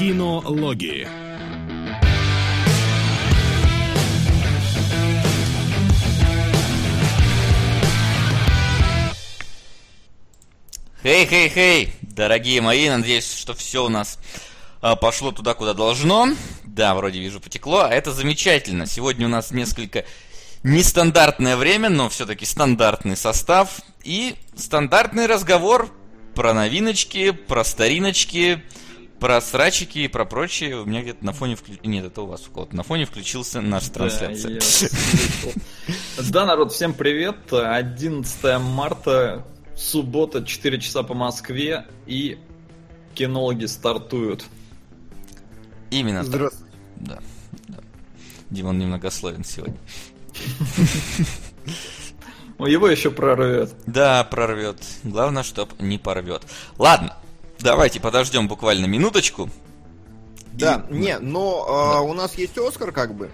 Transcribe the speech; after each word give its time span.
Кинологии. 0.00 1.06
Хей-хей-хей, 11.02 11.92
дорогие 12.00 12.62
мои, 12.62 12.88
надеюсь, 12.88 13.30
что 13.30 13.52
все 13.52 13.84
у 13.84 13.90
нас 13.90 14.18
а, 14.80 14.96
пошло 14.96 15.32
туда, 15.32 15.52
куда 15.52 15.74
должно. 15.74 16.28
Да, 16.64 16.94
вроде 16.94 17.20
вижу, 17.20 17.38
потекло, 17.38 17.80
а 17.80 17.90
это 17.90 18.10
замечательно. 18.12 18.86
Сегодня 18.86 19.26
у 19.26 19.28
нас 19.30 19.50
несколько 19.50 20.06
нестандартное 20.62 21.58
время, 21.58 21.90
но 21.90 22.08
все-таки 22.08 22.46
стандартный 22.46 23.18
состав 23.18 23.82
и 24.02 24.34
стандартный 24.56 25.26
разговор 25.26 25.90
про 26.34 26.54
новиночки, 26.54 27.32
про 27.32 27.64
стариночки, 27.64 28.64
про 29.20 29.40
срачики 29.40 29.98
и 30.00 30.08
про 30.08 30.24
прочее. 30.24 30.80
У 30.80 30.86
меня 30.86 31.02
где-то 31.02 31.24
на 31.24 31.32
фоне 31.32 31.54
включился... 31.54 31.86
Нет, 31.86 32.04
это 32.06 32.22
у 32.22 32.26
вас 32.26 32.48
у 32.48 32.50
кого-то. 32.50 32.74
На 32.74 32.82
фоне 32.82 33.04
включился 33.04 33.60
наша 33.60 33.92
трансляция. 33.92 34.60
Да, 36.30 36.46
народ, 36.46 36.72
всем 36.72 36.94
привет. 36.94 37.52
11 37.52 38.60
марта 38.60 39.46
Суббота, 39.76 40.44
4 40.44 40.80
часа 40.80 41.02
по 41.02 41.14
Москве, 41.14 41.86
и 42.06 42.38
кинологи 43.14 43.66
стартуют. 43.66 44.44
Именно 45.90 46.24
Здравствуйте. 46.24 46.74
да. 46.96 47.18
Димон 48.48 48.78
немногословен 48.78 49.44
сегодня. 49.44 49.76
Его 52.58 52.88
еще 52.88 53.10
прорвет. 53.10 53.74
Да, 53.86 54.24
прорвет. 54.24 54.82
Главное, 55.02 55.42
чтоб 55.42 55.80
не 55.80 55.98
порвет. 55.98 56.42
Ладно, 56.78 57.16
давайте 57.62 58.00
подождем 58.00 58.48
буквально 58.48 58.86
минуточку. 58.86 59.48
Да, 60.52 60.86
и... 60.90 60.94
не, 60.94 61.18
но 61.18 61.66
э, 61.66 61.94
да. 61.94 62.00
у 62.02 62.12
нас 62.12 62.34
есть 62.34 62.58
Оскар, 62.58 62.92
как 62.92 63.14
бы. 63.14 63.30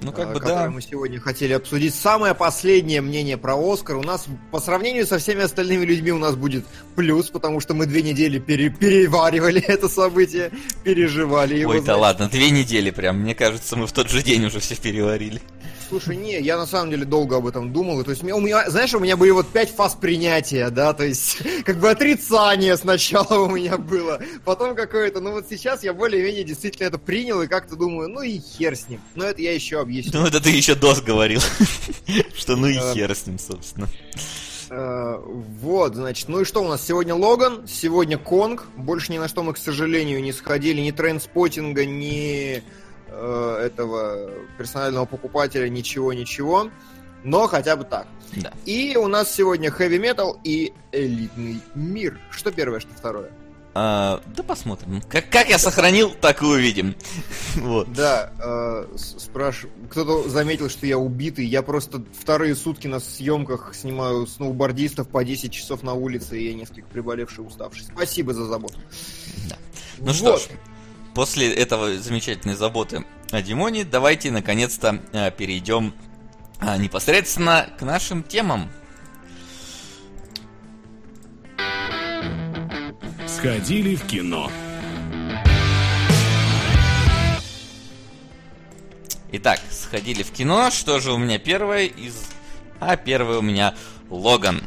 Ну, 0.00 0.12
как 0.12 0.28
а, 0.28 0.32
бы, 0.32 0.40
да. 0.40 0.70
мы 0.70 0.80
сегодня 0.80 1.18
хотели 1.18 1.52
обсудить. 1.52 1.94
Самое 1.94 2.34
последнее 2.34 3.00
мнение 3.00 3.36
про 3.36 3.56
Оскар. 3.56 3.96
У 3.96 4.02
нас, 4.02 4.26
по 4.52 4.60
сравнению 4.60 5.06
со 5.06 5.18
всеми 5.18 5.42
остальными 5.42 5.84
людьми, 5.84 6.12
у 6.12 6.18
нас 6.18 6.36
будет 6.36 6.64
плюс, 6.94 7.30
потому 7.30 7.58
что 7.58 7.74
мы 7.74 7.86
две 7.86 8.02
недели 8.02 8.38
пере 8.38 8.70
переваривали 8.70 9.60
это 9.66 9.88
событие, 9.88 10.52
переживали 10.84 11.56
его. 11.56 11.72
Ой, 11.72 11.80
да 11.80 11.96
ладно, 11.96 12.28
две 12.28 12.50
недели 12.50 12.90
прям. 12.90 13.20
Мне 13.20 13.34
кажется, 13.34 13.76
мы 13.76 13.86
в 13.86 13.92
тот 13.92 14.08
же 14.08 14.22
день 14.22 14.44
уже 14.46 14.60
все 14.60 14.76
переварили. 14.76 15.42
Слушай, 15.88 16.16
не, 16.16 16.38
я 16.40 16.58
на 16.58 16.66
самом 16.66 16.90
деле 16.90 17.06
долго 17.06 17.36
об 17.36 17.46
этом 17.46 17.72
думал. 17.72 18.04
То 18.04 18.10
есть, 18.10 18.22
у 18.22 18.40
меня, 18.40 18.68
знаешь, 18.68 18.92
у 18.92 18.98
меня 18.98 19.16
были 19.16 19.30
вот 19.30 19.48
пять 19.48 19.74
фаз 19.74 19.94
принятия, 19.94 20.68
да, 20.68 20.92
то 20.92 21.04
есть, 21.04 21.38
как 21.64 21.78
бы 21.78 21.88
отрицание 21.88 22.76
сначала 22.76 23.38
у 23.40 23.50
меня 23.50 23.78
было, 23.78 24.20
потом 24.44 24.74
какое-то, 24.74 25.20
ну 25.20 25.32
вот 25.32 25.46
сейчас 25.48 25.82
я 25.84 25.94
более-менее 25.94 26.44
действительно 26.44 26.86
это 26.86 26.98
принял 26.98 27.40
и 27.40 27.46
как-то 27.46 27.74
думаю, 27.74 28.08
ну 28.08 28.20
и 28.20 28.38
хер 28.38 28.76
с 28.76 28.88
ним. 28.88 29.00
Но 29.14 29.24
это 29.24 29.40
я 29.40 29.54
еще 29.54 29.80
объясню. 29.80 30.20
Ну 30.20 30.26
это 30.26 30.42
ты 30.42 30.50
еще 30.50 30.74
дос 30.74 31.00
говорил, 31.00 31.40
что 32.36 32.56
ну 32.56 32.66
и 32.66 32.76
э, 32.76 32.94
хер 32.94 33.14
с 33.14 33.26
ним, 33.26 33.38
собственно. 33.38 33.88
Э, 34.70 35.18
вот, 35.24 35.94
значит, 35.94 36.28
ну 36.28 36.40
и 36.40 36.44
что 36.44 36.62
у 36.62 36.68
нас? 36.68 36.84
Сегодня 36.84 37.14
Логан, 37.14 37.66
сегодня 37.66 38.18
Конг. 38.18 38.66
Больше 38.76 39.12
ни 39.12 39.18
на 39.18 39.28
что 39.28 39.42
мы, 39.42 39.54
к 39.54 39.58
сожалению, 39.58 40.22
не 40.22 40.32
сходили. 40.32 40.80
Ни 40.80 40.90
трендспотинга, 40.90 41.86
ни 41.86 42.62
э, 43.08 43.62
этого 43.66 44.30
персонального 44.56 45.04
покупателя, 45.04 45.68
ничего-ничего. 45.68 46.70
Но 47.24 47.46
хотя 47.46 47.76
бы 47.76 47.84
так. 47.84 48.06
Да. 48.36 48.52
И 48.64 48.96
у 48.96 49.08
нас 49.08 49.32
сегодня 49.32 49.70
heavy 49.70 49.98
metal 49.98 50.38
и 50.44 50.72
элитный 50.92 51.60
мир. 51.74 52.18
Что 52.30 52.52
первое, 52.52 52.80
что 52.80 52.92
второе? 52.94 53.30
А, 53.80 54.20
да 54.34 54.42
посмотрим. 54.42 55.00
Как, 55.08 55.28
как 55.30 55.48
я 55.48 55.58
сохранил, 55.58 56.10
так 56.10 56.42
и 56.42 56.44
увидим. 56.44 56.96
вот. 57.56 57.92
Да, 57.92 58.32
э, 58.42 58.96
спрашиваю. 58.96 59.72
Кто-то 59.90 60.28
заметил, 60.28 60.68
что 60.68 60.86
я 60.86 60.98
убитый. 60.98 61.46
Я 61.46 61.62
просто 61.62 62.02
вторые 62.18 62.56
сутки 62.56 62.88
на 62.88 62.98
съемках 62.98 63.74
снимаю 63.74 64.26
сноубордистов 64.26 65.08
по 65.08 65.22
10 65.22 65.52
часов 65.52 65.82
на 65.82 65.94
улице, 65.94 66.40
и 66.40 66.48
я 66.48 66.54
несколько 66.54 66.88
приболевший 66.88 67.46
уставший. 67.46 67.84
Спасибо 67.84 68.34
за 68.34 68.46
заботу. 68.46 68.78
Да. 69.48 69.56
Ну 69.98 70.06
вот. 70.06 70.16
что 70.16 70.36
ж, 70.38 70.42
после 71.14 71.52
этого 71.52 71.98
замечательной 71.98 72.54
заботы 72.54 73.04
о 73.30 73.42
Димоне, 73.42 73.84
давайте 73.84 74.30
наконец-то 74.30 75.02
э, 75.12 75.30
перейдем 75.30 75.94
э, 76.60 76.76
непосредственно 76.78 77.68
к 77.78 77.82
нашим 77.82 78.22
темам. 78.22 78.70
Сходили 83.26 83.94
в 83.94 84.06
кино. 84.06 84.50
Итак, 89.30 89.60
сходили 89.70 90.22
в 90.22 90.30
кино. 90.30 90.70
Что 90.70 91.00
же 91.00 91.12
у 91.12 91.18
меня 91.18 91.38
первое 91.38 91.84
из... 91.84 92.30
А 92.80 92.96
первое 92.96 93.38
у 93.38 93.42
меня 93.42 93.74
Логан. 94.08 94.62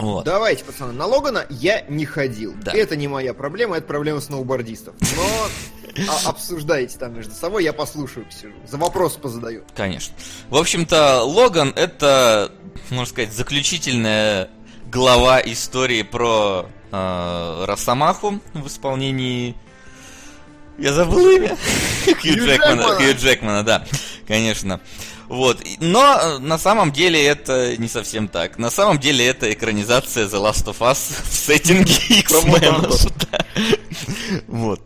Вот. 0.00 0.24
Давайте, 0.24 0.64
пацаны, 0.64 0.92
на 0.92 1.06
Логана 1.06 1.46
я 1.50 1.82
не 1.88 2.04
ходил. 2.04 2.54
Да. 2.62 2.72
Это 2.72 2.96
не 2.96 3.08
моя 3.08 3.34
проблема, 3.34 3.76
это 3.76 3.86
проблема 3.86 4.20
сноубордистов. 4.20 4.94
Но 5.16 6.04
а, 6.08 6.30
обсуждайте 6.30 6.98
там 6.98 7.14
между 7.14 7.34
собой, 7.34 7.64
я 7.64 7.72
послушаю, 7.72 8.26
посижу. 8.26 8.54
За 8.66 8.76
вопрос 8.76 9.16
позадаю. 9.16 9.64
Конечно. 9.74 10.14
В 10.50 10.56
общем-то, 10.56 11.22
Логан 11.22 11.72
это, 11.74 12.52
можно 12.90 13.06
сказать, 13.06 13.32
заключительная 13.32 14.50
глава 14.90 15.40
истории 15.40 16.02
про 16.02 16.66
э, 16.92 17.64
Росомаху 17.66 18.40
в 18.54 18.66
исполнении... 18.66 19.56
Я 20.78 20.92
забыл 20.92 21.28
имя. 21.30 21.56
Хью 22.22 22.36
Джекмана. 22.36 22.84
Хью 22.94 23.14
Джекмана, 23.16 23.64
да, 23.64 23.84
конечно. 24.28 24.80
Вот. 25.28 25.62
Но 25.80 26.18
э, 26.20 26.38
на 26.38 26.58
самом 26.58 26.90
деле 26.90 27.22
это 27.24 27.76
не 27.76 27.88
совсем 27.88 28.28
так. 28.28 28.58
На 28.58 28.70
самом 28.70 28.98
деле 28.98 29.26
это 29.26 29.52
экранизация 29.52 30.26
The 30.26 30.42
Last 30.42 30.64
of 30.66 30.78
Us 30.78 31.22
в 31.28 31.34
сеттинге 31.34 31.92
X-Men. 32.20 33.12
Вот. 34.48 34.80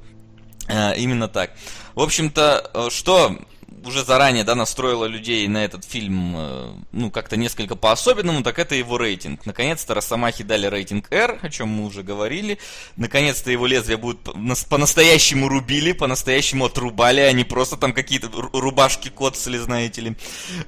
А, 0.69 0.93
именно 0.93 1.29
так. 1.29 1.53
В 1.95 2.01
общем-то, 2.01 2.71
э, 2.75 2.89
что 2.91 3.37
уже 3.85 4.05
заранее, 4.05 4.45
да, 4.45 4.55
настроила 4.55 5.05
людей 5.05 5.47
на 5.49 5.65
этот 5.65 5.85
фильм, 5.85 6.35
э, 6.37 6.75
ну, 6.93 7.11
как-то 7.11 7.37
несколько 7.37 7.77
по-особенному, 7.77 8.43
так 8.43 8.59
это 8.59 8.75
его 8.75 8.99
рейтинг. 8.99 9.45
Наконец-то 9.47 9.95
Росомахи 9.95 10.45
дали 10.45 10.67
рейтинг 10.67 11.11
R, 11.13 11.39
о 11.43 11.51
чем 11.51 11.69
мы 11.69 11.87
уже 11.87 12.03
говорили. 12.03 12.59
Наконец-то 12.97 13.51
его 13.51 13.67
лезвия 13.67 13.97
будут 13.97 14.23
по-настоящему 14.69 15.49
рубили, 15.49 15.93
по-настоящему 15.93 16.67
отрубали, 16.67 17.21
а 17.21 17.33
не 17.33 17.45
просто 17.45 17.77
там 17.77 17.93
какие-то 17.93 18.29
рубашки 18.53 19.09
коцали, 19.09 19.59
знаете 19.59 20.01
ли, 20.01 20.17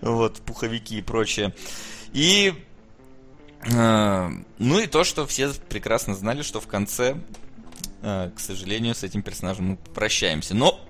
вот, 0.01 0.41
пуховики 0.41 0.99
и 0.99 1.03
прочее. 1.03 1.55
И 2.13 2.55
э, 3.67 4.31
ну 4.59 4.79
и 4.79 4.87
то, 4.87 5.05
что 5.05 5.27
все 5.27 5.51
прекрасно 5.69 6.15
знали, 6.15 6.43
что 6.43 6.61
в 6.61 6.67
конце, 6.67 7.17
э, 8.03 8.31
к 8.35 8.41
сожалению, 8.41 8.95
с 8.95 9.03
этим 9.03 9.23
персонажем 9.23 9.67
мы 9.67 9.77
прощаемся. 9.77 10.55
Но 10.55 10.81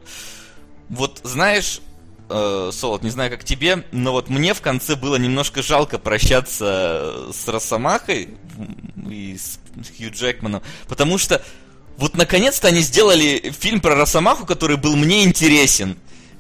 вот 0.89 1.21
знаешь, 1.25 1.81
э, 2.29 2.71
Солод, 2.73 3.03
не 3.03 3.11
знаю, 3.11 3.31
как 3.31 3.45
тебе, 3.45 3.85
но 3.93 4.13
вот 4.13 4.29
мне 4.29 4.55
в 4.55 4.61
конце 4.61 4.97
было 4.97 5.17
немножко 5.17 5.63
жалко 5.63 5.99
прощаться 5.99 7.27
с 7.33 7.49
Росомахой 7.49 8.29
и 9.11 9.37
с 9.37 9.59
Хью 9.97 10.11
Джекманом, 10.11 10.63
потому 10.89 11.19
что 11.19 11.43
вот 11.97 12.17
наконец-то 12.17 12.69
они 12.69 12.81
сделали 12.81 13.53
фильм 13.59 13.81
про 13.81 13.95
Росомаху, 13.95 14.47
который 14.47 14.77
был 14.77 14.97
мне 14.97 15.25
интересен. 15.25 15.97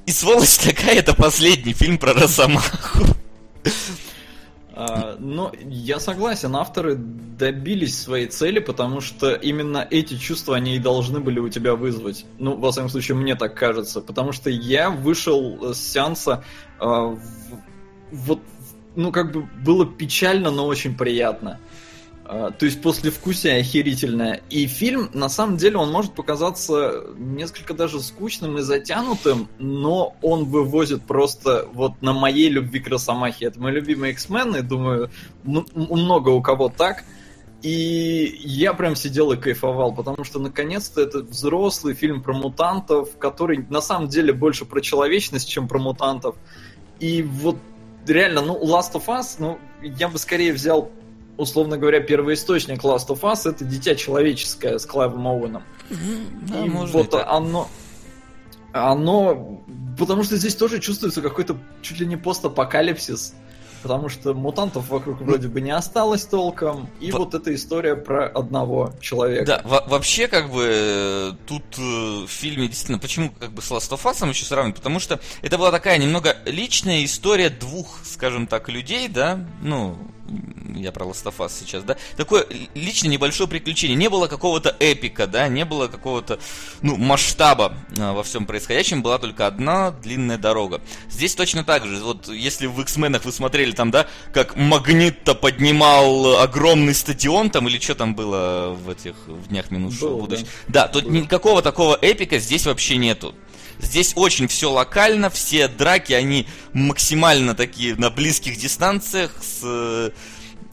И 0.06 0.12
сволочь 0.12 0.56
такая, 0.62 0.96
это 0.96 1.14
последний 1.14 1.72
фильм 1.72 1.98
про 1.98 2.12
Росомаху. 2.12 3.06
А, 4.76 5.16
ну, 5.20 5.52
я 5.60 6.00
согласен, 6.00 6.56
авторы 6.56 6.96
добились 6.96 7.96
своей 7.96 8.26
цели, 8.26 8.58
потому 8.58 9.00
что 9.00 9.32
именно 9.32 9.86
эти 9.88 10.16
чувства 10.16 10.56
они 10.56 10.74
и 10.74 10.80
должны 10.80 11.20
были 11.20 11.38
у 11.38 11.48
тебя 11.48 11.76
вызвать. 11.76 12.26
Ну, 12.38 12.56
во 12.56 12.72
всяком 12.72 12.90
случае, 12.90 13.16
мне 13.16 13.36
так 13.36 13.54
кажется. 13.54 14.00
Потому 14.00 14.32
что 14.32 14.50
я 14.50 14.90
вышел 14.90 15.72
с 15.74 15.78
сеанса 15.78 16.42
э, 16.80 17.16
вот, 18.10 18.40
ну, 18.96 19.12
как 19.12 19.32
бы 19.32 19.48
было 19.64 19.86
печально, 19.86 20.50
но 20.50 20.66
очень 20.66 20.96
приятно. 20.96 21.60
То 22.24 22.56
есть 22.60 22.80
послевкусие 22.80 23.60
охерительное. 23.60 24.40
И 24.48 24.66
фильм, 24.66 25.10
на 25.12 25.28
самом 25.28 25.58
деле, 25.58 25.76
он 25.76 25.92
может 25.92 26.14
показаться 26.14 27.04
несколько 27.18 27.74
даже 27.74 28.00
скучным 28.00 28.56
и 28.56 28.62
затянутым, 28.62 29.48
но 29.58 30.16
он 30.22 30.46
вывозит 30.46 31.02
просто 31.02 31.68
вот 31.74 32.00
на 32.00 32.14
моей 32.14 32.48
любви 32.48 32.80
к 32.80 32.88
Росомахе. 32.88 33.46
Это 33.46 33.60
мой 33.60 33.72
любимый 33.72 34.12
X-Men, 34.12 34.58
и 34.58 34.62
думаю, 34.62 35.10
много 35.44 36.30
у 36.30 36.40
кого 36.40 36.70
так. 36.70 37.04
И 37.60 38.38
я 38.40 38.74
прям 38.74 38.96
сидел 38.96 39.32
и 39.32 39.36
кайфовал, 39.36 39.94
потому 39.94 40.24
что 40.24 40.38
наконец-то 40.38 41.02
это 41.02 41.20
взрослый 41.20 41.94
фильм 41.94 42.22
про 42.22 42.34
мутантов, 42.34 43.16
который 43.18 43.66
на 43.68 43.80
самом 43.80 44.08
деле 44.08 44.32
больше 44.32 44.64
про 44.64 44.80
человечность, 44.80 45.48
чем 45.48 45.68
про 45.68 45.78
мутантов. 45.78 46.36
И 47.00 47.22
вот 47.22 47.56
реально, 48.06 48.42
ну, 48.42 48.62
Last 48.62 48.92
of 48.92 49.06
Us, 49.06 49.36
ну, 49.38 49.58
я 49.82 50.08
бы 50.08 50.18
скорее 50.18 50.52
взял 50.52 50.90
условно 51.36 51.78
говоря, 51.78 52.00
первоисточник 52.00 52.82
Last 52.82 53.08
of 53.08 53.20
Us 53.20 53.48
это 53.48 53.64
дитя 53.64 53.94
человеческое 53.94 54.78
с 54.78 54.86
Клайвом 54.86 55.26
Оуэном. 55.26 55.62
Да, 55.90 56.64
и 56.64 56.66
и 56.66 56.70
вот 56.70 57.10
так. 57.10 57.26
оно... 57.28 57.68
Оно... 58.72 59.62
Потому 59.98 60.24
что 60.24 60.36
здесь 60.36 60.56
тоже 60.56 60.80
чувствуется 60.80 61.22
какой-то 61.22 61.56
чуть 61.82 62.00
ли 62.00 62.06
не 62.06 62.16
постапокалипсис. 62.16 63.34
Потому 63.84 64.08
что 64.08 64.32
мутантов 64.32 64.88
вокруг 64.88 65.20
вроде 65.20 65.46
бы 65.48 65.60
не 65.60 65.70
осталось 65.70 66.24
толком. 66.24 66.88
И 67.00 67.12
Во- 67.12 67.18
вот 67.18 67.34
эта 67.34 67.54
история 67.54 67.94
про 67.96 68.26
одного 68.26 68.94
человека. 68.98 69.44
Да, 69.44 69.60
во- 69.62 69.84
вообще, 69.86 70.26
как 70.26 70.50
бы, 70.50 70.66
э, 70.66 71.32
тут 71.46 71.62
э, 71.76 72.24
в 72.24 72.28
фильме 72.28 72.66
действительно, 72.66 72.98
почему 72.98 73.30
как 73.38 73.52
бы 73.52 73.60
с 73.60 73.70
Last 73.70 73.90
of 73.90 74.02
Us 74.04 74.26
еще 74.26 74.46
сравнивать? 74.46 74.76
Потому 74.76 75.00
что 75.00 75.20
это 75.42 75.58
была 75.58 75.70
такая 75.70 75.98
немного 75.98 76.34
личная 76.46 77.04
история 77.04 77.50
двух, 77.50 77.98
скажем 78.04 78.46
так, 78.46 78.70
людей, 78.70 79.06
да, 79.06 79.46
ну, 79.60 79.98
я 80.74 80.92
про 80.92 81.06
Us 81.06 81.50
сейчас, 81.58 81.84
да, 81.84 81.96
такое 82.16 82.46
личное 82.74 83.10
небольшое 83.10 83.48
приключение. 83.48 83.96
Не 83.96 84.08
было 84.08 84.26
какого-то 84.26 84.74
эпика, 84.78 85.26
да, 85.26 85.48
не 85.48 85.64
было 85.64 85.88
какого-то, 85.88 86.38
ну, 86.82 86.96
масштаба 86.96 87.74
э, 87.96 88.12
во 88.12 88.22
всем 88.22 88.46
происходящем, 88.46 89.02
была 89.02 89.18
только 89.18 89.46
одна 89.46 89.90
длинная 89.90 90.38
дорога. 90.38 90.80
Здесь 91.10 91.34
точно 91.34 91.64
так 91.64 91.86
же, 91.86 92.02
вот 92.02 92.28
если 92.28 92.66
в 92.66 92.80
X-менах 92.80 93.24
вы 93.24 93.32
смотрели 93.32 93.72
там, 93.72 93.90
да, 93.90 94.06
как 94.32 94.56
Магнитто 94.56 95.34
поднимал 95.34 96.40
огромный 96.40 96.94
стадион 96.94 97.50
там, 97.50 97.68
или 97.68 97.78
что 97.78 97.94
там 97.94 98.14
было 98.14 98.70
в 98.70 98.88
этих, 98.90 99.14
в 99.26 99.48
днях 99.48 99.70
минувшего 99.70 100.18
будущего. 100.18 100.48
Да, 100.68 100.88
тут 100.88 101.08
никакого 101.08 101.62
такого 101.62 101.98
эпика 102.00 102.38
здесь 102.38 102.66
вообще 102.66 102.96
нету. 102.96 103.34
Здесь 103.78 104.12
очень 104.16 104.48
все 104.48 104.70
локально, 104.70 105.30
все 105.30 105.68
драки, 105.68 106.12
они 106.12 106.46
максимально 106.72 107.54
такие 107.54 107.94
на 107.96 108.10
близких 108.10 108.56
дистанциях 108.56 109.32
с 109.42 109.60
э, 109.62 110.10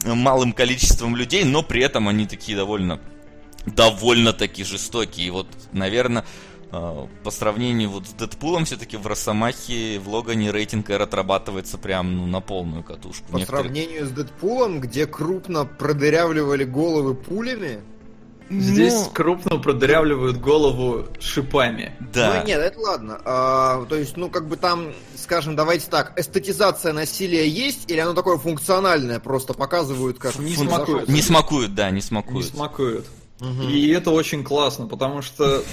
малым 0.05 0.53
количеством 0.53 1.15
людей, 1.15 1.43
но 1.43 1.63
при 1.63 1.83
этом 1.83 2.07
они 2.07 2.25
такие 2.25 2.57
довольно 2.57 2.99
довольно-таки 3.65 4.63
жестокие. 4.63 5.27
И 5.27 5.29
вот, 5.29 5.47
наверное, 5.71 6.25
э, 6.71 7.07
по 7.23 7.31
сравнению 7.31 7.89
вот 7.91 8.07
с 8.07 8.13
Дэдпулом, 8.13 8.65
все-таки 8.65 8.97
в 8.97 9.05
Росомахе, 9.07 9.99
в 9.99 10.09
Логане 10.09 10.51
рейтинг 10.51 10.89
R 10.89 11.01
отрабатывается 11.01 11.77
прям 11.77 12.17
ну, 12.17 12.25
на 12.25 12.41
полную 12.41 12.83
катушку. 12.83 13.31
По 13.31 13.37
Некоторые- 13.37 13.63
сравнению 13.63 14.05
с 14.07 14.09
Дэдпулом, 14.11 14.79
где 14.81 15.05
крупно 15.05 15.65
продырявливали 15.65 16.63
головы 16.63 17.13
пулями. 17.13 17.81
Здесь 18.51 18.93
Ну, 18.93 19.09
крупно 19.13 19.57
продырявливают 19.57 20.37
голову 20.37 21.07
шипами. 21.19 21.95
да. 22.13 22.39
Ну 22.41 22.47
нет, 22.47 22.59
это 22.59 22.79
ладно. 22.79 23.21
А, 23.23 23.85
то 23.85 23.95
есть, 23.95 24.17
ну, 24.17 24.29
как 24.29 24.47
бы 24.47 24.57
там, 24.57 24.91
скажем, 25.15 25.55
давайте 25.55 25.89
так, 25.89 26.19
эстетизация 26.19 26.91
насилия 26.91 27.47
есть, 27.47 27.89
или 27.89 27.99
оно 27.99 28.13
такое 28.13 28.37
функциональное, 28.37 29.19
просто 29.19 29.53
показывают, 29.53 30.19
как... 30.19 30.37
Не 30.39 30.55
смакует. 30.55 31.07
Не 31.07 31.21
смакуют, 31.21 31.73
да, 31.75 31.89
не 31.91 32.01
Не 32.43 32.49
смакуют. 32.49 33.05
Мгм. 33.41 33.69
И 33.69 33.87
это 33.87 34.11
очень 34.11 34.43
классно, 34.43 34.85
потому 34.85 35.23
что, 35.23 35.63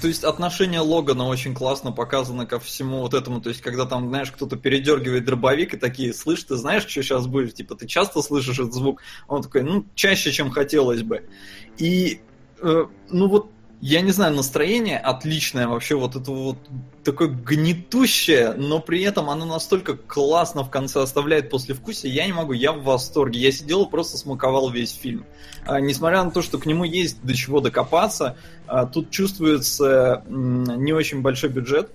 то 0.00 0.08
есть, 0.08 0.24
отношение 0.24 0.80
Логана 0.80 1.26
очень 1.26 1.54
классно 1.54 1.92
показано 1.92 2.46
ко 2.46 2.58
всему 2.58 3.00
вот 3.00 3.12
этому. 3.12 3.42
То 3.42 3.50
есть, 3.50 3.60
когда 3.60 3.84
там, 3.84 4.08
знаешь, 4.08 4.30
кто-то 4.30 4.56
передергивает 4.56 5.26
дробовик 5.26 5.74
и 5.74 5.76
такие, 5.76 6.14
слышь, 6.14 6.42
ты 6.44 6.56
знаешь, 6.56 6.86
что 6.86 7.02
сейчас 7.02 7.26
будет? 7.26 7.54
Типа, 7.54 7.74
ты 7.74 7.86
часто 7.86 8.22
слышишь 8.22 8.58
этот 8.58 8.72
звук? 8.72 9.02
Он 9.28 9.42
такой, 9.42 9.62
ну, 9.62 9.84
чаще, 9.94 10.32
чем 10.32 10.50
хотелось 10.50 11.02
бы. 11.02 11.28
И, 11.76 12.22
э, 12.62 12.86
ну 13.10 13.28
вот, 13.28 13.50
я 13.80 14.02
не 14.02 14.10
знаю, 14.10 14.34
настроение 14.34 14.98
отличное 14.98 15.66
вообще, 15.66 15.94
вот 15.94 16.14
это 16.14 16.30
вот 16.30 16.58
такое 17.02 17.28
гнетущее, 17.28 18.52
но 18.52 18.78
при 18.78 19.02
этом 19.02 19.30
оно 19.30 19.46
настолько 19.46 19.96
классно 19.96 20.64
в 20.64 20.70
конце 20.70 21.00
оставляет 21.02 21.48
послевкусие, 21.48 22.12
я 22.12 22.26
не 22.26 22.32
могу, 22.32 22.52
я 22.52 22.72
в 22.72 22.82
восторге. 22.82 23.40
Я 23.40 23.52
сидел 23.52 23.84
и 23.84 23.90
просто 23.90 24.18
смаковал 24.18 24.70
весь 24.70 24.92
фильм. 24.92 25.24
А, 25.64 25.80
несмотря 25.80 26.22
на 26.22 26.30
то, 26.30 26.42
что 26.42 26.58
к 26.58 26.66
нему 26.66 26.84
есть 26.84 27.22
до 27.22 27.34
чего 27.34 27.60
докопаться, 27.60 28.36
а, 28.66 28.84
тут 28.84 29.10
чувствуется 29.10 30.24
не 30.28 30.92
очень 30.92 31.22
большой 31.22 31.48
бюджет. 31.48 31.90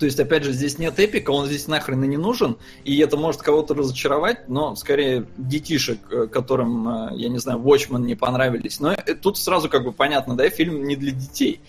То 0.00 0.06
есть, 0.06 0.18
опять 0.18 0.44
же, 0.44 0.52
здесь 0.52 0.78
нет 0.78 0.98
эпика, 0.98 1.30
он 1.30 1.44
здесь 1.44 1.68
нахрен 1.68 2.02
и 2.02 2.08
не 2.08 2.16
нужен, 2.16 2.56
и 2.84 2.98
это 3.00 3.18
может 3.18 3.42
кого-то 3.42 3.74
разочаровать, 3.74 4.48
но 4.48 4.74
скорее 4.74 5.26
детишек, 5.36 5.98
э, 6.10 6.26
которым, 6.26 6.88
э, 6.88 7.16
я 7.16 7.28
не 7.28 7.36
знаю, 7.36 7.58
Watchmen 7.58 8.00
не 8.00 8.14
понравились. 8.14 8.80
Но 8.80 8.92
э, 8.94 9.14
тут 9.14 9.36
сразу 9.36 9.68
как 9.68 9.84
бы 9.84 9.92
понятно, 9.92 10.34
да, 10.38 10.48
фильм 10.48 10.84
не 10.84 10.96
для 10.96 11.12
детей. 11.12 11.60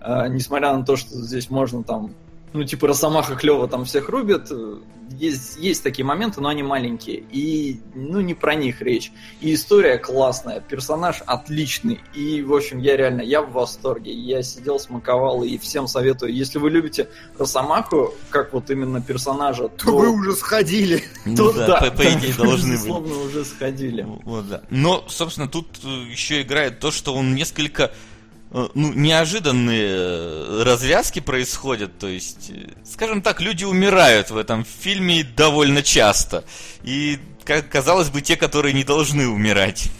Несмотря 0.00 0.74
на 0.74 0.84
то, 0.84 0.96
что 0.96 1.16
здесь 1.16 1.50
можно 1.50 1.82
там, 1.82 2.14
ну, 2.56 2.64
типа, 2.64 2.88
Росомаха 2.88 3.36
клево 3.36 3.68
там 3.68 3.84
всех 3.84 4.08
рубят, 4.08 4.48
э, 4.50 4.78
есть, 5.10 5.56
есть 5.58 5.82
такие 5.82 6.04
моменты, 6.04 6.40
но 6.40 6.48
они 6.48 6.62
маленькие. 6.62 7.22
И, 7.30 7.80
ну, 7.94 8.20
не 8.20 8.34
про 8.34 8.54
них 8.54 8.80
речь. 8.80 9.12
И 9.40 9.54
история 9.54 9.98
классная, 9.98 10.60
персонаж 10.60 11.22
отличный. 11.26 12.00
И, 12.14 12.42
в 12.42 12.54
общем, 12.54 12.78
я 12.78 12.96
реально, 12.96 13.20
я 13.22 13.42
в 13.42 13.52
восторге. 13.52 14.12
Я 14.12 14.42
сидел, 14.42 14.80
смаковал, 14.80 15.44
и 15.44 15.58
всем 15.58 15.86
советую. 15.86 16.34
Если 16.34 16.58
вы 16.58 16.70
любите 16.70 17.08
Росомаху, 17.38 18.14
как 18.30 18.52
вот 18.52 18.70
именно 18.70 19.00
персонажа, 19.00 19.68
То 19.68 19.96
вы 19.96 20.08
уже 20.08 20.34
сходили. 20.34 21.04
Ну 21.24 21.36
то 21.36 21.52
да, 21.52 21.66
да, 21.66 21.76
по, 21.80 21.90
по 21.90 22.02
да, 22.02 22.18
идее 22.18 22.34
должны 22.34 22.62
были. 22.62 22.72
безусловно, 22.72 23.18
уже 23.20 23.44
сходили. 23.44 24.06
Вот, 24.24 24.48
да. 24.48 24.62
Но, 24.70 25.04
собственно, 25.08 25.48
тут 25.48 25.66
э, 25.84 25.88
еще 26.10 26.42
играет 26.42 26.80
то, 26.80 26.90
что 26.90 27.14
он 27.14 27.34
несколько 27.34 27.92
ну, 28.50 28.92
неожиданные 28.92 29.88
э, 29.88 30.62
развязки 30.64 31.20
происходят. 31.20 31.98
То 31.98 32.06
есть, 32.06 32.50
э, 32.50 32.70
скажем 32.84 33.22
так, 33.22 33.40
люди 33.40 33.64
умирают 33.64 34.30
в 34.30 34.36
этом 34.36 34.64
фильме 34.64 35.24
довольно 35.24 35.82
часто. 35.82 36.44
И, 36.82 37.18
как 37.44 37.68
казалось 37.68 38.08
бы, 38.10 38.20
те, 38.22 38.36
которые 38.36 38.72
не 38.72 38.84
должны 38.84 39.28
умирать. 39.28 39.90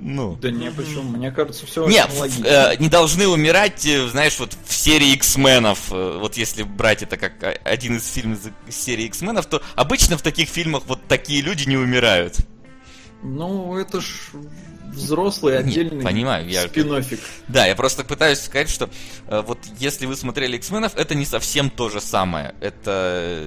Ну. 0.00 0.36
Да 0.36 0.50
не, 0.50 0.70
почему? 0.70 1.16
Мне 1.16 1.30
кажется, 1.30 1.66
все 1.66 1.86
Не, 1.86 2.04
очень 2.04 2.44
э, 2.44 2.76
не 2.78 2.88
должны 2.88 3.26
умирать, 3.26 3.84
э, 3.86 4.06
знаешь, 4.08 4.38
вот 4.38 4.56
в 4.64 4.72
серии 4.72 5.12
X-менов, 5.14 5.90
э, 5.90 6.18
вот 6.20 6.36
если 6.36 6.62
брать 6.62 7.02
это 7.02 7.16
как 7.16 7.60
один 7.64 7.96
из 7.96 8.06
фильмов 8.12 8.38
из 8.68 8.76
серии 8.76 9.06
X-менов, 9.06 9.46
то 9.46 9.62
обычно 9.74 10.16
в 10.16 10.22
таких 10.22 10.48
фильмах 10.48 10.84
вот 10.86 11.00
такие 11.08 11.42
люди 11.42 11.68
не 11.68 11.76
умирают. 11.76 12.36
Ну, 13.22 13.76
это 13.76 14.00
ж 14.00 14.30
взрослый 14.96 15.58
отдельный 15.58 16.02
понимаю, 16.02 16.48
я- 16.48 16.66
спин-оффик. 16.68 17.20
Да, 17.48 17.66
я 17.66 17.76
просто 17.76 18.04
пытаюсь 18.04 18.40
сказать, 18.40 18.68
что 18.68 18.90
э, 19.28 19.42
вот 19.46 19.58
если 19.78 20.06
вы 20.06 20.16
смотрели 20.16 20.56
X-менов, 20.56 20.96
это 20.96 21.14
не 21.14 21.24
совсем 21.24 21.70
то 21.70 21.88
же 21.88 22.00
самое. 22.00 22.54
Это... 22.60 23.44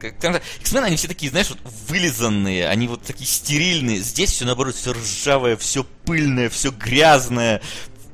э, 0.00 0.40
X-мены, 0.60 0.86
они 0.86 0.96
все 0.96 1.08
такие, 1.08 1.30
знаешь, 1.30 1.50
вот 1.50 1.58
вылизанные, 1.88 2.68
они 2.68 2.88
вот 2.88 3.02
такие 3.02 3.26
стерильные. 3.26 3.98
Здесь 3.98 4.30
все 4.30 4.44
наоборот, 4.44 4.74
все 4.74 4.92
ржавое, 4.92 5.56
все 5.56 5.84
пыльное, 6.04 6.48
все 6.48 6.70
грязное. 6.70 7.60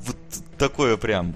Вот 0.07 0.17
такое 0.59 0.97
прям. 0.97 1.35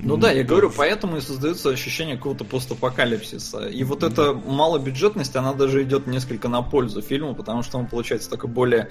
Ну 0.00 0.16
да, 0.16 0.30
я 0.30 0.44
говорю, 0.44 0.70
поэтому 0.70 1.16
и 1.16 1.20
создается 1.20 1.70
ощущение 1.70 2.16
какого-то 2.16 2.44
постапокалипсиса. 2.44 3.66
И 3.66 3.82
вот 3.82 4.02
эта 4.04 4.32
малобюджетность, 4.32 5.34
она 5.34 5.54
даже 5.54 5.82
идет 5.82 6.06
несколько 6.06 6.48
на 6.48 6.62
пользу 6.62 7.02
фильму, 7.02 7.34
потому 7.34 7.62
что 7.62 7.78
он 7.78 7.86
получается 7.86 8.30
такой 8.30 8.48
более 8.48 8.90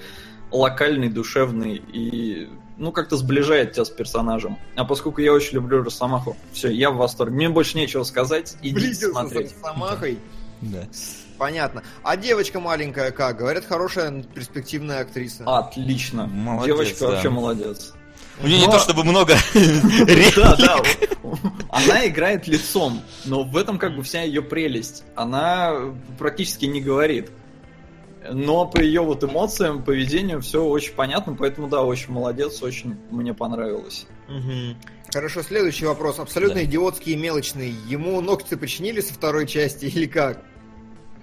локальный, 0.50 1.08
душевный 1.08 1.76
и 1.76 2.48
ну 2.76 2.92
как-то 2.92 3.16
сближает 3.16 3.72
тебя 3.72 3.84
с 3.84 3.90
персонажем. 3.90 4.58
А 4.76 4.84
поскольку 4.84 5.20
я 5.20 5.32
очень 5.32 5.54
люблю 5.54 5.82
Росомаху, 5.82 6.36
все, 6.52 6.68
я 6.70 6.90
в 6.90 6.96
восторге. 6.96 7.34
Мне 7.34 7.48
больше 7.48 7.76
нечего 7.76 8.04
сказать, 8.04 8.56
идите 8.62 8.74
Близился 8.74 9.20
смотреть. 9.20 9.50
с 9.50 9.60
Самахой. 9.60 10.18
Да. 10.60 10.84
Понятно. 11.38 11.82
А 12.02 12.16
девочка 12.16 12.58
маленькая 12.60 13.10
как? 13.12 13.38
Говорят, 13.38 13.64
хорошая 13.64 14.22
перспективная 14.34 15.00
актриса. 15.00 15.44
Отлично. 15.46 16.26
Молодец, 16.26 16.66
Девочка 16.66 17.00
да. 17.00 17.06
вообще 17.10 17.28
молодец. 17.30 17.94
У 18.42 18.46
нее 18.46 18.60
не 18.60 18.66
Но- 18.66 18.72
то 18.72 18.78
чтобы 18.78 19.02
много 19.04 19.34
Да, 20.36 20.56
да. 20.56 20.82
Она 21.70 22.06
играет 22.06 22.46
лицом, 22.46 23.02
но 23.24 23.42
в 23.44 23.56
этом 23.56 23.78
как 23.78 23.96
бы 23.96 24.02
вся 24.02 24.22
ее 24.22 24.42
прелесть. 24.42 25.04
Она 25.16 25.74
практически 26.18 26.64
не 26.66 26.80
говорит. 26.80 27.30
Но 28.32 28.66
по 28.66 28.80
ее 28.80 29.00
вот 29.02 29.24
эмоциям, 29.24 29.82
поведению 29.84 30.40
все 30.40 30.62
очень 30.64 30.92
понятно, 30.94 31.34
поэтому 31.34 31.68
да, 31.68 31.82
очень 31.82 32.12
молодец, 32.12 32.62
очень 32.62 32.96
мне 33.10 33.34
понравилось. 33.34 34.06
Мгм. 34.28 34.76
Хорошо, 35.12 35.42
следующий 35.42 35.86
вопрос. 35.86 36.18
Абсолютно 36.18 36.56
Да. 36.56 36.64
идиотский 36.64 37.14
и 37.14 37.16
мелочный. 37.16 37.74
Ему 37.88 38.20
ногти 38.20 38.54
починили 38.56 39.00
со 39.00 39.14
второй 39.14 39.46
части 39.46 39.86
или 39.86 40.06
как? 40.06 40.42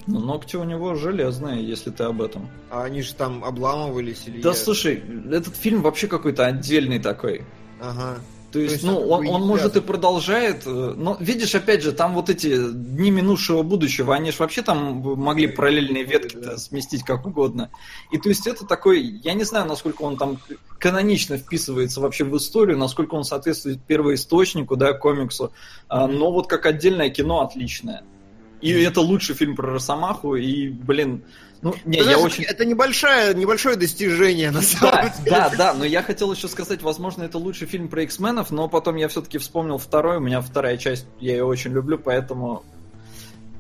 Но 0.08 0.20
ногти 0.20 0.56
у 0.56 0.64
него 0.64 0.94
железные, 0.96 1.68
если 1.68 1.90
ты 1.90 2.04
об 2.04 2.22
этом. 2.22 2.48
А 2.70 2.84
они 2.84 3.02
же 3.02 3.14
там 3.16 3.44
обламывались 3.44 4.24
или... 4.28 4.42
Да 4.42 4.50
я- 4.50 4.56
слушай, 4.56 5.02
этот 5.32 5.56
фильм 5.56 5.82
вообще 5.82 6.08
какой-то 6.08 6.46
отдельный 6.46 7.00
такой. 7.00 7.44
Ага. 7.82 8.20
То 8.56 8.62
есть, 8.62 8.74
есть 8.76 8.86
ну, 8.86 8.98
он 9.10 9.28
он, 9.28 9.46
может 9.46 9.76
и 9.76 9.82
продолжает, 9.82 10.64
э, 10.66 10.94
но 10.96 11.18
видишь, 11.20 11.54
опять 11.56 11.84
же, 11.84 11.92
там 11.92 12.14
вот 12.14 12.30
эти 12.30 12.72
дни 12.72 13.12
минувшего 13.12 13.64
будущего, 13.64 14.16
они 14.16 14.32
же 14.32 14.38
вообще 14.40 14.62
там 14.62 15.02
могли 15.18 15.48
параллельные 15.48 16.06
ветки 16.06 16.38
Да. 16.38 16.58
сместить 16.58 17.04
как 17.04 17.26
угодно. 17.26 17.70
И 18.14 18.18
то 18.18 18.30
есть 18.30 18.48
это 18.48 18.66
такой, 18.66 19.02
я 19.02 19.34
не 19.34 19.44
знаю, 19.44 19.68
насколько 19.68 20.04
он 20.04 20.16
там 20.16 20.40
канонично 20.80 21.38
вписывается 21.38 22.00
вообще 22.00 22.24
в 22.24 22.38
историю, 22.38 22.78
насколько 22.78 23.16
он 23.16 23.26
соответствует 23.26 23.82
первоисточнику, 23.82 24.78
да, 24.78 24.94
комиксу, 24.94 25.52
а, 25.90 26.08
но 26.08 26.32
вот 26.32 26.48
как 26.48 26.66
отдельное 26.66 27.10
кино 27.10 27.42
отличное. 27.42 28.04
И 28.62 28.72
это 28.72 29.02
лучший 29.02 29.36
фильм 29.36 29.58
про 29.58 29.74
Росомаху, 29.74 30.38
и, 30.38 30.70
блин, 30.70 31.24
ну, 31.66 31.76
не, 31.84 31.98
Ты 31.98 32.04
я 32.04 32.04
знаешь, 32.04 32.22
очень... 32.34 32.44
Это 32.44 32.64
небольшое, 32.64 33.34
небольшое 33.34 33.76
достижение, 33.76 34.52
на 34.52 34.62
самом 34.62 34.92
Да, 34.92 35.02
деле. 35.18 35.32
да, 35.32 35.50
да, 35.58 35.74
но 35.74 35.84
я 35.84 36.04
хотел 36.04 36.32
еще 36.32 36.48
сказать, 36.48 36.82
возможно, 36.84 37.24
это 37.24 37.40
лучший 37.40 37.68
фильм 37.68 37.88
про 37.88 38.04
X-менов, 38.04 38.52
но 38.52 38.68
потом 38.70 38.96
я 38.98 39.08
все-таки 39.08 39.40
вспомнил 39.40 39.80
второй, 39.80 40.18
у 40.18 40.20
меня 40.20 40.42
вторая 40.42 40.78
часть, 40.78 41.06
я 41.20 41.32
ее 41.34 41.44
очень 41.44 41.72
люблю, 41.72 41.98
поэтому... 41.98 42.64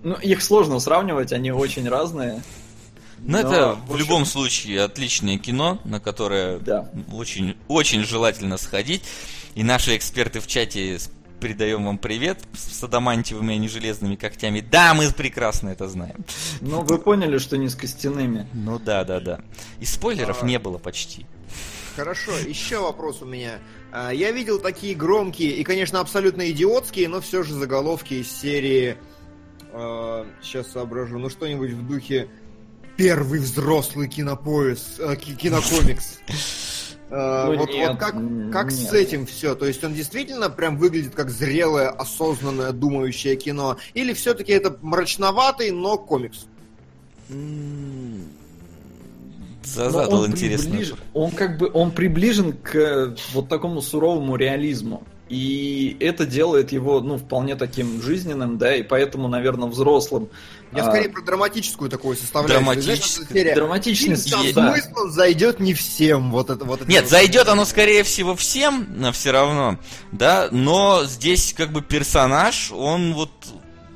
Ну, 0.03 0.13
их 0.15 0.43
сложно 0.43 0.79
сравнивать, 0.79 1.33
они 1.33 1.51
очень 1.51 1.89
разные. 1.89 2.43
Но 3.17 3.41
Но, 3.41 3.47
это 3.47 3.73
в 3.73 3.79
в 3.87 3.93
общем- 3.93 3.97
любом 3.97 4.25
случае 4.25 4.83
отличное 4.83 5.39
кино, 5.39 5.79
на 5.83 5.99
которое 5.99 6.59
Да. 6.59 6.87
очень, 7.11 7.57
очень 7.67 8.03
желательно 8.03 8.57
сходить. 8.57 9.01
И 9.55 9.63
наши 9.63 9.97
эксперты 9.97 10.41
в 10.41 10.47
чате 10.47 10.99
передаем 11.45 11.85
вам 11.85 11.99
привет 11.99 12.39
с 12.57 12.83
адамантиевыми, 12.83 13.53
а 13.53 13.57
не 13.59 13.67
железными 13.67 14.15
когтями. 14.15 14.61
Да, 14.61 14.95
мы 14.95 15.11
прекрасно 15.11 15.69
это 15.69 15.87
знаем. 15.87 16.25
Ну, 16.59 16.81
вы 16.81 16.97
поняли, 16.97 17.37
что 17.37 17.55
не 17.55 17.69
с 17.69 17.75
костяными. 17.75 18.47
Ну 18.53 18.79
да, 18.79 19.03
да, 19.03 19.19
да. 19.19 19.41
И 19.79 19.85
спойлеров 19.85 20.41
А. 20.41 20.45
не 20.47 20.57
было 20.57 20.79
почти. 20.79 21.27
Хорошо, 21.95 22.31
еще 22.47 22.79
вопрос 22.79 23.21
у 23.21 23.25
меня. 23.25 23.59
А, 23.91 24.09
Я 24.09 24.31
видел 24.31 24.57
такие 24.57 24.95
громкие 24.95 25.51
и, 25.51 25.63
конечно, 25.63 25.99
абсолютно 25.99 26.49
идиотские, 26.49 27.09
но 27.09 27.21
все 27.21 27.43
же 27.43 27.53
заголовки 27.53 28.15
из 28.15 28.31
серии... 28.31 28.97
сейчас 30.41 30.71
соображу, 30.71 31.19
ну 31.19 31.29
что-нибудь 31.29 31.73
в 31.73 31.87
духе 31.87 32.27
«Первый 32.97 33.39
взрослый 33.39 34.07
кинопояс, 34.07 34.95
э, 34.97 35.15
ки- 35.15 35.35
кинокомикс». 35.35 36.21
А, 37.11 37.45
Ну 37.51 37.57
вот, 37.57 37.69
нет, 37.69 37.89
вот 37.89 37.99
как, 37.99 38.15
как 38.51 38.71
с 38.71 38.83
нет. 38.83 38.93
этим 38.93 39.25
все? 39.25 39.53
То 39.55 39.65
есть 39.65 39.83
он 39.83 39.93
действительно 39.93 40.49
прям 40.49 40.77
выглядит 40.77 41.13
как 41.13 41.29
зрелое, 41.29 41.89
осознанное, 41.89 42.71
думающее 42.71 43.35
кино? 43.35 43.77
Или 43.93 44.13
все-таки 44.13 44.51
это 44.51 44.75
мрачноватый, 44.81 45.71
но 45.71 45.97
комикс? 45.97 46.45
За- 49.63 49.89
Задал 49.89 50.21
он 50.21 50.31
интересный 50.31 50.79
приближ-. 50.79 50.95
Он 51.13 51.31
как 51.31 51.57
бы 51.57 51.69
он 51.73 51.91
приближен 51.91 52.53
к 52.53 52.75
э, 52.75 53.15
вот 53.33 53.49
такому 53.49 53.81
суровому 53.81 54.35
реализму. 54.35 55.03
И 55.27 55.97
это 55.99 56.25
делает 56.25 56.71
его, 56.71 57.01
ну, 57.01 57.17
вполне 57.17 57.55
таким 57.55 57.99
жизненным, 58.01 58.57
да, 58.59 58.75
и 58.75 58.83
поэтому, 58.83 59.27
наверное, 59.27 59.67
взрослым. 59.67 60.29
Я 60.71 60.83
А, 60.83 60.91
скорее 60.91 61.09
про 61.09 61.21
драматическую 61.23 61.89
такую 61.89 62.15
составляющую. 62.15 62.63
Знаешь, 62.63 62.83
Драматическую. 62.85 63.27
серия, 63.33 63.55
Драматичный 63.55 64.15
Е- 64.45 64.53
да. 64.53 64.75
смыслом 64.75 65.11
зайдет 65.11 65.59
не 65.59 65.73
всем. 65.73 66.31
Вот 66.31 66.49
это, 66.51 66.63
вот 66.65 66.81
это 66.81 66.89
Нет, 66.91 67.03
вот. 67.03 67.09
зайдет 67.11 67.47
оно, 67.47 67.65
скорее 67.65 68.03
всего, 68.03 68.35
всем, 68.35 68.87
но 68.97 69.11
все 69.11 69.31
равно, 69.31 69.79
да, 70.11 70.49
но 70.51 71.03
здесь 71.05 71.53
как 71.57 71.71
бы 71.71 71.81
персонаж, 71.81 72.71
он 72.71 73.13
вот 73.13 73.31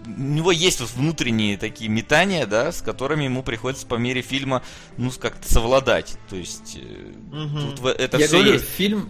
у 0.08 0.22
него 0.22 0.52
есть 0.52 0.80
вот 0.80 0.90
внутренние 0.96 1.56
такие 1.58 1.88
метания, 1.92 2.48
да, 2.48 2.72
с 2.72 2.82
которыми 2.82 3.26
ему 3.26 3.44
приходится 3.44 3.86
по 3.86 3.96
мере 3.96 4.22
фильма, 4.24 4.64
ну, 4.98 5.12
как-то 5.12 5.52
совладать. 5.52 6.18
То 6.32 6.36
есть 6.36 6.80
Мгм. 7.32 7.76
тут 7.76 7.86
это 7.86 8.18
Я 8.18 8.26
все 8.26 8.38
говорю, 8.38 8.54
есть. 8.54 8.66
фильм 8.66 9.10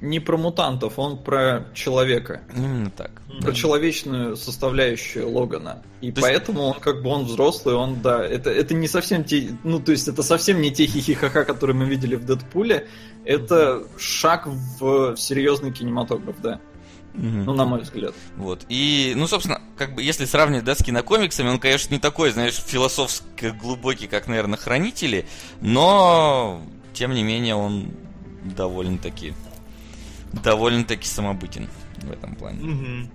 не 0.00 0.18
про 0.20 0.36
мутантов, 0.36 0.98
он 0.98 1.18
про 1.18 1.66
человека. 1.74 2.40
Именно 2.56 2.90
так. 2.90 3.10
Про 3.40 3.52
человечную 3.52 4.36
составляющую 4.36 5.28
Логана. 5.28 5.82
И 6.00 6.10
То 6.10 6.20
есть- 6.20 6.28
поэтому 6.28 6.62
он 6.62 6.80
как 6.80 7.02
бы 7.02 7.10
он 7.10 7.24
взрослый, 7.24 7.74
он, 7.74 8.00
да, 8.00 8.24
это, 8.24 8.50
это 8.50 8.74
не 8.74 8.88
совсем 8.88 9.24
те, 9.24 9.50
ну, 9.62 9.78
то 9.80 9.92
есть 9.92 10.08
это 10.08 10.22
совсем 10.22 10.60
не 10.60 10.70
те 10.70 10.86
хихихаха, 10.86 11.44
которые 11.44 11.76
мы 11.76 11.84
видели 11.86 12.16
в 12.16 12.24
Дэдпуле. 12.24 12.88
Это 13.24 13.82
шаг 13.98 14.46
в 14.46 15.16
серьезный 15.16 15.72
кинематограф, 15.72 16.36
да. 16.42 16.60
Мгм. 17.12 17.44
Ну, 17.44 17.54
на 17.54 17.64
мой 17.64 17.80
взгляд. 17.80 18.14
Вот. 18.36 18.64
И, 18.68 19.14
ну, 19.16 19.26
собственно, 19.26 19.60
как 19.76 19.94
бы, 19.94 20.02
если 20.02 20.24
сравнивать, 20.26 20.64
да, 20.64 20.74
с 20.74 20.82
кинокомиксами, 20.82 21.48
он, 21.48 21.58
конечно, 21.58 21.92
не 21.92 22.00
такой, 22.00 22.30
знаешь, 22.30 22.54
философски 22.54 23.52
глубокий, 23.60 24.06
как, 24.06 24.28
наверное, 24.28 24.56
Хранители, 24.56 25.26
но, 25.60 26.62
тем 26.92 27.12
не 27.12 27.24
менее, 27.24 27.56
он 27.56 27.90
довольно-таки, 28.56 29.34
довольно-таки 30.32 31.06
самобытен 31.06 31.68
в 32.02 32.10
этом 32.10 32.34
плане. 32.34 32.62
Мгм. 32.62 33.10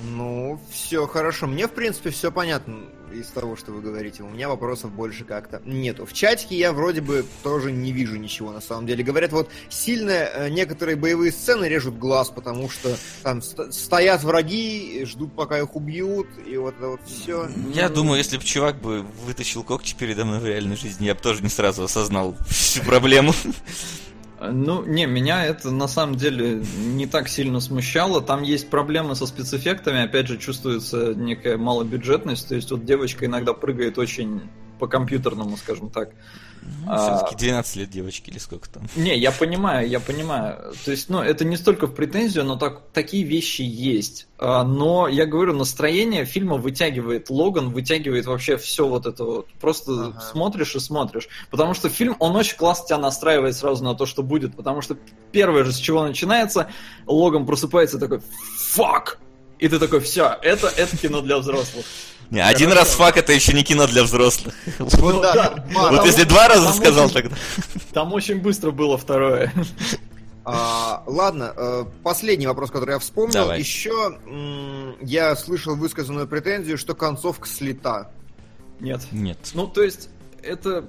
Ну, 0.00 0.60
все 0.72 1.06
хорошо. 1.06 1.46
Мне, 1.46 1.68
в 1.68 1.72
принципе, 1.72 2.10
все 2.10 2.32
понятно 2.32 2.80
из 3.12 3.28
того, 3.28 3.54
что 3.54 3.70
вы 3.70 3.80
говорите. 3.80 4.24
У 4.24 4.28
меня 4.28 4.48
вопросов 4.48 4.90
больше 4.90 5.22
как-то 5.24 5.62
нету. 5.64 6.04
В 6.04 6.12
чатике 6.12 6.56
я 6.56 6.72
вроде 6.72 7.00
бы 7.00 7.24
тоже 7.44 7.70
не 7.70 7.92
вижу 7.92 8.16
ничего, 8.16 8.50
на 8.50 8.60
самом 8.60 8.86
деле. 8.88 9.04
Говорят, 9.04 9.30
вот 9.30 9.48
сильно 9.68 10.10
э, 10.10 10.48
некоторые 10.48 10.96
боевые 10.96 11.30
сцены 11.30 11.66
режут 11.66 11.96
глаз, 11.96 12.28
потому 12.30 12.68
что 12.68 12.96
там 13.22 13.40
ст- 13.40 13.72
стоят 13.72 14.24
враги, 14.24 15.04
ждут, 15.06 15.32
пока 15.36 15.58
их 15.60 15.76
убьют, 15.76 16.26
и 16.44 16.56
вот 16.56 16.74
это 16.76 16.88
вот 16.88 17.00
все. 17.06 17.48
Я 17.72 17.88
думаю, 17.88 18.18
если 18.18 18.36
бы 18.36 18.42
чувак 18.42 18.80
бы 18.80 19.02
вытащил 19.26 19.62
когти 19.62 19.94
передо 19.96 20.24
мной 20.24 20.40
в 20.40 20.46
реальной 20.46 20.76
жизни, 20.76 21.06
я 21.06 21.14
бы 21.14 21.20
тоже 21.20 21.40
не 21.42 21.48
сразу 21.50 21.84
осознал 21.84 22.34
всю 22.48 22.82
проблему. 22.82 23.32
Ну, 24.52 24.84
не, 24.84 25.06
меня 25.06 25.44
это 25.44 25.70
на 25.70 25.88
самом 25.88 26.16
деле 26.16 26.62
не 26.76 27.06
так 27.06 27.28
сильно 27.28 27.60
смущало. 27.60 28.20
Там 28.20 28.42
есть 28.42 28.70
проблемы 28.70 29.14
со 29.14 29.26
спецэффектами, 29.26 30.02
опять 30.02 30.28
же, 30.28 30.38
чувствуется 30.38 31.14
некая 31.14 31.56
малобюджетность. 31.56 32.48
То 32.48 32.54
есть 32.54 32.70
вот 32.70 32.84
девочка 32.84 33.26
иногда 33.26 33.52
прыгает 33.52 33.98
очень 33.98 34.42
по 34.78 34.86
компьютерному, 34.86 35.56
скажем 35.56 35.90
так. 35.90 36.10
А- 36.86 36.98
Все-таки 37.18 37.36
12 37.36 37.76
лет 37.76 37.90
девочки 37.90 38.30
или 38.30 38.38
сколько 38.38 38.68
там. 38.68 38.88
Не, 38.94 39.16
я 39.16 39.32
понимаю, 39.32 39.88
я 39.88 40.00
понимаю. 40.00 40.74
То 40.84 40.90
есть, 40.90 41.08
ну, 41.08 41.20
это 41.20 41.44
не 41.44 41.56
столько 41.56 41.86
в 41.86 41.94
претензию, 41.94 42.44
но 42.44 42.56
так, 42.56 42.82
такие 42.92 43.24
вещи 43.24 43.62
есть. 43.62 44.26
А, 44.38 44.64
но, 44.64 45.08
я 45.08 45.24
говорю, 45.24 45.54
настроение 45.54 46.24
фильма 46.26 46.56
вытягивает 46.56 47.30
Логан, 47.30 47.70
вытягивает 47.70 48.26
вообще 48.26 48.56
все 48.58 48.86
вот 48.86 49.06
это 49.06 49.24
вот. 49.24 49.48
Просто 49.60 49.92
Ага. 50.08 50.20
смотришь 50.20 50.76
и 50.76 50.80
смотришь. 50.80 51.28
Потому 51.50 51.74
что 51.74 51.88
фильм, 51.88 52.16
он 52.18 52.36
очень 52.36 52.56
классно 52.56 52.86
тебя 52.86 52.98
настраивает 52.98 53.56
сразу 53.56 53.82
на 53.82 53.94
то, 53.94 54.04
что 54.04 54.22
будет. 54.22 54.54
Потому 54.54 54.82
что 54.82 54.96
первое 55.32 55.64
же, 55.64 55.72
с 55.72 55.78
чего 55.78 56.02
начинается, 56.06 56.68
Логан 57.06 57.46
просыпается 57.46 57.98
такой 57.98 58.20
«Фак!» 58.72 59.18
И 59.58 59.68
ты 59.68 59.78
такой, 59.78 60.00
все, 60.00 60.36
это, 60.42 60.66
это 60.76 60.96
кино 60.96 61.20
для 61.22 61.38
взрослых. 61.38 61.86
Не, 62.30 62.40
один 62.40 62.70
Хорошо. 62.70 62.84
раз 62.86 62.94
фак 62.94 63.16
это 63.16 63.32
еще 63.32 63.52
не 63.52 63.62
кино 63.62 63.86
для 63.86 64.02
взрослых. 64.02 64.54
Вот 64.78 64.92
Ну, 64.98 65.20
да, 65.22 65.64
Вот 65.72 66.04
если 66.06 66.24
два 66.24 66.48
раза 66.48 66.64
там 66.66 66.74
сказал, 66.74 67.04
очень- 67.06 67.14
тогда. 67.14 67.36
Там 67.92 68.12
очень 68.12 68.40
быстро 68.40 68.70
было 68.72 68.98
второе. 68.98 69.52
А, 70.46 71.02
ладно, 71.06 71.54
э, 71.56 71.84
последний 72.02 72.46
вопрос, 72.46 72.70
который 72.70 72.92
я 72.92 72.98
вспомнил. 72.98 73.32
Давай. 73.32 73.58
Еще 73.60 74.18
м, 74.26 74.96
я 75.00 75.34
слышал 75.36 75.74
высказанную 75.74 76.26
претензию, 76.28 76.76
что 76.76 76.94
концовка 76.94 77.48
слета. 77.48 78.10
Нет. 78.80 79.00
Нет. 79.12 79.38
Ну, 79.54 79.66
то 79.66 79.82
есть, 79.82 80.10
это 80.42 80.84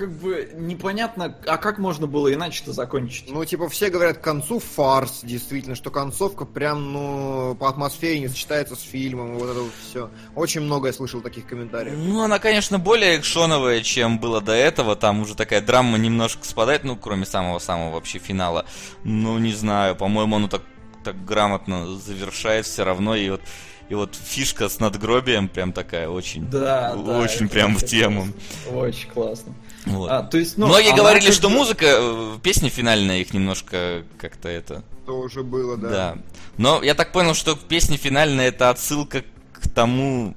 как 0.00 0.12
бы 0.12 0.48
непонятно, 0.54 1.36
а 1.46 1.58
как 1.58 1.76
можно 1.78 2.06
было 2.06 2.32
иначе-то 2.32 2.72
закончить? 2.72 3.30
Ну, 3.30 3.44
типа, 3.44 3.68
все 3.68 3.90
говорят, 3.90 4.16
к 4.16 4.22
концу 4.22 4.58
фарс, 4.58 5.20
действительно, 5.22 5.74
что 5.74 5.90
концовка 5.90 6.46
прям, 6.46 6.94
ну, 6.94 7.54
по 7.60 7.68
атмосфере 7.68 8.18
не 8.18 8.28
сочетается 8.28 8.76
с 8.76 8.80
фильмом, 8.80 9.34
вот 9.34 9.50
это 9.50 9.60
вот 9.60 9.72
все. 9.86 10.10
Очень 10.34 10.62
много 10.62 10.86
я 10.86 10.94
слышал 10.94 11.20
таких 11.20 11.46
комментариев. 11.46 11.98
Ну, 11.98 12.22
она, 12.22 12.38
конечно, 12.38 12.78
более 12.78 13.18
экшоновая, 13.18 13.82
чем 13.82 14.18
было 14.18 14.40
до 14.40 14.52
этого. 14.52 14.96
Там 14.96 15.20
уже 15.20 15.34
такая 15.34 15.60
драма 15.60 15.98
немножко 15.98 16.46
спадает, 16.46 16.82
ну, 16.82 16.96
кроме 16.96 17.26
самого-самого 17.26 17.92
вообще 17.92 18.18
финала. 18.18 18.64
Ну, 19.04 19.38
не 19.38 19.52
знаю, 19.52 19.96
по-моему, 19.96 20.36
оно 20.36 20.48
так, 20.48 20.62
так 21.04 21.22
грамотно 21.26 21.94
завершает 21.98 22.64
все 22.64 22.84
равно. 22.84 23.16
И 23.16 23.28
вот, 23.28 23.42
и 23.90 23.94
вот 23.94 24.14
фишка 24.14 24.68
с 24.70 24.78
надгробием 24.80 25.48
прям 25.48 25.74
такая 25.74 26.08
очень, 26.08 26.48
Да, 26.48 26.94
да. 26.94 27.18
очень 27.18 27.50
прям 27.50 27.76
в 27.76 27.84
тему. 27.84 28.28
Очень 28.72 29.10
классно. 29.10 29.52
Вот. 29.86 30.10
А, 30.10 30.22
то 30.22 30.38
есть, 30.38 30.58
ну, 30.58 30.66
Многие 30.66 30.88
она 30.88 30.98
говорили, 30.98 31.26
как 31.26 31.34
что 31.34 31.48
музыка, 31.48 31.86
э, 31.88 32.38
песня 32.42 32.68
финальная 32.68 33.18
их 33.20 33.32
немножко 33.32 34.04
как-то 34.18 34.48
это... 34.48 34.84
Тоже 35.06 35.42
было, 35.42 35.76
да. 35.76 35.88
Да. 35.88 36.18
Но 36.58 36.82
я 36.82 36.94
так 36.94 37.12
понял, 37.12 37.34
что 37.34 37.56
песня 37.56 37.96
финальная 37.96 38.48
это 38.48 38.70
отсылка 38.70 39.24
к 39.52 39.68
тому, 39.68 40.34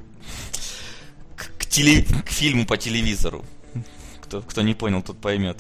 к, 1.36 1.52
к 1.60 1.66
теле- 1.66 2.06
к 2.24 2.30
фильму 2.30 2.66
по 2.66 2.78
телевизору. 2.78 3.44
Кто, 4.22 4.42
кто 4.42 4.62
не 4.62 4.74
понял, 4.74 5.02
тот 5.04 5.18
поймет. 5.20 5.58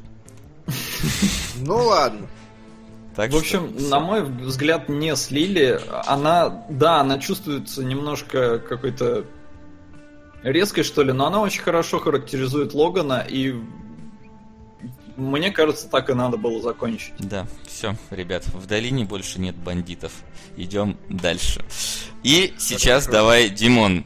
Ну, 1.57 1.75
ладно. 1.75 2.27
Так 3.15 3.31
В 3.31 3.35
общем, 3.35 3.75
на 3.89 3.99
мой 3.99 4.23
взгляд, 4.23 4.89
не 4.89 5.15
слили. 5.15 5.79
Она, 6.07 6.65
да, 6.69 7.01
она 7.01 7.19
чувствуется 7.19 7.83
немножко 7.83 8.57
какой-то 8.57 9.25
резкой, 10.43 10.83
что 10.83 11.03
ли, 11.03 11.11
но 11.13 11.25
она 11.25 11.41
очень 11.41 11.61
хорошо 11.61 11.99
характеризует 11.99 12.73
Логана, 12.73 13.25
и 13.27 13.55
мне 15.15 15.51
кажется, 15.51 15.87
так 15.87 16.09
и 16.09 16.13
надо 16.13 16.37
было 16.37 16.61
закончить. 16.61 17.13
Да, 17.19 17.47
все, 17.67 17.95
ребят, 18.09 18.45
в 18.47 18.65
долине 18.65 19.05
больше 19.05 19.39
нет 19.39 19.55
бандитов. 19.55 20.11
Идем 20.57 20.97
дальше. 21.09 21.63
И 22.23 22.53
сейчас 22.57 23.05
Хорошо. 23.05 23.11
давай, 23.11 23.49
Димон, 23.49 24.05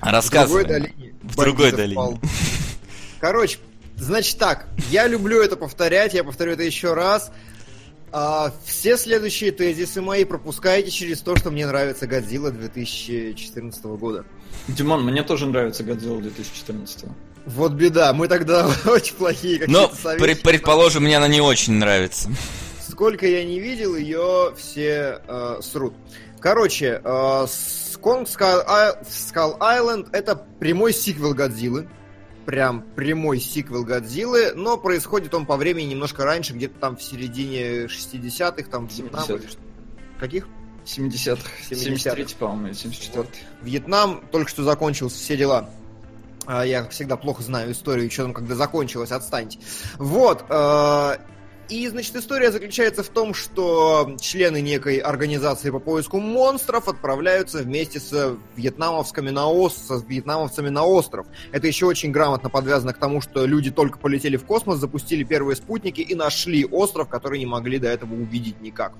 рассказывай. 0.00 0.64
В 0.64 0.66
другой 0.66 0.80
долине. 0.80 1.14
В 1.22 1.36
другой 1.36 1.72
долине. 1.72 1.94
полно. 1.94 2.20
Короче, 3.20 3.58
значит 3.96 4.38
так, 4.38 4.68
я 4.90 5.06
люблю 5.06 5.42
это 5.42 5.56
повторять, 5.56 6.14
я 6.14 6.24
повторю 6.24 6.52
это 6.52 6.62
еще 6.62 6.94
раз. 6.94 7.30
А 8.16 8.52
все 8.64 8.96
следующие 8.96 9.50
тезисы 9.50 10.00
мои 10.00 10.24
пропускайте 10.24 10.90
через 10.90 11.20
то, 11.20 11.34
что 11.34 11.50
мне 11.50 11.66
нравится 11.66 12.06
Годзилла 12.06 12.52
2014 12.52 13.84
года. 13.84 14.24
Димон, 14.68 15.04
мне 15.04 15.22
тоже 15.22 15.46
нравится 15.46 15.84
Годзилла 15.84 16.20
2014. 16.22 17.04
Вот 17.46 17.72
беда, 17.72 18.12
мы 18.14 18.28
тогда 18.28 18.66
очень 18.86 19.14
плохие 19.16 19.60
Но, 19.66 19.88
какие-то 19.88 19.88
пред- 19.90 20.00
советчики. 20.02 20.42
предположим, 20.44 21.02
мне 21.04 21.16
она 21.18 21.28
не 21.28 21.40
очень 21.40 21.74
нравится. 21.74 22.30
Сколько 22.88 23.26
я 23.26 23.44
не 23.44 23.60
видел, 23.60 23.94
ее 23.96 24.54
все 24.56 25.20
э, 25.26 25.58
срут. 25.62 25.94
Короче, 26.40 27.00
э, 27.04 27.06
Kong 27.06 28.24
Skull, 28.26 29.58
Island 29.58 30.08
это 30.12 30.36
прямой 30.36 30.92
сиквел 30.92 31.34
Годзиллы. 31.34 31.88
Прям 32.46 32.82
прямой 32.94 33.40
сиквел 33.40 33.84
Годзиллы, 33.84 34.52
но 34.54 34.76
происходит 34.76 35.34
он 35.34 35.46
по 35.46 35.56
времени 35.56 35.86
немножко 35.86 36.24
раньше, 36.24 36.52
где-то 36.52 36.78
там 36.78 36.96
в 36.98 37.02
середине 37.02 37.86
60-х, 37.86 38.68
там 38.70 38.86
Вьетнам. 38.86 39.22
70-х. 39.22 39.34
или 39.34 39.46
что- 39.46 39.58
Каких? 40.20 40.46
70-х. 40.84 41.40
70-х. 41.70 41.74
73 41.74 42.26
по-моему, 42.38 42.66
или 42.68 42.74
74 42.74 43.28
Вьетнам 43.62 44.22
только 44.30 44.50
что 44.50 44.62
закончился, 44.62 45.16
все 45.16 45.36
дела. 45.36 45.70
А, 46.46 46.62
Я 46.64 46.82
как 46.82 46.92
всегда 46.92 47.16
плохо 47.16 47.42
знаю 47.42 47.72
историю, 47.72 48.10
что 48.10 48.24
там 48.24 48.34
когда 48.34 48.54
закончилось, 48.54 49.10
отстаньте. 49.12 49.58
Вот. 49.96 50.44
э, 50.48 51.16
И, 51.70 51.88
значит, 51.88 52.14
история 52.16 52.52
заключается 52.52 53.02
в 53.02 53.08
том, 53.08 53.32
что 53.32 54.14
члены 54.20 54.60
некой 54.60 54.98
организации 54.98 55.70
по 55.70 55.78
поиску 55.78 56.20
монстров 56.20 56.88
отправляются 56.88 57.62
вместе 57.62 58.00
с 58.00 58.36
вьетнамовцами 58.54 59.30
на, 59.30 59.48
ос... 59.48 59.74
со 59.74 59.94
вьетнамовцами 59.96 60.68
на 60.68 60.84
остров. 60.84 61.26
Это 61.52 61.66
еще 61.66 61.86
очень 61.86 62.12
грамотно 62.12 62.50
подвязано 62.50 62.92
к 62.92 62.98
тому, 62.98 63.22
что 63.22 63.46
люди 63.46 63.70
только 63.70 63.98
полетели 63.98 64.36
в 64.36 64.44
космос, 64.44 64.78
запустили 64.78 65.24
первые 65.24 65.56
спутники 65.56 66.02
и 66.02 66.14
нашли 66.14 66.66
остров, 66.66 67.08
который 67.08 67.38
не 67.38 67.46
могли 67.46 67.78
до 67.78 67.88
этого 67.88 68.12
увидеть 68.12 68.60
никак. 68.60 68.92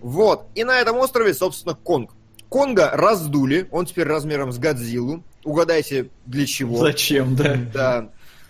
Вот. 0.00 0.46
И 0.54 0.64
на 0.64 0.78
этом 0.78 0.96
острове, 0.96 1.34
собственно, 1.34 1.74
Конг. 1.74 2.12
Конга 2.48 2.90
раздули, 2.92 3.68
он 3.72 3.86
теперь 3.86 4.06
размером 4.06 4.52
с 4.52 4.58
Годзиллу. 4.58 5.22
Угадайте, 5.44 6.10
для 6.26 6.46
чего. 6.46 6.78
Зачем, 6.78 7.34
да? 7.36 7.56
Да. 7.72 8.08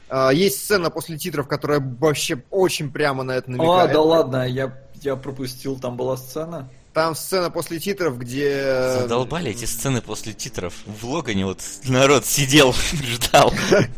А, 0.09 0.31
Есть 0.33 0.65
сцена 0.65 0.91
после 0.91 1.19
титров, 1.19 1.49
которая 1.49 1.81
вообще 1.81 2.43
очень 2.50 2.91
прямо 2.91 3.23
на 3.23 3.33
это 3.33 3.49
А, 3.49 3.50
намекает. 3.53 3.93
да 3.93 4.00
ладно, 4.03 4.49
я, 4.49 4.73
я 5.03 5.17
пропустил, 5.17 5.79
там 5.79 5.97
была 5.97 6.17
сцена. 6.17 6.69
Там 6.97 7.15
сцена 7.15 7.50
после 7.50 7.79
титров, 7.79 8.19
где... 8.19 8.95
Задолбали 9.03 9.50
эти 9.50 9.67
сцены 9.67 10.00
после 10.00 10.33
титров. 10.33 10.73
В 10.87 11.05
Логане 11.05 11.45
вот 11.45 11.61
народ 11.85 12.25
сидел, 12.25 12.73
ждал. 13.03 13.53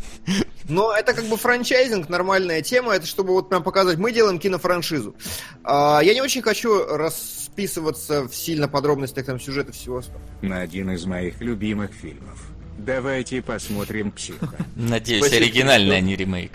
Но 0.69 0.93
это 0.93 1.14
как 1.14 1.25
бы 1.26 1.37
франчайзинг, 1.37 2.09
нормальная 2.09 2.61
тема, 2.61 2.95
это 2.95 3.07
чтобы 3.07 3.35
вот 3.35 3.50
прям 3.50 3.62
показать, 3.62 3.99
мы 3.99 4.11
делаем 4.11 4.40
кинофраншизу. 4.40 5.14
А, 5.62 6.00
Я 6.02 6.12
не 6.12 6.21
очень 6.21 6.43
хочу 6.43 6.87
расписываться 6.87 8.26
в 8.26 8.35
сильно 8.35 8.67
подробностях 8.67 9.26
там 9.26 9.38
сюжета 9.38 9.71
всего. 9.71 10.02
на 10.43 10.61
один 10.61 10.90
из 10.90 11.07
моих 11.07 11.40
любимых 11.40 11.93
фильмов. 11.93 12.49
Давайте 12.78 13.42
посмотрим 13.42 14.12
«Психо». 14.12 14.54
Надеюсь, 14.76 15.25
Спасибо, 15.26 15.44
оригинальный, 15.44 15.97
а 15.97 16.00
не 16.00 16.14
ремейк. 16.16 16.52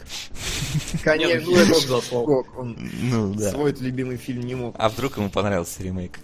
Конечно, 1.03 1.51
ну 1.51 1.57
это. 1.57 1.73
Хичкок, 2.01 2.57
он 2.57 2.77
Ну 3.01 3.33
да. 3.35 3.51
свой 3.51 3.73
любимый 3.79 4.15
фильм 4.17 4.41
не 4.41 4.55
мог. 4.55 4.73
А 4.79 4.87
вдруг 4.89 5.17
ему 5.17 5.29
понравился 5.29 5.83
ремейк? 5.83 6.19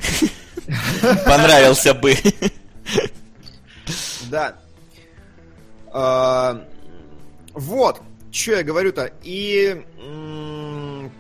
Понравился 1.26 1.94
бы. 1.94 2.16
Да. 4.30 4.56
А, 5.92 6.66
Вот, 7.54 8.02
что 8.32 8.52
я 8.54 8.64
говорю-то. 8.64 9.12
И 9.24 9.84
м, 10.00 10.59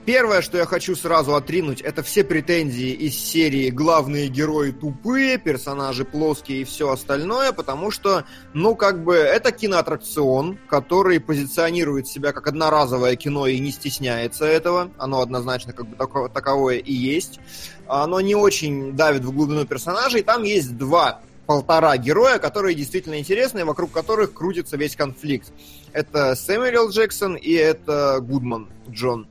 первое, 0.06 0.42
что 0.42 0.58
я 0.58 0.66
хочу 0.66 0.96
сразу 0.96 1.36
отринуть, 1.36 1.82
это 1.82 2.04
все 2.04 2.24
претензии 2.24 2.92
из 2.92 3.16
серии 3.16 3.70
«Главные 3.70 4.28
герои 4.28 4.72
тупые», 4.72 5.38
персонажи 5.38 6.06
плоские 6.06 6.62
и 6.62 6.64
все 6.64 6.90
остальное, 6.90 7.52
потому 7.52 7.92
что, 7.92 8.26
ну, 8.54 8.76
как 8.76 9.04
бы, 9.04 9.16
это 9.16 9.52
киноаттракцион, 9.52 10.58
который 10.68 11.20
позиционирует 11.20 12.08
себя 12.08 12.32
как 12.32 12.48
одноразовое 12.48 13.16
кино 13.16 13.48
и 13.48 13.60
не 13.60 13.72
стесняется 13.72 14.46
этого. 14.46 14.92
Оно 14.98 15.22
однозначно 15.22 15.74
как 15.74 15.88
бы 15.88 15.96
тако- 15.96 16.30
таковое 16.30 16.78
и 16.78 16.94
есть. 16.94 17.40
Оно 17.88 18.22
не 18.22 18.36
очень 18.36 18.94
давит 18.96 19.24
в 19.24 19.32
глубину 19.32 19.66
персонажей. 19.66 20.24
Там 20.24 20.44
есть 20.44 20.78
два 20.78 21.22
полтора 21.46 21.98
героя, 21.98 22.38
которые 22.38 22.76
действительно 22.76 23.18
интересны, 23.18 23.66
вокруг 23.66 23.92
которых 23.92 24.34
крутится 24.34 24.78
весь 24.78 24.96
конфликт. 24.96 25.52
Это 25.94 26.36
Сэмюэл 26.36 26.90
Джексон 26.90 27.36
и 27.36 27.54
это 27.54 28.20
Гудман 28.22 28.70
Джон. 28.88 29.28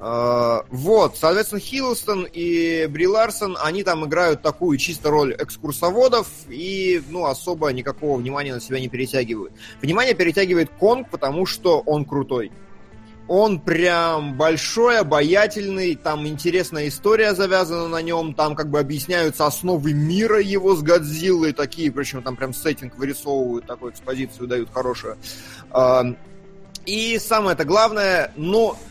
Э, 0.00 0.60
Вот, 0.70 1.16
соответственно, 1.16 1.60
Хиллстон 1.60 2.26
и 2.32 2.86
Бри 2.86 3.06
Ларсон, 3.06 3.56
они 3.60 3.82
там 3.82 4.04
играют 4.06 4.42
такую 4.42 4.78
чисто 4.78 5.10
роль 5.10 5.34
экскурсоводов 5.38 6.28
и, 6.48 7.02
ну, 7.10 7.26
особо 7.26 7.68
никакого 7.72 8.18
внимания 8.18 8.54
на 8.54 8.60
себя 8.60 8.80
не 8.80 8.88
перетягивают. 8.88 9.52
Внимание 9.82 10.14
перетягивает 10.14 10.70
Конг, 10.78 11.10
потому 11.10 11.46
что 11.46 11.80
он 11.80 12.04
крутой. 12.04 12.52
Он 13.26 13.60
прям 13.60 14.38
большой, 14.38 15.00
обаятельный, 15.00 15.96
там 15.96 16.26
интересная 16.26 16.88
история 16.88 17.34
завязана 17.34 17.86
на 17.86 18.00
нем, 18.00 18.32
там 18.32 18.54
как 18.54 18.70
бы 18.70 18.78
объясняются 18.78 19.44
основы 19.44 19.92
мира 19.92 20.40
его 20.40 20.74
с 20.74 20.80
Годзиллой 20.82 21.52
такие, 21.52 21.92
причем 21.92 22.22
там 22.22 22.36
прям 22.36 22.54
сеттинг 22.54 22.96
вырисовывают, 22.96 23.66
такую 23.66 23.92
экспозицию 23.92 24.48
дают 24.48 24.70
хорошую. 24.72 25.18
А, 25.70 26.04
И 26.86 27.18
самое 27.18 27.52
это 27.52 27.66
главное, 27.66 28.32
но 28.36 28.74
и- 28.74 28.87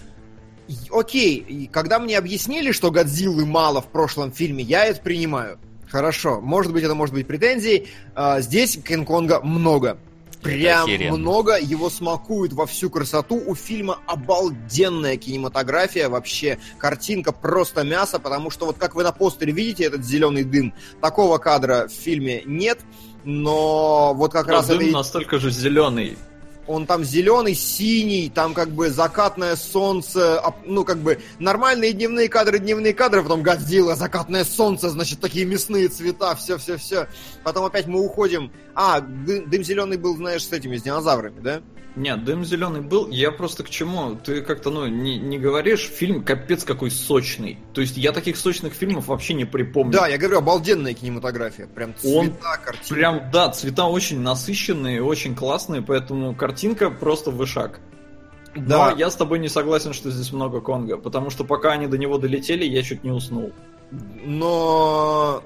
окей, 0.91 1.38
и 1.38 1.67
когда 1.67 1.99
мне 1.99 2.17
объяснили, 2.17 2.71
что 2.71 2.91
Годзиллы 2.91 3.45
мало 3.45 3.82
в 3.82 3.88
прошлом 3.88 4.32
фильме, 4.32 4.63
я 4.63 4.86
это 4.86 5.01
принимаю. 5.01 5.60
Хорошо, 5.89 6.41
может 6.41 6.73
быть, 6.73 6.84
это 6.84 6.95
может 6.95 7.15
быть 7.15 7.27
претензией. 7.27 7.88
А, 8.13 8.41
Здесь 8.41 8.77
Кинг-Конга 8.77 9.39
много. 9.41 9.97
Прям 10.41 10.86
охеренно. 10.86 11.17
много, 11.17 11.58
его 11.60 11.89
смакуют 11.89 12.53
во 12.53 12.65
всю 12.65 12.89
красоту. 12.89 13.41
У 13.45 13.56
фильма 13.56 13.99
обалденная 14.06 15.17
кинематография 15.17 16.10
вообще. 16.10 16.60
Картинка 16.77 17.32
просто 17.32 17.84
мясо, 17.84 18.19
потому 18.19 18.49
что 18.51 18.65
вот 18.67 18.77
как 18.77 18.95
вы 18.95 19.03
на 19.03 19.12
постере 19.12 19.51
видите 19.51 19.86
этот 19.86 20.06
зеленый 20.06 20.43
дым, 20.43 20.73
такого 21.01 21.38
кадра 21.38 21.88
в 21.88 21.91
фильме 21.91 22.43
нет. 22.45 22.80
Но 23.23 24.13
вот 24.13 24.32
как 24.32 24.47
Но 24.47 24.53
раз 24.53 24.67
дым 24.67 24.80
это 24.80 24.91
настолько 24.91 25.39
же 25.39 25.49
зеленый. 25.49 26.17
Он 26.67 26.86
там 26.86 27.03
зеленый, 27.03 27.56
синий, 27.56 28.30
там 28.30 28.53
как 28.53 28.69
бы 28.69 28.89
закатное 28.89 29.56
солнце, 29.56 30.41
ну 30.65 30.84
как 30.84 30.97
бы 30.97 31.19
нормальные 31.39 31.93
дневные 31.93 32.30
кадры, 32.30 32.60
дневные 32.60 32.93
кадры, 32.93 33.23
потом 33.23 33.41
Годзилла, 33.41 33.95
закатное 33.95 34.43
солнце, 34.43 34.89
значит 34.89 35.19
такие 35.19 35.45
мясные 35.45 35.88
цвета, 35.88 36.36
все-все-все. 36.36 37.08
Потом 37.43 37.65
опять 37.65 37.88
мы 37.88 38.03
уходим. 38.03 38.51
А, 38.75 38.99
дым, 38.99 39.49
дым 39.49 39.63
зеленый 39.63 39.97
был, 39.97 40.15
знаешь, 40.17 40.45
с 40.45 40.51
этими, 40.51 40.77
с 40.77 40.84
динозаврами, 40.84 41.39
да? 41.39 41.62
Нет, 41.97 42.23
дым 42.23 42.45
зеленый 42.45 42.81
был. 42.81 43.10
Я 43.10 43.31
просто 43.31 43.63
к 43.63 43.71
чему? 43.71 44.15
Ты 44.23 44.43
как-то, 44.43 44.69
ну, 44.69 44.86
не, 44.86 45.17
не 45.17 45.39
говоришь, 45.39 45.89
фильм 45.89 46.23
капец 46.23 46.63
какой 46.63 46.91
сочный. 46.91 47.57
То 47.73 47.81
есть 47.81 47.97
я 47.97 48.12
таких 48.12 48.38
сочных 48.38 48.73
фильмов 48.73 49.07
вообще 49.07 49.33
не 49.33 49.45
припомню. 49.45 49.93
Да, 49.93 50.07
я 50.07 50.19
говорю, 50.19 50.38
обалденная 50.38 50.93
кинематография. 50.93 51.65
Прям 51.65 51.95
цвета, 51.95 52.19
Он 52.19 52.31
картинка. 52.63 52.93
Прям, 52.93 53.31
да, 53.31 53.49
цвета 53.49 53.86
очень 53.88 54.19
насыщенные, 54.19 55.01
очень 55.01 55.33
классные, 55.33 55.81
поэтому 55.81 56.36
картинка 56.36 56.91
просто 56.91 57.31
вышаг. 57.31 57.79
Да. 58.55 58.91
Но 58.91 58.97
я 58.97 59.10
с 59.10 59.15
тобой 59.15 59.39
не 59.39 59.49
согласен, 59.49 59.93
что 59.93 60.12
здесь 60.12 60.31
много 60.31 60.62
Конга, 60.62 60.97
потому 60.97 61.31
что 61.31 61.45
пока 61.45 61.71
они 61.71 61.88
до 61.88 61.97
него 61.97 62.19
долетели, 62.19 62.63
я 62.63 62.83
чуть 62.83 63.03
не 63.03 63.12
уснул. 63.12 63.53
но 64.23 65.43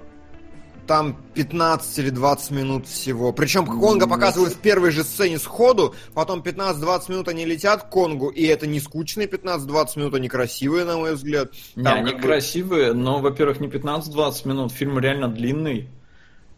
там 0.92 1.16
15 1.36 2.00
или 2.00 2.10
20 2.10 2.52
минут 2.52 2.86
всего. 2.86 3.32
Причем 3.32 3.66
Конга 3.66 4.08
показывают 4.08 4.56
в 4.56 4.58
первой 4.58 4.92
же 4.92 5.06
сцене 5.06 5.40
сходу, 5.40 5.96
потом 6.14 6.42
15-20 6.42 7.10
минут 7.10 7.30
они 7.30 7.46
летят 7.46 7.84
к 7.84 7.90
Конгу, 7.90 8.28
и 8.28 8.44
это 8.44 8.68
не 8.68 8.82
скучные 8.82 9.26
15-20 9.26 9.88
минут, 9.96 10.16
они 10.16 10.28
красивые, 10.28 10.84
на 10.84 10.98
мой 10.98 11.16
взгляд. 11.16 11.54
Не, 11.78 11.84
Там 11.86 12.00
они 12.00 12.12
как 12.12 12.18
бы- 12.20 12.28
красивые, 12.28 12.92
но, 12.92 13.20
во-первых, 13.22 13.62
не 13.62 13.70
15-20 13.70 14.46
минут, 14.46 14.74
фильм 14.74 15.00
реально 15.00 15.30
длинный. 15.30 15.88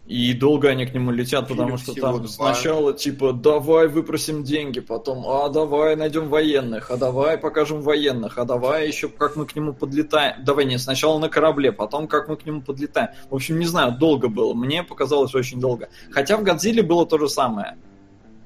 И 0.05 0.33
долго 0.33 0.67
они 0.69 0.85
к 0.85 0.93
нему 0.93 1.11
летят, 1.11 1.47
Фильм 1.47 1.59
потому 1.59 1.77
что 1.77 1.93
там 1.93 2.17
два. 2.17 2.27
сначала 2.27 2.93
типа 2.93 3.31
давай 3.31 3.87
выпросим 3.87 4.43
деньги, 4.43 4.81
потом 4.81 5.25
а 5.25 5.47
давай 5.47 5.95
найдем 5.95 6.27
военных, 6.27 6.91
а 6.91 6.97
давай 6.97 7.37
покажем 7.37 7.81
военных, 7.81 8.37
а 8.37 8.43
давай 8.43 8.87
еще 8.87 9.07
как 9.07 9.37
мы 9.37 9.45
к 9.45 9.55
нему 9.55 9.71
подлетаем. 9.73 10.43
Давай 10.43 10.65
не, 10.65 10.77
сначала 10.77 11.19
на 11.19 11.29
корабле, 11.29 11.71
потом 11.71 12.09
как 12.09 12.27
мы 12.27 12.35
к 12.35 12.45
нему 12.45 12.61
подлетаем. 12.61 13.09
В 13.29 13.35
общем, 13.35 13.59
не 13.59 13.65
знаю, 13.65 13.97
долго 13.97 14.27
было. 14.27 14.53
Мне 14.53 14.83
показалось 14.83 15.33
очень 15.35 15.61
долго. 15.61 15.87
Хотя 16.11 16.35
в 16.35 16.43
Годзилле 16.43 16.83
было 16.83 17.05
то 17.05 17.17
же 17.17 17.29
самое. 17.29 17.77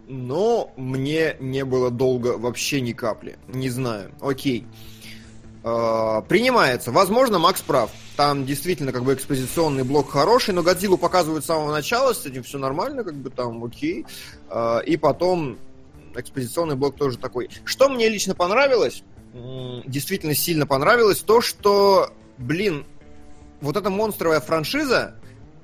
Но 0.07 0.71
мне 0.77 1.35
не 1.39 1.65
было 1.65 1.89
долго 1.89 2.37
вообще 2.37 2.81
ни 2.81 2.93
капли. 2.93 3.37
Не 3.47 3.69
знаю. 3.69 4.11
Окей. 4.21 4.61
Э, 4.61 4.96
принимается. 6.27 6.91
Возможно, 6.91 7.39
Макс 7.39 7.61
прав. 7.61 7.91
Там 8.15 8.45
действительно 8.45 8.91
как 8.91 9.03
бы 9.03 9.13
экспозиционный 9.13 9.83
блок 9.83 10.11
хороший, 10.11 10.53
но 10.53 10.63
Годзиллу 10.63 10.97
показывают 10.97 11.43
с 11.43 11.47
самого 11.47 11.71
начала, 11.71 12.13
с 12.13 12.25
этим 12.25 12.43
все 12.43 12.57
нормально, 12.57 13.03
как 13.03 13.15
бы 13.15 13.29
там 13.29 13.63
окей. 13.63 14.05
Э, 14.49 14.79
и 14.85 14.97
потом 14.97 15.57
экспозиционный 16.15 16.75
блок 16.75 16.95
тоже 16.95 17.17
такой. 17.17 17.49
Что 17.63 17.89
мне 17.89 18.09
лично 18.09 18.33
понравилось, 18.35 19.03
действительно 19.33 20.33
сильно 20.35 20.65
понравилось, 20.65 21.19
то, 21.19 21.41
что, 21.41 22.11
блин, 22.37 22.85
вот 23.61 23.77
эта 23.77 23.89
монстровая 23.89 24.39
франшиза, 24.39 25.15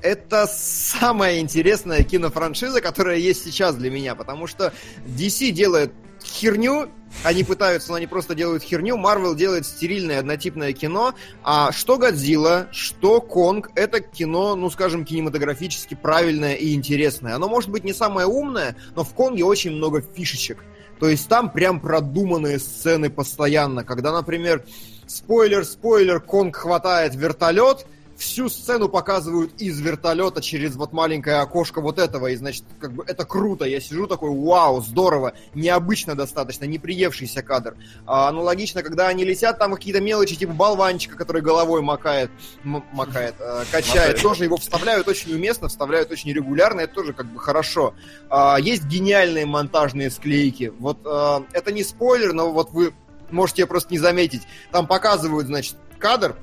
это 0.02 0.48
самая 0.48 1.40
интересная 1.40 2.04
кинофраншиза, 2.04 2.82
которая 2.82 3.18
есть 3.18 3.44
сейчас 3.44 3.76
для 3.76 3.90
меня, 3.90 4.16
потому 4.16 4.48
что 4.48 4.74
DC 5.06 5.52
делает 5.52 5.92
херню, 6.24 6.90
они 7.24 7.44
пытаются, 7.44 7.90
но 7.90 7.96
они 7.96 8.08
просто 8.08 8.36
делают 8.36 8.64
херню. 8.64 8.98
Марвел 8.98 9.36
делает 9.36 9.66
стерильное 9.66 10.20
однотипное 10.20 10.74
кино. 10.74 11.14
А 11.44 11.72
что 11.72 11.98
Годзилла, 11.98 12.68
что 12.72 13.22
Конг, 13.22 13.70
это 13.76 14.00
кино, 14.00 14.56
ну, 14.56 14.70
скажем, 14.70 15.06
кинематографически 15.06 15.94
правильное 15.96 16.56
и 16.56 16.74
интересное. 16.74 17.36
Оно 17.36 17.48
может 17.48 17.70
быть 17.70 17.84
не 17.84 17.94
самое 17.94 18.28
умное, 18.28 18.76
но 18.96 19.04
в 19.04 19.14
Конге 19.14 19.46
очень 19.46 19.72
много 19.72 20.02
фишечек. 20.02 20.64
То 21.00 21.08
есть 21.08 21.28
там 21.28 21.52
прям 21.52 21.80
продуманные 21.80 22.60
сцены 22.60 23.10
постоянно. 23.10 23.84
Когда, 23.84 24.12
например, 24.12 24.66
спойлер, 25.08 25.66
спойлер, 25.66 26.20
Конг 26.20 26.56
хватает 26.56 27.16
вертолет, 27.16 27.86
всю 28.24 28.50
сцену 28.50 28.90
показывают 28.90 29.62
из 29.62 29.80
вертолета 29.80 30.42
через 30.42 30.76
вот 30.76 30.94
маленькое 30.94 31.38
окошко 31.38 31.82
вот 31.82 32.00
этого, 32.00 32.28
и, 32.28 32.36
значит, 32.36 32.64
как 32.80 32.94
бы 32.94 33.04
это 33.06 33.26
круто. 33.26 33.66
Я 33.66 33.80
сижу 33.80 34.08
такой, 34.08 34.30
вау, 34.32 34.82
здорово, 34.82 35.34
необычно 35.54 36.16
достаточно, 36.16 36.66
не 36.66 36.80
приевшийся 36.80 37.42
кадр. 37.42 37.76
А, 38.06 38.30
аналогично, 38.30 38.82
когда 38.82 39.08
они 39.08 39.26
летят, 39.26 39.60
там 39.60 39.74
какие-то 39.76 40.02
мелочи, 40.02 40.36
типа 40.36 40.54
болванчика, 40.54 41.16
который 41.16 41.42
головой 41.42 41.82
макает, 41.82 42.32
м- 42.64 42.84
макает, 42.94 43.36
э, 43.40 43.64
качает, 43.72 44.22
тоже 44.22 44.46
его 44.46 44.58
вставляют 44.58 45.08
очень 45.08 45.34
уместно, 45.34 45.68
вставляют 45.68 46.12
очень 46.12 46.32
регулярно, 46.32 46.82
это 46.82 46.94
тоже 46.94 47.14
как 47.14 47.28
бы 47.28 47.40
хорошо. 47.40 47.94
А, 48.30 48.58
есть 48.60 48.86
гениальные 48.86 49.46
монтажные 49.46 50.10
склейки. 50.10 50.74
Вот 50.80 51.00
а, 51.06 51.44
это 51.52 51.72
не 51.72 51.84
спойлер, 51.84 52.34
но 52.34 52.52
вот 52.52 52.72
вы 52.72 52.94
можете 53.32 53.66
просто 53.66 53.92
не 53.92 54.00
заметить. 54.00 54.44
Там 54.72 54.88
показывают, 54.88 55.48
значит, 55.48 55.76
кадр, 56.00 56.36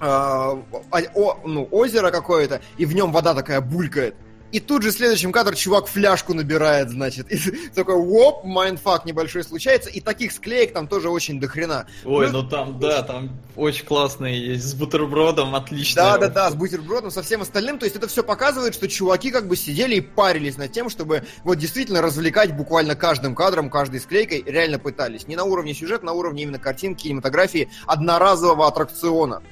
о, 0.00 1.40
ну, 1.44 1.68
озеро 1.70 2.10
какое-то, 2.10 2.60
и 2.76 2.86
в 2.86 2.94
нем 2.94 3.12
вода 3.12 3.34
такая 3.34 3.60
булькает. 3.60 4.14
И 4.52 4.60
тут 4.60 4.82
же 4.82 4.90
в 4.90 4.94
следующем 4.94 5.32
кадр 5.32 5.54
чувак 5.56 5.86
фляжку 5.86 6.32
набирает, 6.32 6.88
значит. 6.88 7.30
И 7.32 7.68
такой, 7.74 7.96
воп, 7.96 8.44
mindfuck 8.44 9.04
небольшой 9.04 9.42
случается. 9.42 9.90
И 9.90 10.00
таких 10.00 10.32
склеек 10.32 10.72
там 10.72 10.86
тоже 10.86 11.10
очень 11.10 11.40
дохрена. 11.40 11.86
Ой, 12.04 12.30
ну, 12.30 12.42
ну 12.42 12.48
там, 12.48 12.78
да, 12.78 13.02
там 13.02 13.38
очень 13.56 13.84
классные 13.84 14.52
есть. 14.52 14.64
С 14.64 14.74
бутербродом 14.74 15.54
отлично. 15.54 16.02
Да, 16.02 16.18
да, 16.18 16.28
да, 16.28 16.50
с 16.50 16.54
бутербродом, 16.54 17.10
со 17.10 17.22
всем 17.22 17.42
остальным. 17.42 17.78
То 17.78 17.84
есть 17.84 17.96
это 17.96 18.06
все 18.06 18.22
показывает, 18.22 18.74
что 18.74 18.88
чуваки 18.88 19.30
как 19.30 19.48
бы 19.48 19.56
сидели 19.56 19.96
и 19.96 20.00
парились 20.00 20.56
над 20.56 20.70
тем, 20.70 20.90
чтобы 20.90 21.24
вот 21.42 21.56
действительно 21.56 22.00
развлекать 22.00 22.56
буквально 22.56 22.94
каждым 22.94 23.34
кадром, 23.34 23.68
каждой 23.68 24.00
склейкой. 24.00 24.44
Реально 24.46 24.78
пытались. 24.78 25.26
Не 25.26 25.34
на 25.34 25.44
уровне 25.44 25.74
сюжета, 25.74 26.06
на 26.06 26.12
уровне 26.12 26.44
именно 26.44 26.58
картинки, 26.58 27.02
кинематографии, 27.02 27.68
одноразового 27.86 28.68
аттракциона. 28.68 29.42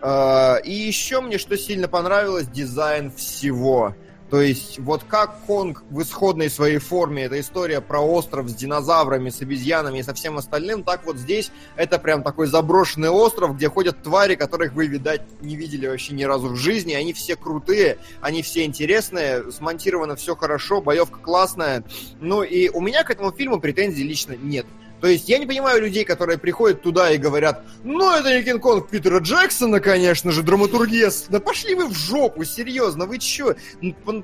А, 0.00 0.56
и 0.56 0.72
еще 0.72 1.20
мне 1.20 1.38
что 1.38 1.56
сильно 1.56 1.88
понравилось, 1.88 2.46
дизайн 2.48 3.10
всего. 3.10 3.94
То 4.30 4.40
есть, 4.40 4.80
вот 4.80 5.04
как 5.04 5.44
Конг 5.46 5.84
в 5.88 6.02
исходной 6.02 6.50
своей 6.50 6.78
форме, 6.78 7.24
это 7.24 7.38
история 7.38 7.80
про 7.80 8.00
остров 8.00 8.48
с 8.48 8.54
динозаврами, 8.54 9.30
с 9.30 9.40
обезьянами 9.40 10.00
и 10.00 10.02
со 10.02 10.14
всем 10.14 10.36
остальным, 10.36 10.82
так 10.82 11.06
вот 11.06 11.16
здесь 11.16 11.52
это 11.76 12.00
прям 12.00 12.24
такой 12.24 12.48
заброшенный 12.48 13.08
остров, 13.08 13.54
где 13.56 13.68
ходят 13.68 14.02
твари, 14.02 14.34
которых 14.34 14.72
вы, 14.72 14.88
видать, 14.88 15.22
не 15.40 15.54
видели 15.54 15.86
вообще 15.86 16.12
ни 16.14 16.24
разу 16.24 16.48
в 16.48 16.56
жизни. 16.56 16.94
Они 16.94 17.12
все 17.12 17.36
крутые, 17.36 17.98
они 18.20 18.42
все 18.42 18.64
интересные, 18.64 19.52
смонтировано 19.52 20.16
все 20.16 20.34
хорошо, 20.34 20.80
боевка 20.82 21.20
классная. 21.20 21.84
Ну 22.18 22.42
и 22.42 22.68
у 22.68 22.80
меня 22.80 23.04
к 23.04 23.10
этому 23.10 23.30
фильму 23.30 23.60
претензий 23.60 24.02
лично 24.02 24.34
нет. 24.36 24.66
То 25.06 25.10
есть 25.10 25.28
я 25.28 25.38
не 25.38 25.46
понимаю 25.46 25.80
людей, 25.80 26.04
которые 26.04 26.36
приходят 26.36 26.82
туда 26.82 27.12
и 27.12 27.16
говорят, 27.16 27.62
ну 27.84 28.10
это 28.10 28.36
не 28.36 28.42
Кинг-Конг 28.42 28.90
Питера 28.90 29.20
Джексона, 29.20 29.78
конечно 29.78 30.32
же, 30.32 30.42
драматургия. 30.42 31.12
Да 31.28 31.38
пошли 31.38 31.76
вы 31.76 31.86
в 31.86 31.94
жопу, 31.94 32.42
серьезно, 32.42 33.06
вы 33.06 33.18
чё? 33.18 33.54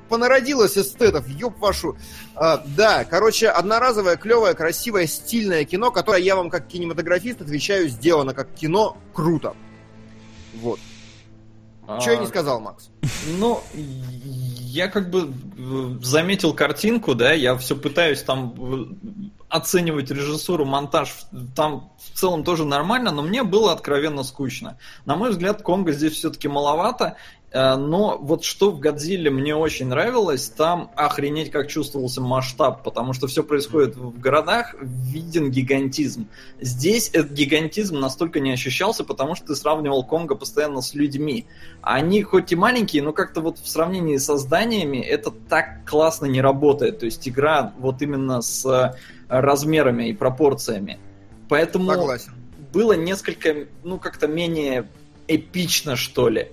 Понародилось 0.09 0.77
эстетов, 0.77 1.25
ёб 1.29 1.57
вашу. 1.59 1.95
А, 2.35 2.61
да, 2.75 3.05
короче, 3.05 3.47
одноразовое, 3.47 4.17
клевое, 4.17 4.55
красивое, 4.55 5.07
стильное 5.07 5.63
кино, 5.63 5.89
которое 5.89 6.21
я 6.21 6.35
вам 6.35 6.49
как 6.49 6.67
кинематографист 6.67 7.39
отвечаю, 7.39 7.87
сделано 7.87 8.33
как 8.33 8.53
кино 8.53 8.97
круто. 9.13 9.55
Вот. 10.55 10.81
А... 11.87 11.99
Что 11.99 12.11
я 12.11 12.17
не 12.17 12.27
сказал, 12.27 12.59
Макс? 12.59 12.89
Ну, 13.37 13.61
я 13.73 14.87
как 14.87 15.09
бы 15.09 15.31
э, 15.57 15.97
заметил 16.01 16.53
картинку, 16.53 17.13
да, 17.13 17.33
я 17.33 17.55
все 17.57 17.75
пытаюсь 17.75 18.23
там 18.23 18.53
э, 18.57 18.85
оценивать 19.49 20.09
режиссуру, 20.09 20.65
монтаж, 20.65 21.13
там 21.55 21.91
в 21.99 22.17
целом 22.17 22.43
тоже 22.43 22.65
нормально, 22.65 23.11
но 23.11 23.21
мне 23.21 23.43
было 23.43 23.71
откровенно 23.71 24.23
скучно. 24.23 24.77
На 25.05 25.15
мой 25.15 25.29
взгляд, 25.29 25.61
Конга 25.61 25.91
здесь 25.91 26.13
все-таки 26.13 26.47
маловато, 26.47 27.17
но 27.53 28.17
вот 28.19 28.43
что 28.43 28.71
в 28.71 28.79
Годзилле 28.79 29.29
мне 29.29 29.55
очень 29.55 29.87
нравилось, 29.87 30.49
там 30.49 30.89
охренеть 30.95 31.51
как 31.51 31.67
чувствовался 31.67 32.19
масштаб, 32.19 32.83
потому 32.83 33.13
что 33.13 33.27
все 33.27 33.43
происходит 33.43 33.95
в 33.95 34.19
городах, 34.19 34.73
виден 34.81 35.51
гигантизм. 35.51 36.27
Здесь 36.59 37.11
этот 37.13 37.31
гигантизм 37.33 37.99
настолько 37.99 38.39
не 38.39 38.51
ощущался, 38.51 39.03
потому 39.03 39.35
что 39.35 39.47
ты 39.47 39.55
сравнивал 39.55 40.03
Конга 40.03 40.33
постоянно 40.33 40.81
с 40.81 40.95
людьми. 40.95 41.45
Они 41.83 42.23
хоть 42.23 42.51
и 42.51 42.55
маленькие, 42.55 43.03
но 43.03 43.13
как-то 43.13 43.41
вот 43.41 43.59
в 43.59 43.67
сравнении 43.69 44.17
со 44.17 44.37
зданиями 44.37 44.97
это 44.97 45.29
так 45.29 45.87
классно 45.87 46.25
не 46.25 46.41
работает. 46.41 46.99
То 46.99 47.05
есть 47.05 47.27
игра 47.27 47.71
вот 47.77 48.01
именно 48.01 48.41
с 48.41 48.97
размерами 49.27 50.09
и 50.09 50.13
пропорциями. 50.13 50.97
Поэтому 51.49 51.91
Согласен. 51.91 52.31
было 52.73 52.93
несколько, 52.93 53.67
ну 53.83 53.99
как-то 53.99 54.27
менее 54.27 54.87
эпично, 55.27 55.95
что 55.95 56.29
ли. 56.29 56.51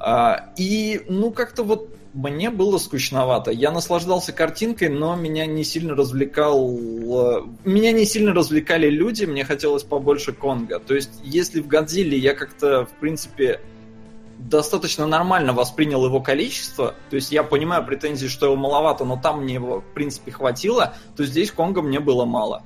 А, 0.00 0.50
и, 0.56 1.02
ну, 1.08 1.30
как-то 1.32 1.64
вот 1.64 1.94
мне 2.14 2.50
было 2.50 2.78
скучновато. 2.78 3.50
Я 3.50 3.70
наслаждался 3.70 4.32
картинкой, 4.32 4.88
но 4.88 5.14
меня 5.16 5.46
не 5.46 5.64
сильно 5.64 5.94
развлекал... 5.94 6.68
Э, 6.68 7.42
меня 7.64 7.92
не 7.92 8.04
сильно 8.04 8.32
развлекали 8.32 8.88
люди, 8.88 9.24
мне 9.24 9.44
хотелось 9.44 9.82
побольше 9.82 10.32
Конга. 10.32 10.78
То 10.80 10.94
есть, 10.94 11.20
если 11.22 11.60
в 11.60 11.66
Годзилле 11.66 12.16
я 12.16 12.34
как-то, 12.34 12.86
в 12.86 12.92
принципе, 13.00 13.60
достаточно 14.38 15.06
нормально 15.06 15.52
воспринял 15.52 16.04
его 16.04 16.20
количество, 16.20 16.94
то 17.10 17.16
есть 17.16 17.32
я 17.32 17.42
понимаю 17.42 17.84
претензии, 17.84 18.28
что 18.28 18.46
его 18.46 18.56
маловато, 18.56 19.04
но 19.04 19.20
там 19.20 19.42
мне 19.42 19.54
его, 19.54 19.80
в 19.80 19.94
принципе, 19.94 20.30
хватило, 20.30 20.94
то 21.16 21.24
здесь 21.24 21.50
Конга 21.50 21.82
мне 21.82 22.00
было 22.00 22.24
мало. 22.24 22.62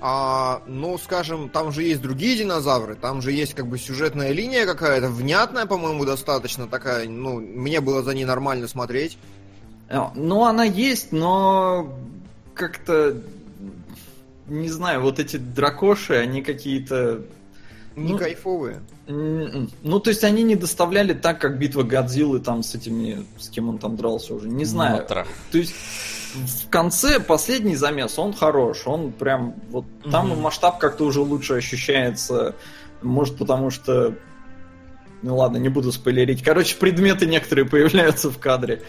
А, 0.00 0.62
ну, 0.66 0.96
скажем, 0.96 1.48
там 1.48 1.72
же 1.72 1.82
есть 1.82 2.00
другие 2.00 2.36
динозавры, 2.36 2.94
там 2.94 3.20
же 3.20 3.32
есть 3.32 3.54
как 3.54 3.66
бы 3.66 3.78
сюжетная 3.78 4.30
линия 4.30 4.64
какая-то, 4.64 5.08
внятная, 5.08 5.66
по-моему, 5.66 6.04
достаточно 6.04 6.68
такая, 6.68 7.08
ну, 7.08 7.40
мне 7.40 7.80
было 7.80 8.02
за 8.02 8.14
ней 8.14 8.24
нормально 8.24 8.68
смотреть. 8.68 9.18
Э, 9.88 10.02
ну, 10.14 10.44
она 10.44 10.62
есть, 10.62 11.10
но 11.10 11.92
как-то, 12.54 13.16
не 14.46 14.68
знаю, 14.68 15.02
вот 15.02 15.18
эти 15.18 15.36
дракоши, 15.36 16.14
они 16.14 16.42
какие-то... 16.42 17.22
Не 17.96 18.12
ну, 18.12 18.18
кайфовые. 18.18 18.80
Ну, 19.08 19.98
то 19.98 20.10
есть 20.10 20.22
они 20.22 20.44
не 20.44 20.54
доставляли 20.54 21.14
так, 21.14 21.40
как 21.40 21.58
битва 21.58 21.82
Годзиллы 21.82 22.38
там 22.38 22.62
с 22.62 22.76
этими, 22.76 23.26
с 23.38 23.48
кем 23.48 23.68
он 23.68 23.78
там 23.78 23.96
дрался 23.96 24.34
уже, 24.34 24.48
не 24.48 24.64
знаю. 24.64 24.98
Мотра. 24.98 25.26
То 25.50 25.58
есть 25.58 25.74
в 26.46 26.70
конце 26.70 27.20
последний 27.20 27.76
замес, 27.76 28.18
он 28.18 28.32
хорош, 28.32 28.86
он 28.86 29.12
прям 29.12 29.54
вот 29.70 29.84
угу. 30.04 30.10
там 30.10 30.40
масштаб 30.40 30.78
как-то 30.78 31.04
уже 31.04 31.20
лучше 31.20 31.54
ощущается, 31.54 32.54
может 33.02 33.36
потому 33.38 33.70
что, 33.70 34.14
ну 35.22 35.36
ладно, 35.36 35.58
не 35.58 35.68
буду 35.68 35.92
спойлерить. 35.92 36.42
Короче, 36.42 36.76
предметы 36.76 37.26
некоторые 37.26 37.66
появляются 37.66 38.30
в 38.30 38.38
кадре, 38.38 38.82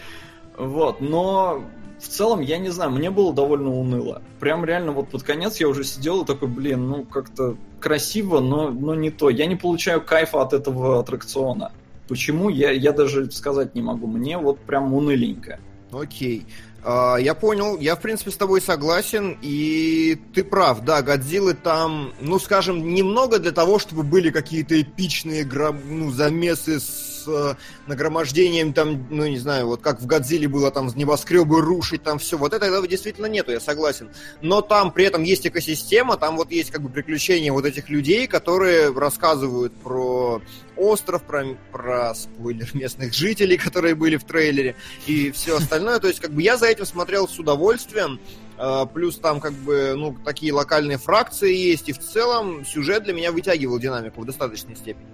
вот. 0.56 1.00
Но 1.00 1.64
в 2.00 2.08
целом 2.08 2.40
я 2.40 2.58
не 2.58 2.70
знаю, 2.70 2.90
мне 2.90 3.10
было 3.10 3.32
довольно 3.32 3.70
уныло. 3.70 4.22
Прям 4.40 4.64
реально 4.64 4.92
вот 4.92 5.10
под 5.10 5.22
конец 5.22 5.60
я 5.60 5.68
уже 5.68 5.84
сидел 5.84 6.22
и 6.22 6.26
такой, 6.26 6.48
блин, 6.48 6.88
ну 6.88 7.04
как-то 7.04 7.56
красиво, 7.78 8.40
но, 8.40 8.70
но 8.70 8.94
не 8.94 9.10
то. 9.10 9.28
Я 9.28 9.46
не 9.46 9.56
получаю 9.56 10.00
кайфа 10.00 10.42
от 10.42 10.52
этого 10.52 11.00
аттракциона. 11.00 11.72
Почему, 12.08 12.48
я, 12.48 12.70
я 12.70 12.92
даже 12.92 13.30
сказать 13.30 13.74
не 13.74 13.82
могу. 13.82 14.06
Мне 14.06 14.38
вот 14.38 14.58
прям 14.60 14.94
уныленько. 14.94 15.60
Окей. 15.92 16.46
А, 16.46 16.50
я 16.84 17.34
понял, 17.34 17.78
я 17.78 17.96
в 17.96 18.00
принципе 18.00 18.30
с 18.30 18.36
тобой 18.36 18.60
согласен, 18.60 19.38
и 19.42 20.18
ты 20.34 20.42
прав, 20.42 20.84
да, 20.84 21.02
Годзиллы 21.02 21.54
там, 21.54 22.12
ну 22.20 22.38
скажем, 22.38 22.94
немного 22.94 23.38
для 23.38 23.52
того, 23.52 23.78
чтобы 23.78 24.02
были 24.02 24.30
какие-то 24.30 24.80
эпичные 24.80 25.44
ну, 25.44 26.10
замесы 26.10 26.80
с 26.80 27.09
э, 27.26 27.54
нагромождением 27.86 28.72
там, 28.72 29.06
ну 29.10 29.26
не 29.26 29.38
знаю, 29.38 29.66
вот 29.66 29.80
как 29.80 30.00
в 30.00 30.06
Годзилле 30.06 30.48
было 30.48 30.70
там 30.70 30.88
небоскребы 30.94 31.60
рушить, 31.60 32.02
там 32.02 32.18
все, 32.18 32.36
вот 32.36 32.52
этого 32.52 32.86
действительно 32.86 33.26
нету, 33.26 33.52
я 33.52 33.60
согласен. 33.60 34.10
Но 34.42 34.60
там 34.60 34.92
при 34.92 35.04
этом 35.04 35.22
есть 35.22 35.46
экосистема, 35.46 36.16
там 36.16 36.36
вот 36.36 36.50
есть 36.50 36.70
как 36.70 36.82
бы 36.82 36.88
приключения 36.88 37.52
вот 37.52 37.64
этих 37.64 37.88
людей, 37.88 38.26
которые 38.26 38.92
рассказывают 38.92 39.74
про 39.74 40.42
остров, 40.76 41.22
про, 41.22 41.44
про 41.70 42.14
спойлер 42.14 42.68
местных 42.74 43.12
жителей, 43.14 43.56
которые 43.56 43.94
были 43.94 44.16
в 44.16 44.24
трейлере, 44.24 44.76
и 45.06 45.30
все 45.30 45.56
остальное. 45.56 45.98
То 45.98 46.08
есть, 46.08 46.20
как 46.20 46.32
бы 46.32 46.42
я 46.42 46.56
за 46.56 46.66
этим 46.66 46.86
смотрел 46.86 47.28
с 47.28 47.38
удовольствием. 47.38 48.20
Э, 48.58 48.86
плюс 48.92 49.18
там 49.18 49.40
как 49.40 49.52
бы, 49.52 49.94
ну, 49.96 50.16
такие 50.24 50.52
локальные 50.52 50.98
фракции 50.98 51.54
есть, 51.54 51.88
и 51.88 51.92
в 51.92 51.98
целом 51.98 52.64
сюжет 52.64 53.04
для 53.04 53.12
меня 53.12 53.32
вытягивал 53.32 53.78
динамику 53.78 54.20
в 54.20 54.26
достаточной 54.26 54.76
степени. 54.76 55.08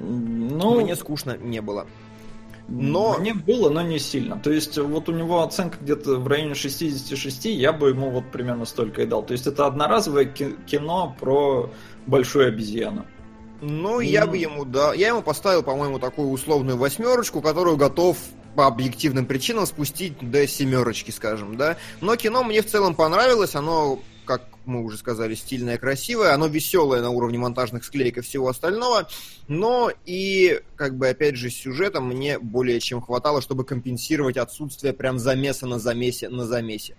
Ну, 0.00 0.80
Мне 0.80 0.96
скучно 0.96 1.36
не 1.36 1.60
было. 1.60 1.86
Но... 2.68 3.18
Мне 3.18 3.34
было, 3.34 3.68
но 3.68 3.82
не 3.82 3.98
сильно. 3.98 4.38
То 4.38 4.52
есть, 4.52 4.78
вот 4.78 5.08
у 5.08 5.12
него 5.12 5.42
оценка 5.42 5.78
где-то 5.80 6.16
в 6.16 6.28
районе 6.28 6.54
66, 6.54 7.46
я 7.46 7.72
бы 7.72 7.88
ему 7.88 8.10
вот 8.10 8.30
примерно 8.30 8.64
столько 8.64 9.02
и 9.02 9.06
дал. 9.06 9.24
То 9.24 9.32
есть, 9.32 9.46
это 9.46 9.66
одноразовое 9.66 10.26
ки- 10.26 10.54
кино 10.66 11.16
про 11.18 11.70
большую 12.06 12.48
обезьяну. 12.48 13.04
Ну, 13.60 14.00
я 14.00 14.26
бы 14.26 14.38
ему, 14.38 14.64
да, 14.64 14.94
я 14.94 15.08
ему 15.08 15.22
поставил, 15.22 15.62
по-моему, 15.62 15.98
такую 15.98 16.30
условную 16.30 16.78
восьмерочку, 16.78 17.42
которую 17.42 17.76
готов 17.76 18.16
по 18.54 18.66
объективным 18.66 19.26
причинам 19.26 19.66
спустить 19.66 20.16
до 20.30 20.46
семерочки, 20.46 21.10
скажем, 21.10 21.56
да. 21.56 21.76
Но 22.00 22.16
кино 22.16 22.42
мне 22.42 22.62
в 22.62 22.66
целом 22.66 22.94
понравилось, 22.94 23.54
оно, 23.54 24.00
как 24.24 24.42
мы 24.64 24.82
уже 24.84 24.96
сказали, 24.96 25.34
стильное, 25.34 25.78
красивое, 25.78 26.34
оно 26.34 26.46
веселое 26.46 27.00
на 27.00 27.10
уровне 27.10 27.38
монтажных 27.38 27.84
склеек 27.84 28.18
и 28.18 28.20
всего 28.20 28.48
остального, 28.48 29.08
но 29.48 29.90
и, 30.06 30.60
как 30.76 30.96
бы, 30.96 31.08
опять 31.08 31.36
же, 31.36 31.50
сюжетом 31.50 32.08
мне 32.08 32.38
более 32.38 32.80
чем 32.80 33.00
хватало, 33.00 33.40
чтобы 33.40 33.64
компенсировать 33.64 34.36
отсутствие 34.36 34.92
прям 34.92 35.18
замеса 35.18 35.66
на 35.66 35.78
замесе 35.78 36.28
на 36.28 36.46
замесе. 36.46 36.96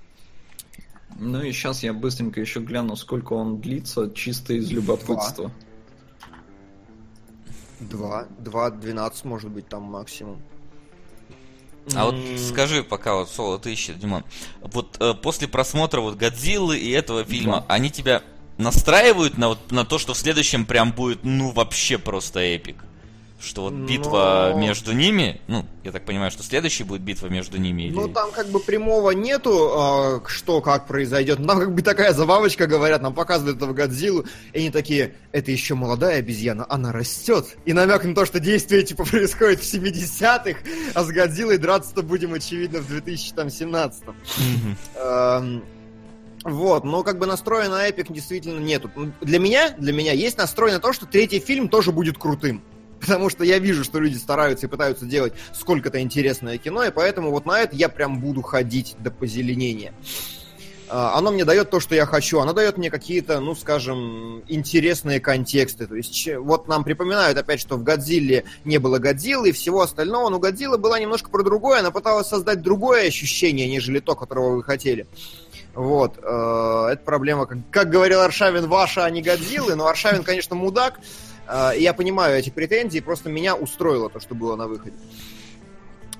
Ну 1.19 1.41
и 1.41 1.51
сейчас 1.51 1.83
я 1.83 1.93
быстренько 1.93 2.41
еще 2.41 2.61
гляну, 2.61 2.95
сколько 2.95 3.33
он 3.33 3.61
длится, 3.61 4.11
чисто 4.11 4.53
из 4.53 4.71
любопытства. 4.71 5.51
Два, 7.79 8.27
два, 8.39 8.69
двенадцать, 8.69 9.25
может 9.25 9.49
быть, 9.49 9.67
там 9.67 9.83
максимум. 9.83 10.41
А 11.95 12.05
вот 12.05 12.15
скажи, 12.37 12.83
пока 12.83 13.15
вот 13.15 13.29
Соло 13.29 13.57
ты 13.59 13.73
ищешь, 13.73 13.95
Димон, 13.95 14.23
вот 14.61 14.97
э, 14.99 15.13
после 15.13 15.47
просмотра 15.47 15.99
вот 15.99 16.15
Годзиллы 16.15 16.77
и 16.77 16.91
этого 16.91 17.23
фильма, 17.25 17.65
они 17.67 17.89
тебя 17.89 18.21
настраивают 18.57 19.37
на, 19.37 19.49
вот, 19.49 19.71
на 19.71 19.85
то, 19.85 19.97
что 19.97 20.13
в 20.13 20.17
следующем 20.17 20.65
прям 20.65 20.91
будет, 20.91 21.23
ну, 21.23 21.51
вообще 21.51 21.97
просто 21.97 22.39
эпик? 22.39 22.83
Что 23.41 23.63
вот 23.63 23.73
битва 23.73 24.51
Но- 24.53 24.59
между 24.59 24.93
ними, 24.93 25.41
ну, 25.47 25.65
я 25.83 25.91
так 25.91 26.05
понимаю, 26.05 26.29
что 26.29 26.43
следующий 26.43 26.83
будет 26.83 27.01
битва 27.01 27.27
между 27.27 27.57
ними 27.57 27.83
или... 27.83 27.93
Ну, 27.93 28.07
там 28.07 28.31
как 28.31 28.47
бы 28.49 28.59
прямого 28.59 29.11
нету, 29.11 29.71
а, 29.73 30.21
что, 30.27 30.61
как 30.61 30.85
произойдет. 30.85 31.45
Там 31.45 31.59
как 31.59 31.73
бы 31.73 31.81
такая 31.81 32.13
забавочка, 32.13 32.67
говорят, 32.67 33.01
нам 33.01 33.15
показывают 33.15 33.57
этого 33.57 33.73
Годзиллу, 33.73 34.25
и 34.53 34.59
они 34.59 34.69
такие, 34.69 35.15
это 35.31 35.51
еще 35.51 35.73
молодая 35.73 36.19
обезьяна, 36.19 36.67
она 36.69 36.91
растет. 36.91 37.57
И 37.65 37.73
намек 37.73 38.03
на 38.03 38.13
то, 38.13 38.25
что 38.25 38.39
действие 38.39 38.83
типа 38.83 39.05
происходит 39.09 39.59
в 39.61 39.63
70-х, 39.63 40.59
а 40.93 41.03
с 41.03 41.07
Годзиллой 41.07 41.57
драться-то 41.57 42.03
будем, 42.03 42.33
очевидно, 42.35 42.79
в 42.79 42.87
2017 42.87 44.03
Мгм. 44.07 44.77
Эм, 44.95 45.63
Вот, 46.43 46.83
но 46.83 47.03
как 47.03 47.19
бы 47.19 47.25
настроя 47.27 47.69
на 47.69 47.87
эпик 47.87 48.11
действительно 48.11 48.59
нету. 48.59 48.89
Для 49.21 49.39
меня, 49.39 49.69
для 49.77 49.93
меня 49.93 50.11
есть 50.11 50.37
настрой 50.37 50.71
на 50.71 50.79
то, 50.79 50.91
что 50.93 51.05
третий 51.05 51.39
фильм 51.39 51.69
тоже 51.69 51.91
будет 51.91 52.17
крутым. 52.17 52.63
Потому 53.01 53.29
что 53.29 53.43
я 53.43 53.59
вижу, 53.59 53.83
что 53.83 53.99
люди 53.99 54.17
стараются 54.17 54.67
и 54.67 54.69
пытаются 54.69 55.05
делать 55.05 55.33
сколько-то 55.53 55.99
интересное 55.99 56.57
кино, 56.57 56.83
и 56.83 56.91
поэтому 56.91 57.31
вот 57.31 57.45
на 57.45 57.59
это 57.59 57.75
я 57.75 57.89
прям 57.89 58.19
буду 58.19 58.41
ходить 58.41 58.95
до 58.99 59.11
позеленения. 59.11 59.93
А, 60.93 61.17
Оно 61.17 61.31
мне 61.31 61.45
дает 61.45 61.69
то, 61.69 61.79
что 61.79 61.95
я 61.95 62.05
хочу. 62.05 62.39
Оно 62.39 62.51
дает 62.51 62.77
мне 62.77 62.91
какие-то, 62.91 63.39
ну, 63.39 63.55
скажем, 63.55 64.43
интересные 64.49 65.21
контексты. 65.21 65.87
То 65.87 65.95
есть, 65.95 66.27
вот 66.35 66.67
нам 66.67 66.83
припоминают 66.83 67.37
опять, 67.37 67.61
что 67.61 67.77
в 67.77 67.83
Годзилле 67.83 68.43
не 68.65 68.77
было 68.77 68.99
Годзиллы 68.99 69.49
и 69.49 69.53
всего 69.53 69.81
остального, 69.81 70.29
но 70.29 70.37
Годзилла 70.39 70.77
была 70.77 70.99
немножко 70.99 71.29
про 71.29 71.43
другое. 71.43 71.79
Она 71.79 71.91
пыталась 71.91 72.27
создать 72.27 72.61
другое 72.61 73.07
ощущение, 73.07 73.69
нежели 73.69 73.99
то, 73.99 74.15
которого 74.15 74.57
вы 74.57 74.63
хотели. 74.63 75.07
Вот. 75.73 76.17
э, 76.21 76.87
Это 76.91 77.01
проблема, 77.05 77.45
как, 77.45 77.59
как 77.71 77.89
говорил 77.89 78.19
Аршавин, 78.19 78.67
ваша, 78.67 79.05
а 79.05 79.09
не 79.09 79.21
Годзиллы. 79.21 79.75
Но 79.75 79.87
Аршавин, 79.87 80.23
конечно, 80.23 80.57
мудак. 80.57 80.99
И 81.75 81.81
Я 81.81 81.93
понимаю 81.93 82.37
эти 82.37 82.49
претензии, 82.49 82.99
просто 82.99 83.29
меня 83.29 83.55
устроило 83.55 84.09
то, 84.09 84.19
что 84.19 84.35
было 84.35 84.55
на 84.55 84.67
выходе. 84.67 84.95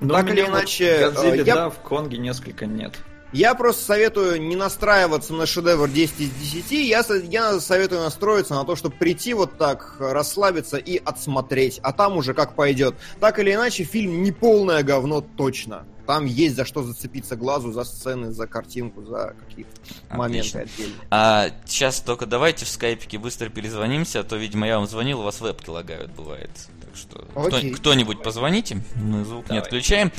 Но 0.00 0.14
Так 0.14 0.26
у 0.26 0.28
или 0.30 0.42
вот 0.42 0.50
иначе, 0.50 1.10
Годзилле, 1.10 1.42
э, 1.42 1.44
я- 1.46 1.54
да, 1.54 1.70
в 1.70 1.78
Конге 1.78 2.18
несколько 2.18 2.66
нет. 2.66 2.94
Я 3.32 3.54
просто 3.54 3.82
советую 3.84 4.42
не 4.42 4.56
настраиваться 4.56 5.32
на 5.32 5.46
шедевр 5.46 5.88
10 5.88 6.20
из 6.20 6.30
10. 6.30 6.86
Я, 6.86 7.02
я 7.30 7.60
советую 7.60 8.02
настроиться 8.02 8.54
на 8.54 8.64
то, 8.64 8.76
чтобы 8.76 8.94
прийти 8.96 9.32
вот 9.32 9.56
так, 9.56 9.96
расслабиться 9.98 10.76
и 10.76 11.00
отсмотреть. 11.02 11.80
А 11.82 11.92
там 11.92 12.18
уже 12.18 12.34
как 12.34 12.54
пойдет. 12.54 12.94
Так 13.20 13.38
или 13.38 13.54
иначе, 13.54 13.84
фильм 13.84 14.22
не 14.22 14.32
полное 14.32 14.82
говно 14.82 15.22
точно. 15.22 15.86
Там 16.12 16.26
есть 16.26 16.56
за 16.56 16.66
что 16.66 16.82
зацепиться 16.82 17.36
глазу, 17.36 17.72
за 17.72 17.84
сцены, 17.84 18.32
за 18.32 18.46
картинку, 18.46 19.02
за 19.02 19.34
какие-то 19.48 19.70
моменты 20.10 20.58
отдельные. 20.58 20.98
А 21.10 21.46
сейчас 21.64 22.00
только 22.00 22.26
давайте 22.26 22.66
в 22.66 22.68
скайпике 22.68 23.16
быстро 23.16 23.48
перезвонимся, 23.48 24.20
а 24.20 24.22
то, 24.22 24.36
видимо, 24.36 24.66
я 24.66 24.76
вам 24.78 24.86
звонил, 24.86 25.20
у 25.20 25.22
вас 25.22 25.40
вебки 25.40 25.70
лагают, 25.70 26.10
бывает. 26.12 26.50
Так 26.82 26.94
что 26.94 27.18
кто- 27.46 27.56
Окей. 27.56 27.70
кто-нибудь 27.72 28.22
позвоните, 28.22 28.84
мы 28.94 29.24
звук 29.24 29.44
не 29.44 29.48
Давай. 29.48 29.62
отключаем. 29.62 30.12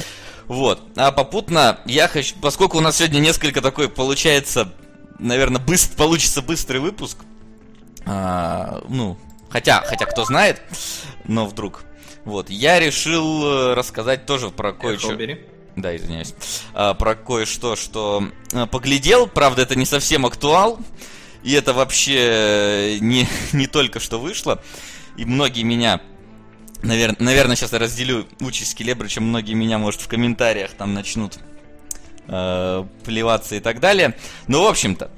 Вот. 0.48 0.82
А 0.96 1.12
попутно 1.12 1.80
я 1.86 2.08
хочу, 2.08 2.34
поскольку 2.42 2.80
у 2.80 2.82
нас 2.82 2.98
сегодня 2.98 3.20
несколько 3.20 3.62
такой 3.62 3.88
получается, 3.88 4.74
наверное, 5.20 5.62
быстро, 5.62 5.96
получится 5.96 6.42
быстрый 6.42 6.80
выпуск. 6.80 7.20
а, 8.08 8.84
ну, 8.90 9.16
хотя, 9.52 9.82
хотя 9.86 10.08
кто 10.08 10.26
знает, 10.26 10.60
но 11.26 11.46
вдруг. 11.46 11.84
Вот, 12.26 12.50
я 12.50 12.80
решил 12.80 13.44
э, 13.46 13.74
рассказать 13.76 14.26
тоже 14.26 14.50
про 14.50 14.72
кое-что. 14.74 15.16
Да, 15.76 15.96
извиняюсь. 15.96 16.36
А, 16.74 16.94
про 16.94 17.16
кое-что, 17.16 17.76
что 17.76 18.30
а, 18.54 18.68
поглядел. 18.68 19.28
Правда, 19.28 19.64
это 19.64 19.76
не 19.76 19.86
совсем 19.86 20.26
актуал. 20.26 20.80
И 21.44 21.52
это 21.54 21.74
вообще 21.74 22.18
э, 22.18 22.98
не, 23.00 23.28
не 23.54 23.68
только 23.68 24.00
что 24.00 24.20
вышло. 24.20 24.62
И 25.18 25.26
многие 25.26 25.64
меня... 25.64 26.02
Навер... 26.82 27.16
Наверное, 27.20 27.56
сейчас 27.56 27.74
я 27.74 27.80
разделю 27.80 28.28
участь 28.40 28.76
Келебрыча. 28.76 29.22
Многие 29.22 29.54
меня, 29.54 29.78
может, 29.78 30.02
в 30.02 30.08
комментариях 30.08 30.72
там 30.72 30.94
начнут 30.94 31.40
э, 32.28 32.86
плеваться 33.04 33.56
и 33.56 33.60
так 33.60 33.80
далее. 33.80 34.16
Но, 34.48 34.64
в 34.64 34.68
общем-то, 34.68 35.10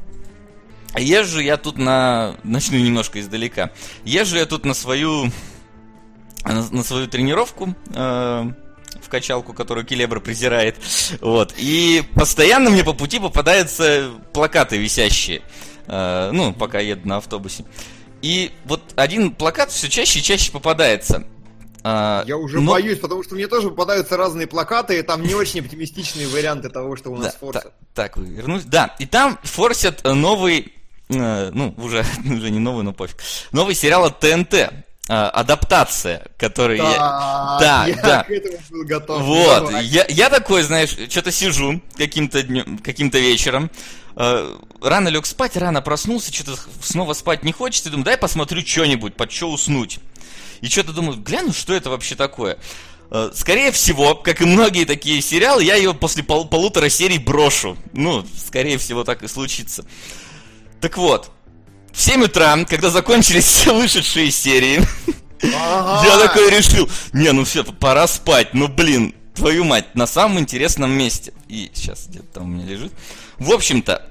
езжу 0.98 1.42
я 1.42 1.58
тут 1.58 1.78
на... 1.78 2.36
Начну 2.44 2.78
немножко 2.78 3.20
издалека. 3.20 3.72
Езжу 4.06 4.38
я 4.38 4.46
тут 4.46 4.66
на 4.66 4.74
свою... 4.74 5.32
На, 6.44 6.70
на 6.70 6.84
свою 6.84 7.08
тренировку 7.08 7.76
э, 7.94 8.52
в 9.02 9.10
качалку, 9.10 9.54
которую 9.54 9.86
Келебра 9.86 10.20
презирает. 10.20 10.76
Вот. 11.22 11.54
И 11.58 12.04
постоянно 12.16 12.70
мне 12.70 12.84
по 12.84 12.94
пути 12.94 13.20
попадаются 13.20 14.12
плакаты 14.34 14.78
висящие. 14.78 15.42
Э, 15.88 16.32
ну, 16.32 16.54
пока 16.54 16.80
еду 16.80 17.08
на 17.08 17.18
автобусе. 17.18 17.66
И 18.22 18.52
вот 18.66 18.82
один 18.96 19.32
плакат 19.32 19.72
все 19.72 19.88
чаще 19.90 20.20
и 20.20 20.24
чаще 20.24 20.52
попадается. 20.52 21.26
А, 21.84 22.24
Я 22.26 22.38
уже 22.38 22.60
но- 22.60 22.72
боюсь, 22.72 22.98
потому 22.98 23.22
что 23.22 23.36
мне 23.36 23.48
тоже 23.48 23.70
попадаются 23.70 24.18
разные 24.18 24.48
плакаты, 24.48 24.98
и 24.98 25.04
там 25.04 25.22
не 25.22 25.36
очень 25.36 25.60
оптимистичные 25.60 26.28
варианты 26.28 26.70
того, 26.70 26.96
что 26.96 27.12
у 27.12 27.18
нас 27.18 27.34
Да, 27.34 27.40
форсят. 27.40 27.64
та- 27.64 27.70
так, 27.94 28.18
вернусь. 28.18 28.64
Да, 28.64 28.96
и 28.98 29.06
там 29.06 29.38
форсят 29.44 30.02
э, 30.04 30.14
новый, 30.14 30.74
э, 31.10 31.52
ну, 31.54 31.76
уже, 31.78 32.04
уже 32.26 32.50
не 32.50 32.58
новый, 32.58 32.84
но 32.84 32.92
пофиг. 32.94 33.18
Новый 33.52 33.76
сериал 33.76 34.06
от 34.06 34.20
ТНТ. 34.20 34.72
Э, 35.10 35.14
адаптация, 35.14 36.26
который 36.38 36.78
я... 36.78 37.58
Да, 37.60 37.86
я 37.88 37.96
да. 38.02 38.24
к 38.24 38.30
этому 38.32 38.58
был 38.70 38.84
готов. 38.86 39.22
Вот, 39.24 39.66
Давай. 39.66 39.86
я, 39.86 40.06
я 40.10 40.30
такой, 40.30 40.64
знаешь, 40.64 40.96
что-то 41.10 41.32
сижу 41.32 41.82
каким-то 41.98 42.42
днем, 42.44 42.80
каким-то 42.80 43.20
вечером, 43.20 43.70
э, 44.16 44.58
рано 44.82 45.08
лег 45.10 45.26
спать, 45.26 45.58
рано 45.58 45.82
проснулся, 45.82 46.34
что-то 46.34 46.58
снова 46.82 47.14
спать 47.14 47.44
не 47.44 47.52
хочется, 47.52 47.90
и 47.90 47.92
думаю, 47.92 48.06
дай 48.06 48.18
посмотрю 48.18 48.66
что-нибудь, 48.66 49.16
под 49.16 49.32
что 49.32 49.50
уснуть. 49.52 50.00
И 50.62 50.68
что-то 50.68 50.94
думаю, 50.94 51.18
гляну, 51.20 51.54
что 51.54 51.74
это 51.74 51.90
вообще 51.90 52.16
такое. 52.16 52.58
Э, 53.12 53.30
Скорее 53.34 53.72
всего, 53.72 54.16
как 54.16 54.42
и 54.42 54.46
многие 54.46 54.86
такие 54.86 55.22
сериалы, 55.22 55.64
я 55.64 55.76
ее 55.76 55.94
после 55.94 56.24
пол- 56.24 56.48
полутора 56.48 56.90
серий 56.90 57.20
брошу. 57.20 57.78
Ну, 57.94 58.26
скорее 58.48 58.78
всего, 58.78 59.04
так 59.04 59.22
и 59.24 59.28
случится. 59.28 59.86
Так 60.82 60.98
вот, 60.98 61.32
в 61.96 62.02
7 62.02 62.24
утра, 62.24 62.58
когда 62.66 62.90
закончились 62.90 63.46
все 63.46 63.74
вышедшие 63.80 64.32
серии, 64.32 64.82
Ага. 65.44 66.08
я 66.08 66.20
такой 66.20 66.50
решил, 66.50 66.90
не, 67.14 67.32
ну 67.32 67.44
все, 67.46 67.64
пора 67.64 68.08
спать, 68.08 68.54
ну 68.54 68.68
блин, 68.68 69.14
твою 69.36 69.64
мать, 69.64 69.96
на 69.96 70.08
самом 70.08 70.40
интересном 70.40 70.92
месте. 70.92 71.34
И 71.48 71.72
сейчас 71.74 72.08
где-то 72.08 72.26
там 72.36 72.44
у 72.44 72.48
меня 72.48 72.66
лежит. 72.66 72.92
В 73.38 73.52
общем-то, 73.52 74.02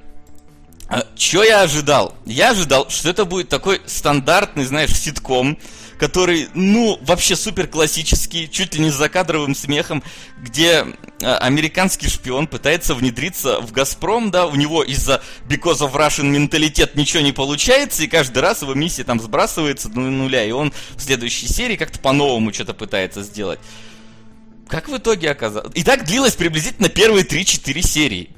что 1.16 1.42
я 1.42 1.62
ожидал? 1.62 2.14
Я 2.26 2.50
ожидал, 2.50 2.88
что 2.90 3.08
это 3.08 3.24
будет 3.24 3.48
такой 3.48 3.80
стандартный, 3.86 4.64
знаешь, 4.64 4.94
ситком, 4.94 5.58
который, 5.98 6.48
ну, 6.54 6.98
вообще 7.02 7.36
супер 7.36 7.66
классический, 7.66 8.48
чуть 8.50 8.74
ли 8.74 8.80
не 8.80 8.90
с 8.90 8.94
закадровым 8.94 9.54
смехом, 9.54 10.02
где 10.38 10.86
э, 11.20 11.34
американский 11.36 12.08
шпион 12.08 12.46
пытается 12.46 12.94
внедриться 12.94 13.60
в 13.60 13.72
Газпром, 13.72 14.30
да, 14.30 14.46
у 14.46 14.54
него 14.54 14.82
из-за 14.82 15.22
because 15.48 15.78
of 15.78 15.92
Russian 15.92 16.24
менталитет 16.24 16.96
ничего 16.96 17.22
не 17.22 17.32
получается, 17.32 18.02
и 18.02 18.06
каждый 18.06 18.40
раз 18.40 18.62
его 18.62 18.74
миссия 18.74 19.04
там 19.04 19.20
сбрасывается 19.20 19.88
до 19.88 20.00
нуля, 20.00 20.44
и 20.44 20.50
он 20.50 20.72
в 20.96 21.02
следующей 21.02 21.48
серии 21.48 21.76
как-то 21.76 21.98
по-новому 21.98 22.52
что-то 22.52 22.74
пытается 22.74 23.22
сделать. 23.22 23.60
Как 24.68 24.88
в 24.88 24.96
итоге 24.96 25.30
оказалось? 25.30 25.72
И 25.74 25.82
так 25.82 26.04
длилось 26.04 26.34
приблизительно 26.34 26.88
первые 26.88 27.24
3-4 27.24 27.82
серии. 27.82 28.30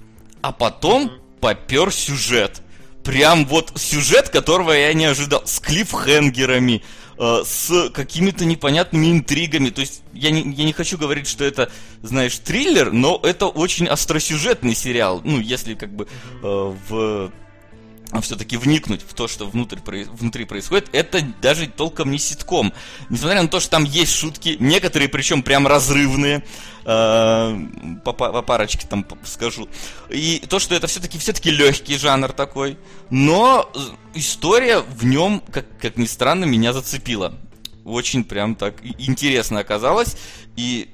А 0.43 0.53
потом 0.53 1.13
попер 1.41 1.93
сюжет. 1.93 2.63
Прям 3.05 3.47
вот 3.47 3.73
сюжет, 3.77 4.29
которого 4.31 4.73
я 4.73 4.93
не 4.93 5.05
ожидал. 5.05 5.43
С 5.47 5.61
клиффхенгерами, 5.61 6.83
э, 7.19 7.43
с 7.45 7.91
какими-то 7.91 8.45
непонятными 8.45 9.11
интригами. 9.11 9.71
То 9.71 9.81
есть 9.81 10.03
я 10.13 10.31
не, 10.31 10.43
я 10.53 10.65
не 10.65 10.73
хочу 10.73 10.99
говорить, 10.99 11.27
что 11.27 11.45
это, 11.45 11.71
знаешь, 12.03 12.39
триллер, 12.39 12.93
но 12.93 13.21
это 13.23 13.47
очень 13.47 13.87
остросюжетный 13.87 14.75
сериал. 14.75 15.21
Ну, 15.25 15.41
если 15.41 15.75
как 15.75 15.95
бы 15.95 16.07
э, 16.43 16.75
в 16.89 17.31
все-таки 18.23 18.57
вникнуть 18.57 19.03
в 19.03 19.15
то, 19.15 19.29
что 19.29 19.47
внутрь, 19.47 19.79
внутри 20.13 20.45
происходит, 20.45 20.89
это 20.93 21.21
даже 21.43 21.67
толком 21.67 22.11
не 22.11 22.19
ситком. 22.19 22.73
Несмотря 23.11 23.43
на 23.43 23.49
то, 23.49 23.61
что 23.61 23.71
там 23.71 23.85
есть 23.85 24.13
шутки, 24.13 24.57
некоторые 24.61 25.09
причем 25.09 25.43
прям 25.43 25.67
разрывные, 25.67 26.45
э, 26.85 27.59
по, 28.05 28.13
по 28.13 28.43
парочке 28.43 28.87
там 28.87 29.07
скажу. 29.25 29.69
И 30.09 30.43
то, 30.49 30.59
что 30.59 30.75
это 30.75 30.87
все-таки 30.87 31.19
все-таки 31.19 31.51
легкий 31.51 31.99
жанр 31.99 32.33
такой, 32.33 32.79
но 33.11 33.71
история 34.15 34.81
в 34.81 35.05
нем, 35.05 35.43
как, 35.51 35.67
как 35.79 35.97
ни 35.97 36.07
странно, 36.07 36.45
меня 36.45 36.73
зацепила. 36.73 37.35
Очень 37.85 38.25
прям 38.25 38.57
так 38.57 38.77
интересно 38.99 39.61
оказалось. 39.61 40.17
И 40.57 40.91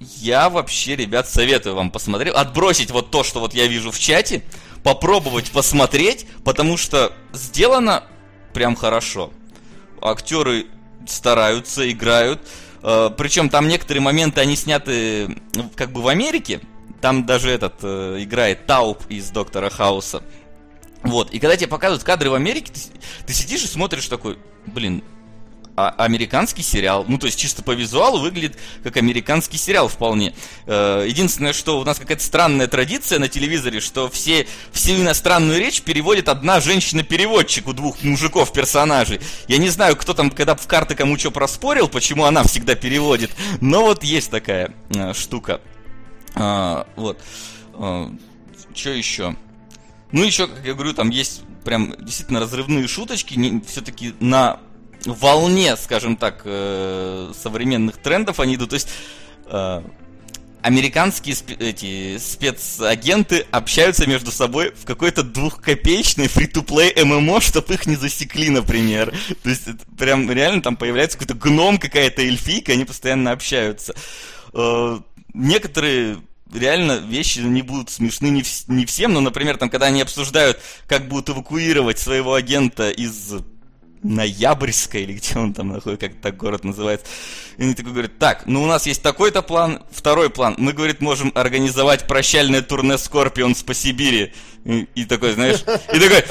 я 0.00 0.48
вообще, 0.48 0.96
ребят, 0.96 1.28
советую 1.28 1.76
вам 1.76 1.90
посмотреть, 1.90 2.34
отбросить 2.34 2.90
вот 2.90 3.10
то, 3.10 3.22
что 3.22 3.40
вот 3.40 3.54
я 3.54 3.66
вижу 3.66 3.90
в 3.90 3.98
чате, 3.98 4.42
попробовать 4.82 5.50
посмотреть, 5.50 6.26
потому 6.44 6.76
что 6.76 7.12
сделано 7.32 8.04
прям 8.52 8.76
хорошо. 8.76 9.32
Актеры 10.00 10.66
стараются, 11.06 11.90
играют. 11.90 12.40
Э, 12.82 13.10
Причем 13.16 13.48
там 13.48 13.68
некоторые 13.68 14.02
моменты, 14.02 14.40
они 14.40 14.56
сняты 14.56 15.36
ну, 15.54 15.70
как 15.74 15.92
бы 15.92 16.02
в 16.02 16.08
Америке. 16.08 16.60
Там 17.00 17.26
даже 17.26 17.50
этот 17.50 17.74
э, 17.82 18.18
играет 18.20 18.66
Тауп 18.66 19.02
из 19.08 19.30
Доктора 19.30 19.70
Хауса. 19.70 20.22
Вот, 21.02 21.30
и 21.32 21.40
когда 21.40 21.56
тебе 21.56 21.68
показывают 21.68 22.04
кадры 22.04 22.30
в 22.30 22.34
Америке, 22.34 22.72
ты, 22.72 22.80
ты 23.26 23.32
сидишь 23.32 23.64
и 23.64 23.66
смотришь 23.66 24.06
такой, 24.06 24.38
блин, 24.66 25.02
а, 25.74 25.88
американский 25.96 26.62
сериал. 26.62 27.06
Ну, 27.08 27.16
то 27.16 27.26
есть 27.26 27.38
чисто 27.38 27.62
по 27.62 27.70
визуалу 27.70 28.20
выглядит 28.20 28.58
как 28.82 28.98
американский 28.98 29.56
сериал 29.56 29.88
вполне. 29.88 30.34
Э, 30.66 31.06
единственное, 31.08 31.54
что 31.54 31.80
у 31.80 31.84
нас 31.84 31.98
какая-то 31.98 32.22
странная 32.22 32.66
традиция 32.66 33.18
на 33.18 33.28
телевизоре, 33.28 33.80
что 33.80 34.10
все, 34.10 34.46
всю 34.72 34.96
иностранную 34.96 35.58
речь 35.58 35.80
переводит 35.80 36.28
одна 36.28 36.60
женщина-переводчик 36.60 37.68
у 37.68 37.72
двух 37.72 38.02
мужиков-персонажей. 38.02 39.20
Я 39.48 39.56
не 39.56 39.70
знаю, 39.70 39.96
кто 39.96 40.12
там, 40.12 40.30
когда 40.30 40.54
в 40.54 40.66
карты 40.66 40.94
кому 40.94 41.18
что 41.18 41.30
проспорил, 41.30 41.88
почему 41.88 42.24
она 42.24 42.42
всегда 42.42 42.74
переводит, 42.74 43.30
но 43.62 43.80
вот 43.80 44.04
есть 44.04 44.30
такая 44.30 44.74
э, 44.94 45.14
штука. 45.14 45.62
А, 46.34 46.86
вот. 46.96 47.18
Что 48.74 48.90
еще? 48.90 49.36
Ну, 50.12 50.22
еще, 50.22 50.46
как 50.46 50.64
я 50.64 50.74
говорю, 50.74 50.92
там 50.92 51.08
есть 51.08 51.42
прям 51.64 51.94
действительно 51.98 52.40
разрывные 52.40 52.86
шуточки. 52.86 53.62
Все-таки 53.66 54.14
на 54.20 54.60
волне, 55.04 55.76
скажем 55.76 56.16
так, 56.16 56.42
э, 56.44 57.32
современных 57.40 57.96
трендов 57.98 58.40
они 58.40 58.54
идут. 58.54 58.70
То 58.70 58.74
есть 58.74 58.88
э, 59.46 59.82
американские 60.62 61.34
спе- 61.34 61.56
эти 61.58 62.18
спецагенты 62.18 63.46
общаются 63.50 64.06
между 64.08 64.30
собой 64.30 64.72
в 64.72 64.84
какой-то 64.84 65.22
двухкопеечной 65.22 66.28
фри-то-плей 66.28 67.04
ММО, 67.04 67.40
чтобы 67.40 67.74
их 67.74 67.86
не 67.86 67.96
засекли, 67.96 68.48
например. 68.48 69.12
То 69.42 69.50
есть 69.50 69.64
прям 69.98 70.30
реально 70.30 70.62
там 70.62 70.76
появляется 70.76 71.18
какой-то 71.18 71.34
гном, 71.34 71.78
какая-то 71.78 72.22
эльфийка, 72.22 72.72
они 72.72 72.84
постоянно 72.84 73.32
общаются. 73.32 73.94
Э, 74.54 75.00
некоторые 75.34 76.18
реально 76.54 76.98
вещи 76.98 77.40
не 77.40 77.62
будут 77.62 77.90
смешны 77.90 78.26
не, 78.26 78.42
вс- 78.42 78.64
не 78.68 78.86
всем, 78.86 79.14
но, 79.14 79.20
например, 79.20 79.56
там, 79.56 79.70
когда 79.70 79.86
они 79.86 80.02
обсуждают, 80.02 80.60
как 80.86 81.08
будут 81.08 81.30
эвакуировать 81.30 81.98
своего 81.98 82.34
агента 82.34 82.90
из 82.90 83.34
Ноябрьская, 84.02 85.02
или 85.02 85.14
где 85.14 85.38
он 85.38 85.54
там 85.54 85.68
находится, 85.68 86.08
как 86.08 86.20
так 86.20 86.36
город 86.36 86.64
называется. 86.64 87.06
И 87.56 87.62
они 87.62 87.74
такой 87.74 87.92
говорят, 87.92 88.18
так, 88.18 88.46
ну 88.46 88.62
у 88.62 88.66
нас 88.66 88.86
есть 88.86 89.02
такой-то 89.02 89.42
план, 89.42 89.82
второй 89.90 90.30
план. 90.30 90.54
Мы, 90.58 90.72
говорит, 90.72 91.00
можем 91.00 91.32
организовать 91.34 92.06
прощальное 92.06 92.62
турне 92.62 92.98
Скорпионс 92.98 93.62
по 93.62 93.74
Сибири. 93.74 94.32
И, 94.64 94.86
и 94.94 95.04
такой, 95.04 95.32
знаешь, 95.32 95.62
и 95.92 95.98
такой, 95.98 96.24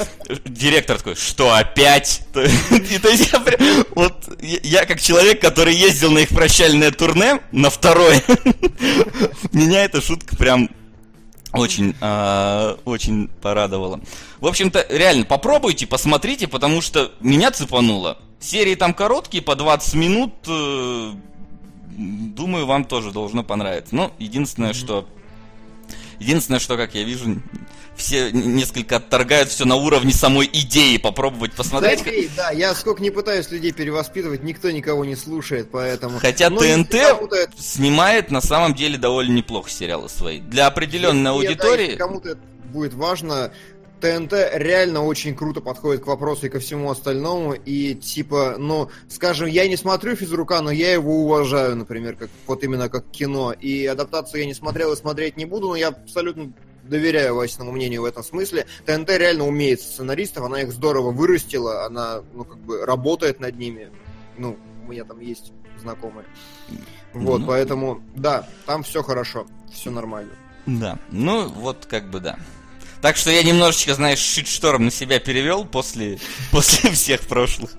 директор 0.46 0.96
такой, 0.96 1.16
что, 1.16 1.54
опять? 1.54 2.22
И 2.34 2.98
то 2.98 3.08
есть 3.08 3.30
я 3.30 3.40
прям, 3.40 3.84
вот, 3.94 4.28
я 4.40 4.86
как 4.86 5.00
человек, 5.00 5.40
который 5.40 5.74
ездил 5.74 6.10
на 6.12 6.20
их 6.20 6.30
прощальное 6.30 6.90
турне, 6.92 7.40
на 7.52 7.68
второй, 7.68 8.22
меня 9.52 9.84
эта 9.84 10.00
шутка 10.00 10.34
прям 10.36 10.70
очень, 11.52 11.94
э, 12.00 12.76
очень 12.84 13.28
порадовало. 13.40 14.00
В 14.40 14.46
общем-то, 14.46 14.86
реально, 14.88 15.24
попробуйте, 15.24 15.86
посмотрите, 15.86 16.48
потому 16.48 16.80
что 16.80 17.12
меня 17.20 17.50
цепануло. 17.50 18.18
Серии 18.40 18.74
там 18.74 18.94
короткие, 18.94 19.42
по 19.42 19.54
20 19.54 19.94
минут. 19.94 20.32
Э, 20.48 21.12
думаю, 21.96 22.66
вам 22.66 22.84
тоже 22.84 23.12
должно 23.12 23.44
понравиться. 23.44 23.94
Но 23.94 24.12
единственное, 24.18 24.70
mm-hmm. 24.70 24.74
что... 24.74 25.08
Единственное, 26.18 26.60
что, 26.60 26.76
как 26.76 26.94
я 26.94 27.02
вижу, 27.02 27.42
все 28.02 28.30
несколько 28.32 28.96
отторгают 28.96 29.48
все 29.48 29.64
на 29.64 29.76
уровне 29.76 30.12
самой 30.12 30.50
идеи 30.52 30.96
попробовать 30.98 31.52
посмотреть. 31.52 32.00
Забей, 32.00 32.30
да, 32.36 32.50
я 32.50 32.74
сколько 32.74 33.02
не 33.02 33.10
пытаюсь 33.10 33.50
людей 33.50 33.72
перевоспитывать, 33.72 34.42
никто 34.42 34.70
никого 34.70 35.04
не 35.04 35.16
слушает, 35.16 35.70
поэтому... 35.70 36.18
Хотя 36.18 36.50
Но 36.50 36.60
ТНТ 36.60 36.94
это... 36.94 37.50
снимает 37.56 38.30
на 38.30 38.40
самом 38.40 38.74
деле 38.74 38.98
довольно 38.98 39.32
неплохо 39.32 39.70
сериалы 39.70 40.08
свои. 40.08 40.40
Для 40.40 40.66
определенной 40.66 41.32
если, 41.32 41.48
аудитории... 41.48 41.82
если 41.84 41.96
кому-то 41.96 42.28
это 42.30 42.40
будет 42.72 42.94
важно, 42.94 43.52
ТНТ 44.00 44.32
реально 44.54 45.04
очень 45.04 45.36
круто 45.36 45.60
подходит 45.60 46.02
к 46.02 46.08
вопросу 46.08 46.46
и 46.46 46.48
ко 46.48 46.58
всему 46.58 46.90
остальному. 46.90 47.54
И 47.54 47.94
типа, 47.94 48.56
ну, 48.58 48.90
скажем, 49.08 49.46
я 49.46 49.68
не 49.68 49.76
смотрю 49.76 50.16
физрука, 50.16 50.60
но 50.60 50.72
я 50.72 50.92
его 50.92 51.22
уважаю, 51.22 51.76
например, 51.76 52.16
как 52.16 52.28
вот 52.48 52.64
именно 52.64 52.88
как 52.88 53.08
кино. 53.12 53.52
И 53.52 53.86
адаптацию 53.86 54.40
я 54.40 54.46
не 54.46 54.54
смотрел 54.54 54.92
и 54.92 54.96
смотреть 54.96 55.36
не 55.36 55.44
буду, 55.44 55.68
но 55.68 55.76
я 55.76 55.88
абсолютно 55.88 56.52
доверяю 56.82 57.36
Васиному 57.36 57.72
мнению 57.72 58.02
в 58.02 58.04
этом 58.04 58.22
смысле. 58.22 58.66
ТНТ 58.86 59.10
реально 59.10 59.46
умеет 59.46 59.80
сценаристов, 59.80 60.44
она 60.44 60.62
их 60.62 60.72
здорово 60.72 61.10
вырастила, 61.10 61.84
она, 61.86 62.22
ну, 62.32 62.44
как 62.44 62.58
бы 62.58 62.84
работает 62.84 63.40
над 63.40 63.56
ними. 63.56 63.90
Ну, 64.38 64.56
у 64.86 64.90
меня 64.90 65.04
там 65.04 65.20
есть 65.20 65.52
знакомые. 65.80 66.26
Вот, 67.12 67.40
ну, 67.40 67.46
поэтому, 67.46 68.02
да, 68.14 68.48
там 68.66 68.82
все 68.82 69.02
хорошо, 69.02 69.46
все 69.72 69.90
нормально. 69.90 70.32
Да, 70.66 70.98
ну, 71.10 71.48
вот 71.48 71.86
как 71.86 72.10
бы 72.10 72.20
да. 72.20 72.38
Так 73.02 73.16
что 73.16 73.30
я 73.30 73.42
немножечко, 73.42 73.94
знаешь, 73.94 74.20
шит-шторм 74.20 74.84
на 74.84 74.90
себя 74.92 75.18
перевел 75.18 75.64
после, 75.64 76.18
после 76.52 76.90
всех 76.92 77.22
прошлых. 77.22 77.72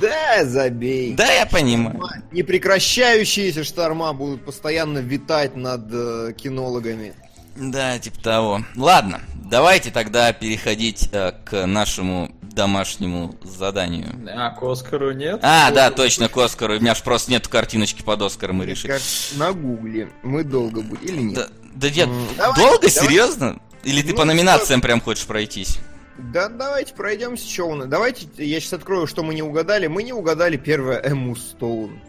Да, 0.00 0.44
забей. 0.44 1.14
Да, 1.14 1.32
я 1.32 1.46
понимаю. 1.46 2.00
Непрекращающиеся 2.32 3.62
шторма 3.62 4.12
будут 4.12 4.44
постоянно 4.44 4.98
витать 4.98 5.54
над 5.56 5.86
э, 5.92 6.32
кинологами. 6.36 7.14
Да, 7.56 7.98
типа 7.98 8.20
того. 8.20 8.60
Ладно, 8.76 9.20
давайте 9.34 9.90
тогда 9.90 10.32
переходить 10.32 11.08
э, 11.12 11.32
к 11.44 11.66
нашему 11.66 12.30
домашнему 12.54 13.34
заданию. 13.42 14.08
А, 14.34 14.50
к 14.50 14.62
Оскару 14.62 15.12
нет? 15.12 15.40
А, 15.42 15.70
да, 15.70 15.90
точно, 15.90 16.28
к 16.28 16.36
Оскару. 16.36 16.76
У 16.76 16.80
меня 16.80 16.94
же 16.94 17.02
просто 17.02 17.30
нет 17.30 17.48
картиночки 17.48 18.02
под 18.02 18.22
Оскаром, 18.22 18.56
мы 18.56 18.66
решили. 18.66 18.98
На 19.36 19.52
гугле. 19.52 20.08
Мы 20.22 20.44
долго 20.44 20.80
будем, 20.80 21.04
или 21.04 21.20
нет? 21.20 21.34
Да, 21.34 21.48
да 21.74 21.90
нет, 21.90 22.08
давай, 22.36 22.56
долго, 22.56 22.88
давай. 22.88 22.90
серьезно? 22.90 23.60
Или 23.82 24.02
ты 24.02 24.12
ну, 24.12 24.18
по 24.18 24.24
номинациям 24.24 24.80
что... 24.80 24.86
прям 24.86 25.00
хочешь 25.00 25.26
пройтись? 25.26 25.78
Да, 26.16 26.48
давайте 26.48 26.94
пройдемся, 26.94 27.48
что 27.50 27.64
у 27.64 27.74
нас. 27.74 27.88
Давайте, 27.88 28.26
я 28.38 28.60
сейчас 28.60 28.74
открою, 28.74 29.06
что 29.06 29.22
мы 29.22 29.34
не 29.34 29.42
угадали. 29.42 29.88
Мы 29.88 30.04
не 30.04 30.12
угадали 30.12 30.56
первое 30.56 31.00
Эму 31.02 31.34
Стоун. 31.34 32.00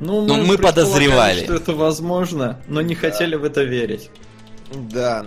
Ну, 0.00 0.26
мы, 0.26 0.44
мы 0.44 0.58
подозревали, 0.58 1.44
что 1.44 1.54
это 1.54 1.72
возможно, 1.74 2.60
но 2.66 2.80
не 2.80 2.94
да. 2.94 3.02
хотели 3.02 3.34
в 3.36 3.44
это 3.44 3.62
верить. 3.62 4.10
Да, 4.72 5.26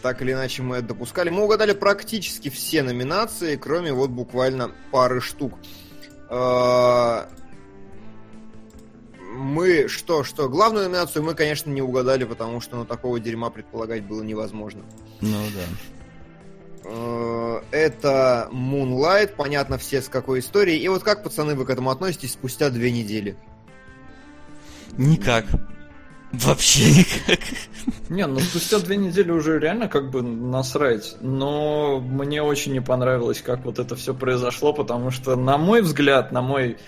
так 0.00 0.22
или 0.22 0.32
иначе 0.32 0.62
мы 0.62 0.76
это 0.76 0.88
допускали. 0.88 1.28
Мы 1.28 1.44
угадали 1.44 1.72
практически 1.72 2.48
все 2.48 2.82
номинации, 2.82 3.56
кроме 3.56 3.92
вот 3.92 4.10
буквально 4.10 4.70
пары 4.90 5.20
штук. 5.20 5.52
А, 6.30 7.28
мы 9.34 9.88
что, 9.88 10.24
что? 10.24 10.48
Главную 10.48 10.84
номинацию 10.84 11.22
мы, 11.22 11.34
конечно, 11.34 11.70
не 11.70 11.82
угадали, 11.82 12.24
потому 12.24 12.60
что 12.62 12.76
ну, 12.76 12.84
такого 12.86 13.20
дерьма 13.20 13.50
предполагать 13.50 14.04
было 14.04 14.22
невозможно. 14.22 14.82
Ну 15.20 15.38
да. 15.54 16.82
А, 16.84 17.64
это 17.72 18.48
Moonlight, 18.52 19.34
понятно 19.36 19.76
все 19.76 20.00
с 20.00 20.08
какой 20.08 20.40
историей. 20.40 20.78
И 20.78 20.88
вот 20.88 21.02
как, 21.02 21.22
пацаны, 21.22 21.54
вы 21.54 21.66
к 21.66 21.70
этому 21.70 21.90
относитесь 21.90 22.32
спустя 22.32 22.70
две 22.70 22.90
недели? 22.90 23.36
Никак. 24.96 25.44
Вообще 26.32 26.90
никак. 26.90 27.40
Не, 28.08 28.26
ну 28.26 28.40
спустя 28.40 28.78
две 28.78 28.96
недели 28.96 29.30
уже 29.30 29.58
реально 29.58 29.88
как 29.88 30.10
бы 30.10 30.22
насрать. 30.22 31.16
Но 31.20 32.00
мне 32.00 32.42
очень 32.42 32.72
не 32.72 32.80
понравилось, 32.80 33.42
как 33.42 33.64
вот 33.64 33.78
это 33.78 33.96
все 33.96 34.14
произошло, 34.14 34.72
потому 34.72 35.10
что, 35.10 35.36
на 35.36 35.58
мой 35.58 35.82
взгляд, 35.82 36.32
на 36.32 36.40
мой, 36.40 36.78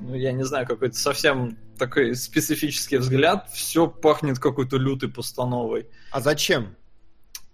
ну 0.00 0.14
я 0.14 0.32
не 0.32 0.44
знаю, 0.44 0.66
какой-то 0.66 0.96
совсем 0.96 1.56
такой 1.78 2.16
специфический 2.16 2.96
взгляд, 2.96 3.48
все 3.52 3.86
пахнет 3.86 4.38
какой-то 4.38 4.76
лютой 4.76 5.08
постановой. 5.08 5.86
А 6.10 6.20
зачем? 6.20 6.74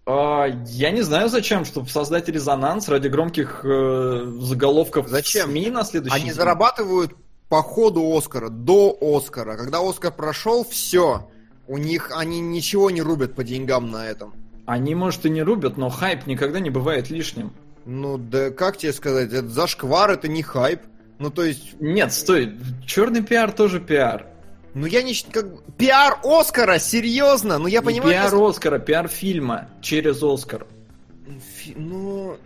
А, 0.06 0.46
я 0.66 0.90
не 0.90 1.02
знаю 1.02 1.28
зачем, 1.28 1.64
чтобы 1.64 1.88
создать 1.88 2.28
резонанс 2.28 2.88
ради 2.88 3.08
громких 3.08 3.60
э, 3.64 4.32
заголовков 4.40 5.08
Зачем? 5.08 5.50
СМИ 5.50 5.70
на 5.70 5.82
следующий 5.84 6.16
Они 6.16 6.24
день. 6.26 6.34
зарабатывают 6.34 7.12
по 7.48 7.62
ходу 7.62 8.16
Оскара, 8.16 8.48
до 8.48 8.96
Оскара. 9.00 9.56
Когда 9.56 9.80
Оскар 9.88 10.12
прошел, 10.12 10.64
все. 10.64 11.28
У 11.66 11.78
них 11.78 12.10
они 12.14 12.40
ничего 12.40 12.90
не 12.90 13.02
рубят 13.02 13.34
по 13.34 13.44
деньгам 13.44 13.90
на 13.90 14.06
этом. 14.06 14.34
Они, 14.66 14.94
может, 14.94 15.24
и 15.26 15.30
не 15.30 15.42
рубят, 15.42 15.76
но 15.76 15.90
хайп 15.90 16.26
никогда 16.26 16.58
не 16.60 16.70
бывает 16.70 17.10
лишним. 17.10 17.52
Ну 17.86 18.16
да 18.18 18.50
как 18.50 18.78
тебе 18.78 18.92
сказать, 18.94 19.32
это 19.32 19.48
зашквар, 19.48 20.10
это 20.10 20.26
не 20.28 20.42
хайп. 20.42 20.80
Ну 21.18 21.30
то 21.30 21.44
есть, 21.44 21.80
Нет, 21.80 22.12
стой, 22.12 22.54
черный 22.86 23.22
пиар 23.22 23.52
тоже 23.52 23.78
пиар. 23.78 24.26
ну 24.74 24.86
я 24.86 25.02
не... 25.02 25.14
Как... 25.30 25.46
Пиар 25.76 26.18
Оскара, 26.24 26.78
серьезно? 26.78 27.58
Ну 27.58 27.66
я 27.66 27.80
Не 27.80 27.84
понимаю... 27.84 28.10
пиар 28.12 28.24
если- 28.34 28.48
Оскара, 28.50 28.78
пиар 28.78 29.06
фильма 29.08 29.68
через 29.80 30.22
Оскар. 30.22 30.66
Фи- 31.56 31.74
Ну, 31.76 32.36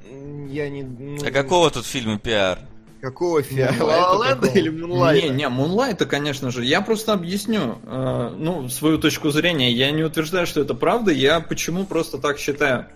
я 0.49 0.69
не... 0.69 0.83
ну, 0.83 1.19
А 1.25 1.31
какого 1.31 1.71
тут 1.71 1.87
фильма 1.87 2.19
пиар? 2.19 2.59
Какого 3.01 3.43
фиа? 3.43 3.69
Moonlight 3.71 3.83
Ла 3.83 4.13
Ла 4.13 4.29
Ленда 4.29 4.47
какого? 4.47 4.59
или 4.59 4.69
Мунлайта? 4.71 5.29
Не, 5.29 5.35
не, 5.35 5.49
Мунлайта, 5.49 6.07
конечно 6.07 6.51
же. 6.51 6.65
Я 6.65 6.81
просто 6.81 7.13
объясню, 7.13 7.79
э, 7.85 8.35
ну, 8.37 8.69
свою 8.69 8.99
точку 8.99 9.31
зрения. 9.31 9.71
Я 9.71 9.91
не 9.93 10.03
утверждаю, 10.03 10.47
что 10.47 10.61
это 10.61 10.75
правда. 10.75 11.13
Я 11.13 11.41
почему 11.41 11.85
просто 11.85 12.19
так 12.19 12.39
считаю. 12.39 12.87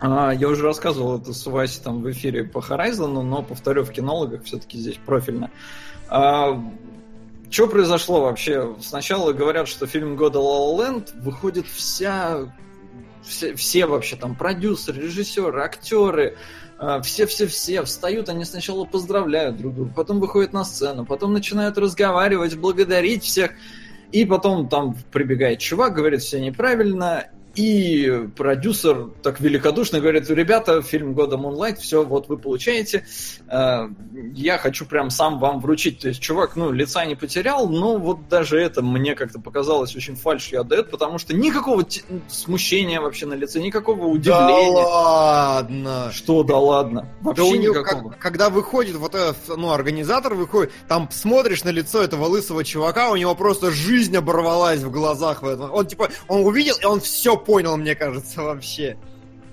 А, 0.00 0.30
я 0.32 0.48
уже 0.48 0.62
рассказывал 0.62 1.18
это 1.18 1.32
с 1.34 1.44
Васей 1.46 1.82
там 1.82 2.02
в 2.02 2.10
эфире 2.10 2.44
по 2.44 2.58
Horizon, 2.58 3.22
но 3.22 3.42
повторю 3.42 3.84
в 3.84 3.90
кинологах 3.90 4.44
все-таки 4.44 4.78
здесь 4.78 4.98
профильно. 5.04 5.50
что 6.08 7.66
произошло 7.70 8.22
вообще? 8.22 8.76
Сначала 8.80 9.32
говорят, 9.32 9.68
что 9.68 9.86
фильм 9.86 10.16
года 10.16 10.38
La 10.38 10.42
La 10.42 10.78
Land 10.78 11.20
выходит 11.20 11.66
вся 11.66 12.48
все, 13.22 13.54
все 13.54 13.86
вообще 13.86 14.16
там 14.16 14.34
продюсеры, 14.34 15.02
режиссеры, 15.02 15.60
актеры, 15.60 16.36
а, 16.36 16.38
все-все-все 17.02 17.82
встают, 17.82 18.28
они 18.28 18.44
сначала 18.44 18.84
поздравляют 18.84 19.56
друг 19.56 19.74
друга, 19.74 19.92
потом 19.94 20.20
выходят 20.20 20.52
на 20.52 20.64
сцену, 20.64 21.04
потом 21.04 21.32
начинают 21.32 21.76
разговаривать, 21.76 22.56
благодарить 22.56 23.24
всех, 23.24 23.52
и 24.12 24.24
потом 24.24 24.68
там 24.68 24.96
прибегает 25.10 25.58
чувак, 25.58 25.94
говорит 25.94 26.22
все 26.22 26.40
неправильно, 26.40 27.28
и 27.58 28.28
продюсер 28.36 29.08
так 29.22 29.40
великодушно 29.40 29.98
говорит, 30.00 30.30
ребята, 30.30 30.80
фильм 30.80 31.12
года 31.14 31.34
Moonlight, 31.36 31.76
все, 31.80 32.04
вот 32.04 32.28
вы 32.28 32.38
получаете, 32.38 33.04
э, 33.48 33.88
я 34.34 34.58
хочу 34.58 34.86
прям 34.86 35.10
сам 35.10 35.40
вам 35.40 35.60
вручить. 35.60 35.98
То 35.98 36.08
есть 36.08 36.20
чувак, 36.20 36.54
ну, 36.54 36.70
лица 36.70 37.04
не 37.04 37.16
потерял, 37.16 37.68
но 37.68 37.96
вот 37.98 38.28
даже 38.28 38.60
это 38.60 38.80
мне 38.82 39.16
как-то 39.16 39.40
показалось 39.40 39.96
очень 39.96 40.14
фальшью 40.14 40.60
отдает, 40.60 40.90
потому 40.92 41.18
что 41.18 41.34
никакого 41.34 41.82
те- 41.82 42.02
смущения 42.28 43.00
вообще 43.00 43.26
на 43.26 43.34
лице, 43.34 43.60
никакого 43.60 43.98
Да 44.02 44.06
удивления. 44.06 44.84
ладно. 44.86 46.10
Что, 46.14 46.42
да 46.44 46.58
ладно? 46.58 47.08
Да 47.22 47.28
Вообще 47.30 47.42
у 47.42 47.54
него, 47.56 47.74
никакого. 47.74 48.10
как- 48.10 48.18
когда 48.20 48.50
выходит 48.50 48.94
вот 48.96 49.14
этот, 49.16 49.36
ну, 49.56 49.72
организатор 49.72 50.34
выходит, 50.34 50.72
там 50.86 51.08
смотришь 51.10 51.64
на 51.64 51.70
лицо 51.70 52.02
этого 52.02 52.26
лысого 52.26 52.62
чувака, 52.62 53.10
у 53.10 53.16
него 53.16 53.34
просто 53.34 53.72
жизнь 53.72 54.16
оборвалась 54.16 54.80
в 54.80 54.90
глазах. 54.92 55.42
Он 55.42 55.86
типа, 55.86 56.08
он 56.28 56.42
увидел, 56.44 56.76
и 56.80 56.84
он 56.84 57.00
все 57.00 57.36
понял, 57.48 57.76
мне 57.78 57.94
кажется, 57.94 58.42
вообще. 58.42 58.98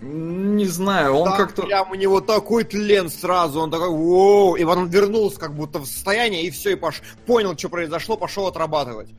Не 0.01 0.65
знаю, 0.65 1.13
он 1.13 1.29
Там 1.29 1.37
как-то... 1.37 1.61
прям 1.63 1.91
у 1.91 1.95
него 1.95 2.19
такой 2.19 2.65
тлен 2.65 3.09
сразу, 3.09 3.61
он 3.61 3.71
такой, 3.71 3.87
воу, 3.89 4.55
и 4.55 4.65
потом 4.65 4.89
вернулся 4.89 5.39
как 5.39 5.55
будто 5.55 5.79
в 5.79 5.85
состояние, 5.85 6.43
и 6.43 6.49
все, 6.51 6.73
и 6.73 6.75
пош... 6.75 7.01
понял, 7.25 7.57
что 7.57 7.69
произошло, 7.69 8.17
пошел 8.17 8.47
отрабатывать. 8.47 9.11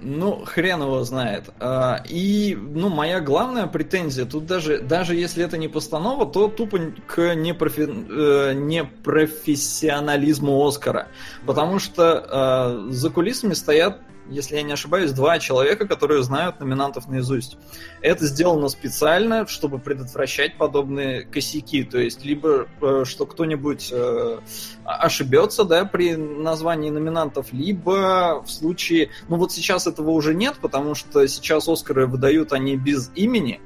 Ну, 0.00 0.44
хрен 0.46 0.82
его 0.82 1.02
знает. 1.02 1.50
А, 1.58 2.00
И, 2.08 2.56
ну, 2.56 2.88
моя 2.88 3.18
главная 3.20 3.66
претензия, 3.66 4.24
тут 4.24 4.46
даже, 4.46 4.78
даже 4.78 5.16
если 5.16 5.44
это 5.44 5.58
не 5.58 5.66
постанова, 5.66 6.26
то 6.26 6.46
тупо 6.46 6.78
к 7.08 7.34
непрофи... 7.34 7.88
э, 7.88 8.52
непрофессионализму 8.54 10.64
Оскара. 10.64 11.08
Потому 11.44 11.80
что 11.80 12.84
э, 12.88 12.92
за 12.92 13.10
кулисами 13.10 13.54
стоят, 13.54 14.00
если 14.30 14.56
я 14.56 14.62
не 14.62 14.72
ошибаюсь, 14.72 15.12
два 15.12 15.38
человека, 15.38 15.86
которые 15.86 16.22
знают 16.22 16.60
номинантов 16.60 17.08
наизусть. 17.08 17.58
Это 18.00 18.26
сделано 18.26 18.68
специально, 18.68 19.46
чтобы 19.46 19.78
предотвращать 19.78 20.56
подобные 20.56 21.22
косяки. 21.22 21.84
То 21.84 21.98
есть, 21.98 22.24
либо 22.24 22.66
э, 22.80 23.04
что 23.04 23.26
кто-нибудь 23.26 23.90
э, 23.92 24.38
ошибется, 24.84 25.64
да, 25.64 25.84
при 25.84 26.14
названии 26.14 26.90
номинантов, 26.90 27.52
либо 27.52 28.42
в 28.44 28.50
случае... 28.50 29.10
Ну 29.28 29.36
вот 29.36 29.52
сейчас 29.52 29.86
этого 29.86 30.10
уже 30.10 30.34
нет, 30.34 30.56
потому 30.60 30.94
что 30.94 31.26
сейчас 31.26 31.68
Оскары 31.68 32.06
выдают 32.06 32.52
они 32.52 32.76
без 32.76 33.10
имени, 33.14 33.60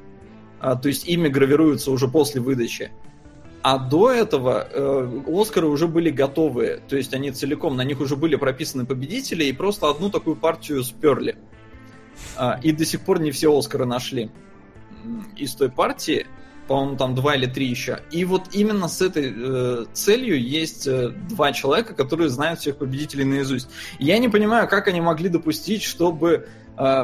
а, 0.60 0.76
то 0.76 0.88
есть 0.88 1.06
имя 1.06 1.28
гравируется 1.28 1.90
уже 1.90 2.08
после 2.08 2.40
выдачи. 2.40 2.90
А 3.64 3.78
до 3.78 4.12
этого 4.12 4.68
э, 4.70 5.22
Оскары 5.26 5.68
уже 5.68 5.88
были 5.88 6.10
готовые, 6.10 6.82
то 6.86 6.96
есть 6.96 7.14
они 7.14 7.30
целиком, 7.30 7.76
на 7.76 7.82
них 7.82 7.98
уже 7.98 8.14
были 8.14 8.36
прописаны 8.36 8.84
победители, 8.84 9.44
и 9.44 9.52
просто 9.52 9.88
одну 9.88 10.10
такую 10.10 10.36
партию 10.36 10.84
сперли. 10.84 11.38
А, 12.36 12.60
и 12.62 12.72
до 12.72 12.84
сих 12.84 13.00
пор 13.00 13.20
не 13.20 13.30
все 13.30 13.56
Оскары 13.56 13.86
нашли 13.86 14.30
из 15.34 15.54
той 15.54 15.70
партии, 15.70 16.26
по-моему, 16.68 16.98
там 16.98 17.14
два 17.14 17.36
или 17.36 17.46
три 17.46 17.66
еще. 17.66 18.00
И 18.10 18.26
вот 18.26 18.48
именно 18.52 18.86
с 18.86 19.00
этой 19.00 19.32
э, 19.34 19.84
целью 19.94 20.38
есть 20.38 20.86
э, 20.86 21.08
два 21.30 21.52
человека, 21.52 21.94
которые 21.94 22.28
знают 22.28 22.60
всех 22.60 22.76
победителей 22.76 23.24
наизусть. 23.24 23.70
Я 23.98 24.18
не 24.18 24.28
понимаю, 24.28 24.68
как 24.68 24.88
они 24.88 25.00
могли 25.00 25.30
допустить, 25.30 25.82
чтобы 25.82 26.28
э, 26.32 26.46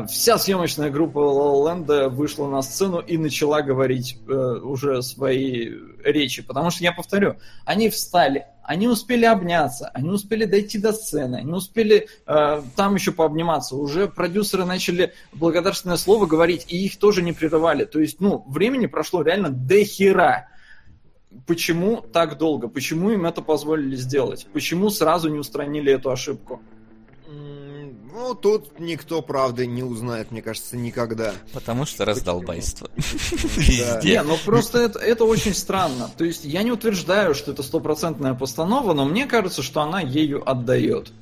вся 0.09 0.39
съемочная 0.39 0.91
группа 0.91 1.19
La 1.19 1.85
La 1.87 2.09
вышла 2.09 2.49
на 2.49 2.61
сцену 2.63 2.99
и 2.99 3.17
начала 3.17 3.63
говорить 3.63 4.19
э, 4.27 4.33
уже 4.33 5.01
свои 5.03 5.71
речи. 6.03 6.43
Потому 6.43 6.71
что, 6.71 6.83
я 6.83 6.93
повторю, 6.93 7.37
они 7.65 7.89
встали, 7.89 8.47
они 8.65 8.89
успели 8.89 9.25
обняться, 9.25 9.89
они 9.95 10.11
успели 10.11 10.45
дойти 10.45 10.79
до 10.79 10.93
сцены, 10.93 11.37
они 11.37 11.53
успели 11.53 12.09
э, 12.27 12.63
там 12.75 12.95
еще 12.97 13.13
пообниматься. 13.13 13.77
Уже 13.77 14.09
продюсеры 14.09 14.65
начали 14.65 15.13
благодарственное 15.33 15.97
слово 15.97 16.27
говорить, 16.27 16.67
и 16.69 16.85
их 16.85 16.99
тоже 16.99 17.23
не 17.23 17.33
прерывали. 17.33 17.85
То 17.85 18.01
есть, 18.01 18.21
ну, 18.21 18.45
времени 18.49 18.87
прошло 18.87 19.23
реально 19.23 19.51
до 19.51 19.85
хера. 19.85 20.49
Почему 21.47 22.01
так 22.01 22.39
долго? 22.39 22.67
Почему 22.67 23.11
им 23.11 23.25
это 23.25 23.41
позволили 23.41 23.95
сделать? 23.95 24.49
Почему 24.53 24.91
сразу 24.91 25.29
не 25.29 25.39
устранили 25.39 25.93
эту 25.93 26.11
ошибку? 26.11 26.61
Ну, 28.13 28.35
тут 28.35 28.79
никто, 28.81 29.23
правда, 29.23 29.67
не 29.67 29.83
узнает, 29.83 30.31
мне 30.31 30.43
кажется, 30.43 30.77
никогда. 30.77 31.33
Потому 31.53 31.87
что 31.87 32.05
раздолбайство. 32.05 32.91
Везде. 32.97 34.01
Не, 34.03 34.23
ну 34.23 34.37
просто 34.45 34.91
это, 35.01 35.25
очень 35.25 35.55
странно. 35.55 36.11
То 36.17 36.25
есть 36.25 36.45
я 36.45 36.63
не 36.63 36.73
утверждаю, 36.73 37.35
что 37.35 37.53
это 37.53 37.63
стопроцентная 37.63 38.35
постанова, 38.35 38.93
но 38.95 39.05
мне 39.05 39.27
кажется, 39.27 39.63
что 39.63 39.81
она 39.81 40.01
ею 40.01 40.49
отдает. 40.49 41.13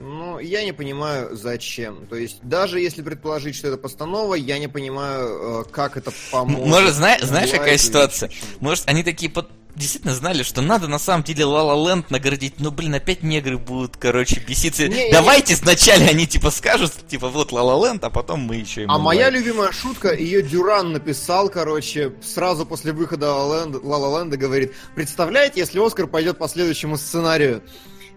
Ну, 0.00 0.38
я 0.38 0.62
не 0.64 0.72
понимаю, 0.72 1.36
зачем. 1.36 2.06
То 2.06 2.14
есть, 2.14 2.38
даже 2.42 2.78
если 2.78 3.02
предположить, 3.02 3.56
что 3.56 3.66
это 3.66 3.76
постанова, 3.78 4.34
я 4.34 4.58
не 4.60 4.68
понимаю, 4.68 5.62
э, 5.62 5.70
как 5.72 5.96
это 5.96 6.12
поможет. 6.30 6.66
Может, 6.68 6.94
зна- 6.94 7.18
знаешь, 7.20 7.50
какая 7.50 7.76
ситуация? 7.78 8.30
Может, 8.60 8.84
они 8.88 9.02
такие 9.02 9.28
под- 9.28 9.48
действительно 9.78 10.14
знали, 10.14 10.42
что 10.42 10.60
надо 10.60 10.88
на 10.88 10.98
самом 10.98 11.24
деле 11.24 11.44
La 11.44 11.62
La 11.64 11.76
Land 11.76 12.06
наградить, 12.10 12.54
ну, 12.58 12.70
блин, 12.70 12.94
опять 12.94 13.22
негры 13.22 13.56
будут, 13.56 13.96
короче, 13.96 14.40
беситься. 14.40 14.88
Не, 14.88 15.10
Давайте 15.10 15.56
сначала 15.56 16.04
они, 16.04 16.26
типа, 16.26 16.50
скажут, 16.50 16.92
типа, 17.08 17.28
вот 17.28 17.52
La 17.52 17.62
Land, 17.62 18.00
а 18.02 18.10
потом 18.10 18.40
мы 18.40 18.56
еще 18.56 18.82
им 18.82 18.90
А 18.90 18.98
моя 18.98 19.30
любимая 19.30 19.72
шутка, 19.72 20.12
ее 20.14 20.42
Дюран 20.42 20.92
написал, 20.92 21.48
короче, 21.48 22.12
сразу 22.22 22.66
после 22.66 22.92
выхода 22.92 23.26
La 23.26 23.68
Land, 23.72 24.36
говорит, 24.36 24.74
представляете, 24.94 25.60
если 25.60 25.84
Оскар 25.84 26.06
пойдет 26.06 26.38
по 26.38 26.48
следующему 26.48 26.98
сценарию, 26.98 27.62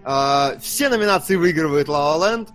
а, 0.04 0.56
все 0.62 0.90
номинации 0.90 1.36
выигрывает 1.36 1.88
La 1.88 2.18
Land, 2.20 2.50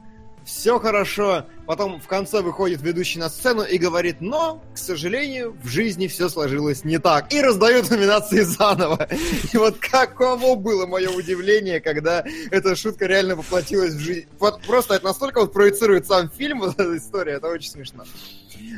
все 0.45 0.79
хорошо, 0.79 1.47
потом 1.67 2.01
в 2.01 2.07
конце 2.07 2.41
выходит 2.41 2.81
ведущий 2.81 3.19
на 3.19 3.29
сцену 3.29 3.63
и 3.63 3.77
говорит, 3.79 4.21
но, 4.21 4.63
к 4.75 4.79
сожалению, 4.79 5.57
в 5.63 5.69
жизни 5.69 6.07
все 6.07 6.29
сложилось 6.29 6.85
не 6.85 6.99
так, 6.99 7.33
и 7.33 7.41
раздают 7.41 7.91
номинации 7.91 8.41
заново. 8.41 9.09
И 9.53 9.57
вот 9.57 9.79
каково 9.79 10.55
было 10.55 10.87
мое 10.87 11.11
удивление, 11.11 11.81
когда 11.81 12.25
эта 12.51 12.77
шутка 12.77 13.07
реально 13.07 13.37
воплотилась 13.37 13.95
в 13.95 13.99
жизнь. 13.99 14.27
Вот 14.39 14.63
просто 14.63 14.95
это 14.95 15.05
настолько 15.05 15.41
вот 15.41 15.53
проецирует 15.53 16.07
сам 16.07 16.31
фильм, 16.31 16.61
вот 16.61 16.79
эта 16.79 16.97
история, 16.97 17.35
это 17.35 17.49
очень 17.49 17.71
смешно. 17.71 18.05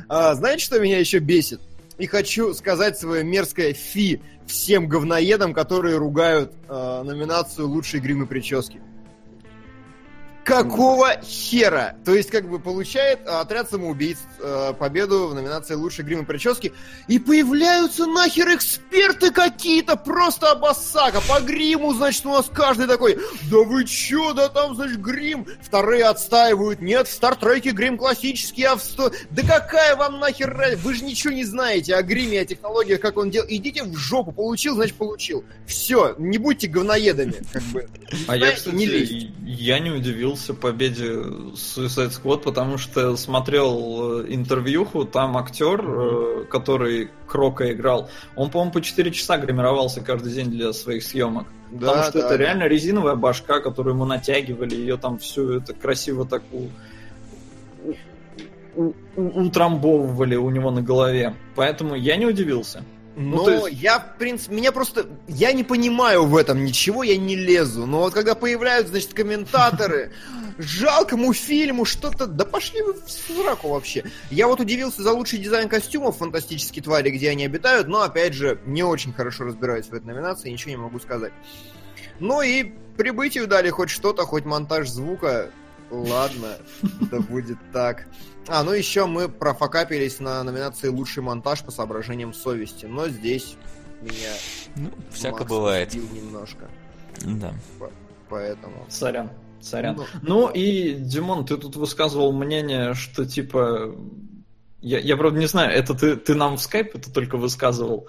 А, 0.09 0.34
знаете, 0.34 0.64
что 0.64 0.80
меня 0.80 0.99
еще 0.99 1.18
бесит? 1.18 1.61
И 1.99 2.07
хочу 2.07 2.55
сказать 2.55 2.99
свое 2.99 3.24
мерзкое 3.24 3.72
фи 3.72 4.20
всем 4.47 4.89
говноедам, 4.89 5.53
которые 5.53 5.97
ругают 5.97 6.53
э, 6.68 7.03
номинацию 7.05 7.68
«Лучшие 7.68 8.01
гримы 8.01 8.26
прически». 8.26 8.80
Какого 10.49 11.20
хера? 11.22 11.94
То 12.07 12.14
есть, 12.14 12.30
как 12.30 12.49
бы, 12.49 12.59
получает 12.59 13.20
э, 13.26 13.28
отряд 13.28 13.68
самоубийц 13.68 14.16
э, 14.40 14.72
победу 14.78 15.28
в 15.28 15.34
номинации 15.34 15.74
«Лучший 15.74 16.07
грим 16.07 16.22
и 16.22 16.24
прически». 16.24 16.72
И 17.07 17.18
появляются 17.18 18.07
нахер 18.07 18.55
эксперты 18.55 19.30
какие-то, 19.30 19.96
просто 19.96 20.51
обоссака. 20.53 21.20
По 21.28 21.40
гриму, 21.40 21.92
значит, 21.92 22.24
у 22.24 22.30
нас 22.30 22.46
каждый 22.51 22.86
такой, 22.86 23.18
да 23.51 23.59
вы 23.59 23.84
чё, 23.84 24.32
да 24.32 24.49
там, 24.49 24.74
значит, 24.74 25.03
грим. 25.03 25.46
Вторые 25.61 26.07
отстаивают, 26.07 26.80
нет, 26.80 27.09
в 27.09 27.12
Стартреке 27.12 27.72
грим 27.72 27.99
классический, 27.99 28.64
а 28.64 28.76
в 28.76 28.82
сто... 28.82 29.12
Да 29.28 29.42
какая 29.42 29.96
вам 29.96 30.18
нахер 30.18 30.57
разница? 30.57 30.82
Вы 30.82 30.94
же 30.94 31.05
ничего 31.05 31.34
не 31.34 31.44
знаете 31.44 31.94
о 31.94 32.03
гриме, 32.03 32.40
о 32.40 32.46
технологиях, 32.46 33.01
как 33.01 33.18
он 33.18 33.28
делал. 33.28 33.46
Идите 33.51 33.82
в 33.82 33.94
жопу, 33.96 34.32
получил, 34.32 34.76
значит, 34.76 34.96
получил. 34.96 35.44
Все, 35.66 36.14
не 36.16 36.38
будьте 36.38 36.68
говноедами, 36.68 37.34
как 37.53 37.62
бы. 37.64 37.86
А 38.26 38.34
я, 38.34 38.53
кстати, 38.53 39.30
я 39.44 39.78
не 39.78 39.90
удивился 39.90 40.38
победе 40.55 41.12
Suicide 41.55 42.11
Squad, 42.11 42.43
потому 42.43 42.78
что 42.78 43.16
смотрел 43.16 44.20
э, 44.22 44.26
интервьюху, 44.28 45.05
там 45.05 45.36
актер, 45.36 45.80
mm-hmm. 45.80 46.45
который 46.47 47.11
Крока 47.26 47.72
играл, 47.72 48.09
он, 48.36 48.51
по-моему, 48.51 48.72
по 48.72 48.80
4 48.80 49.11
часа 49.11 49.36
гримировался 49.39 50.01
каждый 50.01 50.32
день 50.32 50.51
для 50.51 50.72
своих 50.72 51.03
съемок. 51.03 51.47
Да, 51.70 51.89
потому 51.89 52.03
что 52.05 52.12
да, 52.12 52.18
это 52.20 52.28
да. 52.28 52.36
реально 52.36 52.62
резиновая 52.64 53.14
башка, 53.14 53.61
которую 53.61 53.97
мы 53.97 54.07
натягивали, 54.07 54.74
ее 54.74 54.97
там 54.97 55.18
всю 55.18 55.53
это 55.53 55.74
красиво 55.74 56.26
так. 56.26 56.43
У... 56.53 56.68
У... 58.74 58.93
утрамбовывали 59.16 60.36
у 60.36 60.49
него 60.51 60.70
на 60.70 60.82
голове. 60.82 61.34
Поэтому 61.55 61.95
я 61.95 62.16
не 62.16 62.26
удивился. 62.26 62.84
Ну, 63.21 63.37
Но 63.39 63.45
ну, 63.47 63.66
есть... 63.66 63.83
я, 63.83 63.99
в 63.99 64.16
принципе, 64.16 64.55
меня 64.55 64.71
просто... 64.71 65.07
Я 65.27 65.53
не 65.53 65.64
понимаю 65.64 66.25
в 66.25 66.37
этом 66.37 66.64
ничего, 66.64 67.03
я 67.03 67.16
не 67.16 67.35
лезу. 67.35 67.85
Но 67.85 68.03
вот 68.03 68.14
когда 68.14 68.37
появляются, 68.37 68.93
значит, 68.93 69.12
комментаторы, 69.12 70.12
жалкому 70.57 71.33
фильму 71.33 71.85
что-то... 71.85 72.29
Да 72.29 72.45
пошли 72.45 72.81
вы 72.81 72.93
в 72.95 73.11
сраку 73.11 73.71
вообще. 73.71 74.05
Я 74.31 74.47
вот 74.47 74.61
удивился 74.61 75.03
за 75.03 75.11
лучший 75.12 75.41
дизайн 75.41 75.69
костюмов 75.69 76.19
«Фантастические 76.19 76.85
твари», 76.85 77.11
где 77.11 77.31
они 77.31 77.45
обитают, 77.45 77.89
но, 77.89 78.03
опять 78.03 78.35
же, 78.35 78.61
не 78.66 78.85
очень 78.85 79.12
хорошо 79.12 79.47
разбираюсь 79.47 79.87
в 79.87 79.95
этой 79.95 80.07
номинации, 80.07 80.51
ничего 80.51 80.71
не 80.71 80.77
могу 80.77 81.01
сказать. 81.01 81.33
Ну 82.21 82.41
и 82.41 82.73
прибытию 82.97 83.49
дали 83.49 83.71
хоть 83.71 83.91
что-то, 83.91 84.27
хоть 84.27 84.45
монтаж 84.45 84.89
звука. 84.89 85.51
Ладно, 85.91 86.57
да 87.11 87.20
будет 87.20 87.59
так. 87.72 88.07
А, 88.47 88.62
ну 88.62 88.72
еще 88.72 89.07
мы 89.07 89.28
профокапились 89.28 90.20
на 90.20 90.43
номинации 90.43 90.89
«Лучший 90.89 91.22
монтаж» 91.22 91.62
по 91.62 91.70
соображениям 91.70 92.34
совести, 92.34 92.86
но 92.86 93.09
здесь 93.09 93.57
меня... 94.01 94.32
Ну, 94.76 94.91
всяко 95.11 95.45
бывает. 95.45 95.95
немножко. 95.95 96.68
Да. 97.24 97.53
Поэтому... 98.28 98.86
Сорян. 98.89 99.30
Сорян. 99.61 99.97
Ну, 99.97 100.05
ну 100.22 100.51
и, 100.51 100.95
Димон, 100.95 101.45
ты 101.45 101.57
тут 101.57 101.76
высказывал 101.76 102.32
мнение, 102.32 102.95
что 102.95 103.26
типа... 103.26 103.95
Я, 104.80 105.01
я 105.01 105.16
правда 105.16 105.41
не 105.41 105.47
знаю, 105.47 105.72
это 105.72 105.95
ты, 105.95 106.14
ты 106.14 106.36
нам 106.36 106.57
в 106.57 106.62
скайп 106.62 106.95
это 106.95 107.12
только 107.12 107.36
высказывал 107.36 108.09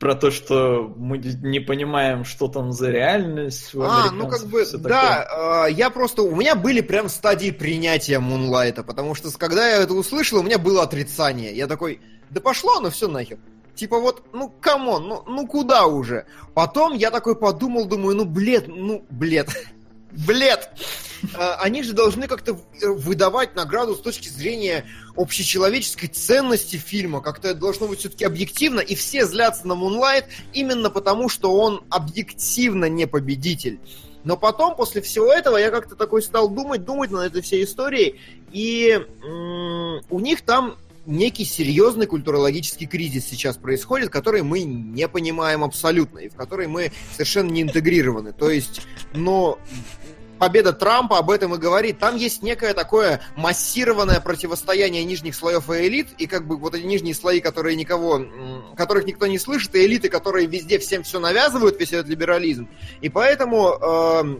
про 0.00 0.14
то, 0.14 0.30
что 0.30 0.92
мы 0.96 1.18
не 1.18 1.60
понимаем, 1.60 2.24
что 2.24 2.48
там 2.48 2.72
за 2.72 2.90
реальность. 2.90 3.70
А, 3.74 4.10
ну 4.10 4.28
как 4.28 4.46
бы, 4.46 4.64
да, 4.78 5.66
э, 5.68 5.72
я 5.72 5.90
просто, 5.90 6.22
у 6.22 6.34
меня 6.34 6.54
были 6.54 6.80
прям 6.80 7.10
стадии 7.10 7.50
принятия 7.50 8.18
Мунлайта, 8.18 8.82
потому 8.82 9.14
что 9.14 9.30
когда 9.36 9.68
я 9.68 9.82
это 9.82 9.92
услышал, 9.92 10.40
у 10.40 10.42
меня 10.42 10.58
было 10.58 10.82
отрицание. 10.82 11.54
Я 11.54 11.66
такой, 11.66 12.00
да 12.30 12.40
пошло 12.40 12.78
оно 12.78 12.88
все 12.88 13.08
нахер. 13.08 13.38
Типа 13.74 13.98
вот, 13.98 14.24
ну, 14.32 14.48
come 14.48 14.81
on, 14.81 15.06
ну, 15.06 15.22
ну 15.28 15.46
куда 15.46 15.86
уже? 15.86 16.24
Потом 16.54 16.94
я 16.94 17.10
такой 17.10 17.36
подумал, 17.36 17.84
думаю, 17.84 18.16
ну, 18.16 18.24
бред, 18.24 18.68
ну, 18.68 19.04
бред. 19.10 19.48
Бред! 20.12 20.70
А, 21.34 21.56
они 21.56 21.82
же 21.82 21.92
должны 21.92 22.26
как-то 22.26 22.58
выдавать 22.82 23.54
награду 23.54 23.94
с 23.94 24.00
точки 24.00 24.28
зрения 24.28 24.86
общечеловеческой 25.16 26.08
ценности 26.08 26.76
фильма. 26.76 27.20
Как-то 27.20 27.48
это 27.48 27.60
должно 27.60 27.88
быть 27.88 28.00
все-таки 28.00 28.24
объективно. 28.24 28.80
И 28.80 28.94
все 28.94 29.26
злятся 29.26 29.66
на 29.66 29.74
Moonlight 29.74 30.24
именно 30.52 30.90
потому, 30.90 31.28
что 31.28 31.52
он 31.52 31.84
объективно 31.90 32.86
не 32.86 33.06
победитель. 33.06 33.78
Но 34.24 34.36
потом, 34.36 34.76
после 34.76 35.00
всего 35.00 35.32
этого, 35.32 35.56
я 35.56 35.70
как-то 35.70 35.94
такой 35.96 36.22
стал 36.22 36.48
думать, 36.48 36.84
думать 36.84 37.10
над 37.10 37.26
этой 37.26 37.42
всей 37.42 37.64
историей. 37.64 38.20
И 38.52 38.90
м- 39.22 40.02
у 40.10 40.20
них 40.20 40.42
там 40.42 40.76
некий 41.10 41.44
серьезный 41.44 42.06
культурологический 42.06 42.86
кризис 42.86 43.26
сейчас 43.26 43.56
происходит, 43.56 44.10
который 44.10 44.42
мы 44.42 44.62
не 44.62 45.08
понимаем 45.08 45.64
абсолютно, 45.64 46.18
и 46.20 46.28
в 46.28 46.36
который 46.36 46.66
мы 46.66 46.92
совершенно 47.12 47.50
не 47.50 47.62
интегрированы. 47.62 48.32
То 48.32 48.50
есть, 48.50 48.82
но 49.12 49.58
победа 50.40 50.72
Трампа 50.72 51.18
об 51.18 51.30
этом 51.30 51.54
и 51.54 51.58
говорит. 51.58 51.98
Там 51.98 52.16
есть 52.16 52.42
некое 52.42 52.72
такое 52.72 53.20
массированное 53.36 54.20
противостояние 54.20 55.04
нижних 55.04 55.36
слоев 55.36 55.68
и 55.70 55.86
элит, 55.86 56.08
и 56.16 56.26
как 56.26 56.46
бы 56.46 56.56
вот 56.56 56.74
эти 56.74 56.84
нижние 56.84 57.14
слои, 57.14 57.40
которые 57.40 57.76
никого, 57.76 58.24
которых 58.74 59.04
никто 59.04 59.26
не 59.26 59.38
слышит, 59.38 59.74
и 59.74 59.84
элиты, 59.84 60.08
которые 60.08 60.46
везде 60.46 60.78
всем 60.78 61.02
все 61.02 61.20
навязывают, 61.20 61.78
весь 61.78 61.92
этот 61.92 62.08
либерализм. 62.08 62.68
И 63.02 63.10
поэтому 63.10 63.78
э, 63.80 64.36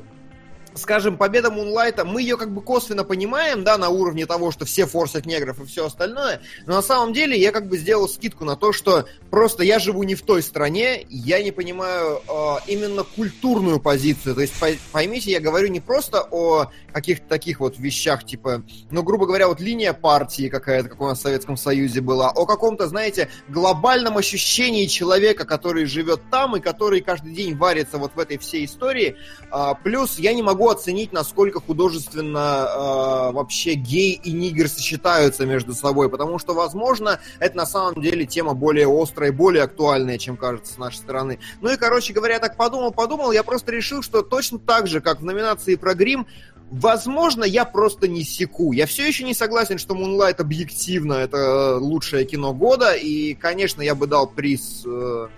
скажем, 0.81 1.16
победа 1.16 1.51
Мунлайта, 1.51 2.05
мы 2.05 2.22
ее 2.22 2.37
как 2.37 2.53
бы 2.53 2.62
косвенно 2.62 3.05
понимаем, 3.05 3.64
да, 3.64 3.78
на 3.78 3.89
уровне 3.89 4.26
того, 4.26 4.51
что 4.51 4.64
все 4.64 4.87
форсят 4.87 5.26
негров 5.26 5.61
и 5.61 5.66
все 5.66 5.87
остальное, 5.87 6.41
но 6.66 6.74
на 6.74 6.83
самом 6.83 7.12
деле 7.12 7.39
я 7.39 7.53
как 7.53 7.68
бы 7.68 7.78
сделал 7.78 8.09
скидку 8.09 8.45
на 8.45 8.57
то, 8.57 8.72
что 8.72 9.07
просто 9.31 9.62
я 9.62 9.78
живу 9.78 10.03
не 10.03 10.14
в 10.14 10.22
той 10.22 10.43
стране, 10.43 11.07
я 11.09 11.43
не 11.43 11.53
понимаю 11.53 12.20
э, 12.26 12.57
именно 12.66 13.05
культурную 13.05 13.81
позицию, 13.81 14.35
то 14.35 14.41
есть 14.41 14.55
поймите, 14.93 15.31
я 15.31 15.41
говорю 15.41 15.68
не 15.68 15.81
просто 15.81 16.26
о 16.31 16.70
каких-то 16.93 17.28
таких 17.28 17.61
вот 17.61 17.78
вещах, 17.78 18.24
типа, 18.24 18.62
ну, 18.91 19.03
грубо 19.03 19.26
говоря, 19.26 19.49
вот 19.49 19.61
линия 19.61 19.93
партии 19.93 20.49
какая-то, 20.49 20.89
как 20.89 21.01
у 21.01 21.07
нас 21.07 21.18
в 21.18 21.22
Советском 21.22 21.57
Союзе 21.57 22.01
была, 22.01 22.31
о 22.31 22.47
каком-то, 22.47 22.89
знаете, 22.89 23.28
глобальном 23.49 24.16
ощущении 24.16 24.87
человека, 24.87 25.45
который 25.45 25.85
живет 25.85 26.20
там 26.31 26.57
и 26.57 26.61
который 26.61 27.01
каждый 27.01 27.35
день 27.35 27.57
варится 27.57 27.99
вот 27.99 28.12
в 28.14 28.18
этой 28.18 28.39
всей 28.39 28.64
истории, 28.64 29.16
э, 29.53 29.74
плюс 29.85 30.18
я 30.18 30.33
не 30.33 30.43
могу 30.43 30.69
оценить, 30.70 31.12
насколько 31.12 31.60
художественно 31.60 32.66
э, 32.68 33.32
вообще 33.32 33.74
гей 33.74 34.20
и 34.22 34.32
нигер 34.32 34.68
сочетаются 34.68 35.46
между 35.46 35.74
собой, 35.74 36.08
потому 36.08 36.38
что, 36.38 36.54
возможно, 36.54 37.20
это 37.38 37.56
на 37.56 37.66
самом 37.66 38.00
деле 38.00 38.26
тема 38.26 38.54
более 38.54 38.88
острая, 38.90 39.32
более 39.32 39.64
актуальная, 39.64 40.18
чем 40.18 40.36
кажется 40.36 40.74
с 40.74 40.78
нашей 40.78 40.96
стороны. 40.96 41.38
Ну 41.60 41.70
и, 41.72 41.76
короче 41.76 42.12
говоря, 42.12 42.34
я 42.34 42.40
так 42.40 42.56
подумал, 42.56 42.92
подумал, 42.92 43.32
я 43.32 43.42
просто 43.42 43.72
решил, 43.72 44.02
что 44.02 44.22
точно 44.22 44.58
так 44.58 44.86
же, 44.86 45.00
как 45.00 45.20
в 45.20 45.24
номинации 45.24 45.74
про 45.74 45.94
грим, 45.94 46.26
Возможно, 46.70 47.42
я 47.42 47.64
просто 47.64 48.06
не 48.06 48.22
секу. 48.22 48.70
Я 48.70 48.86
все 48.86 49.04
еще 49.04 49.24
не 49.24 49.34
согласен, 49.34 49.76
что 49.76 49.96
Moonlight 49.96 50.36
объективно 50.36 51.14
это 51.14 51.78
лучшее 51.78 52.24
кино 52.24 52.54
года. 52.54 52.94
И, 52.94 53.34
конечно, 53.34 53.82
я 53.82 53.96
бы 53.96 54.06
дал 54.06 54.28
приз 54.28 54.84
э, 54.86 55.28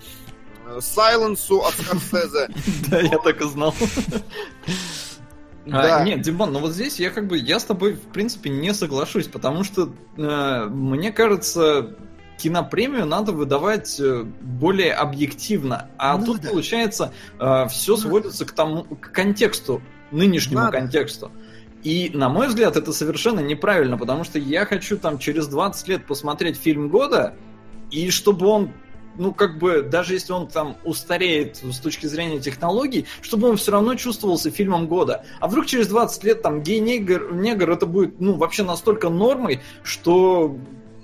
Сайленсу 0.81 1.61
от 1.61 1.73
Скорсезе. 1.73 2.49
Да, 2.91 3.01
я 3.01 3.19
так 3.19 3.41
и 3.41 3.49
знал. 3.49 3.75
Да. 5.67 5.99
А, 5.99 6.05
нет, 6.05 6.23
Димон, 6.23 6.53
но 6.53 6.59
вот 6.59 6.73
здесь 6.73 6.99
я 6.99 7.11
как 7.11 7.29
бы, 7.29 7.39
я 7.39 7.61
с 7.61 7.65
тобой, 7.65 7.95
в 7.95 8.09
принципе, 8.13 8.51
не 8.51 8.75
соглашусь, 8.75 9.29
потому 9.29 9.63
что, 9.63 9.93
э, 10.17 10.67
мне 10.69 11.13
кажется, 11.13 11.97
кинопремию 12.37 13.07
надо 13.07 13.33
выдавать 13.33 14.01
э, 14.01 14.25
более 14.25 14.93
объективно. 14.93 15.89
А 15.99 16.19
надо. 16.19 16.27
тут, 16.27 16.49
получается, 16.49 17.13
э, 17.39 17.69
все 17.69 17.97
сводится 17.97 18.45
к 18.45 18.53
тому, 18.53 18.83
к 18.85 19.13
контексту, 19.13 19.81
нынешнему 20.11 20.65
надо. 20.65 20.79
контексту. 20.79 21.31
И, 21.85 22.11
на 22.13 22.29
мой 22.29 22.49
взгляд, 22.49 22.77
это 22.77 22.93
совершенно 22.93 23.41
неправильно, 23.41 23.97
потому 23.99 24.25
что 24.25 24.39
я 24.39 24.67
хочу 24.67 24.97
там 24.97 25.19
через 25.19 25.47
20 25.47 25.89
лет 25.89 26.07
посмотреть 26.07 26.57
фильм 26.57 26.89
года, 26.89 27.35
и 27.91 28.11
чтобы 28.11 28.47
он 28.47 28.73
ну, 29.17 29.33
как 29.33 29.59
бы, 29.59 29.83
даже 29.83 30.15
если 30.15 30.33
он 30.33 30.49
там 30.49 30.77
устареет 30.85 31.59
с 31.59 31.79
точки 31.79 32.07
зрения 32.07 32.41
технологий, 32.41 33.07
чтобы 33.21 33.49
он 33.49 33.57
все 33.57 33.73
равно 33.73 33.95
чувствовался 33.95 34.51
фильмом 34.51 34.87
года. 34.87 35.25
А 35.41 35.49
вдруг 35.49 35.67
через 35.67 35.89
20 35.89 36.25
лет 36.25 36.43
там 36.43 36.63
гей-негр 36.63 37.33
негр 37.33 37.71
это 37.71 37.87
будет, 37.87 38.21
ну, 38.21 38.35
вообще 38.35 38.63
настолько 38.63 39.09
нормой, 39.09 39.61
что 39.83 40.57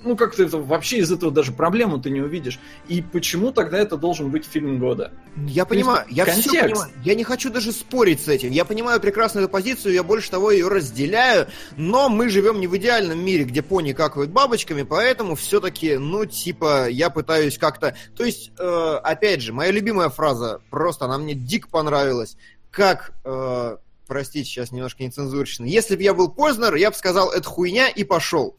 ну, 0.05 0.17
как-то 0.17 0.45
это 0.45 0.59
вообще 0.59 0.99
из 0.99 1.11
этого 1.11 1.33
даже 1.33 1.53
проблему 1.53 1.99
ты 1.99 2.11
не 2.11 2.21
увидишь. 2.21 2.59
И 2.89 3.03
почему 3.03 3.53
тогда 3.53 3.79
это 3.79 3.97
должен 3.97 4.31
быть 4.31 4.45
фильм 4.45 4.79
года? 4.79 5.13
Я 5.47 5.65
понимаю, 5.65 6.07
я 6.09 6.25
контекст. 6.25 6.49
все 6.49 6.63
понимаю. 6.63 6.91
Я 7.05 7.15
не 7.15 7.25
хочу 7.25 7.51
даже 7.51 7.73
спорить 7.73 8.21
с 8.21 8.29
этим. 8.29 8.51
Я 8.51 8.65
понимаю 8.65 9.01
прекрасно 9.01 9.41
эту 9.41 9.49
позицию, 9.49 9.95
я 9.95 10.03
больше 10.03 10.31
того 10.31 10.51
ее 10.51 10.69
разделяю, 10.69 11.49
но 11.77 12.09
мы 12.09 12.29
живем 12.29 12.61
не 12.61 12.67
в 12.67 12.77
идеальном 12.77 13.25
мире, 13.25 13.45
где 13.45 13.63
пони 13.63 13.93
какают 13.93 14.31
бабочками, 14.31 14.83
поэтому 14.83 15.35
все-таки, 15.35 15.97
ну, 15.97 16.25
типа, 16.25 16.89
я 16.89 17.11
пытаюсь 17.11 17.59
как-то... 17.59 17.97
То 18.17 18.25
есть, 18.25 18.53
э, 18.59 19.01
опять 19.03 19.43
же, 19.43 19.53
моя 19.53 19.71
любимая 19.73 20.09
фраза, 20.11 20.61
просто 20.71 21.07
она 21.07 21.19
мне 21.19 21.35
дико 21.35 21.69
понравилась, 21.69 22.37
как... 22.71 23.13
Э, 23.25 23.79
простите, 24.09 24.49
сейчас 24.49 24.73
немножко 24.73 25.05
нецензурично. 25.05 25.65
Если 25.65 25.95
бы 25.95 26.03
я 26.03 26.15
был 26.15 26.29
Познер, 26.31 26.75
я 26.75 26.91
бы 26.91 26.97
сказал, 26.97 27.31
это 27.31 27.49
хуйня, 27.49 27.89
и 27.89 28.03
пошел. 28.03 28.57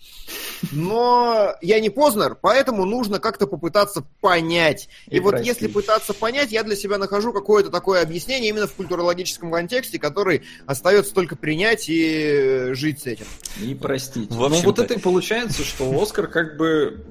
Но 0.72 1.56
я 1.62 1.80
не 1.80 1.90
Познер, 1.90 2.38
поэтому 2.40 2.86
нужно 2.86 3.20
как-то 3.20 3.48
попытаться 3.48 4.06
понять. 4.22 4.88
И, 5.08 5.18
И 5.18 5.20
вот 5.20 5.32
простить. 5.32 5.48
если 5.48 5.68
пытаться 5.68 6.14
понять, 6.14 6.52
я 6.52 6.64
для 6.64 6.76
себя 6.76 6.98
нахожу 6.98 7.34
какое-то 7.34 7.70
такое 7.70 8.02
объяснение 8.02 8.50
именно 8.50 8.68
в 8.68 8.74
культурологическом 8.74 9.52
контексте, 9.52 10.00
который 10.00 10.44
остается 10.66 11.14
только 11.14 11.36
принять 11.36 11.90
и 11.90 12.04
э, 12.04 12.74
жить 12.76 13.02
с 13.02 13.08
этим. 13.08 13.26
И 13.62 13.74
простить. 13.74 14.30
Ну 14.30 14.48
вот 14.48 14.80
это 14.80 14.94
и 14.94 15.00
получается, 15.00 15.64
что 15.64 16.00
Оскар 16.02 16.28
как 16.28 16.56
бы... 16.56 17.04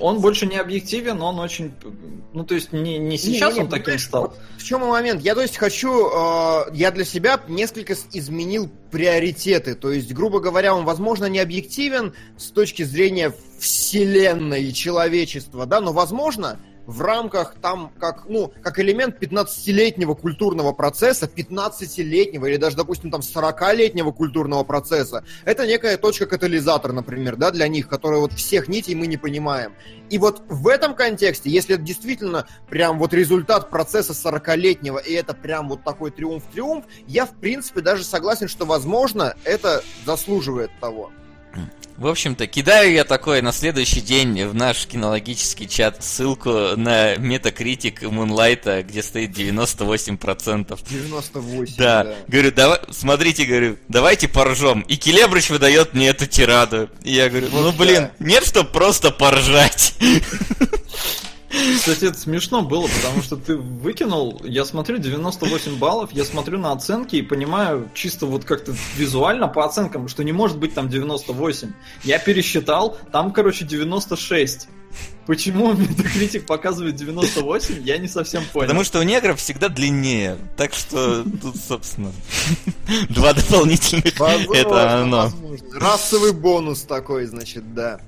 Он 0.00 0.20
больше 0.20 0.46
не 0.46 0.56
объективен, 0.56 1.20
он 1.22 1.38
очень... 1.40 1.72
Ну, 2.32 2.44
то 2.44 2.54
есть 2.54 2.72
не, 2.72 2.98
не 2.98 3.16
сейчас 3.16 3.54
Не-не-не, 3.54 3.64
он 3.64 3.68
таким 3.68 3.84
понимаешь, 3.84 4.04
стал. 4.04 4.22
вот 4.22 4.38
В 4.58 4.64
чем 4.64 4.80
момент? 4.80 5.22
Я, 5.22 5.34
то 5.34 5.40
есть, 5.40 5.56
хочу... 5.56 6.08
э, 6.08 6.74
я 6.74 6.90
для 6.90 7.04
себя 7.04 7.40
несколько 7.48 7.94
изменил 8.12 8.70
приоритеты. 8.90 9.74
То 9.74 9.90
есть, 9.90 10.12
грубо 10.12 10.40
говоря, 10.40 10.74
он, 10.74 10.84
возможно, 10.84 11.24
не 11.26 11.38
объективен 11.38 12.12
с 12.36 12.50
точки 12.50 12.82
зрения 12.82 13.32
вселенной 13.58 14.64
и 14.64 14.74
человечества, 14.74 15.66
да, 15.66 15.80
но, 15.80 15.92
возможно, 15.92 16.60
в 16.88 17.02
рамках 17.02 17.54
там, 17.60 17.92
как, 18.00 18.24
ну, 18.30 18.50
как 18.62 18.78
элемент 18.78 19.22
15-летнего 19.22 20.14
культурного 20.14 20.72
процесса, 20.72 21.26
15-летнего 21.26 22.46
или 22.46 22.56
даже, 22.56 22.78
допустим, 22.78 23.10
там 23.10 23.20
40-летнего 23.20 24.10
культурного 24.10 24.64
процесса, 24.64 25.22
это 25.44 25.66
некая 25.66 25.98
точка-катализатор, 25.98 26.94
например, 26.94 27.36
да, 27.36 27.50
для 27.50 27.68
них, 27.68 27.88
которая 27.88 28.20
вот 28.20 28.32
всех 28.32 28.68
нитей 28.68 28.94
мы 28.94 29.06
не 29.06 29.18
понимаем. 29.18 29.74
И 30.08 30.16
вот 30.16 30.40
в 30.48 30.66
этом 30.66 30.94
контексте, 30.94 31.50
если 31.50 31.74
это 31.74 31.84
действительно 31.84 32.46
прям 32.70 32.98
вот 32.98 33.12
результат 33.12 33.68
процесса 33.68 34.14
40-летнего, 34.14 34.96
и 34.96 35.12
это 35.12 35.34
прям 35.34 35.68
вот 35.68 35.84
такой 35.84 36.10
триумф-триумф, 36.10 36.84
я, 37.06 37.26
в 37.26 37.34
принципе, 37.34 37.82
даже 37.82 38.02
согласен, 38.02 38.48
что, 38.48 38.64
возможно, 38.64 39.34
это 39.44 39.82
заслуживает 40.06 40.70
того. 40.80 41.10
В 41.98 42.06
общем-то, 42.06 42.46
кидаю 42.46 42.92
я 42.92 43.02
такой 43.02 43.42
на 43.42 43.50
следующий 43.50 44.00
день 44.00 44.44
в 44.44 44.54
наш 44.54 44.86
кинологический 44.86 45.66
чат 45.66 46.04
ссылку 46.04 46.76
на 46.76 47.16
метакритик 47.16 48.02
Мунлайта, 48.02 48.84
где 48.84 49.02
стоит 49.02 49.36
98%. 49.36 50.78
98, 50.88 51.74
Да, 51.76 52.04
да. 52.04 52.14
говорю, 52.28 52.52
давай, 52.52 52.78
смотрите, 52.92 53.44
говорю, 53.46 53.78
давайте 53.88 54.28
поржем. 54.28 54.82
И 54.82 54.94
Келебрыч 54.96 55.50
выдает 55.50 55.92
мне 55.94 56.10
эту 56.10 56.26
тираду. 56.26 56.88
И 57.02 57.14
я 57.14 57.28
говорю, 57.28 57.48
ну 57.50 57.72
блин, 57.72 58.10
нет, 58.20 58.46
чтоб 58.46 58.70
просто 58.70 59.10
поржать. 59.10 59.94
Кстати, 61.50 62.04
это 62.06 62.18
смешно 62.18 62.62
было, 62.62 62.88
потому 62.88 63.22
что 63.22 63.36
ты 63.36 63.56
выкинул, 63.56 64.40
я 64.44 64.64
смотрю 64.64 64.98
98 64.98 65.78
баллов, 65.78 66.10
я 66.12 66.24
смотрю 66.24 66.58
на 66.58 66.72
оценки 66.72 67.16
и 67.16 67.22
понимаю 67.22 67.88
чисто 67.94 68.26
вот 68.26 68.44
как-то 68.44 68.74
визуально 68.96 69.48
по 69.48 69.64
оценкам, 69.64 70.08
что 70.08 70.22
не 70.24 70.32
может 70.32 70.58
быть 70.58 70.74
там 70.74 70.88
98. 70.88 71.72
Я 72.04 72.18
пересчитал, 72.18 72.98
там, 73.12 73.32
короче, 73.32 73.64
96. 73.64 74.68
Почему 75.26 75.74
Метакритик 75.74 76.46
показывает 76.46 76.96
98, 76.96 77.82
я 77.84 77.98
не 77.98 78.08
совсем 78.08 78.42
понял. 78.52 78.66
Потому 78.66 78.84
что 78.84 78.98
у 78.98 79.02
негров 79.02 79.38
всегда 79.38 79.68
длиннее. 79.68 80.38
Так 80.56 80.72
что 80.74 81.22
тут, 81.22 81.56
собственно, 81.56 82.12
два 83.10 83.34
дополнительных. 83.34 84.18
Возможно, 84.18 84.54
Это 84.54 85.02
оно. 85.02 85.16
возможно. 85.18 85.66
Расовый 85.78 86.32
бонус 86.32 86.82
такой, 86.82 87.26
значит, 87.26 87.74
да. 87.74 88.00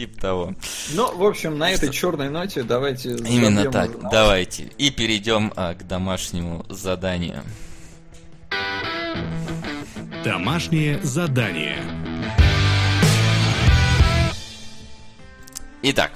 Тип 0.00 0.18
того. 0.18 0.54
Ну, 0.94 1.14
в 1.14 1.22
общем, 1.22 1.58
на 1.58 1.70
этой 1.70 1.90
черной 1.90 2.30
ноте 2.30 2.62
давайте... 2.62 3.16
Именно 3.16 3.70
так. 3.70 3.92
журнал. 3.92 4.10
Давайте. 4.10 4.72
И 4.78 4.90
перейдем 4.90 5.52
а, 5.56 5.74
к 5.74 5.86
домашнему 5.86 6.64
заданию. 6.70 7.42
Домашнее 10.24 11.02
задание. 11.02 11.76
Итак, 15.82 16.12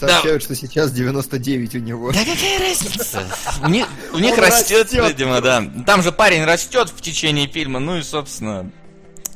Сообщают, 0.00 0.42
что 0.42 0.56
сейчас 0.56 0.90
99 0.90 1.76
у 1.76 1.78
него. 1.78 2.10
Да 2.10 2.24
какая 2.24 2.58
разница? 2.58 3.22
У 3.62 3.68
них, 3.68 3.86
у 4.12 4.18
них 4.18 4.36
растет, 4.36 4.86
растет. 4.86 5.08
видимо, 5.08 5.40
да. 5.40 5.64
Там 5.86 6.02
же 6.02 6.10
парень 6.10 6.44
растет 6.44 6.88
в 6.90 7.00
течение 7.00 7.46
фильма, 7.46 7.78
ну 7.78 7.96
и, 7.98 8.02
собственно, 8.02 8.72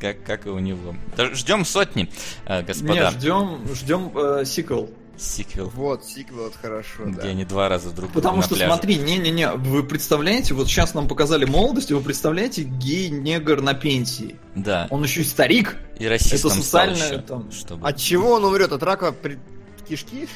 как, 0.01 0.23
как 0.25 0.47
и 0.47 0.51
у 0.51 0.59
него. 0.59 0.95
Ждем 1.33 1.65
сотни, 1.65 2.11
э, 2.47 2.63
господа. 2.63 2.93
Не, 2.95 3.11
ждем, 3.11 3.61
ждем 3.75 4.13
э, 4.17 4.45
сиквел. 4.45 4.91
Сиквел, 5.17 5.69
Вот, 5.75 6.05
сиквел, 6.05 6.47
это 6.47 6.57
хорошо, 6.59 7.07
где 7.07 7.21
да. 7.23 7.29
они 7.29 7.45
два 7.45 7.69
раза 7.69 7.87
друг 7.91 8.13
друга 8.13 8.13
Потому 8.15 8.37
на 8.37 8.43
что, 8.45 8.55
пляже. 8.55 8.71
смотри, 8.71 8.95
не-не-не, 8.99 9.51
вы 9.51 9.83
представляете, 9.83 10.55
вот 10.55 10.69
сейчас 10.69 10.95
нам 10.95 11.09
показали 11.09 11.45
молодость, 11.45 11.91
и 11.91 11.95
вы 11.95 12.01
представляете 12.03 12.63
гей-негр 12.63 13.61
на 13.61 13.75
пенсии. 13.75 14.37
Да, 14.55 14.87
Он 14.91 15.03
еще 15.03 15.23
и 15.23 15.25
старик. 15.25 15.77
и 15.99 16.07
расистом 16.07 16.53
это 16.53 16.61
социальное, 16.63 17.09
еще, 17.09 17.19
там- 17.23 17.51
чтобы 17.51 17.89
От 17.89 17.97
чего 17.97 18.35
он 18.35 18.45
умрет? 18.45 18.71
От 18.71 18.85
рака 18.85 19.11
пред- 19.11 19.41
кишки? 19.89 20.29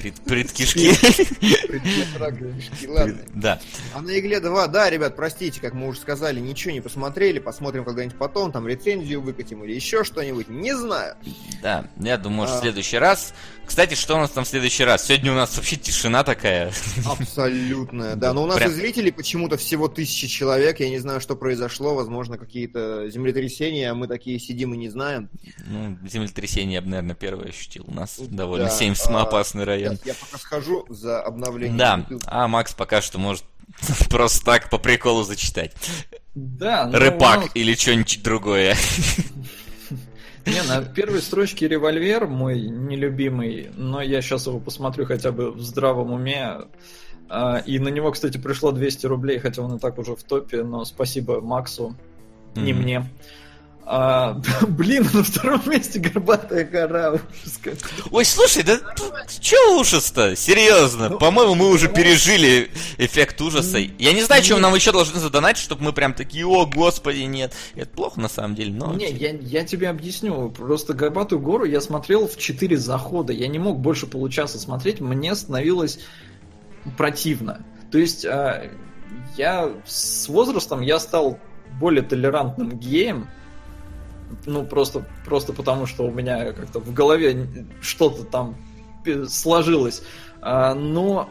Пред, 0.00 0.20
предкишки. 0.22 0.94
Предмет 1.66 2.08
рака 2.18 2.52
кишки, 2.52 2.88
ладно. 2.88 3.18
Да. 3.34 3.60
А 3.94 4.00
на 4.00 4.18
Игле 4.18 4.40
2, 4.40 4.66
да, 4.68 4.88
ребят, 4.90 5.16
простите, 5.16 5.60
как 5.60 5.74
мы 5.74 5.88
уже 5.88 6.00
сказали, 6.00 6.40
ничего 6.40 6.72
не 6.72 6.80
посмотрели, 6.80 7.38
посмотрим 7.38 7.84
когда-нибудь 7.84 8.16
потом, 8.16 8.52
там 8.52 8.66
рецензию 8.66 9.20
выкатим 9.20 9.64
или 9.64 9.74
еще 9.74 10.04
что-нибудь, 10.04 10.48
не 10.48 10.74
знаю. 10.76 11.16
Да, 11.62 11.86
я 11.98 12.16
думаю, 12.16 12.40
может, 12.40 12.54
в 12.56 12.58
А. 12.58 12.60
следующий 12.62 12.98
раз. 12.98 13.34
Кстати, 13.70 13.94
что 13.94 14.16
у 14.16 14.18
нас 14.18 14.30
там 14.30 14.42
в 14.44 14.48
следующий 14.48 14.82
раз? 14.82 15.06
Сегодня 15.06 15.30
у 15.30 15.36
нас 15.36 15.56
вообще 15.56 15.76
тишина 15.76 16.24
такая. 16.24 16.72
Абсолютно, 17.06 18.16
да. 18.16 18.32
Но 18.32 18.42
у 18.42 18.46
нас 18.46 18.56
Прям- 18.56 18.68
и 18.68 18.74
зрителей 18.74 19.12
почему-то 19.12 19.56
всего 19.56 19.86
тысячи 19.86 20.26
человек, 20.26 20.80
я 20.80 20.90
не 20.90 20.98
знаю, 20.98 21.20
что 21.20 21.36
произошло, 21.36 21.94
возможно, 21.94 22.36
какие-то 22.36 23.08
землетрясения, 23.08 23.92
а 23.92 23.94
мы 23.94 24.08
такие 24.08 24.40
сидим 24.40 24.74
и 24.74 24.76
не 24.76 24.88
знаем. 24.88 25.30
Ну, 25.68 25.96
землетрясение 26.08 26.74
я 26.74 26.82
бы, 26.82 26.88
наверное, 26.88 27.14
первое 27.14 27.50
ощутил. 27.50 27.84
У 27.86 27.94
нас 27.94 28.18
довольно 28.18 28.64
Да, 28.66 28.70
сейсмоопасный 28.72 29.62
а, 29.62 29.66
район. 29.66 29.96
Сейчас 29.98 30.06
я 30.06 30.14
пока 30.14 30.38
схожу 30.38 30.84
за 30.88 31.22
обновлением. 31.22 31.76
Да, 31.78 31.96
бутылки. 31.98 32.24
а 32.26 32.48
Макс 32.48 32.74
пока 32.74 33.00
что 33.00 33.18
может 33.20 33.44
просто 34.10 34.44
так 34.44 34.68
по 34.68 34.78
приколу 34.78 35.22
зачитать. 35.22 35.72
Да, 36.34 36.86
ну, 36.86 36.96
у 36.98 37.00
Рэпак 37.00 37.40
нас- 37.42 37.50
или 37.54 37.74
что-нибудь 37.76 38.20
другое. 38.24 38.76
Не, 40.46 40.62
на 40.68 40.82
первой 40.82 41.20
строчке 41.20 41.68
револьвер 41.68 42.26
мой 42.26 42.60
нелюбимый, 42.60 43.70
но 43.76 44.00
я 44.00 44.22
сейчас 44.22 44.46
его 44.46 44.58
посмотрю 44.58 45.04
хотя 45.06 45.32
бы 45.32 45.50
в 45.52 45.60
здравом 45.60 46.12
уме. 46.12 46.58
А, 47.28 47.58
И 47.58 47.78
на 47.78 47.88
него, 47.88 48.10
кстати, 48.10 48.38
пришло 48.38 48.72
200 48.72 49.06
рублей, 49.06 49.38
хотя 49.38 49.62
он 49.62 49.76
и 49.76 49.78
так 49.78 49.98
уже 49.98 50.16
в 50.16 50.22
топе, 50.22 50.62
но 50.62 50.84
спасибо 50.84 51.40
Максу, 51.40 51.94
не 52.56 52.72
Мгм. 52.72 52.82
мне. 52.82 53.06
А, 53.86 54.40
блин, 54.68 55.08
на 55.12 55.22
втором 55.24 55.60
месте 55.66 55.98
горбатая 55.98 56.64
гора. 56.64 57.12
ужас. 57.12 57.60
Ой, 58.10 58.24
слушай, 58.24 58.62
да 58.62 58.78
чё 59.40 59.80
ужас-то? 59.80 60.36
Серьезно, 60.36 61.08
Ну, 61.08 61.18
по-моему, 61.18 61.54
мы 61.54 61.70
уже 61.70 61.88
пережили 61.88 62.70
эффект 62.98 63.40
ужаса. 63.40 63.78
Я 63.78 64.12
не 64.12 64.22
знаю, 64.22 64.42
чем 64.42 64.60
нам 64.60 64.74
еще 64.74 64.92
должны 64.92 65.18
задонатить, 65.18 65.62
чтобы 65.62 65.84
мы 65.84 65.92
прям 65.92 66.14
такие, 66.14 66.46
о, 66.46 66.66
господи, 66.66 67.22
нет. 67.22 67.54
Это 67.74 67.88
плохо 67.90 68.20
на 68.20 68.28
самом 68.28 68.54
деле, 68.54 68.72
но... 68.72 68.94
Не, 68.94 69.10
я, 69.10 69.30
я 69.30 69.64
тебе 69.64 69.88
объясню. 69.88 70.50
Просто 70.50 70.94
горбатую 70.94 71.40
гору 71.40 71.64
я 71.64 71.80
смотрел 71.80 72.28
в 72.28 72.36
4 72.36 72.76
захода. 72.76 73.32
Я 73.32 73.48
не 73.48 73.58
мог 73.58 73.80
больше 73.80 74.06
получаса 74.06 74.58
смотреть, 74.58 75.00
мне 75.00 75.34
становилось 75.34 76.00
противно. 76.96 77.64
То 77.90 77.98
есть 77.98 78.24
а, 78.24 78.70
я 79.36 79.70
с 79.86 80.28
возрастом 80.28 80.80
я 80.80 80.98
стал 80.98 81.38
более 81.78 82.02
толерантным 82.02 82.78
геем. 82.78 83.28
Ну, 84.46 84.64
просто, 84.64 85.04
просто 85.24 85.52
потому, 85.52 85.86
что 85.86 86.04
у 86.04 86.10
меня 86.10 86.52
как-то 86.52 86.80
в 86.80 86.92
голове 86.92 87.46
что-то 87.80 88.24
там 88.24 88.56
сложилось. 89.28 90.02
А, 90.40 90.74
но 90.74 91.28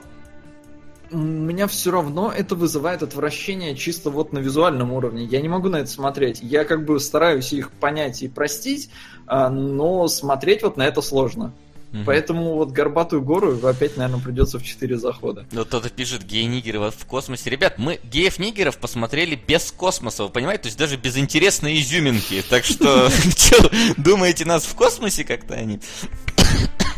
у 1.11 1.17
меня 1.17 1.67
все 1.67 1.91
равно 1.91 2.31
это 2.35 2.55
вызывает 2.55 3.01
отвращение 3.01 3.75
чисто 3.75 4.09
вот 4.09 4.31
на 4.33 4.39
визуальном 4.39 4.93
уровне. 4.93 5.25
Я 5.25 5.41
не 5.41 5.49
могу 5.49 5.69
на 5.69 5.77
это 5.77 5.89
смотреть. 5.89 6.39
Я 6.41 6.65
как 6.65 6.85
бы 6.85 6.99
стараюсь 6.99 7.51
их 7.53 7.71
понять 7.71 8.21
и 8.21 8.27
простить, 8.27 8.89
а, 9.25 9.49
но 9.49 10.07
смотреть 10.07 10.63
вот 10.63 10.77
на 10.77 10.83
это 10.83 11.01
сложно. 11.01 11.53
Мгм. 11.91 12.05
Поэтому 12.05 12.53
вот 12.53 12.69
горбатую 12.71 13.23
гору 13.23 13.59
опять, 13.65 13.97
наверное, 13.97 14.23
придется 14.23 14.59
в 14.59 14.63
4 14.63 14.97
захода. 14.97 15.45
Ну, 15.51 15.65
кто-то 15.65 15.89
пишет 15.89 16.23
гей-нигеры 16.23 16.79
в 16.79 17.05
космосе. 17.05 17.49
Ребят, 17.49 17.79
мы 17.79 17.99
геев-нигеров 18.03 18.77
посмотрели 18.77 19.35
без 19.35 19.71
космоса, 19.71 20.23
вы 20.23 20.29
понимаете? 20.29 20.63
То 20.63 20.67
есть 20.67 20.77
даже 20.77 20.97
без 20.97 21.17
интересной 21.17 21.79
изюминки. 21.79 22.43
Так 22.47 22.63
что, 22.63 23.09
думаете, 23.97 24.45
нас 24.45 24.65
в 24.65 24.75
космосе 24.75 25.23
как-то 25.23 25.55
они? 25.55 25.79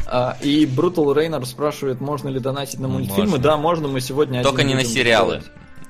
А, 0.08 0.38
и 0.42 0.66
Brutal 0.66 1.16
Rainer 1.16 1.46
спрашивает, 1.46 2.02
можно 2.02 2.28
ли 2.28 2.40
донатить 2.42 2.80
на 2.82 2.90
мультфильмы. 2.90 3.38
Да, 3.38 3.56
можно, 3.56 3.88
мы 3.88 4.02
сегодня 4.02 4.44
Только 4.44 4.64
не 4.64 4.76
на 4.76 4.84
сериалы. 4.84 5.42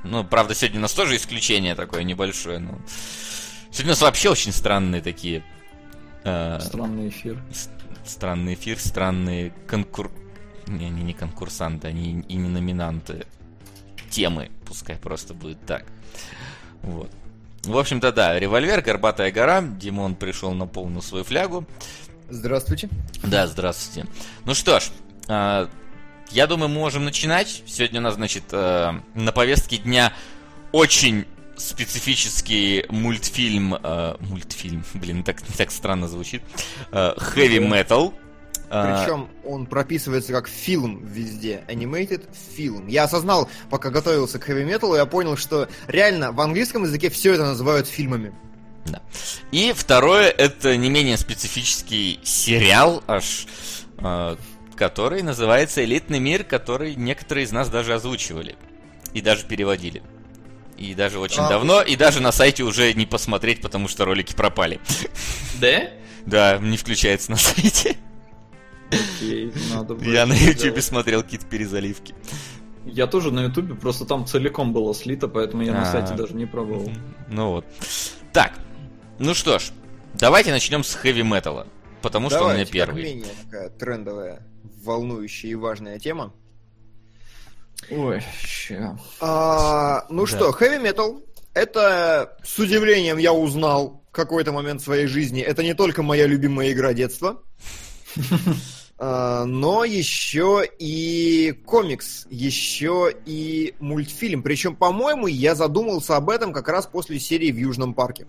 Ну, 0.04 0.24
правда, 0.24 0.54
сегодня 0.54 0.78
у 0.80 0.82
нас 0.84 0.94
тоже 0.94 1.16
исключение 1.16 1.74
такое 1.74 2.04
небольшое. 2.04 2.60
Но... 2.60 2.78
Сегодня 3.72 3.92
у 3.92 3.94
нас 3.94 4.02
вообще 4.02 4.30
очень 4.30 4.52
странные 4.52 5.02
такие... 5.02 5.44
э, 6.24 6.60
Странный 6.62 7.10
эфир. 7.10 7.42
Странный 8.06 8.54
эфир, 8.56 8.80
странные 8.80 9.52
конкур... 9.68 10.12
Не, 10.68 10.88
они 10.88 11.04
не 11.04 11.14
конкурсанты, 11.14 11.88
они 11.88 12.22
и 12.28 12.36
не 12.36 12.50
номинанты. 12.50 13.26
темы. 14.10 14.52
Пускай 14.66 14.96
просто 14.96 15.34
будет 15.34 15.66
так. 15.66 15.86
Вот. 16.82 17.12
В 17.64 17.78
общем-то, 17.78 18.12
да, 18.12 18.40
револьвер, 18.40 18.82
горбатая 18.82 19.32
гора. 19.32 19.62
Димон 19.62 20.16
пришел 20.16 20.52
на 20.54 20.66
полную 20.66 21.02
свою 21.02 21.24
флягу. 21.24 21.66
Здравствуйте. 22.30 22.90
Да, 23.24 23.46
здравствуйте. 23.48 24.10
Ну 24.46 24.54
что 24.54 24.80
ж, 24.80 24.90
э, 25.28 25.68
я 26.32 26.48
думаю, 26.48 26.70
мы 26.70 26.76
можем 26.76 27.04
начинать. 27.06 27.64
Сегодня 27.68 28.00
у 28.00 28.04
нас, 28.04 28.16
значит, 28.16 28.44
э, 28.52 28.94
на 29.14 29.32
повестке 29.32 29.78
дня 29.78 30.14
очень 30.72 31.26
специфический 31.58 32.86
мультфильм, 32.90 33.76
э, 33.76 34.16
мультфильм, 34.20 34.84
блин, 34.94 35.24
так, 35.24 35.42
так 35.42 35.72
странно 35.72 36.08
звучит, 36.08 36.42
э, 36.92 37.14
Heavy 37.18 37.60
Metal. 37.60 38.14
Э, 38.70 39.04
Причем 39.04 39.30
он 39.44 39.66
прописывается 39.66 40.32
как 40.32 40.48
фильм 40.48 41.06
везде. 41.06 41.64
Animated 41.68 42.28
film. 42.58 42.90
Я 42.90 43.04
осознал, 43.04 43.50
пока 43.70 43.90
готовился 43.90 44.40
к 44.40 44.50
Heavy 44.50 44.66
Metal, 44.66 44.96
я 44.96 45.06
понял, 45.06 45.38
что 45.38 45.68
реально 45.88 46.32
в 46.32 46.40
английском 46.40 46.84
языке 46.84 47.10
все 47.10 47.34
это 47.34 47.44
называют 47.44 47.88
фильмами. 47.88 48.34
Да. 48.86 49.02
И 49.52 49.74
второе, 49.76 50.30
это 50.30 50.76
не 50.76 50.90
менее 50.90 51.18
специфический 51.18 52.20
сериал, 52.24 53.04
аж, 53.08 53.46
э, 54.00 54.36
который 54.76 55.22
называется 55.22 55.84
«Элитный 55.84 56.20
мир», 56.20 56.44
который 56.44 56.96
некоторые 56.96 57.46
из 57.46 57.52
нас 57.52 57.70
даже 57.70 57.94
озвучивали. 57.94 58.56
И 59.14 59.22
даже 59.22 59.46
переводили. 59.46 60.02
И 60.82 60.96
даже 60.96 61.20
очень 61.20 61.42
А. 61.44 61.50
давно, 61.50 61.82
и 61.82 61.96
даже 61.96 62.22
на 62.22 62.32
сайте 62.32 62.64
уже 62.64 62.92
не 62.94 63.06
посмотреть, 63.06 63.62
потому 63.62 63.88
что 63.88 64.04
ролики 64.06 64.34
пропали. 64.34 64.80
Да? 65.60 65.92
Да, 66.26 66.58
не 66.58 66.76
включается 66.78 67.30
на 67.32 67.38
сайте. 67.38 67.98
Окей, 68.90 69.54
надо 69.74 69.94
будет 69.96 70.08
Я 70.08 70.26
на 70.26 70.34
ютубе 70.34 70.82
смотрел 70.82 71.22
какие-то 71.24 71.46
перезаливки. 71.46 72.16
Я 72.86 73.06
тоже 73.06 73.32
на 73.32 73.42
ютубе, 73.44 73.76
просто 73.76 74.06
там 74.06 74.26
целиком 74.26 74.74
было 74.74 74.94
слито, 74.96 75.28
поэтому 75.28 75.62
я 75.64 75.72
на 75.74 75.84
А. 75.84 75.92
сайте 75.92 76.16
даже 76.16 76.34
не 76.34 76.48
пробовал. 76.48 76.92
Ну 77.30 77.52
вот. 77.52 77.66
Так, 78.34 78.54
ну 79.20 79.36
что 79.36 79.60
ж, 79.60 79.70
давайте 80.16 80.50
начнем 80.52 80.84
с 80.84 80.96
хэви 80.96 81.22
металла. 81.22 81.68
Потому 82.02 82.32
что 82.32 82.44
он 82.46 82.52
у 82.52 82.54
меня 82.56 82.66
первый. 82.66 83.04
менее 83.04 83.28
такая 83.44 83.70
трендовая, 83.70 84.42
волнующая 84.84 85.52
и 85.52 85.56
важная 85.56 86.00
тема. 86.00 86.34
Ой, 87.90 88.22
ща. 88.44 88.98
А, 89.20 90.06
ну 90.10 90.26
Да. 90.26 90.28
что, 90.28 90.50
Heavy 90.52 90.82
Metal, 90.82 91.22
это 91.54 92.38
с 92.44 92.58
удивлением 92.60 93.18
я 93.18 93.34
узнал 93.34 94.04
в 94.10 94.14
какой-то 94.14 94.52
момент 94.52 94.82
своей 94.82 95.08
жизни. 95.08 95.42
Это 95.42 95.64
не 95.64 95.74
только 95.74 96.04
моя 96.04 96.28
любимая 96.28 96.72
игра 96.72 96.94
детства, 96.94 97.42
а, 98.98 99.46
но 99.46 99.84
еще 99.84 100.64
и 100.80 101.54
комикс, 101.66 102.28
еще 102.30 103.14
и 103.26 103.74
мультфильм. 103.80 104.44
Причем, 104.44 104.76
по-моему, 104.76 105.28
я 105.28 105.56
задумался 105.56 106.16
об 106.18 106.30
этом 106.30 106.54
как 106.54 106.68
раз 106.70 106.88
после 106.88 107.20
серии 107.20 107.52
в 107.52 107.58
Южном 107.58 107.94
парке. 107.94 108.28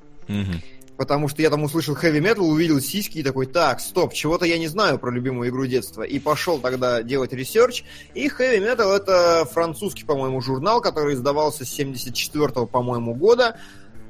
Потому 0.97 1.29
что 1.29 1.43
я 1.43 1.51
там 1.51 1.63
услышал 1.63 1.95
heavy 1.97 2.21
metal, 2.21 2.43
увидел 2.43 2.81
сиськи 2.81 3.19
и 3.19 3.23
такой, 3.23 3.47
так, 3.47 3.81
стоп, 3.81 4.13
чего-то 4.13 4.45
я 4.45 4.59
не 4.59 4.69
знаю 4.69 4.99
про 4.99 5.11
любимую 5.11 5.49
игру 5.49 5.67
детства. 5.67 6.03
И 6.03 6.19
пошел 6.19 6.59
тогда 6.59 7.03
делать 7.03 7.33
research. 7.33 7.85
И 8.15 8.29
heavy 8.29 8.59
metal 8.59 8.95
это 8.95 9.47
французский, 9.51 10.05
по-моему, 10.05 10.41
журнал, 10.41 10.81
который 10.81 11.15
издавался 11.15 11.65
с 11.65 11.71
74 11.71 12.67
по-моему, 12.67 13.15
года 13.15 13.59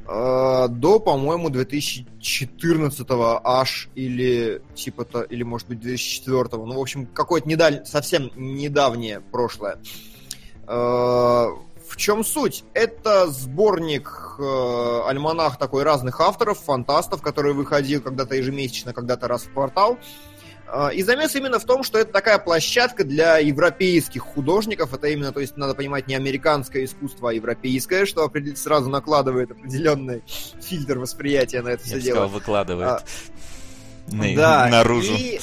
э, 0.07 0.67
до, 0.69 0.99
по-моему, 0.99 1.51
2014 1.51 3.07
аж 3.45 3.89
или 3.95 4.61
типа 4.75 5.05
то, 5.05 5.23
или 5.23 5.45
может 5.45 5.69
быть 5.69 5.81
2004. 5.81 6.45
Ну, 6.53 6.75
в 6.75 6.81
общем, 6.81 7.07
какое-то 7.07 7.49
недаль... 7.49 7.87
совсем 7.87 8.31
недавнее 8.35 9.21
прошлое. 9.21 9.79
Э, 10.67 11.47
В 11.93 11.97
чем 11.99 12.25
суть? 12.25 12.65
Это 12.73 13.27
сборник, 13.27 14.09
э, 14.39 15.01
альманах 15.07 15.59
такой 15.59 15.83
разных 15.83 16.23
авторов, 16.23 16.59
фантастов, 16.59 17.21
который 17.21 17.53
выходил 17.53 18.01
когда-то 18.01 18.35
ежемесячно, 18.35 18.95
когда-то 18.95 19.29
раз 19.29 19.43
в 19.43 19.53
квартал. 19.53 19.99
Э, 20.69 20.89
И 20.95 21.03
замес 21.03 21.35
именно 21.37 21.59
в 21.59 21.65
том, 21.67 21.83
что 21.83 21.99
это 21.99 22.11
такая 22.11 22.39
площадка 22.39 23.05
для 23.05 23.37
европейских 23.37 24.23
художников. 24.23 24.95
Это 24.95 25.09
именно, 25.09 25.33
то 25.33 25.41
есть, 25.41 25.59
надо 25.59 25.75
понимать, 25.75 26.07
не 26.09 26.15
американское 26.15 26.87
искусство, 26.87 27.29
а 27.29 27.33
европейское, 27.35 28.07
что 28.07 28.33
сразу 28.57 28.89
накладывает 28.89 29.51
определенный 29.51 30.23
фильтр 30.63 30.99
восприятия 30.99 31.61
на 31.61 31.69
это 31.69 31.83
Я 31.83 31.89
все 31.97 32.01
дело. 32.01 32.15
сказал, 32.17 32.29
выкладывает 32.31 32.89
А, 32.89 33.03
на- 34.15 34.35
Да, 34.35 34.67
наружу. 34.69 35.13
и 35.13 35.39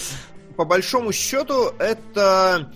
по 0.58 0.66
большому 0.66 1.12
счету 1.12 1.74
это, 1.78 2.74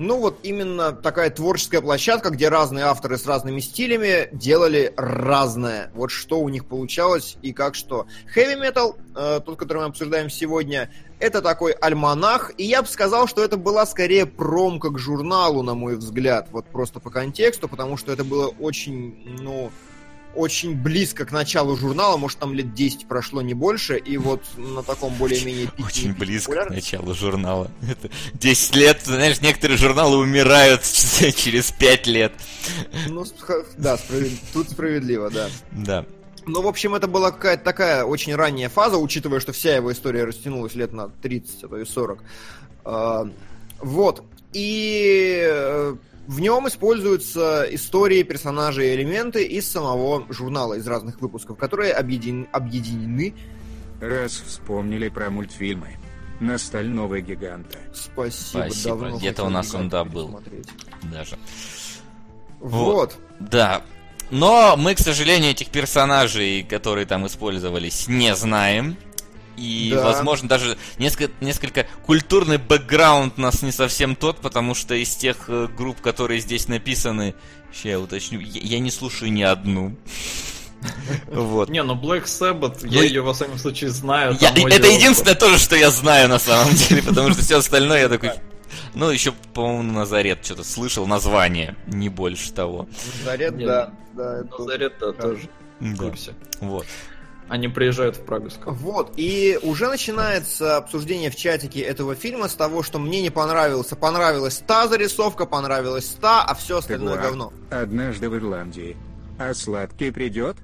ну 0.00 0.18
вот 0.18 0.40
именно 0.44 0.92
такая 0.92 1.28
творческая 1.28 1.82
площадка, 1.82 2.30
где 2.30 2.48
разные 2.48 2.86
авторы 2.86 3.18
с 3.18 3.26
разными 3.26 3.60
стилями 3.60 4.30
делали 4.32 4.94
разное. 4.96 5.90
Вот 5.94 6.10
что 6.10 6.40
у 6.40 6.48
них 6.48 6.64
получалось 6.64 7.36
и 7.42 7.52
как 7.52 7.74
что. 7.74 8.06
Heavy 8.34 8.58
Metal, 8.58 8.96
э, 9.14 9.40
тот, 9.44 9.58
который 9.58 9.80
мы 9.80 9.84
обсуждаем 9.84 10.30
сегодня, 10.30 10.90
это 11.18 11.42
такой 11.42 11.72
альманах, 11.72 12.50
и 12.56 12.64
я 12.64 12.80
бы 12.80 12.88
сказал, 12.88 13.28
что 13.28 13.44
это 13.44 13.58
была 13.58 13.84
скорее 13.84 14.24
промка 14.24 14.88
к 14.88 14.98
журналу, 14.98 15.62
на 15.62 15.74
мой 15.74 15.96
взгляд, 15.96 16.48
вот 16.50 16.64
просто 16.64 16.98
по 16.98 17.10
контексту, 17.10 17.68
потому 17.68 17.98
что 17.98 18.10
это 18.10 18.24
было 18.24 18.48
очень, 18.58 19.36
ну, 19.42 19.70
очень 20.34 20.74
близко 20.74 21.24
к 21.24 21.32
началу 21.32 21.76
журнала, 21.76 22.16
может, 22.16 22.38
там 22.38 22.54
лет 22.54 22.74
10 22.74 23.06
прошло, 23.08 23.42
не 23.42 23.54
больше, 23.54 23.98
и 23.98 24.16
вот 24.16 24.42
на 24.56 24.82
таком 24.82 25.12
более-менее 25.14 25.66
пике 25.66 25.84
Очень 25.84 26.14
близко 26.14 26.66
к 26.66 26.70
началу 26.70 27.14
журнала. 27.14 27.70
Это 27.88 28.10
10 28.34 28.76
лет, 28.76 29.00
знаешь, 29.04 29.40
некоторые 29.40 29.76
журналы 29.76 30.18
умирают 30.18 30.82
через 31.36 31.72
5 31.72 32.06
лет. 32.06 32.32
Ну, 33.08 33.24
да, 33.76 33.96
справед- 33.96 34.40
тут 34.52 34.70
справедливо, 34.70 35.30
да. 35.30 35.48
Да. 35.72 36.06
Ну, 36.46 36.62
в 36.62 36.66
общем, 36.68 36.94
это 36.94 37.06
была 37.06 37.30
какая-то 37.30 37.64
такая 37.64 38.04
очень 38.04 38.34
ранняя 38.34 38.68
фаза, 38.68 38.96
учитывая, 38.98 39.40
что 39.40 39.52
вся 39.52 39.76
его 39.76 39.92
история 39.92 40.24
растянулась 40.24 40.74
лет 40.74 40.92
на 40.92 41.08
30, 41.08 41.64
а 41.64 41.68
то 41.68 41.78
и 41.78 41.84
40. 41.84 42.22
А, 42.84 43.28
Вот. 43.80 44.24
И 44.52 45.40
э, 45.44 45.96
в 46.30 46.38
нем 46.38 46.68
используются 46.68 47.66
истории, 47.74 48.22
персонажи 48.22 48.86
и 48.86 48.94
элементы 48.94 49.42
из 49.44 49.68
самого 49.68 50.32
журнала, 50.32 50.74
из 50.74 50.86
разных 50.86 51.20
выпусков, 51.20 51.58
которые 51.58 51.92
объедин- 51.92 52.46
объединены. 52.52 53.34
Раз 54.00 54.40
вспомнили 54.46 55.08
про 55.08 55.28
мультфильмы. 55.28 55.98
На 56.38 56.56
стального 56.56 57.20
гиганта. 57.20 57.78
Спасибо, 57.92 58.62
Спасибо. 58.62 58.96
давно 58.96 59.18
Где-то 59.18 59.42
у 59.44 59.48
нас 59.48 59.74
он, 59.74 59.88
да, 59.88 60.04
был. 60.04 60.40
Даже. 61.02 61.36
Вот. 62.60 63.18
Да. 63.40 63.82
Но 64.30 64.76
мы, 64.76 64.94
к 64.94 65.00
сожалению, 65.00 65.50
этих 65.50 65.70
персонажей, 65.70 66.62
которые 66.62 67.06
там 67.06 67.26
использовались, 67.26 68.06
не 68.06 68.36
знаем. 68.36 68.96
И, 69.56 69.90
Да. 69.94 70.02
возможно, 70.04 70.48
даже 70.48 70.78
несколько, 70.98 71.32
несколько 71.40 71.86
культурный 72.06 72.56
бэкграунд 72.58 73.34
у 73.36 73.40
нас 73.40 73.62
не 73.62 73.72
совсем 73.72 74.16
тот, 74.16 74.38
потому 74.38 74.74
что 74.74 74.94
из 74.94 75.14
тех 75.16 75.36
э, 75.48 75.68
групп, 75.76 76.00
которые 76.00 76.40
здесь 76.40 76.68
написаны, 76.68 77.34
сейчас 77.72 77.84
я 77.84 78.00
уточню, 78.00 78.40
я, 78.40 78.60
я 78.62 78.78
не 78.78 78.90
слушаю 78.90 79.32
ни 79.32 79.42
одну. 79.42 79.96
Вот. 81.30 81.68
Не, 81.68 81.82
ну 81.82 81.94
Black 81.94 82.24
Sabbath, 82.24 82.78
Ну, 82.82 82.88
я 82.90 83.02
ее 83.02 83.20
во 83.20 83.34
всяком 83.34 83.58
случае 83.58 83.90
знаю. 83.90 84.34
Это 84.40 84.86
единственное 84.86 85.34
тоже, 85.34 85.58
что 85.58 85.76
я 85.76 85.90
знаю 85.90 86.28
на 86.28 86.38
самом 86.38 86.74
деле, 86.74 87.02
потому 87.02 87.30
что 87.32 87.42
все 87.42 87.58
остальное 87.58 88.00
я 88.00 88.08
такой... 88.08 88.30
Ну, 88.94 89.10
еще, 89.10 89.32
по-моему, 89.52 89.92
Назарет 89.92 90.44
что-то 90.44 90.64
слышал, 90.64 91.06
название, 91.06 91.76
не 91.86 92.08
больше 92.08 92.52
того. 92.52 92.88
Нет. 93.26 93.56
да. 93.66 93.92
это- 94.14 94.48
Назарет, 94.58 94.94
да, 95.00 95.12
тоже 95.12 95.48
Да, 95.80 96.12
вот. 96.60 96.86
Они 97.50 97.66
приезжают 97.66 98.16
в 98.16 98.24
Прагу 98.24 98.48
скоро. 98.48 98.72
Вот, 98.74 99.12
и 99.16 99.58
уже 99.62 99.88
начинается 99.88 100.76
обсуждение 100.76 101.30
в 101.30 101.36
чатике 101.36 101.80
этого 101.80 102.14
фильма 102.14 102.46
с 102.48 102.54
того, 102.54 102.84
что 102.84 103.00
мне 103.00 103.20
не 103.22 103.30
понравился. 103.30 103.96
Понравилась 103.96 104.62
та 104.64 104.86
зарисовка, 104.86 105.46
понравилась 105.46 106.16
та, 106.20 106.44
а 106.44 106.54
все 106.54 106.78
остальное 106.78 107.14
дурак. 107.14 107.26
говно. 107.26 107.52
Однажды 107.70 108.30
в 108.30 108.36
Ирландии. 108.36 108.96
А 109.36 109.52
сладкий 109.52 110.12
придет? 110.12 110.58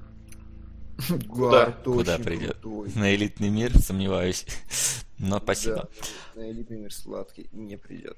Ты 1.09 1.19
Куда 1.27 1.77
очень 1.85 2.23
придет? 2.23 2.57
крутой. 2.61 2.91
На 2.95 3.13
элитный 3.13 3.49
мир, 3.49 3.77
сомневаюсь. 3.79 4.45
Но 5.19 5.39
спасибо. 5.39 5.89
Да, 6.35 6.41
на 6.41 6.51
элитный 6.51 6.77
мир 6.77 6.93
сладкий 6.93 7.49
не 7.51 7.75
придет. 7.75 8.17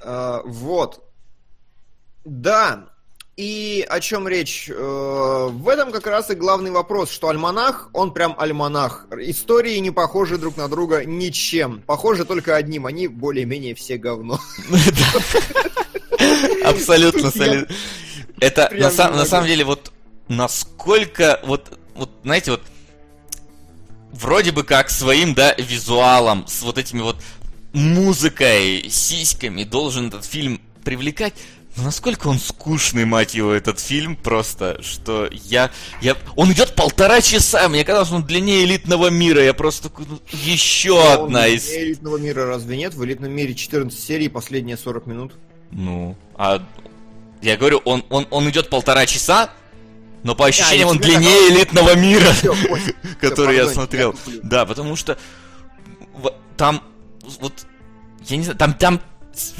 А, 0.00 0.40
вот. 0.46 1.12
Да. 2.24 2.88
И 3.36 3.86
о 3.90 4.00
чем 4.00 4.26
речь? 4.26 4.70
Э, 4.70 5.48
В 5.52 5.68
этом 5.68 5.92
как 5.92 6.06
раз 6.06 6.30
и 6.30 6.34
главный 6.34 6.70
вопрос, 6.70 7.10
что 7.10 7.28
альманах, 7.28 7.90
он 7.92 8.14
прям 8.14 8.34
альманах. 8.38 9.06
Истории 9.18 9.76
не 9.76 9.90
похожи 9.90 10.38
друг 10.38 10.56
на 10.56 10.68
друга 10.68 11.04
ничем. 11.04 11.82
Похожи 11.82 12.24
только 12.24 12.56
одним, 12.56 12.86
они 12.86 13.08
более-менее 13.08 13.74
все 13.74 13.98
говно. 13.98 14.40
Абсолютно 16.64 17.30
Тут 17.30 17.36
я 17.36 17.44
соли- 17.44 17.68
Это 18.40 18.70
на, 18.72 18.90
самом 19.26 19.46
деле 19.46 19.64
вот 19.66 19.92
насколько 20.28 21.38
вот 21.44 21.78
вот 21.94 22.10
знаете 22.24 22.52
вот 22.52 22.62
вроде 24.12 24.50
бы 24.52 24.64
как 24.64 24.88
своим 24.88 25.34
да 25.34 25.54
визуалом 25.54 26.46
с 26.46 26.62
вот 26.62 26.78
этими 26.78 27.02
вот 27.02 27.16
музыкой 27.74 28.88
сиськами 28.88 29.64
должен 29.64 30.08
этот 30.08 30.24
фильм 30.24 30.58
привлекать 30.84 31.34
Ну, 31.76 31.84
насколько 31.84 32.28
он 32.28 32.38
скучный, 32.38 33.04
мать 33.04 33.34
его, 33.34 33.52
этот 33.52 33.80
фильм, 33.80 34.16
просто, 34.16 34.82
что 34.82 35.28
я... 35.30 35.70
я... 36.00 36.16
Он 36.34 36.50
идет 36.52 36.74
полтора 36.74 37.20
часа, 37.20 37.68
мне 37.68 37.84
казалось, 37.84 38.10
он 38.12 38.24
длиннее 38.24 38.64
элитного 38.64 39.10
мира, 39.10 39.42
я 39.42 39.52
просто 39.52 39.90
такой, 39.90 40.06
ну, 40.08 40.18
еще 40.32 40.92
Он 40.92 41.26
одна 41.26 41.46
из... 41.48 41.70
элитного 41.70 42.16
мира 42.16 42.46
разве 42.46 42.78
нет? 42.78 42.94
В 42.94 43.04
элитном 43.04 43.30
мире 43.30 43.54
14 43.54 43.98
серий, 43.98 44.28
последние 44.28 44.78
40 44.78 45.06
минут. 45.06 45.32
Ну, 45.70 46.16
а... 46.34 46.62
Я 47.42 47.58
говорю, 47.58 47.82
он, 47.84 48.02
он, 48.08 48.26
он 48.30 48.48
идет 48.48 48.70
полтора 48.70 49.04
часа, 49.04 49.50
но 50.22 50.34
по 50.34 50.46
ощущениям 50.46 50.88
и 50.88 50.90
он 50.92 50.98
длиннее 50.98 51.50
элитного 51.50 51.94
мира, 51.94 52.32
который 53.20 53.56
я 53.56 53.68
смотрел. 53.68 54.14
я. 54.26 54.40
Да, 54.42 54.64
потому 54.64 54.96
что 54.96 55.18
там 56.56 56.82
вот 57.40 57.52
я 58.26 58.36
не 58.36 58.44
знаю, 58.44 58.58
там 58.58 58.74
там 58.74 59.00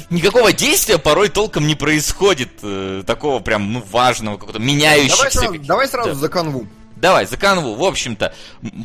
никакого 0.09 0.53
действия 0.53 0.97
порой 0.97 1.29
толком 1.29 1.67
не 1.67 1.75
происходит 1.75 2.49
э, 2.61 3.03
такого 3.05 3.39
прям 3.39 3.73
ну 3.73 3.83
важного 3.91 4.35
какого-то 4.37 4.59
меняющегося. 4.59 5.41
Давай 5.41 5.49
сразу, 5.51 5.59
давай 5.65 5.87
сразу 5.87 6.09
Да. 6.09 6.15
за 6.15 6.29
канву. 6.29 6.67
Давай, 6.95 7.25
за 7.27 7.37
канву. 7.37 7.75
В 7.75 7.83
общем-то, 7.83 8.33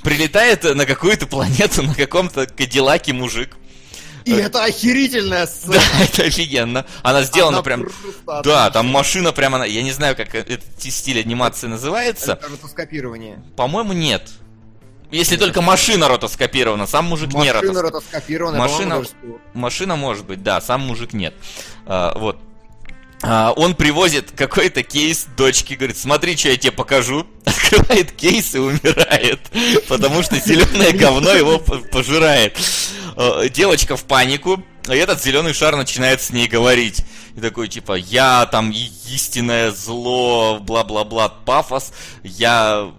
прилетает 0.02 0.64
на 0.64 0.84
какую-то 0.86 1.26
планету 1.26 1.82
на 1.82 1.94
каком-то 1.94 2.46
Кадиллаке 2.46 3.12
мужик. 3.12 3.56
И 4.24 4.32
это 4.32 4.62
охерительная 4.64 5.46
сцена. 5.46 5.74
Да, 5.74 5.80
это 6.04 6.22
офигенно. 6.24 6.86
Она 7.02 7.22
сделана 7.22 7.56
Она 7.56 7.62
прям... 7.64 7.82
просто 7.82 8.42
Да, 8.44 8.70
там 8.70 8.86
машина 8.86 9.32
прямо... 9.32 9.58
на- 9.58 9.64
Я 9.64 9.82
не 9.82 9.90
знаю, 9.92 10.14
как 10.14 10.34
этот 10.34 10.62
стиль 10.78 11.18
анимации 11.20 11.66
называется. 11.66 12.34
Это 12.34 12.48
ротоскопирование. 12.48 13.42
По-моему, 13.56 13.94
нет. 13.94 14.30
Если 15.12 15.36
только 15.36 15.60
машина 15.62 16.08
ротоскопирована, 16.08 16.86
сам 16.86 17.04
мужик 17.04 17.28
не 17.34 17.36
Машина 17.52 17.52
ротоскопирован. 17.82 17.84
ротоскопирована. 17.86 18.58
Машина- 18.58 18.78
по-моему, 18.78 19.02
даже 19.02 19.08
спорт. 19.10 19.42
Машина 19.54 19.96
может 19.96 20.24
быть, 20.26 20.42
да, 20.42 20.60
сам 20.60 20.80
мужик 20.80 21.12
нет. 21.12 21.34
А, 21.86 22.18
вот. 22.18 22.38
А, 23.22 23.52
он 23.54 23.74
привозит 23.76 24.32
какой-то 24.32 24.82
кейс 24.82 25.26
дочке, 25.36 25.76
говорит, 25.76 25.96
смотри, 25.98 26.36
что 26.36 26.48
я 26.48 26.56
тебе 26.56 26.72
покажу. 26.72 27.26
Открывает 27.44 28.10
кейс 28.12 28.54
и 28.54 28.58
умирает, 28.58 29.40
потому 29.88 30.22
что 30.22 30.36
зеленое 30.40 30.92
говно 30.96 31.30
его 31.32 31.58
по- 31.58 31.78
пожирает. 31.78 32.56
А, 33.16 33.48
Девочка 33.48 33.96
в 33.96 34.04
панику, 34.04 34.62
и 34.88 34.92
этот 34.96 35.22
зеленый 35.22 35.52
шар 35.52 35.76
начинает 35.76 36.20
с 36.22 36.30
ней 36.30 36.48
говорить. 36.48 37.04
И 37.36 37.40
такой, 37.40 37.68
типа, 37.68 37.94
я 37.94 38.44
там 38.46 38.72
истинное 39.08 39.70
зло, 39.70 40.58
бла-бла-бла, 40.60 41.28
пафос. 41.28 41.92
Я, 42.24 42.90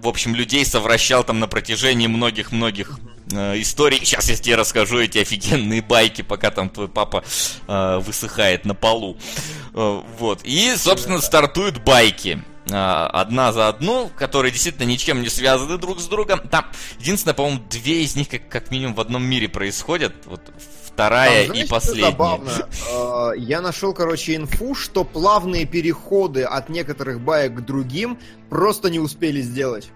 в 0.00 0.08
общем, 0.08 0.34
людей 0.34 0.64
совращал 0.64 1.24
там 1.24 1.40
на 1.40 1.48
протяжении 1.48 2.06
многих-многих 2.06 2.98
э, 3.32 3.60
историй. 3.60 3.98
Сейчас 3.98 4.30
я 4.30 4.36
тебе 4.36 4.56
расскажу 4.56 5.00
эти 5.00 5.18
офигенные 5.18 5.82
байки, 5.82 6.22
пока 6.22 6.50
там 6.50 6.70
твой 6.70 6.88
папа 6.88 7.24
э, 7.66 7.98
высыхает 7.98 8.64
на 8.64 8.74
полу. 8.74 9.16
Э, 9.74 10.02
вот. 10.18 10.40
И, 10.44 10.74
собственно, 10.76 11.20
стартуют 11.20 11.82
байки. 11.82 12.42
Э, 12.70 13.08
Одна 13.12 13.52
за 13.52 13.68
одну, 13.68 14.10
которые 14.16 14.52
действительно 14.52 14.86
ничем 14.86 15.22
не 15.22 15.28
связаны 15.28 15.78
друг 15.78 16.00
с 16.00 16.06
другом. 16.06 16.40
Там, 16.48 16.66
единственное, 17.00 17.34
по-моему, 17.34 17.60
две 17.68 18.04
из 18.04 18.14
них 18.14 18.28
как, 18.28 18.48
как 18.48 18.70
минимум 18.70 18.94
в 18.94 19.00
одном 19.00 19.24
мире 19.24 19.48
происходят. 19.48 20.14
Вот 20.26 20.42
вторая 20.98 21.46
Там, 21.46 21.52
и 21.54 21.64
знаешь, 21.64 21.66
что 21.66 21.74
последняя. 21.76 22.10
Забавно. 22.10 22.50
Э, 22.90 23.30
Я 23.36 23.60
нашел, 23.60 23.94
короче, 23.94 24.34
инфу, 24.34 24.74
что 24.74 25.04
плавные 25.04 25.64
переходы 25.64 26.42
от 26.42 26.68
некоторых 26.68 27.20
баек 27.20 27.54
к 27.54 27.60
другим 27.60 28.18
просто 28.50 28.90
не 28.90 28.98
успели 28.98 29.40
сделать. 29.40 29.90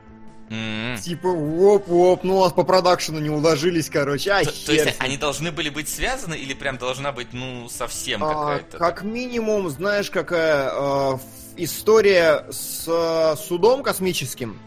М. 0.50 0.96
Типа, 1.00 1.28
воп-воп, 1.28 2.20
ну 2.22 2.38
у 2.38 2.44
нас 2.44 2.52
по 2.52 2.62
продакшену 2.62 3.18
не 3.18 3.30
уложились, 3.30 3.88
короче, 3.90 4.30
а 4.32 4.44
То, 4.44 4.66
то 4.66 4.72
есть 4.72 4.96
они 4.98 5.16
должны 5.16 5.50
были 5.50 5.70
быть 5.70 5.88
связаны 5.88 6.34
или 6.34 6.52
прям 6.54 6.76
должна 6.78 7.10
быть, 7.10 7.28
ну, 7.32 7.68
совсем 7.70 8.22
А, 8.22 8.28
какая-то? 8.28 8.78
как 8.78 9.02
минимум, 9.02 9.70
знаешь, 9.70 10.10
какая 10.10 10.70
э, 10.72 11.18
история 11.56 12.44
с 12.50 12.84
э, 12.86 13.34
судом 13.42 13.82
космическим, 13.82 14.58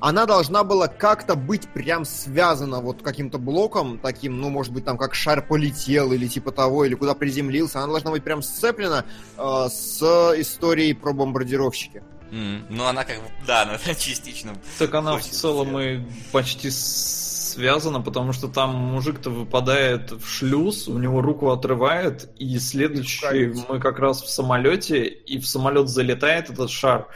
она 0.00 0.26
должна 0.26 0.64
была 0.64 0.88
как-то 0.88 1.34
быть 1.34 1.68
прям 1.68 2.04
связана 2.04 2.80
вот 2.80 3.02
каким-то 3.02 3.38
блоком 3.38 3.98
таким, 3.98 4.40
ну, 4.40 4.48
может 4.48 4.72
быть, 4.72 4.84
там 4.84 4.96
как 4.98 5.14
шар 5.14 5.46
полетел 5.46 6.12
или 6.12 6.26
типа 6.26 6.52
того, 6.52 6.84
или 6.84 6.94
куда 6.94 7.14
приземлился, 7.14 7.78
она 7.80 7.88
должна 7.88 8.10
быть 8.10 8.24
прям 8.24 8.42
сцеплена 8.42 9.04
э, 9.36 9.68
с 9.70 10.02
историей 10.38 10.94
про 10.94 11.12
бомбардировщики. 11.12 12.02
М, 12.30 12.64
Ну, 12.70 12.84
она 12.86 13.04
как 13.04 13.16
бы, 13.16 13.24
да, 13.46 13.62
она 13.62 13.78
частично. 13.94 14.52
Так 14.78 14.94
она 14.94 15.16
в 15.16 15.22
целом 15.24 15.78
и 15.78 16.00
почти 16.32 16.70
связана, 16.70 18.00
потому 18.00 18.32
что 18.32 18.48
там 18.48 18.74
мужик-то 18.74 19.30
выпадает 19.30 20.12
в 20.12 20.26
шлюз, 20.26 20.86
у 20.88 20.98
него 20.98 21.20
руку 21.20 21.50
отрывает, 21.50 22.30
и 22.38 22.58
следующий 22.58 23.52
мы 23.68 23.80
как 23.80 23.98
раз 23.98 24.22
в 24.22 24.30
самолете, 24.30 25.04
и 25.04 25.38
в 25.38 25.46
самолет 25.46 25.88
залетает 25.88 26.50
этот 26.50 26.70
шар. 26.70 27.08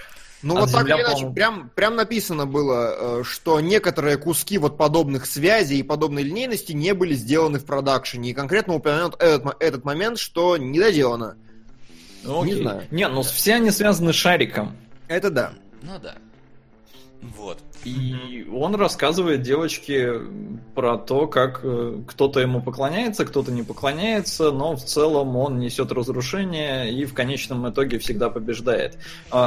Ну 0.45 0.59
А 0.59 0.61
вот 0.61 0.73
так 0.73 0.87
или 0.87 0.93
иначе, 0.93 1.31
прям, 1.31 1.71
прям 1.75 1.97
написано 1.97 2.45
было, 2.45 3.21
э, 3.21 3.23
что 3.25 3.61
некоторые 3.61 4.19
куски 4.19 4.59
вот 4.59 4.77
подобных 4.77 5.25
связей 5.25 5.79
и 5.79 5.83
подобной 5.83 6.23
линейности 6.23 6.73
не 6.73 6.93
были 6.93 7.15
сделаны 7.15 7.59
в 7.59 7.65
продакшене. 7.65 8.31
И 8.31 8.35
конкретно 8.35 8.75
упомянут 8.75 9.15
этот, 9.21 9.57
этот 9.59 9.85
момент, 9.87 10.19
что 10.19 10.59
не 10.59 10.79
доделано. 10.79 11.37
Ну, 12.25 12.45
Не 12.45 12.57
знаю. 12.57 12.87
Не, 12.91 13.09
ну 13.09 13.23
все 13.23 13.55
они 13.55 13.71
связаны 13.71 14.13
с 14.13 14.17
шариком. 14.17 14.77
Это 15.09 15.31
да. 15.31 15.53
Ну 15.81 15.99
да. 15.99 16.15
Вот. 17.37 17.59
И 17.85 18.47
он 18.53 18.75
рассказывает 18.75 19.43
девочке 19.43 20.15
про 20.75 20.97
то, 20.97 21.27
как 21.27 21.61
э, 21.63 22.01
кто-то 22.07 22.41
ему 22.41 22.63
поклоняется, 22.63 23.25
кто-то 23.25 23.53
не 23.53 23.63
поклоняется, 23.63 24.51
но 24.53 24.75
в 24.77 24.85
целом 24.85 25.37
он 25.37 25.59
несет 25.59 25.93
разрушение 25.93 26.93
и 26.93 27.05
в 27.05 27.15
конечном 27.15 27.69
итоге 27.69 27.99
всегда 27.99 28.31
побеждает. 28.31 28.99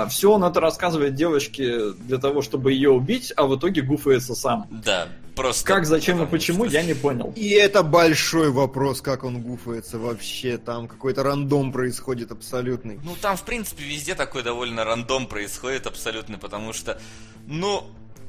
все 0.10 0.32
он 0.32 0.44
это 0.44 0.60
рассказывает 0.60 1.16
девочке 1.16 1.92
для 1.94 2.18
того, 2.18 2.42
чтобы 2.42 2.74
ее 2.74 2.92
убить, 2.92 3.34
а 3.36 3.46
в 3.48 3.58
итоге 3.58 3.82
гуфается 3.82 4.36
сам. 4.36 4.68
Да, 4.70 5.08
просто. 5.38 5.66
Как, 5.66 5.86
зачем 5.86 6.22
и 6.22 6.26
почему, 6.26 6.66
что- 6.66 6.74
я 6.74 6.84
не 6.84 6.94
понял. 6.94 7.32
И 7.38 7.50
это 7.52 7.84
большой 7.84 8.50
вопрос, 8.52 9.02
как 9.02 9.24
он 9.24 9.42
гуфается 9.42 9.98
вообще. 10.00 10.58
Там 10.58 10.88
какой-то 10.90 11.24
рандом 11.24 11.72
происходит 11.72 12.32
абсолютный. 12.32 13.00
Ну, 13.04 13.16
там, 13.22 13.38
в 13.38 13.44
принципе, 13.44 13.84
везде 13.86 14.16
такой 14.16 14.44
довольно 14.44 14.84
рандом 14.84 15.28
происходит 15.28 15.88
абсолютно, 15.88 16.38
потому 16.38 16.74
что, 16.74 17.00
ну, 17.46 17.86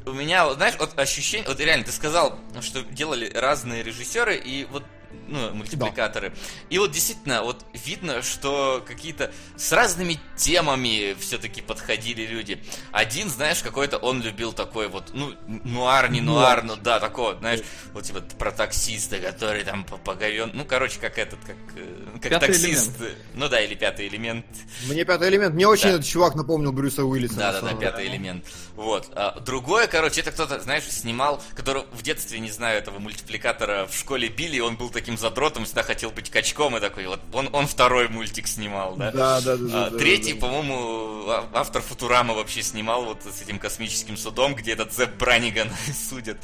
у 0.07 0.13
меня, 0.13 0.53
знаешь, 0.55 0.77
вот 0.79 0.97
ощущение, 0.99 1.49
вот 1.49 1.59
реально, 1.61 1.85
ты 1.85 1.93
сказал, 1.93 2.39
что 2.61 2.83
делали 2.83 3.31
разные 3.35 3.83
режиссеры, 3.83 4.37
и 4.37 4.67
вот 4.71 4.85
ну, 5.29 5.55
мультипликаторы. 5.55 6.33
И 6.71 6.79
вот 6.79 6.91
действительно, 6.91 7.43
вот 7.43 7.65
видно, 7.73 8.23
что 8.23 8.83
какие-то 8.87 9.31
с 9.57 9.73
разными 9.73 10.19
темами 10.37 11.17
все-таки 11.21 11.61
подходили 11.63 12.27
люди. 12.27 12.63
Один, 12.93 13.29
знаешь, 13.31 13.63
какой-то 13.63 13.99
он 13.99 14.23
любил 14.23 14.53
такой 14.53 14.89
вот, 14.89 15.11
ну, 15.13 15.35
нуар, 15.47 16.11
не 16.11 16.21
нуар, 16.21 16.63
ну 16.65 16.77
да, 16.77 17.01
такого, 17.01 17.37
знаешь, 17.39 17.61
вот 17.93 18.05
типа 18.05 18.21
про 18.39 18.51
таксиста, 18.51 19.19
который 19.19 19.65
там 19.65 19.85
по 19.85 19.97
поговен. 19.97 20.51
Ну, 20.55 20.65
короче, 20.65 20.99
как 21.01 21.19
этот, 21.19 21.39
как, 21.45 21.57
э, 21.77 22.19
как 22.21 22.31
Пятый 22.31 22.47
таксист. 22.49 22.93
Ну 23.35 23.49
да, 23.49 23.61
или 23.61 23.75
пятый 23.75 24.09
элемент. 24.09 24.47
Мне 24.89 25.05
пятый 25.05 25.29
элемент. 25.29 25.55
Мне 25.55 25.67
очень 25.67 25.85
Да. 25.85 25.95
этот 25.95 26.07
чувак 26.07 26.35
напомнил 26.35 26.73
Брюса 26.73 27.05
Уиллиса. 27.05 27.37
Да, 27.37 27.53
да, 27.53 27.61
да, 27.61 27.75
пятый 27.75 28.07
элемент. 28.07 28.45
Вот. 28.75 29.11
А, 29.15 29.39
другое, 29.41 29.87
короче, 29.87 30.21
это 30.21 30.31
кто-то, 30.33 30.61
знаешь, 30.61 30.85
снимал, 30.85 31.43
который 31.55 31.85
в 31.93 32.03
детстве, 32.03 32.39
не 32.39 32.51
знаю, 32.51 32.79
этого 32.79 32.99
мультипликатора 32.99 33.87
в 33.87 33.97
школе 33.97 34.29
били, 34.29 34.57
и 34.57 34.61
он 34.61 34.77
был 34.77 34.89
таким 34.91 34.98
задротом, 35.19 35.65
всегда 35.65 35.83
хотел 35.83 36.11
быть 36.11 36.31
качком, 36.31 36.77
и 36.77 36.81
такой, 36.81 37.07
вот 37.07 37.21
он, 37.33 37.49
он 37.53 37.67
второй 37.67 38.09
мультик 38.09 38.47
снимал, 38.47 38.97
да? 38.97 39.11
Да, 39.13 39.41
да, 39.41 39.57
да. 39.57 39.65
да, 39.69 39.87
А, 39.87 39.91
да, 39.91 39.99
третий, 39.99 40.33
да. 40.35 40.41
по-моему, 40.41 41.29
а- 41.29 41.49
автор 41.55 41.83
Футурама 41.83 42.35
вообще 42.35 42.63
снимал 42.63 43.05
вот 43.05 43.23
с 43.23 43.43
этим 43.43 43.59
космическим 43.59 44.17
судом, 44.17 44.55
где 44.55 44.73
этот 44.73 44.93
Зепп 44.95 45.17
Браниган 45.19 45.71
судит, 46.09 46.39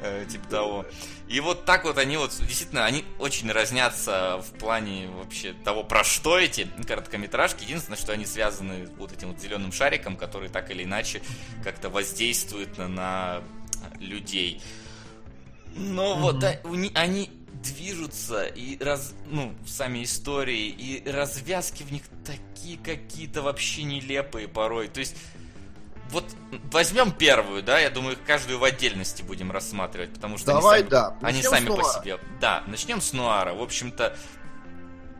э, 0.00 0.26
типа 0.30 0.48
того. 0.48 0.86
И 1.28 1.40
вот 1.40 1.66
так 1.66 1.84
вот 1.84 1.98
они 1.98 2.16
вот, 2.16 2.30
действительно, 2.40 2.86
они 2.86 3.04
очень 3.18 3.52
разнятся 3.52 4.42
в 4.42 4.58
плане 4.58 5.08
вообще 5.08 5.52
того, 5.52 5.84
про 5.84 6.02
что 6.02 6.38
эти 6.38 6.66
короткометражки. 6.86 7.64
Единственное, 7.64 7.98
что 7.98 8.12
они 8.12 8.24
связаны 8.24 8.88
вот 8.96 9.12
этим 9.12 9.32
вот 9.32 9.40
зеленым 9.40 9.70
шариком, 9.70 10.16
который 10.16 10.48
так 10.48 10.70
или 10.70 10.84
иначе 10.84 11.20
как-то 11.62 11.90
воздействует 11.90 12.78
на, 12.78 12.88
на 12.88 13.42
людей. 14.00 14.62
Но 15.76 16.16
вот 16.16 16.42
а, 16.42 16.58
у 16.64 16.74
ни- 16.74 16.90
они 16.94 17.30
движутся 17.62 18.44
и 18.44 18.82
раз, 18.82 19.14
ну, 19.26 19.54
сами 19.66 20.04
истории 20.04 20.68
и 20.68 21.08
развязки 21.10 21.82
в 21.82 21.92
них 21.92 22.02
такие 22.24 22.78
какие-то 22.78 23.42
вообще 23.42 23.82
нелепые 23.82 24.48
порой. 24.48 24.88
То 24.88 25.00
есть 25.00 25.16
вот 26.10 26.24
возьмем 26.72 27.12
первую, 27.12 27.62
да, 27.62 27.78
я 27.78 27.90
думаю, 27.90 28.16
каждую 28.26 28.58
в 28.58 28.64
отдельности 28.64 29.22
будем 29.22 29.52
рассматривать, 29.52 30.14
потому 30.14 30.38
что 30.38 30.52
Давай, 30.52 30.80
они 30.80 30.88
сами, 30.88 30.90
да. 30.90 31.16
они 31.20 31.42
сами 31.42 31.66
по 31.66 31.82
себе. 31.82 32.18
Да, 32.40 32.64
начнем 32.66 33.00
с 33.00 33.12
Нуара. 33.12 33.54
В 33.54 33.62
общем-то, 33.62 34.16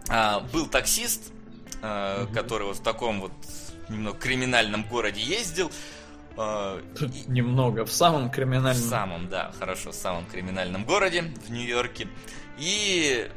а, 0.09 0.41
был 0.53 0.67
таксист, 0.67 1.33
а, 1.83 2.27
который 2.33 2.67
вот 2.67 2.79
в 2.79 2.83
таком 2.83 3.21
вот 3.21 3.33
немного 3.89 4.19
криминальном 4.19 4.85
городе 4.85 5.21
ездил. 5.21 5.71
И- 6.39 7.31
Немного, 7.31 7.85
в 7.85 7.93
самом 7.93 8.29
в 8.29 8.33
криминальном. 8.33 8.75
самом, 8.89 9.29
да, 9.29 9.53
хорошо, 9.59 9.91
в 9.91 9.95
самом 9.95 10.27
криминальном 10.27 10.85
городе, 10.85 11.23
в 11.47 11.51
Нью-Йорке. 11.51 12.09
И 12.59 13.29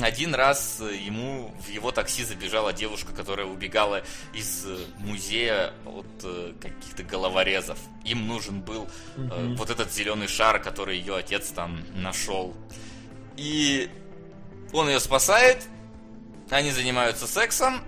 один 0.00 0.34
раз 0.34 0.80
ему 0.80 1.52
в 1.60 1.68
его 1.68 1.90
такси 1.90 2.22
забежала 2.24 2.72
девушка, 2.72 3.12
которая 3.12 3.46
убегала 3.46 4.02
из 4.32 4.64
э, 4.66 4.76
музея 4.98 5.72
от 5.84 6.06
э, 6.22 6.52
каких-то 6.60 7.02
головорезов. 7.02 7.78
Им 8.04 8.28
нужен 8.28 8.60
был 8.60 8.88
э, 9.16 9.54
вот 9.56 9.70
этот 9.70 9.92
зеленый 9.92 10.28
шар, 10.28 10.60
который 10.62 10.98
ее 10.98 11.16
отец 11.16 11.48
там 11.48 11.80
нашел. 11.94 12.54
И 13.36 13.90
он 14.72 14.88
ее 14.88 15.00
спасает, 15.00 15.66
они 16.50 16.70
занимаются 16.70 17.26
сексом, 17.26 17.80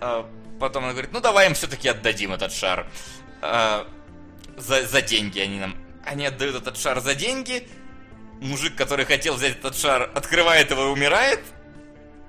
а 0.00 0.28
потом 0.60 0.84
она 0.84 0.92
говорит, 0.92 1.12
ну 1.12 1.20
давай 1.20 1.46
им 1.48 1.54
все-таки 1.54 1.88
отдадим 1.88 2.32
этот 2.32 2.52
шар. 2.52 2.86
А, 3.42 3.86
за, 4.56 4.86
за 4.86 5.02
деньги 5.02 5.38
они 5.38 5.58
нам. 5.58 5.76
Они 6.04 6.26
отдают 6.26 6.56
этот 6.56 6.78
шар 6.78 7.00
за 7.00 7.14
деньги. 7.14 7.68
Мужик, 8.40 8.76
который 8.76 9.04
хотел 9.04 9.34
взять 9.34 9.58
этот 9.58 9.76
шар, 9.76 10.10
открывает 10.14 10.70
его 10.70 10.84
и 10.84 10.88
умирает. 10.88 11.40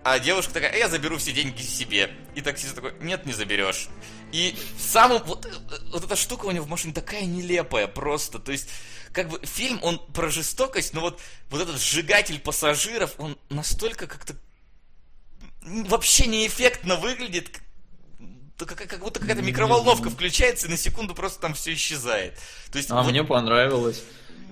А 0.03 0.19
девушка 0.19 0.53
такая, 0.53 0.71
«Э, 0.71 0.79
я 0.79 0.87
заберу 0.87 1.17
все 1.17 1.33
деньги 1.33 1.61
себе. 1.61 2.11
И 2.33 2.41
таксист 2.41 2.75
такой, 2.75 2.93
нет, 3.01 3.25
не 3.25 3.33
заберешь. 3.33 3.89
И 4.31 4.55
самым... 4.79 5.21
Вот, 5.23 5.45
вот 5.91 6.03
эта 6.03 6.15
штука 6.15 6.45
у 6.45 6.51
него 6.51 6.65
в 6.65 6.69
машине 6.69 6.93
такая 6.93 7.25
нелепая 7.25 7.87
просто. 7.87 8.39
То 8.39 8.51
есть, 8.51 8.69
как 9.11 9.29
бы, 9.29 9.39
фильм, 9.45 9.79
он 9.81 9.99
про 10.13 10.29
жестокость, 10.29 10.93
но 10.93 11.01
вот, 11.01 11.19
вот 11.49 11.61
этот 11.61 11.81
сжигатель 11.81 12.39
пассажиров, 12.39 13.15
он 13.17 13.37
настолько 13.49 14.07
как-то 14.07 14.35
вообще 15.61 16.27
неэффектно 16.27 16.95
выглядит, 16.95 17.59
как, 18.65 18.77
как 18.87 18.99
будто 18.99 19.19
какая-то 19.19 19.41
микроволновка 19.41 20.09
включается 20.09 20.67
и 20.67 20.69
на 20.69 20.77
секунду 20.77 21.13
просто 21.13 21.39
там 21.39 21.53
все 21.53 21.73
исчезает. 21.73 22.33
То 22.71 22.77
есть, 22.77 22.89
А 22.91 23.01
вот, 23.03 23.11
мне 23.11 23.23
понравилось. 23.23 24.01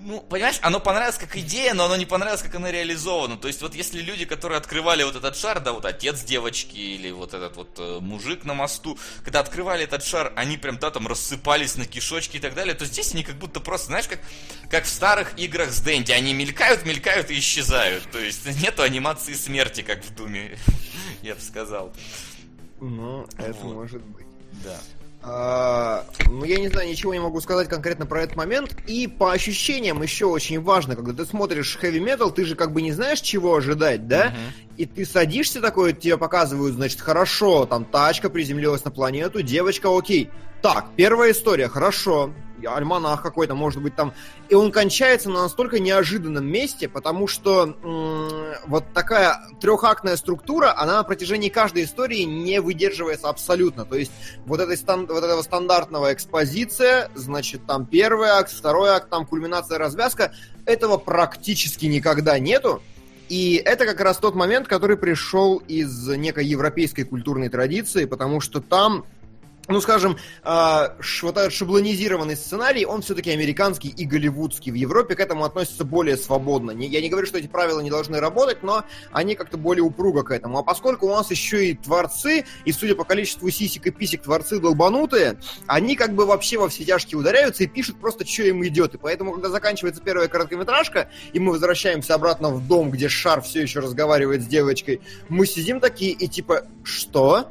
ну, 0.02 0.22
понимаешь, 0.22 0.60
оно 0.62 0.80
понравилось 0.80 1.18
как 1.18 1.36
идея, 1.38 1.74
но 1.74 1.86
оно 1.86 1.96
не 1.96 2.06
понравилось, 2.06 2.44
как 2.44 2.54
оно 2.54 2.70
реализовано. 2.70 3.38
То 3.38 3.48
есть, 3.48 3.64
вот 3.64 3.74
если 3.74 4.02
люди, 4.02 4.26
которые 4.26 4.60
открывали 4.60 5.02
вот 5.04 5.16
этот 5.16 5.36
шар, 5.36 5.60
да, 5.60 5.72
вот 5.74 5.86
отец 5.86 6.24
девочки 6.24 6.78
или 6.78 7.10
вот 7.10 7.34
этот 7.34 7.56
вот 7.56 7.70
э, 7.80 7.98
мужик 8.00 8.44
на 8.46 8.54
мосту, 8.54 9.00
когда 9.24 9.40
открывали 9.40 9.86
этот 9.86 10.04
шар, 10.06 10.32
они 10.36 10.58
прям, 10.58 10.78
да, 10.78 10.92
там 10.92 11.08
рассыпались 11.08 11.76
на 11.76 11.86
кишочки 11.86 12.38
и 12.38 12.40
так 12.40 12.54
далее, 12.54 12.76
то 12.76 12.86
здесь 12.86 13.14
они 13.14 13.24
как 13.24 13.38
будто 13.38 13.60
просто, 13.60 13.88
знаешь, 13.88 14.08
как, 14.08 14.20
как 14.70 14.84
в 14.86 14.90
старых 14.90 15.34
играх 15.40 15.72
с 15.72 15.82
Дэнди, 15.82 16.12
они 16.12 16.36
мелькают, 16.36 16.86
мелькают 16.86 17.32
и 17.32 17.40
исчезают. 17.40 18.04
То 18.12 18.20
есть, 18.20 18.46
нету 18.62 18.84
анимации 18.84 19.34
смерти, 19.34 19.82
как 19.82 20.06
в 20.06 20.14
Думе, 20.14 20.60
я 21.24 21.34
бы 21.34 21.42
сказал. 21.42 21.92
Ну, 22.90 23.26
это 23.38 23.58
Вот. 23.64 23.74
может 23.74 24.02
быть. 24.04 24.26
Да. 24.64 24.78
А, 25.28 26.06
ну, 26.28 26.44
я 26.44 26.60
не 26.60 26.70
знаю, 26.70 26.88
ничего 26.88 27.12
не 27.14 27.20
могу 27.20 27.42
сказать 27.42 27.68
конкретно 27.68 28.06
про 28.06 28.22
этот 28.22 28.36
момент. 28.36 28.78
И 28.86 29.08
по 29.08 29.32
ощущениям 29.32 30.04
еще 30.04 30.28
очень 30.28 30.62
важно, 30.62 30.96
когда 30.96 31.14
ты 31.14 31.26
смотришь 31.26 31.80
heavy 31.82 32.00
metal, 32.00 32.32
ты 32.32 32.46
же 32.46 32.56
как 32.56 32.72
бы 32.72 32.84
не 32.84 32.92
знаешь, 32.92 33.22
чего 33.22 33.56
ожидать, 33.56 34.08
да? 34.08 34.34
И 34.78 34.86
ты 34.86 35.06
садишься 35.06 35.62
такой, 35.62 35.94
тебе 35.94 36.18
показывают, 36.18 36.76
значит, 36.76 37.02
хорошо, 37.02 37.66
там 37.66 37.86
тачка 37.86 38.30
приземлилась 38.30 38.86
на 38.86 38.92
планету, 38.92 39.42
девочка, 39.42 39.90
окей. 39.96 40.30
Так, 40.62 40.88
первая 40.96 41.32
история, 41.32 41.70
хорошо. 41.70 42.32
Альманах 42.66 43.22
какой-то, 43.22 43.56
может 43.56 43.82
быть, 43.82 43.96
там. 43.96 44.14
И 44.50 44.56
он 44.56 44.72
кончается 44.72 45.30
на 45.30 45.44
настолько 45.44 45.80
неожиданном 45.80 46.46
месте, 46.46 46.88
потому 46.90 47.28
что 47.28 47.76
вот 48.66 48.84
такая 48.94 49.40
трехактная 49.60 50.16
структура, 50.16 50.74
она 50.78 50.98
на 50.98 51.04
протяжении 51.04 51.50
каждой 51.50 51.84
истории 51.84 52.24
не 52.24 52.62
выдерживается 52.62 53.30
абсолютно. 53.30 53.86
То 53.86 53.96
есть 53.96 54.12
вот, 54.46 54.60
этой 54.60 54.78
стан- 54.78 55.08
вот 55.08 55.24
этого 55.24 55.42
стандартного 55.42 56.14
экспозиция, 56.14 57.10
значит, 57.16 57.66
там 57.66 57.86
первый 57.86 58.30
акт, 58.30 58.52
второй 58.52 58.90
акт, 58.90 59.10
там 59.10 59.26
кульминация, 59.26 59.78
развязка, 59.78 60.34
этого 60.66 60.98
практически 60.98 61.86
никогда 61.86 62.40
нету. 62.40 62.82
И 63.28 63.60
это 63.66 63.88
как 63.88 64.02
раз 64.02 64.18
тот 64.18 64.36
момент, 64.36 64.68
который 64.68 64.98
пришел 64.98 65.58
из 65.58 66.08
некой 66.10 66.46
европейской 66.46 67.04
культурной 67.04 67.50
традиции, 67.50 68.06
потому 68.06 68.40
что 68.40 68.62
там 68.62 69.04
ну, 69.68 69.82
скажем, 69.82 70.18
ш- 70.44 71.26
вот 71.26 71.38
этот 71.38 71.54
шаблонизированный 71.54 72.36
сценарий, 72.36 72.86
он 72.86 73.02
все-таки 73.02 73.32
американский 73.32 73.90
и 73.90 74.06
голливудский. 74.06 74.72
В 74.72 74.76
Европе 74.76 75.16
к 75.16 75.20
этому 75.20 75.44
относятся 75.44 75.84
более 75.86 76.18
свободно. 76.18 76.72
Не- 76.72 76.88
Я 76.88 77.02
не 77.02 77.10
говорю, 77.10 77.28
что 77.28 77.38
эти 77.38 77.48
правила 77.48 77.80
не 77.80 77.90
должны 77.90 78.20
работать, 78.20 78.64
но 78.64 78.84
они 79.12 79.36
как-то 79.36 79.58
более 79.58 79.84
упруго 79.84 80.24
к 80.24 80.32
этому. 80.32 80.60
А 80.60 80.64
поскольку 80.64 81.08
у 81.08 81.10
нас 81.10 81.32
еще 81.32 81.68
и 81.68 81.74
творцы, 81.76 82.46
и 82.66 82.72
судя 82.72 82.96
по 82.96 83.04
количеству 83.04 83.50
сисек 83.50 83.88
и 83.88 83.92
писек, 83.92 84.24
творцы 84.24 84.60
долбанутые, 84.60 85.40
они 85.68 85.96
как 85.96 86.14
бы 86.14 86.26
вообще 86.26 86.58
во 86.58 86.70
все 86.70 86.84
тяжкие 86.86 87.20
ударяются 87.20 87.64
и 87.64 87.68
пишут 87.68 88.00
просто, 88.00 88.26
что 88.26 88.44
им 88.44 88.66
идет. 88.66 88.96
И 88.96 88.98
поэтому, 88.98 89.34
когда 89.34 89.50
заканчивается 89.50 90.02
первая 90.02 90.28
короткометражка, 90.28 91.10
и 91.34 91.40
мы 91.40 91.52
возвращаемся 91.54 92.14
обратно 92.16 92.50
в 92.50 92.68
дом, 92.68 92.92
где 92.92 93.10
Шар 93.10 93.42
все 93.42 93.62
еще 93.62 93.80
разговаривает 93.80 94.44
с 94.44 94.46
девочкой, 94.46 95.02
мы 95.30 95.46
сидим 95.48 95.80
такие 95.80 96.12
и 96.12 96.28
типа, 96.28 96.68
что? 96.84 97.50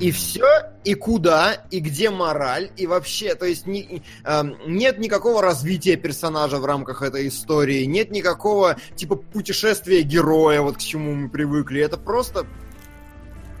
И 0.00 0.10
все, 0.10 0.46
и 0.84 0.94
куда, 0.94 1.64
и 1.70 1.80
где 1.80 2.10
мораль, 2.10 2.70
и 2.76 2.86
вообще, 2.86 3.34
то 3.34 3.46
есть 3.46 3.66
ни- 3.66 4.02
эм, 4.24 4.56
нет 4.66 4.98
никакого 4.98 5.40
развития 5.40 5.96
персонажа 5.96 6.58
в 6.58 6.64
рамках 6.66 7.02
этой 7.02 7.28
истории, 7.28 7.84
нет 7.84 8.10
никакого 8.10 8.76
типа 8.96 9.16
путешествия 9.16 10.02
героя, 10.02 10.60
вот 10.60 10.76
к 10.76 10.80
чему 10.80 11.14
мы 11.14 11.28
привыкли. 11.28 11.80
Это 11.80 11.96
просто 11.96 12.46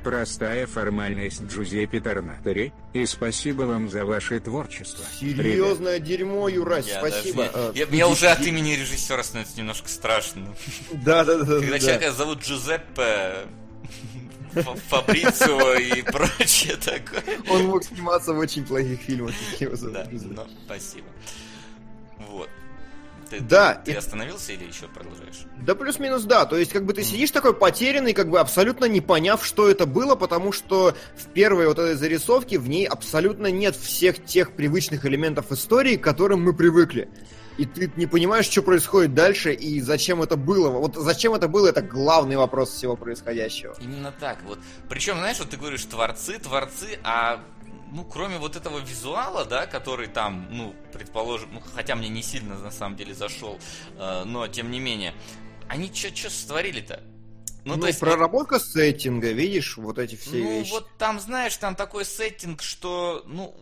Простая 0.04 0.66
формальность 0.66 1.42
Джузеппе 1.42 2.00
Торнатори, 2.00 2.72
и 2.94 3.04
спасибо 3.04 3.62
вам 3.62 3.90
за 3.90 4.04
ваше 4.04 4.38
творчество. 4.38 5.04
Ребят, 5.20 5.44
серьезное 5.44 5.98
дерьмо, 5.98 6.48
Юрась, 6.48 6.86
Я 6.86 6.98
спасибо. 7.00 7.44
даже- 7.52 7.52
Э, 7.58 7.72
я- 7.74 7.86
Мне 7.86 8.06
уже 8.06 8.28
от 8.28 8.40
имени 8.46 8.72
режиссера 8.74 9.22
становится 9.24 9.58
немножко 9.58 9.88
страшно. 9.88 10.54
Да, 10.92 11.24
да, 11.24 11.38
да. 11.38 11.44
Когда 11.56 11.72
да. 11.72 11.78
человека 11.80 12.12
зовут 12.12 12.42
Джузеппе 12.42 13.48
Фабрицио 14.88 15.74
и 15.74 16.02
прочее 16.02 16.76
такое. 16.76 17.22
Он 17.50 17.66
мог 17.66 17.84
сниматься 17.84 18.32
в 18.32 18.38
очень 18.38 18.64
плохих 18.64 19.00
фильмах. 19.00 19.34
его. 19.60 19.76
Да, 19.90 20.06
ну, 20.10 20.46
спасибо. 20.66 21.06
Вот. 22.30 22.48
Ты, 23.30 23.40
Да, 23.40 23.74
ты 23.74 23.92
и- 23.92 23.94
остановился 23.94 24.52
или 24.52 24.64
еще 24.64 24.88
продолжаешь? 24.88 25.40
Да 25.58 25.74
плюс-минус 25.74 26.22
да, 26.22 26.46
то 26.46 26.56
есть 26.56 26.72
как 26.72 26.86
бы 26.86 26.94
ты 26.94 27.02
сидишь 27.04 27.30
такой 27.30 27.52
потерянный, 27.52 28.14
как 28.14 28.30
бы 28.30 28.40
абсолютно 28.40 28.86
не 28.86 29.02
поняв, 29.02 29.44
что 29.44 29.68
это 29.68 29.84
было, 29.84 30.14
потому 30.14 30.50
что 30.50 30.96
в 31.14 31.26
первой 31.34 31.66
вот 31.66 31.78
этой 31.78 31.94
зарисовке 31.94 32.58
в 32.58 32.70
ней 32.70 32.86
абсолютно 32.86 33.48
нет 33.50 33.76
всех 33.76 34.24
тех 34.24 34.52
привычных 34.52 35.04
элементов 35.04 35.52
истории, 35.52 35.96
к 35.96 36.02
которым 36.04 36.42
мы 36.42 36.54
привыкли. 36.54 37.10
И 37.58 37.66
ты 37.66 37.92
не 37.96 38.06
понимаешь, 38.06 38.46
что 38.46 38.62
происходит 38.62 39.14
дальше 39.14 39.52
и 39.52 39.80
зачем 39.80 40.22
это 40.22 40.36
было. 40.36 40.70
Вот 40.70 40.94
зачем 40.94 41.34
это 41.34 41.48
было, 41.48 41.66
это 41.68 41.82
главный 41.82 42.36
вопрос 42.36 42.70
всего 42.70 42.96
происходящего. 42.96 43.74
Именно 43.80 44.12
так 44.12 44.42
вот. 44.44 44.60
Причем, 44.88 45.16
знаешь, 45.18 45.40
вот 45.40 45.50
ты 45.50 45.56
говоришь 45.56 45.84
творцы, 45.84 46.38
творцы, 46.38 47.00
а 47.02 47.44
ну, 47.90 48.04
кроме 48.04 48.38
вот 48.38 48.54
этого 48.54 48.78
визуала, 48.78 49.44
да, 49.44 49.66
который 49.66 50.06
там, 50.06 50.46
ну, 50.50 50.74
предположим, 50.92 51.50
ну, 51.54 51.62
хотя 51.74 51.96
мне 51.96 52.08
не 52.08 52.22
сильно 52.22 52.56
на 52.58 52.70
самом 52.70 52.96
деле 52.96 53.14
зашел, 53.14 53.58
э, 53.96 54.22
но 54.24 54.46
тем 54.46 54.70
не 54.70 54.78
менее, 54.78 55.14
они 55.68 55.92
что 55.92 56.30
сотворили-то? 56.30 57.02
Ну, 57.64 57.74
Ну, 57.74 57.80
то 57.80 57.86
есть, 57.88 57.98
проработка 57.98 58.60
сеттинга, 58.60 59.32
видишь, 59.32 59.76
вот 59.76 59.98
эти 59.98 60.14
все 60.14 60.36
ну, 60.36 60.60
вещи. 60.60 60.70
вот 60.70 60.88
там, 60.96 61.18
знаешь, 61.18 61.56
там 61.56 61.74
такой 61.74 62.04
сеттинг, 62.04 62.62
что, 62.62 63.24
ну, 63.26 63.54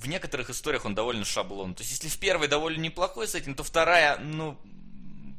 в 0.00 0.08
некоторых 0.08 0.50
историях 0.50 0.84
он 0.84 0.94
довольно 0.94 1.24
шаблон. 1.24 1.74
То 1.74 1.82
есть, 1.82 1.92
если 1.92 2.08
в 2.08 2.18
первой 2.18 2.48
довольно 2.48 2.80
неплохой 2.80 3.28
сеттинг, 3.28 3.56
то 3.56 3.62
вторая, 3.62 4.18
ну, 4.18 4.56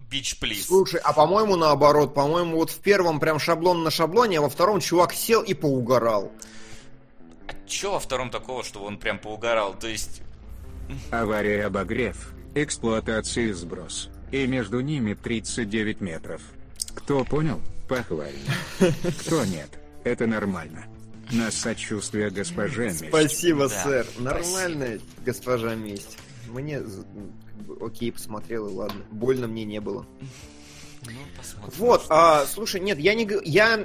бич 0.10 0.38
плиз. 0.40 0.68
Слушай, 0.68 1.00
а 1.04 1.14
по-моему 1.14 1.56
наоборот, 1.56 2.14
по-моему 2.14 2.58
вот 2.58 2.70
в 2.70 2.80
первом 2.80 3.20
прям 3.20 3.40
шаблон 3.40 3.84
на 3.84 3.92
шаблоне, 3.92 4.40
а 4.40 4.42
во 4.42 4.50
втором 4.50 4.80
чувак 4.80 5.14
сел 5.14 5.42
и 5.42 5.54
поугарал. 5.54 6.32
А 7.48 7.54
чё 7.68 7.94
во 7.94 8.00
втором 8.00 8.30
такого, 8.30 8.64
что 8.64 8.84
он 8.84 8.98
прям 8.98 9.20
поугарал? 9.20 9.74
То 9.74 9.88
есть, 9.88 10.22
Авария 11.12 11.66
обогрев, 11.66 12.34
эксплуатация 12.56 13.46
и 13.46 13.52
сброс. 13.54 14.10
И 14.32 14.46
между 14.48 14.82
ними 14.82 15.14
39 15.14 16.02
метров. 16.02 16.42
Кто 16.96 17.24
понял? 17.24 17.62
Похвально. 17.88 18.54
Кто 19.20 19.44
нет? 19.46 19.70
Это 20.04 20.28
нормально. 20.28 20.86
Нас 21.32 21.56
сочувствие 21.56 22.30
госпоже 22.30 22.86
Месть. 22.86 23.08
Спасибо, 23.08 23.70
Да, 23.70 23.84
сэр. 23.84 24.06
спасибо. 24.06 24.24
Нормальная 24.24 25.00
госпожа 25.26 25.76
месть. 25.76 26.18
Мне 26.50 26.82
з- 26.84 27.04
как 27.46 27.66
бы, 27.66 27.86
окей, 27.86 28.12
посмотрел, 28.12 28.68
и 28.68 28.74
ладно. 28.74 29.02
Больно 29.12 29.48
мне 29.48 29.64
не 29.64 29.80
было. 29.80 30.06
ну, 31.06 31.12
посмотрим. 31.38 31.74
Вот, 31.78 32.06
а, 32.10 32.46
слушай, 32.46 32.82
нет, 32.82 33.00
я 33.00 33.14
не 33.16 33.28
я 33.46 33.78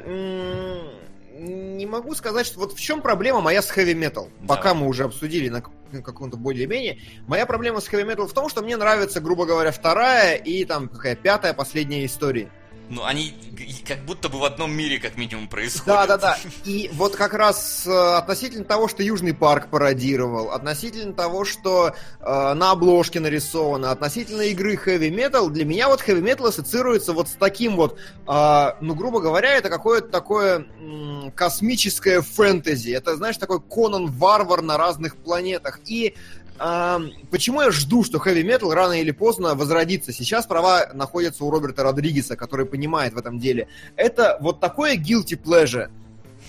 не 1.38 1.86
могу 1.86 2.14
сказать, 2.14 2.46
что 2.46 2.58
вот 2.60 2.72
в 2.72 2.80
чем 2.80 3.00
проблема 3.02 3.40
моя 3.40 3.62
с 3.62 3.70
heavy 3.70 3.94
metal. 3.94 4.28
Давай. 4.40 4.48
Пока 4.48 4.74
мы 4.74 4.86
уже 4.88 5.04
обсудили 5.04 5.48
на, 5.48 5.62
на 5.92 6.02
каком-то 6.02 6.36
более-менее. 6.36 6.98
Моя 7.26 7.46
проблема 7.46 7.80
с 7.80 7.88
heavy 7.88 8.06
metal 8.06 8.26
в 8.26 8.32
том, 8.32 8.48
что 8.48 8.62
мне 8.62 8.76
нравится, 8.76 9.20
грубо 9.20 9.44
говоря, 9.46 9.70
вторая 9.70 10.36
и 10.36 10.64
там 10.64 10.88
какая 10.88 11.14
пятая 11.14 11.52
последняя 11.54 12.04
история. 12.06 12.50
Ну, 12.88 13.04
они 13.04 13.34
как 13.86 14.04
будто 14.04 14.28
бы 14.28 14.38
в 14.38 14.44
одном 14.44 14.72
мире, 14.72 14.98
как 14.98 15.16
минимум, 15.16 15.48
происходят. 15.48 15.86
Да, 15.86 16.06
да, 16.06 16.16
да. 16.16 16.38
И 16.64 16.90
вот 16.92 17.16
как 17.16 17.34
раз 17.34 17.86
э, 17.86 17.90
относительно 17.90 18.64
того, 18.64 18.88
что 18.88 19.02
Южный 19.02 19.34
парк 19.34 19.68
пародировал, 19.70 20.50
относительно 20.50 21.12
того, 21.12 21.44
что 21.44 21.94
э, 22.20 22.54
на 22.54 22.70
обложке 22.70 23.20
нарисовано, 23.20 23.90
относительно 23.90 24.42
игры 24.42 24.74
Heavy 24.74 25.10
Metal, 25.10 25.48
для 25.50 25.64
меня 25.64 25.88
вот 25.88 26.02
Heavy 26.06 26.22
Metal 26.22 26.48
ассоциируется 26.48 27.12
вот 27.12 27.28
с 27.28 27.32
таким 27.32 27.76
вот, 27.76 27.98
э, 28.26 28.66
ну, 28.80 28.94
грубо 28.94 29.20
говоря, 29.20 29.54
это 29.54 29.68
какое-то 29.68 30.08
такое 30.08 30.66
м, 30.78 31.32
космическое 31.34 32.20
фэнтези. 32.20 32.90
Это, 32.90 33.16
знаешь, 33.16 33.36
такой 33.36 33.60
Конан 33.60 34.06
Варвар 34.06 34.62
на 34.62 34.76
разных 34.76 35.16
планетах. 35.16 35.80
И 35.86 36.14
почему 37.30 37.62
я 37.62 37.70
жду, 37.70 38.04
что 38.04 38.18
хэви 38.18 38.42
метал 38.42 38.72
рано 38.72 39.00
или 39.00 39.10
поздно 39.10 39.54
возродится? 39.54 40.12
Сейчас 40.12 40.46
права 40.46 40.90
находятся 40.94 41.44
у 41.44 41.50
Роберта 41.50 41.82
Родригеса, 41.82 42.36
который 42.36 42.66
понимает 42.66 43.12
в 43.12 43.18
этом 43.18 43.38
деле. 43.38 43.68
Это 43.96 44.38
вот 44.40 44.60
такое 44.60 44.96
guilty 44.96 45.40
pleasure. 45.40 45.90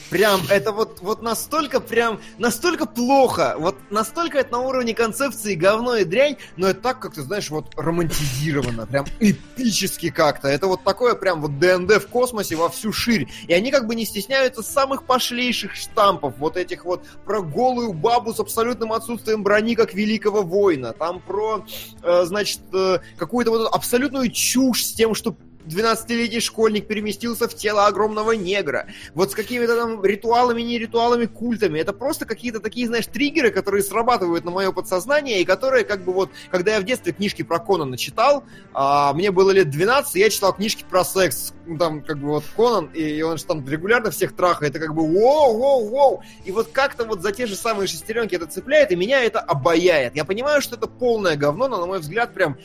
Прям, 0.10 0.41
это 0.49 0.72
вот, 0.72 0.99
вот 1.01 1.22
настолько 1.22 1.80
прям, 1.80 2.20
настолько 2.38 2.86
плохо, 2.86 3.55
вот 3.58 3.76
настолько 3.89 4.39
это 4.39 4.53
на 4.53 4.60
уровне 4.60 4.93
концепции 4.93 5.55
говно 5.55 5.97
и 5.97 6.05
дрянь, 6.05 6.38
но 6.55 6.68
это 6.68 6.82
так, 6.82 6.99
как 6.99 7.16
ты 7.16 7.22
знаешь, 7.22 7.49
вот 7.49 7.74
романтизировано, 7.76 8.86
прям 8.86 9.05
эпически 9.20 10.10
как-то. 10.10 10.47
Это 10.47 10.68
вот 10.68 10.84
такое 10.84 11.16
прям 11.16 11.41
вот 11.41 11.60
ДНД 11.60 12.01
в 12.01 12.08
космосе 12.08 12.55
во 12.55 12.70
всю 12.70 12.93
ширь. 12.93 13.28
И 13.47 13.53
они 13.53 13.72
как 13.72 13.88
бы 13.88 13.95
не 13.95 14.05
стесняются 14.05 14.64
самых 14.64 15.03
пошлейших 15.03 15.76
штампов, 15.76 16.36
вот 16.38 16.55
этих 16.55 16.86
вот 16.86 17.03
про 17.26 17.41
голую 17.41 17.93
бабу 17.93 18.34
с 18.34 18.39
абсолютным 18.39 18.93
отсутствием 18.93 19.43
брони, 19.43 19.76
как 19.76 19.93
великого 19.93 20.41
воина. 20.41 20.93
Там 20.93 21.20
про, 21.20 21.66
э, 22.01 22.24
значит, 22.26 22.62
э, 22.74 22.99
какую-то 23.18 23.51
вот 23.51 23.74
абсолютную 23.74 24.32
чушь 24.32 24.86
с 24.86 24.93
тем, 24.93 25.16
что 25.16 25.36
12-летний 25.68 26.39
школьник 26.39 26.88
переместился 26.88 27.47
в 27.47 27.55
тело 27.55 27.86
огромного 27.86 28.32
негра. 28.32 28.88
Вот 29.13 29.32
с 29.32 29.36
какими-то 29.36 29.76
там 29.76 30.03
ритуалами, 30.03 30.61
не 30.61 30.80
ритуалами, 30.80 31.26
культами. 31.26 31.80
Это 31.80 31.93
просто 31.93 32.26
какие-то 32.26 32.59
такие, 32.59 32.88
знаешь, 32.88 33.07
триггеры, 33.07 33.51
которые 33.51 33.84
срабатывают 33.84 34.45
на 34.45 34.51
мое 34.51 34.72
подсознание, 34.72 35.41
и 35.41 35.45
которые, 35.45 35.84
как 35.84 36.03
бы 36.03 36.13
вот, 36.13 36.32
когда 36.49 36.76
я 36.76 36.80
в 36.80 36.84
детстве 36.84 37.13
книжки 37.13 37.41
про 37.43 37.59
Конана 37.59 37.97
читал, 37.97 38.43
а, 38.74 39.13
мне 39.13 39.32
было 39.32 39.51
лет 39.51 39.70
12, 39.70 40.15
я 40.15 40.30
читал 40.30 40.53
книжки 40.53 40.86
про 40.89 41.03
секс. 41.03 41.53
Там, 41.78 42.01
как 42.01 42.20
бы 42.20 42.28
вот 42.28 42.43
Конан, 42.55 42.88
и 42.93 43.22
он 43.22 43.38
же 43.38 43.45
там 43.45 43.68
регулярно 43.68 44.11
всех 44.11 44.36
трахает, 44.36 44.76
это 44.76 44.86
как 44.86 44.95
бы 44.95 45.01
воу, 45.01 45.57
воу, 45.57 45.89
воу. 45.89 46.24
И 46.45 46.51
вот 46.51 46.70
как-то 46.72 47.05
вот 47.05 47.22
за 47.22 47.32
те 47.32 47.45
же 47.45 47.55
самые 47.55 47.88
шестеренки 47.88 48.36
это 48.36 48.47
цепляет, 48.47 48.91
и 48.91 48.95
меня 48.95 49.24
это 49.24 49.39
обаяет. 49.39 50.15
Я 50.15 50.24
понимаю, 50.26 50.61
что 50.61 50.76
это 50.76 50.88
полное 50.88 51.36
говно, 51.36 51.68
но, 51.68 51.78
на 51.78 51.86
мой 51.86 51.99
взгляд, 51.99 52.34
прям 52.34 52.57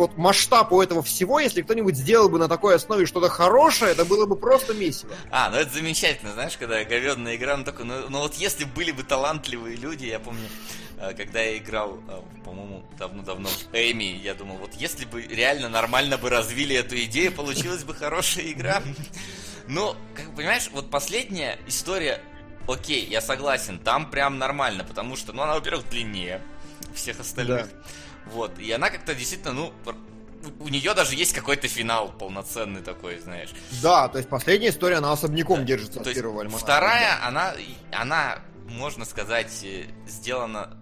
вот 0.00 0.16
масштаб 0.16 0.72
у 0.72 0.80
этого 0.80 1.02
всего, 1.02 1.38
если 1.38 1.62
кто-нибудь 1.62 1.96
сделал 1.96 2.28
бы 2.28 2.38
на 2.38 2.48
такой 2.48 2.74
основе 2.74 3.06
что-то 3.06 3.28
хорошее, 3.28 3.92
это 3.92 4.04
было 4.04 4.26
бы 4.26 4.36
просто 4.36 4.74
месиво. 4.74 5.14
А, 5.30 5.50
ну 5.50 5.56
это 5.58 5.72
замечательно, 5.72 6.32
знаешь, 6.32 6.56
когда 6.56 6.82
говенная 6.84 7.36
игра, 7.36 7.56
ну 7.56 7.64
такой, 7.64 7.84
ну, 7.84 8.08
ну 8.08 8.18
вот 8.20 8.34
если 8.34 8.64
были 8.64 8.90
бы 8.92 9.02
талантливые 9.02 9.76
люди, 9.76 10.06
я 10.06 10.18
помню, 10.18 10.48
э, 10.98 11.12
когда 11.14 11.40
я 11.40 11.58
играл, 11.58 11.98
э, 12.08 12.20
по-моему, 12.44 12.82
давно-давно 12.98 13.48
в 13.48 13.74
Эми, 13.74 14.18
я 14.22 14.34
думал, 14.34 14.56
вот 14.56 14.74
если 14.74 15.04
бы 15.04 15.22
реально 15.22 15.68
нормально 15.68 16.18
бы 16.18 16.30
развили 16.30 16.74
эту 16.74 16.96
идею, 17.04 17.32
получилась 17.32 17.84
бы 17.84 17.94
хорошая 17.94 18.50
игра. 18.50 18.82
Но, 19.68 19.96
как 20.16 20.34
понимаешь, 20.34 20.68
вот 20.72 20.90
последняя 20.90 21.58
история, 21.68 22.20
окей, 22.66 23.06
я 23.06 23.20
согласен, 23.20 23.78
там 23.78 24.10
прям 24.10 24.38
нормально, 24.38 24.84
потому 24.84 25.14
что, 25.16 25.32
ну, 25.32 25.42
она, 25.42 25.54
во-первых, 25.54 25.88
длиннее 25.88 26.42
всех 26.94 27.20
остальных. 27.20 27.68
Да. 27.68 27.90
Вот, 28.26 28.58
и 28.58 28.70
она 28.72 28.90
как-то 28.90 29.14
действительно, 29.14 29.52
ну, 29.52 29.72
у 30.60 30.68
нее 30.68 30.94
даже 30.94 31.14
есть 31.14 31.32
какой-то 31.32 31.68
финал 31.68 32.12
полноценный 32.12 32.82
такой, 32.82 33.18
знаешь. 33.18 33.50
Да, 33.82 34.08
то 34.08 34.18
есть 34.18 34.28
последняя 34.28 34.70
история, 34.70 34.96
она 34.96 35.12
особняком 35.12 35.58
да. 35.58 35.64
держится 35.64 36.00
то 36.00 36.08
от 36.08 36.14
первого 36.14 36.40
альманаха. 36.40 36.64
Вторая, 36.64 37.18
да. 37.20 37.28
она, 37.28 37.54
она, 37.92 38.38
можно 38.68 39.04
сказать, 39.04 39.64
э, 39.64 39.84
сделана 40.06 40.79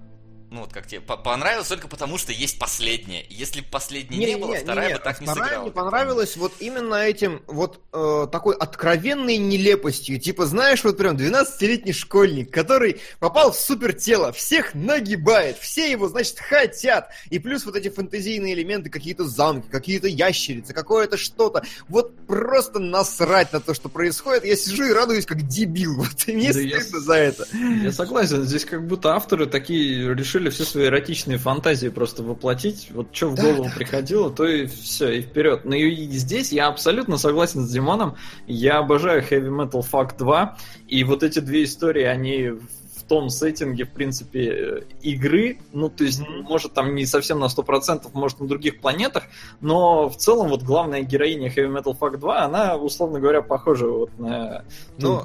ну 0.50 0.60
вот 0.60 0.72
как 0.72 0.86
тебе 0.86 1.00
понравилось 1.00 1.68
только 1.68 1.88
потому, 1.88 2.16
что 2.16 2.32
есть 2.32 2.58
последняя. 2.58 3.24
Если 3.28 3.60
бы 3.60 3.66
последней 3.70 4.16
не, 4.16 4.26
не 4.26 4.36
было, 4.36 4.54
не, 4.54 4.60
вторая 4.60 4.88
не, 4.88 4.94
бы 4.94 5.00
так 5.00 5.20
не 5.20 5.26
сыграла. 5.26 5.62
мне 5.62 5.70
понравилась 5.70 6.36
вот 6.36 6.52
именно 6.60 6.94
этим 6.94 7.42
вот 7.46 7.80
э, 7.92 8.26
такой 8.32 8.56
откровенной 8.56 9.36
нелепостью. 9.36 10.18
Типа, 10.18 10.46
знаешь, 10.46 10.84
вот 10.84 10.96
прям 10.96 11.16
12-летний 11.16 11.92
школьник, 11.92 12.50
который 12.50 13.00
попал 13.18 13.52
в 13.52 13.56
супер 13.56 13.92
тело, 13.92 14.32
всех 14.32 14.74
нагибает, 14.74 15.58
все 15.58 15.90
его, 15.90 16.08
значит, 16.08 16.38
хотят. 16.38 17.10
И 17.30 17.38
плюс 17.38 17.66
вот 17.66 17.76
эти 17.76 17.88
фэнтезийные 17.88 18.54
элементы, 18.54 18.88
какие-то 18.90 19.24
замки, 19.24 19.68
какие-то 19.70 20.08
ящерицы, 20.08 20.72
какое-то 20.72 21.18
что-то. 21.18 21.62
Вот 21.88 22.26
просто 22.26 22.78
насрать 22.78 23.52
на 23.52 23.60
то, 23.60 23.74
что 23.74 23.88
происходит. 23.88 24.44
Я 24.44 24.56
сижу 24.56 24.84
и 24.84 24.92
радуюсь, 24.92 25.26
как 25.26 25.46
дебил. 25.46 25.96
Вот 26.08 26.28
и 26.28 26.32
мне 26.32 26.52
да 26.52 26.52
стыдно 26.52 26.96
я, 26.96 27.00
за 27.00 27.14
это. 27.14 27.46
Я 27.82 27.92
согласен. 27.92 28.44
Здесь 28.44 28.64
как 28.64 28.86
будто 28.86 29.14
авторы 29.14 29.46
такие 29.46 30.14
решили 30.14 30.37
решили 30.38 30.50
все 30.50 30.64
свои 30.64 30.86
эротичные 30.86 31.38
фантазии 31.38 31.88
просто 31.88 32.22
воплотить. 32.22 32.88
Вот 32.92 33.08
что 33.12 33.28
в 33.28 33.34
да, 33.34 33.42
голову 33.42 33.64
да. 33.64 33.72
приходило, 33.74 34.30
то 34.30 34.46
и 34.46 34.66
все, 34.66 35.10
и 35.10 35.22
вперед. 35.22 35.64
Но 35.64 35.74
и 35.74 36.06
здесь 36.10 36.52
я 36.52 36.68
абсолютно 36.68 37.18
согласен 37.18 37.66
с 37.66 37.70
Димоном. 37.70 38.16
Я 38.46 38.78
обожаю 38.78 39.22
Heavy 39.22 39.48
Metal 39.48 39.84
Fact 39.90 40.18
2. 40.18 40.56
И 40.88 41.04
вот 41.04 41.22
эти 41.22 41.40
две 41.40 41.64
истории, 41.64 42.04
они 42.04 42.50
в 42.50 43.02
том 43.08 43.30
сеттинге, 43.30 43.84
в 43.84 43.90
принципе, 43.90 44.84
игры, 45.00 45.58
ну, 45.72 45.88
то 45.88 46.04
есть, 46.04 46.20
mm-hmm. 46.20 46.42
может, 46.42 46.74
там 46.74 46.94
не 46.94 47.06
совсем 47.06 47.38
на 47.38 47.46
100%, 47.46 48.10
может, 48.12 48.38
на 48.38 48.46
других 48.46 48.80
планетах, 48.80 49.24
но 49.62 50.10
в 50.10 50.16
целом 50.18 50.48
вот 50.48 50.62
главная 50.62 51.00
героиня 51.02 51.48
Heavy 51.48 51.74
Metal 51.74 51.98
Fact 51.98 52.18
2, 52.18 52.42
она, 52.42 52.76
условно 52.76 53.18
говоря, 53.18 53.40
похожа 53.40 53.86
вот 53.86 54.10
на... 54.18 54.62
Ну, 54.98 55.24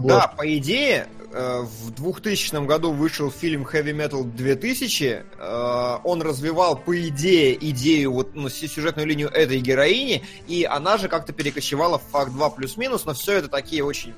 да, 0.00 0.26
по 0.36 0.58
идее, 0.58 1.06
Э, 1.19 1.19
в 1.32 1.90
2000 1.92 2.66
году 2.66 2.92
вышел 2.92 3.30
фильм 3.30 3.62
Heavy 3.64 3.94
Metal 3.94 4.24
2000. 4.24 5.24
Э, 5.38 5.98
он 6.04 6.22
развивал, 6.22 6.76
по 6.76 6.98
идее, 7.08 7.56
идею, 7.70 8.12
вот, 8.12 8.34
ну, 8.34 8.48
сюжетную 8.48 9.06
линию 9.06 9.28
этой 9.28 9.60
героини, 9.60 10.24
и 10.48 10.64
она 10.64 10.98
же 10.98 11.08
как-то 11.08 11.32
перекочевала 11.32 11.98
в 11.98 12.02
факт 12.10 12.32
2 12.32 12.50
плюс-минус, 12.50 13.04
но 13.04 13.14
все 13.14 13.34
это 13.34 13.48
такие 13.48 13.84
очень 13.84 14.14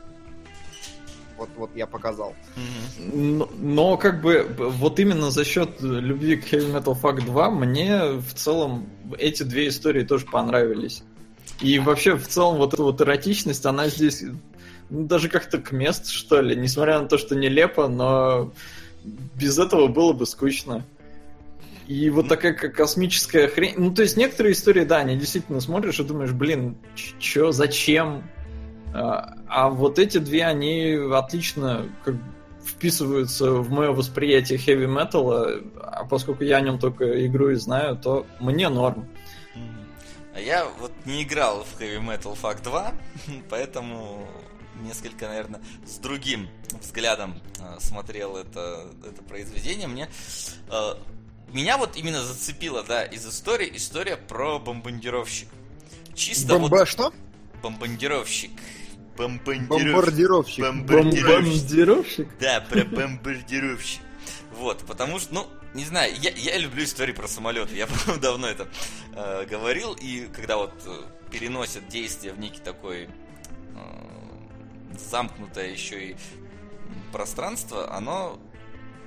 вот, 1.42 1.48
вот 1.56 1.70
я 1.74 1.86
показал. 1.86 2.34
Но, 3.12 3.48
но 3.58 3.96
как 3.96 4.22
бы 4.22 4.46
вот 4.56 5.00
именно 5.00 5.30
за 5.30 5.44
счет 5.44 5.80
любви 5.80 6.36
к 6.36 6.52
Heavy 6.52 6.72
Metal 6.72 7.00
Fact 7.00 7.24
2 7.24 7.50
мне 7.50 8.12
в 8.12 8.32
целом 8.34 8.86
эти 9.18 9.42
две 9.42 9.68
истории 9.68 10.04
тоже 10.04 10.26
понравились. 10.26 11.02
И 11.60 11.78
вообще 11.78 12.16
в 12.16 12.26
целом 12.28 12.56
вот 12.56 12.74
эта 12.74 12.82
вот 12.82 13.00
эротичность, 13.00 13.66
она 13.66 13.88
здесь 13.88 14.24
ну, 14.93 15.07
даже 15.07 15.30
как-то 15.30 15.59
к 15.59 15.72
месту, 15.72 16.12
что 16.12 16.43
ли. 16.43 16.55
Несмотря 16.55 17.01
на 17.01 17.09
то, 17.09 17.16
что 17.16 17.34
нелепо, 17.34 17.88
но 17.88 18.53
без 19.40 19.59
этого 19.59 19.88
было 19.88 20.12
бы 20.12 20.26
скучно. 20.26 20.84
И 21.88 22.11
вот 22.11 22.28
такая 22.28 22.53
как 22.53 22.74
космическая 22.74 23.49
хрень. 23.49 23.74
Ну, 23.78 23.95
то 23.95 24.03
есть 24.03 24.18
некоторые 24.18 24.53
истории, 24.53 24.84
да, 24.84 24.99
они 24.99 25.16
действительно 25.16 25.61
смотришь 25.61 25.99
и 25.99 26.05
думаешь, 26.05 26.32
блин, 26.32 26.76
чё, 27.18 27.53
зачем? 27.53 28.22
А, 28.95 29.34
а 29.49 29.70
вот 29.70 29.99
эти 29.99 30.18
две, 30.18 30.45
они 30.45 30.99
отлично 31.11 31.88
как 32.05 32.16
вписываются 32.64 33.51
в 33.51 33.70
мое 33.70 33.93
восприятие 33.93 34.59
хэви 34.59 34.86
металла, 34.86 35.61
а 35.80 36.05
поскольку 36.05 36.45
я 36.45 36.59
о 36.59 36.61
нем 36.61 36.78
только 36.78 37.26
игру 37.26 37.49
и 37.49 37.55
знаю, 37.55 37.97
то 37.97 38.26
мне 38.40 38.68
норм. 38.68 39.09
А 40.34 40.40
я 40.40 40.66
вот 40.80 40.93
не 41.07 41.22
играл 41.22 41.64
в 41.64 41.80
Heavy 41.80 41.99
Metal 41.99 42.36
Fact 42.40 42.62
2, 42.64 42.93
поэтому 43.49 44.26
несколько, 44.82 45.28
наверное, 45.28 45.60
с 45.86 45.98
другим 45.98 46.48
взглядом 46.80 47.40
э, 47.58 47.76
смотрел 47.80 48.36
это, 48.36 48.88
это 49.06 49.22
произведение. 49.22 49.88
Мне 49.88 50.08
э, 50.68 50.94
меня 51.52 51.76
вот 51.76 51.96
именно 51.96 52.22
зацепила, 52.22 52.82
да, 52.82 53.04
из 53.04 53.26
истории 53.26 53.70
история 53.74 54.16
про 54.16 54.58
бомбардировщик. 54.58 55.48
Чисто 56.14 56.58
Бомба 56.58 56.76
вот... 56.78 56.88
что? 56.88 57.12
Бомбардировщик. 57.62 58.50
Бомбардировщик. 59.16 60.64
Бомбардировщик. 60.64 60.64
Бомбардировщик? 60.64 62.28
Да, 62.40 62.60
про 62.60 62.84
бомбардировщик. 62.84 64.00
Вот, 64.52 64.78
потому 64.86 65.18
что, 65.18 65.34
ну, 65.34 65.46
не 65.74 65.84
знаю, 65.84 66.14
я, 66.20 66.30
я 66.30 66.58
люблю 66.58 66.84
истории 66.84 67.12
про 67.12 67.28
самолеты. 67.28 67.74
Я, 67.74 67.86
по 68.06 68.16
давно 68.16 68.48
это 68.48 68.68
э, 69.14 69.46
говорил. 69.48 69.94
И 69.94 70.28
когда 70.32 70.56
вот 70.56 70.72
э, 70.86 71.02
переносят 71.30 71.88
действие 71.88 72.32
в 72.32 72.38
некий 72.38 72.60
такой 72.60 73.08
замкнутое 74.99 75.70
еще 75.70 76.10
и 76.10 76.16
пространство, 77.12 77.94
оно 77.94 78.39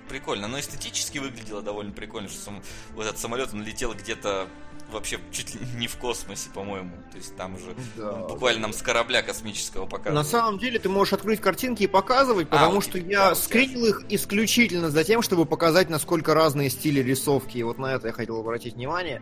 прикольно. 0.09 0.45
Оно 0.45 0.59
эстетически 0.59 1.17
выглядело 1.17 1.61
довольно 1.61 1.91
прикольно, 1.91 2.29
что 2.29 2.39
сам, 2.39 2.61
вот 2.93 3.05
этот 3.05 3.19
самолет 3.19 3.49
он 3.53 3.63
летел 3.63 3.93
где-то 3.93 4.47
вообще 4.91 5.19
чуть 5.31 5.55
ли 5.55 5.61
не 5.77 5.87
в 5.87 5.97
космосе, 5.97 6.49
по-моему. 6.53 6.91
То 7.11 7.17
есть 7.17 7.35
там 7.35 7.55
уже 7.55 7.75
да, 7.95 8.13
буквально 8.13 8.61
да. 8.61 8.67
нам 8.67 8.73
с 8.73 8.81
корабля 8.81 9.23
космического 9.23 9.85
показывают. 9.85 10.15
На 10.15 10.23
самом 10.23 10.59
деле 10.59 10.79
ты 10.79 10.89
можешь 10.89 11.13
открыть 11.13 11.41
картинки 11.41 11.83
и 11.83 11.87
показывать, 11.87 12.49
потому 12.49 12.79
а, 12.79 12.81
что 12.81 12.97
я 12.97 13.29
да, 13.29 13.35
скринил 13.35 13.85
их 13.85 14.05
исключительно 14.09 14.91
за 14.91 15.03
тем, 15.03 15.21
чтобы 15.21 15.45
показать, 15.45 15.89
насколько 15.89 16.33
разные 16.33 16.69
стили 16.69 17.01
рисовки. 17.01 17.57
И 17.57 17.63
вот 17.63 17.77
на 17.77 17.93
это 17.93 18.07
я 18.07 18.13
хотел 18.13 18.39
обратить 18.39 18.75
внимание. 18.75 19.21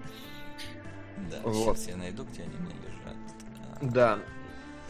Да, 1.32 1.40
вот. 1.44 1.78
сейчас 1.78 1.88
я 1.88 1.96
найду, 1.96 2.24
где 2.26 2.44
они 2.44 2.58
мне 2.58 2.76
лежат. 2.86 3.94
Да. 3.94 4.20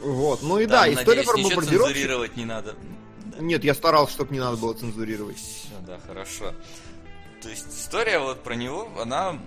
Вот. 0.04 0.42
Ну 0.44 0.60
и 0.60 0.66
да, 0.66 0.86
Там, 0.86 0.94
история 0.96 1.24
про 1.24 1.34
бомбардировщик. 1.38 1.80
цензурировать 1.80 2.36
не 2.38 2.46
надо. 2.46 2.76
Да. 3.26 3.38
Нет, 3.40 3.64
я 3.64 3.74
старался, 3.74 4.14
чтобы 4.14 4.34
не 4.34 4.40
надо 4.40 4.58
было 4.58 4.74
цензурировать. 4.74 5.38
Да, 5.88 6.00
хорошо. 6.06 6.54
То 7.42 7.50
есть 7.50 7.68
история 7.70 8.20
вот 8.20 8.44
про 8.44 8.56
него, 8.56 8.90
она, 9.02 9.40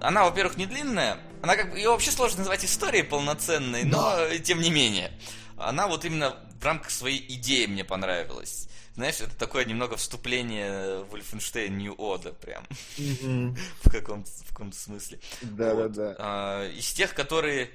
она, 0.00 0.24
во-первых, 0.24 0.56
не 0.56 0.66
длинная, 0.66 1.18
она 1.42 1.56
как 1.56 1.70
бы, 1.72 1.76
ее 1.78 1.90
вообще 1.90 2.10
сложно 2.10 2.38
назвать 2.38 2.64
историей 2.64 3.02
полноценной, 3.02 3.84
но 3.84 4.16
тем 4.42 4.60
не 4.60 4.70
менее. 4.70 5.12
Она 5.56 5.86
вот 5.88 6.04
именно 6.04 6.36
в 6.60 6.64
рамках 6.64 6.90
своей 6.90 7.24
идеи 7.34 7.66
мне 7.66 7.84
понравилась. 7.84 8.68
Знаешь, 8.94 9.20
это 9.20 9.34
такое 9.36 9.64
немного 9.64 9.96
вступление 9.96 11.04
в 11.04 11.14
Wolfenstein 11.14 11.68
New 11.70 11.94
Order 11.94 12.32
прям, 12.32 12.64
Мгм. 12.96 13.56
в 13.82 13.90
каком-то, 13.90 14.30
в 14.30 14.48
каком-то 14.50 14.78
смысле. 14.78 15.18
Да, 15.42 15.74
да, 15.74 15.74
Вот. 15.74 15.92
да. 15.92 16.14
А, 16.18 16.68
из 16.70 16.92
тех, 16.92 17.12
которые 17.14 17.70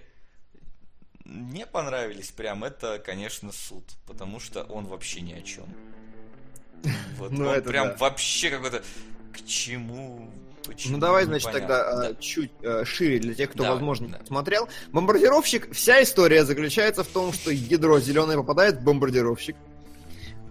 не 1.29 1.65
понравились 1.65 2.31
прям, 2.31 2.63
это, 2.63 2.99
конечно, 2.99 3.51
суд, 3.51 3.83
потому 4.07 4.39
что 4.39 4.63
он 4.63 4.85
вообще 4.85 5.21
ни 5.21 5.33
о 5.33 5.41
чем. 5.41 5.65
Вот 7.17 7.31
Ну, 7.31 7.47
он 7.49 7.61
прям 7.61 7.89
да. 7.89 7.95
вообще 7.97 8.49
какой-то 8.49 8.81
к 9.33 9.45
чему, 9.45 10.31
почему. 10.65 10.93
Ну 10.93 10.99
давай, 10.99 11.25
значит, 11.25 11.47
непонятно. 11.49 11.75
тогда 11.75 11.89
а, 11.91 12.09
Да. 12.13 12.15
чуть 12.21 12.51
э, 12.61 12.85
шире 12.85 13.19
для 13.19 13.33
тех, 13.35 13.49
кто, 13.49 13.59
Давай, 13.63 13.73
возможно, 13.73 14.07
да. 14.09 14.17
не 14.19 14.25
смотрел. 14.25 14.69
Бомбардировщик, 14.91 15.73
вся 15.73 16.01
история 16.01 16.45
заключается 16.45 17.03
в 17.03 17.07
том, 17.07 17.33
что 17.33 17.51
ядро 17.51 17.99
зеленое 17.99 18.37
попадает 18.37 18.77
в 18.77 18.83
бомбардировщик. 18.83 19.55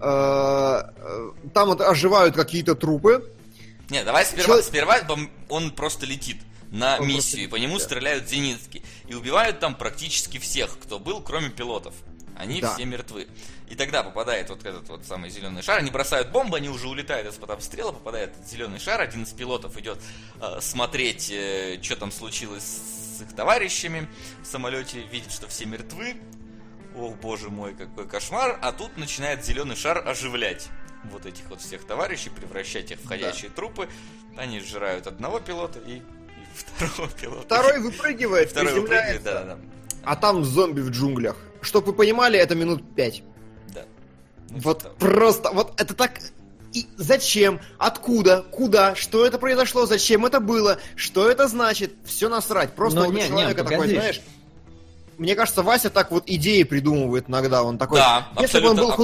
Э, 0.01 0.83
э, 0.97 1.31
Там 1.55 1.69
вот 1.69 1.81
оживают 1.81 2.37
какие-то 2.37 2.75
трупы. 2.75 3.33
Не, 3.91 4.05
давай 4.05 4.25
сперва, 4.27 4.57
Чё- 4.57 4.63
сперва 4.63 4.99
он 5.49 5.71
просто 5.71 6.05
летит 6.07 6.37
на 6.71 6.99
Он 6.99 7.09
миссию, 7.09 7.45
и 7.45 7.47
по 7.47 7.57
нему 7.57 7.79
да. 7.79 7.85
стреляют 7.85 8.29
зенитки. 8.29 8.83
И 9.07 9.15
убивают 9.15 9.61
там 9.61 9.75
практически 9.75 10.39
всех, 10.39 10.79
кто 10.79 10.99
был, 10.99 11.21
кроме 11.21 11.51
пилотов. 11.51 11.95
Они 12.37 12.61
Да. 12.61 12.75
все 12.75 12.85
мертвы. 12.85 13.27
И 13.69 13.75
тогда 13.75 14.03
попадает 14.03 14.49
вот 14.49 14.65
этот 14.65 14.89
вот 14.89 15.05
самый 15.05 15.29
зеленый 15.29 15.63
шар, 15.63 15.79
они 15.79 15.91
бросают 15.91 16.31
бомбы, 16.31 16.57
они 16.57 16.69
уже 16.69 16.89
улетают 16.89 17.29
из-под 17.29 17.51
обстрела, 17.51 17.93
попадает 17.93 18.33
зеленый 18.47 18.79
шар, 18.79 19.01
один 19.01 19.25
из 19.25 19.31
пилотов 19.33 19.77
идет 19.77 19.99
э, 20.41 20.59
смотреть, 20.61 21.25
что 21.83 21.97
там 21.97 22.11
случилось 22.13 22.65
с 23.19 23.23
их 23.23 23.35
товарищами 23.35 24.09
в 24.43 24.47
самолете, 24.47 25.01
видит, 25.03 25.33
что 25.33 25.49
все 25.49 25.67
мертвы. 25.67 26.17
Ох, 26.97 27.17
боже 27.17 27.51
мой, 27.51 27.75
какой 27.75 28.09
кошмар. 28.09 28.59
А 28.63 28.73
тут 28.73 28.97
начинает 28.97 29.45
зеленый 29.45 29.77
шар 29.77 30.07
оживлять 30.07 30.69
вот 31.05 31.27
этих 31.27 31.45
вот 31.51 31.61
всех 31.61 31.85
товарищей, 31.87 32.31
превращать 32.31 32.91
их 32.91 33.01
в 33.01 33.07
ходячие 33.07 33.51
трупы. 33.51 33.89
Они 34.37 34.61
сжирают 34.61 35.07
одного 35.07 35.41
пилота 35.41 35.81
и 35.81 36.03
второго 36.59 37.11
пилота. 37.13 37.43
Второй 37.43 37.79
выпрыгивает, 37.81 38.51
Второй 38.51 38.73
выпрыгивает, 38.75 39.23
приземляется, 39.23 39.25
да, 39.25 39.45
да, 39.45 39.59
а 40.05 40.17
там 40.17 40.45
зомби 40.45 40.81
в 40.81 40.91
джунглях. 40.91 41.37
Чтоб 41.61 41.87
вы 41.87 41.93
понимали, 41.93 42.39
это 42.39 42.55
минут 42.55 42.83
пять. 42.95 43.23
да. 43.75 43.83
Ну, 44.51 44.59
Вот 44.61 44.81
что-то- 44.81 44.95
просто, 44.99 45.51
вот 45.51 45.81
это 45.81 45.95
так... 45.95 46.13
И 46.75 46.87
зачем? 46.97 47.61
Откуда? 47.79 48.43
Куда? 48.51 48.95
Что 48.95 49.25
это 49.25 49.39
произошло? 49.39 49.87
Зачем 49.87 50.27
это 50.27 50.39
было? 50.39 50.79
Что 50.97 51.29
это 51.31 51.49
значит? 51.49 51.95
Все 52.05 52.29
насрать. 52.29 52.75
Просто 52.75 53.01
Но 53.01 53.07
вот 53.07 53.15
у 53.15 53.17
не, 53.17 53.23
не, 53.23 53.29
человека 53.29 53.63
такой, 53.65 53.77
погоди. 53.79 53.95
знаешь... 53.95 54.21
Мне 55.17 55.35
кажется, 55.35 55.63
Вася 55.63 55.91
так 55.91 56.13
вот 56.13 56.25
идеи 56.27 56.63
придумывает 56.63 57.29
иногда. 57.29 57.65
Он 57.65 57.77
такой... 57.77 57.99
Да, 57.99 58.29
Если 58.39 58.61
бы 58.61 58.69
он 58.69 58.77
был 58.77 58.91
А- 58.93 58.97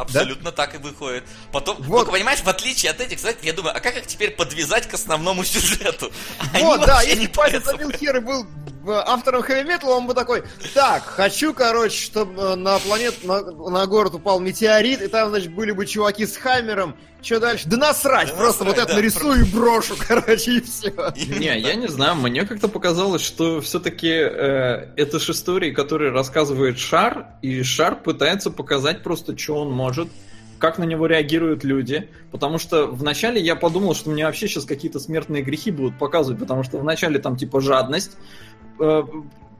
Абсолютно 0.00 0.50
так 0.52 0.74
и 0.74 0.78
выходит. 0.78 1.24
Потом, 1.52 1.76
Вот. 1.82 1.98
только 1.98 2.12
понимаешь, 2.12 2.40
в 2.40 2.48
отличие 2.48 2.90
от 2.90 3.00
этих, 3.00 3.16
кстати, 3.18 3.44
я 3.44 3.52
думаю, 3.52 3.76
а 3.76 3.80
как 3.80 3.96
их 3.96 4.06
теперь 4.06 4.30
подвязать 4.30 4.88
к 4.88 4.94
основному 4.94 5.44
сюжету? 5.44 6.10
Они 6.52 6.64
Вот, 6.64 6.80
да, 6.86 7.02
если 7.02 7.26
парятся. 7.26 7.70
забил 7.72 7.90
хер 7.92 8.16
и 8.16 8.20
был 8.20 8.46
автором 8.86 9.42
хэви 9.42 9.68
металла, 9.68 9.96
он 9.96 10.06
бы 10.06 10.14
такой, 10.14 10.42
так, 10.74 11.04
хочу, 11.04 11.52
короче, 11.54 12.02
чтобы 12.02 12.56
на 12.56 12.78
планету, 12.78 13.26
на, 13.26 13.42
на 13.42 13.86
город 13.86 14.14
упал 14.14 14.40
метеорит, 14.40 15.02
и 15.02 15.08
там, 15.08 15.30
значит, 15.30 15.52
были 15.54 15.72
бы 15.72 15.86
чуваки 15.86 16.26
с 16.26 16.36
Хаммером, 16.36 16.96
что 17.22 17.38
дальше? 17.38 17.68
Да 17.68 17.76
насрать, 17.76 18.28
Да 18.28 18.34
просто 18.34 18.64
насрать, 18.64 18.78
вот 18.78 18.82
это 18.82 18.92
да, 18.92 18.96
нарисую 18.96 19.40
и 19.40 19.44
брошу, 19.44 19.94
короче, 20.08 20.52
и 20.52 20.60
все. 20.60 20.92
Не, 21.38 21.58
я 21.58 21.74
не 21.74 21.88
знаю, 21.88 22.16
мне 22.16 22.46
как-то 22.46 22.68
показалось, 22.68 23.22
что 23.22 23.60
все-таки 23.60 24.08
э, 24.08 24.92
это 24.96 25.18
же 25.18 25.32
истории, 25.32 25.72
которые 25.72 26.12
рассказывает 26.12 26.78
Шар, 26.78 27.26
и 27.42 27.62
Шар 27.62 27.96
пытается 27.96 28.50
показать 28.50 29.02
просто, 29.02 29.36
что 29.36 29.56
он 29.56 29.70
может, 29.70 30.08
как 30.60 30.78
на 30.78 30.84
него 30.84 31.06
реагируют 31.06 31.64
люди. 31.64 32.08
Потому 32.30 32.58
что 32.58 32.86
вначале 32.86 33.40
я 33.40 33.56
подумал, 33.56 33.94
что 33.94 34.10
мне 34.10 34.24
вообще 34.24 34.46
сейчас 34.46 34.64
какие-то 34.64 35.00
смертные 35.00 35.42
грехи 35.42 35.70
будут 35.70 35.98
показывать, 35.98 36.38
потому 36.38 36.62
что 36.62 36.78
вначале 36.78 37.18
там 37.18 37.36
типа 37.36 37.60
жадность, 37.60 38.12
э, 38.12 38.59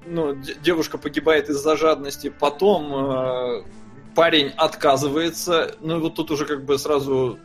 ну, 0.06 0.34
д- 0.34 0.54
девушка 0.62 0.98
погибает 0.98 1.48
из-за 1.50 1.76
жадности, 1.76 2.32
потом 2.36 2.92
э, 2.94 3.62
парень 4.14 4.52
отказывается, 4.56 5.76
ну 5.80 6.00
вот 6.00 6.14
тут 6.14 6.30
уже 6.30 6.46
как 6.46 6.64
бы 6.64 6.78
сразу 6.78 7.38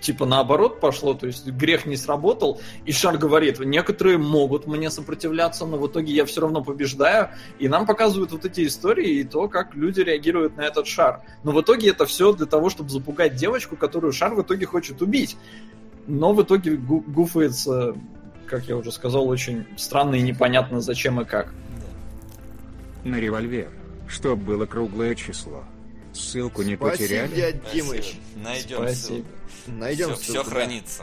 типа 0.00 0.26
наоборот 0.26 0.80
пошло, 0.80 1.14
то 1.14 1.26
есть 1.26 1.46
грех 1.48 1.86
не 1.86 1.96
сработал, 1.96 2.60
и 2.84 2.92
Шар 2.92 3.18
говорит, 3.18 3.58
некоторые 3.58 4.16
могут 4.16 4.66
мне 4.66 4.90
сопротивляться, 4.90 5.66
но 5.66 5.76
в 5.76 5.86
итоге 5.88 6.12
я 6.12 6.24
все 6.24 6.40
равно 6.40 6.62
побеждаю, 6.62 7.30
и 7.58 7.68
нам 7.68 7.84
показывают 7.84 8.32
вот 8.32 8.44
эти 8.44 8.66
истории 8.66 9.20
и 9.20 9.24
то, 9.24 9.48
как 9.48 9.74
люди 9.74 10.00
реагируют 10.00 10.56
на 10.56 10.62
этот 10.62 10.86
шар. 10.86 11.22
Но 11.42 11.52
в 11.52 11.60
итоге 11.60 11.90
это 11.90 12.06
все 12.06 12.32
для 12.32 12.46
того, 12.46 12.70
чтобы 12.70 12.90
запугать 12.90 13.34
девочку, 13.34 13.76
которую 13.76 14.12
шар 14.12 14.34
в 14.34 14.42
итоге 14.42 14.66
хочет 14.66 15.02
убить. 15.02 15.36
Но 16.06 16.32
в 16.32 16.42
итоге 16.42 16.76
гу- 16.76 17.04
гуфается, 17.06 17.94
как 18.48 18.64
я 18.64 18.76
уже 18.76 18.90
сказал, 18.92 19.28
очень 19.28 19.66
странно 19.76 20.16
и 20.16 20.22
непонятно 20.22 20.80
зачем 20.80 21.20
и 21.20 21.24
как. 21.24 21.52
На 23.04 23.16
револьвер, 23.16 23.70
чтоб 24.08 24.38
было 24.38 24.66
круглое 24.66 25.14
число. 25.14 25.64
Ссылку 26.12 26.62
не 26.62 26.76
Спасибо, 26.76 26.90
потеряли? 27.04 27.34
дядь 27.36 27.56
Спасибо. 27.62 27.86
Димыч. 27.94 28.18
Найдем 28.36 28.76
Спасибо. 28.78 29.26
Найдем 29.66 30.14
все, 30.16 30.32
ссылку, 30.32 30.44
да. 30.44 30.50
хранится. 30.56 31.02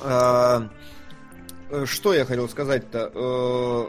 А, 0.00 0.68
э, 1.70 1.84
Что 1.86 2.14
я 2.14 2.24
хотел 2.24 2.48
сказать-то? 2.48 3.10
Э, 3.14 3.88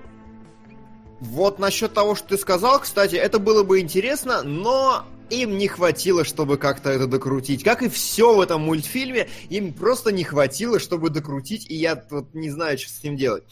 Вот 1.22 1.60
насчет 1.60 1.94
того, 1.94 2.16
что 2.16 2.30
ты 2.30 2.38
сказал, 2.38 2.80
кстати, 2.80 3.16
это 3.16 3.38
было 3.40 3.64
бы 3.64 3.80
интересно, 3.80 4.42
но 4.44 5.06
им 5.32 5.58
не 5.58 5.68
хватило, 5.68 6.24
чтобы 6.24 6.58
как-то 6.58 6.90
это 6.90 7.08
докрутить. 7.08 7.64
Как 7.64 7.82
и 7.82 7.90
все 7.90 8.36
в 8.36 8.42
этом 8.42 8.62
мультфильме, 8.62 9.30
им 9.50 9.74
просто 9.74 10.12
не 10.12 10.24
хватило, 10.24 10.80
чтобы 10.80 11.10
докрутить, 11.10 11.70
и 11.70 11.76
я 11.76 12.04
вот 12.10 12.34
не 12.34 12.50
знаю, 12.50 12.78
что 12.78 12.90
с 12.90 13.04
ним 13.04 13.16
делать. 13.18 13.44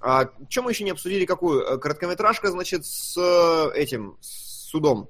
А, 0.00 0.30
чем 0.48 0.64
мы 0.64 0.70
еще 0.72 0.84
не 0.84 0.90
обсудили? 0.90 1.24
Какую? 1.24 1.62
Э, 1.62 1.78
Короткометражка, 1.78 2.50
значит, 2.50 2.86
с 2.86 3.16
э, 3.16 3.78
этим, 3.78 4.16
с 4.20 4.68
судом. 4.70 5.08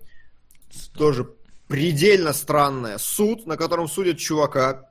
Тоже 0.95 1.29
предельно 1.69 2.33
странная. 2.33 2.99
Суд, 2.99 3.47
на 3.47 3.57
котором 3.57 3.89
судят 3.89 4.19
чувака. 4.19 4.91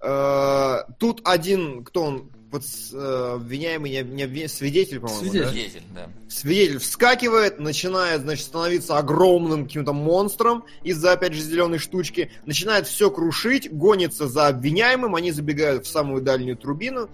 Э, 0.00 0.82
Тут 0.98 1.22
один, 1.24 1.82
кто 1.82 2.02
он, 2.04 2.30
под, 2.54 2.62
э, 2.92 3.32
обвиняемый, 3.34 3.90
не, 3.90 4.02
не 4.02 4.22
обвиня- 4.22 4.48
свидетель, 4.48 5.00
по-моему, 5.00 5.22
да? 5.24 5.28
Свидетель. 5.30 5.50
Свидетель, 5.50 5.82
да. 5.92 6.08
Свидетель 6.28 6.78
вскакивает, 6.78 7.58
начинает, 7.58 8.20
значит, 8.20 8.44
становиться 8.46 8.96
огромным 8.96 9.64
каким-то 9.64 9.92
монстром 9.92 10.64
из-за, 10.84 11.12
опять 11.12 11.32
же, 11.34 11.40
зеленой 11.42 11.78
штучки, 11.78 12.30
начинает 12.46 12.86
все 12.86 13.10
крушить, 13.10 13.68
гонится 13.72 14.28
за 14.28 14.46
обвиняемым, 14.46 15.16
они 15.16 15.32
забегают 15.32 15.84
в 15.84 15.90
самую 15.90 16.22
дальнюю 16.22 16.56
турбину, 16.56 17.08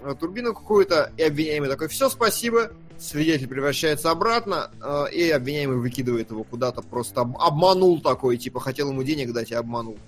э, 0.00 0.14
турбину 0.18 0.54
какую-то, 0.54 1.12
и 1.16 1.22
обвиняемый 1.24 1.68
такой, 1.68 1.88
все, 1.88 2.08
спасибо, 2.08 2.70
свидетель 2.96 3.48
превращается 3.48 4.12
обратно, 4.12 4.70
э, 4.80 5.06
и 5.12 5.28
обвиняемый 5.30 5.78
выкидывает 5.78 6.30
его 6.30 6.44
куда-то, 6.44 6.82
просто 6.82 7.22
об- 7.22 7.36
обманул 7.38 8.00
такой, 8.00 8.36
типа, 8.36 8.60
хотел 8.60 8.90
ему 8.90 9.02
денег 9.02 9.32
дать 9.32 9.50
и 9.50 9.54
обманул. 9.54 9.98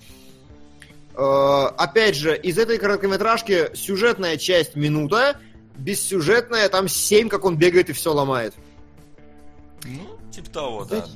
Э, 1.17 1.67
Опять 1.79 2.15
же, 2.17 2.37
из 2.37 2.59
этой 2.59 2.79
короткометражки 2.79 3.75
сюжетная 3.75 4.37
часть 4.37 4.77
минута, 4.77 5.41
бессюжетная, 5.77 6.69
там 6.69 6.89
7, 6.89 7.29
как 7.29 7.45
он 7.45 7.57
бегает 7.57 7.89
и 7.91 7.93
все 7.93 8.13
ломает. 8.13 8.55
Ну, 9.85 10.19
типа 10.31 10.51
того, 10.51 10.85
да. 10.85 11.07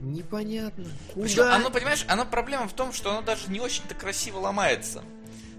Непонятно. 0.00 0.84
Причем 1.14 1.36
Куда? 1.36 1.54
оно, 1.56 1.70
понимаешь, 1.70 2.04
оно 2.08 2.26
проблема 2.26 2.68
в 2.68 2.72
том, 2.74 2.92
что 2.92 3.10
оно 3.10 3.22
даже 3.22 3.50
не 3.50 3.60
очень-то 3.60 3.94
красиво 3.94 4.38
ломается. 4.38 5.02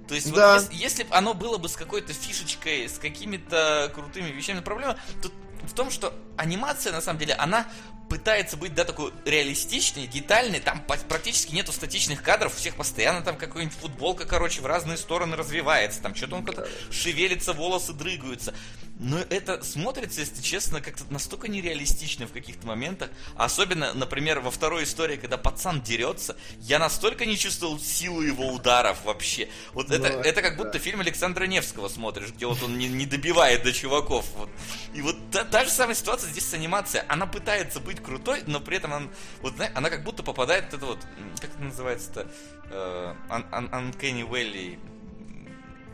То 0.07 0.14
есть, 0.14 0.27
вот 0.27 0.36
Да. 0.36 0.56
если, 0.56 0.76
если 0.76 1.03
бы 1.03 1.15
оно 1.15 1.34
было 1.34 1.57
бы 1.57 1.68
с 1.68 1.76
какой-то 1.76 2.14
фишечкой, 2.14 2.88
с 2.88 2.99
какими-то 2.99 3.91
крутыми 3.95 4.30
вещами, 4.30 4.60
проблема 4.60 4.98
тут 5.23 5.32
в 5.64 5.73
том, 5.73 5.90
что 5.90 6.14
анимация, 6.38 6.91
на 6.94 7.02
самом 7.02 7.18
деле, 7.19 7.34
она 7.34 7.65
пытается 8.10 8.57
быть, 8.57 8.73
да, 8.73 8.84
такой 8.84 9.11
реалистичной, 9.26 10.07
детальной, 10.07 10.60
там 10.60 10.82
практически 10.82 11.53
нету 11.53 11.72
статичных 11.72 12.22
кадров, 12.22 12.53
у 12.53 12.57
всех 12.57 12.76
постоянно 12.76 13.22
там 13.22 13.38
какая-нибудь 13.38 13.77
футболка, 13.77 14.26
короче, 14.26 14.61
в 14.61 14.65
разные 14.65 14.98
стороны 14.98 15.36
развивается, 15.36 16.02
там 16.02 16.15
что-то 16.15 16.36
он 16.36 16.45
как-то 16.45 16.68
шевелится, 16.91 17.53
волосы 17.53 17.94
дрыгаются. 17.94 18.53
Но 18.98 19.19
это 19.30 19.61
смотрится, 19.61 20.22
если 20.22 20.41
честно, 20.41 20.80
как-то 20.80 21.03
настолько 21.10 21.49
нереалистично 21.49 22.27
в 22.27 22.32
каких-то 22.32 22.65
моментах. 22.65 23.10
Особенно, 23.36 23.94
например, 23.94 24.40
во 24.40 24.52
второй 24.52 24.86
истории, 24.86 25.18
когда 25.18 25.38
пацан 25.38 25.82
дерется, 25.82 26.38
я 26.61 26.80
настолько 26.80 27.26
не 27.26 27.38
чувствовал 27.38 27.77
силу 27.77 28.22
его 28.22 28.48
ударов 28.48 29.03
вообще. 29.03 29.49
Вот 29.73 29.91
это, 29.91 30.14
Ну, 30.14 30.19
это 30.22 30.41
как 30.41 30.56
да. 30.56 30.64
будто 30.64 30.80
фильм 30.80 31.02
Александра 31.02 31.44
Невского 31.45 31.90
смотришь, 31.90 32.30
где 32.30 32.45
вот 32.45 32.64
он 32.64 32.77
не, 32.77 32.88
не 32.88 33.06
добивает 33.06 33.64
до 33.64 33.73
чуваков. 33.73 34.26
Вот. 34.38 34.49
И 34.94 35.02
вот 35.02 35.18
та, 35.30 35.44
та 35.44 35.65
же 35.65 35.72
самая 35.72 35.95
ситуация 35.95 36.30
здесь 36.30 36.53
анимация, 36.53 37.06
она 37.10 37.26
пытается 37.26 37.82
быть 37.82 37.94
крутой, 38.01 38.43
но 38.47 38.59
при 38.59 38.77
этом 38.77 38.93
она, 38.93 39.07
вот, 39.41 39.55
знаешь, 39.55 39.72
она 39.76 39.89
как 39.89 40.03
будто 40.03 40.23
попадает 40.23 40.65
в 40.72 40.73
это 40.76 40.85
вот, 40.85 40.99
как 41.41 41.49
это 41.51 41.63
называется-то, 41.63 42.27
э, 42.69 43.13
un- 43.30 43.49
un- 43.51 43.69
Uncanny 43.72 44.27
Valley, 44.30 44.80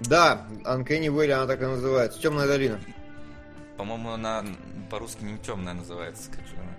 Да, 0.02 0.48
Uncanny 0.66 1.08
Valley 1.08 1.32
она 1.32 1.46
так 1.48 1.62
и 1.62 1.66
называется. 1.66 2.20
Темная 2.20 2.48
долина. 2.48 2.80
по-моему, 3.78 4.12
она 4.12 4.46
по-русски 4.90 5.24
не 5.24 5.38
темная 5.40 5.74
называется, 5.74 6.30
как 6.30 6.42
же 6.48 6.54
она, 6.56 6.74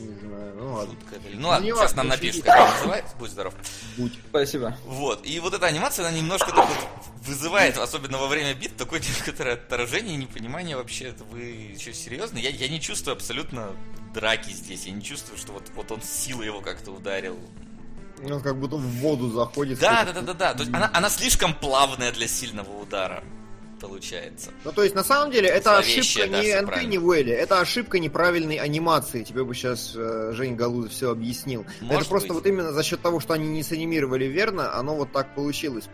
Не 0.00 0.18
знаю, 0.28 0.54
ну 0.56 0.72
ладно. 0.74 0.94
шутка 0.94 1.16
это 1.16 1.28
или- 1.28 1.36
Ну 1.36 1.48
ладно, 1.48 1.64
не 1.64 1.72
сейчас 1.72 1.94
нам 1.94 2.08
напишут, 2.08 2.44
как 2.44 2.56
она 2.56 2.74
называется, 2.74 3.16
будь 3.18 3.30
здоров. 3.30 3.54
Будь. 3.96 4.12
Спасибо. 4.30 4.76
Вот, 4.84 5.26
и 5.26 5.38
вот 5.40 5.54
эта 5.54 5.66
анимация, 5.66 6.06
она 6.08 6.16
немножко 6.16 6.50
так 6.52 6.68
вот 6.68 6.88
вызывает, 7.26 7.76
особенно 7.78 8.18
во 8.18 8.26
время 8.28 8.54
бит, 8.54 8.76
такое 8.76 9.00
некоторое 9.18 9.54
отторжение, 9.54 10.16
непонимание 10.16 10.76
вообще, 10.76 11.06
это 11.06 11.24
вы 11.24 11.40
еще 11.40 11.92
серьезно? 11.92 12.38
Я, 12.38 12.50
я 12.50 12.68
не 12.68 12.80
чувствую 12.80 13.14
абсолютно 13.14 13.70
драки 14.14 14.50
здесь, 14.50 14.86
я 14.86 14.92
не 14.92 15.02
чувствую, 15.02 15.38
что 15.38 15.52
вот, 15.52 15.64
вот 15.74 15.90
он 15.92 16.02
силой 16.02 16.46
его 16.46 16.60
как-то 16.60 16.90
ударил. 16.90 17.38
Он 18.22 18.28
Ну, 18.28 18.40
как 18.40 18.58
будто 18.58 18.76
в 18.76 18.86
воду 18.98 19.30
заходит. 19.30 19.78
Да, 19.78 20.04
да, 20.04 20.12
да, 20.12 20.20
да, 20.20 20.34
да, 20.34 20.52
то 20.54 20.60
есть 20.60 20.74
она, 20.74 20.90
она 20.92 21.08
слишком 21.08 21.54
плавная 21.54 22.12
для 22.12 22.28
сильного 22.28 22.70
удара, 22.82 23.22
получается. 23.80 24.50
Ну, 24.64 24.72
то 24.72 24.82
есть, 24.82 24.94
на 24.94 25.04
самом 25.04 25.30
деле, 25.30 25.48
это 25.48 25.70
Зловещая, 25.82 26.24
ошибка 26.24 26.30
да, 26.30 26.42
не 26.42 26.48
Uncanny 26.50 27.02
Valley, 27.02 27.32
это 27.32 27.60
ошибка 27.60 27.98
неправильной 27.98 28.56
анимации. 28.56 29.22
Тебе 29.22 29.44
бы 29.44 29.54
сейчас 29.54 29.94
э, 29.96 30.32
Жень 30.34 30.56
Галузов 30.56 30.92
все 30.92 31.10
объяснил. 31.10 31.64
Может 31.80 32.02
это 32.02 32.10
просто 32.10 32.28
быть. 32.28 32.36
вот 32.36 32.46
именно 32.46 32.72
за 32.72 32.82
счет 32.82 33.00
того, 33.00 33.20
что 33.20 33.34
они 33.34 33.48
не 33.48 33.62
санимировали 33.62 34.26
верно, 34.26 34.74
оно 34.74 34.94
вот 34.94 35.12
так 35.12 35.34
получилось. 35.34 35.88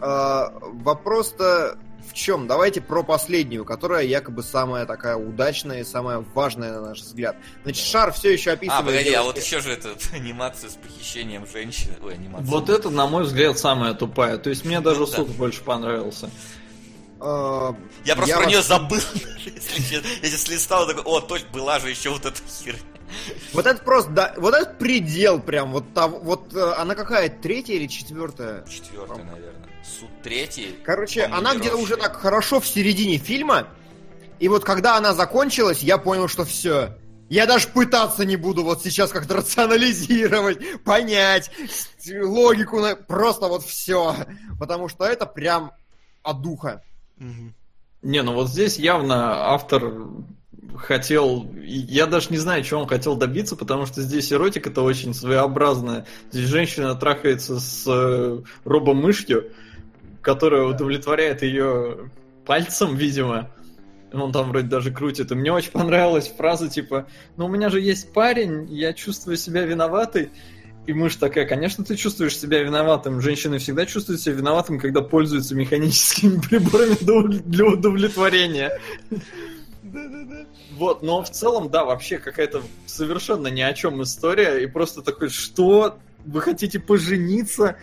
А, 0.00 0.52
Вопрос-то 0.60 1.78
в 2.08 2.12
чем? 2.12 2.46
Давайте 2.46 2.80
про 2.80 3.02
последнюю, 3.02 3.64
которая 3.64 4.04
якобы 4.04 4.42
самая 4.42 4.86
такая 4.86 5.16
удачная 5.16 5.80
и 5.80 5.84
самая 5.84 6.24
важная, 6.34 6.74
на 6.74 6.80
наш 6.88 7.00
взгляд. 7.00 7.36
Значит, 7.62 7.84
шар 7.84 8.12
все 8.12 8.32
еще 8.32 8.52
описывает... 8.52 8.82
А, 8.82 8.86
погоди, 8.86 9.12
а 9.14 9.22
вот 9.22 9.38
еще 9.38 9.60
же 9.60 9.72
эту 9.72 9.90
анимацию 10.12 10.70
с 10.70 10.74
похищением 10.74 11.46
женщины, 11.46 11.94
ой, 12.02 12.14
анимация. 12.14 12.46
Вот 12.46 12.68
это, 12.68 12.90
на 12.90 13.06
мой 13.06 13.24
взгляд, 13.24 13.58
самая 13.58 13.94
тупая. 13.94 14.38
То 14.38 14.50
есть 14.50 14.64
мне 14.64 14.80
даже 14.80 15.00
Ну 15.00 15.06
да. 15.06 15.12
суд 15.12 15.28
больше 15.28 15.62
понравился. 15.62 16.30
А, 17.26 17.74
Я 18.04 18.16
просто 18.16 18.30
я 18.30 18.36
про 18.36 18.44
вас- 18.44 18.52
нее 18.52 18.62
забыл, 18.62 18.98
если 19.46 19.82
честно. 19.82 20.08
Я 20.22 20.28
сейчас 20.28 20.48
листал, 20.48 20.86
такой, 20.86 21.02
о, 21.04 21.20
точно, 21.20 21.48
была 21.52 21.80
же 21.80 21.88
еще 21.88 22.10
вот 22.10 22.26
эта 22.26 22.38
херня. 22.46 22.80
Вот 23.52 23.66
это 23.66 23.82
просто, 23.82 24.10
да, 24.10 24.34
вот 24.36 24.54
этот 24.54 24.78
предел 24.78 25.40
прям, 25.40 25.72
вот 25.72 25.94
там, 25.94 26.12
вот 26.20 26.54
э, 26.54 26.72
она 26.76 26.94
какая, 26.94 27.28
третья 27.30 27.74
или 27.74 27.86
четвертая? 27.86 28.66
Четвертый, 28.66 29.24
наверное. 29.24 29.68
Суд 29.82 30.10
третий. 30.22 30.76
Короче, 30.84 31.22
По-моему, 31.22 31.48
она 31.48 31.58
где-то 31.58 31.76
уже 31.76 31.96
так 31.96 32.16
хорошо 32.16 32.60
в 32.60 32.66
середине 32.66 33.18
фильма, 33.18 33.68
и 34.38 34.48
вот 34.48 34.64
когда 34.64 34.96
она 34.96 35.14
закончилась, 35.14 35.82
я 35.82 35.96
понял, 35.96 36.28
что 36.28 36.44
все. 36.44 36.98
Я 37.30 37.46
даже 37.46 37.68
пытаться 37.68 38.24
не 38.26 38.36
буду 38.36 38.64
вот 38.64 38.82
сейчас 38.82 39.10
как-то 39.10 39.34
рационализировать, 39.36 40.82
понять 40.82 41.50
логику, 42.06 42.82
просто 43.08 43.46
вот 43.46 43.64
все. 43.64 44.14
Потому 44.58 44.88
что 44.88 45.04
это 45.04 45.24
прям 45.24 45.72
от 46.22 46.42
духа. 46.42 46.82
Не, 48.02 48.22
ну 48.22 48.34
вот 48.34 48.50
здесь 48.50 48.78
явно 48.78 49.52
автор 49.52 49.92
хотел... 50.76 51.48
Я 51.62 52.06
даже 52.06 52.28
не 52.30 52.36
знаю, 52.36 52.62
чего 52.64 52.80
он 52.80 52.86
хотел 52.86 53.16
добиться, 53.16 53.56
потому 53.56 53.86
что 53.86 54.02
здесь 54.02 54.32
эротика-то 54.32 54.82
очень 54.82 55.14
своеобразная. 55.14 56.06
Здесь 56.30 56.48
женщина 56.48 56.94
трахается 56.94 57.58
с 57.60 57.84
э, 57.86 58.42
робомышью, 58.64 59.52
которая 60.20 60.64
удовлетворяет 60.64 61.42
ее 61.42 62.10
пальцем, 62.44 62.96
видимо. 62.96 63.50
Он 64.12 64.32
там 64.32 64.50
вроде 64.50 64.68
даже 64.68 64.92
крутит. 64.92 65.32
И 65.32 65.34
мне 65.34 65.52
очень 65.52 65.72
понравилась 65.72 66.28
фраза 66.28 66.68
типа, 66.68 67.06
ну 67.36 67.46
у 67.46 67.48
меня 67.48 67.68
же 67.68 67.80
есть 67.80 68.12
парень, 68.12 68.72
я 68.72 68.92
чувствую 68.92 69.36
себя 69.36 69.64
виноватой. 69.64 70.30
И 70.86 70.92
мышь 70.92 71.16
такая, 71.16 71.46
конечно, 71.46 71.82
ты 71.84 71.96
чувствуешь 71.96 72.38
себя 72.38 72.62
виноватым. 72.62 73.20
Женщины 73.22 73.58
всегда 73.58 73.86
чувствуют 73.86 74.20
себя 74.20 74.34
виноватым, 74.34 74.78
когда 74.78 75.00
пользуются 75.00 75.54
механическими 75.54 76.38
приборами 76.48 76.94
для- 77.42 77.64
удовлетворения. 77.66 78.78
Вот, 80.76 81.02
но 81.02 81.22
в 81.22 81.30
целом, 81.30 81.70
да, 81.70 81.84
вообще 81.84 82.18
какая-то 82.18 82.62
совершенно 82.86 83.46
ни 83.48 83.60
о 83.60 83.72
чем 83.72 84.02
история. 84.02 84.62
И 84.62 84.66
просто 84.66 85.02
такой, 85.02 85.28
что? 85.30 85.98
Вы 86.26 86.40
хотите 86.40 86.80
пожениться? 86.80 87.76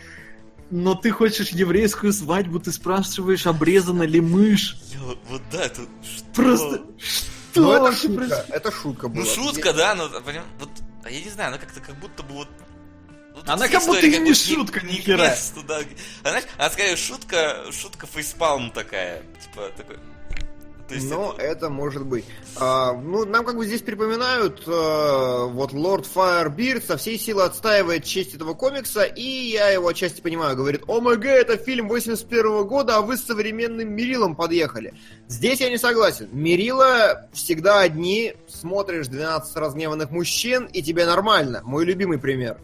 Но 0.70 0.96
ты 0.96 1.12
хочешь 1.12 1.50
еврейскую 1.50 2.14
свадьбу, 2.14 2.60
ты 2.60 2.72
спрашиваешь, 2.72 3.46
обрезана 3.46 4.04
ли 4.04 4.22
мышь. 4.22 4.78
Ё, 4.94 5.18
Вот 5.28 5.42
да, 5.52 5.64
это 5.66 5.82
что? 6.04 6.24
Просто 6.34 6.82
что 6.98 7.62
Ну 7.62 7.74
это 7.74 7.96
шутка, 7.96 8.46
это 8.50 8.72
шутка 8.72 9.08
была. 9.10 9.26
Ну 9.26 9.30
шутка, 9.30 9.74
да, 9.74 9.96
но 9.96 10.08
поним- 10.22 10.44
вот, 10.60 10.70
а 11.04 11.10
я 11.12 11.20
не 11.22 11.30
знаю, 11.30 11.50
она 11.50 11.58
как-то 11.58 11.82
как 11.82 11.96
будто 12.00 12.24
бы 12.24 12.34
вот. 12.36 12.48
Вот 13.36 13.48
Она 13.50 13.68
как 13.68 13.86
будто 13.86 14.06
и 14.06 14.18
не 14.20 14.34
шутка, 14.34 14.82
не 14.86 14.94
ни 14.94 14.98
хера. 15.02 15.36
да. 15.68 15.80
А 16.24 16.30
знаешь, 16.30 16.46
она 16.58 16.70
скорее 16.70 16.96
шутка, 16.96 17.58
шутка 17.72 18.08
фейспалм 18.08 18.72
такая, 18.72 19.24
типа 19.44 19.70
такой. 19.78 19.98
Есть 20.90 21.10
Но 21.10 21.32
это- 21.38 21.42
это 21.44 21.70
может 21.70 22.06
быть. 22.06 22.26
А, 22.58 22.92
ну, 22.92 23.24
нам 23.24 23.46
как 23.46 23.56
бы 23.56 23.66
здесь 23.66 23.82
припоминают, 23.82 24.68
э, 24.68 25.46
вот 25.48 25.72
Лорд 25.72 26.06
Firebeard 26.06 26.86
со 26.86 26.98
всей 26.98 27.18
силы 27.18 27.44
отстаивает 27.44 28.04
честь 28.04 28.36
этого 28.36 28.56
комикса, 28.56 29.04
и 29.04 29.22
я 29.22 29.70
его 29.70 29.88
отчасти 29.88 30.20
понимаю, 30.20 30.58
говорит, 30.58 30.82
ОМГ, 30.90 31.24
это 31.28 31.56
фильм 31.56 31.88
81 31.88 32.66
года, 32.66 32.98
а 32.98 33.02
вы 33.04 33.16
с 33.16 33.24
современным 33.24 33.94
Мерилом 33.96 34.36
подъехали. 34.36 34.94
Здесь 35.30 35.62
я 35.62 35.70
не 35.70 35.78
согласен. 35.78 36.28
Мерила 36.34 37.26
всегда 37.32 37.80
одни, 37.80 38.34
смотришь 38.50 39.08
12 39.08 39.56
разгневанных 39.56 40.12
мужчин, 40.12 40.66
и 40.66 40.84
тебе 40.84 41.06
нормально. 41.06 41.62
Мой 41.64 41.86
любимый 41.86 42.20
пример. 42.20 42.58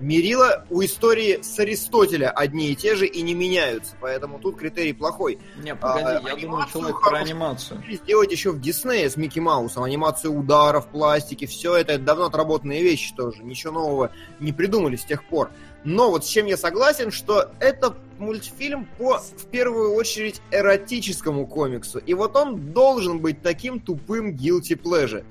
Мерила 0.00 0.64
у 0.70 0.82
истории 0.84 1.40
с 1.42 1.58
Аристотеля 1.58 2.30
одни 2.30 2.70
и 2.70 2.76
те 2.76 2.94
же 2.94 3.06
и 3.06 3.20
не 3.22 3.34
меняются, 3.34 3.96
поэтому 4.00 4.38
тут 4.38 4.56
критерий 4.56 4.92
плохой. 4.92 5.38
Не, 5.62 5.74
погоди, 5.74 6.04
А, 6.04 6.28
я 6.28 6.36
думаю, 6.36 6.66
человек 6.72 7.00
про 7.00 7.18
анимацию. 7.18 7.82
сделать 7.90 8.30
еще 8.30 8.52
в 8.52 8.60
Диснее 8.60 9.10
с 9.10 9.16
Микки 9.16 9.40
Маусом. 9.40 9.82
Анимацию 9.82 10.32
ударов, 10.32 10.86
пластики, 10.88 11.46
все 11.46 11.74
это, 11.76 11.92
это 11.94 12.04
давно 12.04 12.26
отработанные 12.26 12.82
вещи 12.82 13.12
тоже. 13.14 13.42
Ничего 13.42 13.72
нового 13.72 14.12
не 14.38 14.52
придумали 14.52 14.96
с 14.96 15.04
тех 15.04 15.24
пор. 15.24 15.50
Но 15.84 16.10
вот 16.10 16.24
с 16.24 16.28
чем 16.28 16.46
я 16.46 16.56
согласен, 16.56 17.10
что 17.10 17.50
это 17.60 17.96
мультфильм 18.18 18.86
по, 18.98 19.18
в 19.18 19.46
первую 19.50 19.94
очередь, 19.94 20.40
эротическому 20.50 21.46
комиксу. 21.46 21.98
И 21.98 22.14
вот 22.14 22.36
он 22.36 22.72
должен 22.72 23.20
быть 23.20 23.42
таким 23.42 23.80
тупым 23.80 24.34
guilty 24.34 24.80
pleasure. 24.80 25.24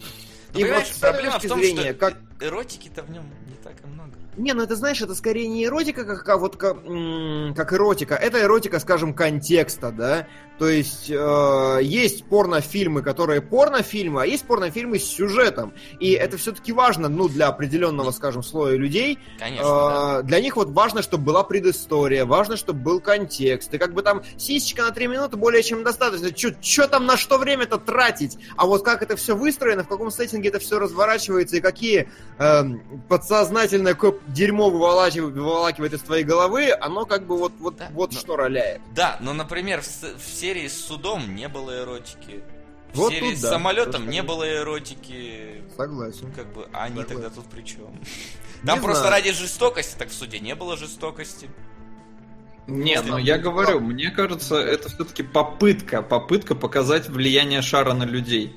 Ну, 0.54 0.60
И 0.60 0.64
вот 0.64 0.86
с 0.88 0.98
этой 0.98 1.00
проблема 1.00 1.32
в 1.32 1.34
точки 1.36 1.48
том, 1.48 1.60
зрения, 1.60 1.82
что 1.84 1.94
как 1.96 2.18
эротики-то 2.42 3.04
в 3.04 3.12
нем 3.12 3.24
не 3.48 3.56
так 3.64 3.74
и 3.84 3.88
много. 3.88 4.12
Не, 4.38 4.54
ну 4.54 4.64
это 4.64 4.76
знаешь, 4.76 5.02
это 5.02 5.16
скорее 5.16 5.48
не 5.48 5.66
эротика, 5.66 6.06
как, 6.06 6.28
а 6.30 6.38
вот 6.38 6.56
как, 6.58 6.84
как 6.84 7.74
эротика. 7.74 8.16
Это 8.16 8.42
эротика, 8.42 8.80
скажем, 8.80 9.14
контекста, 9.14 9.92
да. 9.92 10.28
То 10.58 10.68
есть 10.68 11.10
э, 11.10 11.80
есть 11.84 12.26
порнофильмы, 12.26 13.02
которые 13.04 13.42
порнофильмы, 13.42 14.24
а 14.24 14.26
есть 14.26 14.46
порнофильмы 14.46 14.98
с 14.98 15.04
сюжетом. 15.04 15.74
И 16.00 16.12
это 16.12 16.38
все-таки 16.38 16.72
важно, 16.72 17.10
ну, 17.10 17.28
для 17.30 17.48
определенного, 17.48 18.10
скажем, 18.12 18.42
слоя 18.42 18.76
людей. 18.76 19.20
Конечно, 19.38 19.64
да. 19.70 20.20
Э, 20.20 20.24
Для 20.24 20.40
них 20.42 20.56
вот 20.56 20.70
важно, 20.70 21.02
чтобы 21.04 21.26
была 21.26 21.44
предыстория, 21.44 22.26
важно, 22.26 22.58
чтобы 22.58 22.80
был 22.80 23.00
контекст. 23.00 23.72
И 23.74 23.78
как 23.78 23.94
бы 23.94 24.02
там 24.02 24.24
сисечка 24.38 24.82
на 24.84 24.92
три 24.92 25.08
минуты 25.08 25.38
более 25.38 25.62
чем 25.62 25.84
достаточно. 25.84 26.30
Что 26.62 26.88
там 26.88 27.06
на 27.06 27.18
что 27.18 27.38
время-то 27.38 27.78
тратить? 27.78 28.38
А 28.56 28.66
вот 28.66 28.84
как 28.84 29.04
это 29.04 29.16
все 29.16 29.36
выстроено, 29.36 29.84
в 29.84 29.88
каком 29.88 30.10
сеттинге 30.10 30.50
это 30.50 30.60
все 30.60 30.80
разворачивается 30.80 31.58
и 31.58 31.62
какие 31.62 32.10
эм, 32.40 32.82
подсознательное 33.08 33.94
какое 33.94 34.16
дерьмо 34.28 34.70
выволачивает, 34.70 35.36
выволакивает 35.36 35.94
из 35.94 36.02
твоей 36.02 36.24
головы, 36.24 36.72
оно 36.72 37.06
как 37.06 37.26
бы 37.28 37.38
вот, 37.38 37.52
вот, 37.60 37.78
Да, 37.78 37.90
вот 37.94 38.12
но- 38.14 38.20
что 38.20 38.36
роляет. 38.36 38.82
Да, 38.96 39.18
но, 39.22 39.34
например, 39.34 39.82
в, 39.82 39.86
с- 39.86 40.16
в 40.18 40.28
серии 40.48 40.68
с 40.70 40.86
судом 40.86 41.36
не 41.36 41.50
было 41.50 41.84
эротики. 41.84 42.42
В 42.94 42.98
Вот 42.98 43.12
серии 43.12 43.32
тут 43.32 43.40
с 43.40 43.42
да, 43.42 43.50
самолетом 43.50 44.04
не 44.04 44.20
конечно. 44.20 44.28
было 44.30 44.56
эротики. 44.56 45.64
Согласен. 45.76 46.32
Как 46.32 46.54
бы, 46.54 46.70
а 46.72 46.86
они 46.86 47.02
Согласен. 47.02 47.22
тогда 47.22 47.30
тут 47.36 47.46
при 47.50 47.64
чем? 47.64 48.02
Там 48.66 48.80
Не 48.80 48.84
просто 48.84 49.08
знаю. 49.08 49.12
ради 49.22 49.34
жестокости, 49.34 49.98
так 49.98 50.08
в 50.10 50.14
суде 50.14 50.40
не 50.40 50.56
было 50.56 50.78
жестокости. 50.78 51.50
Не, 52.66 53.02
ну 53.02 53.10
Там 53.12 53.18
я 53.18 53.38
говорю, 53.38 53.82
мне 53.82 54.10
кажется, 54.10 54.56
это 54.56 54.88
все-таки 54.90 55.22
попытка, 55.24 56.02
попытка 56.02 56.56
показать 56.56 57.10
влияние 57.10 57.62
шара 57.62 57.94
на 57.94 58.04
людей. 58.04 58.56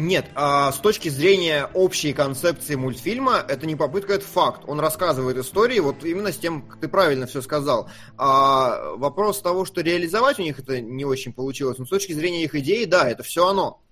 Нет, 0.00 0.30
а 0.34 0.72
с 0.72 0.78
точки 0.78 1.10
зрения 1.10 1.68
общей 1.74 2.14
концепции 2.14 2.74
мультфильма, 2.74 3.44
это 3.46 3.66
не 3.66 3.76
попытка, 3.76 4.14
это 4.14 4.24
факт. 4.24 4.62
Он 4.66 4.80
рассказывает 4.80 5.36
истории, 5.36 5.78
вот 5.78 6.04
именно 6.04 6.32
с 6.32 6.38
тем, 6.38 6.62
как 6.62 6.80
ты 6.80 6.88
правильно 6.88 7.26
все 7.26 7.42
сказал. 7.42 7.90
А 8.16 8.94
вопрос 8.96 9.42
того, 9.42 9.66
что 9.66 9.82
реализовать 9.82 10.38
у 10.38 10.42
них 10.42 10.58
это 10.58 10.80
не 10.80 11.04
очень 11.04 11.34
получилось, 11.34 11.76
но 11.76 11.84
с 11.84 11.90
точки 11.90 12.14
зрения 12.14 12.44
их 12.44 12.54
идеи, 12.54 12.86
да, 12.86 13.10
это 13.10 13.22
все 13.22 13.46
оно. 13.46 13.82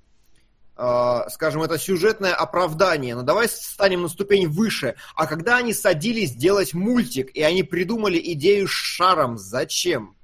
А, 0.77 1.29
скажем, 1.29 1.63
это 1.63 1.79
сюжетное 1.79 2.33
оправдание. 2.33 3.15
Но 3.15 3.23
давай 3.23 3.47
станем 3.47 4.01
на 4.01 4.09
ступень 4.09 4.49
выше. 4.49 4.95
А 5.15 5.27
когда 5.27 5.59
они 5.59 5.75
садились 5.75 6.33
делать 6.33 6.73
мультик, 6.73 7.31
и 7.35 7.43
они 7.43 7.65
придумали 7.65 8.19
идею 8.33 8.67
с 8.67 8.71
шаром, 8.71 9.37
зачем? 9.37 10.17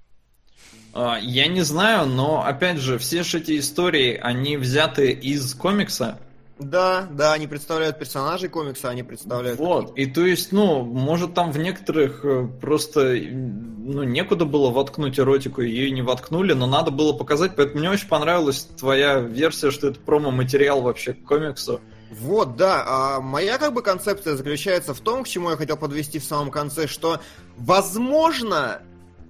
А, 0.95 1.19
Я 1.21 1.49
не 1.49 1.63
знаю, 1.63 2.07
но 2.07 2.45
опять 2.45 2.79
же, 2.79 2.99
все 2.99 3.25
же 3.25 3.39
эти 3.39 3.59
истории, 3.59 4.19
они 4.23 4.57
взяты 4.57 5.11
из 5.11 5.55
комикса. 5.55 6.19
Да, 6.61 7.09
да, 7.11 7.33
они 7.33 7.49
представляют 7.49 7.99
персонажей 7.99 8.49
комикса, 8.49 8.89
они 8.89 9.03
представляют... 9.03 9.59
Вот, 9.59 9.99
и 9.99 10.07
то 10.07 10.25
есть, 10.25 10.53
ну, 10.53 10.85
может 10.85 11.35
там 11.35 11.51
в 11.51 11.59
некоторых 11.59 12.25
э, 12.25 12.47
просто, 12.61 13.13
ну, 13.13 14.05
некуда 14.05 14.45
было 14.45 14.71
воткнуть 14.71 15.19
эротику, 15.19 15.63
ее 15.63 15.91
не 15.91 16.03
воткнули, 16.03 16.53
но 16.53 16.67
надо 16.67 16.93
было 16.93 17.13
показать, 17.13 17.57
поэтому 17.57 17.81
мне 17.81 17.91
очень 17.91 18.07
понравилась 18.07 18.69
твоя 18.79 19.19
версия, 19.19 19.73
что 19.73 19.89
это 19.89 19.99
промо-материал 19.99 20.81
вообще 20.81 21.15
к 21.15 21.25
комиксу. 21.25 21.81
Вот, 22.13 22.55
да. 22.55 22.85
А 22.87 23.21
моя 23.21 23.59
как 23.59 23.73
бы 23.73 23.83
концепция 23.83 24.37
заключается 24.37 24.95
в 24.95 25.01
том, 25.01 25.25
к 25.25 25.29
чему 25.29 25.51
я 25.51 25.57
хотел 25.57 25.77
подвести 25.77 26.21
в 26.21 26.25
самом 26.25 26.53
конце, 26.53 26.87
что, 26.87 27.21
возможно, 27.57 28.81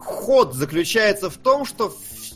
ход 0.04 0.54
заключается 0.54 1.30
в 1.30 1.36
том, 1.36 1.64
что 1.64 1.94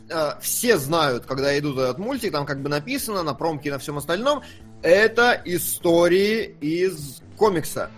э, 0.08 0.32
все 0.40 0.78
знают, 0.78 1.26
когда 1.26 1.56
идут 1.58 1.78
этот 1.78 1.98
мультик, 1.98 2.32
там 2.32 2.46
как 2.46 2.62
бы 2.62 2.68
написано 2.68 3.22
на 3.22 3.34
промке 3.34 3.68
и 3.68 3.72
на 3.72 3.78
всем 3.78 3.98
остальном, 3.98 4.42
это 4.82 5.40
истории 5.44 6.56
из 6.60 7.22
комикса. 7.36 7.90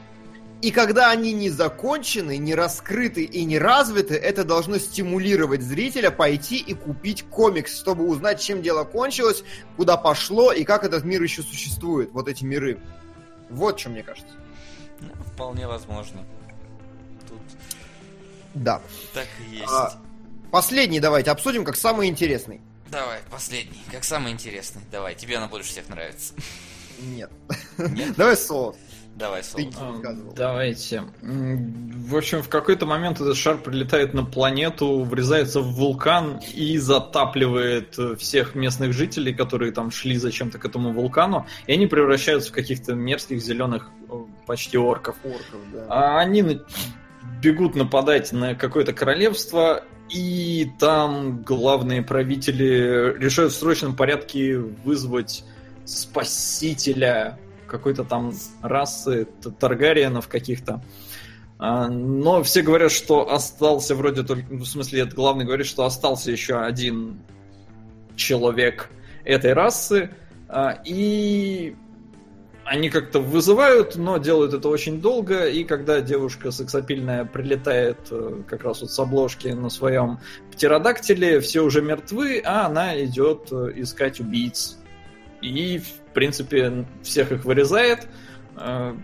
И 0.63 0.73
когда 0.73 1.11
они 1.11 1.33
не 1.33 1.49
закончены, 1.49 2.37
не 2.37 2.55
раскрыты 2.55 3.25
и 3.25 3.45
не 3.45 3.59
развиты, 3.59 4.15
это 4.15 4.45
должно 4.45 4.77
стимулировать 4.77 5.63
зрителя 5.63 6.11
пойти 6.11 6.59
и 6.59 6.75
купить 6.75 7.23
комикс, 7.23 7.79
чтобы 7.79 8.07
узнать, 8.07 8.43
чем 8.43 8.61
дело 8.61 8.85
кончилось, 8.85 9.43
куда 9.77 9.97
пошло 9.97 10.53
и 10.53 10.65
как 10.65 10.85
этот 10.85 11.05
мир 11.05 11.23
еще 11.23 11.43
существует, 11.43 12.11
вот 12.13 12.29
эти 12.29 12.45
миры. 12.45 12.79
Вот 13.49 13.81
что 13.81 13.89
мне 13.89 14.03
кажется. 14.03 14.35
Вполне 15.33 15.67
возможно. 15.67 16.21
Да. 18.55 18.81
так 19.14 19.27
и 19.48 19.56
есть. 19.56 19.68
А, 19.68 19.93
последний 20.51 21.01
давайте 21.01 21.31
обсудим 21.31 21.64
как 21.64 21.77
самый 21.77 22.09
интересный. 22.09 22.60
Давай, 22.90 23.20
последний, 23.31 23.81
как 23.90 24.02
самый 24.05 24.32
интересный. 24.32 24.82
Давай, 24.90 25.14
тебе 25.14 25.36
она 25.36 25.47
больше 25.47 25.70
всех 25.70 25.89
нравится. 25.89 26.35
Нет. 27.01 27.31
Нет? 27.78 28.14
Давай 28.16 28.36
соло. 28.36 28.74
Давай, 29.16 29.43
Ты 29.43 29.70
Солод. 29.70 29.74
А. 30.05 30.16
Давайте. 30.35 31.02
В 31.20 32.16
общем, 32.16 32.43
в 32.43 32.48
какой-то 32.48 32.86
момент 32.86 33.20
этот 33.20 33.36
шар 33.36 33.59
прилетает 33.59 34.14
на 34.14 34.24
планету, 34.24 35.02
врезается 35.05 35.60
в 35.60 35.72
вулкан 35.74 36.40
и 36.55 36.78
затапливает 36.78 37.97
всех 38.18 38.55
местных 38.55 38.93
жителей, 38.94 39.35
которые 39.35 39.72
там 39.72 39.90
шли 39.90 40.16
зачем-то 40.16 40.59
к 40.59 40.64
этому 40.64 40.93
вулкану, 40.93 41.47
и 41.66 41.72
они 41.72 41.86
превращаются 41.86 42.51
в 42.51 42.55
каких-то 42.55 42.94
мерзких 42.94 43.43
зеленых 43.43 43.90
почти 44.47 44.78
орков. 44.78 45.16
Орков, 45.22 45.60
да. 45.72 45.86
А 45.89 46.20
они 46.20 46.43
на- 46.43 46.64
бегут 47.43 47.75
нападать 47.75 48.33
на 48.33 48.55
какое-то 48.55 48.93
королевство, 48.93 49.85
и 50.09 50.71
там 50.79 51.43
главные 51.43 52.03
правители 52.03 53.17
решают 53.19 53.53
в 53.53 53.57
срочном 53.57 53.95
порядке 53.95 54.59
вызвать 54.59 55.45
спасителя 55.85 57.39
какой-то 57.67 58.05
там 58.05 58.33
расы 58.62 59.29
Таргариенов 59.59 60.29
каких-то. 60.29 60.83
А, 61.59 61.89
Но 61.89 62.43
все 62.43 62.62
говорят, 62.62 62.91
что 62.91 63.33
остался 63.33 63.95
вроде 63.95 64.23
только... 64.23 64.53
В 64.53 64.65
смысле, 64.65 65.03
это 65.03 65.15
главный 65.15 65.45
говорит, 65.45 65.67
что 65.67 65.85
остался 65.85 66.33
еще 66.33 66.61
один 66.61 67.21
человек 68.17 68.91
этой 69.25 69.53
расы. 69.53 70.11
а, 70.49 70.81
И 70.85 71.77
они 72.71 72.89
как-то 72.89 73.19
вызывают, 73.19 73.97
но 73.97 74.19
делают 74.19 74.55
это 74.55 74.69
очень 74.69 75.01
долго, 75.01 75.49
и 75.49 75.65
когда 75.65 76.01
девушка 76.01 76.53
сексапильная 76.53 77.25
прилетает 77.25 77.99
э, 78.13 78.43
как 78.47 78.63
раз 78.63 78.83
вот 78.83 78.93
с 78.93 78.99
обложки 79.01 79.49
на 79.49 79.71
своем 79.71 80.21
птеродактиле, 80.53 81.41
все 81.41 81.63
уже 81.63 81.83
мертвы, 81.83 82.41
а 82.45 82.67
она 82.67 82.97
идет 83.05 83.49
э, 83.51 83.73
искать 83.75 84.21
убийц. 84.21 84.79
И, 85.43 85.79
в 85.79 86.15
принципе, 86.15 86.87
всех 87.03 87.33
их 87.33 87.45
вырезает. 87.45 88.07
Э, 88.57 88.95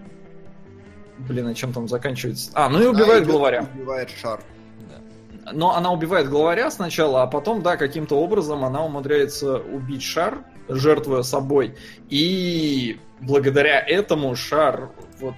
Блин, 1.19 1.49
а 1.49 1.55
чем 1.55 1.73
там 1.73 1.89
заканчивается? 1.89 2.53
А, 2.55 2.69
ну 2.69 2.81
и 2.81 2.87
убивает 2.87 3.25
Да, 3.25 3.33
главаря. 3.33 3.67
Убивает 3.75 4.11
шар. 4.11 4.45
Да. 4.89 5.53
Но 5.53 5.75
она 5.75 5.91
убивает 5.91 6.29
главаря 6.29 6.71
сначала, 6.71 7.25
а 7.25 7.27
потом, 7.27 7.63
да, 7.63 7.77
каким-то 7.77 8.15
образом 8.17 8.65
она 8.65 8.85
умудряется 8.85 9.57
убить 9.57 10.05
шар, 10.05 10.45
жертвуя 10.69 11.23
собой. 11.23 11.75
И 12.11 13.01
благодаря 13.21 13.81
этому 13.81 14.35
шар 14.37 14.91
вот 15.21 15.35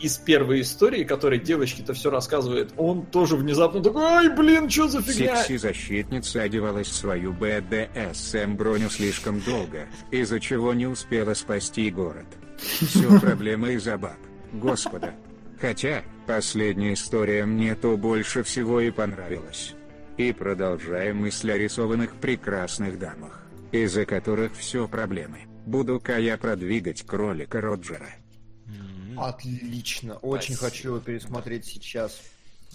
из 0.00 0.18
первой 0.18 0.60
истории, 0.60 1.04
которой 1.04 1.38
девочке-то 1.38 1.94
все 1.94 2.10
рассказывает, 2.10 2.72
он 2.76 3.06
тоже 3.06 3.36
внезапно 3.36 3.82
такой, 3.82 4.02
ай, 4.02 4.28
блин, 4.28 4.68
что 4.68 4.88
за 4.88 5.02
фигня? 5.02 5.36
Секси-защитница 5.36 6.42
одевалась 6.42 6.88
в 6.88 6.94
свою 6.94 7.32
БДСМ 7.32 8.56
броню 8.56 8.90
слишком 8.90 9.40
долго, 9.40 9.86
из-за 10.10 10.38
чего 10.38 10.74
не 10.74 10.86
успела 10.86 11.34
спасти 11.34 11.90
город. 11.90 12.26
Все 12.58 13.20
проблемы 13.20 13.74
из-за 13.74 13.96
баб. 13.96 14.16
Господа. 14.52 15.14
Хотя, 15.60 16.02
последняя 16.26 16.92
история 16.92 17.46
мне 17.46 17.74
то 17.74 17.96
больше 17.96 18.42
всего 18.42 18.80
и 18.80 18.90
понравилась. 18.90 19.74
И 20.18 20.32
продолжаем 20.32 21.18
мысль 21.18 21.52
о 21.52 21.58
рисованных 21.58 22.14
прекрасных 22.16 22.98
дамах, 22.98 23.42
из-за 23.72 24.04
которых 24.04 24.54
все 24.54 24.86
проблемы. 24.88 25.40
Буду-ка 25.66 26.18
я 26.18 26.38
продвигать 26.38 27.02
кролика 27.02 27.60
Роджера. 27.60 28.08
Отлично. 29.16 30.16
Очень 30.18 30.54
Спасибо. 30.54 30.70
хочу 30.70 30.88
его 30.88 31.00
пересмотреть 31.00 31.64
сейчас. 31.64 32.20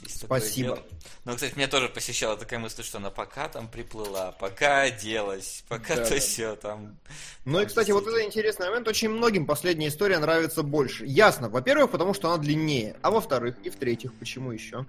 есть 0.03 0.25
спасибо. 0.25 0.79
Но, 1.23 1.35
кстати, 1.35 1.55
меня 1.55 1.67
тоже 1.67 1.87
посещала 1.87 2.35
такая 2.35 2.59
мысль, 2.59 2.83
что 2.83 2.97
она 2.97 3.11
пока 3.11 3.47
там 3.47 3.67
приплыла, 3.67 4.31
пока 4.33 4.81
оделась, 4.81 5.63
пока 5.69 5.95
Да, 5.95 6.03
то 6.05 6.15
да. 6.15 6.19
все 6.19 6.55
там. 6.55 6.97
Ну 7.45 7.61
и, 7.61 7.65
кстати, 7.65 7.91
вот 7.91 8.07
это 8.07 8.23
интересный 8.25 8.67
момент. 8.69 8.87
Очень 8.87 9.09
многим 9.09 9.45
последняя 9.45 9.87
история 9.89 10.17
нравится 10.19 10.63
больше. 10.63 11.05
Ясно. 11.05 11.47
Во-первых, 11.49 11.91
потому 11.91 12.13
что 12.13 12.31
она 12.31 12.41
длиннее. 12.41 12.97
А 13.03 13.11
во-вторых, 13.11 13.55
и 13.63 13.69
в-третьих, 13.69 14.13
почему 14.15 14.51
еще? 14.51 14.85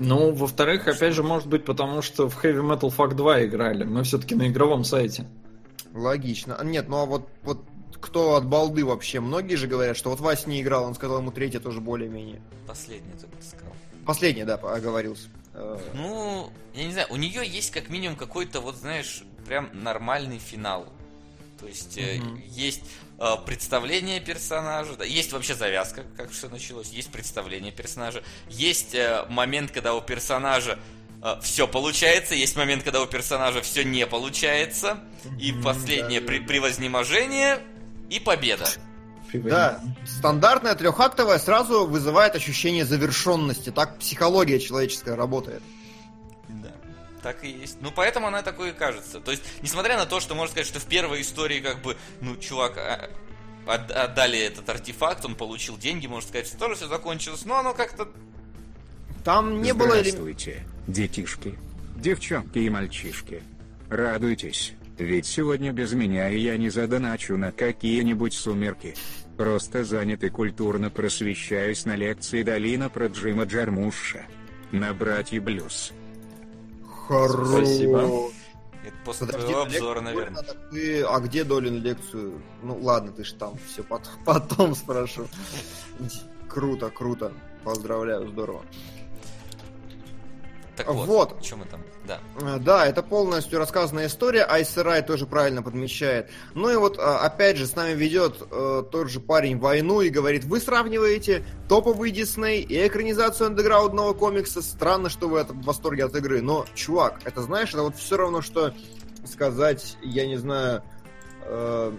Ну, 0.00 0.32
во-вторых, 0.32 0.88
опять 0.88 1.14
же, 1.14 1.22
может 1.22 1.46
быть, 1.46 1.64
потому 1.64 2.02
что 2.02 2.28
в 2.28 2.44
Heavy 2.44 2.60
Metal 2.60 2.94
Fuck 2.94 3.14
2 3.14 3.44
играли. 3.46 3.84
Мы 3.84 4.02
все-таки 4.02 4.34
на 4.34 4.48
игровом 4.48 4.82
сайте. 4.84 5.26
Логично. 5.94 6.56
А, 6.56 6.64
Нет, 6.64 6.88
ну 6.88 6.98
а 6.98 7.06
вот, 7.06 7.28
вот 7.42 7.62
кто 8.00 8.34
от 8.36 8.46
балды 8.46 8.84
вообще? 8.84 9.20
Многие 9.20 9.54
же 9.56 9.66
говорят, 9.66 9.96
что 9.96 10.10
вот 10.10 10.20
Вася 10.20 10.48
не 10.48 10.60
играл, 10.62 10.84
он 10.84 10.94
сказал 10.94 11.18
ему 11.18 11.30
третья 11.30 11.60
тоже 11.60 11.80
более-менее. 11.80 12.40
Последняя 12.66 13.12
только 13.20 13.36
ты 13.36 13.44
сказал. 13.46 13.72
Последняя, 14.06 14.44
да, 14.44 14.54
оговорился. 14.54 15.28
Э, 15.54 15.78
Ну, 15.94 16.50
я 16.74 16.84
не 16.84 16.92
знаю, 16.92 17.06
у 17.10 17.16
нее 17.16 17.46
есть 17.46 17.70
как 17.70 17.88
минимум 17.90 18.16
какой-то, 18.16 18.60
вот 18.60 18.76
знаешь, 18.76 19.22
прям 19.46 19.68
нормальный 19.72 20.38
финал. 20.38 20.86
То 21.60 21.68
есть 21.68 21.96
э, 21.96 22.18
Мгм. 22.18 22.42
есть 22.48 22.82
э, 23.20 23.24
представление 23.46 24.18
персонажа, 24.20 24.96
да, 24.96 25.04
есть 25.04 25.32
вообще 25.32 25.54
завязка, 25.54 26.02
как 26.16 26.30
все 26.30 26.48
началось, 26.48 26.88
есть 26.90 27.12
представление 27.12 27.70
персонажа, 27.70 28.24
есть 28.48 28.96
э, 28.96 29.24
момент, 29.28 29.70
когда 29.70 29.94
у 29.94 30.00
персонажа 30.00 30.80
все 31.40 31.68
получается, 31.68 32.34
есть 32.34 32.56
момент, 32.56 32.82
когда 32.82 33.00
у 33.00 33.06
персонажа 33.06 33.62
все 33.62 33.84
не 33.84 34.06
получается, 34.06 34.98
и 35.38 35.52
последнее 35.52 36.20
при- 36.20 36.40
превознеможение 36.40 37.60
и 38.10 38.18
победа. 38.18 38.66
Да, 39.32 39.80
стандартная 40.04 40.74
трехактовая 40.74 41.38
сразу 41.38 41.86
вызывает 41.86 42.34
ощущение 42.34 42.84
завершенности. 42.84 43.70
Так 43.70 43.98
психология 43.98 44.58
человеческая 44.60 45.16
работает. 45.16 45.62
Да, 46.48 46.72
так 47.22 47.42
и 47.44 47.48
есть. 47.50 47.78
Ну, 47.80 47.90
поэтому 47.94 48.26
она 48.26 48.42
такой 48.42 48.70
и 48.70 48.72
кажется. 48.72 49.20
То 49.20 49.30
есть, 49.30 49.42
несмотря 49.62 49.96
на 49.96 50.04
то, 50.04 50.20
что 50.20 50.34
можно 50.34 50.50
сказать, 50.52 50.66
что 50.66 50.80
в 50.80 50.84
первой 50.84 51.22
истории, 51.22 51.60
как 51.60 51.80
бы, 51.80 51.96
ну, 52.20 52.36
чувак, 52.36 52.76
а, 52.76 53.08
от- 53.66 53.90
отдали 53.90 54.38
этот 54.38 54.68
артефакт, 54.68 55.24
он 55.24 55.34
получил 55.34 55.78
деньги, 55.78 56.06
можно 56.06 56.28
сказать, 56.28 56.48
что 56.48 56.58
тоже 56.58 56.74
все 56.74 56.88
закончилось, 56.88 57.44
но 57.46 57.58
оно 57.58 57.72
как-то... 57.72 58.08
Там 59.24 59.62
не 59.62 59.72
было... 59.72 59.90
Здравствуйте, 59.90 60.64
детишки, 60.86 61.58
девчонки 61.96 62.58
и 62.58 62.70
мальчишки. 62.70 63.42
Радуйтесь, 63.88 64.74
ведь 64.98 65.26
сегодня 65.26 65.72
без 65.72 65.92
меня 65.92 66.28
и 66.28 66.38
я 66.40 66.56
не 66.56 66.70
задоначу 66.70 67.36
на 67.36 67.52
какие-нибудь 67.52 68.34
сумерки. 68.34 68.94
Просто 69.36 69.84
занят 69.84 70.24
и 70.24 70.28
культурно 70.28 70.90
просвещаюсь 70.90 71.84
на 71.84 71.96
лекции 71.96 72.42
Долина 72.42 72.88
про 72.90 73.06
Джима 73.06 73.44
Джармуша. 73.44 74.24
На 74.72 74.92
братья 74.94 75.40
Блюз. 75.40 75.92
Хорош. 77.08 77.48
Спасибо. 77.48 78.30
Это 78.84 78.96
после 79.04 79.26
Подожди, 79.26 79.46
твоего 79.46 79.62
обзора, 79.62 80.00
наверное. 80.00 80.42
Долина, 80.42 80.70
ты- 80.70 81.02
А 81.02 81.20
где 81.20 81.44
Долин 81.44 81.82
лекцию? 81.82 82.42
Ну 82.62 82.78
ладно, 82.80 83.12
ты 83.12 83.24
ж 83.24 83.32
там, 83.32 83.54
все 83.66 83.82
потом, 83.82 84.12
потом 84.24 84.74
спрошу. 84.74 85.28
Круто, 86.48 86.90
круто. 86.90 87.32
Поздравляю, 87.64 88.28
здорово. 88.28 88.62
Так 90.76 90.88
вот, 90.88 91.06
Вот. 91.06 91.42
чем 91.42 91.58
мы 91.58 91.66
там? 91.66 91.82
Да. 92.06 92.18
Э, 92.40 92.58
Да, 92.58 92.86
это 92.86 93.02
полностью 93.02 93.58
рассказанная 93.58 94.06
история, 94.06 94.44
Айсерай 94.48 95.02
тоже 95.02 95.26
правильно 95.26 95.62
подмечает. 95.62 96.30
Ну 96.54 96.70
и 96.70 96.76
вот, 96.76 96.98
а, 96.98 97.18
опять 97.18 97.56
же, 97.58 97.66
с 97.66 97.76
нами 97.76 97.92
ведет 97.92 98.36
э, 98.50 98.82
тот 98.90 99.10
же 99.10 99.20
парень 99.20 99.58
войну 99.58 100.00
и 100.00 100.08
говорит, 100.08 100.44
вы 100.44 100.60
сравниваете 100.60 101.44
топовый 101.68 102.10
Дисней 102.10 102.62
и 102.62 102.86
экранизацию 102.86 103.48
андеграундного 103.48 104.14
комикса, 104.14 104.62
странно, 104.62 105.10
что 105.10 105.28
вы 105.28 105.44
в 105.44 105.62
восторге 105.64 106.06
от 106.06 106.16
игры. 106.16 106.40
Но, 106.40 106.64
чувак, 106.74 107.20
это 107.24 107.42
знаешь, 107.42 107.68
это 107.70 107.82
вот 107.82 107.96
все 107.96 108.16
равно, 108.16 108.40
что 108.40 108.72
сказать, 109.26 109.96
я 110.02 110.26
не 110.26 110.36
знаю... 110.36 110.82
э, 111.44 111.92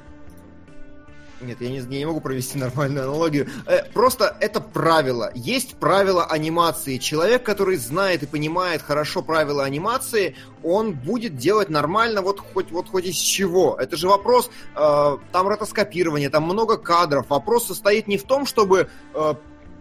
нет, 1.43 1.61
я 1.61 1.69
не, 1.69 1.77
я 1.77 1.99
не 1.99 2.05
могу 2.05 2.21
провести 2.21 2.57
нормальную 2.57 3.07
аналогию. 3.09 3.47
Э, 3.65 3.83
просто 3.93 4.35
это 4.39 4.61
правило. 4.61 5.31
Есть 5.35 5.75
правила 5.75 6.25
анимации. 6.25 6.97
Человек, 6.97 7.43
который 7.43 7.77
знает 7.77 8.23
и 8.23 8.25
понимает 8.25 8.81
хорошо 8.81 9.21
правила 9.21 9.63
анимации, 9.63 10.35
он 10.63 10.93
будет 10.93 11.35
делать 11.35 11.69
нормально 11.69 12.21
вот 12.21 12.39
хоть, 12.39 12.71
вот 12.71 12.89
хоть 12.89 13.05
из 13.05 13.15
чего. 13.15 13.75
Это 13.79 13.97
же 13.97 14.07
вопрос, 14.07 14.49
э, 14.75 15.17
там 15.31 15.47
ротоскопирование, 15.47 16.29
там 16.29 16.43
много 16.43 16.77
кадров. 16.77 17.29
Вопрос 17.29 17.67
состоит 17.67 18.07
не 18.07 18.17
в 18.17 18.23
том, 18.23 18.45
чтобы 18.45 18.89
э, 19.13 19.33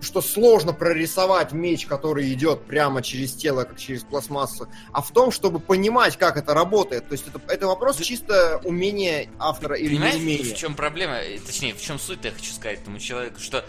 что 0.02 0.20
сложно 0.20 0.72
прорисовать 0.72 1.52
меч, 1.52 1.86
который 1.86 2.32
идет 2.32 2.64
прямо 2.64 3.02
через 3.02 3.32
тело, 3.32 3.64
как 3.64 3.78
через 3.78 4.02
пластмассу, 4.02 4.68
а 4.92 5.00
в 5.00 5.10
том, 5.12 5.30
чтобы 5.30 5.60
понимать, 5.60 6.16
как 6.16 6.36
это 6.36 6.54
работает. 6.54 7.08
То 7.08 7.12
есть 7.12 7.26
это, 7.28 7.40
это 7.48 7.66
вопрос 7.68 7.98
чисто 7.98 8.60
умения 8.64 9.28
автора 9.38 9.76
или 9.76 9.94
Понимаешь, 9.94 10.16
неумения. 10.16 10.54
в 10.54 10.56
чем 10.56 10.74
проблема? 10.74 11.14
Э, 11.14 11.38
Точнее, 11.38 11.74
в 11.74 11.80
чем 11.80 11.98
суть 11.98 12.24
я 12.24 12.32
хочу 12.32 12.52
сказать 12.52 12.80
этому 12.80 12.98
человеку, 12.98 13.38
что 13.40 13.64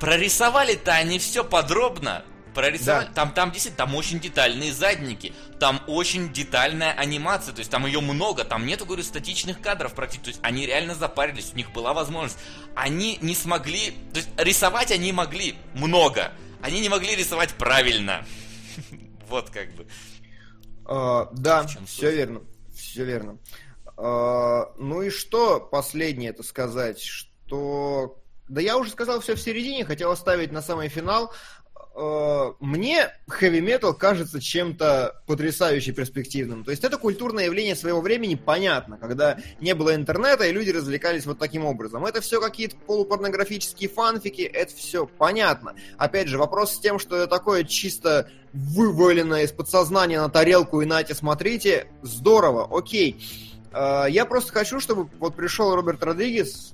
прорисовали-то 0.00 0.92
они 0.92 1.18
все 1.18 1.44
подробно. 1.44 2.24
Прорисовали. 2.58 3.06
Да. 3.06 3.12
Там, 3.12 3.32
там 3.32 3.52
действительно, 3.52 3.86
там 3.86 3.94
очень 3.94 4.18
детальные 4.18 4.72
задники, 4.72 5.32
там 5.60 5.80
очень 5.86 6.32
детальная 6.32 6.90
анимация, 6.92 7.54
то 7.54 7.60
есть 7.60 7.70
там 7.70 7.86
ее 7.86 8.00
много, 8.00 8.42
там 8.42 8.66
нету, 8.66 8.84
говорю, 8.84 9.04
статичных 9.04 9.60
кадров 9.60 9.94
практически, 9.94 10.24
то 10.24 10.30
есть 10.30 10.40
они 10.42 10.66
реально 10.66 10.96
запарились, 10.96 11.52
у 11.52 11.56
них 11.56 11.70
была 11.70 11.92
возможность. 11.92 12.36
Они 12.74 13.16
не 13.22 13.36
смогли, 13.36 13.92
то 14.12 14.16
есть 14.16 14.28
рисовать 14.36 14.90
они 14.90 15.12
могли 15.12 15.54
много, 15.74 16.32
они 16.60 16.80
не 16.80 16.88
могли 16.88 17.14
рисовать 17.14 17.54
правильно. 17.54 18.26
Вот 19.28 19.50
как 19.50 19.72
бы. 19.74 19.86
А, 20.84 21.28
да, 21.32 21.64
все 21.86 22.10
верно. 22.10 22.40
Все 22.74 23.04
верно. 23.04 23.38
А, 23.96 24.72
ну 24.78 25.02
и 25.02 25.10
что 25.10 25.60
последнее 25.60 26.30
это 26.30 26.42
сказать? 26.42 27.00
Что... 27.00 28.20
Да 28.48 28.60
я 28.60 28.78
уже 28.78 28.90
сказал 28.90 29.20
все 29.20 29.36
в 29.36 29.40
середине, 29.40 29.84
хотел 29.84 30.10
оставить 30.10 30.50
на 30.50 30.62
самый 30.62 30.88
финал. 30.88 31.32
А, 32.00 32.54
Мне 32.60 33.08
хэви 33.26 33.60
метал 33.60 33.92
кажется 33.92 34.40
чем-то 34.40 35.20
потрясающе 35.26 35.92
перспективным. 35.92 36.62
То 36.62 36.70
есть 36.70 36.84
это 36.84 36.96
культурное 36.96 37.46
явление 37.46 37.74
своего 37.74 38.00
времени, 38.00 38.36
понятно, 38.36 38.98
когда 38.98 39.38
не 39.60 39.74
было 39.74 39.94
интернета 39.94 40.44
и 40.44 40.52
люди 40.52 40.70
развлекались 40.70 41.26
вот 41.26 41.38
таким 41.38 41.64
образом. 41.64 42.06
Это 42.06 42.20
все 42.20 42.40
какие-то 42.40 42.76
полупорнографические 42.76 43.88
фанфики, 43.88 44.42
это 44.42 44.74
все 44.74 45.06
понятно. 45.06 45.74
Опять 45.96 46.28
же, 46.28 46.38
вопрос 46.38 46.74
с 46.74 46.78
тем, 46.78 47.00
что 47.00 47.16
это 47.16 47.26
такое 47.26 47.64
чисто 47.64 48.30
вываленное 48.52 49.42
из 49.42 49.52
подсознания 49.52 50.20
на 50.20 50.28
тарелку 50.28 50.80
и 50.80 50.86
нате, 50.86 51.14
смотрите, 51.14 51.88
здорово, 52.02 52.68
окей. 52.70 53.20
Э, 53.78 54.06
Я 54.08 54.24
просто 54.24 54.52
хочу, 54.52 54.80
чтобы 54.80 55.08
вот 55.20 55.36
пришел 55.36 55.74
Роберт 55.74 56.02
Родригес, 56.02 56.72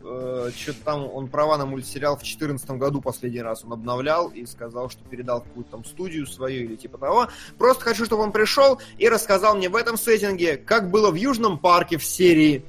что-то 0.57 0.79
там 0.85 1.11
он 1.13 1.29
права 1.29 1.59
на 1.59 1.67
мультсериал 1.67 2.15
в 2.17 2.21
2014 2.21 2.71
году 2.71 3.03
последний 3.03 3.43
раз 3.43 3.63
он 3.65 3.73
обновлял 3.73 4.29
и 4.29 4.47
сказал, 4.47 4.89
что 4.89 5.05
передал 5.05 5.43
какую-то 5.43 5.71
там 5.73 5.85
студию 5.85 6.27
свою 6.27 6.65
или 6.65 6.77
типа 6.77 6.97
того. 6.99 7.29
Просто 7.59 7.85
хочу, 7.85 8.07
чтобы 8.07 8.23
он 8.23 8.33
пришел 8.33 8.81
и 8.97 9.09
рассказал 9.09 9.55
мне 9.57 9.69
в 9.69 9.77
этом 9.77 9.99
сеттинге, 9.99 10.57
как 10.57 10.91
было 10.91 11.11
в 11.11 11.15
Южном 11.15 11.59
парке 11.59 11.99
в 11.99 12.05
серии. 12.05 12.65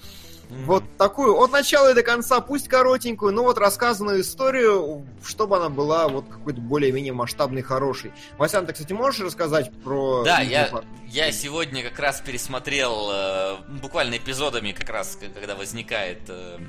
Вот 0.49 0.83
такую, 0.97 1.35
от 1.37 1.51
начала 1.51 1.91
и 1.91 1.93
до 1.93 2.03
конца, 2.03 2.39
пусть 2.41 2.67
коротенькую, 2.67 3.33
но 3.33 3.43
вот 3.43 3.57
рассказанную 3.57 4.21
историю, 4.21 5.05
чтобы 5.23 5.57
она 5.57 5.69
была 5.69 6.07
вот 6.07 6.25
какой-то 6.29 6.61
более-менее 6.61 7.13
масштабной, 7.13 7.61
хорошей. 7.61 8.13
Васян, 8.37 8.65
ты, 8.65 8.73
кстати, 8.73 8.93
можешь 8.93 9.21
рассказать 9.21 9.71
про... 9.83 10.23
Да, 10.23 10.41
я, 10.41 10.67
парк? 10.67 10.85
я 11.07 11.31
сегодня 11.31 11.83
как 11.83 11.99
раз 11.99 12.21
пересмотрел 12.21 13.09
э, 13.11 13.55
буквально 13.81 14.17
эпизодами, 14.17 14.71
как 14.71 14.89
раз 14.89 15.17
когда 15.33 15.55
возникает 15.55 16.21
э, 16.29 16.59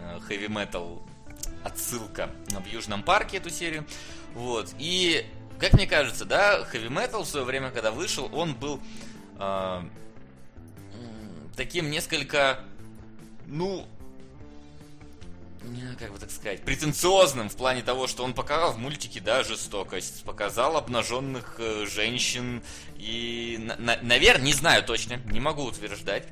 э, 0.00 0.96
отсылка 1.64 2.30
в 2.50 2.66
Южном 2.66 3.02
парке 3.02 3.38
эту 3.38 3.50
серию. 3.50 3.86
Вот. 4.34 4.70
И, 4.78 5.24
как 5.58 5.74
мне 5.74 5.86
кажется, 5.86 6.24
да, 6.24 6.60
heavy 6.72 6.88
metal 6.88 7.22
в 7.22 7.28
свое 7.28 7.46
время, 7.46 7.70
когда 7.70 7.90
вышел, 7.90 8.28
он 8.32 8.54
был 8.54 8.80
э, 9.38 9.82
таким 11.56 11.90
несколько, 11.90 12.60
ну, 13.52 13.86
как 15.98 16.10
бы 16.10 16.18
так 16.18 16.30
сказать, 16.30 16.62
претенциозным 16.62 17.48
в 17.48 17.56
плане 17.56 17.82
того, 17.82 18.06
что 18.06 18.24
он 18.24 18.34
показал 18.34 18.72
в 18.72 18.78
мультике, 18.78 19.20
да, 19.20 19.44
жестокость, 19.44 20.24
показал 20.24 20.76
обнаженных 20.76 21.56
э, 21.58 21.86
женщин 21.86 22.62
и, 22.96 23.70
наверное, 24.02 24.46
не 24.46 24.54
знаю 24.54 24.82
точно, 24.82 25.16
не 25.26 25.38
могу 25.38 25.62
утверждать. 25.64 26.26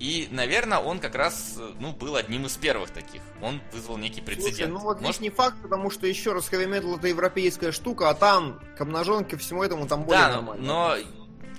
И, 0.00 0.28
наверное, 0.32 0.78
он 0.78 0.98
как 0.98 1.14
раз, 1.14 1.54
э, 1.56 1.72
ну, 1.78 1.92
был 1.92 2.16
одним 2.16 2.46
из 2.46 2.56
первых 2.56 2.90
таких. 2.90 3.22
Он 3.40 3.60
вызвал 3.72 3.96
некий 3.96 4.20
прецедент. 4.20 4.56
Слушай, 4.56 4.68
ну 4.68 4.80
вот 4.80 5.00
Может, 5.00 5.20
не 5.20 5.30
факт, 5.30 5.56
потому 5.62 5.90
что 5.90 6.06
еще 6.06 6.32
раз 6.32 6.48
heavy 6.48 6.66
metal 6.66 6.96
это 6.96 7.06
европейская 7.06 7.72
штука, 7.72 8.10
а 8.10 8.14
там 8.14 8.60
к 8.76 8.80
обнаженке 8.80 9.36
всему 9.36 9.62
этому 9.62 9.86
там 9.86 10.04
более 10.04 10.22
да, 10.22 10.28
но, 10.28 10.36
нормально. 10.36 10.66
но 10.66 10.96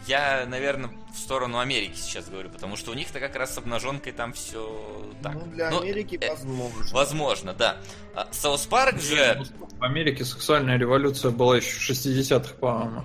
я, 0.07 0.45
наверное, 0.47 0.89
в 1.13 1.17
сторону 1.17 1.59
Америки 1.59 1.95
сейчас 1.97 2.27
говорю, 2.29 2.49
потому 2.49 2.75
что 2.75 2.91
у 2.91 2.93
них-то 2.93 3.19
как 3.19 3.35
раз 3.35 3.53
с 3.53 3.57
обнаженкой 3.57 4.13
там 4.13 4.33
все 4.33 5.05
так. 5.23 5.33
Ну, 5.33 5.45
для 5.47 5.69
Ну, 5.71 5.81
Америки 5.81 6.17
э, 6.21 6.29
возможно. 6.29 6.85
Возможно, 6.93 7.53
да. 7.53 7.77
А 8.15 8.27
South 8.31 8.65
Park 8.65 8.99
же... 9.01 9.41
В 9.79 9.83
Америке 9.83 10.23
сексуальная 10.25 10.77
революция 10.77 11.31
была 11.31 11.57
еще 11.57 11.71
в 11.77 11.89
60-х, 11.97 12.53
по-моему. 12.55 13.03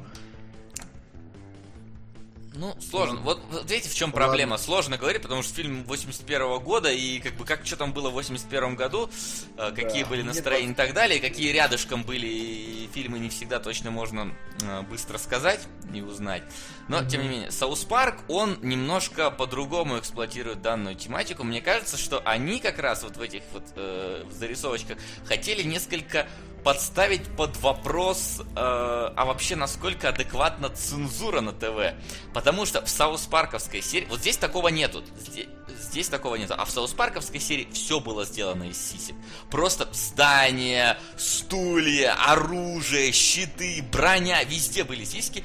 Ну, 2.52 2.74
сложно. 2.80 3.20
Вот, 3.20 3.40
вот 3.50 3.70
видите, 3.70 3.88
в 3.88 3.94
чем 3.94 4.10
Ладно. 4.10 4.26
проблема? 4.26 4.58
Сложно 4.58 4.98
говорить, 4.98 5.22
потому 5.22 5.42
что 5.42 5.54
фильм 5.54 5.84
81 5.84 6.58
года, 6.58 6.90
и 6.92 7.18
как 7.20 7.34
бы 7.34 7.44
как 7.46 7.64
что 7.64 7.76
там 7.76 7.92
было 7.92 8.10
в 8.10 8.12
81 8.12 8.74
году, 8.74 9.08
э, 9.56 9.70
какие 9.74 10.02
Да. 10.02 10.08
были 10.10 10.20
Мне 10.22 10.30
настроения 10.32 10.72
и 10.72 10.74
так 10.74 10.92
далее, 10.92 11.18
и 11.18 11.20
какие 11.22 11.52
рядышком 11.52 12.02
были 12.02 12.26
и 12.26 12.90
фильмы, 12.92 13.18
не 13.18 13.30
всегда 13.30 13.60
точно 13.60 13.90
можно 13.90 14.34
э, 14.62 14.82
быстро 14.82 15.16
сказать 15.16 15.60
и 15.94 16.02
узнать. 16.02 16.42
Но, 16.90 17.04
тем 17.04 17.22
не 17.22 17.28
менее, 17.28 17.52
South 17.52 17.84
Park, 17.84 18.16
он 18.26 18.58
немножко 18.62 19.30
по-другому 19.30 20.00
эксплуатирует 20.00 20.60
данную 20.60 20.96
тематику. 20.96 21.44
Мне 21.44 21.60
кажется, 21.60 21.96
что 21.96 22.20
они 22.24 22.58
как 22.58 22.80
раз 22.80 23.04
вот 23.04 23.16
в 23.16 23.22
этих 23.22 23.42
вот 23.52 23.62
э, 23.76 24.24
в 24.28 24.32
зарисовочках 24.32 24.98
хотели 25.24 25.62
несколько 25.62 26.26
подставить 26.64 27.22
под 27.36 27.56
вопрос, 27.58 28.40
э, 28.40 28.44
а 28.56 29.24
вообще 29.24 29.54
насколько 29.54 30.08
адекватна 30.08 30.68
цензура 30.68 31.40
на 31.40 31.52
ТВ. 31.52 31.94
Потому 32.34 32.66
что 32.66 32.84
в 32.84 32.90
South 32.90 33.20
Park 33.20 33.45
овской 33.45 33.82
серии, 33.82 34.06
вот 34.06 34.18
здесь 34.18 34.36
такого 34.36 34.66
нету, 34.66 35.04
здесь, 35.16 35.46
здесь 35.68 36.08
такого 36.08 36.34
нету, 36.34 36.54
а 36.58 36.64
в 36.64 36.72
South 36.72 36.92
Park 36.92 37.11
овской 37.11 37.38
серии 37.38 37.68
все 37.72 38.00
было 38.00 38.24
сделано 38.24 38.64
из 38.64 38.84
сисек. 38.84 39.14
Просто 39.48 39.88
здания, 39.92 40.98
стулья, 41.16 42.14
оружие, 42.14 43.12
щиты, 43.12 43.80
броня, 43.92 44.42
везде 44.42 44.82
были 44.82 45.04
сиськи. 45.04 45.44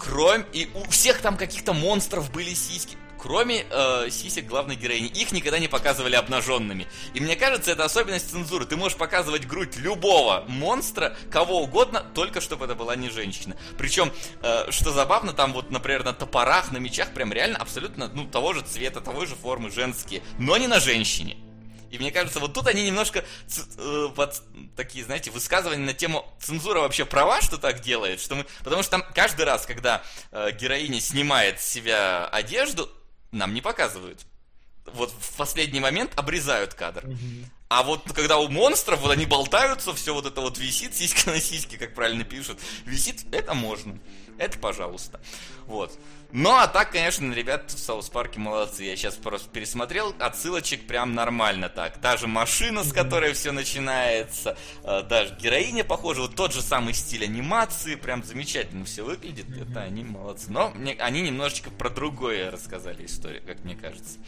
Кроме... 0.00 0.46
И 0.52 0.70
у 0.74 0.90
всех 0.90 1.20
там 1.20 1.36
каких-то 1.36 1.72
монстров 1.72 2.32
были 2.32 2.54
сиськи. 2.54 2.96
Кроме 3.18 3.66
э, 3.70 4.08
сисек 4.10 4.46
главной 4.46 4.76
героини. 4.76 5.08
Их 5.08 5.30
никогда 5.32 5.58
не 5.58 5.68
показывали 5.68 6.14
обнаженными. 6.16 6.86
И 7.12 7.20
мне 7.20 7.36
кажется, 7.36 7.70
это 7.70 7.84
особенность 7.84 8.30
цензуры. 8.30 8.64
Ты 8.64 8.76
можешь 8.76 8.96
показывать 8.96 9.46
грудь 9.46 9.76
любого 9.76 10.46
монстра, 10.48 11.14
кого 11.30 11.60
угодно, 11.60 12.02
только 12.14 12.40
чтобы 12.40 12.64
это 12.64 12.74
была 12.74 12.96
не 12.96 13.10
женщина. 13.10 13.56
Причем, 13.76 14.10
э, 14.42 14.70
что 14.70 14.90
забавно, 14.90 15.34
там 15.34 15.52
вот, 15.52 15.70
например, 15.70 16.02
на 16.02 16.14
топорах, 16.14 16.72
на 16.72 16.78
мечах 16.78 17.12
прям 17.12 17.30
реально 17.30 17.58
абсолютно, 17.58 18.10
ну, 18.14 18.26
того 18.26 18.54
же 18.54 18.62
цвета, 18.62 19.02
того 19.02 19.26
же 19.26 19.34
формы 19.34 19.70
женские. 19.70 20.22
Но 20.38 20.56
не 20.56 20.66
на 20.66 20.80
женщине. 20.80 21.36
И 21.90 21.98
мне 21.98 22.12
кажется, 22.12 22.38
вот 22.40 22.54
тут 22.54 22.66
они 22.66 22.86
немножко 22.86 23.24
э, 23.78 24.08
под 24.14 24.42
такие, 24.76 25.04
знаете, 25.04 25.30
высказывания 25.30 25.84
на 25.84 25.94
тему 25.94 26.24
цензура 26.40 26.80
вообще 26.80 27.04
права, 27.04 27.40
что 27.40 27.58
так 27.58 27.80
делает, 27.80 28.20
что 28.20 28.36
мы, 28.36 28.46
потому 28.62 28.82
что 28.82 28.92
там 28.92 29.04
каждый 29.14 29.44
раз, 29.44 29.66
когда 29.66 30.02
э, 30.30 30.52
героиня 30.52 31.00
снимает 31.00 31.60
с 31.60 31.66
себя 31.66 32.26
одежду, 32.26 32.88
нам 33.32 33.54
не 33.54 33.60
показывают. 33.60 34.20
Вот 34.86 35.12
в 35.12 35.36
последний 35.36 35.80
момент 35.80 36.12
обрезают 36.16 36.74
кадр. 36.74 37.04
А 37.68 37.84
вот 37.84 38.02
когда 38.12 38.38
у 38.38 38.48
монстров 38.48 39.00
вот 39.00 39.12
они 39.12 39.26
болтаются, 39.26 39.94
все 39.94 40.12
вот 40.12 40.26
это 40.26 40.40
вот 40.40 40.58
висит, 40.58 40.96
сиська 40.96 41.30
на 41.30 41.40
сиське, 41.40 41.78
как 41.78 41.94
правильно 41.94 42.24
пишут, 42.24 42.58
висит, 42.84 43.24
это 43.32 43.54
можно. 43.54 43.98
Это 44.38 44.58
пожалуйста. 44.58 45.20
Вот. 45.66 45.96
Ну, 46.32 46.50
а 46.50 46.68
так, 46.68 46.92
конечно, 46.92 47.32
ребят 47.32 47.70
в 47.72 47.78
South 47.78 48.08
Park 48.08 48.32
е 48.32 48.38
молодцы. 48.38 48.84
Я 48.84 48.96
сейчас 48.96 49.16
просто 49.16 49.48
пересмотрел, 49.48 50.14
отсылочек 50.20 50.86
прям 50.86 51.14
нормально 51.14 51.68
так. 51.68 51.98
Та 51.98 52.16
же 52.16 52.28
машина, 52.28 52.84
с 52.84 52.92
которой 52.92 53.32
все 53.32 53.50
начинается, 53.50 54.56
э, 54.84 55.02
даже 55.02 55.36
героиня 55.40 55.82
похожа, 55.82 56.22
вот 56.22 56.36
тот 56.36 56.52
же 56.52 56.62
самый 56.62 56.94
стиль 56.94 57.24
анимации, 57.24 57.96
прям 57.96 58.22
замечательно 58.22 58.84
все 58.84 59.02
выглядит. 59.02 59.46
Это 59.56 59.80
они 59.80 60.04
молодцы. 60.04 60.52
Но 60.52 60.70
мне, 60.70 60.94
они 61.00 61.22
немножечко 61.22 61.70
про 61.70 61.90
другое 61.90 62.50
рассказали 62.52 63.06
историю, 63.06 63.42
как 63.44 63.64
мне 63.64 63.74
кажется. 63.74 64.18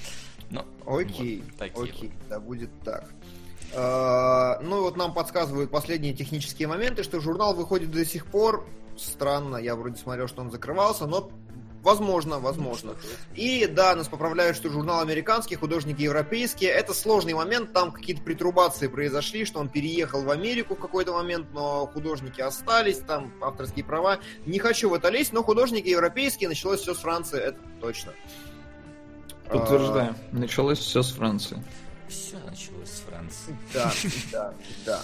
Ну, 0.50 0.64
Окей, 0.84 1.44
вот 1.58 1.62
окей, 1.62 2.08
вот. 2.08 2.28
да 2.28 2.40
будет 2.40 2.70
так. 2.84 3.08
А, 3.74 4.58
Ну 4.60 4.82
вот 4.82 4.96
нам 4.96 5.14
подсказывают 5.14 5.70
последние 5.70 6.14
технические 6.14 6.68
моменты, 6.68 7.04
что 7.04 7.20
журнал 7.20 7.54
выходит 7.54 7.90
до 7.90 8.04
сих 8.04 8.26
пор. 8.26 8.66
Странно, 8.98 9.56
я 9.56 9.74
вроде 9.76 9.96
смотрел, 9.96 10.28
что 10.28 10.42
он 10.42 10.50
закрывался, 10.50 11.06
но 11.06 11.30
возможно, 11.82 12.38
возможно. 12.38 12.94
И 13.34 13.66
да, 13.66 13.94
нас 13.94 14.08
поправляют, 14.08 14.56
что 14.56 14.70
журнал 14.70 15.00
американский, 15.00 15.56
художники 15.56 16.02
европейские. 16.02 16.70
Это 16.70 16.94
сложный 16.94 17.34
момент, 17.34 17.72
там 17.72 17.92
какие-то 17.92 18.22
притрубации 18.22 18.86
произошли, 18.86 19.44
что 19.44 19.60
он 19.60 19.68
переехал 19.68 20.22
в 20.22 20.30
Америку 20.30 20.74
в 20.74 20.78
какой-то 20.78 21.12
момент, 21.12 21.48
но 21.52 21.86
художники 21.86 22.40
остались, 22.40 22.98
там 22.98 23.32
авторские 23.40 23.84
права. 23.84 24.20
Не 24.46 24.58
хочу 24.58 24.88
в 24.88 24.94
это 24.94 25.08
лезть, 25.08 25.32
но 25.32 25.42
художники 25.42 25.88
европейские, 25.88 26.48
началось 26.48 26.80
все 26.80 26.94
с 26.94 26.98
Франции, 26.98 27.40
это 27.40 27.58
точно. 27.80 28.12
Подтверждаем. 29.48 30.16
Началось 30.30 30.78
все 30.78 31.02
с 31.02 31.12
Франции. 31.12 31.62
Все 32.08 32.38
началось 32.38 32.88
с 32.88 33.00
Франции. 33.00 33.56
Да, 33.72 33.92
да, 34.32 34.54
да. 34.86 35.02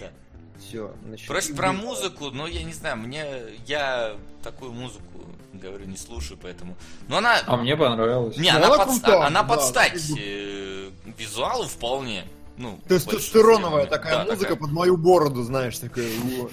Да. 0.00 0.10
Все. 0.58 0.92
Просто 1.26 1.54
про 1.54 1.72
музыку, 1.72 2.30
ну 2.30 2.46
я 2.46 2.62
не 2.62 2.72
знаю, 2.72 2.96
мне 2.96 3.26
я 3.66 4.16
такую 4.42 4.72
музыку 4.72 5.26
говорю 5.58 5.86
не 5.86 5.96
слушаю, 5.96 6.38
поэтому. 6.40 6.76
Но 7.08 7.18
она, 7.18 7.40
А 7.46 7.56
мне 7.56 7.76
понравилось. 7.76 8.36
не, 8.36 8.50
Ну, 8.50 8.56
она, 8.58 8.66
она 8.66 8.76
под, 8.78 8.88
крутая, 8.88 9.26
она 9.26 9.42
да, 9.42 9.48
под 9.48 9.62
стать 9.62 9.90
спасибо. 9.90 10.18
э, 10.20 10.90
визуалу 11.18 11.64
вполне. 11.66 12.24
Ну, 12.56 12.78
Тестостероновая 12.88 13.86
такая 13.86 14.18
большинстве, 14.24 14.34
музыка 14.34 14.54
да, 14.54 14.60
под 14.60 14.70
мою 14.72 14.96
бороду, 14.96 15.42
знаешь, 15.42 15.78
такая. 15.78 16.08
вот. 16.20 16.52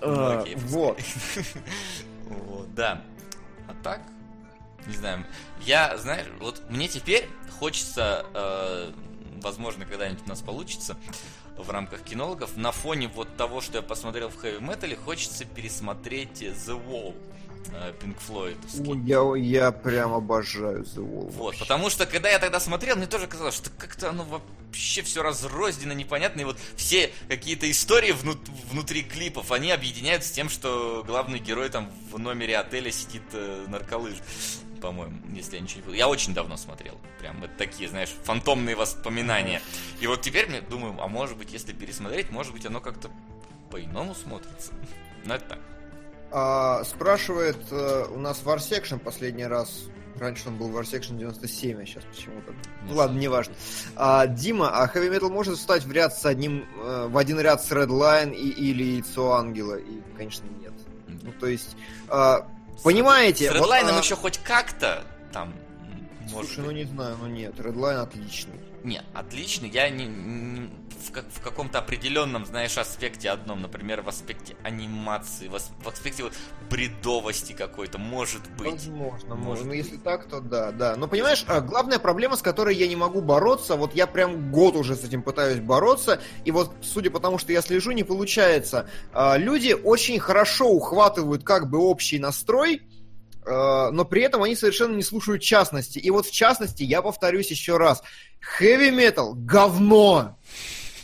Ну, 0.00 0.08
А. 0.12 0.44
Вот, 2.28 2.74
да. 2.74 3.02
А 3.68 3.74
так, 3.82 4.00
не 4.86 4.96
знаю. 4.96 5.24
Я, 5.64 5.96
знаешь, 5.98 6.26
вот 6.40 6.62
мне 6.68 6.88
теперь 6.88 7.28
хочется, 7.58 8.24
э, 8.34 8.90
возможно, 9.42 9.84
когда-нибудь 9.84 10.24
у 10.26 10.28
нас 10.28 10.40
получится, 10.40 10.96
в 11.58 11.70
рамках 11.70 12.02
кинологов, 12.02 12.56
на 12.56 12.72
фоне 12.72 13.08
вот 13.08 13.36
того, 13.36 13.60
что 13.60 13.78
я 13.78 13.82
посмотрел 13.82 14.28
в 14.28 14.36
хэви 14.36 14.58
метале, 14.60 14.96
хочется 14.96 15.44
пересмотреть 15.44 16.42
The 16.42 16.80
Wall. 16.88 17.14
э, 17.72 17.92
Pink 18.00 18.16
Floyd. 18.26 19.04
Я, 19.06 19.64
я 19.64 19.72
прям 19.72 20.14
обожаю 20.14 20.82
The 20.84 21.02
Wall. 21.04 21.30
Вот, 21.30 21.58
потому 21.58 21.90
что 21.90 22.06
когда 22.06 22.30
я 22.30 22.38
тогда 22.38 22.60
смотрел, 22.60 22.96
мне 22.96 23.06
тоже 23.06 23.26
казалось, 23.26 23.54
что 23.56 23.70
как-то 23.70 24.10
оно 24.10 24.24
вообще 24.24 25.02
все 25.02 25.22
разрознено, 25.22 25.92
непонятно, 25.92 26.40
и 26.40 26.44
вот 26.44 26.56
все 26.76 27.10
какие-то 27.28 27.70
истории 27.70 28.12
вну- 28.12 28.38
внутри 28.70 29.02
клипов, 29.02 29.52
они 29.52 29.70
объединяются 29.70 30.28
с 30.30 30.32
тем, 30.32 30.48
что 30.48 31.02
главный 31.06 31.40
герой 31.40 31.68
там 31.68 31.90
в 32.10 32.18
номере 32.18 32.56
отеля 32.56 32.90
сидит 32.90 33.22
э, 33.32 33.66
нарколыж, 33.68 34.16
по-моему, 34.80 35.18
если 35.34 35.56
я 35.56 35.62
ничего 35.62 35.90
не. 35.90 35.98
Я 35.98 36.08
очень 36.08 36.34
давно 36.34 36.56
смотрел, 36.56 36.94
прям 37.20 37.40
вот 37.40 37.50
такие, 37.56 37.88
знаешь, 37.88 38.14
фантомные 38.24 38.76
воспоминания. 38.76 39.60
И 40.00 40.06
вот 40.06 40.22
теперь 40.22 40.48
мне 40.48 40.60
думаю, 40.60 40.94
а 41.00 41.08
может 41.08 41.36
быть, 41.36 41.52
если 41.52 41.72
пересмотреть, 41.72 42.30
может 42.30 42.52
быть, 42.52 42.64
оно 42.66 42.80
как-то 42.80 43.10
по-иному 43.70 44.14
смотрится. 44.14 44.72
Ну, 45.24 45.34
это 45.34 45.44
так. 45.46 45.58
А, 46.30 46.84
спрашивает 46.84 47.58
э, 47.70 48.06
у 48.10 48.18
нас 48.18 48.42
Warsection 48.44 48.98
последний 48.98 49.44
раз. 49.44 49.86
Раньше 50.16 50.48
он 50.48 50.56
был 50.56 50.70
Warsection 50.70 51.16
97, 51.18 51.82
а 51.82 51.86
сейчас 51.86 52.04
почему-то. 52.04 52.52
Ну 52.86 52.94
ладно, 52.94 53.18
неважно. 53.18 53.54
А, 53.96 54.26
Дима, 54.26 54.70
а 54.70 54.86
Heavy 54.86 55.10
Metal 55.10 55.28
может 55.28 55.58
встать 55.58 55.84
в 55.84 55.92
ряд 55.92 56.14
с 56.16 56.24
одним, 56.26 56.64
э, 56.82 57.08
в 57.08 57.16
один 57.16 57.40
ряд 57.40 57.64
с 57.64 57.70
Redline 57.70 58.34
и, 58.34 58.48
или 58.48 58.84
Яйцо 58.84 59.32
Ангела? 59.32 59.76
И, 59.76 60.00
конечно, 60.16 60.46
нет. 60.60 60.72
Ну, 61.22 61.32
то 61.32 61.46
есть, 61.46 61.76
а, 62.08 62.46
понимаете? 62.82 63.50
С 63.50 63.58
вот, 63.58 63.68
Redline 63.70 63.90
а, 63.90 63.98
еще 63.98 64.16
хоть 64.16 64.38
как-то 64.38 65.04
там, 65.32 65.48
м, 65.82 66.08
может 66.32 66.52
Слушай, 66.52 66.64
ну 66.66 66.70
не 66.72 66.84
знаю, 66.84 67.16
ну 67.20 67.26
нет, 67.28 67.54
Redline 67.58 68.02
отличный. 68.02 68.60
Не, 68.84 69.02
отличный. 69.14 69.68
Я 69.68 69.88
не, 69.90 70.06
не- 70.06 70.70
в, 71.06 71.12
как- 71.12 71.26
в 71.32 71.40
каком-то 71.42 71.78
определенном, 71.78 72.46
знаешь, 72.46 72.76
аспекте 72.78 73.30
одном, 73.30 73.60
например, 73.62 74.02
в 74.02 74.08
аспекте 74.08 74.56
анимации, 74.62 75.48
в, 75.48 75.56
ас- 75.56 75.70
в 75.82 75.88
аспекте 75.88 76.24
вот 76.24 76.32
бредовости 76.70 77.52
какой-то, 77.52 77.98
может 77.98 78.42
быть. 78.56 78.72
Возможно, 78.72 79.34
Может 79.34 79.46
может. 79.48 79.66
Ну, 79.66 79.72
если 79.72 79.96
так, 79.96 80.28
то 80.28 80.40
да, 80.40 80.70
да. 80.72 80.96
Но 80.96 81.08
понимаешь, 81.08 81.44
а, 81.48 81.60
главная 81.60 81.98
проблема, 81.98 82.36
с 82.36 82.42
которой 82.42 82.74
я 82.76 82.86
не 82.86 82.96
могу 82.96 83.20
бороться, 83.20 83.76
вот 83.76 83.94
я 83.94 84.06
прям 84.06 84.50
год 84.52 84.76
уже 84.76 84.94
с 84.96 85.04
этим 85.04 85.22
пытаюсь 85.22 85.60
бороться, 85.60 86.20
и 86.44 86.50
вот, 86.50 86.72
судя 86.82 87.10
по 87.10 87.20
тому, 87.20 87.38
что 87.38 87.52
я 87.52 87.62
слежу, 87.62 87.90
не 87.92 88.04
получается. 88.04 88.88
А, 89.12 89.36
Люди 89.36 89.72
очень 89.72 90.18
хорошо 90.20 90.68
ухватывают 90.70 91.42
как 91.42 91.68
бы 91.70 91.78
общий 91.78 92.18
настрой, 92.18 92.82
но 93.48 94.04
при 94.04 94.22
этом 94.22 94.42
они 94.42 94.54
совершенно 94.54 94.94
не 94.94 95.02
слушают 95.02 95.42
частности. 95.42 95.98
И 95.98 96.10
вот 96.10 96.26
в 96.26 96.30
частности, 96.32 96.82
я 96.82 97.02
повторюсь 97.02 97.50
еще 97.50 97.76
раз, 97.76 98.02
heavy 98.60 98.90
metal 98.90 99.32
говно! 99.34 100.36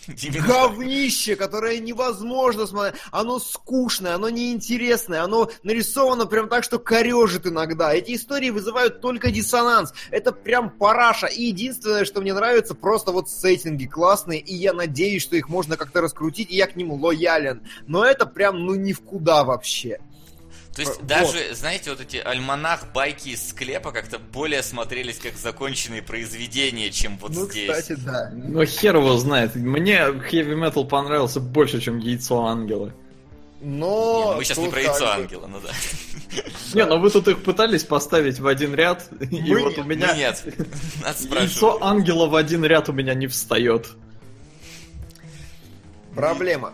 Говнище, 0.06 1.36
которое 1.36 1.78
невозможно 1.78 2.66
смотреть. 2.66 3.00
Оно 3.10 3.38
скучное, 3.38 4.14
оно 4.14 4.28
неинтересное, 4.28 5.22
оно 5.22 5.50
нарисовано 5.62 6.26
прям 6.26 6.48
так, 6.48 6.64
что 6.64 6.78
корежит 6.78 7.46
иногда. 7.46 7.94
Эти 7.94 8.14
истории 8.14 8.50
вызывают 8.50 9.00
только 9.00 9.30
диссонанс. 9.30 9.94
Это 10.10 10.32
прям 10.32 10.70
параша. 10.70 11.26
И 11.26 11.44
единственное, 11.44 12.04
что 12.04 12.20
мне 12.20 12.34
нравится, 12.34 12.74
просто 12.74 13.12
вот 13.12 13.30
сеттинги 13.30 13.86
классные, 13.86 14.40
и 14.40 14.54
я 14.54 14.72
надеюсь, 14.72 15.22
что 15.22 15.36
их 15.36 15.48
можно 15.48 15.76
как-то 15.76 16.00
раскрутить, 16.00 16.50
и 16.50 16.56
я 16.56 16.66
к 16.66 16.76
ним 16.76 16.92
лоялен. 16.92 17.62
Но 17.86 18.04
это 18.04 18.26
прям, 18.26 18.64
ну, 18.66 18.74
ни 18.74 18.92
в 18.92 19.00
куда 19.00 19.44
вообще. 19.44 20.00
То 20.74 20.80
есть 20.80 20.96
Вот. 20.96 21.06
даже, 21.06 21.54
знаете, 21.54 21.90
вот 21.90 22.00
эти 22.00 22.16
альманах, 22.16 22.92
байки 22.92 23.28
из 23.28 23.50
склепа 23.50 23.92
как-то 23.92 24.18
более 24.18 24.62
смотрелись 24.62 25.18
как 25.18 25.36
законченные 25.36 26.02
произведения, 26.02 26.90
чем 26.90 27.16
вот 27.18 27.32
ну, 27.32 27.46
здесь. 27.46 27.70
кстати, 27.70 27.98
да. 28.00 28.32
Ну 28.34 28.64
хер 28.64 28.96
его 28.96 29.16
знает. 29.16 29.54
Мне 29.54 29.98
heavy 29.98 30.54
metal 30.54 30.86
понравился 30.86 31.38
больше, 31.38 31.80
чем 31.80 31.98
яйцо 31.98 32.44
ангела. 32.44 32.92
Не, 33.60 33.78
Но... 33.78 34.30
ну 34.32 34.36
мы 34.36 34.44
сейчас 34.44 34.58
не 34.58 34.68
про 34.68 34.80
яйцо 34.80 35.06
ангела, 35.06 35.46
ну 35.46 35.60
да. 35.60 35.70
Не, 36.74 36.84
ну 36.86 36.98
вы 36.98 37.08
тут 37.10 37.28
их 37.28 37.44
пытались 37.44 37.84
поставить 37.84 38.40
в 38.40 38.46
один 38.48 38.74
ряд, 38.74 39.08
и 39.20 39.40
Мы 39.40 39.60
вот 39.60 39.76
нет, 39.76 39.78
у 39.78 39.84
меня 39.84 40.14
нет, 40.16 40.44
яйцо 41.30 41.78
ангела 41.82 42.26
в 42.26 42.34
один 42.34 42.64
ряд 42.64 42.88
у 42.88 42.92
меня 42.92 43.14
не 43.14 43.28
встает. 43.28 43.90
Проблема. 46.16 46.72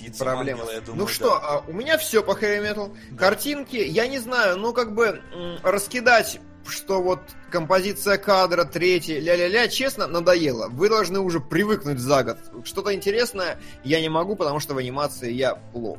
С 0.00 0.02
яйцом 0.02 0.26
Проблема. 0.26 0.60
ангела, 0.60 0.72
я 0.74 0.80
думаю, 0.80 0.98
ну 1.00 1.06
да. 1.06 1.12
что, 1.12 1.34
а, 1.34 1.64
у 1.68 1.72
меня 1.72 1.98
все 1.98 2.22
по 2.22 2.34
хэви 2.34 2.60
метал. 2.60 2.90
Картинки, 3.18 3.76
я 3.76 4.06
не 4.06 4.18
знаю, 4.18 4.56
ну 4.56 4.72
как 4.72 4.94
бы 4.94 5.20
раскидать, 5.62 6.40
что 6.66 7.02
вот 7.02 7.20
композиция 7.50 8.16
кадра, 8.16 8.64
третья, 8.64 9.18
ля-ля-ля, 9.18 9.68
честно, 9.68 10.06
надоело. 10.06 10.68
Вы 10.68 10.88
должны 10.88 11.20
уже 11.20 11.40
привыкнуть 11.40 11.98
за 11.98 12.22
год. 12.24 12.38
Что-то 12.64 12.94
интересное 12.94 13.60
я 13.84 14.00
не 14.00 14.08
могу, 14.08 14.36
потому 14.36 14.60
что 14.60 14.74
в 14.74 14.78
анимации 14.78 15.32
я 15.32 15.54
плох. 15.54 15.98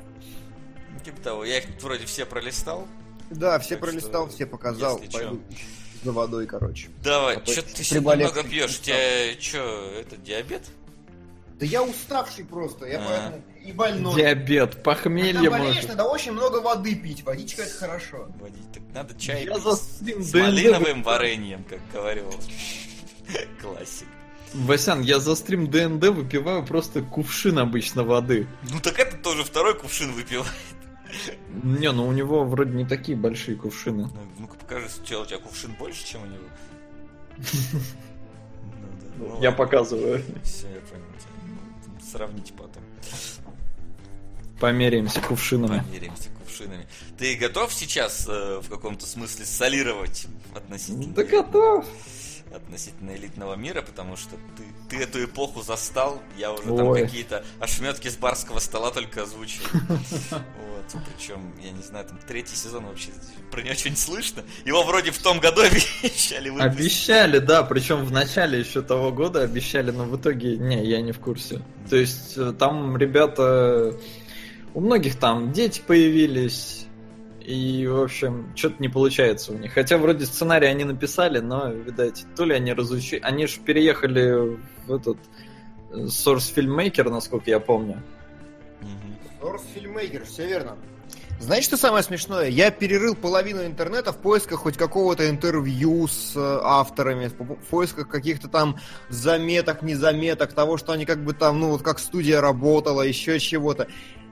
Типа 1.04 1.22
того, 1.22 1.46
я 1.46 1.60
их 1.60 1.66
вроде 1.82 2.06
все 2.06 2.26
пролистал. 2.26 2.88
Да, 3.30 3.60
все 3.60 3.72
Так 3.72 3.82
пролистал, 3.82 4.28
что, 4.28 4.36
все 4.36 4.46
показал. 4.46 5.00
если 5.00 5.12
чё. 5.12 5.18
Пойду 5.20 5.42
за 6.04 6.12
водой, 6.12 6.48
короче. 6.48 6.90
Давай, 7.04 7.38
А 7.38 7.40
то 7.40 7.52
что 7.52 7.62
ты 7.62 7.76
при 7.76 7.84
сегодня 7.84 8.08
болезни 8.08 8.34
много 8.34 8.50
пьешь? 8.50 8.80
У 8.80 8.84
тебя 8.84 9.40
что, 9.40 9.92
это 10.00 10.18
диабет? 10.18 10.64
Да 11.62 11.68
я 11.68 11.84
уставший 11.84 12.44
просто, 12.44 12.88
я 12.88 13.00
А. 13.00 13.06
поэтому 13.08 13.44
и 13.64 13.72
больной. 13.72 14.16
Диабет, 14.16 14.70
Когда 14.72 14.82
похмелье 14.84 15.48
болеешь, 15.52 15.76
может. 15.76 15.90
надо 15.90 16.06
очень 16.06 16.32
много 16.32 16.58
воды 16.60 16.96
пить. 16.96 17.24
Водичка 17.24 17.62
это 17.62 17.72
хорошо. 17.76 18.28
Водить. 18.40 18.72
Так 18.74 18.82
надо 18.96 19.14
чай 19.20 19.46
Я 19.46 19.54
пить 19.54 19.64
за 19.64 19.76
с 19.76 19.82
стрим 19.82 20.24
с 20.24 20.32
ДНД 20.32 20.42
малиновым 20.42 21.04
вареньем, 21.04 21.64
как 21.66 21.80
говорил. 21.94 22.34
Классик. 23.62 24.08
Васян, 24.56 25.02
я 25.02 25.20
за 25.20 25.36
стрим 25.36 25.70
ДНД 25.70 26.06
выпиваю 26.08 26.66
просто 26.66 27.04
кувшин 27.04 27.60
обычно 27.60 28.04
воды. 28.04 28.48
Ну 28.72 28.80
так 28.80 28.98
это 28.98 29.16
тоже 29.18 29.44
второй 29.44 29.76
кувшин 29.78 30.12
выпивает. 30.14 30.52
Не, 31.62 31.92
ну 31.92 32.08
у 32.08 32.12
него 32.12 32.44
вроде 32.44 32.72
не 32.74 32.86
такие 32.88 33.16
большие 33.16 33.56
кувшины. 33.56 34.06
Ну, 34.12 34.20
Ну-ка 34.40 34.56
покажи, 34.56 34.90
что 34.90 35.22
у 35.22 35.26
тебя 35.28 35.38
кувшин 35.38 35.74
больше, 35.78 36.04
чем 36.08 36.24
у 36.24 36.26
него. 36.26 36.44
Ну 39.18 39.28
ну 39.28 39.42
Я 39.42 39.52
показываю. 39.52 40.24
Всё, 40.44 40.68
я 40.68 40.80
понял. 40.82 41.04
Сравните 42.12 42.52
потом. 42.54 42.84
Померяемся 44.60 45.22
кувшинами. 45.22 45.82
Померимся 45.88 46.30
кувшинами. 46.44 46.86
Ты 47.18 47.36
готов 47.36 47.74
сейчас 47.74 48.28
э, 48.28 48.60
в 48.62 48.70
каком-то 48.70 49.06
смысле 49.06 49.46
солировать 49.46 50.28
относительно? 50.54 51.14
Да 51.14 51.24
готов. 51.24 51.86
Относительно 52.54 53.16
элитного 53.16 53.56
мира, 53.56 53.82
потому 53.82 54.16
что 54.18 54.36
ты, 54.58 54.64
ты 54.90 55.04
эту 55.04 55.24
эпоху 55.24 55.62
застал, 55.62 56.22
я 56.38 56.52
уже 56.52 56.64
там 56.64 56.88
Ой. 56.88 57.02
какие-то 57.02 57.44
ошметки 57.60 58.08
с 58.10 58.18
барского 58.18 58.60
стола 58.60 58.92
только 58.92 59.24
озвучил. 59.24 59.64
Вот, 60.32 61.04
причем, 61.16 61.54
я 61.64 61.72
не 61.72 61.84
знаю, 61.84 62.06
там 62.06 62.20
третий 62.28 62.56
сезон 62.56 62.86
вообще 62.86 63.10
про 63.52 63.62
него 63.62 63.76
что-нибудь 63.76 64.00
слышно. 64.00 64.44
Его 64.66 64.84
вроде 64.84 65.12
в 65.12 65.20
том 65.20 65.40
году 65.40 65.62
обещали 66.02 66.50
выпустить. 66.50 66.80
Обещали, 66.80 67.40
да, 67.40 67.64
причем 67.64 68.04
в 68.04 68.12
начале 68.12 68.60
еще 68.60 68.82
того 68.82 69.12
года 69.12 69.42
обещали, 69.42 69.92
но 69.92 70.06
в 70.06 70.20
итоге, 70.20 70.58
не, 70.58 70.84
я 70.86 71.02
не 71.02 71.12
в 71.12 71.20
курсе. 71.20 71.62
То 71.90 71.96
есть 71.96 72.34
э, 72.38 72.54
там 72.58 72.98
ребята, 72.98 73.96
у 74.74 74.82
многих 74.82 75.18
там 75.18 75.52
дети 75.52 75.82
появились, 75.86 76.88
и, 77.46 77.88
в 77.88 78.04
общем, 78.04 78.54
что-то 78.56 78.76
не 78.80 78.90
получается 78.90 79.52
у 79.54 79.58
них. 79.58 79.74
Хотя 79.74 79.98
вроде 79.98 80.26
сценарий 80.26 80.68
они 80.68 80.84
написали, 80.84 81.40
но, 81.40 81.70
видать, 81.70 82.26
то 82.36 82.46
ли 82.46 82.56
они 82.56 82.74
разучили... 82.74 83.22
Они 83.22 83.48
же 83.48 83.60
переехали 83.60 84.58
в 84.86 84.94
этот 84.94 85.18
э, 85.92 85.96
Source 86.06 86.54
Filmmaker, 86.56 87.10
насколько 87.10 87.50
я 87.50 87.60
помню. 87.60 88.02
Source 89.42 89.64
Filmmaker, 89.76 90.24
все 90.26 90.48
верно. 90.48 90.78
Знаете, 91.40 91.66
что 91.66 91.78
самое 91.78 92.04
смешное? 92.04 92.50
Я 92.50 92.70
перерыл 92.70 93.16
половину 93.16 93.66
интернета 93.66 94.14
в 94.14 94.18
поисках 94.18 94.60
хоть 94.60 94.78
какого-то 94.78 95.28
интервью 95.28 96.08
с 96.08 96.36
э, 96.36 96.60
авторами, 96.64 97.30
в 97.30 97.66
поисках 97.72 98.08
каких-то 98.08 98.48
там 98.48 98.78
заметок, 99.10 99.82
незаметок, 99.82 100.54
того, 100.54 100.78
что 100.78 100.92
они 100.92 101.06
как 101.06 101.24
бы 101.24 101.34
там, 101.34 101.60
ну 101.60 101.70
вот 101.70 101.82
как 101.82 101.98
студия 101.98 102.42
работала, 102.42 103.02
еще 103.02 103.40
чего-то. 103.40 103.88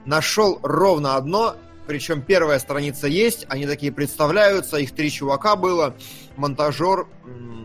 Нашел 0.06 0.60
ровно 0.62 1.16
одно, 1.16 1.56
причем 1.86 2.22
первая 2.22 2.58
страница 2.58 3.06
есть, 3.08 3.46
они 3.48 3.66
такие 3.66 3.92
представляются, 3.92 4.76
их 4.76 4.92
три 4.92 5.10
чувака 5.10 5.56
было, 5.56 5.96
монтажер, 6.36 7.06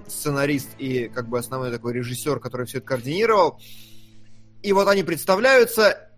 сценарист 0.07 0.69
и 0.77 1.09
как 1.13 1.27
бы 1.29 1.39
основной 1.39 1.71
такой 1.71 1.93
режиссер, 1.93 2.39
который 2.39 2.65
все 2.65 2.77
это 2.79 2.87
координировал. 2.87 3.59
И 4.63 4.71
вот 4.73 4.87
они 4.87 5.03
представляются, 5.03 6.09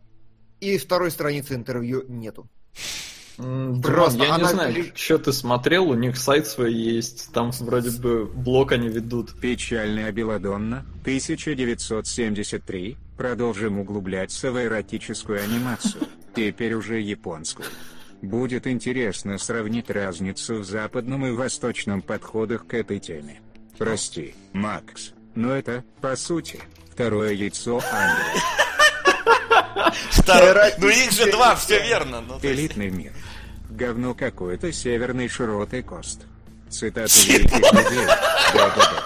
и 0.60 0.78
второй 0.78 1.12
страницы 1.12 1.56
интервью 1.56 2.04
нету. 2.08 2.48
Просто 3.38 3.82
Дрон, 3.82 4.12
я 4.18 4.26
не 4.26 4.32
она 4.32 4.50
знаю, 4.50 4.74
ли- 4.74 4.92
что 4.96 5.18
ты 5.20 5.32
смотрел, 5.32 5.90
у 5.92 5.94
них 5.94 6.18
сайт 6.18 6.48
свой 6.48 6.74
есть, 6.74 7.32
там 7.34 7.52
вроде 7.52 7.92
бы 7.92 8.26
блог 8.26 8.72
они 8.72 8.90
ведут. 8.90 9.40
Печальная 9.40 10.12
Беладонна, 10.12 10.86
1973. 11.04 12.98
Продолжим 13.18 13.80
углубляться 13.80 14.52
в 14.52 14.64
эротическую 14.64 15.42
анимацию. 15.44 16.08
Теперь 16.36 16.74
уже 16.76 17.00
японскую. 17.00 17.68
Будет 18.22 18.68
интересно 18.68 19.38
сравнить 19.38 19.90
разницу 19.90 20.56
в 20.60 20.64
западном 20.66 21.26
и 21.26 21.32
восточном 21.32 22.02
подходах 22.02 22.68
к 22.68 22.74
этой 22.74 23.00
теме. 23.00 23.40
Прости, 23.78 24.36
Макс, 24.54 25.12
но 25.36 25.56
это, 25.56 25.84
по 26.02 26.16
сути, 26.16 26.60
второе 26.92 27.34
яйцо 27.34 27.82
ангела. 27.92 28.42
Второй- 30.12 30.74
Ну 30.80 30.88
их 30.90 31.12
же 31.12 31.32
два, 31.32 31.56
все 31.56 31.80
верно. 31.84 32.22
ну, 32.22 32.40
Элитный 32.42 32.90
мир. 32.90 33.14
Говно 33.70 34.14
какое-то 34.16 34.72
северный 34.72 35.28
широтый 35.28 35.84
кост. 35.84 36.22
Цитата 36.70 37.08
великих 37.28 37.74
людей. 37.74 38.06
Да-да-да. 38.54 39.04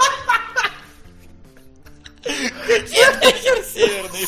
Нахер 2.25 3.63
северный. 3.63 4.27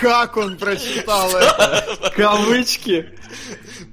Как 0.00 0.36
он 0.36 0.58
прочитал 0.58 1.30
это? 1.34 2.10
Кавычки. 2.14 3.10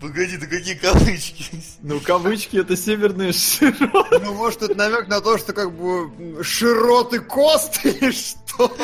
Погоди, 0.02 0.38
да 0.38 0.46
какие 0.48 0.76
кавычки? 0.76 1.46
Ну, 1.82 2.00
кавычки 2.00 2.58
это 2.58 2.76
северные 2.76 3.32
широты. 3.32 4.20
Ну, 4.20 4.34
может, 4.34 4.64
это 4.64 4.76
намек 4.76 5.08
на 5.08 5.22
то, 5.22 5.38
что 5.38 5.54
как 5.54 5.72
бы 5.72 6.12
м, 6.38 6.44
широтый 6.44 7.20
кост 7.20 7.80
или 7.86 8.12
что? 8.12 8.76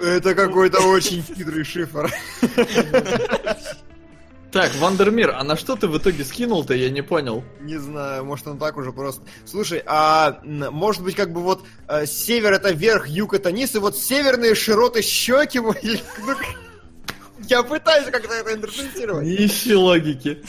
Это 0.00 0.34
какой-то 0.34 0.80
очень 0.80 1.22
хитрый 1.22 1.64
шифр. 1.64 2.12
Так, 4.52 4.74
Вандермир, 4.74 5.30
а 5.30 5.42
на 5.44 5.56
что 5.56 5.76
ты 5.76 5.88
в 5.88 5.96
итоге 5.96 6.24
скинул-то, 6.24 6.74
я 6.74 6.90
не 6.90 7.02
понял. 7.02 7.42
Не 7.60 7.78
знаю, 7.78 8.26
может 8.26 8.46
он 8.46 8.58
так 8.58 8.76
уже 8.76 8.92
просто. 8.92 9.22
Слушай, 9.46 9.82
а 9.86 10.40
может 10.44 11.02
быть 11.02 11.16
как 11.16 11.32
бы 11.32 11.40
вот 11.40 11.64
э, 11.88 12.04
север 12.04 12.52
это 12.52 12.70
верх, 12.70 13.08
юг 13.08 13.32
это 13.32 13.50
низ, 13.50 13.74
и 13.74 13.78
вот 13.78 13.96
северные 13.96 14.54
широты 14.54 15.02
щеки 15.02 15.60
мои. 15.60 15.98
Ну, 16.26 16.34
Я 17.48 17.62
пытаюсь 17.62 18.10
как-то 18.10 18.34
это 18.34 18.54
интерпретировать. 18.54 19.24
Не 19.24 19.46
ищи 19.46 19.74
логики. 19.74 20.42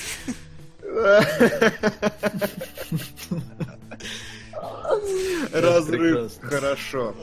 Разрыв. 5.52 6.32
Хорошо. 6.42 7.16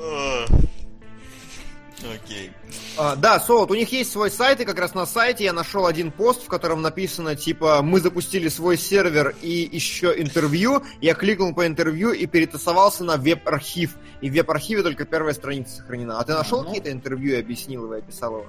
Окей. 2.03 2.51
А, 2.97 3.15
да, 3.17 3.39
Солод, 3.41 3.71
у 3.71 3.75
них 3.75 3.93
есть 3.93 4.11
свой 4.13 4.31
сайт, 4.31 4.61
и 4.61 4.65
как 4.65 4.79
раз 4.79 4.95
на 4.95 5.05
сайте 5.07 5.45
я 5.45 5.53
нашел 5.53 5.87
один 5.87 6.11
пост, 6.11 6.43
в 6.45 6.47
котором 6.49 6.83
написано, 6.83 7.37
типа, 7.37 7.83
мы 7.83 8.01
запустили 8.01 8.49
свой 8.49 8.77
сервер 8.79 9.35
и 9.43 9.69
еще 9.71 10.15
интервью. 10.17 10.83
Я 11.01 11.15
кликнул 11.15 11.55
по 11.55 11.67
интервью 11.67 12.13
и 12.13 12.27
перетасовался 12.27 13.05
на 13.05 13.17
веб-архив. 13.17 13.97
И 14.21 14.31
в 14.31 14.33
веб-архиве 14.33 14.83
только 14.83 15.05
первая 15.05 15.35
страница 15.35 15.77
сохранена. 15.77 16.19
А 16.19 16.25
ты 16.25 16.33
нашел 16.33 16.61
Ну. 16.63 16.67
какие-то 16.69 16.91
интервью 16.91 17.37
и 17.37 17.41
объяснил 17.41 17.85
его, 17.85 17.97
и 17.97 17.99
описал 17.99 18.33
его? 18.39 18.47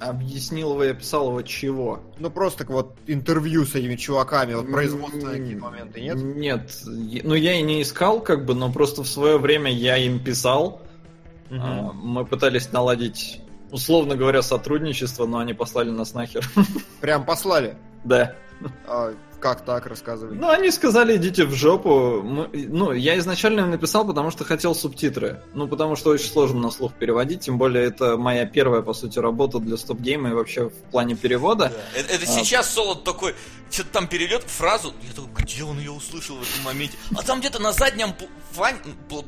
Объяснил 0.00 0.72
его, 0.72 0.84
я 0.84 0.94
писал 0.94 1.28
его 1.28 1.42
чего? 1.42 2.00
Ну, 2.18 2.28
просто 2.30 2.58
так 2.60 2.70
вот 2.70 2.96
интервью 3.06 3.64
с 3.64 3.74
этими 3.74 3.94
чуваками, 3.96 4.54
вот 4.54 4.70
производственные 4.70 5.38
какие-то 5.40 5.62
моменты, 5.62 6.00
нет? 6.00 6.16
Нет. 6.16 6.70
Ну, 6.84 7.34
я 7.34 7.54
и 7.54 7.62
не 7.62 7.80
искал, 7.80 8.20
как 8.20 8.44
бы, 8.44 8.54
но 8.54 8.70
просто 8.72 9.02
в 9.02 9.08
свое 9.08 9.38
время 9.38 9.72
я 9.72 9.96
им 9.96 10.22
писал. 10.22 10.82
А, 11.50 11.92
Мы 11.92 12.24
пытались 12.24 12.72
наладить, 12.72 13.40
условно 13.70 14.16
говоря, 14.16 14.42
сотрудничество, 14.42 15.26
но 15.26 15.38
они 15.38 15.54
послали 15.54 15.90
нас 15.90 16.14
нахер. 16.14 16.44
Прям 17.00 17.24
послали. 17.24 17.76
Да. 18.04 18.34
А, 18.86 19.14
как 19.40 19.62
так, 19.64 19.86
рассказывай. 19.86 20.36
Ну, 20.36 20.48
они 20.48 20.70
сказали, 20.70 21.16
идите 21.16 21.44
в 21.44 21.52
жопу. 21.54 22.22
Мы- 22.22 22.48
Ну, 22.68 22.92
я 22.92 23.18
изначально 23.18 23.60
им 23.60 23.70
написал, 23.70 24.06
потому 24.06 24.30
что 24.30 24.44
хотел 24.44 24.74
субтитры. 24.74 25.42
Ну, 25.52 25.68
потому 25.68 25.96
что 25.96 26.10
очень 26.10 26.30
сложно 26.30 26.60
на 26.60 26.70
слух 26.70 26.94
переводить, 26.94 27.40
тем 27.40 27.58
более 27.58 27.84
это 27.84 28.16
моя 28.16 28.46
первая, 28.46 28.80
по 28.82 28.94
сути, 28.94 29.18
работа 29.18 29.58
для 29.58 29.76
стоп-гейма 29.76 30.30
и 30.30 30.32
вообще 30.32 30.70
в 30.70 30.74
плане 30.90 31.14
перевода. 31.14 31.70
Да. 31.74 31.98
Это, 32.00 32.12
это 32.14 32.24
А. 32.24 32.26
сейчас 32.26 32.72
Солод 32.72 33.04
такой, 33.04 33.34
что-то 33.70 33.90
там 33.90 34.06
перейдет 34.08 34.44
фразу, 34.44 34.94
я 35.06 35.12
такой, 35.14 35.30
где 35.44 35.62
он 35.64 35.78
ее 35.78 35.90
услышал 35.90 36.36
в 36.36 36.42
этом 36.42 36.62
моменте? 36.64 36.96
А 37.16 37.22
там 37.22 37.40
где-то 37.40 37.60
на 37.60 37.72
заднем 37.72 38.14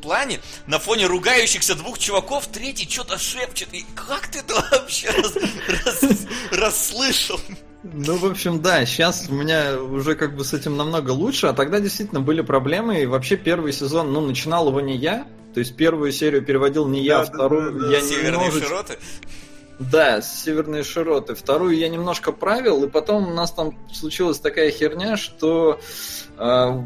плане, 0.00 0.40
на 0.66 0.78
фоне 0.78 1.06
ругающихся 1.06 1.74
двух 1.74 1.98
чуваков, 1.98 2.46
третий 2.46 2.88
что-то 2.88 3.18
шепчет. 3.18 3.68
И 3.72 3.84
как 3.94 4.28
ты 4.28 4.38
это 4.38 4.54
вообще 4.70 5.10
рас- 5.10 5.36
рас- 5.84 6.26
расслышал? 6.52 7.38
Ну, 7.92 8.16
в 8.16 8.24
общем, 8.24 8.60
да, 8.62 8.84
сейчас 8.84 9.26
у 9.28 9.34
меня 9.34 9.80
уже 9.80 10.14
как 10.14 10.36
бы 10.36 10.44
с 10.44 10.52
этим 10.52 10.76
намного 10.76 11.10
лучше, 11.10 11.46
а 11.46 11.52
тогда 11.52 11.80
действительно 11.80 12.20
были 12.20 12.40
проблемы, 12.40 13.02
и 13.02 13.06
вообще 13.06 13.36
первый 13.36 13.72
сезон, 13.72 14.12
ну, 14.12 14.20
начинал 14.20 14.68
его 14.68 14.80
не 14.80 14.96
я, 14.96 15.26
то 15.54 15.60
есть 15.60 15.76
первую 15.76 16.12
серию 16.12 16.44
переводил 16.44 16.86
не 16.86 17.02
я, 17.02 17.20
Да, 17.20 17.24
вторую 17.24 17.72
да, 17.72 17.86
да. 17.86 17.92
я 17.92 18.00
Северные 18.00 18.32
немножечко... 18.32 18.68
широты? 18.68 18.98
Да, 19.78 20.22
северные 20.22 20.82
широты. 20.82 21.34
Вторую 21.34 21.76
я 21.76 21.88
немножко 21.88 22.32
правил, 22.32 22.84
и 22.84 22.88
потом 22.88 23.28
у 23.28 23.34
нас 23.34 23.52
там 23.52 23.76
случилась 23.92 24.38
такая 24.38 24.70
херня, 24.70 25.16
что, 25.16 25.80
э, 26.38 26.82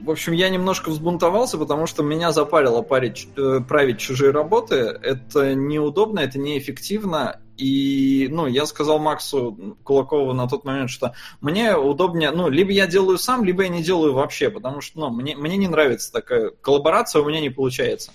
в 0.00 0.10
общем, 0.10 0.32
я 0.32 0.48
немножко 0.48 0.88
взбунтовался, 0.88 1.58
потому 1.58 1.86
что 1.86 2.02
меня 2.02 2.32
запарило 2.32 2.80
парить, 2.80 3.28
э, 3.36 3.60
править 3.66 3.98
чужие 3.98 4.30
работы. 4.30 4.76
Это 4.76 5.54
неудобно, 5.54 6.20
это 6.20 6.38
неэффективно. 6.38 7.40
И, 7.60 8.28
ну, 8.30 8.46
я 8.46 8.64
сказал 8.64 8.98
Максу 8.98 9.76
Кулакову 9.84 10.32
на 10.32 10.48
тот 10.48 10.64
момент, 10.64 10.88
что 10.88 11.14
мне 11.42 11.76
удобнее, 11.76 12.30
ну, 12.30 12.48
либо 12.48 12.72
я 12.72 12.86
делаю 12.86 13.18
сам, 13.18 13.44
либо 13.44 13.64
я 13.64 13.68
не 13.68 13.82
делаю 13.82 14.14
вообще, 14.14 14.48
потому 14.50 14.80
что, 14.80 15.00
ну, 15.00 15.10
мне, 15.10 15.36
мне 15.36 15.58
не 15.58 15.68
нравится 15.68 16.10
такая 16.10 16.50
коллаборация, 16.50 17.20
у 17.20 17.28
меня 17.28 17.40
не 17.40 17.50
получается. 17.50 18.12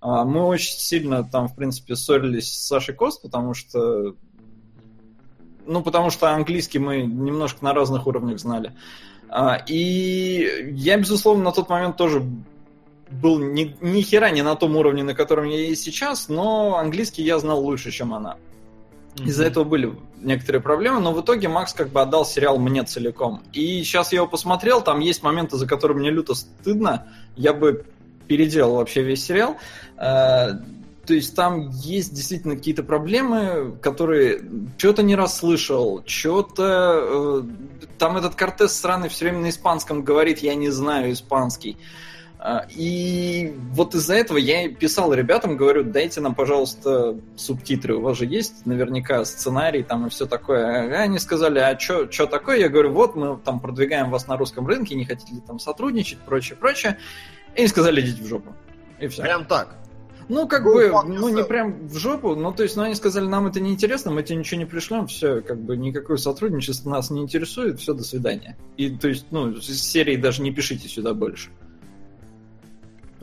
А, 0.00 0.24
Мы 0.24 0.44
очень 0.44 0.76
сильно 0.76 1.22
там, 1.22 1.46
в 1.46 1.54
принципе, 1.54 1.94
ссорились 1.94 2.52
с 2.52 2.66
Сашей 2.66 2.94
Кост, 2.94 3.22
потому 3.22 3.54
что... 3.54 4.16
Ну, 5.64 5.82
потому 5.82 6.10
что 6.10 6.30
английский 6.30 6.80
мы 6.80 7.02
немножко 7.02 7.64
на 7.64 7.72
разных 7.72 8.08
уровнях 8.08 8.40
знали. 8.40 8.72
А, 9.28 9.62
И 9.68 10.72
я, 10.72 10.96
безусловно, 10.96 11.44
на 11.44 11.52
тот 11.52 11.68
момент 11.68 11.96
тоже 11.96 12.20
был 13.12 13.38
ни, 13.38 13.76
ни 13.80 14.02
хера 14.02 14.30
не 14.30 14.42
на 14.42 14.56
том 14.56 14.76
уровне, 14.76 15.04
на 15.04 15.14
котором 15.14 15.46
я 15.46 15.58
есть 15.58 15.82
сейчас, 15.82 16.28
но 16.28 16.78
английский 16.78 17.22
я 17.22 17.38
знал 17.38 17.60
лучше, 17.60 17.92
чем 17.92 18.12
она. 18.12 18.38
Из-за 19.18 19.44
этого 19.44 19.64
были 19.64 19.92
некоторые 20.20 20.62
проблемы, 20.62 21.00
но 21.00 21.12
в 21.12 21.20
итоге 21.20 21.48
Макс 21.48 21.74
как 21.74 21.90
бы 21.90 22.00
отдал 22.00 22.24
сериал 22.24 22.58
мне 22.58 22.82
целиком. 22.84 23.42
И 23.52 23.82
сейчас 23.84 24.12
я 24.12 24.18
его 24.18 24.26
посмотрел, 24.26 24.80
там 24.80 25.00
есть 25.00 25.22
моменты, 25.22 25.56
за 25.56 25.66
которые 25.66 25.98
мне 25.98 26.10
люто 26.10 26.34
стыдно. 26.34 27.06
Я 27.36 27.52
бы 27.52 27.84
переделал 28.26 28.76
вообще 28.76 29.02
весь 29.02 29.24
сериал. 29.24 29.56
Э, 29.98 30.52
То 31.06 31.14
есть 31.14 31.34
там 31.36 31.68
есть 31.70 32.14
действительно 32.14 32.56
какие-то 32.56 32.84
проблемы, 32.84 33.76
которые 33.82 34.40
что-то 34.78 35.02
не 35.02 35.16
расслышал, 35.16 36.02
что-то... 36.06 37.42
Э, 37.42 37.42
там 37.98 38.16
этот 38.16 38.34
Кортес 38.34 38.72
сраный 38.72 39.08
все 39.08 39.26
время 39.26 39.40
на 39.40 39.50
испанском 39.50 40.02
говорит, 40.02 40.38
я 40.38 40.54
не 40.54 40.70
знаю 40.70 41.12
испанский. 41.12 41.76
А, 42.44 42.66
и 42.70 43.54
вот 43.70 43.94
из-за 43.94 44.14
этого 44.14 44.36
я 44.36 44.68
писал 44.68 45.14
ребятам, 45.14 45.56
говорю, 45.56 45.84
дайте 45.84 46.20
нам, 46.20 46.34
пожалуйста, 46.34 47.16
субтитры. 47.36 47.94
У 47.94 48.00
вас 48.00 48.18
же 48.18 48.26
есть 48.26 48.66
наверняка 48.66 49.24
сценарий 49.24 49.84
там 49.84 50.08
и 50.08 50.10
все 50.10 50.26
такое. 50.26 50.92
А 50.92 51.02
они 51.02 51.20
сказали, 51.20 51.60
а 51.60 51.78
что 51.78 52.26
такое? 52.26 52.58
Я 52.58 52.68
говорю, 52.68 52.90
вот 52.90 53.14
мы 53.14 53.38
там 53.38 53.60
продвигаем 53.60 54.10
вас 54.10 54.26
на 54.26 54.36
русском 54.36 54.66
рынке, 54.66 54.96
не 54.96 55.04
хотите 55.04 55.34
ли 55.34 55.40
там 55.40 55.60
сотрудничать, 55.60 56.18
прочее, 56.18 56.56
прочее. 56.56 56.98
И 57.54 57.60
они 57.60 57.68
сказали, 57.68 58.00
идите 58.00 58.24
в 58.24 58.26
жопу. 58.26 58.52
И 58.98 59.06
все. 59.06 59.22
Прям 59.22 59.44
так. 59.44 59.76
Ну, 60.28 60.48
как 60.48 60.64
ну, 60.64 60.74
бы, 60.74 60.90
ну, 61.06 61.28
не 61.28 61.44
прям 61.44 61.86
в 61.86 61.96
жопу, 61.96 62.34
ну, 62.34 62.52
то 62.52 62.64
есть, 62.64 62.74
ну, 62.74 62.82
они 62.82 62.96
сказали, 62.96 63.26
нам 63.26 63.46
это 63.46 63.60
не 63.60 63.70
интересно, 63.70 64.10
мы 64.10 64.22
тебе 64.22 64.38
ничего 64.38 64.58
не 64.58 64.66
пришлем, 64.66 65.06
все, 65.06 65.42
как 65.42 65.60
бы, 65.60 65.76
никакое 65.76 66.16
сотрудничество 66.16 66.90
нас 66.90 67.10
не 67.10 67.20
интересует, 67.20 67.78
все, 67.78 67.92
до 67.92 68.02
свидания. 68.02 68.56
И, 68.76 68.90
то 68.90 69.08
есть, 69.08 69.26
ну, 69.30 69.60
с 69.60 69.66
серии 69.66 70.16
даже 70.16 70.42
не 70.42 70.50
пишите 70.50 70.88
сюда 70.88 71.12
больше. 71.12 71.50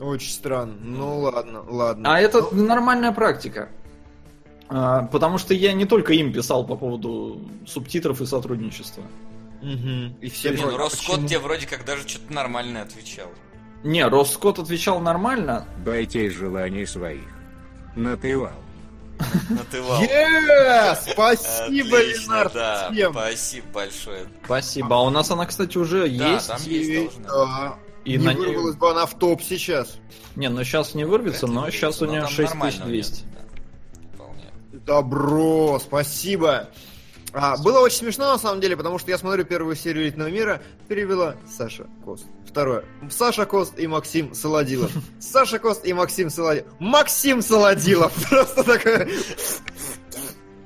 Очень 0.00 0.30
странно. 0.30 0.74
Ну 0.80 1.18
ладно, 1.20 1.62
ладно. 1.68 2.14
А 2.14 2.18
это 2.18 2.46
ну... 2.50 2.66
нормальная 2.66 3.12
практика. 3.12 3.68
А, 4.68 5.02
потому 5.06 5.36
что 5.36 5.52
я 5.52 5.72
не 5.72 5.84
только 5.84 6.14
им 6.14 6.32
писал 6.32 6.66
по 6.66 6.76
поводу 6.76 7.42
субтитров 7.66 8.20
и 8.20 8.26
сотрудничества. 8.26 9.02
Угу. 9.60 10.20
И 10.22 10.30
все 10.30 10.50
не, 10.50 10.62
ну, 10.62 10.76
Роскот 10.76 11.26
тебе 11.26 11.38
вроде 11.38 11.66
как 11.66 11.84
даже 11.84 12.08
что-то 12.08 12.32
нормальное 12.32 12.82
отвечал. 12.82 13.26
Не, 13.84 14.06
Роскот 14.06 14.58
отвечал 14.58 15.00
нормально. 15.00 15.66
Бойтесь 15.84 16.32
желаний 16.32 16.86
своих. 16.86 17.28
Натывал. 17.94 18.52
Натывал. 19.50 20.02
Yeah! 20.02 20.96
Спасибо, 20.96 22.02
Ленар. 22.02 22.50
Да, 22.52 22.90
спасибо 23.10 23.66
большое. 23.74 24.26
Спасибо. 24.44 24.96
А 24.96 25.02
у 25.02 25.10
нас 25.10 25.30
она, 25.30 25.44
кстати, 25.44 25.76
уже 25.76 26.08
да, 26.08 26.34
есть. 26.34 26.48
Там 26.48 26.60
есть 26.64 27.22
да. 27.22 27.76
И 28.04 28.16
не 28.16 28.18
на 28.18 28.32
вырвалась 28.32 28.74
ней... 28.74 28.80
бы 28.80 28.90
она 28.90 29.06
в 29.06 29.14
топ 29.18 29.42
сейчас. 29.42 29.98
Не, 30.36 30.48
ну 30.48 30.64
сейчас 30.64 30.94
не 30.94 31.04
вырвется, 31.04 31.46
но 31.46 31.70
сейчас 31.70 32.00
у 32.02 32.06
нее 32.06 32.26
6200. 32.26 33.24
Добро, 34.72 35.78
спасибо. 35.78 36.68
А, 37.32 37.56
было 37.58 37.80
очень 37.80 37.98
смешно 37.98 38.32
на 38.32 38.38
самом 38.38 38.60
деле, 38.60 38.76
потому 38.76 38.98
что 38.98 39.10
я 39.10 39.18
смотрю 39.18 39.44
первую 39.44 39.76
серию 39.76 40.04
Элитного 40.04 40.28
мира, 40.28 40.60
перевела 40.88 41.36
Саша 41.48 41.86
Кост. 42.04 42.26
Второе. 42.46 42.84
Саша 43.08 43.46
Кост 43.46 43.78
и 43.78 43.86
Максим 43.86 44.34
Солодилов. 44.34 44.90
Саша 45.20 45.58
Кост 45.58 45.86
и 45.86 45.92
Максим 45.92 46.30
Солодилов. 46.30 46.66
Максим 46.80 47.42
Солодилов! 47.42 48.12
Просто 48.30 48.64
такое... 48.64 49.08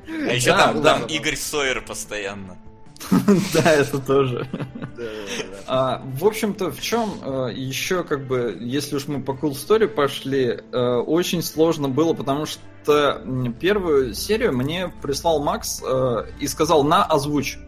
А 0.09 0.32
еще 0.32 0.56
там 0.56 1.06
Игорь 1.06 1.36
Сойер 1.36 1.85
постоянно. 1.85 2.59
Да, 3.55 3.73
это 3.73 3.99
тоже. 3.99 4.47
А, 5.66 6.03
в 6.05 6.25
общем-то, 6.25 6.71
в 6.71 6.81
чем 6.81 7.15
э, 7.23 7.53
еще, 7.55 8.05
как 8.05 8.27
бы, 8.27 8.57
если 8.61 8.97
уж 8.97 9.09
мы 9.09 9.23
по 9.23 9.33
Cool 9.33 9.53
Story 9.53 9.89
пошли, 9.89 10.61
э, 10.73 10.79
очень 10.79 11.43
сложно 11.43 11.89
было, 11.89 12.12
потому 12.15 12.47
что 12.47 13.23
первую 13.61 14.15
серию 14.15 14.53
мне 14.53 14.93
прислал 15.03 15.43
Макс 15.43 15.83
э, 15.83 16.27
и 16.39 16.47
сказал 16.47 16.85
на 16.85 17.05
озвучь. 17.05 17.59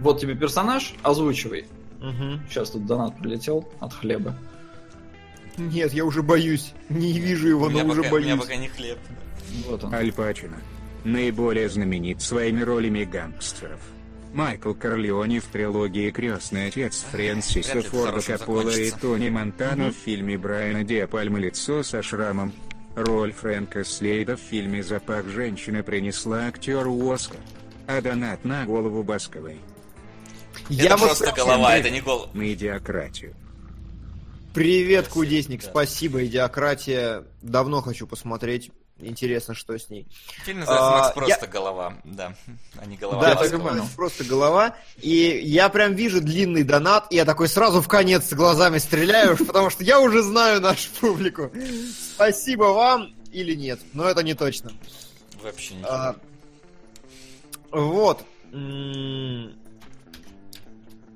Вот 0.00 0.20
тебе 0.20 0.34
персонаж, 0.34 0.94
озвучивай. 1.02 1.66
Сейчас 2.48 2.70
тут 2.70 2.86
донат 2.86 3.16
прилетел 3.18 3.68
от 3.78 3.92
хлеба. 3.94 4.36
Нет, 5.56 5.92
я 5.92 6.04
уже 6.04 6.22
боюсь. 6.22 6.72
Не 6.88 7.12
вижу 7.12 7.48
его, 7.48 7.68
но 7.68 7.84
уже 7.84 8.02
боюсь. 8.02 8.24
У 8.24 8.28
меня 8.30 8.36
пока 8.36 8.56
не 8.56 8.68
хлеб. 8.68 8.98
Вот 9.68 9.84
он. 9.84 9.94
Аль 9.94 10.12
Пачино. 10.12 10.56
Наиболее 11.04 11.68
знаменит 11.68 12.22
своими 12.22 12.62
ролями 12.62 13.04
гангстеров. 13.04 13.80
Майкл 14.32 14.72
Корлеоне 14.72 15.40
в 15.40 15.44
трилогии 15.44 16.10
«Крестный 16.10 16.68
отец» 16.68 17.04
Фрэнсиса 17.10 17.82
Форда 17.82 18.22
Коппола 18.22 18.70
и 18.70 18.90
Тони 18.90 19.28
Монтано 19.28 19.90
в 19.90 19.94
фильме 19.94 20.38
Брайана 20.38 20.84
Де 20.84 21.06
Пальма 21.06 21.38
«Лицо 21.38 21.82
со 21.82 22.02
шрамом». 22.02 22.52
Роль 22.94 23.32
Фрэнка 23.32 23.84
Слейда 23.84 24.36
в 24.36 24.40
фильме 24.40 24.82
«Запах 24.82 25.26
женщины» 25.26 25.82
принесла 25.82 26.46
актеру 26.46 27.10
Оскар, 27.10 27.40
а 27.86 28.00
донат 28.00 28.44
на 28.44 28.64
голову 28.64 29.02
Басковой. 29.02 29.58
Это 30.64 30.72
Я 30.72 30.96
просто 30.96 31.26
вот... 31.26 31.36
голова, 31.36 31.76
это 31.76 31.90
не 31.90 32.00
голова. 32.00 32.28
На 32.32 32.52
идиократию. 32.52 33.34
Привет, 34.54 35.08
Кудесник, 35.08 35.62
спасибо, 35.62 36.24
идиократия. 36.24 37.24
Давно 37.42 37.82
хочу 37.82 38.06
посмотреть. 38.06 38.70
Интересно, 39.02 39.54
что 39.54 39.76
с 39.76 39.90
ней. 39.90 40.06
Фильм 40.44 40.60
называется 40.60 40.88
а, 40.88 40.98
Макс 40.98 41.14
просто 41.14 41.46
я... 41.46 41.50
голова, 41.50 41.94
да, 42.04 42.34
а 42.80 42.86
не 42.86 42.96
голова. 42.96 43.20
Да, 43.22 43.34
так 43.34 43.52
и 43.52 43.96
просто 43.96 44.24
голова. 44.24 44.76
И 44.98 45.40
я 45.44 45.68
прям 45.68 45.94
вижу 45.94 46.20
длинный 46.20 46.62
донат, 46.62 47.06
и 47.10 47.16
я 47.16 47.24
такой 47.24 47.48
сразу 47.48 47.82
в 47.82 47.88
конец 47.88 48.28
с 48.28 48.32
глазами 48.32 48.78
стреляю, 48.78 49.36
потому 49.46 49.70
что 49.70 49.82
я 49.82 50.00
уже 50.00 50.22
знаю 50.22 50.60
нашу 50.60 50.88
публику. 51.00 51.50
Спасибо 52.14 52.64
вам 52.64 53.14
или 53.32 53.54
нет, 53.54 53.80
но 53.92 54.08
это 54.08 54.22
не 54.22 54.34
точно. 54.34 54.72
Вообще 55.42 55.74
ничего. 55.74 55.90
А, 55.90 56.16
вот. 57.72 58.24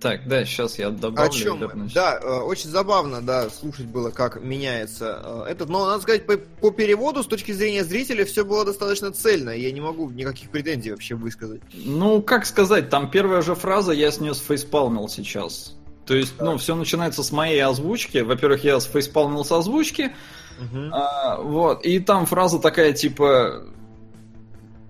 Так, 0.01 0.28
да, 0.28 0.44
сейчас 0.44 0.78
я 0.78 0.90
добавлю. 0.90 1.31
О 1.31 1.32
чем? 1.32 1.89
Да, 1.94 2.18
э, 2.23 2.40
очень 2.40 2.68
забавно, 2.68 3.23
да, 3.23 3.48
слушать 3.48 3.86
было, 3.86 4.10
как 4.10 4.43
меняется 4.43 5.23
э, 5.47 5.51
этот. 5.52 5.70
Но, 5.70 5.86
надо 5.86 6.02
сказать, 6.02 6.27
по, 6.27 6.36
по 6.36 6.70
переводу, 6.70 7.23
с 7.23 7.27
точки 7.27 7.52
зрения 7.52 7.82
зрителя, 7.82 8.27
все 8.27 8.44
было 8.44 8.64
достаточно 8.64 9.10
цельно. 9.10 9.51
Я 9.51 9.73
не 9.73 9.81
могу 9.81 10.10
никаких 10.10 10.51
претензий 10.51 10.90
вообще 10.90 11.14
высказать. 11.14 11.62
Ну, 11.73 12.20
как 12.20 12.44
сказать, 12.44 12.90
там 12.90 13.10
первая 13.10 13.40
же 13.40 13.55
фраза, 13.55 13.93
я 13.93 14.10
с 14.10 14.20
нее 14.20 14.35
сфейспалмил 14.35 15.09
сейчас. 15.09 15.74
То 16.05 16.14
есть, 16.14 16.36
да. 16.36 16.44
ну, 16.44 16.59
все 16.59 16.74
начинается 16.77 17.23
с 17.23 17.32
моей 17.32 17.60
озвучки. 17.60 18.18
Во-первых, 18.18 18.64
я 18.64 18.78
сфейспалмил 18.81 19.44
с 19.44 19.52
озвучки. 19.52 20.14
Угу. 20.60 20.90
А, 20.93 21.40
вот, 21.40 21.85
и 21.85 22.01
там 22.01 22.27
фраза 22.27 22.59
такая, 22.59 22.93
типа, 22.93 23.64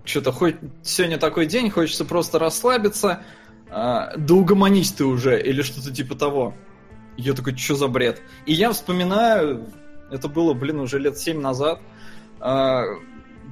что-то 0.05 0.33
хоть 0.33 0.57
сегодня 0.83 1.19
такой 1.19 1.47
день, 1.47 1.71
хочется 1.71 2.05
просто 2.05 2.39
расслабиться 2.39 3.23
да 3.71 4.35
угомонись 4.35 4.93
ты 4.93 5.05
уже, 5.05 5.41
или 5.41 5.63
что-то 5.63 5.93
типа 5.93 6.15
того. 6.15 6.55
Я 7.17 7.33
такой, 7.33 7.57
что 7.57 7.75
за 7.75 7.89
бред? 7.89 8.21
И 8.45 8.53
я 8.53 8.73
вспоминаю, 8.73 9.67
это 10.11 10.29
было, 10.29 10.55
блин, 10.55 10.81
уже 10.81 10.99
лет 10.99 11.19
семь 11.19 11.41
назад, 11.41 11.81
а, 12.41 12.85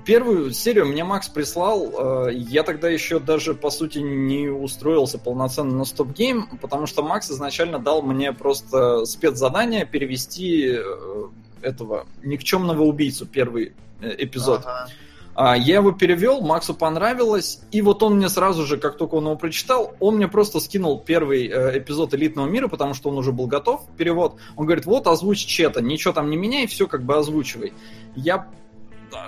первую 0.05 0.53
серию 0.53 0.87
мне 0.87 1.05
Макс 1.05 1.29
прислал, 1.29 1.93
а, 1.97 2.29
я 2.29 2.63
тогда 2.63 2.89
еще 2.89 3.19
даже, 3.19 3.55
по 3.55 3.71
сути, 3.71 3.99
не 3.99 4.49
устроился 4.49 5.19
полноценно 5.19 5.75
на 5.75 5.85
стоп-гейм, 5.85 6.59
потому 6.61 6.87
что 6.87 7.03
Макс 7.03 7.31
изначально 7.31 7.79
дал 7.79 8.03
мне 8.03 8.33
просто 8.33 9.05
спецзадание 9.07 9.87
перевести 9.87 10.77
э, 10.77 11.29
этого 11.63 12.07
никчемного 12.23 12.83
убийцу, 12.83 13.27
первый 13.27 13.73
э, 14.01 14.15
эпизод. 14.19 14.61
Ага. 14.65 14.91
А, 15.35 15.57
я 15.57 15.77
его 15.77 15.91
перевел, 15.91 16.41
Максу 16.41 16.75
понравилось, 16.75 17.61
и 17.73 17.83
вот 17.83 18.03
он 18.03 18.17
мне 18.17 18.29
сразу 18.29 18.65
же, 18.65 18.77
как 18.77 18.97
только 18.97 19.17
он 19.17 19.25
его 19.25 19.37
прочитал, 19.37 19.95
он 19.99 20.17
мне 20.17 20.29
просто 20.29 20.61
скинул 20.61 21.01
первый 21.01 21.49
э, 21.49 21.79
эпизод 21.79 22.15
Элитного 22.15 22.47
мира, 22.47 22.69
потому 22.69 22.95
что 22.95 23.11
он 23.11 23.19
уже 23.19 23.33
был 23.33 23.49
готов, 23.49 23.83
перевод. 23.97 24.37
Он 24.57 24.67
говорит, 24.67 24.87
вот 24.87 25.09
озвучь 25.09 25.45
чета, 25.45 25.83
ничего 25.83 26.15
там 26.15 26.31
не 26.31 26.37
меняй, 26.37 26.67
все 26.67 26.87
как 26.87 27.03
бы 27.03 27.17
озвучивай. 27.17 27.73
Я 28.15 28.49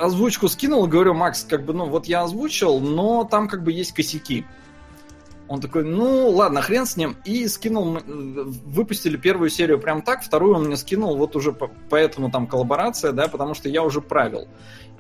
озвучку 0.01 0.49
скинул 0.49 0.87
и 0.87 0.89
говорю, 0.89 1.15
Макс, 1.15 1.43
как 1.43 1.65
бы, 1.65 1.73
ну 1.73 1.87
вот 1.87 2.07
я 2.07 2.23
озвучил, 2.23 2.79
но 2.79 3.25
там 3.25 3.49
как 3.49 3.65
бы 3.65 3.73
есть 3.73 3.93
косяки. 3.93 4.45
Он 5.49 5.61
такой, 5.61 5.85
ну 5.85 6.29
ладно, 6.31 6.61
хрен 6.61 6.87
с 6.87 6.97
ним. 6.97 7.17
И 7.25 7.47
скинул, 7.47 7.99
выпустили 8.05 9.17
первую 9.17 9.49
серию 9.49 9.79
прям 9.79 10.03
так, 10.03 10.25
вторую 10.25 10.57
он 10.57 10.65
мне 10.65 10.77
скинул, 10.77 11.17
вот 11.17 11.37
уже 11.37 11.53
по, 11.53 11.71
поэтому 11.89 12.31
там 12.31 12.47
коллаборация, 12.47 13.13
да, 13.13 13.29
потому 13.29 13.55
что 13.55 13.69
я 13.69 13.83
уже 13.85 14.01
правил. 14.01 14.49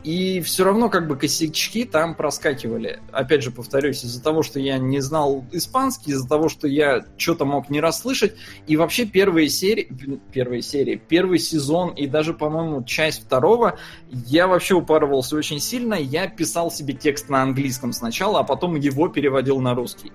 И 0.07 0.41
все 0.41 0.62
равно 0.62 0.89
как 0.89 1.09
бы 1.09 1.16
косячки 1.16 1.85
там 1.85 2.15
проскакивали. 2.15 3.01
Опять 3.11 3.43
же, 3.43 3.51
повторюсь, 3.51 4.05
из-за 4.05 4.23
того, 4.23 4.45
что 4.45 4.61
я 4.61 4.78
не 4.78 5.01
знал 5.01 5.45
испанский, 5.51 6.12
из-за 6.12 6.28
того, 6.28 6.49
что 6.49 6.69
я 6.69 7.05
что-то 7.16 7.45
мог 7.45 7.70
не 7.70 7.81
расслышать. 7.81 8.37
И 8.69 8.77
вообще 8.77 9.05
первые 9.05 9.49
серии, 9.49 9.89
первые 10.33 10.62
серии, 10.62 10.95
первый 10.95 11.41
сезон 11.41 11.91
и 11.91 12.07
даже, 12.07 12.35
по-моему, 12.35 12.85
часть 12.85 13.24
второго, 13.24 13.81
я 14.09 14.47
вообще 14.47 14.77
упарывался 14.77 15.35
очень 15.35 15.59
сильно. 15.59 15.95
Я 15.95 16.28
писал 16.28 16.70
себе 16.70 16.95
текст 16.95 17.28
на 17.28 17.43
английском 17.43 17.93
сначала, 17.93 18.39
а 18.39 18.45
потом 18.45 18.77
его 18.77 19.09
переводил 19.09 19.59
на 19.59 19.74
русский. 19.74 20.12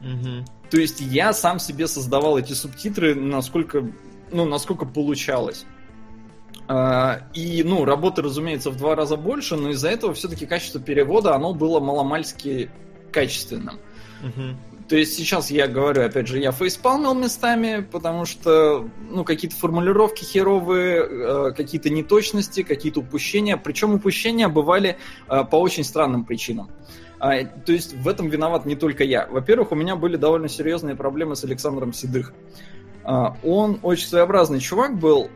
Угу. 0.00 0.44
То 0.72 0.80
есть 0.80 1.00
я 1.00 1.32
сам 1.34 1.60
себе 1.60 1.86
создавал 1.86 2.36
эти 2.36 2.52
субтитры, 2.52 3.14
насколько, 3.14 3.88
ну, 4.32 4.44
насколько 4.44 4.86
получалось. 4.86 5.66
А, 6.72 7.22
и, 7.34 7.64
ну, 7.64 7.84
работы, 7.84 8.22
разумеется, 8.22 8.70
в 8.70 8.76
два 8.76 8.94
раза 8.94 9.16
больше, 9.16 9.56
но 9.56 9.70
из-за 9.70 9.88
этого 9.88 10.14
все-таки 10.14 10.46
качество 10.46 10.80
перевода, 10.80 11.34
оно 11.34 11.52
было 11.52 11.80
маломальски 11.80 12.70
качественным. 13.10 13.80
Угу. 14.22 14.86
То 14.88 14.94
есть 14.96 15.16
сейчас 15.16 15.50
я 15.50 15.66
говорю, 15.66 16.04
опять 16.04 16.28
же, 16.28 16.38
я 16.38 16.52
фейспалмил 16.52 17.14
местами, 17.14 17.84
потому 17.90 18.24
что, 18.24 18.88
ну, 19.10 19.24
какие-то 19.24 19.56
формулировки 19.56 20.22
херовые, 20.22 21.00
э, 21.00 21.52
какие-то 21.56 21.90
неточности, 21.90 22.62
какие-то 22.62 23.00
упущения. 23.00 23.56
Причем 23.56 23.94
упущения 23.94 24.48
бывали 24.48 24.96
э, 25.28 25.44
по 25.50 25.56
очень 25.56 25.82
странным 25.82 26.24
причинам. 26.24 26.70
А, 27.18 27.42
то 27.46 27.72
есть 27.72 27.94
в 27.94 28.06
этом 28.06 28.28
виноват 28.28 28.64
не 28.64 28.76
только 28.76 29.02
я. 29.02 29.26
Во-первых, 29.26 29.72
у 29.72 29.74
меня 29.74 29.96
были 29.96 30.14
довольно 30.14 30.48
серьезные 30.48 30.94
проблемы 30.94 31.34
с 31.34 31.42
Александром 31.42 31.92
Седых. 31.92 32.32
А, 33.02 33.36
он 33.42 33.80
очень 33.82 34.06
своеобразный 34.06 34.60
чувак 34.60 34.96
был. 34.96 35.30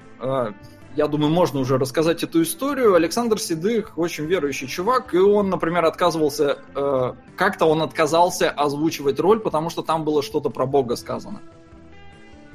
А, 0.95 0.97
я 0.97 1.07
думаю, 1.09 1.33
можно 1.33 1.61
уже 1.61 1.79
рассказать 1.79 2.23
эту 2.23 2.43
историю. 2.43 2.95
Александр 2.95 3.39
Седых 3.39 3.99
очень 3.99 4.25
верующий 4.25 4.69
чувак, 4.69 5.15
и 5.15 5.19
он, 5.19 5.51
например, 5.51 5.85
отказывался, 5.85 6.59
э, 6.75 7.13
как-то 7.37 7.67
он 7.67 7.83
отказался 7.83 8.51
озвучивать 8.51 9.21
роль, 9.21 9.41
потому 9.41 9.71
что 9.71 9.83
там 9.83 10.05
было 10.05 10.23
что-то 10.23 10.51
про 10.51 10.67
Бога 10.67 10.97
сказано. 10.97 11.41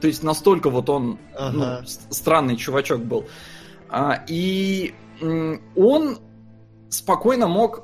То 0.02 0.08
есть 0.08 0.24
настолько 0.24 0.70
вот 0.70 0.90
он 0.90 1.20
ага. 1.36 1.82
ну, 1.82 1.88
странный 2.10 2.56
чувачок 2.56 3.02
был. 3.02 3.26
И 4.28 4.94
он 5.76 6.20
спокойно 6.90 7.48
мог 7.48 7.84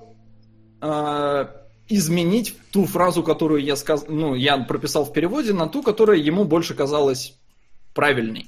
э, 0.81 1.45
изменить 1.89 2.55
ту 2.71 2.85
фразу, 2.85 3.23
которую 3.23 3.61
я 3.61 3.75
сказ... 3.75 4.05
ну, 4.07 4.35
я 4.35 4.57
прописал 4.57 5.03
в 5.03 5.11
переводе, 5.11 5.51
на 5.51 5.67
ту, 5.67 5.83
которая 5.83 6.17
ему 6.17 6.45
больше 6.45 6.73
казалась 6.73 7.37
правильной. 7.93 8.47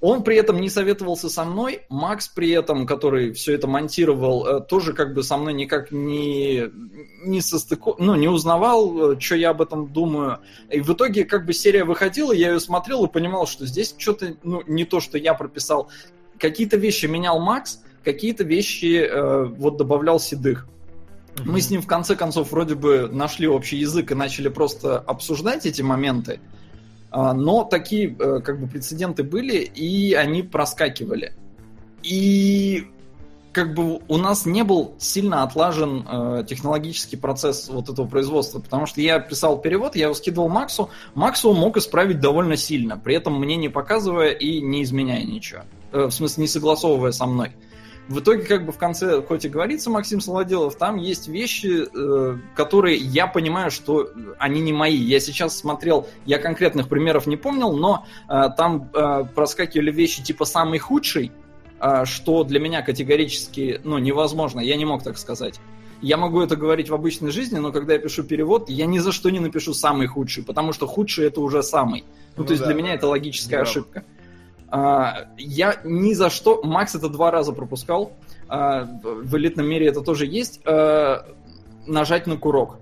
Он 0.00 0.22
при 0.22 0.36
этом 0.36 0.60
не 0.60 0.68
советовался 0.68 1.30
со 1.30 1.44
мной, 1.44 1.82
Макс 1.88 2.28
при 2.28 2.50
этом, 2.50 2.86
который 2.86 3.32
все 3.32 3.54
это 3.54 3.66
монтировал, 3.66 4.46
э, 4.46 4.60
тоже 4.60 4.92
как 4.92 5.14
бы 5.14 5.22
со 5.22 5.38
мной 5.38 5.54
никак 5.54 5.90
не, 5.90 6.64
не 7.24 7.40
состыку, 7.40 7.96
ну, 7.98 8.14
не 8.14 8.28
узнавал, 8.28 9.12
э, 9.12 9.20
что 9.20 9.36
я 9.36 9.50
об 9.50 9.62
этом 9.62 9.90
думаю. 9.90 10.40
И 10.70 10.80
в 10.80 10.92
итоге 10.92 11.24
как 11.24 11.46
бы 11.46 11.54
серия 11.54 11.84
выходила, 11.84 12.32
я 12.32 12.52
ее 12.52 12.60
смотрел 12.60 13.06
и 13.06 13.10
понимал, 13.10 13.46
что 13.46 13.64
здесь 13.64 13.94
что-то, 13.96 14.36
ну, 14.42 14.62
не 14.66 14.84
то, 14.84 15.00
что 15.00 15.16
я 15.16 15.32
прописал. 15.32 15.88
Какие-то 16.38 16.76
вещи 16.76 17.06
менял 17.06 17.40
Макс, 17.40 17.80
какие-то 18.04 18.44
вещи 18.44 19.00
э, 19.00 19.44
вот 19.44 19.78
добавлял 19.78 20.20
Седых. 20.20 20.68
Мы 21.44 21.60
с 21.60 21.70
ним 21.70 21.82
в 21.82 21.86
конце 21.86 22.16
концов 22.16 22.52
вроде 22.52 22.74
бы 22.74 23.08
нашли 23.10 23.46
общий 23.46 23.78
язык 23.78 24.12
и 24.12 24.14
начали 24.14 24.48
просто 24.48 24.98
обсуждать 24.98 25.66
эти 25.66 25.82
моменты, 25.82 26.40
а, 26.40 26.65
но 27.32 27.64
такие 27.64 28.14
э, 28.18 28.40
как 28.40 28.60
бы 28.60 28.66
прецеденты 28.66 29.22
были, 29.22 29.58
и 29.58 30.14
они 30.14 30.42
проскакивали. 30.42 31.32
И 32.02 32.86
как 33.56 33.72
бы 33.72 34.00
у 34.08 34.18
нас 34.18 34.44
не 34.44 34.64
был 34.64 34.94
сильно 34.98 35.42
отлажен 35.42 36.06
э, 36.06 36.44
технологический 36.46 37.16
процесс 37.16 37.70
вот 37.70 37.88
этого 37.88 38.06
производства, 38.06 38.60
потому 38.60 38.84
что 38.84 39.00
я 39.00 39.18
писал 39.18 39.58
перевод, 39.58 39.96
я 39.96 40.04
его 40.04 40.14
скидывал 40.14 40.50
Максу, 40.50 40.90
Максу 41.14 41.54
мог 41.54 41.78
исправить 41.78 42.20
довольно 42.20 42.56
сильно, 42.56 42.98
при 42.98 43.14
этом 43.14 43.40
мне 43.40 43.56
не 43.56 43.70
показывая 43.70 44.32
и 44.32 44.60
не 44.60 44.82
изменяя 44.82 45.24
ничего. 45.24 45.62
Э, 45.92 46.04
в 46.04 46.10
смысле, 46.10 46.42
не 46.42 46.48
согласовывая 46.48 47.12
со 47.12 47.24
мной. 47.24 47.52
В 48.08 48.20
итоге, 48.20 48.44
как 48.44 48.64
бы 48.64 48.70
в 48.70 48.78
конце, 48.78 49.20
хоть 49.20 49.44
и 49.44 49.48
говорится 49.48 49.90
Максим 49.90 50.20
Солоделов, 50.20 50.76
там 50.76 50.96
есть 50.96 51.26
вещи, 51.26 51.86
э, 51.92 52.38
которые 52.54 52.96
я 52.96 53.26
понимаю, 53.26 53.72
что 53.72 54.10
они 54.38 54.60
не 54.60 54.72
мои. 54.72 54.96
Я 54.96 55.18
сейчас 55.18 55.58
смотрел, 55.58 56.06
я 56.24 56.38
конкретных 56.38 56.88
примеров 56.88 57.26
не 57.26 57.36
помнил, 57.36 57.72
но 57.72 58.06
э, 58.28 58.44
там 58.56 58.90
э, 58.94 59.24
проскакивали 59.34 59.90
вещи 59.90 60.22
типа 60.22 60.44
самый 60.44 60.78
худший, 60.78 61.32
э, 61.80 62.04
что 62.04 62.44
для 62.44 62.60
меня 62.60 62.82
категорически, 62.82 63.80
ну, 63.82 63.98
невозможно. 63.98 64.60
Я 64.60 64.76
не 64.76 64.84
мог 64.84 65.02
так 65.02 65.18
сказать. 65.18 65.58
Я 66.00 66.16
могу 66.16 66.40
это 66.42 66.54
говорить 66.54 66.90
в 66.90 66.94
обычной 66.94 67.32
жизни, 67.32 67.58
но 67.58 67.72
когда 67.72 67.94
я 67.94 67.98
пишу 67.98 68.22
перевод, 68.22 68.68
я 68.68 68.86
ни 68.86 68.98
за 68.98 69.10
что 69.10 69.30
не 69.30 69.40
напишу 69.40 69.74
самый 69.74 70.06
худший, 70.06 70.44
потому 70.44 70.72
что 70.72 70.86
худший 70.86 71.26
это 71.26 71.40
уже 71.40 71.64
самый. 71.64 72.04
Ну, 72.36 72.42
ну 72.42 72.44
то 72.44 72.52
есть 72.52 72.62
да, 72.62 72.66
для 72.66 72.76
меня 72.76 72.94
это 72.94 73.08
логическая 73.08 73.60
да. 73.60 73.62
ошибка. 73.62 74.04
А, 74.68 75.28
я 75.36 75.80
ни 75.84 76.12
за 76.12 76.30
что... 76.30 76.62
Макс 76.62 76.94
это 76.94 77.08
два 77.08 77.30
раза 77.30 77.52
пропускал. 77.52 78.12
А, 78.48 78.84
в 78.84 79.36
элитном 79.36 79.66
мире 79.66 79.88
это 79.88 80.00
тоже 80.00 80.26
есть. 80.26 80.60
А, 80.64 81.26
нажать 81.86 82.26
на 82.26 82.36
курок. 82.36 82.78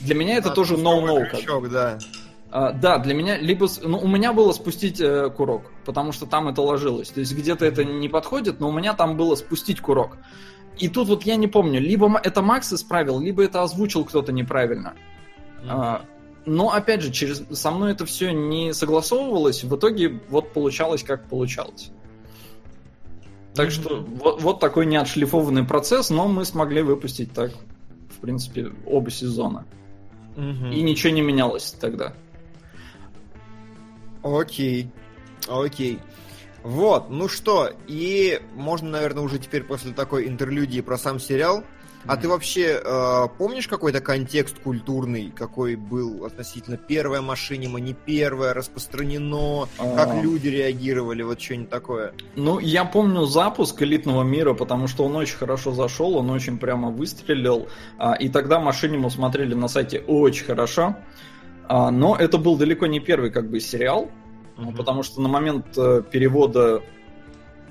Для 0.00 0.14
меня 0.14 0.36
это 0.36 0.50
а, 0.50 0.54
тоже 0.54 0.74
no-no. 0.74 1.30
Крючок, 1.30 1.70
да. 1.70 1.98
Uh, 2.50 2.78
да, 2.78 2.98
для 2.98 3.14
меня 3.14 3.38
либо... 3.38 3.66
Ну, 3.82 3.98
у 3.98 4.06
меня 4.06 4.34
было 4.34 4.52
спустить 4.52 5.00
э, 5.00 5.30
курок, 5.30 5.72
потому 5.86 6.12
что 6.12 6.26
там 6.26 6.48
это 6.48 6.60
ложилось. 6.60 7.08
То 7.08 7.20
есть 7.20 7.34
где-то 7.34 7.64
это 7.64 7.82
не 7.82 8.10
подходит, 8.10 8.60
но 8.60 8.68
у 8.68 8.72
меня 8.72 8.92
там 8.92 9.16
было 9.16 9.36
спустить 9.36 9.80
курок. 9.80 10.18
И 10.76 10.88
тут 10.88 11.08
вот 11.08 11.22
я 11.22 11.36
не 11.36 11.48
помню, 11.48 11.80
либо 11.80 12.20
это 12.22 12.42
Макс 12.42 12.70
исправил, 12.70 13.20
либо 13.20 13.42
это 13.42 13.62
озвучил 13.62 14.04
кто-то 14.04 14.32
неправильно. 14.32 14.92
Mm-hmm. 15.64 15.70
Uh, 15.70 16.00
но, 16.44 16.72
опять 16.72 17.02
же, 17.02 17.12
через... 17.12 17.42
со 17.50 17.70
мной 17.70 17.92
это 17.92 18.06
все 18.06 18.32
не 18.32 18.72
согласовывалось, 18.72 19.64
в 19.64 19.76
итоге 19.76 20.20
вот 20.28 20.52
получалось, 20.52 21.02
как 21.02 21.28
получалось. 21.28 21.90
Так 23.54 23.68
mm-hmm. 23.68 23.70
что 23.70 24.00
вот, 24.00 24.42
вот 24.42 24.60
такой 24.60 24.86
неотшлифованный 24.86 25.64
процесс, 25.64 26.10
но 26.10 26.26
мы 26.26 26.44
смогли 26.44 26.82
выпустить 26.82 27.32
так, 27.32 27.52
в 28.10 28.20
принципе, 28.20 28.72
оба 28.86 29.10
сезона. 29.10 29.66
Mm-hmm. 30.36 30.74
И 30.74 30.82
ничего 30.82 31.12
не 31.12 31.20
менялось 31.20 31.72
тогда. 31.72 32.14
Окей. 34.22 34.90
Окей. 35.48 35.98
Вот, 36.62 37.10
ну 37.10 37.28
что, 37.28 37.72
и 37.88 38.40
можно, 38.54 38.88
наверное, 38.88 39.24
уже 39.24 39.40
теперь 39.40 39.64
после 39.64 39.92
такой 39.92 40.28
интерлюдии 40.28 40.80
про 40.80 40.96
сам 40.96 41.18
сериал 41.18 41.64
а 42.06 42.16
ты 42.16 42.28
вообще 42.28 42.80
э, 42.82 43.28
помнишь 43.38 43.68
какой-то 43.68 44.00
контекст 44.00 44.58
культурный, 44.58 45.32
какой 45.34 45.76
был 45.76 46.24
относительно 46.24 46.76
первая 46.76 47.20
машинима, 47.20 47.78
не 47.80 47.94
первая, 47.94 48.54
распространено, 48.54 49.68
А-а-а. 49.78 49.96
как 49.96 50.22
люди 50.22 50.48
реагировали, 50.48 51.22
вот 51.22 51.40
что-нибудь 51.40 51.70
такое? 51.70 52.12
Ну, 52.34 52.58
я 52.58 52.84
помню 52.84 53.24
запуск 53.26 53.80
элитного 53.82 54.22
мира, 54.22 54.54
потому 54.54 54.88
что 54.88 55.04
он 55.04 55.16
очень 55.16 55.36
хорошо 55.36 55.72
зашел, 55.72 56.16
он 56.16 56.30
очень 56.30 56.58
прямо 56.58 56.90
выстрелил, 56.90 57.68
а, 57.98 58.14
и 58.14 58.28
тогда 58.28 58.58
машиниму 58.58 59.10
смотрели 59.10 59.54
на 59.54 59.68
сайте 59.68 60.00
очень 60.00 60.44
хорошо. 60.44 60.96
А, 61.68 61.90
но 61.90 62.16
это 62.16 62.38
был 62.38 62.56
далеко 62.56 62.86
не 62.86 63.00
первый 63.00 63.30
как 63.30 63.48
бы 63.48 63.60
сериал, 63.60 64.10
угу. 64.58 64.72
потому 64.72 65.02
что 65.02 65.20
на 65.20 65.28
момент 65.28 65.66
э, 65.76 66.02
перевода 66.10 66.82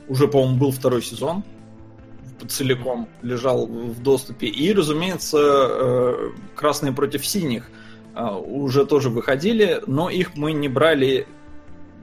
уже, 0.08 0.28
по-моему, 0.28 0.58
был 0.58 0.72
второй 0.72 1.02
сезон 1.02 1.44
целиком 2.48 3.08
лежал 3.22 3.68
в 3.68 4.02
доступе. 4.02 4.48
И, 4.48 4.74
разумеется, 4.74 5.38
э, 5.40 6.32
красные 6.56 6.94
против 6.94 7.26
синих 7.26 7.70
э, 8.16 8.24
уже 8.24 8.86
тоже 8.86 9.10
выходили, 9.10 9.82
но 9.88 10.10
их 10.10 10.36
мы 10.36 10.54
не 10.54 10.68
брали 10.68 11.28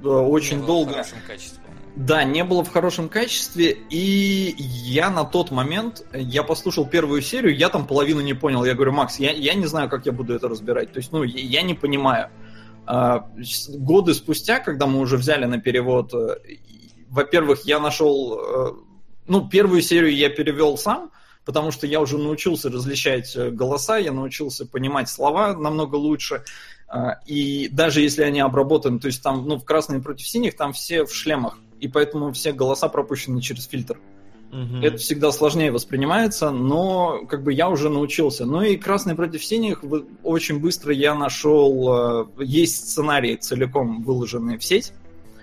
э, 0.02 0.08
очень 0.08 0.60
не 0.60 0.66
долго. 0.66 0.90
В 0.90 0.94
хорошем 0.94 1.18
качестве. 1.26 1.62
Да, 1.96 2.22
не 2.22 2.44
было 2.44 2.62
в 2.62 2.70
хорошем 2.70 3.08
качестве, 3.08 3.76
и 3.90 4.54
я 4.58 5.10
на 5.10 5.24
тот 5.24 5.50
момент, 5.50 6.06
я 6.12 6.44
послушал 6.44 6.86
первую 6.86 7.22
серию, 7.22 7.56
я 7.56 7.68
там 7.70 7.86
половину 7.86 8.20
не 8.20 8.34
понял. 8.34 8.64
Я 8.64 8.74
говорю, 8.74 8.92
Макс, 8.92 9.18
я, 9.18 9.32
я 9.32 9.54
не 9.54 9.66
знаю, 9.66 9.88
как 9.88 10.06
я 10.06 10.12
буду 10.12 10.34
это 10.34 10.48
разбирать. 10.48 10.92
То 10.92 10.98
есть, 10.98 11.10
ну, 11.12 11.24
я, 11.24 11.40
я 11.40 11.62
не 11.62 11.74
понимаю. 11.74 12.28
Годы 12.86 14.14
спустя, 14.14 14.60
когда 14.60 14.86
мы 14.86 15.00
уже 15.00 15.16
взяли 15.16 15.44
на 15.44 15.58
перевод, 15.60 16.14
во-первых, 17.10 17.66
я 17.66 17.80
нашел 17.80 18.86
ну, 19.28 19.48
первую 19.48 19.82
серию 19.82 20.14
я 20.14 20.28
перевел 20.28 20.76
сам, 20.76 21.10
потому 21.44 21.70
что 21.70 21.86
я 21.86 22.00
уже 22.00 22.18
научился 22.18 22.70
различать 22.70 23.34
э, 23.36 23.50
голоса, 23.50 23.98
я 23.98 24.12
научился 24.12 24.66
понимать 24.66 25.08
слова 25.08 25.54
намного 25.54 25.96
лучше. 25.96 26.42
А, 26.88 27.20
и 27.26 27.68
даже 27.68 28.00
если 28.00 28.22
они 28.22 28.40
обработаны, 28.40 28.98
то 28.98 29.06
есть 29.06 29.22
там, 29.22 29.46
ну, 29.46 29.56
в 29.56 29.64
красные 29.64 30.00
против 30.00 30.26
синих, 30.26 30.56
там 30.56 30.72
все 30.72 31.04
в 31.04 31.14
шлемах, 31.14 31.58
и 31.80 31.88
поэтому 31.88 32.32
все 32.32 32.52
голоса 32.52 32.88
пропущены 32.88 33.40
через 33.40 33.66
фильтр. 33.66 33.98
Угу. 34.50 34.78
Это 34.82 34.96
всегда 34.96 35.30
сложнее 35.30 35.70
воспринимается, 35.70 36.50
но 36.50 37.26
как 37.28 37.42
бы 37.42 37.52
я 37.52 37.68
уже 37.68 37.90
научился. 37.90 38.46
Ну 38.46 38.62
и 38.62 38.76
красный 38.76 39.14
против 39.14 39.44
синих 39.44 39.84
очень 40.22 40.58
быстро 40.58 40.92
я 40.92 41.14
нашел, 41.14 42.26
э, 42.38 42.44
есть 42.44 42.88
сценарии 42.88 43.36
целиком 43.36 44.02
выложенные 44.02 44.58
в 44.58 44.64
сеть. 44.64 44.92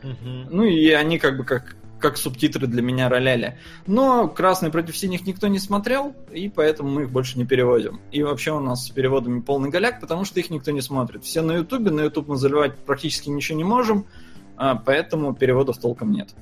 Угу. 0.04 0.50
Ну 0.50 0.64
и 0.64 0.90
они 0.90 1.20
как 1.20 1.38
бы 1.38 1.44
как 1.44 1.76
как 2.00 2.18
субтитры 2.18 2.68
для 2.68 2.82
меня 2.82 3.10
роляли. 3.10 3.58
Но 3.88 4.28
«Красный 4.28 4.70
против 4.70 4.98
синих» 4.98 5.26
никто 5.26 5.48
не 5.48 5.60
смотрел, 5.60 6.14
и 6.32 6.50
поэтому 6.50 6.90
мы 6.90 7.04
их 7.04 7.10
больше 7.10 7.38
не 7.38 7.46
переводим. 7.46 8.02
И 8.12 8.24
вообще 8.24 8.52
у 8.52 8.60
нас 8.60 8.86
с 8.86 8.90
переводами 8.90 9.42
полный 9.42 9.70
голяк, 9.70 10.02
потому 10.02 10.26
что 10.26 10.40
их 10.40 10.50
никто 10.50 10.72
не 10.72 10.82
смотрит. 10.82 11.24
Все 11.24 11.42
на 11.42 11.54
Ютубе, 11.54 11.92
на 11.92 12.02
Ютуб 12.02 12.28
мы 12.28 12.38
заливать 12.38 12.78
практически 12.78 13.30
ничего 13.30 13.58
не 13.58 13.64
можем, 13.64 14.06
а, 14.58 14.76
поэтому 14.76 15.34
переводов 15.34 15.78
толком 15.78 16.12
нет. 16.12 16.36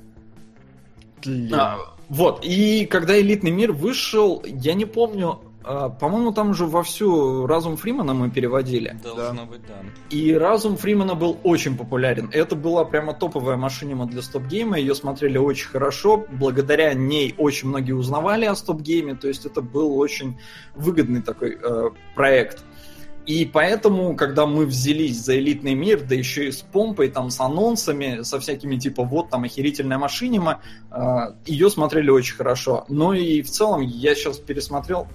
А, 1.52 1.78
вот, 2.08 2.44
и 2.44 2.86
когда 2.86 3.18
«Элитный 3.18 3.50
мир» 3.50 3.72
вышел, 3.72 4.42
я 4.44 4.74
не 4.74 4.84
помню, 4.84 5.40
по-моему, 5.64 6.32
там 6.32 6.50
уже 6.50 6.66
вовсю 6.66 7.46
Разум 7.46 7.76
Фримана 7.76 8.12
мы 8.12 8.30
переводили. 8.30 8.98
Должно 9.02 9.44
да. 9.44 9.44
быть, 9.44 9.62
да. 9.66 9.74
И 10.10 10.34
Разум 10.34 10.76
Фримана 10.76 11.14
был 11.14 11.38
очень 11.42 11.76
популярен. 11.76 12.28
Это 12.32 12.54
была 12.54 12.84
прямо 12.84 13.14
топовая 13.14 13.56
машинима 13.56 14.06
для 14.06 14.20
стоп-гейма. 14.20 14.78
Ее 14.78 14.94
смотрели 14.94 15.38
очень 15.38 15.68
хорошо. 15.68 16.26
Благодаря 16.30 16.92
ней 16.92 17.34
очень 17.38 17.68
многие 17.68 17.92
узнавали 17.92 18.44
о 18.44 18.54
стоп-гейме. 18.54 19.14
То 19.14 19.28
есть 19.28 19.46
это 19.46 19.62
был 19.62 19.98
очень 19.98 20.38
выгодный 20.74 21.22
такой 21.22 21.58
э, 21.62 21.90
проект. 22.14 22.62
И 23.26 23.46
поэтому, 23.46 24.14
когда 24.16 24.44
мы 24.44 24.66
взялись 24.66 25.18
за 25.18 25.38
элитный 25.38 25.74
мир, 25.74 26.04
да 26.06 26.14
еще 26.14 26.48
и 26.48 26.52
с 26.52 26.58
помпой, 26.60 27.08
там, 27.08 27.30
с 27.30 27.40
анонсами, 27.40 28.22
со 28.22 28.38
всякими 28.38 28.76
типа 28.76 29.02
вот 29.02 29.30
там 29.30 29.44
охерительная 29.44 29.96
машинима, 29.96 30.60
э, 30.90 31.32
ее 31.46 31.70
смотрели 31.70 32.10
очень 32.10 32.36
хорошо. 32.36 32.84
Но 32.88 33.14
и 33.14 33.40
в 33.40 33.50
целом 33.50 33.80
я 33.80 34.14
сейчас 34.14 34.38
пересмотрел. 34.38 35.08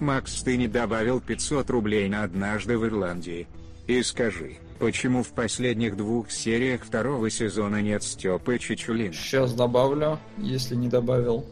Макс, 0.00 0.42
ты 0.42 0.56
не 0.56 0.68
добавил 0.68 1.20
500 1.20 1.70
рублей 1.70 2.08
на 2.08 2.24
однажды 2.24 2.76
в 2.76 2.86
Ирландии. 2.86 3.46
И 3.86 4.02
скажи, 4.02 4.56
почему 4.78 5.22
в 5.22 5.28
последних 5.28 5.96
двух 5.96 6.30
сериях 6.30 6.84
второго 6.84 7.30
сезона 7.30 7.82
нет 7.82 8.02
Степы 8.02 8.58
Чичулина? 8.58 9.12
Сейчас 9.12 9.54
добавлю, 9.54 10.18
если 10.38 10.74
не 10.74 10.88
добавил. 10.88 11.44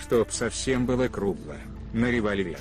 Чтоб 0.00 0.30
совсем 0.30 0.86
было 0.86 1.08
кругло. 1.08 1.56
На 1.92 2.10
револьвер. 2.10 2.58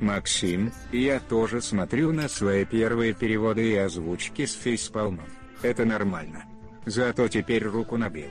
Максим, 0.00 0.72
я 0.92 1.20
тоже 1.20 1.62
смотрю 1.62 2.12
на 2.12 2.28
свои 2.28 2.64
первые 2.64 3.14
переводы 3.14 3.72
и 3.72 3.76
озвучки 3.76 4.44
с 4.44 4.54
фейспалмом. 4.54 5.26
Это 5.62 5.84
нормально. 5.84 6.44
Зато 6.84 7.28
теперь 7.28 7.64
руку 7.64 7.96
набил. 7.96 8.30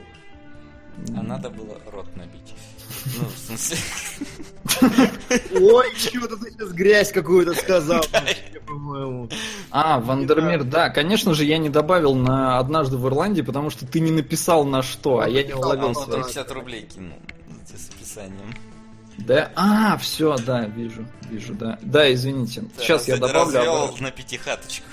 А 1.16 1.22
надо 1.22 1.50
было 1.50 1.80
рот 1.90 2.06
набить. 2.16 2.54
Ну, 3.06 3.24
в 3.26 3.38
смысле... 3.38 3.78
Ой, 5.60 5.86
чего-то 5.96 6.36
ты 6.36 6.50
сейчас 6.50 6.72
грязь 6.72 7.12
какую-то 7.12 7.54
сказал. 7.54 8.04
А, 9.70 10.00
Вандермир, 10.00 10.64
да, 10.64 10.88
конечно 10.88 11.34
же, 11.34 11.44
я 11.44 11.58
не 11.58 11.68
добавил 11.68 12.14
на 12.14 12.58
однажды 12.58 12.96
в 12.96 13.06
Ирландии, 13.06 13.42
потому 13.42 13.70
что 13.70 13.86
ты 13.86 14.00
не 14.00 14.10
написал 14.10 14.64
на 14.64 14.82
что, 14.82 15.20
а 15.20 15.28
я 15.28 15.44
не 15.44 15.52
уловил 15.52 15.94
связь. 15.94 16.30
150 16.30 16.50
рублей 16.52 16.82
кинул 16.82 17.18
с 17.66 17.90
описанием. 17.90 18.54
Да, 19.18 19.52
а, 19.54 19.96
все, 19.98 20.36
да, 20.38 20.64
вижу, 20.64 21.06
вижу, 21.30 21.54
да. 21.54 21.78
Да, 21.82 22.12
извините. 22.12 22.64
Сейчас 22.78 23.06
я 23.06 23.16
добавлю. 23.16 23.58
развел 23.58 23.76
обратно. 23.84 24.06
на 24.06 24.10
пятихаточку. 24.10 24.86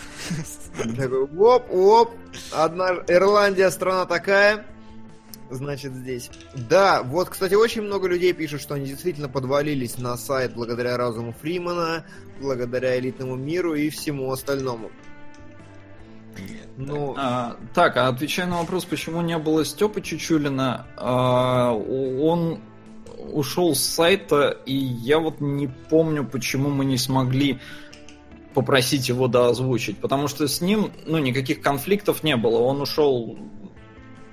Такой, 0.96 1.24
оп, 1.24 1.72
оп, 1.72 2.12
одна 2.52 2.90
Ирландия 3.08 3.72
страна 3.72 4.06
такая, 4.06 4.66
значит 5.52 5.94
здесь. 5.94 6.30
Да, 6.70 7.04
вот, 7.04 7.30
кстати, 7.30 7.54
очень 7.54 7.82
много 7.82 8.08
людей 8.08 8.34
пишут, 8.34 8.62
что 8.62 8.76
они 8.76 8.88
действительно 8.88 9.30
подвалились 9.30 9.98
на 9.98 10.18
сайт 10.18 10.54
благодаря 10.54 10.98
разуму 10.98 11.34
Фримана, 11.42 12.06
благодаря 12.40 12.98
элитному 13.00 13.36
миру 13.36 13.74
и 13.74 13.90
всему 13.90 14.32
остальному. 14.32 14.92
Ну, 16.78 17.14
А, 17.18 17.58
так, 17.74 17.98
а 17.98 18.08
отвечая 18.08 18.48
на 18.48 18.60
вопрос, 18.60 18.86
почему 18.86 19.22
не 19.22 19.38
было 19.38 19.66
Степы 19.66 20.02
Чучулина, 20.02 20.88
а, 20.98 21.74
он 21.74 22.60
ушел 23.32 23.76
с 23.76 23.82
сайта, 23.82 24.58
и 24.66 24.74
я 24.74 25.20
вот 25.20 25.42
не 25.42 25.68
помню, 25.68 26.26
почему 26.26 26.70
мы 26.70 26.86
не 26.86 26.98
смогли 26.98 27.60
попросить 28.54 29.08
его 29.10 29.28
доозвучить, 29.28 29.98
потому 30.00 30.28
что 30.28 30.48
с 30.48 30.62
ним, 30.62 30.92
ну, 31.06 31.20
никаких 31.20 31.62
конфликтов 31.62 32.24
не 32.24 32.36
было, 32.36 32.60
он 32.60 32.82
ушел 32.82 33.38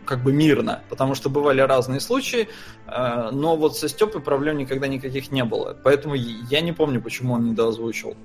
как 0.09 0.23
бы 0.23 0.33
мирно, 0.33 0.83
потому 0.89 1.15
что 1.15 1.29
бывали 1.29 1.61
разные 1.61 2.01
случаи, 2.01 2.49
э, 2.87 3.31
но 3.31 3.57
вот 3.57 3.77
со 3.77 3.89
Степой 3.89 4.23
проблем 4.23 4.57
никогда 4.57 4.89
никаких 4.89 5.31
не 5.31 5.45
было, 5.45 5.77
поэтому 5.85 6.15
я 6.15 6.63
не 6.63 6.73
помню, 6.73 7.03
почему 7.03 7.35
он 7.35 7.45
не 7.45 7.55
доозвучил. 7.55 8.17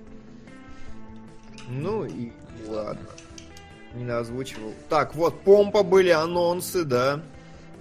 ну 1.67 2.05
и 2.05 2.31
ладно. 2.69 3.09
Не 3.95 4.09
озвучивал. 4.09 4.73
Так, 4.89 5.13
вот, 5.13 5.41
помпа 5.41 5.83
были 5.83 6.09
анонсы, 6.09 6.83
да. 6.85 7.21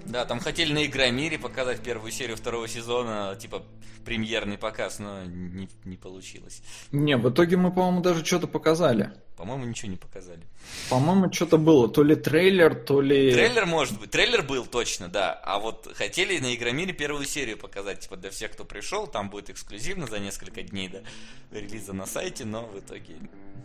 Да, 0.04 0.24
там 0.24 0.40
хотели 0.40 0.72
на 0.72 0.84
Игромире 0.84 1.38
показать 1.38 1.80
первую 1.80 2.10
серию 2.10 2.36
второго 2.36 2.66
сезона, 2.66 3.36
типа 3.38 3.62
премьерный 4.04 4.58
показ, 4.58 4.98
но 4.98 5.24
не, 5.24 5.68
не 5.84 5.96
получилось. 5.96 6.60
Не, 6.90 7.16
в 7.16 7.30
итоге 7.30 7.56
мы, 7.56 7.70
по-моему, 7.70 8.00
даже 8.00 8.24
что-то 8.24 8.48
показали. 8.48 9.12
По-моему, 9.42 9.64
ничего 9.64 9.90
не 9.90 9.96
показали. 9.96 10.40
По-моему, 10.88 11.32
что-то 11.32 11.58
было. 11.58 11.88
То 11.88 12.04
ли 12.04 12.14
трейлер, 12.14 12.76
то 12.76 13.00
ли... 13.00 13.32
Трейлер 13.32 13.66
может 13.66 13.98
быть. 13.98 14.12
Трейлер 14.12 14.42
был 14.42 14.66
точно, 14.66 15.08
да. 15.08 15.32
А 15.32 15.58
вот 15.58 15.88
хотели 15.94 16.38
на 16.38 16.54
Игромире 16.54 16.92
первую 16.92 17.24
серию 17.24 17.58
показать, 17.58 17.98
типа 17.98 18.16
для 18.16 18.30
всех, 18.30 18.52
кто 18.52 18.64
пришел, 18.64 19.08
там 19.08 19.30
будет 19.30 19.50
эксклюзивно 19.50 20.06
за 20.06 20.20
несколько 20.20 20.62
дней 20.62 20.86
до 20.86 21.02
релиза 21.50 21.92
на 21.92 22.06
сайте, 22.06 22.44
но 22.44 22.66
в 22.66 22.78
итоге 22.78 23.16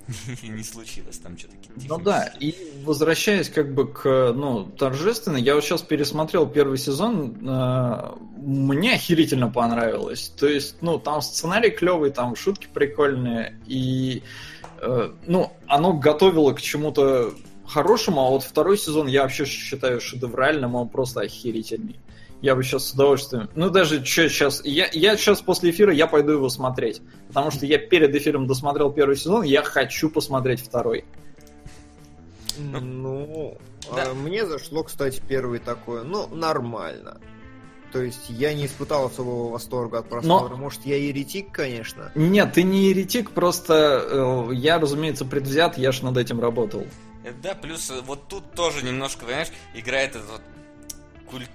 не 0.41 0.63
случилось 0.63 1.19
там 1.19 1.37
что-то. 1.37 1.53
Ну 1.87 1.99
да, 1.99 2.33
и 2.39 2.55
возвращаясь 2.83 3.49
как 3.49 3.71
бы 3.73 3.87
к, 3.91 4.33
ну, 4.33 4.65
торжественно, 4.65 5.37
я 5.37 5.53
вот 5.53 5.63
сейчас 5.63 5.83
пересмотрел 5.83 6.47
первый 6.47 6.79
сезон, 6.79 7.37
э, 7.47 8.15
мне 8.37 8.93
охерительно 8.93 9.51
понравилось. 9.51 10.29
То 10.29 10.47
есть, 10.47 10.77
ну, 10.81 10.97
там 10.97 11.21
сценарий 11.21 11.69
клевый, 11.69 12.09
там 12.09 12.35
шутки 12.35 12.67
прикольные, 12.73 13.59
и, 13.67 14.23
э, 14.81 15.11
ну, 15.25 15.51
оно 15.67 15.93
готовило 15.93 16.53
к 16.53 16.61
чему-то 16.61 17.33
хорошему, 17.65 18.21
а 18.21 18.29
вот 18.29 18.43
второй 18.43 18.77
сезон 18.77 19.07
я 19.07 19.23
вообще 19.23 19.45
считаю 19.45 19.99
шедевральным, 19.99 20.75
он 20.75 20.89
просто 20.89 21.21
охерительный. 21.21 21.99
Я 22.41 22.55
бы 22.55 22.63
сейчас 22.63 22.87
с 22.87 22.93
удовольствием... 22.93 23.49
Ну, 23.55 23.69
даже 23.69 24.05
что 24.05 24.29
сейчас... 24.29 24.63
Я, 24.63 24.87
я 24.91 25.17
сейчас 25.17 25.41
после 25.41 25.71
эфира 25.71 25.91
я 25.91 26.05
пойду 26.05 26.33
его 26.33 26.49
смотреть. 26.49 27.01
Потому 27.29 27.49
что 27.49 27.65
я 27.65 27.79
перед 27.79 28.13
эфиром 28.15 28.45
досмотрел 28.45 28.91
первый 28.91 29.15
сезон, 29.15 29.43
я 29.43 29.63
хочу 29.63 30.09
посмотреть 30.09 30.61
второй. 30.61 31.03
Ну, 32.59 33.57
Да. 33.95 34.11
а, 34.11 34.13
мне 34.13 34.45
зашло, 34.45 34.83
кстати, 34.83 35.21
первый 35.27 35.59
такой, 35.59 36.03
ну, 36.03 36.27
нормально. 36.27 37.19
То 37.91 38.01
есть 38.01 38.29
я 38.29 38.53
не 38.53 38.65
испытал 38.65 39.05
особого 39.05 39.49
восторга 39.49 39.99
от 39.99 40.09
просмотра. 40.09 40.55
Может, 40.55 40.85
я 40.85 40.97
еретик, 40.97 41.51
конечно. 41.51 42.11
Нет, 42.15 42.53
ты 42.53 42.63
не 42.63 42.89
еретик, 42.89 43.31
просто 43.31 44.03
э, 44.49 44.53
я, 44.53 44.77
разумеется, 44.79 45.23
предвзят, 45.25 45.77
я 45.77 45.91
ж 45.91 46.01
над 46.01 46.17
этим 46.17 46.39
работал. 46.41 46.85
Э, 47.23 47.31
Да, 47.41 47.53
плюс 47.55 47.89
э, 47.89 48.01
вот 48.05 48.27
тут 48.27 48.51
тоже 48.53 48.83
немножко, 48.83 49.25
понимаешь, 49.25 49.47
играет 49.73 50.15
этот 50.17 50.29
вот 50.29 50.41
куль- 51.31 51.47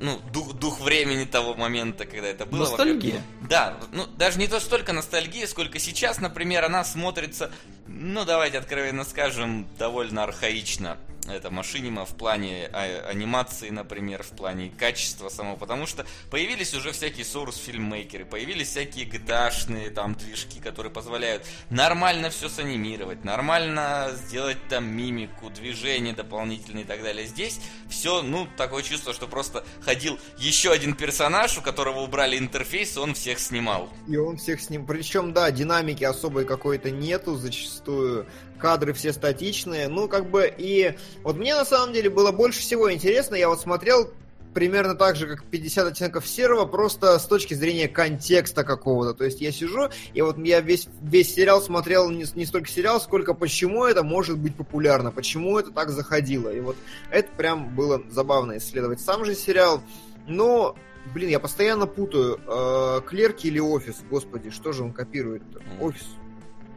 ну, 0.00 0.20
дух, 0.32 0.54
дух 0.54 0.80
времени 0.80 1.24
того 1.24 1.54
момента, 1.54 2.04
когда 2.04 2.28
это 2.28 2.46
было. 2.46 2.60
Ностальгия. 2.60 3.22
Да, 3.48 3.78
ну 3.92 4.06
даже 4.16 4.38
не 4.38 4.46
то 4.46 4.60
столько 4.60 4.92
ностальгии, 4.92 5.44
сколько 5.46 5.78
сейчас, 5.78 6.20
например, 6.20 6.64
она 6.64 6.84
смотрится, 6.84 7.50
ну 7.86 8.24
давайте 8.24 8.58
откровенно 8.58 9.04
скажем, 9.04 9.68
довольно 9.78 10.24
архаично. 10.24 10.98
Это 11.30 11.50
машинима 11.50 12.06
в 12.06 12.16
плане 12.16 12.70
а- 12.72 13.06
анимации, 13.08 13.68
например, 13.70 14.22
в 14.22 14.30
плане 14.30 14.70
качества 14.70 15.28
самого, 15.28 15.56
потому 15.56 15.86
что 15.86 16.06
появились 16.30 16.72
уже 16.74 16.92
всякие 16.92 17.24
source 17.24 17.58
фильммейкеры, 17.60 18.24
появились 18.24 18.68
всякие 18.68 19.06
GTA-шные 19.06 19.90
там 19.90 20.14
движки, 20.14 20.58
которые 20.60 20.90
позволяют 20.92 21.44
нормально 21.70 22.30
все 22.30 22.48
санимировать, 22.48 23.24
нормально 23.24 24.10
сделать 24.14 24.58
там 24.68 24.86
мимику, 24.86 25.50
движения 25.50 26.14
дополнительные 26.14 26.84
и 26.84 26.86
так 26.86 27.02
далее. 27.02 27.26
Здесь 27.26 27.60
все, 27.90 28.22
ну, 28.22 28.48
такое 28.56 28.82
чувство, 28.82 29.12
что 29.12 29.26
просто 29.26 29.64
ходил 29.88 30.18
еще 30.36 30.70
один 30.70 30.94
персонаж, 30.94 31.56
у 31.56 31.62
которого 31.62 32.00
убрали 32.00 32.36
интерфейс, 32.36 32.98
он 32.98 33.14
всех 33.14 33.38
снимал. 33.38 33.88
И 34.06 34.18
он 34.18 34.36
всех 34.36 34.60
с 34.60 34.68
ним... 34.68 34.84
Причем, 34.84 35.32
да, 35.32 35.50
динамики 35.50 36.04
особой 36.04 36.44
какой-то 36.44 36.90
нету 36.90 37.36
зачастую. 37.36 38.26
Кадры 38.58 38.92
все 38.92 39.14
статичные. 39.14 39.88
Ну, 39.88 40.06
как 40.06 40.28
бы 40.28 40.52
и... 40.58 40.94
Вот 41.22 41.36
мне 41.36 41.54
на 41.54 41.64
самом 41.64 41.94
деле 41.94 42.10
было 42.10 42.32
больше 42.32 42.60
всего 42.60 42.92
интересно. 42.92 43.34
Я 43.34 43.48
вот 43.48 43.62
смотрел 43.62 44.12
примерно 44.54 44.94
так 44.94 45.16
же, 45.16 45.26
как 45.26 45.44
50 45.44 45.92
оттенков 45.92 46.26
серого, 46.26 46.66
просто 46.66 47.18
с 47.18 47.26
точки 47.26 47.54
зрения 47.54 47.88
контекста 47.88 48.64
какого-то. 48.64 49.14
То 49.14 49.24
есть 49.24 49.40
я 49.40 49.52
сижу, 49.52 49.88
и 50.14 50.22
вот 50.22 50.38
я 50.38 50.60
весь, 50.60 50.88
весь 51.02 51.34
сериал 51.34 51.60
смотрел 51.60 52.10
не, 52.10 52.24
не 52.34 52.46
столько 52.46 52.68
сериал, 52.68 53.00
сколько 53.00 53.34
почему 53.34 53.84
это 53.84 54.02
может 54.02 54.38
быть 54.38 54.54
популярно, 54.56 55.10
почему 55.10 55.58
это 55.58 55.70
так 55.70 55.90
заходило. 55.90 56.48
И 56.50 56.60
вот 56.60 56.76
это 57.10 57.28
прям 57.36 57.74
было 57.74 58.02
забавно 58.10 58.58
исследовать. 58.58 59.00
Сам 59.00 59.24
же 59.24 59.34
сериал, 59.34 59.82
но 60.26 60.76
Блин, 61.14 61.30
я 61.30 61.40
постоянно 61.40 61.86
путаю. 61.86 62.38
э, 62.46 63.00
клерки 63.06 63.46
или 63.46 63.58
офис? 63.58 64.02
Господи, 64.10 64.50
что 64.50 64.72
же 64.72 64.82
он 64.82 64.92
копирует? 64.92 65.42
Ну, 65.54 65.86
Офис. 65.86 66.06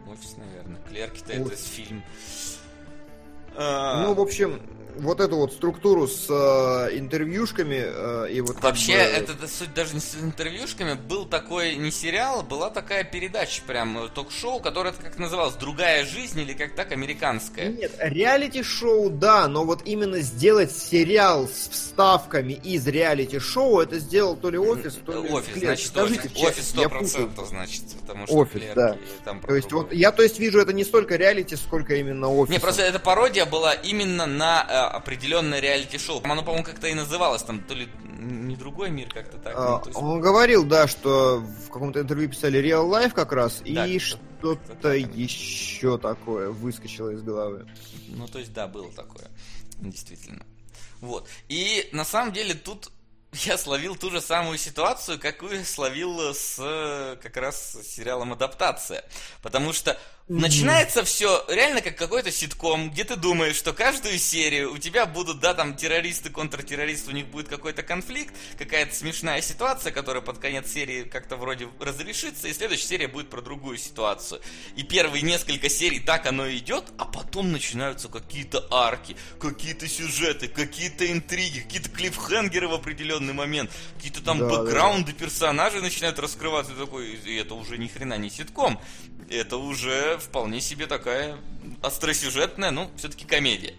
Офис, 0.10 0.38
наверное. 0.38 0.82
Клерки-то 0.88 1.34
это 1.34 1.56
фильм. 1.56 2.04
Ну, 3.56 4.14
в 4.14 4.22
общем, 4.22 4.62
вот 4.98 5.20
эту 5.20 5.38
вот 5.38 5.54
структуру 5.54 6.08
с 6.08 6.28
э, 6.30 6.98
интервьюшками 6.98 7.82
э, 7.84 8.32
и 8.32 8.42
вот... 8.42 8.56
как 8.56 8.64
Вообще, 8.64 8.94
бы- 8.94 9.00
это 9.00 9.34
да, 9.34 9.48
суть 9.48 9.74
даже 9.74 9.94
не 9.94 10.00
с 10.00 10.16
интервьюшками, 10.16 10.94
был 10.94 11.26
такой 11.26 11.76
не 11.76 11.92
сериал, 11.92 12.44
была 12.44 12.70
такая 12.70 13.04
передача, 13.04 13.62
прям 13.66 13.98
э, 14.06 14.10
ток-шоу, 14.10 14.60
которая 14.60 14.94
как 14.94 15.18
называлась 15.18 15.56
«Другая 15.56 16.06
жизнь» 16.06 16.40
или 16.40 16.54
как 16.54 16.76
так, 16.76 16.92
американская. 16.92 17.70
Нет, 17.70 17.92
реалити-шоу, 18.00 19.10
да, 19.10 19.48
но 19.48 19.64
вот 19.66 19.82
именно 19.86 20.20
сделать 20.20 20.72
сериал 20.72 21.48
с 21.48 21.70
вставками 21.70 22.54
из 22.54 22.88
реалити-шоу, 22.88 23.80
это 23.82 24.00
сделал 24.00 24.36
то 24.36 24.50
ли 24.50 24.58
офис, 24.58 25.00
то 25.06 25.12
ли 25.24 25.30
Офис, 25.30 25.48
Клерки. 25.54 25.66
значит, 25.66 25.88
Скажите 25.88 26.20
офис. 26.22 26.34
честно, 26.34 26.48
Офис 26.50 26.68
сто 26.70 26.90
процентов, 26.90 27.48
значит, 27.48 27.84
потому 28.02 28.28
что 28.28 28.36
Офис, 28.36 28.54
клерки 28.54 28.76
да. 28.76 28.98
там 29.26 29.42
То 29.42 29.56
есть 29.56 29.72
вот 29.72 29.94
я, 29.94 30.12
то 30.12 30.24
есть 30.24 30.40
вижу, 30.40 30.60
это 30.60 30.74
не 30.74 30.84
столько 30.84 31.16
реалити, 31.16 31.56
сколько 31.56 31.96
именно 31.96 32.30
офис. 32.30 32.52
Не, 32.52 32.60
просто 32.60 32.84
эта 32.84 33.00
пародия 33.00 33.46
была 33.46 33.74
именно 33.74 34.26
на 34.26 34.62
э, 34.88 34.98
определенное 34.98 35.60
реалити-шоу. 35.60 36.22
Оно, 36.24 36.44
по-моему, 36.44 36.64
как-то 36.66 36.88
и 36.88 36.94
называлось, 36.94 37.44
там, 37.44 37.62
то 37.64 37.74
ли 37.74 37.90
не 38.20 38.56
другой 38.56 38.90
мир 38.90 39.10
как-то 39.14 39.38
так. 39.38 39.56
ну, 39.56 39.62
А, 39.76 39.80
то 39.80 39.90
есть- 39.90 40.00
Он 40.00 40.20
говорил, 40.22 40.64
да, 40.66 40.88
что 40.88 41.38
в 41.40 41.68
каком-то 41.68 42.02
интервью 42.02 42.30
писали 42.30 42.62
Real 42.62 42.88
Life 42.90 43.12
как 43.14 43.32
раз, 43.32 43.62
Да, 43.66 43.86
и 43.88 44.00
что- 44.00 44.20
что-то 44.40 44.94
еще 44.94 45.98
такое 46.00 46.50
выскочило 46.50 47.10
из 47.12 47.22
головы. 47.22 47.68
Ну, 48.08 48.28
то 48.28 48.40
есть, 48.40 48.52
да, 48.54 48.68
было 48.68 48.92
такое. 48.92 49.30
Действительно. 49.78 50.46
Вот. 51.00 51.28
И 51.48 51.90
на 51.92 52.06
самом 52.06 52.34
деле 52.34 52.54
тут 52.56 52.92
я 53.34 53.58
словил 53.58 53.96
ту 53.96 54.10
же 54.12 54.20
самую 54.20 54.58
ситуацию, 54.58 55.20
какую 55.20 55.64
словил 55.64 56.34
с 56.34 57.18
как 57.22 57.38
раз 57.38 57.78
сериалом 57.84 58.34
«Адаптация». 58.34 59.04
Потому 59.42 59.74
что 59.74 59.98
Начинается 60.40 61.04
все 61.04 61.44
реально 61.50 61.82
как 61.82 61.98
какой-то 61.98 62.32
ситком, 62.32 62.90
где 62.90 63.04
ты 63.04 63.18
думаешь, 63.18 63.58
что 63.58 63.74
каждую 63.74 64.18
серию 64.18 64.72
у 64.72 64.78
тебя 64.78 65.06
будут, 65.06 65.42
да, 65.42 65.54
там 65.54 65.76
террористы, 65.76 66.30
контртеррористы, 66.30 67.12
у 67.12 67.14
них 67.14 67.28
будет 67.28 67.50
какой-то 67.50 67.84
конфликт, 67.84 68.34
какая-то 68.58 68.96
смешная 68.96 69.42
ситуация, 69.42 69.92
которая 69.92 70.22
под 70.22 70.38
конец 70.38 70.72
серии 70.72 71.04
как-то 71.04 71.36
вроде 71.36 71.68
разрешится, 71.82 72.48
и 72.48 72.54
следующая 72.54 72.88
серия 72.88 73.08
будет 73.10 73.30
про 73.30 73.42
другую 73.42 73.78
ситуацию. 73.78 74.40
И 74.78 74.84
первые 74.84 75.22
несколько 75.22 75.68
серий 75.68 76.00
так 76.00 76.26
оно 76.26 76.50
идет, 76.50 76.86
а 76.98 77.04
потом 77.04 77.52
начинаются 77.52 78.08
какие-то 78.08 78.66
арки, 78.72 79.18
какие-то 79.38 79.86
сюжеты, 79.90 80.48
какие-то 80.48 81.12
интриги, 81.12 81.60
какие-то 81.60 81.90
клиффхенгеры 81.90 82.70
в 82.70 82.74
определенный 82.74 83.34
момент, 83.34 83.70
какие-то 83.98 84.24
там 84.24 84.40
да, 84.40 84.48
бэкграунды 84.48 85.12
да. 85.12 85.20
персонажей 85.26 85.82
начинают 85.82 86.20
раскрываться, 86.20 86.72
и 86.72 86.76
такой, 86.78 87.10
и 87.10 87.36
это 87.36 87.54
уже 87.54 87.78
ни 87.78 87.88
хрена 87.88 88.18
не 88.18 88.30
ситком, 88.30 88.80
это 89.32 89.58
уже 89.58 90.18
вполне 90.18 90.62
себе 90.62 90.88
такая 90.88 91.38
остросюжетная, 91.82 92.72
ну, 92.72 92.90
все-таки 92.98 93.26
комедия. 93.26 93.74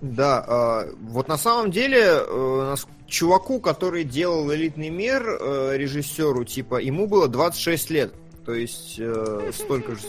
Да, 0.00 0.44
э, 0.88 0.94
вот 1.02 1.28
на 1.28 1.38
самом 1.38 1.70
деле 1.70 2.02
э, 2.04 2.74
чуваку, 3.06 3.60
который 3.60 4.04
делал 4.04 4.52
«Элитный 4.52 4.90
мир», 4.90 5.22
э, 5.24 5.76
режиссеру, 5.76 6.44
типа, 6.44 6.80
ему 6.80 7.06
было 7.06 7.28
26 7.28 7.90
лет. 7.90 8.14
То 8.44 8.54
есть 8.54 8.96
э, 8.98 9.50
столько 9.54 9.92
же, 9.92 10.00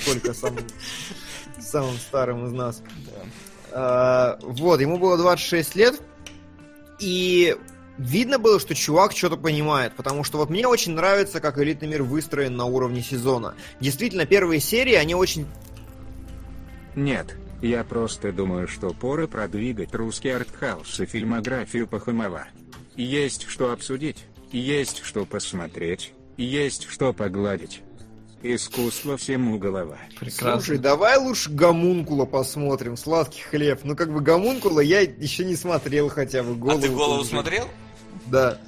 сколько 0.00 0.32
самым, 0.32 0.64
самым 1.60 1.96
старым 1.98 2.46
из 2.46 2.52
нас. 2.52 2.82
Да. 3.72 4.38
Э, 4.40 4.46
вот, 4.46 4.80
ему 4.80 4.96
было 4.96 5.18
26 5.18 5.74
лет, 5.74 6.00
и 6.98 7.56
видно 8.00 8.38
было, 8.38 8.58
что 8.58 8.74
чувак 8.74 9.12
что-то 9.12 9.36
понимает, 9.36 9.94
потому 9.94 10.24
что 10.24 10.38
вот 10.38 10.50
мне 10.50 10.66
очень 10.66 10.94
нравится, 10.94 11.40
как 11.40 11.58
элитный 11.58 11.88
мир 11.88 12.02
выстроен 12.02 12.56
на 12.56 12.64
уровне 12.64 13.02
сезона. 13.02 13.54
Действительно, 13.78 14.26
первые 14.26 14.60
серии, 14.60 14.94
они 14.94 15.14
очень... 15.14 15.46
Нет, 16.96 17.36
я 17.62 17.84
просто 17.84 18.32
думаю, 18.32 18.66
что 18.66 18.90
пора 18.90 19.26
продвигать 19.26 19.94
русский 19.94 20.30
артхаус 20.30 21.00
и 21.00 21.06
фильмографию 21.06 21.86
Пахомова. 21.86 22.48
Есть 22.96 23.46
что 23.48 23.72
обсудить, 23.72 24.24
есть 24.50 25.02
что 25.04 25.24
посмотреть, 25.24 26.12
есть 26.36 26.88
что 26.88 27.12
погладить. 27.12 27.82
Искусство 28.42 29.18
всему 29.18 29.58
голова. 29.58 29.98
Прекрасно. 30.18 30.52
Слушай, 30.52 30.78
давай 30.78 31.18
лучше 31.18 31.50
гомункула 31.50 32.24
посмотрим, 32.24 32.96
сладкий 32.96 33.42
хлеб. 33.42 33.80
Ну 33.84 33.94
как 33.94 34.10
бы 34.10 34.22
гомункула 34.22 34.80
я 34.80 35.00
еще 35.00 35.44
не 35.44 35.54
смотрел 35.56 36.08
хотя 36.08 36.42
бы. 36.42 36.54
Голову 36.54 36.78
а 36.78 36.80
ты 36.80 36.88
голову 36.88 37.24
смотрел? 37.24 37.68
Да. 38.30 38.58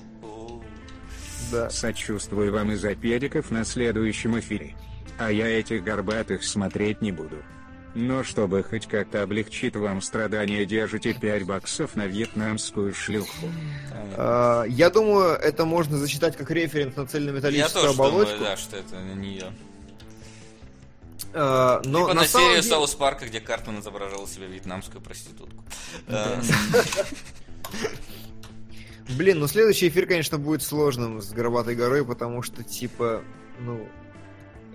Да. 1.51 1.71
Сочувствую 1.71 2.53
вам 2.53 2.73
из-за 2.73 2.95
педиков 2.95 3.51
на 3.51 3.65
следующем 3.65 4.39
эфире. 4.39 4.75
А 5.19 5.31
я 5.31 5.47
этих 5.49 5.85
горбатых 5.85 6.43
смотреть 6.45 7.03
не 7.03 7.13
буду. 7.13 7.37
Но 7.95 8.25
чтобы 8.25 8.63
хоть 8.63 8.87
как-то 8.87 9.23
облегчить 9.23 9.77
вам 9.77 10.01
страдания, 10.01 10.65
держите 10.65 11.13
5 11.13 11.43
баксов 11.45 11.95
на 11.95 12.07
вьетнамскую 12.07 12.95
шлюху. 12.95 13.47
А, 14.17 14.65
я 14.65 14.89
думаю, 14.89 15.35
это 15.35 15.67
можно 15.67 15.99
зачитать 15.99 16.37
как 16.37 16.51
референс 16.51 16.97
на 16.97 17.07
цельнометаллическую 17.07 17.85
я 17.85 17.89
тоже 17.89 17.95
оболочку. 17.95 18.39
Думаю, 18.39 18.51
да, 18.51 18.57
что 18.57 18.77
это 18.77 18.97
не 18.97 19.15
нее. 19.15 19.53
А, 21.35 21.83
но 21.85 22.01
типа 22.01 22.15
на, 22.15 22.21
на 22.23 22.27
серию 22.27 22.49
деле... 22.49 22.63
Саус 22.63 22.95
Парка, 22.95 23.27
где 23.27 23.41
Картман 23.41 23.81
изображал 23.81 24.27
себя 24.27 24.47
вьетнамскую 24.47 25.03
проститутку. 25.03 25.63
Блин, 29.09 29.41
ну 29.41 29.47
следующий 29.47 29.89
эфир, 29.89 30.07
конечно, 30.07 30.39
будет 30.39 30.63
сложным 30.63 31.21
с 31.21 31.31
Горбатой 31.33 31.75
горой, 31.75 32.05
потому 32.05 32.43
что, 32.43 32.63
типа, 32.63 33.23
ну, 33.61 33.87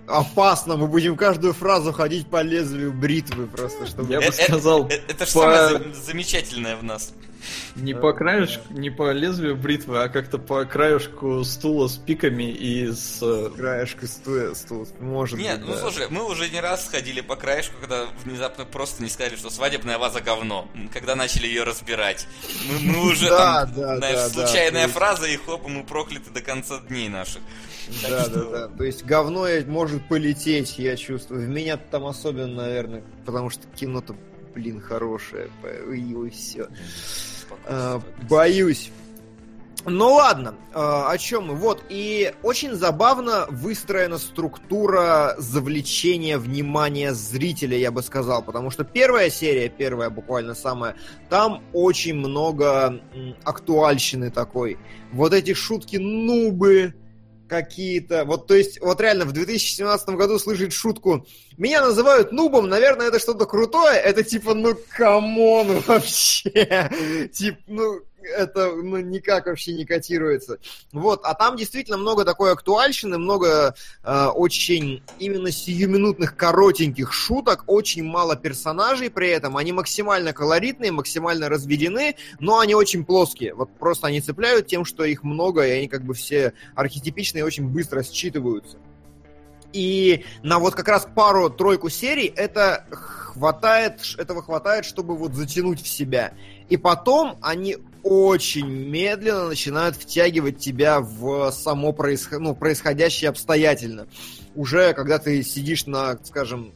опасно, 0.06 0.76
мы 0.76 0.86
будем 0.86 1.16
каждую 1.16 1.52
фразу 1.52 1.92
ходить 1.92 2.28
по 2.28 2.42
лезвию 2.42 2.92
бритвы 2.92 3.46
просто, 3.46 3.86
чтобы... 3.86 4.12
Я 4.12 4.20
бы 4.20 4.32
сказал... 4.32 4.86
Это, 4.86 4.94
это, 4.94 5.12
это 5.12 5.26
же 5.26 5.30
самое 5.32 5.94
замечательное 5.94 6.76
в 6.76 6.84
нас. 6.84 7.12
Не 7.76 7.94
по 7.94 8.12
краешку, 8.12 8.72
не 8.72 8.90
по 8.90 9.12
лезвию 9.12 9.56
бритвы, 9.56 10.02
а 10.02 10.08
как-то 10.08 10.38
по 10.38 10.64
краешку 10.64 11.44
стула 11.44 11.88
с 11.88 11.96
пиками 11.96 12.50
и 12.50 12.90
с... 12.90 13.20
Э, 13.22 13.50
краешку 13.56 14.06
стула, 14.06 14.54
стула, 14.54 14.86
может 15.00 15.38
Нет, 15.38 15.60
быть, 15.60 15.68
ну 15.68 15.74
да. 15.74 15.80
слушай, 15.80 16.06
мы 16.10 16.24
уже 16.24 16.48
не 16.50 16.60
раз 16.60 16.88
ходили 16.88 17.20
по 17.20 17.36
краешку, 17.36 17.74
когда 17.80 18.06
внезапно 18.24 18.64
просто 18.64 19.02
не 19.02 19.08
сказали, 19.08 19.36
что 19.36 19.50
свадебная 19.50 19.98
ваза 19.98 20.20
говно, 20.20 20.68
когда 20.92 21.14
начали 21.14 21.46
ее 21.46 21.64
разбирать. 21.64 22.26
Мы, 22.68 22.92
мы 22.92 23.02
уже 23.10 23.28
да, 23.28 23.66
там, 23.66 23.74
да, 23.74 23.96
знаешь, 23.98 24.16
да, 24.16 24.28
случайная 24.28 24.88
фраза, 24.88 25.26
и 25.26 25.36
хоп, 25.36 25.68
мы 25.68 25.84
прокляты 25.84 26.30
до 26.30 26.40
конца 26.40 26.80
дней 26.80 27.08
наших. 27.08 27.42
Да, 28.02 28.28
да, 28.28 28.44
да. 28.44 28.68
То 28.68 28.84
есть 28.84 29.04
говно 29.04 29.46
может 29.66 30.06
полететь, 30.08 30.78
я 30.78 30.96
чувствую. 30.96 31.46
В 31.46 31.48
меня 31.48 31.76
там 31.76 32.06
особенно, 32.06 32.62
наверное, 32.62 33.02
потому 33.24 33.50
что 33.50 33.66
кино-то, 33.68 34.14
блин, 34.54 34.80
хорошее. 34.80 35.48
И 35.94 36.30
все. 36.30 36.68
Э, 37.66 38.00
боюсь. 38.28 38.90
Ну 39.84 40.14
ладно, 40.14 40.54
э, 40.74 40.74
о 40.74 41.16
чем 41.18 41.46
мы? 41.46 41.54
Вот, 41.54 41.82
и 41.88 42.34
очень 42.42 42.74
забавно 42.74 43.46
выстроена 43.48 44.18
структура 44.18 45.34
завлечения 45.38 46.36
внимания 46.36 47.14
зрителя, 47.14 47.78
я 47.78 47.90
бы 47.90 48.02
сказал, 48.02 48.42
потому 48.42 48.70
что 48.70 48.84
первая 48.84 49.30
серия, 49.30 49.68
первая 49.68 50.10
буквально 50.10 50.54
самая, 50.54 50.96
там 51.30 51.62
очень 51.72 52.14
много 52.14 53.00
актуальщины 53.44 54.30
такой. 54.30 54.78
Вот 55.12 55.32
эти 55.32 55.54
шутки 55.54 55.96
нубы, 55.96 56.94
какие-то. 57.48 58.24
Вот, 58.24 58.46
то 58.46 58.54
есть, 58.54 58.80
вот 58.80 59.00
реально 59.00 59.24
в 59.24 59.32
2017 59.32 60.08
году 60.10 60.38
слышать 60.38 60.72
шутку 60.72 61.26
«Меня 61.56 61.80
называют 61.80 62.32
нубом, 62.32 62.68
наверное, 62.68 63.08
это 63.08 63.18
что-то 63.18 63.46
крутое». 63.46 63.96
Это 63.98 64.22
типа, 64.22 64.54
ну, 64.54 64.76
come 64.96 65.52
on 65.52 65.80
вообще. 65.86 67.28
Типа, 67.32 67.58
ну, 67.66 68.00
это 68.28 68.72
ну, 68.72 68.98
никак 68.98 69.46
вообще 69.46 69.74
не 69.74 69.84
котируется. 69.84 70.58
Вот, 70.92 71.20
а 71.24 71.34
там 71.34 71.56
действительно 71.56 71.96
много 71.96 72.24
такой 72.24 72.52
актуальщины, 72.52 73.18
много 73.18 73.74
э, 74.02 74.26
очень 74.26 75.02
именно 75.18 75.50
сиюминутных 75.50 76.36
коротеньких 76.36 77.12
шуток, 77.12 77.64
очень 77.66 78.04
мало 78.04 78.36
персонажей 78.36 79.10
при 79.10 79.28
этом, 79.28 79.56
они 79.56 79.72
максимально 79.72 80.32
колоритные, 80.32 80.92
максимально 80.92 81.48
разведены, 81.48 82.16
но 82.40 82.58
они 82.58 82.74
очень 82.74 83.04
плоские. 83.04 83.54
Вот 83.54 83.70
просто 83.78 84.06
они 84.06 84.20
цепляют 84.20 84.66
тем, 84.66 84.84
что 84.84 85.04
их 85.04 85.22
много, 85.22 85.66
и 85.66 85.70
они 85.70 85.88
как 85.88 86.04
бы 86.04 86.14
все 86.14 86.52
архетипичные 86.74 87.44
очень 87.44 87.68
быстро 87.68 88.02
считываются. 88.02 88.76
И 89.72 90.24
на 90.42 90.58
вот 90.58 90.74
как 90.74 90.88
раз 90.88 91.06
пару-тройку 91.14 91.90
серий 91.90 92.32
это 92.34 92.86
хватает, 92.90 94.00
этого 94.16 94.42
хватает, 94.42 94.84
чтобы 94.84 95.16
вот 95.16 95.34
затянуть 95.34 95.82
в 95.82 95.88
себя. 95.88 96.32
И 96.68 96.76
потом 96.76 97.38
они 97.42 97.76
очень 98.08 98.66
медленно 98.66 99.48
начинают 99.48 99.96
втягивать 99.96 100.58
тебя 100.58 101.00
в 101.00 101.50
само 101.50 101.92
происход... 101.92 102.40
ну, 102.40 102.54
происходящее 102.54 103.28
обстоятельно. 103.28 104.08
Уже 104.54 104.94
когда 104.94 105.18
ты 105.18 105.42
сидишь 105.42 105.86
на, 105.86 106.18
скажем, 106.24 106.72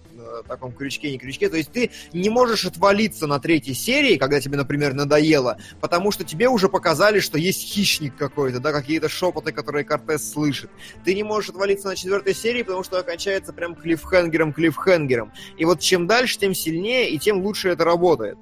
таком 0.47 0.73
крючке, 0.73 1.11
не 1.11 1.19
крючке. 1.19 1.49
То 1.49 1.57
есть 1.57 1.71
ты 1.73 1.91
не 2.13 2.31
можешь 2.31 2.65
отвалиться 2.65 3.27
на 3.27 3.39
третьей 3.39 3.75
серии, 3.75 4.17
когда 4.17 4.41
тебе, 4.41 4.57
например, 4.57 4.95
надоело, 4.95 5.59
потому 5.81 6.11
что 6.11 6.25
тебе 6.25 6.49
уже 6.49 6.69
показали, 6.69 7.21
что 7.21 7.39
есть 7.39 7.63
хищник 7.63 8.17
какой-то, 8.17 8.61
да, 8.61 8.73
какие-то 8.73 9.09
шепоты, 9.09 9.53
которые 9.53 9.85
Кортес 9.85 10.33
слышит. 10.33 10.71
Ты 11.05 11.15
не 11.15 11.23
можешь 11.23 11.51
отвалиться 11.51 11.89
на 11.89 11.97
четвертой 11.97 12.35
серии, 12.35 12.63
потому 12.63 12.85
что 12.85 12.99
окончается 12.99 13.53
прям 13.53 13.75
клиффхенгером-клиффхенгером. 13.75 15.33
И 15.57 15.65
вот 15.65 15.81
чем 15.81 16.07
дальше, 16.07 16.39
тем 16.39 16.55
сильнее, 16.55 17.11
и 17.11 17.19
тем 17.19 17.43
лучше 17.43 17.71
это 17.71 17.85
работает. 17.85 18.39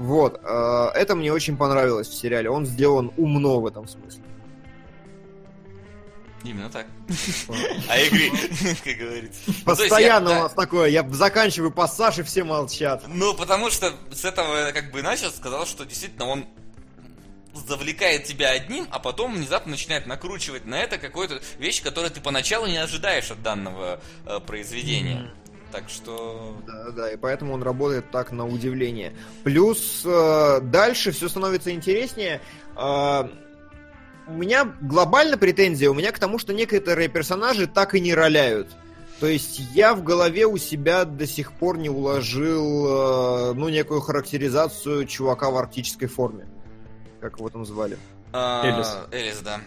Вот, 0.00 0.40
э, 0.42 0.90
это 0.94 1.14
мне 1.14 1.30
очень 1.30 1.58
понравилось 1.58 2.08
в 2.08 2.14
сериале. 2.14 2.48
Он 2.48 2.64
сделан 2.64 3.12
умно 3.18 3.60
в 3.60 3.66
этом 3.66 3.86
смысле. 3.86 4.22
Именно 6.42 6.70
так. 6.70 6.86
А 7.86 7.98
игры, 7.98 8.30
как 8.82 8.96
говорится. 8.96 9.40
Ну, 9.46 9.52
Постоянно 9.66 10.30
у 10.30 10.42
нас 10.44 10.54
такое, 10.54 10.88
я 10.88 11.06
заканчиваю 11.10 11.70
пассаж, 11.70 12.18
и 12.18 12.22
все 12.22 12.44
молчат. 12.44 13.04
Ну, 13.08 13.34
потому 13.34 13.68
что 13.68 13.92
с 14.10 14.24
этого 14.24 14.68
я 14.68 14.72
как 14.72 14.90
бы 14.90 15.02
начал, 15.02 15.30
сказал, 15.30 15.66
что 15.66 15.84
действительно 15.84 16.28
он 16.28 16.46
завлекает 17.52 18.24
тебя 18.24 18.52
одним, 18.52 18.88
а 18.90 19.00
потом 19.00 19.34
внезапно 19.34 19.72
начинает 19.72 20.06
накручивать 20.06 20.64
на 20.64 20.80
это 20.80 20.96
какую-то 20.96 21.42
вещь, 21.58 21.82
которую 21.82 22.10
ты 22.10 22.22
поначалу 22.22 22.66
не 22.66 22.78
ожидаешь 22.78 23.30
от 23.30 23.42
данного 23.42 24.00
э, 24.24 24.40
произведения. 24.46 25.30
Так 25.72 25.88
что... 25.88 26.56
Да, 26.66 26.90
да, 26.90 27.12
и 27.12 27.16
поэтому 27.16 27.54
он 27.54 27.62
работает 27.62 28.10
так 28.10 28.32
на 28.32 28.46
удивление. 28.46 29.14
Плюс 29.44 30.02
э, 30.04 30.60
дальше 30.62 31.12
все 31.12 31.28
становится 31.28 31.70
интереснее. 31.72 32.40
Э, 32.76 33.28
у 34.26 34.32
меня 34.32 34.72
глобально 34.80 35.38
претензия 35.38 35.90
у 35.90 35.94
меня 35.94 36.12
к 36.12 36.18
тому, 36.18 36.38
что 36.38 36.52
некоторые 36.52 37.08
персонажи 37.08 37.66
так 37.66 37.94
и 37.94 38.00
не 38.00 38.14
роляют. 38.14 38.68
То 39.20 39.26
есть 39.26 39.60
я 39.74 39.94
в 39.94 40.02
голове 40.02 40.46
у 40.46 40.56
себя 40.56 41.04
до 41.04 41.26
сих 41.26 41.52
пор 41.52 41.76
не 41.76 41.90
уложил, 41.90 43.50
э, 43.50 43.52
ну, 43.54 43.68
некую 43.68 44.00
характеризацию 44.00 45.06
чувака 45.06 45.50
в 45.50 45.56
арктической 45.56 46.08
форме. 46.08 46.46
Как 47.20 47.36
его 47.38 47.50
там 47.50 47.66
звали? 47.66 47.98
А, 48.32 48.64
Элис. 48.64 48.96
Элис, 49.12 49.40
да. 49.40 49.60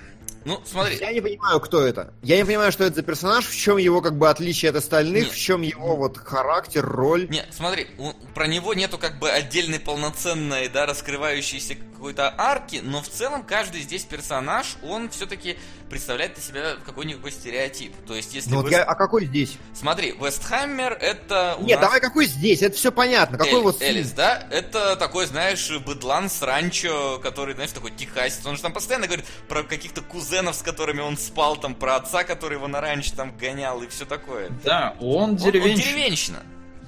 Ну, 0.45 0.61
смотри, 0.65 0.97
Я 0.99 1.11
не 1.13 1.21
понимаю, 1.21 1.59
кто 1.59 1.81
это. 1.85 2.13
Я 2.21 2.37
не 2.37 2.45
понимаю, 2.45 2.71
что 2.71 2.83
это 2.83 2.95
за 2.97 3.01
персонаж, 3.03 3.47
в 3.47 3.55
чем 3.55 3.77
его 3.77 4.01
как 4.01 4.17
бы 4.17 4.29
отличие 4.29 4.69
от 4.69 4.75
остальных, 4.75 5.25
Нет. 5.25 5.33
в 5.33 5.37
чем 5.37 5.61
его 5.61 5.95
вот 5.95 6.17
характер, 6.17 6.85
роль. 6.85 7.27
Не, 7.29 7.45
смотри, 7.51 7.87
про 8.33 8.47
него 8.47 8.73
нету 8.73 8.97
как 8.97 9.19
бы 9.19 9.29
отдельной 9.29 9.79
полноценной, 9.79 10.67
да, 10.69 10.85
раскрывающейся 10.85 11.75
какой-то 11.75 12.33
арки, 12.37 12.81
но 12.83 13.01
в 13.01 13.07
целом 13.07 13.43
каждый 13.43 13.81
здесь 13.81 14.03
персонаж, 14.03 14.75
он 14.83 15.09
все-таки 15.09 15.57
представляет 15.89 16.37
из 16.37 16.45
себя 16.47 16.75
какой-никакой 16.85 17.31
стереотип. 17.31 17.93
То 18.07 18.15
есть, 18.15 18.33
если 18.33 18.49
Ну 18.49 18.57
вот 18.57 18.65
Вест- 18.65 18.77
я, 18.79 18.83
а 18.83 18.95
какой 18.95 19.25
здесь? 19.25 19.57
Смотри, 19.73 20.11
Вестхаммер 20.11 20.93
это 20.93 21.55
Нет, 21.61 21.79
нас... 21.79 21.87
давай 21.87 22.01
какой 22.01 22.25
здесь, 22.25 22.61
это 22.61 22.75
все 22.75 22.91
понятно. 22.91 23.37
Какой 23.37 23.53
Эль- 23.59 23.63
вот 23.63 23.81
Элис, 23.81 24.11
да? 24.11 24.45
Это 24.51 24.95
такой, 24.95 25.27
знаешь, 25.27 25.69
быдлан 25.85 26.29
с 26.29 26.41
ранчо, 26.41 27.19
который, 27.19 27.53
знаешь, 27.53 27.71
такой 27.71 27.91
техасец. 27.91 28.45
Он 28.45 28.55
же 28.55 28.61
там 28.61 28.73
постоянно 28.73 29.05
говорит 29.05 29.25
про 29.47 29.63
каких-то 29.63 30.01
кузенов, 30.01 30.32
с 30.53 30.61
которыми 30.61 31.01
он 31.01 31.17
спал, 31.17 31.55
там, 31.57 31.75
про 31.75 31.97
отца, 31.97 32.23
который 32.23 32.55
его 32.57 32.67
на 32.67 32.81
ранчо 32.81 33.11
там 33.15 33.31
гонял 33.37 33.81
и 33.83 33.87
все 33.87 34.05
такое. 34.05 34.49
Да, 34.63 34.95
он 34.99 35.07
Он- 35.07 35.29
Он, 35.31 35.35
деревенщина. 35.35 35.83
деревенщина. 35.83 36.39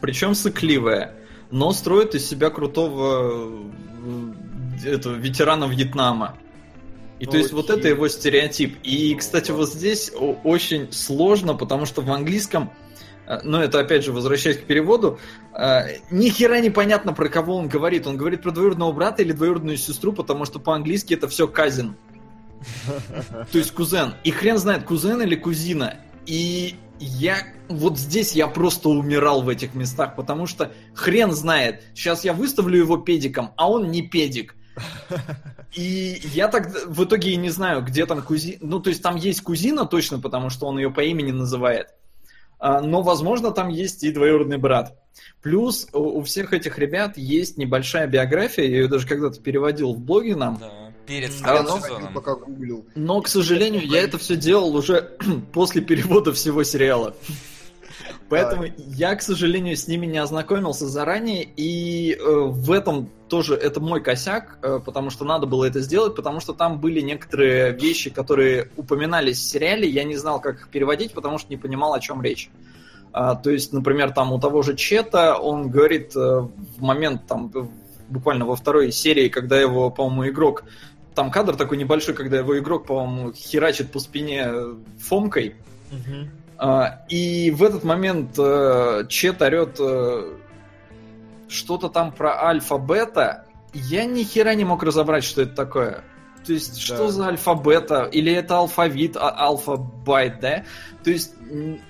Причем 0.01 0.33
сыкливая, 0.35 1.13
но 1.51 1.71
строит 1.73 2.15
из 2.15 2.27
себя 2.27 2.49
крутого 2.49 3.63
э, 4.83 4.89
этого, 4.95 5.13
ветерана 5.15 5.65
Вьетнама. 5.65 6.37
И 7.19 7.25
то 7.25 7.37
есть 7.37 7.53
вот 7.53 7.69
Окей. 7.69 7.79
это 7.79 7.87
его 7.89 8.07
стереотип. 8.09 8.77
И, 8.83 9.15
кстати, 9.15 9.51
вот 9.51 9.69
здесь 9.71 10.11
о- 10.13 10.37
очень 10.43 10.91
сложно, 10.91 11.53
потому 11.55 11.85
что 11.85 12.01
в 12.01 12.11
английском, 12.11 12.71
э, 13.25 13.39
ну 13.43 13.57
это 13.59 13.79
опять 13.79 14.03
же 14.03 14.11
возвращаясь 14.11 14.57
к 14.57 14.63
переводу, 14.65 15.17
э, 15.57 15.99
ни 16.11 16.27
хера 16.29 16.59
непонятно 16.59 17.13
про 17.13 17.29
кого 17.29 17.55
он 17.55 17.69
говорит. 17.69 18.05
Он 18.05 18.17
говорит 18.17 18.41
про 18.41 18.51
двоюродного 18.51 18.91
брата 18.91 19.21
или 19.21 19.31
двоюродную 19.31 19.77
сестру, 19.77 20.11
потому 20.11 20.43
что 20.45 20.59
по-английски 20.59 21.13
это 21.13 21.27
все 21.29 21.47
казин. 21.47 21.95
То 23.51 23.57
есть 23.57 23.71
кузен. 23.71 24.13
И 24.23 24.31
хрен 24.31 24.57
знает, 24.57 24.83
кузен 24.83 25.21
или 25.21 25.35
кузина. 25.35 25.97
И 26.25 26.75
я 26.99 27.37
вот 27.67 27.97
здесь 27.97 28.33
я 28.33 28.47
просто 28.47 28.89
умирал 28.89 29.41
в 29.41 29.49
этих 29.49 29.73
местах, 29.73 30.15
потому 30.15 30.47
что 30.47 30.71
хрен 30.93 31.31
знает. 31.31 31.83
Сейчас 31.93 32.23
я 32.23 32.33
выставлю 32.33 32.77
его 32.77 32.97
педиком, 32.97 33.51
а 33.57 33.69
он 33.69 33.91
не 33.91 34.01
педик. 34.01 34.55
И 35.73 36.21
я 36.33 36.47
так 36.47 36.69
в 36.85 37.03
итоге 37.03 37.31
и 37.31 37.35
не 37.35 37.49
знаю, 37.49 37.81
где 37.83 38.05
там 38.05 38.21
кузина. 38.21 38.59
Ну, 38.61 38.79
то 38.79 38.89
есть 38.89 39.03
там 39.03 39.17
есть 39.17 39.41
кузина 39.41 39.85
точно, 39.85 40.19
потому 40.19 40.49
что 40.49 40.67
он 40.67 40.77
ее 40.77 40.89
по 40.89 41.01
имени 41.01 41.31
называет. 41.31 41.87
А, 42.59 42.81
Но, 42.81 43.01
возможно, 43.01 43.51
там 43.51 43.67
есть 43.67 44.03
и 44.03 44.11
двоюродный 44.11 44.57
брат. 44.57 44.97
Плюс 45.41 45.87
у 45.91 46.19
у 46.19 46.23
всех 46.23 46.53
этих 46.53 46.77
ребят 46.79 47.17
есть 47.17 47.57
небольшая 47.57 48.07
биография, 48.07 48.65
я 48.65 48.77
ее 48.77 48.87
даже 48.87 49.05
когда-то 49.05 49.41
переводил 49.41 49.93
в 49.93 49.99
блоге 49.99 50.35
нам. 50.35 50.57
Да, 50.59 50.84
перед 51.05 51.29
А, 51.29 51.33
вторым 51.33 51.65
ну, 51.65 51.81
сезоном. 51.81 52.13
пока 52.13 52.35
гуглил. 52.35 52.85
Но, 52.95 53.21
к 53.21 53.27
сожалению, 53.27 53.85
я 53.85 54.01
это 54.01 54.17
все 54.17 54.35
делал 54.35 54.75
уже 54.75 55.17
после 55.53 55.81
перевода 55.81 56.33
всего 56.33 56.63
сериала. 56.63 57.15
Поэтому 58.29 58.65
я, 58.77 59.15
к 59.15 59.21
сожалению, 59.21 59.77
с 59.77 59.87
ними 59.87 60.07
не 60.07 60.17
ознакомился 60.17 60.87
заранее, 60.87 61.43
и 61.43 62.13
э, 62.13 62.23
в 62.23 62.71
этом 62.71 63.09
тоже 63.29 63.53
это 63.55 63.79
мой 63.79 64.01
косяк, 64.01 64.57
э, 64.63 64.79
потому 64.83 65.11
что 65.11 65.25
надо 65.25 65.45
было 65.45 65.65
это 65.65 65.79
сделать, 65.79 66.15
потому 66.15 66.39
что 66.39 66.53
там 66.53 66.79
были 66.79 67.01
некоторые 67.01 67.73
вещи, 67.73 68.09
которые 68.09 68.71
упоминались 68.77 69.37
в 69.37 69.49
сериале, 69.49 69.87
я 69.87 70.03
не 70.03 70.15
знал, 70.15 70.41
как 70.41 70.55
их 70.55 70.69
переводить, 70.69 71.13
потому 71.13 71.37
что 71.37 71.49
не 71.49 71.57
понимал, 71.57 71.93
о 71.93 71.99
чем 71.99 72.23
речь. 72.23 72.49
А, 73.13 73.35
то 73.35 73.51
есть, 73.51 73.71
например, 73.73 74.11
там 74.11 74.33
у 74.33 74.39
того 74.39 74.63
же 74.63 74.75
Чета 74.75 75.37
он 75.37 75.69
говорит 75.69 76.15
э, 76.15 76.19
в 76.19 76.81
момент 76.81 77.27
там 77.27 77.51
буквально 78.09 78.45
во 78.45 78.55
второй 78.55 78.91
серии, 78.91 79.29
когда 79.29 79.59
его, 79.59 79.89
по-моему, 79.89 80.27
игрок 80.29 80.63
там 81.15 81.31
кадр 81.31 81.55
такой 81.55 81.77
небольшой, 81.77 82.13
когда 82.13 82.37
его 82.37 82.57
игрок, 82.59 82.85
по-моему, 82.85 83.31
херачит 83.33 83.91
по 83.91 83.99
спине 83.99 84.47
фомкой. 84.99 85.55
А, 86.57 87.03
И 87.09 87.51
в 87.51 87.63
этот 87.63 87.83
момент 87.83 88.31
э, 88.37 89.03
Чет 89.09 89.41
орет 89.41 89.77
э, 89.79 90.33
что-то 91.49 91.89
там 91.89 92.11
про 92.11 92.45
альфа-бета. 92.45 93.45
Я 93.73 94.05
ни 94.05 94.23
хера 94.23 94.53
не 94.55 94.63
мог 94.63 94.83
разобрать, 94.83 95.23
что 95.23 95.41
это 95.41 95.53
такое. 95.55 96.03
То 96.45 96.53
есть, 96.53 96.77
что 96.79 96.97
Да. 97.05 97.07
за 97.09 97.27
альфа-бета? 97.27 98.03
Или 98.05 98.31
это 98.31 98.57
алфавит, 98.57 99.17
а- 99.17 99.31
алфа-байт, 99.47 100.39
да? 100.39 100.63
То 101.03 101.09
есть, 101.11 101.33
ни, 101.41 101.81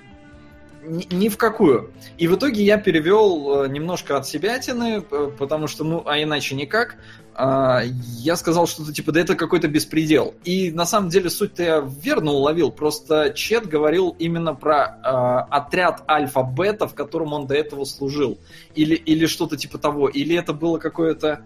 ни 1.14 1.30
в 1.30 1.38
какую. 1.38 1.92
И 2.18 2.28
в 2.28 2.36
итоге 2.36 2.64
я 2.64 2.78
перевел 2.78 3.64
э, 3.66 3.68
немножко 3.68 4.18
от 4.18 4.28
себятины, 4.28 5.04
э, 5.10 5.32
потому 5.38 5.68
что, 5.68 5.84
ну, 5.84 6.04
а 6.06 6.22
иначе 6.22 6.56
никак. 6.56 6.96
А, 7.38 7.82
я 7.84 8.38
сказал 8.38 8.66
что-то 8.66 8.94
типа, 8.94 9.12
да 9.12 9.20
это 9.20 9.36
какой-то 9.36 9.68
беспредел. 9.68 10.34
И 10.46 10.72
на 10.72 10.86
самом 10.86 11.10
деле 11.10 11.30
суть-то 11.30 11.64
я 11.64 11.80
верно 11.80 12.32
уловил, 12.32 12.72
просто 12.72 13.34
Чет 13.36 13.68
говорил 13.68 14.16
именно 14.18 14.56
про 14.56 14.98
э, 15.04 15.54
отряд 15.54 16.10
альфа-бета, 16.10 16.88
в 16.88 16.96
котором 16.96 17.34
он 17.34 17.46
до 17.46 17.54
этого 17.56 17.84
служил. 17.84 18.38
Или, 18.74 18.96
или 18.96 19.26
что-то 19.26 19.58
типа 19.58 19.78
того. 19.78 20.08
Или 20.08 20.36
это 20.36 20.54
было 20.54 20.78
какое-то... 20.78 21.44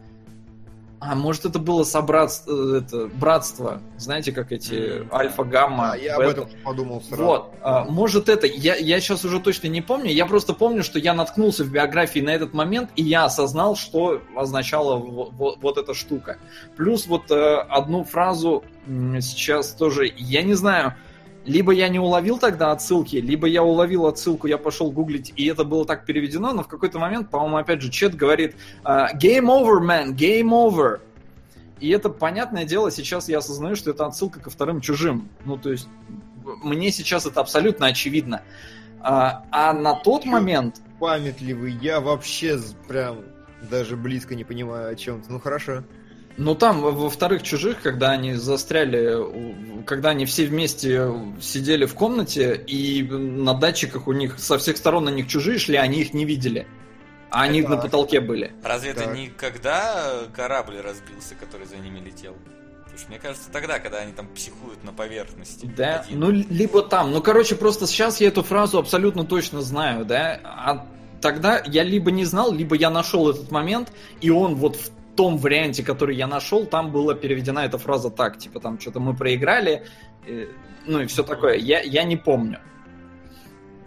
А 1.02 1.16
может 1.16 1.46
это 1.46 1.60
было 1.60 1.84
собратство, 1.84 2.76
это, 2.78 3.08
братство, 3.08 3.82
знаете, 3.98 4.34
как 4.34 4.52
эти 4.52 5.08
альфа-гамма, 5.14 5.94
А, 5.94 5.98
я 5.98 6.16
об 6.16 6.20
бета. 6.22 6.32
этом 6.42 6.50
подумал 6.64 7.02
сразу. 7.02 7.24
Вот, 7.24 7.54
а, 7.62 7.86
может 7.86 8.28
это, 8.28 8.48
я, 8.48 8.76
я 8.76 9.00
сейчас 9.00 9.24
уже 9.24 9.40
точно 9.40 9.68
не 9.68 9.82
помню, 9.82 10.12
я 10.12 10.26
просто 10.26 10.54
помню, 10.54 10.84
что 10.84 11.00
я 11.00 11.14
наткнулся 11.14 11.64
в 11.64 11.72
биографии 11.72 12.20
на 12.20 12.32
этот 12.32 12.54
момент, 12.54 12.90
и 12.98 13.04
я 13.04 13.24
осознал, 13.26 13.78
что 13.78 14.22
означала 14.36 14.98
во- 14.98 15.30
во- 15.32 15.56
вот, 15.56 15.78
эта 15.78 15.94
штука. 15.94 16.38
Плюс 16.76 17.08
вот 17.08 17.32
э, 17.32 17.56
одну 17.70 18.04
фразу 18.04 18.64
сейчас 19.22 19.72
тоже, 19.72 20.12
я 20.18 20.42
не 20.42 20.54
знаю, 20.54 20.96
либо 21.46 21.72
я 21.72 21.90
не 21.90 22.00
уловил 22.00 22.38
тогда 22.38 22.72
отсылки, 22.72 23.16
либо 23.18 23.48
я 23.48 23.64
уловил 23.64 24.06
отсылку, 24.06 24.48
я 24.48 24.58
пошел 24.58 24.92
гуглить, 24.92 25.34
и 25.36 25.48
это 25.48 25.64
было 25.64 25.86
так 25.86 26.06
переведено, 26.06 26.54
но 26.54 26.64
в 26.64 26.68
какой-то 26.68 27.00
момент, 27.00 27.30
по-моему, 27.30 27.58
опять 27.58 27.82
же, 27.82 27.90
Чет 27.90 28.16
говорит 28.16 28.56
а, 28.84 29.14
«Game 29.16 29.46
over, 29.46 29.82
man, 29.82 30.14
game 30.14 30.50
over». 30.50 31.00
И 31.80 31.90
это, 31.90 32.10
понятное 32.10 32.66
дело, 32.66 32.92
сейчас 32.92 33.30
я 33.30 33.38
осознаю, 33.38 33.76
что 33.76 33.92
это 33.92 34.06
отсылка 34.06 34.40
ко 34.42 34.50
вторым 34.50 34.82
чужим. 34.82 35.30
Ну, 35.46 35.58
то 35.58 35.72
есть, 35.72 35.88
мне 36.64 36.92
сейчас 36.92 37.26
это 37.26 37.40
абсолютно 37.40 37.88
очевидно. 37.88 38.42
А, 39.02 39.46
а 39.50 39.72
на 39.74 39.96
тот 39.96 40.26
момент, 40.26 40.82
Памятливый, 41.00 41.72
я 41.82 42.02
вообще 42.02 42.60
прям 42.88 43.20
даже 43.70 43.96
близко 43.96 44.36
не 44.36 44.44
понимаю 44.44 44.92
о 44.92 44.96
чем-то. 44.96 45.32
Ну 45.32 45.40
хорошо. 45.40 45.84
Ну 46.40 46.56
там 46.56 46.82
во 46.82 47.10
вторых 47.10 47.44
чужих, 47.44 47.82
когда 47.82 48.12
они 48.12 48.34
застряли, 48.34 49.84
когда 49.86 50.10
они 50.10 50.26
все 50.26 50.46
вместе 50.46 51.12
сидели 51.42 51.86
в 51.86 51.94
комнате, 51.94 52.56
и 52.56 53.04
на 53.04 53.54
датчиках 53.54 54.08
у 54.08 54.14
них 54.14 54.40
со 54.40 54.58
всех 54.58 54.78
сторон 54.78 55.06
на 55.06 55.10
них 55.10 55.28
чужие 55.28 55.60
шли, 55.60 55.76
они 55.76 56.02
их 56.02 56.14
не 56.14 56.26
видели. 56.26 56.66
А 57.32 57.44
они 57.44 57.62
Так. 57.62 57.72
на 57.72 57.78
потолке 57.78 58.22
были. 58.22 58.54
Разве 58.64 58.92
это 58.92 59.04
Так. 59.04 59.16
не 59.16 59.28
когда 59.28 60.24
корабль 60.34 60.78
разбился, 60.82 61.36
который 61.36 61.68
за 61.68 61.78
ними 61.78 62.00
летел? 62.00 62.36
Потому 62.84 62.98
что 62.98 63.10
мне 63.10 63.20
кажется, 63.20 63.52
тогда, 63.52 63.80
когда 63.80 64.00
они 64.00 64.14
там 64.14 64.28
психуют 64.34 64.84
на 64.84 64.94
поверхности. 64.94 65.72
Да, 65.78 66.00
один. 66.00 66.20
ну 66.20 66.32
либо 66.32 66.82
там. 66.82 67.12
Ну, 67.12 67.22
короче, 67.22 67.56
просто 67.56 67.86
сейчас 67.86 68.20
я 68.20 68.30
эту 68.30 68.42
фразу 68.42 68.80
абсолютно 68.80 69.26
точно 69.26 69.62
знаю, 69.62 70.06
да. 70.06 70.40
А 70.44 70.88
тогда 71.22 71.62
я 71.68 71.84
либо 71.84 72.10
не 72.10 72.26
знал, 72.26 72.52
либо 72.52 72.76
я 72.76 72.90
нашел 72.90 73.30
этот 73.30 73.52
момент, 73.52 73.92
и 74.22 74.32
он 74.32 74.56
вот 74.56 74.76
в 74.78 74.90
том 75.20 75.36
варианте, 75.36 75.84
который 75.84 76.16
я 76.16 76.28
нашел, 76.28 76.66
там 76.66 76.94
была 76.94 77.14
переведена 77.14 77.66
эта 77.66 77.78
фраза 77.78 78.10
так, 78.10 78.38
типа 78.38 78.62
там 78.62 78.80
что-то 78.80 79.02
мы 79.02 79.14
проиграли, 79.14 79.86
э, 80.26 80.46
ну 80.86 81.02
и 81.02 81.08
все 81.08 81.24
такое. 81.24 81.58
Я, 81.58 81.82
я 81.82 82.06
не 82.06 82.16
помню. 82.16 82.62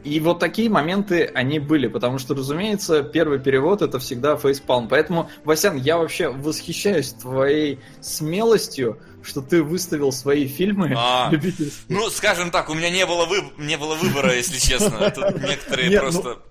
И 0.04 0.20
вот 0.20 0.40
такие 0.40 0.68
моменты, 0.68 1.24
они 1.34 1.58
были, 1.58 1.86
потому 1.86 2.18
что, 2.18 2.34
разумеется, 2.34 3.02
первый 3.02 3.38
перевод 3.38 3.80
это 3.80 3.98
всегда 3.98 4.36
фейспалм. 4.36 4.88
Поэтому, 4.88 5.30
Васян, 5.44 5.78
я 5.78 5.96
вообще 5.96 6.28
восхищаюсь 6.28 7.14
твоей 7.14 7.80
смелостью, 8.02 8.98
что 9.22 9.40
ты 9.40 9.62
выставил 9.62 10.12
свои 10.12 10.46
фильмы 10.46 10.92
А. 10.94 11.28
любительские. 11.32 11.96
Ну, 11.96 12.10
скажем 12.10 12.50
так, 12.50 12.68
у 12.68 12.74
меня 12.74 12.90
не 12.90 13.06
было, 13.06 13.24
выб- 13.24 13.54
не 13.56 13.78
было 13.78 13.94
выбора, 13.94 14.34
если 14.34 14.58
честно. 14.58 15.10
Тут 15.10 15.40
некоторые 15.40 15.88
ну- 15.92 15.98
просто... 15.98 16.42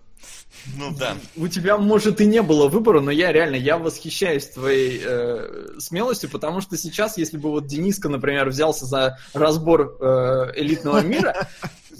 Ну 0.78 0.92
да. 0.92 1.16
У 1.36 1.48
тебя, 1.48 1.78
может, 1.78 2.22
и 2.22 2.26
не 2.26 2.42
было 2.42 2.68
выбора, 2.68 3.02
но 3.02 3.12
я 3.12 3.32
реально, 3.32 3.56
я 3.56 3.78
восхищаюсь 3.78 4.48
твоей 4.48 5.02
э, 5.04 5.78
смелостью, 5.80 6.30
потому 6.30 6.62
что 6.62 6.78
сейчас, 6.78 7.18
если 7.18 7.38
бы 7.38 7.50
вот 7.50 7.68
Дениска, 7.68 8.10
например, 8.10 8.50
взялся 8.50 8.86
за 8.86 9.18
разбор 9.34 9.98
э, 10.00 10.52
элитного 10.56 11.02
мира, 11.04 11.48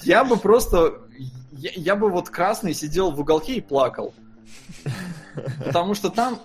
я 0.04 0.24
бы 0.24 0.38
просто, 0.38 1.02
я, 1.52 1.72
я 1.76 1.96
бы 1.96 2.10
вот 2.10 2.30
красный 2.30 2.74
сидел 2.74 3.12
в 3.12 3.20
уголке 3.20 3.56
и 3.56 3.62
плакал. 3.62 4.14
Потому 5.66 5.94
что 5.96 6.10
там, 6.10 6.40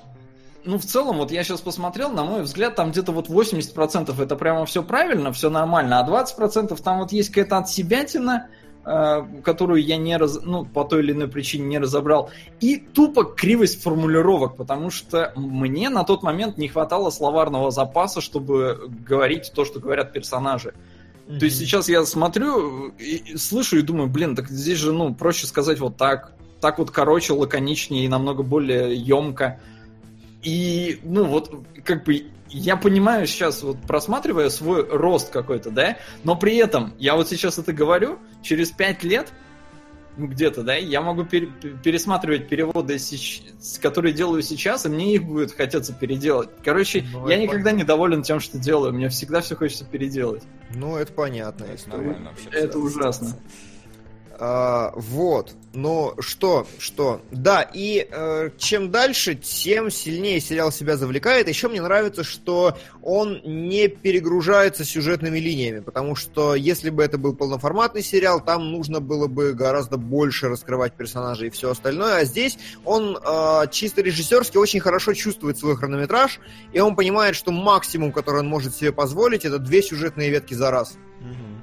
ну, 0.64 0.78
в 0.78 0.84
целом, 0.84 1.18
вот 1.18 1.30
я 1.30 1.44
сейчас 1.44 1.60
посмотрел, 1.60 2.10
на 2.10 2.24
мой 2.24 2.43
взгляд, 2.43 2.74
там 2.74 2.90
где-то 2.90 3.12
вот 3.12 3.28
80% 3.28 4.20
это 4.22 4.36
прямо 4.36 4.66
все 4.66 4.82
правильно, 4.82 5.32
все 5.32 5.51
нормально, 5.51 6.01
а 6.01 6.09
20% 6.09 6.80
там 6.82 6.98
вот 6.98 7.12
есть 7.12 7.28
какая-то 7.28 7.59
отсебятина, 7.59 8.48
которую 9.43 9.83
я 9.83 9.97
не 9.97 10.17
раз, 10.17 10.39
ну, 10.43 10.65
по 10.65 10.85
той 10.85 11.03
или 11.03 11.13
иной 11.13 11.27
причине 11.27 11.67
не 11.67 11.79
разобрал, 11.79 12.31
и 12.61 12.77
тупо 12.77 13.25
кривость 13.25 13.83
формулировок, 13.83 14.57
потому 14.57 14.91
что 14.91 15.33
мне 15.35 15.89
на 15.91 16.05
тот 16.05 16.23
момент 16.23 16.57
не 16.57 16.69
хватало 16.69 17.11
словарного 17.11 17.73
запаса, 17.73 18.21
чтобы 18.21 18.89
говорить 19.05 19.51
то, 19.55 19.65
что 19.65 19.81
говорят 19.81 20.13
персонажи. 20.13 20.73
То 21.27 21.47
есть 21.47 21.59
сейчас 21.59 21.89
я 21.89 22.05
смотрю, 22.05 22.93
и, 22.99 23.37
слышу 23.37 23.79
и 23.79 23.83
думаю, 23.83 24.09
блин, 24.09 24.37
так 24.37 24.49
здесь 24.49 24.79
же, 24.79 24.93
ну, 24.93 25.13
проще 25.13 25.49
сказать 25.49 25.81
вот 25.81 25.97
так, 25.97 26.35
так 26.61 26.79
вот 26.79 26.93
короче, 26.93 27.33
лаконичнее 27.33 28.05
и 28.05 28.09
намного 28.09 28.45
более 28.45 28.95
емко. 28.95 29.59
И, 30.45 31.01
ну, 31.03 31.25
вот, 31.25 31.53
как 31.83 32.05
бы, 32.05 32.27
я 32.48 32.77
понимаю 32.77 33.27
сейчас, 33.27 33.62
вот 33.62 33.78
просматривая 33.82 34.51
свой 34.51 34.86
рост 34.89 35.31
какой-то, 35.31 35.70
да, 35.70 35.98
но 36.24 36.36
при 36.36 36.56
этом, 36.56 36.94
я 36.98 37.16
вот 37.16 37.28
сейчас 37.28 37.59
это 37.59 37.73
говорю, 37.73 38.18
через 38.43 38.70
пять 38.70 39.02
лет, 39.02 39.32
ну, 40.16 40.28
где-то, 40.28 40.62
да, 40.62 40.74
я 40.74 41.02
могу 41.02 41.24
пере- 41.24 41.48
пересматривать 41.82 42.48
переводы, 42.48 42.97
которые 43.82 44.14
делаю 44.14 44.43
сейчас, 44.43 44.86
и 44.86 44.89
мне 44.89 45.14
их 45.14 45.24
будет 45.24 45.52
хотеться 45.52 45.93
переделать. 45.93 46.48
Короче, 46.64 47.05
ну, 47.12 47.28
я 47.28 47.36
никогда 47.36 47.64
понятно. 47.64 47.82
недоволен 47.82 48.23
тем, 48.23 48.40
что 48.40 48.59
делаю, 48.59 48.94
мне 48.94 49.09
всегда 49.10 49.40
все 49.43 49.56
хочется 49.56 49.85
переделать. 49.85 50.43
Ну, 50.74 50.97
это 50.97 51.12
понятно. 51.12 51.64
Это, 51.64 52.56
это 52.56 52.78
ужасно. 52.78 53.36
А, 54.39 54.93
вот. 54.95 55.55
Ну, 55.73 56.15
что, 56.19 56.67
что. 56.79 57.21
Да, 57.31 57.63
и 57.63 58.07
э, 58.11 58.51
чем 58.59 58.91
дальше, 58.91 59.35
тем 59.35 59.91
сильнее 59.91 60.41
сериал 60.41 60.73
себя 60.73 60.97
завлекает. 60.97 61.49
Еще 61.49 61.69
мне 61.69 61.81
нравится, 61.81 62.25
что 62.25 62.77
он 63.03 63.41
не 63.45 63.89
перегружается 63.89 64.85
сюжетными 64.85 65.39
линиями, 65.39 65.81
потому 65.81 66.17
что 66.17 66.55
если 66.55 66.91
бы 66.91 67.03
это 67.03 67.19
был 67.19 67.35
полноформатный 67.35 68.03
сериал, 68.03 68.41
там 68.41 68.73
нужно 68.73 69.01
было 69.01 69.27
бы 69.27 69.53
гораздо 69.53 69.97
больше 69.97 70.49
раскрывать 70.49 70.95
персонажей 70.95 71.49
и 71.49 71.51
все 71.51 71.71
остальное. 71.71 72.21
А 72.21 72.25
здесь 72.25 72.59
он 72.85 73.17
э, 73.17 73.63
чисто 73.71 74.03
режиссерски 74.03 74.57
очень 74.59 74.81
хорошо 74.81 75.15
чувствует 75.15 75.59
свой 75.59 75.77
хронометраж, 75.77 76.41
и 76.73 76.81
он 76.81 76.97
понимает, 76.97 77.37
что 77.37 77.53
максимум, 77.53 78.13
который 78.13 78.41
он 78.41 78.49
может 78.49 78.75
себе 78.75 78.93
позволить, 78.93 79.45
это 79.45 79.59
две 79.59 79.83
сюжетные 79.83 80.31
ветки 80.31 80.55
за 80.55 80.71
раз. 80.71 80.97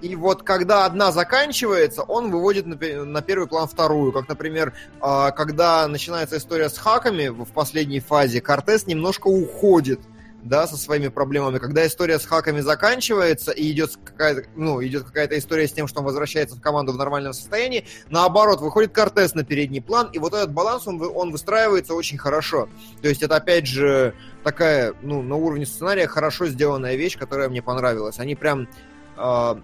И 0.03 0.17
вот 0.17 0.43
когда 0.43 0.85
одна 0.85 1.13
заканчивается, 1.13 2.03
он 2.03 2.29
выводит 2.29 2.65
на, 2.65 2.75
на 3.05 3.21
первый 3.21 3.47
план 3.47 3.69
вторую. 3.69 4.11
Как, 4.11 4.27
например, 4.27 4.73
э, 5.01 5.29
когда 5.33 5.87
начинается 5.87 6.37
история 6.37 6.67
с 6.69 6.77
хаками 6.77 7.29
в 7.29 7.45
последней 7.45 8.01
фазе, 8.01 8.41
Кортес 8.41 8.85
немножко 8.85 9.27
уходит 9.27 10.01
да, 10.41 10.67
со 10.67 10.75
своими 10.75 11.07
проблемами. 11.07 11.57
Когда 11.57 11.87
история 11.87 12.19
с 12.19 12.25
хаками 12.25 12.59
заканчивается 12.59 13.51
и 13.51 13.71
идет 13.71 13.97
какая-то, 14.03 14.43
ну, 14.57 14.83
идет 14.83 15.05
какая-то 15.05 15.37
история 15.39 15.69
с 15.69 15.71
тем, 15.71 15.87
что 15.87 16.01
он 16.01 16.05
возвращается 16.05 16.57
в 16.57 16.59
команду 16.59 16.91
в 16.91 16.97
нормальном 16.97 17.31
состоянии, 17.31 17.85
наоборот, 18.09 18.59
выходит 18.59 18.91
Кортес 18.91 19.35
на 19.35 19.45
передний 19.45 19.81
план, 19.81 20.09
и 20.11 20.19
вот 20.19 20.33
этот 20.33 20.51
баланс, 20.51 20.85
он, 20.85 21.01
он 21.01 21.31
выстраивается 21.31 21.93
очень 21.93 22.17
хорошо. 22.17 22.67
То 23.01 23.07
есть 23.07 23.23
это, 23.23 23.37
опять 23.37 23.67
же, 23.67 24.13
такая, 24.43 24.95
ну, 25.01 25.21
на 25.21 25.37
уровне 25.37 25.65
сценария 25.65 26.07
хорошо 26.07 26.47
сделанная 26.47 26.95
вещь, 26.95 27.17
которая 27.17 27.47
мне 27.47 27.61
понравилась. 27.61 28.19
Они 28.19 28.35
прям 28.35 28.67
э, 29.15 29.55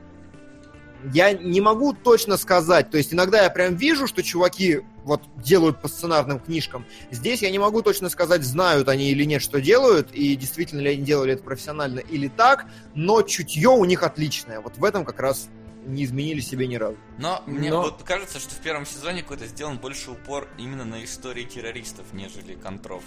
я 1.13 1.33
не 1.33 1.61
могу 1.61 1.93
точно 1.93 2.37
сказать. 2.37 2.89
То 2.89 2.97
есть 2.97 3.13
иногда 3.13 3.43
я 3.43 3.49
прям 3.49 3.75
вижу, 3.75 4.07
что 4.07 4.23
чуваки 4.23 4.81
вот 5.03 5.23
делают 5.37 5.81
по 5.81 5.87
сценарным 5.87 6.39
книжкам. 6.39 6.85
Здесь 7.11 7.41
я 7.41 7.51
не 7.51 7.59
могу 7.59 7.81
точно 7.81 8.09
сказать, 8.09 8.43
знают 8.43 8.89
они 8.89 9.11
или 9.11 9.23
нет, 9.23 9.41
что 9.41 9.61
делают, 9.61 10.11
и 10.11 10.35
действительно 10.35 10.81
ли 10.81 10.91
они 10.91 11.03
делали 11.03 11.33
это 11.33 11.43
профессионально 11.43 11.99
или 11.99 12.27
так, 12.27 12.65
но 12.95 13.21
чутье 13.21 13.69
у 13.69 13.85
них 13.85 14.03
отличное. 14.03 14.59
Вот 14.59 14.77
в 14.77 14.83
этом 14.83 15.05
как 15.05 15.19
раз 15.19 15.49
не 15.85 16.03
изменили 16.03 16.41
себе 16.41 16.67
ни 16.67 16.75
разу. 16.75 16.97
Но 17.17 17.41
мне 17.47 17.69
Но... 17.69 17.81
вот 17.81 18.03
кажется, 18.03 18.39
что 18.39 18.53
в 18.53 18.59
первом 18.59 18.85
сезоне 18.85 19.21
какой-то 19.21 19.47
сделан 19.47 19.77
больше 19.77 20.11
упор 20.11 20.47
именно 20.57 20.85
на 20.85 21.03
истории 21.03 21.43
террористов, 21.43 22.05
нежели 22.13 22.55
контров. 22.55 23.03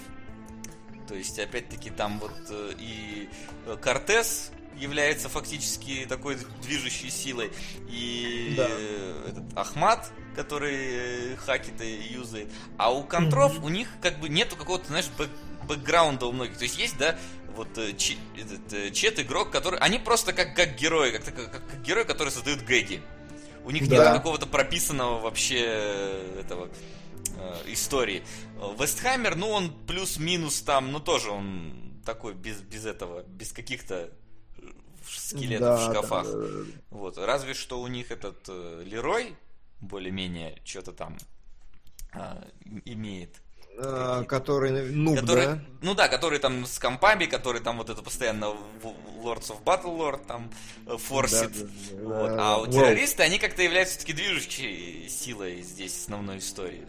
То 1.09 1.15
есть, 1.15 1.39
опять-таки, 1.39 1.91
там 1.91 2.19
вот 2.21 2.33
э, 2.49 2.73
и 2.79 3.29
Кортес 3.83 4.51
является 4.77 5.29
фактически 5.29 6.07
такой 6.09 6.39
движущей 6.63 7.11
силой. 7.11 7.53
И 7.89 8.55
да. 8.57 8.69
этот 9.29 9.57
Ахмат, 9.57 10.11
который 10.35 10.77
э, 10.77 11.37
хакит 11.37 11.81
и 11.81 12.15
юзает. 12.15 12.51
А 12.79 12.93
у 12.93 13.05
контров 13.05 13.59
mm-hmm. 13.59 13.65
у 13.65 13.69
них 13.69 13.89
как 14.01 14.19
бы 14.19 14.29
нету 14.29 14.57
какого-то, 14.57 14.87
знаешь, 14.89 15.11
бэк 15.19 15.31
бэкграунда 15.69 16.27
у 16.27 16.33
многих. 16.33 16.59
То 16.59 16.65
есть 16.65 16.79
есть, 16.79 16.99
да, 16.99 17.17
вот 17.55 17.79
э, 17.79 17.93
ч, 17.97 18.17
этот, 18.37 18.73
э, 18.73 18.91
чет 18.91 19.21
игрок, 19.21 19.51
который. 19.51 19.79
Они 19.79 19.99
просто 19.99 20.33
как, 20.33 20.57
как 20.57 20.77
герои, 20.77 21.11
как, 21.13 21.25
как, 21.25 21.53
как 21.53 21.83
герои, 21.83 22.05
которые 22.05 22.33
создают 22.33 22.63
гэги. 22.63 23.03
У 23.65 23.71
них 23.71 23.89
да. 23.89 23.97
нет 23.97 24.15
какого-то 24.15 24.47
прописанного 24.47 25.21
вообще 25.21 25.61
этого 26.41 26.69
истории. 27.67 28.25
Вестхаммер, 28.79 29.37
ну 29.37 29.51
он 29.51 29.73
плюс-минус 29.87 30.63
там, 30.63 30.93
ну 30.93 31.01
тоже 31.01 31.31
он 31.31 31.93
такой 32.05 32.35
без, 32.35 32.61
без 32.61 32.87
этого, 32.87 33.23
без 33.23 33.53
каких-то 33.53 34.11
скелетов 35.19 35.61
да, 35.61 35.77
в 35.77 35.91
шкафах. 35.91 36.27
Да, 36.27 36.33
да, 36.33 36.47
да. 36.47 36.65
Вот. 36.91 37.19
Разве 37.19 37.55
что 37.55 37.81
у 37.81 37.87
них 37.87 38.11
этот 38.11 38.45
э, 38.49 38.83
Лерой 38.85 39.37
более-менее 39.81 40.61
что-то 40.65 40.93
там 40.93 41.17
э, 42.15 42.43
имеет. 42.85 43.37
А, 43.79 44.23
который 44.25 44.91
нуб, 44.91 45.19
который, 45.19 45.47
да? 45.47 45.59
Ну 45.81 45.95
да, 45.95 46.09
который 46.09 46.39
там 46.39 46.67
с 46.67 46.79
компами, 46.79 47.25
который 47.25 47.63
там 47.63 47.79
вот 47.79 47.89
это 47.89 48.03
постоянно 48.03 48.55
Lords 49.23 49.51
of 49.51 49.63
Battle 49.65 49.97
Lord 49.97 50.27
там 50.27 50.51
э, 50.87 50.97
форсит. 50.99 51.53
Да, 51.53 51.65
да, 51.65 51.69
да, 51.93 52.03
вот. 52.03 52.31
А 52.39 52.59
у 52.59 52.67
террористы, 52.67 53.23
они 53.23 53.39
как-то 53.39 53.63
являются 53.63 53.97
все-таки 53.97 54.13
движущей 54.13 55.09
силой 55.09 55.63
здесь 55.63 56.03
основной 56.03 56.39
истории. 56.39 56.87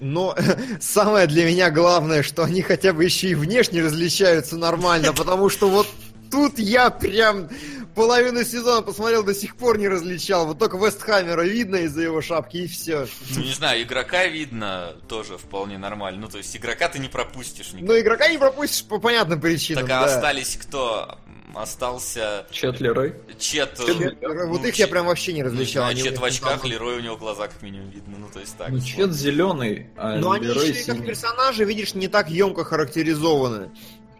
Но 0.00 0.36
самое 0.80 1.26
для 1.26 1.44
меня 1.44 1.70
главное, 1.70 2.22
что 2.22 2.44
они 2.44 2.62
хотя 2.62 2.92
бы 2.92 3.04
еще 3.04 3.28
и 3.28 3.34
внешне 3.34 3.82
различаются 3.82 4.56
нормально, 4.56 5.12
потому 5.12 5.48
что 5.48 5.68
вот 5.68 5.86
тут 6.30 6.58
я 6.58 6.90
прям 6.90 7.48
половину 7.94 8.44
сезона 8.44 8.82
посмотрел, 8.82 9.24
до 9.24 9.34
сих 9.34 9.56
пор 9.56 9.78
не 9.78 9.88
различал. 9.88 10.46
Вот 10.46 10.58
только 10.58 10.76
Вестхаммера 10.76 11.42
видно 11.42 11.76
из-за 11.76 12.02
его 12.02 12.22
шапки, 12.22 12.58
и 12.58 12.66
все. 12.68 13.06
Ну, 13.30 13.42
не 13.42 13.52
знаю, 13.52 13.82
игрока 13.82 14.26
видно 14.26 14.94
тоже 15.08 15.36
вполне 15.36 15.78
нормально. 15.78 16.20
Ну, 16.20 16.28
то 16.28 16.38
есть 16.38 16.56
игрока 16.56 16.88
ты 16.88 16.98
не 16.98 17.08
пропустишь 17.08 17.72
никак. 17.72 17.88
Ну, 17.88 17.98
игрока 17.98 18.28
не 18.28 18.38
пропустишь 18.38 18.84
по 18.84 18.98
понятным 18.98 19.40
причинам, 19.40 19.86
Так, 19.86 19.90
а 19.90 20.06
да. 20.06 20.14
остались 20.14 20.56
кто? 20.56 21.18
Остался... 21.54 22.46
Чет 22.50 22.78
Лерой? 22.80 23.14
Чет... 23.38 23.74
Чет 23.76 23.98
Лерой. 23.98 24.16
Ну, 24.20 24.48
вот 24.48 24.64
их 24.64 24.74
Чет... 24.74 24.86
я 24.86 24.88
прям 24.88 25.06
вообще 25.06 25.32
не 25.32 25.42
различал. 25.42 25.90
Не 25.92 26.02
Чет 26.02 26.18
в 26.18 26.24
очках, 26.24 26.60
там... 26.60 26.70
Лерой 26.70 26.98
у 26.98 27.00
него 27.00 27.16
глаза 27.16 27.48
как 27.48 27.62
минимум 27.62 27.90
видно. 27.90 28.16
Ну, 28.18 28.28
то 28.32 28.38
есть 28.38 28.56
так. 28.56 28.68
Ну, 28.68 28.80
Чет 28.80 29.12
зеленый, 29.12 29.88
а 29.96 30.16
Но 30.18 30.36
Лерой 30.36 30.66
они 30.66 30.78
еще 30.78 30.92
как 30.92 31.04
персонажи, 31.04 31.64
видишь, 31.64 31.94
не 31.94 32.06
так 32.06 32.30
емко 32.30 32.64
характеризованы. 32.64 33.70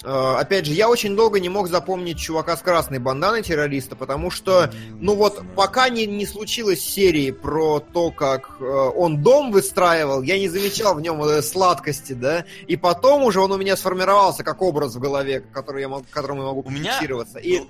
Э, 0.04 0.36
опять 0.38 0.66
же, 0.66 0.72
я 0.72 0.88
очень 0.88 1.16
долго 1.16 1.40
не 1.40 1.48
мог 1.48 1.68
запомнить 1.68 2.18
чувака 2.18 2.56
с 2.56 2.60
красной 2.60 2.98
банданой 2.98 3.42
террориста, 3.42 3.96
потому 3.96 4.30
что, 4.30 4.70
ну 5.00 5.14
вот, 5.14 5.42
пока 5.56 5.88
не, 5.88 6.06
не 6.06 6.26
случилось 6.26 6.80
серии 6.80 7.30
про 7.30 7.80
то, 7.80 8.10
как 8.10 8.56
э, 8.60 8.64
он 8.64 9.22
дом 9.22 9.50
выстраивал, 9.50 10.22
я 10.22 10.38
не 10.38 10.48
замечал 10.48 10.94
в 10.94 11.00
нем 11.00 11.22
этой 11.22 11.42
сладкости, 11.42 12.12
да, 12.12 12.44
и 12.66 12.76
потом 12.76 13.24
уже 13.24 13.40
он 13.40 13.50
у 13.52 13.56
меня 13.56 13.76
сформировался 13.76 14.44
как 14.44 14.62
образ 14.62 14.94
в 14.94 15.00
голове, 15.00 15.40
который 15.40 15.82
я, 15.82 15.88
к 15.88 16.10
которому 16.10 16.42
я 16.42 16.46
могу 16.48 16.62
у 16.64 16.70
меня 16.70 16.98
и... 17.42 17.62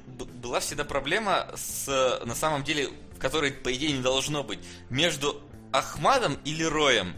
была 0.43 0.61
всегда 0.61 0.85
проблема 0.85 1.47
с, 1.55 1.87
на 2.25 2.35
самом 2.35 2.63
деле, 2.63 2.89
в 3.17 3.21
которой, 3.21 3.53
по 3.53 3.73
идее, 3.73 3.93
не 3.93 4.03
должно 4.03 4.45
быть, 4.45 4.59
между 4.91 5.41
Ахмадом 5.73 6.39
и 6.45 6.55
Лероем. 6.55 7.15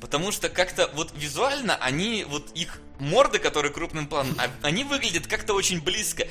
Потому 0.00 0.32
что 0.32 0.48
как-то 0.48 0.90
вот 0.94 1.12
визуально 1.16 1.76
они, 1.76 2.24
вот 2.28 2.50
их 2.54 2.80
морды, 2.98 3.38
которые 3.38 3.72
крупным 3.72 4.06
планом, 4.06 4.36
а, 4.38 4.50
они 4.66 4.84
выглядят 4.84 5.26
как-то 5.26 5.54
очень 5.54 5.82
близко. 5.82 6.26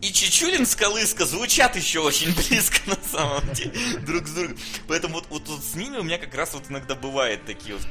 И 0.00 0.12
Чичулин 0.12 0.64
с 0.64 0.74
Колыска 0.74 1.26
звучат 1.26 1.76
еще 1.76 2.00
очень 2.00 2.34
близко 2.48 2.78
на 2.88 2.96
самом 2.96 3.52
деле 3.52 3.72
друг 4.06 4.26
с 4.26 4.32
другом. 4.32 4.56
Поэтому 4.88 5.14
вот, 5.14 5.26
вот, 5.28 5.48
вот 5.48 5.62
с 5.62 5.74
ними 5.74 5.98
у 5.98 6.02
меня 6.02 6.18
как 6.18 6.34
раз 6.34 6.54
вот 6.54 6.70
иногда 6.70 6.94
бывает 6.94 7.44
такие 7.44 7.76
вот 7.76 7.86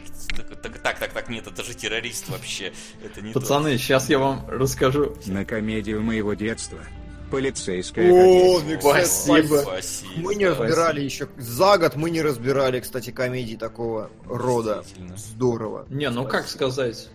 так, 0.62 0.80
так, 0.82 1.00
так, 1.00 1.14
так, 1.14 1.30
нет, 1.30 1.46
это 1.46 1.64
же 1.64 1.74
террорист 1.74 2.30
вообще. 2.30 2.74
Это 3.04 3.22
не 3.22 3.32
Пацаны, 3.32 3.74
то. 3.74 3.78
сейчас 3.78 4.10
я 4.10 4.18
вам 4.18 4.48
расскажу. 4.50 5.16
На 5.28 5.46
комедию 5.46 6.02
моего 6.02 6.34
детства 6.34 6.80
Полицейская 7.30 8.12
О, 8.12 8.60
спасибо. 8.80 9.58
спасибо. 9.58 10.12
Мы 10.18 10.36
не 10.36 10.48
разбирали 10.48 11.02
еще. 11.02 11.28
За 11.38 11.78
год 11.78 11.96
мы 11.96 12.10
не 12.10 12.22
разбирали, 12.22 12.80
кстати, 12.80 13.12
комедии 13.12 13.56
такого 13.56 14.10
рода. 14.26 14.84
Здорово. 15.16 15.86
Не, 15.90 16.10
ну 16.10 16.26
как 16.26 16.48
сказать? 16.48 17.10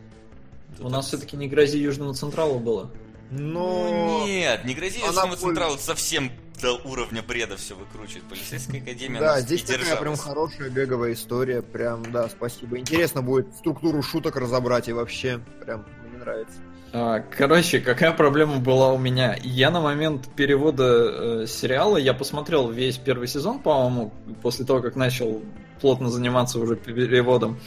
У 0.81 0.89
нас 0.89 1.07
все-таки 1.09 1.37
не 1.37 1.49
грози 1.49 1.79
Южному 1.79 2.15
Централу 2.15 2.59
было. 2.59 2.91
Но... 3.31 4.21
Ну, 4.21 4.27
нет, 4.27 4.65
не 4.65 4.75
грози 4.75 4.99
Южному 4.99 5.37
Централу 5.37 5.79
совсем 5.79 6.31
до 6.61 6.75
уровня 6.85 7.23
бреда 7.23 7.57
все 7.57 7.75
выкручивает. 7.75 8.25
Полицейская 8.25 8.81
академия 8.81 9.21
Да, 9.21 9.41
здесь 9.41 9.63
такая 9.63 9.97
прям 9.97 10.17
хорошая 10.17 10.71
беговая 10.71 11.13
история. 11.13 11.63
Прям, 11.63 12.11
да, 12.13 12.29
спасибо. 12.29 12.79
Интересно 12.79 13.23
будет 13.23 13.55
структуру 13.57 14.03
шуток 14.03 14.37
разобрать 14.37 14.89
и 14.89 14.93
вообще 14.93 15.41
прям 15.65 15.85
мне 16.09 16.19
нравится. 16.19 16.59
А, 16.97 17.19
короче, 17.19 17.81
какая 17.81 18.13
проблема 18.13 18.59
была 18.59 18.93
у 18.93 18.99
меня? 18.99 19.37
Я 19.43 19.73
на 19.73 19.81
момент 19.81 20.29
перевода 20.37 21.43
э, 21.43 21.47
сериала, 21.49 21.97
я 21.97 22.15
посмотрел 22.15 22.71
весь 22.71 22.99
первый 22.99 23.27
сезон, 23.27 23.59
по-моему, 23.59 24.13
после 24.43 24.65
того, 24.65 24.81
как 24.81 24.95
начал 24.95 25.43
плотно 25.81 26.09
заниматься 26.09 26.61
уже 26.61 26.77
переводом. 26.77 27.59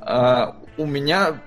А, 0.00 0.56
у 0.76 0.84
меня 0.84 1.40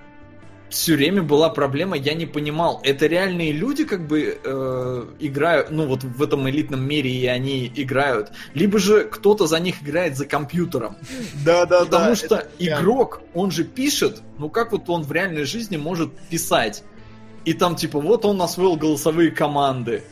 все 0.70 0.96
время 0.96 1.22
была 1.22 1.50
проблема, 1.50 1.98
я 1.98 2.14
не 2.14 2.24
понимал, 2.24 2.80
это 2.82 3.06
реальные 3.06 3.52
люди 3.52 3.84
как 3.84 4.06
бы 4.06 4.40
э, 4.42 5.06
играют, 5.20 5.70
ну 5.70 5.86
вот 5.86 6.04
в 6.04 6.22
этом 6.22 6.48
элитном 6.48 6.88
мире 6.88 7.10
и 7.10 7.26
они 7.26 7.70
играют, 7.76 8.32
либо 8.54 8.78
же 8.78 9.04
кто-то 9.04 9.46
за 9.46 9.60
них 9.60 9.82
играет 9.82 10.16
за 10.16 10.24
компьютером. 10.24 10.96
Да, 11.44 11.66
да, 11.66 11.84
Потому 11.84 12.14
что 12.14 12.48
игрок, 12.58 13.20
он 13.34 13.50
же 13.50 13.64
пишет, 13.64 14.22
ну 14.38 14.48
как 14.48 14.72
вот 14.72 14.88
он 14.88 15.02
в 15.02 15.12
реальной 15.12 15.44
жизни 15.44 15.76
может 15.76 16.16
писать? 16.30 16.82
И 17.46 17.54
там 17.54 17.76
типа 17.76 18.00
вот 18.00 18.24
он 18.24 18.42
освоил 18.42 18.76
голосовые 18.76 19.30
команды. 19.30 20.02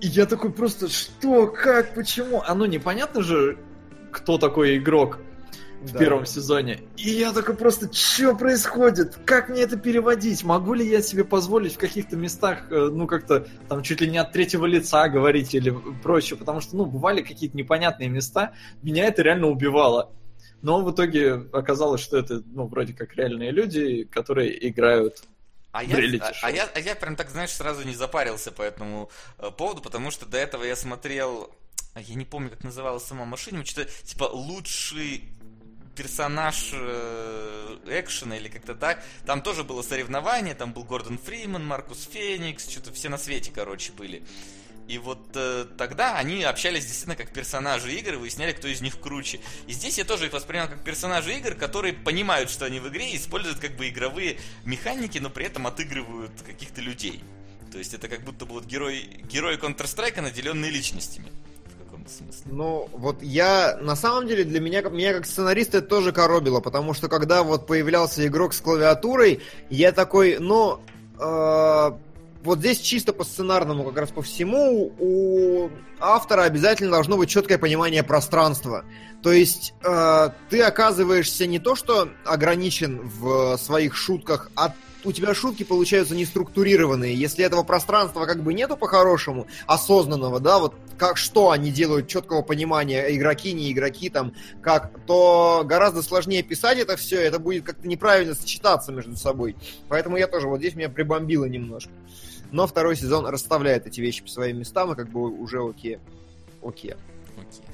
И 0.00 0.08
я 0.08 0.26
такой 0.26 0.50
просто, 0.50 0.88
что, 0.88 1.46
как, 1.46 1.94
почему? 1.94 2.42
А 2.44 2.54
ну 2.54 2.64
непонятно 2.64 3.22
же, 3.22 3.58
кто 4.10 4.38
такой 4.38 4.78
игрок 4.78 5.18
в 5.82 5.92
Да. 5.92 5.98
первом 5.98 6.24
сезоне. 6.26 6.80
И 6.96 7.10
я 7.10 7.32
такой 7.32 7.56
просто, 7.56 7.92
что 7.92 8.34
происходит? 8.34 9.18
Как 9.26 9.48
мне 9.50 9.62
это 9.62 9.76
переводить? 9.76 10.44
Могу 10.44 10.74
ли 10.74 10.88
я 10.88 11.02
себе 11.02 11.24
позволить 11.24 11.74
в 11.74 11.78
каких-то 11.78 12.16
местах, 12.16 12.70
э, 12.70 12.88
ну, 12.90 13.06
как-то 13.06 13.46
там 13.68 13.82
чуть 13.82 14.00
ли 14.00 14.08
не 14.08 14.18
от 14.18 14.32
третьего 14.32 14.64
лица 14.64 15.08
говорить 15.08 15.54
или 15.54 15.74
прочее? 16.02 16.38
Потому 16.38 16.60
что, 16.60 16.76
ну, 16.76 16.86
бывали 16.86 17.20
какие-то 17.20 17.56
непонятные 17.56 18.08
места, 18.08 18.52
меня 18.82 19.06
это 19.06 19.22
реально 19.22 19.48
убивало. 19.48 20.10
Но 20.62 20.82
в 20.82 20.90
итоге 20.92 21.34
оказалось, 21.52 22.00
что 22.00 22.16
это, 22.16 22.42
ну, 22.46 22.66
вроде 22.66 22.94
как 22.94 23.14
реальные 23.16 23.50
люди, 23.50 24.04
которые 24.04 24.68
играют. 24.68 25.24
А 25.72 25.82
я, 25.82 25.96
а, 26.20 26.32
а 26.42 26.50
я, 26.50 26.70
а 26.74 26.80
я 26.80 26.94
прям 26.94 27.16
так, 27.16 27.30
знаешь, 27.30 27.50
сразу 27.50 27.82
не 27.82 27.94
запарился 27.94 28.52
по 28.52 28.60
этому 28.60 29.10
э, 29.38 29.50
поводу, 29.50 29.80
потому 29.80 30.10
что 30.10 30.26
до 30.26 30.36
этого 30.36 30.64
я 30.64 30.76
смотрел, 30.76 31.50
а 31.94 32.00
я 32.00 32.14
не 32.14 32.26
помню, 32.26 32.50
как 32.50 32.62
называлась 32.62 33.04
сама 33.04 33.24
машина, 33.24 33.64
что-то 33.64 33.90
типа 34.04 34.24
лучший 34.24 35.24
персонаж 35.96 36.70
э, 36.74 37.78
экшена 37.86 38.36
или 38.36 38.48
как-то 38.48 38.74
так. 38.74 39.02
Там 39.26 39.42
тоже 39.42 39.64
было 39.64 39.82
соревнование, 39.82 40.54
там 40.54 40.74
был 40.74 40.84
Гордон 40.84 41.18
Фриман, 41.18 41.66
Маркус 41.66 42.08
Феникс, 42.10 42.68
что-то 42.68 42.92
все 42.92 43.08
на 43.08 43.18
свете, 43.18 43.50
короче, 43.54 43.92
были. 43.92 44.22
И 44.88 44.98
вот 44.98 45.20
э, 45.34 45.66
тогда 45.78 46.16
они 46.16 46.42
общались 46.42 46.84
действительно 46.84 47.16
как 47.16 47.32
персонажи 47.32 47.92
игр 47.94 48.14
и 48.14 48.16
выясняли, 48.16 48.52
кто 48.52 48.68
из 48.68 48.80
них 48.80 49.00
круче. 49.00 49.40
И 49.66 49.72
здесь 49.72 49.98
я 49.98 50.04
тоже 50.04 50.26
их 50.26 50.32
воспринял 50.32 50.68
как 50.68 50.84
персонажи 50.84 51.34
игр, 51.36 51.54
которые 51.54 51.94
понимают, 51.94 52.50
что 52.50 52.66
они 52.66 52.80
в 52.80 52.88
игре, 52.88 53.12
и 53.12 53.16
используют 53.16 53.58
как 53.58 53.76
бы 53.76 53.88
игровые 53.88 54.38
механики, 54.64 55.18
но 55.18 55.30
при 55.30 55.46
этом 55.46 55.66
отыгрывают 55.66 56.32
каких-то 56.44 56.80
людей. 56.80 57.22
То 57.70 57.78
есть 57.78 57.94
это 57.94 58.06
как 58.08 58.20
будто 58.20 58.44
бы 58.44 58.54
вот 58.54 58.66
герой, 58.66 59.08
герои 59.24 59.56
Counter-Strike, 59.56 60.20
наделенные 60.20 60.70
личностями. 60.70 61.28
Каком-то. 61.84 62.10
Ну, 62.44 62.88
вот 62.92 63.22
я, 63.22 63.78
на 63.80 63.96
самом 63.96 64.26
деле, 64.26 64.44
для 64.44 64.60
меня, 64.60 64.82
меня 64.82 65.14
как 65.14 65.26
сценариста 65.26 65.78
это 65.78 65.86
тоже 65.86 66.12
коробило, 66.12 66.60
потому 66.60 66.92
что 66.92 67.08
когда 67.08 67.42
вот 67.42 67.66
появлялся 67.66 68.26
игрок 68.26 68.52
с 68.52 68.60
клавиатурой, 68.60 69.40
я 69.70 69.92
такой, 69.92 70.38
ну, 70.38 70.80
э, 71.18 71.92
вот 72.42 72.58
здесь 72.58 72.80
чисто 72.80 73.12
по 73.12 73.24
сценарному, 73.24 73.84
как 73.84 73.98
раз 73.98 74.10
по 74.10 74.22
всему, 74.22 74.92
у 74.98 75.70
автора 76.00 76.42
обязательно 76.42 76.90
должно 76.90 77.16
быть 77.16 77.30
четкое 77.30 77.58
понимание 77.58 78.02
пространства. 78.02 78.84
То 79.22 79.32
есть 79.32 79.74
э, 79.84 80.30
ты 80.50 80.62
оказываешься 80.62 81.46
не 81.46 81.60
то, 81.60 81.76
что 81.76 82.08
ограничен 82.24 83.08
в 83.08 83.56
своих 83.56 83.94
шутках, 83.94 84.50
а 84.56 84.74
у 85.04 85.12
тебя 85.12 85.34
шутки 85.34 85.62
получаются 85.62 86.14
неструктурированные. 86.14 87.14
Если 87.14 87.44
этого 87.44 87.62
пространства 87.62 88.24
как 88.26 88.42
бы 88.42 88.54
нету 88.54 88.76
по-хорошему, 88.76 89.46
осознанного, 89.66 90.40
да, 90.40 90.58
вот 90.58 90.74
как 90.96 91.16
что 91.16 91.50
они 91.50 91.70
делают, 91.70 92.08
четкого 92.08 92.42
понимания, 92.42 93.06
игроки, 93.16 93.52
не 93.52 93.72
игроки, 93.72 94.10
там, 94.10 94.32
как, 94.60 94.92
то 95.06 95.62
гораздо 95.64 96.02
сложнее 96.02 96.42
писать 96.42 96.78
это 96.78 96.96
все, 96.96 97.20
это 97.20 97.38
будет 97.38 97.64
как-то 97.64 97.86
неправильно 97.86 98.34
сочетаться 98.34 98.92
между 98.92 99.16
собой. 99.16 99.56
Поэтому 99.88 100.16
я 100.16 100.26
тоже, 100.26 100.48
вот 100.48 100.58
здесь 100.58 100.74
меня 100.74 100.88
прибомбило 100.88 101.44
немножко. 101.44 101.90
Но 102.52 102.66
второй 102.66 102.96
сезон 102.96 103.26
расставляет 103.26 103.86
эти 103.86 104.00
вещи 104.00 104.22
по 104.22 104.28
своим 104.28 104.58
местам, 104.58 104.92
и 104.92 104.94
как 104.94 105.08
бы 105.08 105.28
уже 105.28 105.60
окей. 105.60 105.98
Окей. 106.62 106.94
Окей. 107.36 107.64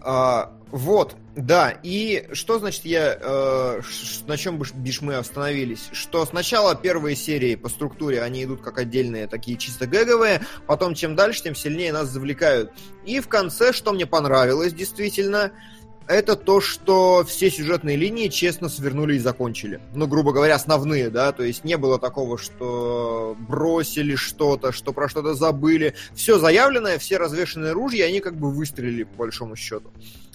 А, 0.00 0.52
вот, 0.70 1.16
да. 1.34 1.70
И 1.82 2.28
что 2.32 2.58
значит 2.58 2.84
я 2.84 3.18
э, 3.20 3.80
ш- 3.82 4.24
на 4.26 4.36
чем 4.36 4.58
биш, 4.58 4.72
бишь 4.72 5.00
мы 5.00 5.16
остановились? 5.16 5.88
Что 5.92 6.24
сначала 6.24 6.74
первые 6.76 7.16
серии 7.16 7.56
по 7.56 7.68
структуре 7.68 8.22
они 8.22 8.44
идут 8.44 8.60
как 8.60 8.78
отдельные, 8.78 9.26
такие 9.26 9.56
чисто 9.56 9.86
гэговые, 9.86 10.42
потом 10.66 10.94
чем 10.94 11.16
дальше, 11.16 11.42
тем 11.42 11.54
сильнее 11.54 11.92
нас 11.92 12.08
завлекают. 12.08 12.72
И 13.04 13.20
в 13.20 13.28
конце, 13.28 13.72
что 13.72 13.92
мне 13.92 14.06
понравилось 14.06 14.72
действительно, 14.72 15.52
это 16.08 16.36
то, 16.36 16.60
что 16.60 17.22
все 17.24 17.50
сюжетные 17.50 17.96
линии 17.96 18.28
честно 18.28 18.68
свернули 18.68 19.16
и 19.16 19.18
закончили. 19.18 19.80
Ну, 19.94 20.06
грубо 20.06 20.32
говоря, 20.32 20.54
основные, 20.54 21.10
да, 21.10 21.32
то 21.32 21.42
есть 21.42 21.64
не 21.64 21.76
было 21.76 21.98
такого, 21.98 22.38
что 22.38 23.36
бросили 23.38 24.14
что-то, 24.14 24.72
что 24.72 24.92
про 24.92 25.08
что-то 25.08 25.34
забыли. 25.34 25.94
Все 26.14 26.38
заявленное, 26.38 26.98
все 26.98 27.18
развешенные 27.18 27.72
ружья, 27.72 28.06
они 28.06 28.20
как 28.20 28.36
бы 28.36 28.50
выстрелили, 28.50 29.04
по 29.04 29.18
большому 29.18 29.54
счету. 29.54 29.92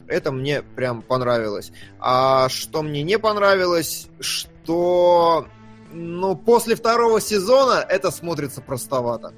Это 0.07 0.31
мне 0.31 0.61
прям 0.61 1.01
понравилось. 1.01 1.71
А 1.99 2.49
что 2.49 2.83
мне 2.83 3.01
не 3.03 3.17
понравилось, 3.17 4.07
что 4.19 5.47
ну, 5.91 6.35
после 6.35 6.75
второго 6.75 7.19
сезона 7.19 7.85
это 7.87 8.11
смотрится 8.11 8.61
простовато. 8.61 9.33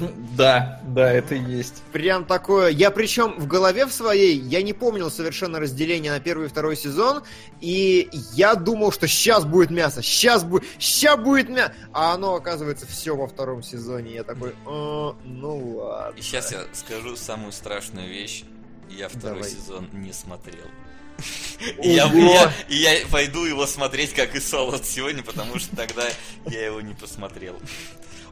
Да, 0.36 0.80
да, 0.84 1.12
это 1.12 1.34
и 1.34 1.42
есть. 1.42 1.82
Прям 1.92 2.24
такое. 2.24 2.68
Я 2.70 2.90
причем 2.90 3.34
в 3.38 3.46
голове 3.46 3.86
в 3.86 3.92
своей, 3.92 4.38
я 4.38 4.62
не 4.62 4.72
помнил 4.72 5.10
совершенно 5.10 5.58
разделения 5.58 6.10
на 6.12 6.20
первый 6.20 6.46
и 6.46 6.48
второй 6.48 6.76
сезон, 6.76 7.22
и 7.60 8.08
я 8.34 8.54
думал, 8.54 8.92
что 8.92 9.08
сейчас 9.08 9.44
будет 9.44 9.70
мясо, 9.70 10.00
сейчас 10.02 10.44
будет, 10.44 10.64
сейчас 10.78 11.18
будет 11.18 11.48
мясо, 11.48 11.72
а 11.92 12.14
оно 12.14 12.34
оказывается 12.34 12.86
все 12.86 13.16
во 13.16 13.26
втором 13.26 13.62
сезоне. 13.62 14.14
Я 14.14 14.22
такой, 14.24 14.54
«А, 14.64 15.16
ну 15.24 15.76
ладно. 15.78 16.16
И 16.16 16.22
сейчас 16.22 16.52
я 16.52 16.60
скажу 16.72 17.16
самую 17.16 17.50
страшную 17.52 18.08
вещь. 18.08 18.44
Я 18.88 19.08
второй 19.08 19.40
Давай. 19.42 19.50
сезон 19.50 19.88
не 19.92 20.12
смотрел. 20.12 20.64
И 21.82 21.90
я, 21.94 22.04
я- 22.12 22.52
и 22.68 22.76
я 22.76 23.06
пойду 23.10 23.44
его 23.44 23.66
смотреть, 23.66 24.14
как 24.14 24.36
и 24.36 24.40
Солод 24.40 24.86
сегодня, 24.86 25.22
потому 25.24 25.58
что 25.58 25.74
тогда 25.74 26.04
я 26.46 26.64
его 26.66 26.80
не 26.80 26.94
посмотрел. 26.94 27.56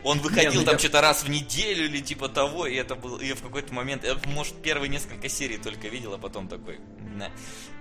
Он 0.06 0.20
выходил 0.20 0.52
Не, 0.52 0.58
ну 0.58 0.64
там 0.64 0.74
я- 0.74 0.78
что-то 0.78 1.00
раз 1.00 1.24
в 1.24 1.28
неделю 1.28 1.86
или 1.86 2.00
типа 2.00 2.28
того, 2.28 2.66
и 2.66 2.76
это 2.76 2.94
был, 2.94 3.16
и 3.16 3.32
в 3.32 3.42
какой-то 3.42 3.74
момент, 3.74 4.04
я, 4.04 4.14
может, 4.26 4.54
первые 4.62 4.88
несколько 4.88 5.28
серий 5.28 5.58
только 5.58 5.88
видел, 5.88 6.14
а 6.14 6.18
потом 6.18 6.46
такой, 6.46 6.78
на, 7.16 7.26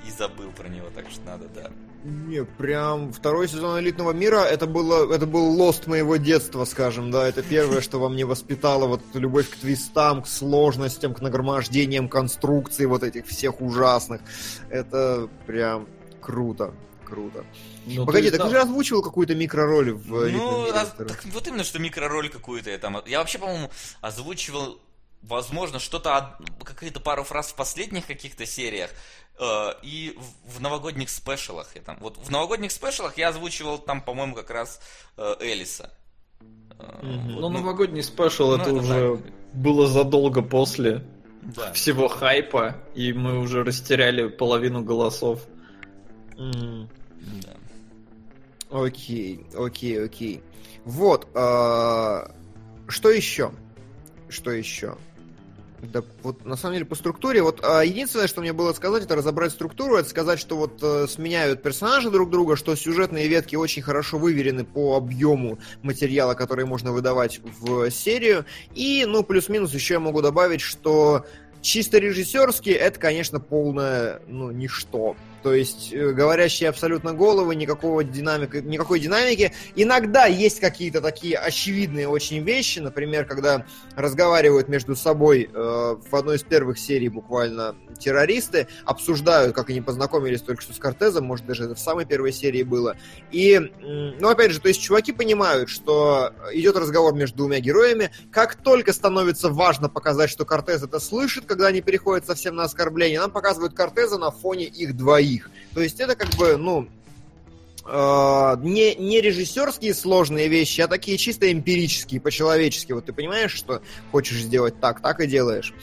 и 0.07 0.11
забыл 0.17 0.51
про 0.51 0.67
него, 0.67 0.87
так 0.95 1.05
что 1.11 1.21
надо, 1.21 1.47
да. 1.49 1.69
Не, 2.03 2.43
прям 2.43 3.13
второй 3.13 3.47
сезон 3.47 3.79
элитного 3.79 4.11
мира 4.11 4.39
это 4.39 4.65
было 4.65 5.13
это 5.13 5.27
был 5.27 5.45
лост 5.51 5.85
моего 5.85 6.15
детства, 6.17 6.65
скажем, 6.65 7.11
да. 7.11 7.27
Это 7.27 7.43
первое, 7.43 7.81
что 7.81 7.99
во 7.99 8.09
мне 8.09 8.25
воспитало 8.25 8.87
вот 8.87 9.01
эту 9.07 9.19
любовь 9.19 9.47
к 9.47 9.57
твистам, 9.57 10.23
к 10.23 10.27
сложностям, 10.27 11.13
к 11.13 11.21
нагромождениям 11.21 12.09
конструкций 12.09 12.87
вот 12.87 13.03
этих 13.03 13.27
всех 13.27 13.61
ужасных. 13.61 14.21
Это 14.71 15.29
прям 15.45 15.87
круто. 16.21 16.73
Круто. 17.05 17.45
Ну, 17.85 18.05
Погоди, 18.05 18.29
так 18.31 18.39
да. 18.39 18.45
ты 18.45 18.51
же 18.51 18.59
озвучивал 18.61 19.01
какую-то 19.01 19.35
микророль 19.35 19.91
в 19.93 20.27
элитном 20.27 20.45
Ну, 20.45 20.69
а- 20.73 20.85
втором. 20.85 21.09
так 21.09 21.23
вот 21.25 21.47
именно, 21.47 21.63
что 21.63 21.79
микророль 21.79 22.29
какую-то 22.29 22.69
я 22.69 22.77
там... 22.77 23.01
Я 23.05 23.19
вообще, 23.19 23.37
по-моему, 23.39 23.69
озвучивал, 24.01 24.79
возможно, 25.21 25.79
что-то, 25.79 26.37
какие-то 26.63 26.99
пару 26.99 27.23
фраз 27.23 27.47
в 27.51 27.55
последних 27.55 28.07
каких-то 28.07 28.45
сериях, 28.45 28.89
э, 29.39 29.69
и 29.83 30.17
в, 30.17 30.57
в 30.57 30.61
новогодних 30.61 31.09
спешалах. 31.09 31.67
Я 31.75 31.81
там, 31.81 31.97
вот 31.99 32.17
в 32.17 32.29
новогодних 32.31 32.71
спешалах 32.71 33.17
я 33.17 33.29
озвучивал 33.29 33.77
там, 33.77 34.01
по-моему, 34.01 34.35
как 34.35 34.49
раз 34.49 34.79
э, 35.17 35.35
Элиса. 35.41 35.91
Э, 36.79 36.99
Мгм. 37.01 37.33
вот, 37.33 37.41
Ну, 37.41 37.49
новогодний 37.49 38.03
спешл 38.03 38.49
ну, 38.49 38.55
это 38.55 38.63
это 38.69 38.73
уже 38.73 39.17
так. 39.17 39.33
было 39.53 39.87
задолго 39.87 40.41
после 40.41 41.03
да. 41.41 41.71
всего 41.73 42.07
хайпа, 42.07 42.75
и 42.95 43.13
мы 43.13 43.39
уже 43.39 43.63
растеряли 43.63 44.27
половину 44.27 44.83
голосов. 44.83 45.41
Окей, 48.69 49.45
окей, 49.55 50.03
окей. 50.03 50.43
Вот, 50.83 51.27
а, 51.33 52.31
что 52.87 53.09
еще? 53.09 53.51
Что 54.29 54.51
еще? 54.51 54.97
Да, 55.81 56.03
вот 56.23 56.45
на 56.45 56.55
самом 56.55 56.75
деле 56.75 56.85
по 56.85 56.95
структуре, 56.95 57.41
вот 57.43 57.63
а, 57.63 57.83
единственное, 57.83 58.27
что 58.27 58.41
мне 58.41 58.53
было 58.53 58.73
сказать, 58.73 59.03
это 59.03 59.15
разобрать 59.15 59.51
структуру, 59.51 59.97
это 59.97 60.09
сказать, 60.09 60.39
что 60.39 60.57
вот 60.57 60.79
э, 60.81 61.05
сменяют 61.07 61.61
персонажи 61.61 62.09
друг 62.09 62.29
друга, 62.31 62.55
что 62.55 62.75
сюжетные 62.75 63.27
ветки 63.27 63.55
очень 63.55 63.81
хорошо 63.81 64.17
выверены 64.17 64.63
по 64.63 64.95
объему 64.95 65.59
материала, 65.83 66.33
который 66.33 66.65
можно 66.65 66.91
выдавать 66.91 67.39
в 67.59 67.89
серию, 67.91 68.45
и, 68.73 69.05
ну, 69.07 69.23
плюс-минус 69.23 69.73
еще 69.73 69.95
я 69.95 69.99
могу 69.99 70.21
добавить, 70.21 70.61
что 70.61 71.25
чисто 71.61 71.99
режиссерски 71.99 72.69
это, 72.69 72.99
конечно, 72.99 73.39
полное, 73.39 74.21
ну, 74.27 74.51
ничто. 74.51 75.15
То 75.45 75.53
есть 75.53 75.93
э, 75.93 76.11
говорящие 76.11 76.69
абсолютно 76.69 77.13
головы, 77.13 77.55
никакого 77.55 78.03
динамика, 78.03 78.61
никакой 78.61 78.99
динамики. 78.99 79.53
Иногда 79.75 80.25
есть 80.25 80.59
какие-то 80.59 81.01
такие 81.01 81.37
очевидные 81.37 82.07
очень 82.07 82.41
вещи, 82.41 82.79
например, 82.79 83.25
когда 83.25 83.67
разговаривают 83.95 84.69
между 84.69 84.95
собой 84.95 85.47
э, 85.53 85.53
в 85.53 86.15
одной 86.15 86.37
из 86.37 86.43
первых 86.43 86.79
серий 86.79 87.09
буквально 87.09 87.75
террористы, 87.99 88.67
обсуждают, 88.85 89.55
как 89.55 89.69
они 89.69 89.81
познакомились 89.81 90.41
только 90.41 90.63
что 90.63 90.73
с 90.73 90.79
Кортезом, 90.79 91.25
может 91.25 91.45
даже 91.45 91.65
это 91.65 91.75
в 91.75 91.79
самой 91.79 92.05
первой 92.05 92.33
серии 92.33 92.63
было. 92.63 92.97
И, 93.31 93.59
ну 94.19 94.27
опять 94.27 94.51
же, 94.51 94.59
то 94.59 94.67
есть 94.67 94.81
чуваки 94.81 95.11
понимают, 95.11 95.69
что 95.69 96.33
идет 96.53 96.75
разговор 96.75 97.13
между 97.13 97.37
двумя 97.37 97.59
героями, 97.59 98.09
как 98.31 98.55
только 98.55 98.93
становится 98.93 99.49
важно 99.49 99.89
показать, 99.89 100.31
что 100.31 100.43
Кортез 100.43 100.81
это 100.81 100.99
слышит, 100.99 101.45
когда 101.45 101.67
они 101.67 101.81
переходят 101.81 102.25
совсем 102.25 102.55
на 102.55 102.63
оскорбление, 102.63 103.19
нам 103.19 103.29
показывают 103.29 103.75
Кортеза 103.75 104.17
на 104.17 104.31
фоне 104.31 104.65
их 104.65 104.97
двоих. 104.97 105.34
То 105.73 105.81
есть 105.81 105.99
это 105.99 106.15
как 106.15 106.29
бы, 106.35 106.57
ну, 106.57 106.87
э, 107.85 108.55
не, 108.61 108.95
не 108.95 109.21
режиссерские 109.21 109.93
сложные 109.93 110.47
вещи, 110.47 110.81
а 110.81 110.87
такие 110.87 111.17
чисто 111.17 111.51
эмпирические, 111.51 112.21
по-человечески. 112.21 112.93
Вот 112.93 113.05
ты 113.05 113.13
понимаешь, 113.13 113.53
что 113.53 113.81
хочешь 114.11 114.41
сделать 114.41 114.79
так, 114.79 115.01
так 115.01 115.19
и 115.19 115.27
делаешь. 115.27 115.73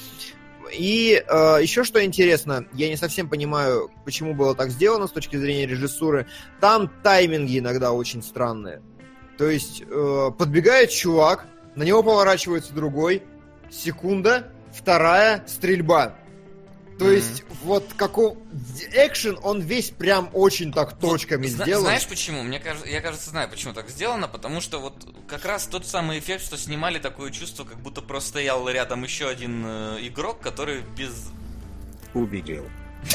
И 0.72 1.22
э, 1.26 1.58
еще 1.60 1.84
что 1.84 2.02
интересно, 2.04 2.66
я 2.72 2.88
не 2.88 2.96
совсем 2.96 3.28
понимаю, 3.28 3.90
почему 4.04 4.34
было 4.34 4.54
так 4.54 4.70
сделано 4.70 5.06
с 5.06 5.12
точки 5.12 5.36
зрения 5.36 5.66
режиссуры. 5.66 6.26
Там 6.60 6.90
тайминги 7.02 7.58
иногда 7.58 7.92
очень 7.92 8.22
странные. 8.22 8.80
То 9.36 9.48
есть 9.48 9.82
э, 9.82 10.30
подбегает 10.38 10.90
чувак, 10.90 11.46
на 11.74 11.82
него 11.82 12.02
поворачивается 12.02 12.72
другой, 12.72 13.22
секунда, 13.70 14.48
вторая 14.72 15.44
стрельба. 15.46 16.16
То 17.02 17.08
mm-hmm. 17.08 17.14
есть, 17.16 17.42
вот 17.64 17.84
какой 17.96 18.34
экшен, 18.92 19.36
он 19.42 19.60
весь 19.60 19.90
прям 19.90 20.30
очень 20.32 20.72
так 20.72 20.96
точками 21.00 21.48
вот, 21.48 21.64
сделан. 21.64 21.82
Знаешь 21.82 22.06
почему? 22.06 22.44
Мне 22.44 22.60
кажется, 22.60 22.88
я 22.88 23.00
кажется, 23.00 23.30
знаю, 23.30 23.50
почему 23.50 23.72
так 23.72 23.88
сделано, 23.88 24.28
потому 24.28 24.60
что 24.60 24.78
вот 24.78 25.12
как 25.26 25.44
раз 25.44 25.66
тот 25.66 25.84
самый 25.84 26.20
эффект, 26.20 26.44
что 26.44 26.56
снимали 26.56 27.00
такое 27.00 27.32
чувство, 27.32 27.64
как 27.64 27.78
будто 27.78 28.02
просто 28.02 28.28
стоял 28.28 28.68
рядом 28.68 29.02
еще 29.02 29.28
один 29.28 29.64
э, 29.66 29.98
игрок, 30.02 30.40
который 30.40 30.82
без... 30.96 31.12
Увидел. 32.14 32.64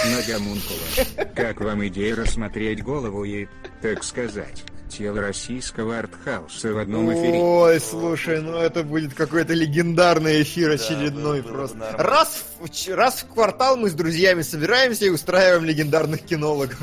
Ногомункула. 0.05 1.25
Как 1.33 1.61
вам 1.61 1.87
идея 1.87 2.17
рассмотреть 2.17 2.83
голову 2.83 3.23
и, 3.23 3.47
так 3.81 4.03
сказать, 4.03 4.65
тело 4.87 5.21
российского 5.21 5.99
артхауса 5.99 6.73
в 6.73 6.77
одном 6.77 7.13
эфире. 7.13 7.39
Ой, 7.39 7.79
слушай, 7.79 8.41
ну 8.41 8.57
это 8.57 8.83
будет 8.83 9.13
какой-то 9.13 9.53
легендарный 9.53 10.41
эфир 10.41 10.71
очередной 10.71 11.41
да, 11.41 11.49
просто. 11.49 11.77
Было 11.77 11.91
раз, 11.91 12.45
в, 12.59 12.95
раз 12.95 13.15
в 13.23 13.33
квартал 13.33 13.77
мы 13.77 13.89
с 13.89 13.93
друзьями 13.93 14.41
собираемся 14.41 15.05
и 15.05 15.09
устраиваем 15.09 15.65
легендарных 15.65 16.21
кинологов. 16.23 16.79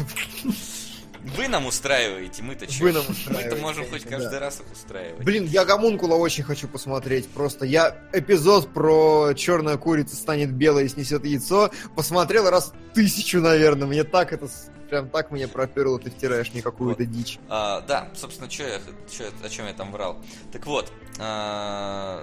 Вы 1.25 1.49
нам 1.49 1.67
устраиваете, 1.67 2.43
мы-то 2.43 2.71
что? 2.71 2.85
Вы 2.85 2.93
нам 2.93 3.03
устраиваете. 3.09 3.51
Мы-то 3.51 3.63
можем 3.63 3.91
хоть 3.91 4.03
каждый 4.03 4.31
да. 4.31 4.41
раз 4.41 4.61
их 4.61 4.71
устраивать. 4.71 5.25
Блин, 5.25 5.47
я 5.47 5.65
Гомункула 5.65 6.17
очень 6.17 6.45
хочу 6.45 6.69
посмотреть. 6.69 7.29
Просто 7.29 7.65
я 7.65 7.97
эпизод 8.13 8.73
про 8.73 9.33
черная 9.35 9.79
курица 9.79 10.17
станет 10.17 10.53
белой 10.53 10.85
и 10.85 10.89
снесет 10.89 11.25
яйцо 11.25 11.71
посмотрел 11.97 12.51
раз 12.51 12.73
тысячу, 12.93 13.41
наверное. 13.41 13.87
Мне 13.87 14.05
так 14.05 14.33
это 14.33 14.49
прям 14.91 15.09
так 15.09 15.31
меня 15.31 15.49
проперло, 15.49 15.99
ты 15.99 16.11
втираешь 16.11 16.53
мне 16.53 16.63
какую-то 16.63 17.03
вот. 17.03 17.13
дичь. 17.13 17.39
А, 17.49 17.81
да, 17.81 18.09
собственно, 18.15 18.51
что 18.51 18.65
я, 18.65 18.81
чё, 19.11 19.25
о 19.43 19.49
чем 19.49 19.67
я 19.67 19.73
там 19.73 19.93
врал. 19.93 20.19
Так 20.53 20.67
вот, 20.67 20.93
а, 21.19 22.23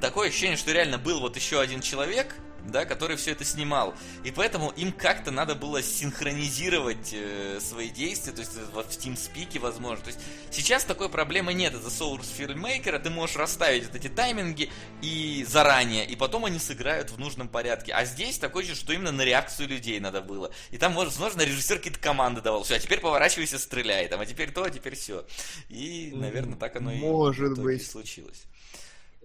такое 0.00 0.28
ощущение, 0.28 0.56
что 0.56 0.72
реально 0.72 0.98
был 0.98 1.20
вот 1.20 1.36
еще 1.36 1.60
один 1.60 1.80
человек, 1.80 2.34
да, 2.70 2.84
который 2.84 3.16
все 3.16 3.32
это 3.32 3.44
снимал. 3.44 3.94
И 4.24 4.30
поэтому 4.30 4.70
им 4.70 4.92
как-то 4.92 5.30
надо 5.30 5.54
было 5.54 5.82
синхронизировать 5.82 7.10
э, 7.12 7.58
свои 7.60 7.90
действия, 7.90 8.32
то 8.32 8.40
есть 8.40 8.52
вот 8.72 8.92
в 8.92 8.98
TeamSpeak, 8.98 9.58
возможно. 9.60 10.04
То 10.04 10.10
есть 10.10 10.20
сейчас 10.50 10.84
такой 10.84 11.08
проблемы 11.08 11.54
нет 11.54 11.74
из-за 11.74 11.88
Source 11.88 12.26
Filmmaker, 12.36 12.98
ты 12.98 13.10
можешь 13.10 13.36
расставить 13.36 13.86
вот 13.86 13.94
эти 13.94 14.08
тайминги 14.08 14.70
и 15.02 15.44
заранее, 15.48 16.06
и 16.06 16.16
потом 16.16 16.44
они 16.44 16.58
сыграют 16.58 17.10
в 17.10 17.18
нужном 17.18 17.48
порядке. 17.48 17.92
А 17.92 18.04
здесь 18.04 18.38
такое 18.38 18.64
же, 18.64 18.74
что 18.74 18.92
именно 18.92 19.12
на 19.12 19.22
реакцию 19.22 19.68
людей 19.68 20.00
надо 20.00 20.20
было. 20.20 20.50
И 20.70 20.78
там, 20.78 20.94
возможно, 20.94 21.42
режиссер 21.42 21.78
какие-то 21.78 22.00
команды 22.00 22.40
давал. 22.40 22.64
Все, 22.64 22.76
а 22.76 22.78
теперь 22.78 23.00
поворачивайся, 23.00 23.58
стреляй, 23.58 24.08
там, 24.08 24.20
а 24.20 24.26
теперь 24.26 24.50
то, 24.52 24.64
а 24.64 24.70
теперь 24.70 24.94
все. 24.96 25.24
И, 25.68 26.12
наверное, 26.14 26.58
так 26.58 26.76
оно 26.76 26.90
Может 26.92 27.58
и 27.58 27.60
быть. 27.60 27.86
случилось. 27.86 28.44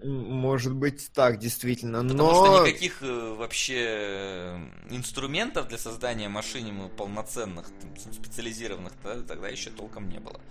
Может 0.04 0.74
быть 0.74 1.12
так, 1.14 1.38
действительно, 1.38 2.02
но... 2.02 2.14
Потому 2.14 2.56
что 2.56 2.68
никаких 2.68 3.04
э, 3.04 3.36
вообще 3.38 3.86
э, 3.88 4.58
инструментов 4.90 5.68
для 5.68 5.78
создания 5.78 6.28
машин 6.28 6.90
полноценных, 6.98 7.68
специализированных, 8.12 8.94
тогда 9.28 9.48
еще 9.48 9.70
толком 9.70 10.10
не 10.10 10.20
было. 10.20 10.42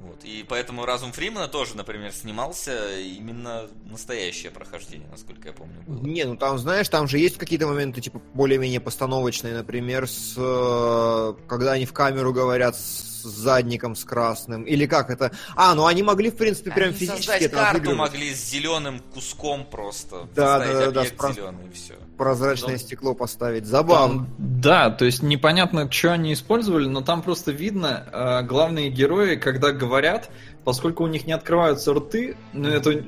Вот. 0.00 0.24
И 0.24 0.44
поэтому 0.48 0.84
Разум 0.84 1.12
Фримана 1.12 1.48
тоже, 1.48 1.76
например, 1.76 2.12
снимался 2.12 2.98
именно 3.00 3.66
настоящее 3.84 4.52
прохождение, 4.52 5.08
насколько 5.08 5.48
я 5.48 5.52
помню. 5.52 5.82
Было. 5.86 6.00
Не, 6.00 6.24
ну 6.24 6.36
там, 6.36 6.58
знаешь, 6.58 6.88
там 6.88 7.08
же 7.08 7.18
есть 7.18 7.36
какие-то 7.36 7.66
моменты, 7.66 8.00
типа, 8.00 8.22
более-менее 8.34 8.80
постановочные, 8.80 9.54
например, 9.54 10.06
с 10.08 10.34
э, 10.36 11.34
когда 11.48 11.72
они 11.72 11.84
в 11.84 11.92
камеру 11.92 12.32
говорят 12.32 12.76
с 12.76 13.17
задником 13.30 13.94
с 13.94 14.04
красным? 14.04 14.62
Или 14.64 14.86
как 14.86 15.10
это? 15.10 15.32
А, 15.56 15.74
ну 15.74 15.86
они 15.86 16.02
могли, 16.02 16.30
в 16.30 16.36
принципе, 16.36 16.70
прям 16.70 16.88
они 16.88 16.98
физически 16.98 17.44
это 17.44 17.56
карту 17.56 17.94
могли 17.94 18.34
с 18.34 18.50
зеленым 18.50 19.00
куском 19.14 19.64
просто. 19.64 20.28
Да, 20.34 20.58
да, 20.58 20.90
да, 20.90 20.90
да, 20.90 21.04
про... 21.16 21.32
зеленый, 21.32 21.70
все. 21.72 21.94
Прозрачное 22.16 22.72
но... 22.72 22.78
стекло 22.78 23.14
поставить. 23.14 23.66
Забавно. 23.66 24.24
Там, 24.24 24.34
да, 24.38 24.90
то 24.90 25.04
есть 25.04 25.22
непонятно, 25.22 25.90
что 25.90 26.12
они 26.12 26.32
использовали, 26.32 26.86
но 26.86 27.00
там 27.00 27.22
просто 27.22 27.52
видно, 27.52 28.06
э, 28.12 28.42
главные 28.42 28.90
герои, 28.90 29.36
когда 29.36 29.72
говорят, 29.72 30.30
поскольку 30.64 31.04
у 31.04 31.06
них 31.06 31.26
не 31.26 31.32
открываются 31.32 31.94
рты, 31.94 32.36
ну 32.52 32.68
это 32.68 33.04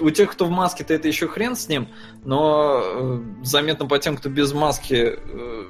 у 0.00 0.10
тех, 0.10 0.30
кто 0.30 0.46
в 0.46 0.50
маске, 0.50 0.84
то 0.84 0.94
это 0.94 1.08
еще 1.08 1.28
хрен 1.28 1.56
с 1.56 1.68
ним, 1.68 1.88
но 2.24 2.80
э, 2.82 3.20
заметно 3.42 3.86
по 3.86 3.98
тем, 3.98 4.16
кто 4.16 4.28
без 4.28 4.52
маски, 4.52 5.16
э, 5.16 5.64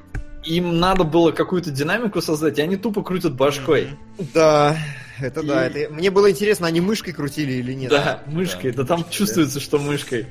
им 0.46 0.78
надо 0.78 1.04
было 1.04 1.32
какую-то 1.32 1.70
динамику 1.70 2.22
создать, 2.22 2.58
и 2.58 2.62
они 2.62 2.76
тупо 2.76 3.02
крутят 3.02 3.34
башкой. 3.34 3.90
Да, 4.32 4.78
это 5.20 5.40
и... 5.40 5.46
да. 5.46 5.66
Это... 5.66 5.92
Мне 5.92 6.10
было 6.10 6.30
интересно, 6.30 6.66
они 6.66 6.80
мышкой 6.80 7.12
крутили 7.12 7.52
или 7.52 7.72
нет. 7.74 7.90
Да, 7.90 8.22
мышкой. 8.26 8.72
Да, 8.72 8.82
да 8.82 8.96
там 8.96 9.10
чувствуется, 9.10 9.60
что 9.60 9.78
мышкой. 9.78 10.26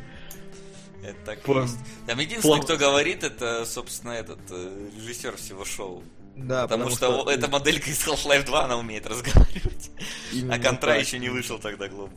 Это 1.03 1.17
так 1.25 1.39
План. 1.41 1.69
Там 2.07 2.17
единственный, 2.17 2.49
План. 2.49 2.61
кто 2.63 2.77
говорит, 2.77 3.23
это, 3.23 3.65
собственно, 3.65 4.11
этот 4.11 4.39
э, 4.49 4.89
режиссер 4.97 5.35
всего 5.37 5.63
шоу. 5.63 6.03
Да, 6.35 6.63
потому, 6.63 6.89
потому 6.89 6.89
что, 6.89 7.21
что 7.21 7.31
эта 7.31 7.47
моделька 7.47 7.89
из 7.89 8.05
Half-Life 8.05 8.45
2, 8.45 8.65
она 8.65 8.77
умеет 8.77 9.05
разговаривать. 9.07 9.91
Именно 10.33 10.55
а 10.55 10.59
Контра 10.59 10.91
так. 10.91 11.01
еще 11.01 11.19
не 11.19 11.29
вышел 11.29 11.59
тогда, 11.59 11.87
Глоб. 11.87 12.09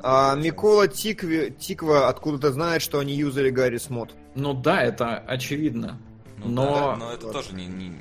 А 0.00 0.36
Микола 0.36 0.88
Тикви, 0.88 1.54
Тиква 1.58 2.08
откуда-то 2.08 2.52
знает, 2.52 2.80
что 2.80 3.00
они 3.00 3.14
юзали 3.14 3.50
Гаррис 3.50 3.90
мод. 3.90 4.14
Ну 4.36 4.54
да, 4.54 4.82
это 4.82 5.18
очевидно. 5.18 6.00
Ну, 6.44 6.50
но... 6.50 6.64
Да, 6.64 6.96
но 6.96 7.12
это 7.12 7.30
тоже 7.30 7.54
не, 7.54 7.66
не, 7.66 7.92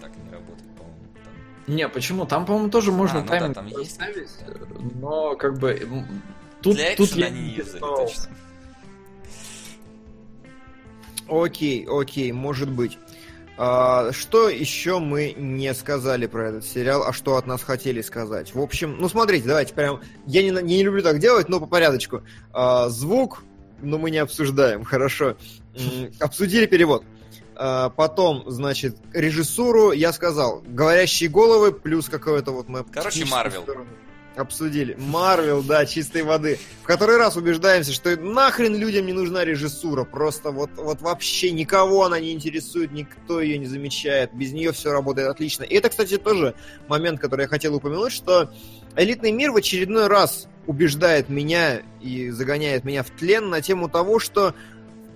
так 0.00 0.10
не 0.16 0.30
работает, 0.30 0.76
по-моему. 0.76 0.98
Там... 1.66 1.74
Не, 1.74 1.88
почему? 1.88 2.26
Там, 2.26 2.46
по-моему, 2.46 2.70
тоже 2.70 2.92
можно 2.92 3.20
а, 3.20 3.22
ну 3.22 3.28
тайминг 3.28 3.54
да, 3.54 3.62
там 3.62 3.66
есть, 3.66 4.00
но 4.94 5.36
как 5.36 5.58
бы 5.58 6.04
тут, 6.62 6.76
Для 6.76 6.96
тут 6.96 7.10
я 7.12 7.30
не 7.30 7.50
юзали, 7.50 7.80
точно. 7.80 8.26
Окей, 11.28 11.86
окей, 11.88 12.32
может 12.32 12.70
быть. 12.70 12.98
А, 13.58 14.12
что 14.12 14.48
еще 14.48 14.98
мы 14.98 15.34
не 15.36 15.72
сказали 15.74 16.26
про 16.26 16.48
этот 16.48 16.64
сериал, 16.64 17.04
а 17.04 17.12
что 17.12 17.36
от 17.36 17.46
нас 17.46 17.62
хотели 17.62 18.02
сказать? 18.02 18.54
В 18.54 18.60
общем, 18.60 18.96
ну 18.98 19.08
смотрите, 19.08 19.48
давайте 19.48 19.74
прям. 19.74 20.00
Я 20.26 20.42
не, 20.42 20.50
не 20.62 20.82
люблю 20.82 21.02
так 21.02 21.18
делать, 21.18 21.48
но 21.48 21.58
по 21.58 21.66
порядочку. 21.66 22.22
А, 22.52 22.88
звук, 22.90 23.42
но 23.80 23.98
мы 23.98 24.10
не 24.10 24.18
обсуждаем, 24.18 24.84
хорошо. 24.84 25.36
Обсудили 26.20 26.66
перевод. 26.66 27.04
А, 27.58 27.90
потом, 27.90 28.44
значит, 28.46 28.96
режиссуру 29.12 29.92
я 29.92 30.12
сказал. 30.12 30.62
Говорящие 30.66 31.30
головы 31.30 31.72
плюс 31.72 32.08
какое-то 32.08 32.52
вот 32.52 32.68
мы... 32.68 32.84
Короче, 32.84 33.24
Марвел. 33.24 33.64
Обсудили. 34.36 34.94
Марвел, 34.98 35.62
да, 35.62 35.86
чистой 35.86 36.22
воды. 36.22 36.58
В 36.82 36.86
который 36.86 37.16
раз 37.16 37.36
убеждаемся, 37.36 37.94
что 37.94 38.14
нахрен 38.16 38.76
людям 38.76 39.06
не 39.06 39.14
нужна 39.14 39.46
режиссура. 39.46 40.04
Просто 40.04 40.50
вот, 40.50 40.68
вот 40.76 41.00
вообще 41.00 41.52
никого 41.52 42.04
она 42.04 42.20
не 42.20 42.32
интересует, 42.32 42.92
никто 42.92 43.40
ее 43.40 43.56
не 43.56 43.64
замечает. 43.64 44.34
Без 44.34 44.52
нее 44.52 44.72
все 44.72 44.92
работает 44.92 45.28
отлично. 45.28 45.62
И 45.62 45.74
это, 45.74 45.88
кстати, 45.88 46.18
тоже 46.18 46.54
момент, 46.86 47.18
который 47.18 47.42
я 47.42 47.48
хотел 47.48 47.74
упомянуть, 47.74 48.12
что 48.12 48.52
элитный 48.94 49.32
мир 49.32 49.52
в 49.52 49.56
очередной 49.56 50.06
раз 50.08 50.48
убеждает 50.66 51.30
меня 51.30 51.80
и 52.02 52.28
загоняет 52.28 52.84
меня 52.84 53.02
в 53.02 53.10
тлен 53.10 53.48
на 53.48 53.62
тему 53.62 53.88
того, 53.88 54.18
что 54.18 54.54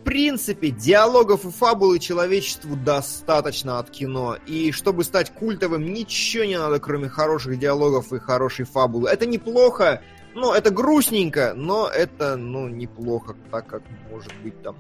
принципе, 0.05 0.71
диалогов 0.71 1.45
и 1.45 1.51
фабулы 1.51 1.99
человечеству 1.99 2.77
достаточно 2.77 3.79
от 3.79 3.91
кино. 3.91 4.37
И 4.47 4.73
чтобы 4.73 5.05
стать 5.05 5.31
культовым, 5.31 5.93
ничего 5.93 6.45
не 6.45 6.59
надо, 6.59 6.81
кроме 6.81 7.09
хороших 7.09 7.59
диалогов 7.59 8.13
и 8.13 8.19
хорошей 8.19 8.65
фабулы. 8.65 9.09
Это 9.09 9.27
неплохо, 9.27 10.03
ну, 10.35 10.53
это 10.53 10.71
грустненько, 10.71 11.55
но 11.57 11.89
это, 11.89 12.37
ну, 12.37 12.69
неплохо, 12.69 13.37
так 13.51 13.67
как 13.67 13.83
может 14.11 14.33
быть 14.43 14.61
там. 14.63 14.77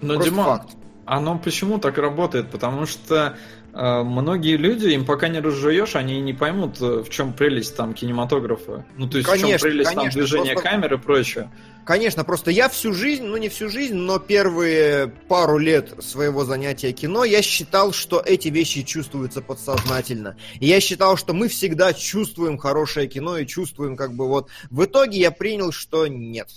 Но, 0.00 0.14
Просто 0.14 0.30
Димон, 0.30 0.44
факт. 0.46 0.76
Оно 1.06 1.38
почему 1.38 1.78
так 1.78 1.98
работает? 1.98 2.50
Потому 2.50 2.86
что 2.86 3.36
э, 3.72 4.02
многие 4.02 4.56
люди, 4.56 4.88
им 4.88 5.04
пока 5.04 5.28
не 5.28 5.40
разжуешь, 5.40 5.96
они 5.96 6.20
не 6.20 6.32
поймут, 6.32 6.80
э, 6.80 7.02
в 7.02 7.10
чем 7.10 7.32
прелесть 7.32 7.76
там 7.76 7.92
кинематографа. 7.94 8.86
Ну, 8.96 9.08
то 9.08 9.18
есть 9.18 9.28
Конечно, 9.28 9.48
в 9.48 9.60
чем 9.60 9.60
прелесть 9.60 9.90
там 9.90 9.98
конечно, 9.98 10.20
движения 10.20 10.52
просто- 10.52 10.70
камеры 10.70 10.96
и 10.96 10.98
прочее. 10.98 11.50
Конечно, 11.84 12.24
просто 12.24 12.50
я 12.50 12.70
всю 12.70 12.94
жизнь, 12.94 13.24
ну 13.24 13.36
не 13.36 13.50
всю 13.50 13.68
жизнь, 13.68 13.94
но 13.94 14.18
первые 14.18 15.08
пару 15.28 15.58
лет 15.58 15.94
своего 16.02 16.44
занятия 16.44 16.92
кино 16.92 17.24
я 17.24 17.42
считал, 17.42 17.92
что 17.92 18.22
эти 18.24 18.48
вещи 18.48 18.82
чувствуются 18.82 19.42
подсознательно. 19.42 20.38
И 20.60 20.66
я 20.66 20.80
считал, 20.80 21.18
что 21.18 21.34
мы 21.34 21.48
всегда 21.48 21.92
чувствуем 21.92 22.56
хорошее 22.56 23.06
кино 23.06 23.36
и 23.36 23.46
чувствуем 23.46 23.96
как 23.96 24.14
бы 24.14 24.28
вот... 24.28 24.48
В 24.70 24.84
итоге 24.84 25.18
я 25.18 25.30
принял, 25.30 25.72
что 25.72 26.06
нет. 26.06 26.48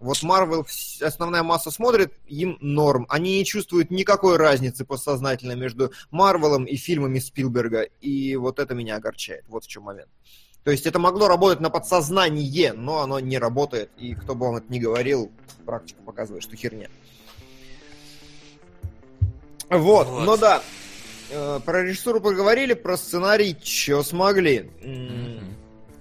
Вот 0.00 0.22
Марвел, 0.22 0.66
основная 1.00 1.42
масса 1.42 1.70
смотрит, 1.70 2.12
им 2.26 2.58
норм. 2.60 3.06
Они 3.08 3.38
не 3.38 3.44
чувствуют 3.46 3.90
никакой 3.90 4.36
разницы 4.36 4.84
подсознательно 4.84 5.52
между 5.52 5.92
Марвелом 6.10 6.64
и 6.64 6.76
фильмами 6.76 7.20
Спилберга. 7.20 7.84
И 8.02 8.36
вот 8.36 8.58
это 8.58 8.74
меня 8.74 8.96
огорчает. 8.96 9.44
Вот 9.48 9.64
в 9.64 9.68
чем 9.68 9.84
момент. 9.84 10.10
То 10.64 10.70
есть 10.70 10.86
это 10.86 10.98
могло 10.98 11.28
работать 11.28 11.60
на 11.60 11.68
подсознание, 11.68 12.72
но 12.72 13.00
оно 13.00 13.20
не 13.20 13.38
работает. 13.38 13.90
И 13.98 14.14
кто 14.14 14.34
бы 14.34 14.46
вам 14.46 14.56
это 14.56 14.72
ни 14.72 14.78
говорил, 14.78 15.30
практика 15.66 16.00
показывает, 16.02 16.42
что 16.42 16.56
херня. 16.56 16.88
Вот, 19.68 20.08
Вот. 20.08 20.24
ну 20.24 20.36
да. 20.38 20.62
Э, 21.30 21.60
Про 21.64 21.82
режиссуру 21.82 22.20
поговорили, 22.20 22.74
про 22.74 22.96
сценарий, 22.96 23.56
что 23.62 24.02
смогли. 24.02 24.70
Мгм. 24.82 25.53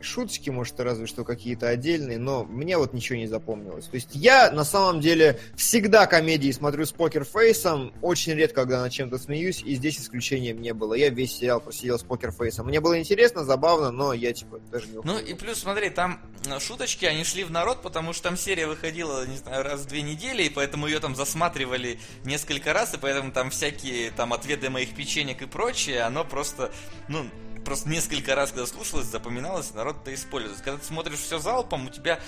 Шуточки, 0.03 0.49
может, 0.49 0.79
разве 0.79 1.07
что 1.07 1.23
какие-то 1.23 1.69
отдельные, 1.69 2.17
но 2.17 2.43
мне 2.43 2.77
вот 2.77 2.93
ничего 2.93 3.17
не 3.17 3.27
запомнилось. 3.27 3.85
То 3.85 3.95
есть 3.95 4.09
я, 4.13 4.51
на 4.51 4.63
самом 4.63 5.01
деле, 5.01 5.39
всегда 5.55 6.05
комедии 6.07 6.51
смотрю 6.51 6.85
с 6.85 6.91
покерфейсом, 6.91 7.93
очень 8.01 8.33
редко, 8.33 8.61
когда 8.61 8.81
над 8.81 8.91
чем-то 8.91 9.17
смеюсь, 9.17 9.61
и 9.63 9.75
здесь 9.75 9.99
исключением 9.99 10.61
не 10.61 10.73
было. 10.73 10.93
Я 10.93 11.09
весь 11.09 11.37
сериал 11.37 11.61
просидел 11.61 11.97
с 11.97 12.03
покерфейсом. 12.03 12.67
Мне 12.67 12.79
было 12.79 12.99
интересно, 12.99 13.43
забавно, 13.43 13.91
но 13.91 14.13
я, 14.13 14.33
типа, 14.33 14.59
даже 14.71 14.87
не 14.87 14.95
Ну 14.95 14.99
уходил. 14.99 15.27
и 15.27 15.33
плюс, 15.33 15.59
смотри, 15.59 15.89
там 15.89 16.19
э, 16.45 16.59
шуточки, 16.59 17.05
они 17.05 17.23
шли 17.23 17.43
в 17.43 17.51
народ, 17.51 17.81
потому 17.81 18.13
что 18.13 18.23
там 18.23 18.37
серия 18.37 18.67
выходила, 18.67 19.25
не 19.25 19.37
знаю, 19.37 19.63
раз 19.63 19.81
в 19.81 19.87
две 19.87 20.01
недели, 20.01 20.43
и 20.43 20.49
поэтому 20.49 20.87
ее 20.87 20.99
там 20.99 21.15
засматривали 21.15 21.99
несколько 22.25 22.73
раз, 22.73 22.93
и 22.93 22.97
поэтому 22.97 23.31
там 23.31 23.49
всякие 23.49 24.11
там 24.11 24.33
ответы 24.33 24.69
моих 24.69 24.95
печенек 24.95 25.41
и 25.41 25.45
прочее, 25.45 26.01
оно 26.01 26.25
просто, 26.25 26.71
ну, 27.07 27.25
просто 27.65 27.89
несколько 27.89 28.35
раз, 28.35 28.51
когда 28.51 28.65
слушалось, 28.65 29.05
запоминалось, 29.07 29.73
народ 29.73 29.97
это 30.01 30.13
использует. 30.13 30.61
Когда 30.61 30.77
ты 30.79 30.85
смотришь 30.85 31.19
все 31.19 31.39
залпом, 31.39 31.87
у 31.87 31.89
тебя 31.89 32.19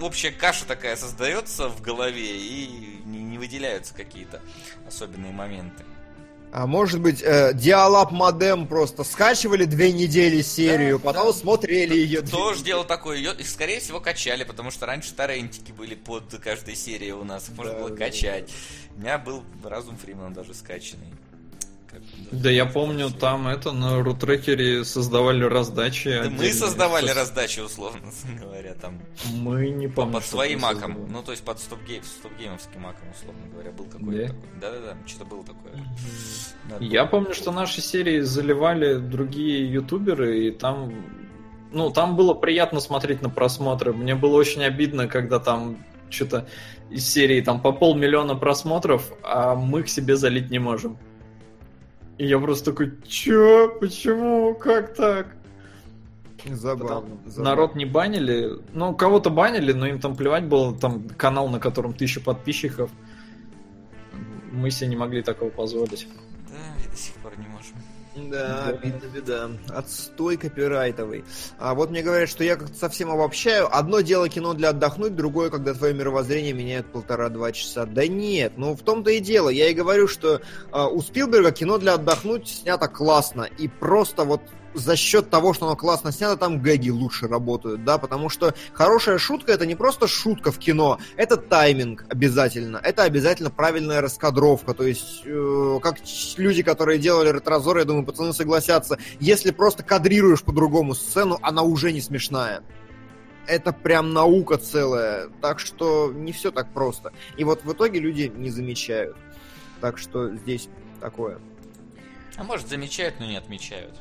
общая 0.00 0.30
каша 0.30 0.64
такая 0.66 0.96
создается 0.96 1.68
в 1.68 1.80
голове, 1.82 2.38
и 2.38 3.00
не, 3.04 3.38
выделяются 3.38 3.94
какие-то 3.94 4.40
особенные 4.86 5.32
моменты. 5.32 5.84
А 6.52 6.66
может 6.66 7.00
быть, 7.00 7.22
э, 7.22 7.52
Диалаб 7.54 8.12
Модем 8.12 8.66
просто 8.66 9.04
скачивали 9.04 9.64
две 9.66 9.92
недели 9.92 10.40
серию, 10.42 10.98
Да, 10.98 11.04
потом 11.06 11.26
да. 11.26 11.32
смотрели 11.34 11.94
ее. 11.94 12.22
Тоже 12.22 12.62
дело 12.64 12.84
такое, 12.84 13.18
ее, 13.18 13.34
скорее 13.44 13.80
всего, 13.80 14.00
качали, 14.00 14.44
потому 14.44 14.70
что 14.70 14.86
раньше 14.86 15.12
торрентики 15.12 15.72
были 15.72 15.94
под 15.94 16.34
каждой 16.42 16.76
серией 16.76 17.12
у 17.12 17.24
нас, 17.24 17.48
их 17.50 17.56
можно 17.56 17.74
Да, 17.74 17.78
было 17.80 17.90
да, 17.90 17.96
качать. 17.96 18.50
У 18.96 19.00
меня 19.00 19.18
был 19.18 19.42
Разум 19.62 19.98
Фримана 19.98 20.34
даже 20.34 20.54
скачанный. 20.54 21.12
Да 22.32 22.50
я 22.50 22.66
помню, 22.66 23.10
там 23.10 23.46
это 23.48 23.72
на 23.72 24.02
рутрекере 24.02 24.84
создавали 24.84 25.44
раздачи. 25.44 26.20
Да 26.22 26.30
мы 26.30 26.52
создавали 26.52 27.06
Со- 27.08 27.14
раздачи, 27.14 27.60
условно 27.60 28.00
говоря, 28.40 28.74
там 28.74 29.00
Мы 29.32 29.70
не 29.70 29.88
помню. 29.88 30.14
под 30.14 30.24
своим 30.24 30.60
ником. 30.60 30.80
создавали. 30.80 31.10
Ну, 31.12 31.22
то 31.22 31.30
есть 31.32 31.44
под 31.44 31.58
StopGame, 31.58 32.02
StopGame 32.02 32.47
овским 32.47 32.80
ником, 32.80 33.08
условно 33.10 33.42
говоря, 33.52 33.70
был 33.72 33.84
какой-то 33.86 34.12
Да? 34.22 34.26
такой. 34.28 34.60
Да-да-да, 34.60 34.96
что-то 35.06 35.24
было 35.24 35.44
такое. 35.44 35.72
Надо 36.70 36.84
Я 36.84 37.02
было- 37.04 37.10
помню, 37.10 37.34
что 37.34 37.52
наши 37.52 37.80
серии 37.80 38.20
заливали 38.20 38.96
другие 38.98 39.70
ютуберы, 39.72 40.46
и 40.46 40.50
там... 40.50 40.92
Ну, 41.72 41.90
там 41.90 42.16
было 42.16 42.32
приятно 42.32 42.80
смотреть 42.80 43.22
на 43.22 43.28
просмотры. 43.30 43.92
Мне 43.92 44.14
было 44.14 44.36
очень 44.36 44.62
обидно, 44.64 45.08
когда 45.08 45.38
там 45.40 45.84
что-то 46.08 46.46
из 46.88 47.06
серии 47.06 47.40
там 47.40 47.60
по 47.60 47.72
полмиллиона 47.72 48.36
просмотров, 48.36 49.10
а 49.24 49.56
мы 49.56 49.82
к 49.82 49.88
себе 49.88 50.16
залить 50.16 50.50
не 50.50 50.60
можем. 50.60 50.96
И 52.18 52.26
я 52.26 52.38
просто 52.38 52.72
такой, 52.72 52.92
чё? 53.06 53.76
Почему? 53.78 54.54
Как 54.54 54.94
так? 54.94 55.36
Забавно. 56.44 57.18
забавно. 57.24 57.50
Народ 57.50 57.74
не 57.74 57.84
банили. 57.84 58.58
Ну, 58.72 58.94
кого-то 58.94 59.30
банили, 59.30 59.72
но 59.72 59.86
им 59.86 60.00
там 60.00 60.16
плевать 60.16 60.44
было. 60.44 60.76
Там 60.78 61.08
канал, 61.08 61.48
на 61.48 61.58
котором 61.58 61.92
тысяча 61.92 62.20
подписчиков. 62.20 62.90
Мы 64.52 64.70
себе 64.70 64.88
не 64.88 64.96
могли 64.96 65.22
такого 65.22 65.50
позволить. 65.50 66.08
Да, 66.48 66.84
и 66.84 66.88
до 66.88 66.96
сих 66.96 67.14
пор 67.16 67.32
не 67.38 67.46
можем. 67.48 67.74
Да, 68.16 68.68
обидно, 68.68 69.06
беда. 69.14 69.50
Отстой 69.68 70.36
копирайтовый. 70.36 71.24
А 71.58 71.74
вот 71.74 71.90
мне 71.90 72.02
говорят, 72.02 72.28
что 72.28 72.44
я 72.44 72.56
как-то 72.56 72.74
совсем 72.74 73.10
обобщаю. 73.10 73.68
Одно 73.74 74.00
дело 74.00 74.28
кино 74.28 74.54
для 74.54 74.70
отдохнуть, 74.70 75.14
другое, 75.14 75.50
когда 75.50 75.74
твое 75.74 75.92
мировоззрение 75.92 76.52
меняет 76.52 76.86
полтора-два 76.86 77.52
часа. 77.52 77.84
Да 77.84 78.06
нет, 78.06 78.54
ну 78.56 78.74
в 78.74 78.82
том-то 78.82 79.10
и 79.10 79.20
дело. 79.20 79.48
Я 79.50 79.68
и 79.68 79.74
говорю, 79.74 80.08
что 80.08 80.40
а, 80.72 80.88
у 80.88 81.02
Спилберга 81.02 81.52
кино 81.52 81.78
для 81.78 81.94
отдохнуть 81.94 82.48
снято 82.48 82.88
классно. 82.88 83.42
И 83.42 83.68
просто 83.68 84.24
вот 84.24 84.40
за 84.76 84.96
счет 84.96 85.30
того, 85.30 85.54
что 85.54 85.66
оно 85.66 85.76
классно 85.76 86.12
снято, 86.12 86.36
там 86.36 86.60
гэги 86.60 86.90
лучше 86.90 87.26
работают, 87.26 87.84
да, 87.84 87.98
потому 87.98 88.28
что 88.28 88.54
хорошая 88.72 89.18
шутка 89.18 89.52
это 89.52 89.66
не 89.66 89.74
просто 89.74 90.06
шутка 90.06 90.52
в 90.52 90.58
кино, 90.58 90.98
это 91.16 91.36
тайминг 91.36 92.04
обязательно, 92.08 92.78
это 92.82 93.02
обязательно 93.02 93.50
правильная 93.50 94.00
раскадровка, 94.00 94.74
то 94.74 94.84
есть 94.84 95.22
э, 95.24 95.78
как 95.82 95.96
люди, 96.36 96.62
которые 96.62 96.98
делали 96.98 97.32
ретрозор, 97.32 97.78
я 97.78 97.84
думаю, 97.84 98.04
пацаны 98.04 98.32
согласятся, 98.32 98.98
если 99.18 99.50
просто 99.50 99.82
кадрируешь 99.82 100.42
по-другому 100.42 100.94
сцену, 100.94 101.38
она 101.42 101.62
уже 101.62 101.92
не 101.92 102.00
смешная. 102.00 102.62
Это 103.46 103.72
прям 103.72 104.12
наука 104.12 104.58
целая, 104.58 105.28
так 105.40 105.60
что 105.60 106.12
не 106.12 106.32
все 106.32 106.50
так 106.50 106.72
просто. 106.72 107.12
И 107.36 107.44
вот 107.44 107.64
в 107.64 107.72
итоге 107.72 108.00
люди 108.00 108.32
не 108.34 108.50
замечают. 108.50 109.16
Так 109.80 109.98
что 109.98 110.34
здесь 110.34 110.68
такое. 111.00 111.38
А 112.36 112.42
может 112.42 112.68
замечают, 112.68 113.20
но 113.20 113.26
не 113.26 113.36
отмечают. 113.36 113.94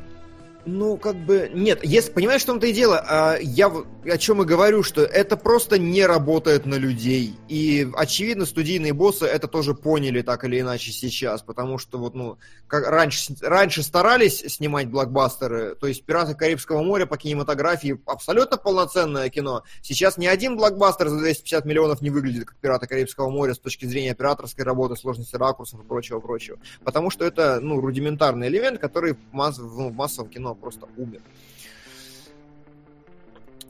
Ну, 0.65 0.97
как 0.97 1.15
бы, 1.15 1.51
нет, 1.53 1.81
если, 1.83 2.11
понимаешь, 2.11 2.41
в 2.41 2.45
том-то 2.45 2.65
и 2.65 2.73
дело, 2.73 2.97
а, 3.07 3.37
я 3.39 3.69
о 3.69 4.17
чем 4.17 4.41
и 4.41 4.45
говорю, 4.45 4.83
что 4.83 5.01
это 5.01 5.37
просто 5.37 5.77
не 5.77 6.05
работает 6.05 6.65
на 6.65 6.75
людей, 6.75 7.35
и, 7.47 7.87
очевидно, 7.95 8.45
студийные 8.45 8.93
боссы 8.93 9.25
это 9.25 9.47
тоже 9.47 9.73
поняли 9.73 10.21
так 10.21 10.43
или 10.43 10.59
иначе 10.59 10.91
сейчас, 10.91 11.41
потому 11.41 11.77
что 11.77 11.97
вот, 11.97 12.15
ну, 12.15 12.37
как 12.67 12.87
раньше, 12.87 13.35
раньше 13.41 13.83
старались 13.83 14.39
снимать 14.39 14.89
блокбастеры, 14.89 15.75
то 15.75 15.87
есть 15.87 16.03
«Пираты 16.03 16.33
Карибского 16.35 16.83
моря» 16.83 17.05
по 17.05 17.17
кинематографии 17.17 17.99
абсолютно 18.05 18.57
полноценное 18.57 19.29
кино, 19.29 19.63
сейчас 19.81 20.17
ни 20.17 20.25
один 20.25 20.57
блокбастер 20.57 21.09
за 21.09 21.19
250 21.19 21.65
миллионов 21.65 22.01
не 22.01 22.09
выглядит 22.09 22.45
как 22.45 22.57
«Пираты 22.57 22.87
Карибского 22.87 23.29
моря» 23.29 23.53
с 23.53 23.59
точки 23.59 23.85
зрения 23.85 24.11
операторской 24.11 24.63
работы, 24.63 24.95
сложности 24.95 25.35
ракурсов 25.35 25.81
и 25.81 25.83
прочего-прочего, 25.83 26.57
потому 26.83 27.09
что 27.09 27.25
это, 27.25 27.59
ну, 27.61 27.79
рудиментарный 27.79 28.47
элемент, 28.47 28.79
который 28.79 29.15
масс- 29.31 29.59
в 29.59 29.91
массовом 29.91 30.29
кино 30.29 30.54
просто 30.55 30.87
умер. 30.97 31.21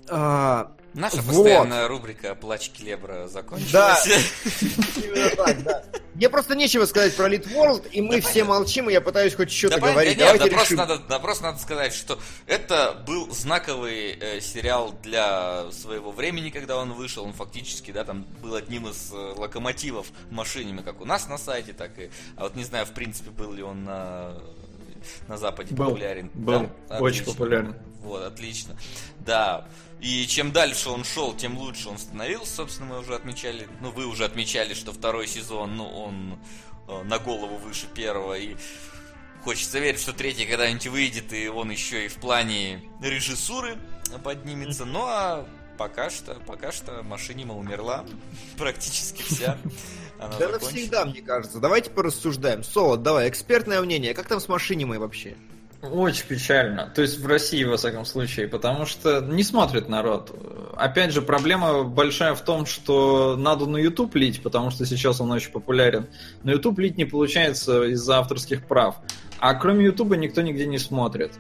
А, 0.08 0.72
Наша 0.96 1.18
Вот. 1.18 1.26
постоянная 1.26 1.90
рубрика 1.90 2.36
«Плач 2.36 2.70
Келебра» 2.70 3.28
закончилась. 3.28 3.72
Да. 3.74 4.00
именно 4.96 5.30
так, 5.36 5.64
да. 5.64 5.84
Мне 6.14 6.30
просто 6.30 6.56
нечего 6.56 6.86
сказать 6.86 7.14
про 7.18 7.28
World, 7.28 7.90
и 7.90 8.00
мы 8.00 8.22
все 8.22 8.46
молчим, 8.46 8.90
и 8.90 8.94
я 8.94 9.02
пытаюсь 9.02 9.36
хоть 9.36 9.52
что-то 9.52 9.82
Да, 9.82 9.92
говорить. 9.92 10.18
да 10.18 10.24
нет, 10.32 10.34
Давайте 10.40 10.46
да 10.46 10.56
просто, 10.58 10.74
решим. 10.74 10.78
надо, 10.88 11.04
да 11.10 11.20
просто 11.20 11.44
надо 11.44 11.58
сказать, 11.60 11.94
что 11.94 12.18
это 12.48 13.04
был 13.06 13.30
знаковый 13.30 14.12
э, 14.18 14.40
сериал 14.40 14.96
для 15.04 15.70
своего 15.74 16.14
времени, 16.14 16.50
когда 16.50 16.78
он 16.78 16.94
вышел. 16.94 17.26
Он 17.26 17.34
фактически, 17.34 17.92
да, 17.92 18.06
там 18.06 18.26
был 18.42 18.56
одним 18.56 18.88
из 18.88 19.12
э, 19.12 19.16
локомотивов 19.16 20.08
машинами, 20.32 20.82
как 20.82 21.02
у 21.02 21.06
нас 21.06 21.28
на 21.28 21.38
сайте, 21.38 21.74
так 21.74 22.00
и... 22.00 22.10
А 22.38 22.44
вот 22.44 22.56
не 22.56 22.64
знаю, 22.64 22.86
в 22.86 22.92
принципе, 22.92 23.32
был 23.32 23.52
ли 23.52 23.64
он 23.64 23.84
на, 23.84 24.38
на 25.28 25.38
Западе 25.38 25.74
Был, 25.76 25.86
популярен. 25.88 26.30
был, 26.34 26.70
Да? 26.88 26.98
очень 27.00 27.22
Отлично. 27.22 27.34
популярен. 27.34 27.76
Вот, 28.02 28.24
отлично. 28.24 28.78
Да. 29.20 29.68
И 30.02 30.28
чем 30.28 30.52
дальше 30.52 30.90
он 30.90 31.04
шел, 31.04 31.34
тем 31.36 31.58
лучше 31.58 31.90
он 31.90 31.98
становился. 31.98 32.56
Собственно, 32.58 32.90
мы 32.94 33.00
уже 33.00 33.16
отмечали, 33.16 33.68
ну, 33.82 33.92
вы 33.92 34.06
уже 34.06 34.26
отмечали, 34.26 34.74
что 34.74 34.92
второй 34.92 35.28
сезон, 35.28 35.76
ну, 35.78 35.88
он 35.88 36.40
э, 36.88 37.04
на 37.04 37.18
голову 37.18 37.58
выше 37.58 37.88
первого. 37.88 38.38
И 38.38 38.56
хочется 39.44 39.80
верить, 39.80 40.00
что 40.02 40.14
третий 40.14 40.46
когда-нибудь 40.46 40.88
выйдет, 40.88 41.34
и 41.34 41.48
он 41.48 41.72
еще 41.72 42.06
и 42.06 42.08
в 42.08 42.16
плане 42.16 42.84
режиссуры 43.02 43.78
поднимется. 44.24 44.86
Ну, 44.86 45.04
а 45.06 45.48
пока 45.78 46.10
что, 46.10 46.36
пока 46.46 46.72
что 46.72 47.02
Машинима 47.04 47.56
умерла 47.56 48.06
практически 48.58 49.24
вся. 49.24 49.58
Она 50.20 50.30
Да 50.30 50.52
закончена. 50.52 50.72
навсегда, 50.72 51.06
мне 51.06 51.22
кажется. 51.22 51.60
Давайте 51.60 51.90
порассуждаем. 51.92 52.64
Солод, 52.64 53.04
давай, 53.04 53.30
экспертное 53.30 53.82
мнение. 53.82 54.14
Как 54.14 54.28
там 54.28 54.40
с 54.40 54.48
Машинимой 54.48 54.98
вообще? 54.98 55.36
Очень 55.82 56.26
печально. 56.28 56.92
То 56.96 57.02
есть 57.02 57.20
в 57.20 57.28
России, 57.28 57.64
во 57.64 57.78
всяком 57.78 58.06
случае, 58.06 58.48
потому 58.48 58.86
что 58.86 59.22
не 59.22 59.44
смотрит 59.44 59.88
народ. 59.88 60.32
Опять 60.76 61.12
же, 61.12 61.22
проблема 61.22 61.84
большая 61.84 62.34
в 62.34 62.42
том, 62.42 62.66
что 62.66 63.36
надо 63.38 63.66
на 63.68 63.78
YouTube 63.78 64.16
лить, 64.16 64.42
потому 64.42 64.72
что 64.72 64.86
сейчас 64.86 65.22
он 65.22 65.32
очень 65.32 65.52
популярен. 65.52 66.08
На 66.44 66.52
YouTube 66.52 66.80
лить 66.80 66.98
не 66.98 67.06
получается 67.06 67.84
из-за 67.84 68.18
авторских 68.20 68.66
прав. 68.66 68.96
А 69.40 69.54
кроме 69.54 69.86
YouTube 69.86 70.16
никто 70.18 70.42
нигде 70.42 70.66
не 70.66 70.80
смотрит. 70.80 71.34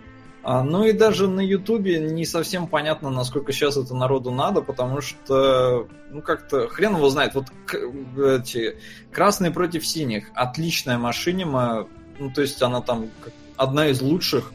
А, 0.47 0.61
ну 0.61 0.83
и 0.83 0.91
даже 0.91 1.27
на 1.27 1.39
Ютубе 1.39 1.99
не 1.99 2.23
совсем 2.23 2.67
понятно, 2.67 3.09
насколько 3.09 3.51
сейчас 3.51 3.77
это 3.77 3.95
народу 3.95 4.29
надо, 4.29 4.61
потому 4.61 5.01
что, 5.01 5.87
ну 6.11 6.21
как-то, 6.21 6.67
хрен 6.67 6.95
его 6.95 7.09
знает, 7.09 7.33
вот 7.33 7.47
эти 8.15 8.77
красные 9.11 9.49
против 9.49 9.87
синих, 9.87 10.25
отличная 10.35 10.99
машинима, 10.99 11.87
ну 12.19 12.29
то 12.29 12.43
есть 12.43 12.61
она 12.61 12.81
там 12.81 13.09
одна 13.57 13.87
из 13.87 14.03
лучших 14.03 14.53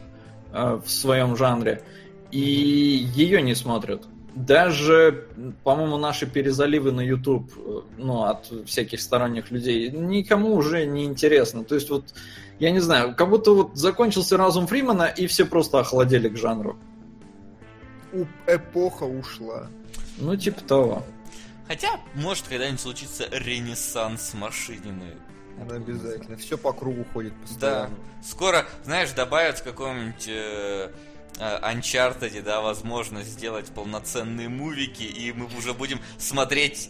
э, 0.53 0.79
в 0.81 0.89
своем 0.89 1.35
жанре, 1.35 1.83
и 2.31 2.39
ее 2.39 3.41
не 3.41 3.53
смотрят. 3.53 4.05
Даже, 4.33 5.27
по-моему, 5.65 5.97
наши 5.97 6.25
перезаливы 6.25 6.93
на 6.93 7.01
YouTube, 7.01 7.51
э, 7.57 7.81
ну, 7.97 8.23
от 8.23 8.49
всяких 8.65 9.01
сторонних 9.01 9.51
людей, 9.51 9.91
никому 9.91 10.55
уже 10.55 10.85
не 10.85 11.03
интересно. 11.03 11.65
То 11.65 11.75
есть 11.75 11.89
вот 11.89 12.05
я 12.61 12.69
не 12.69 12.79
знаю, 12.79 13.15
как 13.15 13.27
будто 13.27 13.51
вот 13.51 13.75
закончился 13.75 14.37
разум 14.37 14.67
Фримана, 14.67 15.07
и 15.07 15.25
все 15.25 15.45
просто 15.45 15.79
охладели 15.79 16.29
к 16.29 16.37
жанру. 16.37 16.77
У 18.13 18.25
эпоха 18.45 19.03
ушла. 19.03 19.67
Ну, 20.17 20.35
типа 20.35 20.61
того. 20.61 21.03
Хотя, 21.67 21.99
может, 22.13 22.47
когда-нибудь 22.47 22.79
случится 22.79 23.25
ренессанс 23.31 24.35
машинины. 24.35 25.15
Да, 25.67 25.75
обязательно. 25.75 26.37
Все 26.37 26.55
по 26.55 26.71
кругу 26.71 27.03
ходит 27.11 27.33
постоянно. 27.41 27.89
Да. 27.89 28.23
Скоро, 28.23 28.65
знаешь, 28.83 29.11
добавят 29.11 29.57
в 29.57 29.63
каком-нибудь 29.63 30.27
э, 30.27 30.31
Э, 30.31 30.91
Uncharted, 31.39 32.41
да, 32.43 32.61
возможность 32.61 33.29
сделать 33.29 33.65
полноценные 33.67 34.47
мувики, 34.47 35.03
и 35.03 35.31
мы 35.31 35.47
уже 35.57 35.73
будем 35.73 35.99
смотреть, 36.17 36.89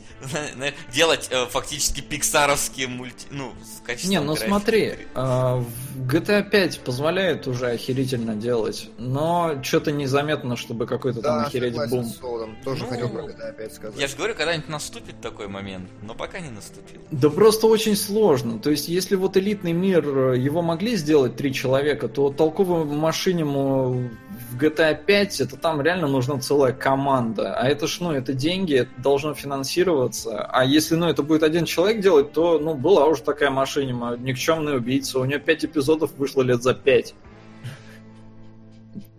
делать 0.93 1.29
э, 1.31 1.45
фактически 1.45 2.01
пиксаровские 2.01 2.87
мульти... 2.87 3.27
Ну, 3.31 3.53
с 3.63 3.85
качеством 3.85 4.11
Не, 4.11 4.19
ну 4.19 4.33
графики. 4.33 4.47
смотри, 4.47 4.97
э, 5.15 5.63
GTA 5.95 6.49
5 6.49 6.79
позволяет 6.81 7.47
уже 7.47 7.67
охерительно 7.67 8.35
делать, 8.35 8.89
но 8.97 9.61
что-то 9.63 9.91
незаметно, 9.91 10.57
чтобы 10.57 10.85
какой-то 10.85 11.21
да, 11.21 11.37
там 11.37 11.45
охереть 11.47 11.75
бум. 11.89 12.03
С 12.03 12.17
Солом. 12.17 12.57
Тоже 12.63 12.83
ну, 12.83 12.89
хотел 12.89 13.09
про 13.09 13.23
GTA 13.23 13.55
5 13.55 13.73
сказать. 13.73 13.99
Я 13.99 14.07
же 14.07 14.17
говорю, 14.17 14.35
когда-нибудь 14.35 14.69
наступит 14.69 15.21
такой 15.21 15.47
момент, 15.47 15.89
но 16.01 16.13
пока 16.13 16.39
не 16.39 16.49
наступил. 16.49 17.01
Да 17.11 17.29
просто 17.29 17.67
очень 17.67 17.95
сложно. 17.95 18.59
То 18.59 18.69
есть, 18.69 18.89
если 18.89 19.15
вот 19.15 19.37
элитный 19.37 19.73
мир, 19.73 20.33
э, 20.33 20.37
его 20.37 20.61
могли 20.61 20.97
сделать 20.97 21.37
три 21.37 21.53
человека, 21.53 22.09
то 22.09 22.31
толковую 22.31 22.85
машиниму 22.85 24.09
в 24.51 24.57
GTA 24.57 24.93
5 25.05 25.41
это 25.41 25.55
там 25.55 25.81
реально 25.81 26.07
нужна 26.07 26.39
целая 26.39 26.73
команда. 26.73 27.55
А 27.55 27.67
это 27.67 27.87
ж, 27.87 28.01
ну, 28.01 28.11
это 28.11 28.33
деньги, 28.33 28.75
это 28.75 28.91
должно 28.97 29.33
финансироваться. 29.33 30.43
А 30.43 30.65
если, 30.65 30.95
ну, 30.95 31.07
это 31.07 31.23
будет 31.23 31.43
один 31.43 31.65
человек 31.65 32.01
делать, 32.01 32.33
то, 32.33 32.59
ну, 32.59 32.73
была 32.73 33.05
уже 33.05 33.21
такая 33.21 33.49
машина, 33.49 34.17
никчемный 34.17 34.75
убийца. 34.75 35.19
У 35.19 35.25
нее 35.25 35.39
5 35.39 35.65
эпизодов 35.65 36.13
вышло 36.17 36.41
лет 36.41 36.61
за 36.61 36.73
5. 36.73 37.15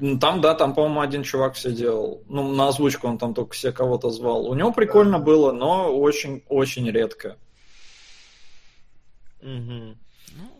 Ну, 0.01 0.19
там, 0.19 0.43
да, 0.43 0.55
там, 0.55 0.75
по-моему, 0.75 1.01
один 1.01 1.23
чувак 1.23 1.55
все 1.55 1.73
делал. 1.73 2.23
Ну, 2.29 2.53
на 2.53 2.69
озвучку 2.69 3.09
он 3.09 3.17
там 3.17 3.33
только 3.33 3.55
все 3.55 3.73
кого-то 3.73 4.11
звал. 4.11 4.47
У 4.47 4.55
него 4.55 4.71
прикольно 4.71 5.19
было, 5.19 5.53
но 5.53 5.97
очень-очень 5.97 6.91
редко. 6.91 7.37
Угу. 9.41 9.49
Ну, 9.49 9.97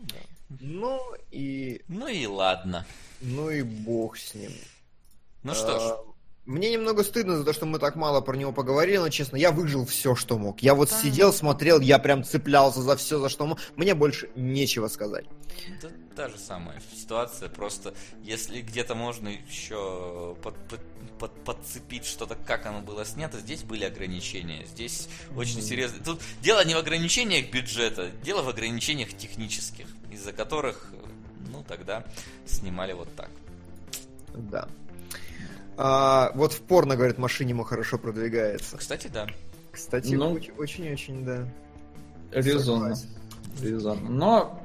да. 0.01 0.15
Ну 0.61 0.99
и... 1.31 1.81
Ну 1.87 2.07
и 2.07 2.25
ладно. 2.25 2.85
Ну 3.23 3.49
и 3.49 3.61
бог 3.61 4.17
с 4.17 4.33
ним. 4.35 4.51
Ну 5.43 5.53
что 5.53 5.79
ж. 5.79 5.81
А, 5.81 6.03
мне 6.45 6.71
немного 6.71 7.03
стыдно 7.03 7.37
за 7.37 7.45
то, 7.45 7.53
что 7.53 7.65
мы 7.65 7.79
так 7.79 7.95
мало 7.95 8.19
про 8.19 8.35
него 8.35 8.51
поговорили, 8.51 8.97
но 8.97 9.07
честно, 9.07 9.37
я 9.37 9.51
выжил 9.51 9.85
все, 9.85 10.13
что 10.13 10.37
мог. 10.37 10.61
Я 10.61 10.75
вот 10.75 10.91
сидел, 10.91 11.31
смотрел, 11.31 11.79
я 11.79 11.99
прям 11.99 12.25
цеплялся 12.25 12.81
за 12.81 12.97
все, 12.97 13.19
за 13.19 13.29
что 13.29 13.45
мог. 13.45 13.59
Мне 13.77 13.95
больше 13.95 14.29
нечего 14.35 14.89
сказать. 14.89 15.25
Да, 15.81 15.89
та 16.17 16.27
же 16.27 16.37
самая 16.37 16.81
ситуация, 16.93 17.47
просто 17.47 17.93
если 18.23 18.59
где-то 18.59 18.93
можно 18.93 19.29
еще 19.29 20.35
под, 20.43 20.55
под, 20.67 20.81
под, 21.17 21.43
подцепить 21.45 22.05
что-то, 22.05 22.35
как 22.35 22.65
оно 22.65 22.81
было 22.81 23.05
снято, 23.05 23.39
здесь 23.39 23.63
были 23.63 23.85
ограничения. 23.85 24.65
Здесь 24.65 25.07
mm-hmm. 25.07 25.39
очень 25.39 25.61
серьезно. 25.61 26.03
Тут 26.03 26.19
дело 26.41 26.65
не 26.65 26.75
в 26.75 26.77
ограничениях 26.77 27.51
бюджета, 27.51 28.11
дело 28.21 28.41
в 28.41 28.49
ограничениях 28.49 29.15
технических, 29.15 29.87
из-за 30.11 30.33
которых 30.33 30.91
тогда 31.75 32.03
снимали 32.45 32.93
вот 32.93 33.09
так. 33.15 33.29
Да. 34.33 34.67
А, 35.75 36.31
вот 36.35 36.53
в 36.53 36.61
порно, 36.61 36.95
говорит, 36.95 37.17
машине 37.17 37.51
ему 37.51 37.63
хорошо 37.63 37.97
продвигается. 37.97 38.77
Кстати, 38.77 39.07
да. 39.07 39.27
Кстати, 39.71 40.13
ну, 40.13 40.39
очень-очень, 40.57 41.25
да. 41.25 41.47
Резонно. 42.31 42.95
Резонно. 43.61 44.09
Но 44.09 44.63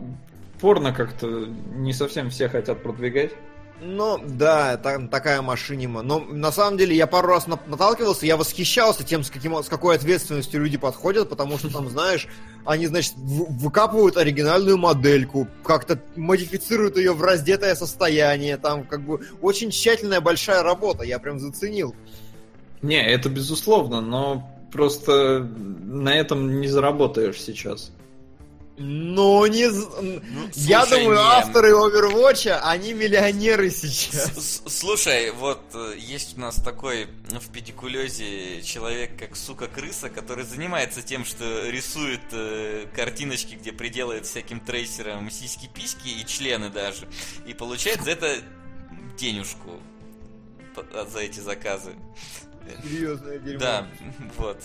порно 0.60 0.92
как-то 0.92 1.46
не 1.46 1.92
совсем 1.92 2.28
все 2.30 2.48
хотят 2.48 2.82
продвигать. 2.82 3.32
Ну, 3.80 4.18
да, 4.26 4.76
там 4.76 5.08
такая 5.08 5.40
машинима. 5.40 6.02
Но 6.02 6.18
на 6.18 6.50
самом 6.50 6.78
деле 6.78 6.96
я 6.96 7.06
пару 7.06 7.28
раз 7.28 7.46
наталкивался, 7.46 8.26
я 8.26 8.36
восхищался 8.36 9.04
тем, 9.04 9.22
с, 9.22 9.30
каким, 9.30 9.62
с 9.62 9.68
какой 9.68 9.94
ответственностью 9.94 10.60
люди 10.62 10.76
подходят, 10.76 11.28
потому 11.28 11.58
что 11.58 11.72
там, 11.72 11.88
знаешь, 11.88 12.26
они, 12.64 12.88
значит, 12.88 13.14
выкапывают 13.16 14.16
оригинальную 14.16 14.78
модельку, 14.78 15.46
как-то 15.62 16.00
модифицируют 16.16 16.96
ее 16.96 17.12
в 17.12 17.22
раздетое 17.22 17.76
состояние, 17.76 18.56
там 18.56 18.84
как 18.84 19.02
бы 19.02 19.20
очень 19.40 19.70
тщательная 19.70 20.20
большая 20.20 20.62
работа, 20.62 21.04
я 21.04 21.20
прям 21.20 21.38
заценил. 21.38 21.94
Не, 22.82 23.06
это 23.06 23.28
безусловно, 23.28 24.00
но 24.00 24.50
просто 24.72 25.40
на 25.40 26.14
этом 26.14 26.60
не 26.60 26.68
заработаешь 26.68 27.40
сейчас. 27.40 27.92
Но 28.78 29.44
не... 29.48 29.66
Ну, 29.66 30.48
Я 30.54 30.86
думаю, 30.86 31.16
не... 31.16 31.22
авторы 31.22 31.72
Overwatch, 31.72 32.48
они 32.62 32.92
миллионеры 32.92 33.70
сейчас. 33.70 34.62
Слушай, 34.66 35.32
вот 35.32 35.60
э, 35.74 35.94
есть 35.98 36.36
у 36.36 36.40
нас 36.40 36.56
такой 36.56 37.08
в 37.28 37.52
педикулезе 37.52 38.62
человек, 38.62 39.18
как 39.18 39.34
сука-крыса, 39.34 40.10
который 40.10 40.44
занимается 40.44 41.02
тем, 41.02 41.24
что 41.24 41.68
рисует 41.68 42.20
э, 42.30 42.86
картиночки, 42.94 43.56
где 43.56 43.72
приделает 43.72 44.26
всяким 44.26 44.60
трейсерам 44.60 45.28
сиськи-письки 45.28 46.08
и 46.20 46.24
члены 46.24 46.70
даже. 46.70 47.08
И 47.46 47.54
получает 47.54 48.02
за 48.02 48.12
это 48.12 48.36
денежку 49.18 49.80
за 51.10 51.18
эти 51.18 51.40
заказы. 51.40 51.94
Серьезное 52.82 53.38
дерьмо. 53.38 53.58
Да, 53.58 53.86
вот. 54.36 54.62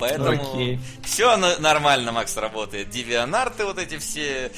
Поэтому 0.00 0.54
Окей. 0.54 0.80
все 1.04 1.36
нормально, 1.36 2.10
Макс, 2.12 2.36
работает. 2.36 2.90
Девианарты 2.90 3.64
вот 3.64 3.78
эти 3.78 3.98
все, 3.98 4.50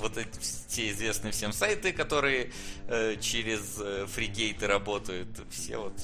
вот 0.00 0.16
эти 0.16 0.38
все 0.68 0.90
известные 0.90 1.32
всем 1.32 1.52
сайты, 1.52 1.92
которые 1.92 2.50
э, 2.88 3.16
через 3.20 3.78
э, 3.80 4.06
фригейты 4.12 4.66
работают, 4.66 5.28
все 5.50 5.78
вот 5.78 5.94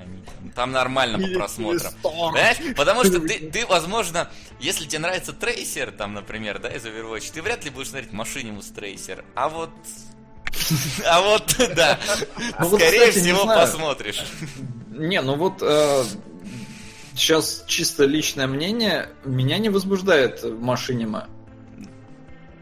они, 0.00 0.22
там 0.54 0.70
нормально 0.70 1.18
по 1.18 1.34
просмотрам. 1.34 1.92
Понимаешь? 2.02 2.58
Потому 2.76 3.04
что 3.04 3.20
ты, 3.20 3.38
ты, 3.52 3.66
возможно, 3.66 4.30
если 4.60 4.86
тебе 4.86 5.00
нравится 5.00 5.32
трейсер, 5.32 5.90
там, 5.90 6.14
например, 6.14 6.60
да, 6.60 6.68
из 6.68 6.86
Overwatch, 6.86 7.32
ты 7.32 7.42
вряд 7.42 7.64
ли 7.64 7.70
будешь 7.70 7.88
смотреть 7.88 8.12
машинимус 8.12 8.66
трейсер. 8.66 9.24
А 9.34 9.48
вот 9.48 9.70
а 11.06 11.20
вот, 11.20 11.56
да. 11.76 11.98
Ну 12.60 12.76
Скорее 12.76 13.10
всего, 13.10 13.46
посмотришь. 13.46 14.24
Не, 14.90 15.20
ну 15.20 15.36
вот 15.36 15.58
э, 15.62 16.04
сейчас 17.18 17.64
чисто 17.66 18.04
личное 18.04 18.46
мнение, 18.46 19.10
меня 19.24 19.58
не 19.58 19.68
возбуждает 19.68 20.44
машинима. 20.44 21.28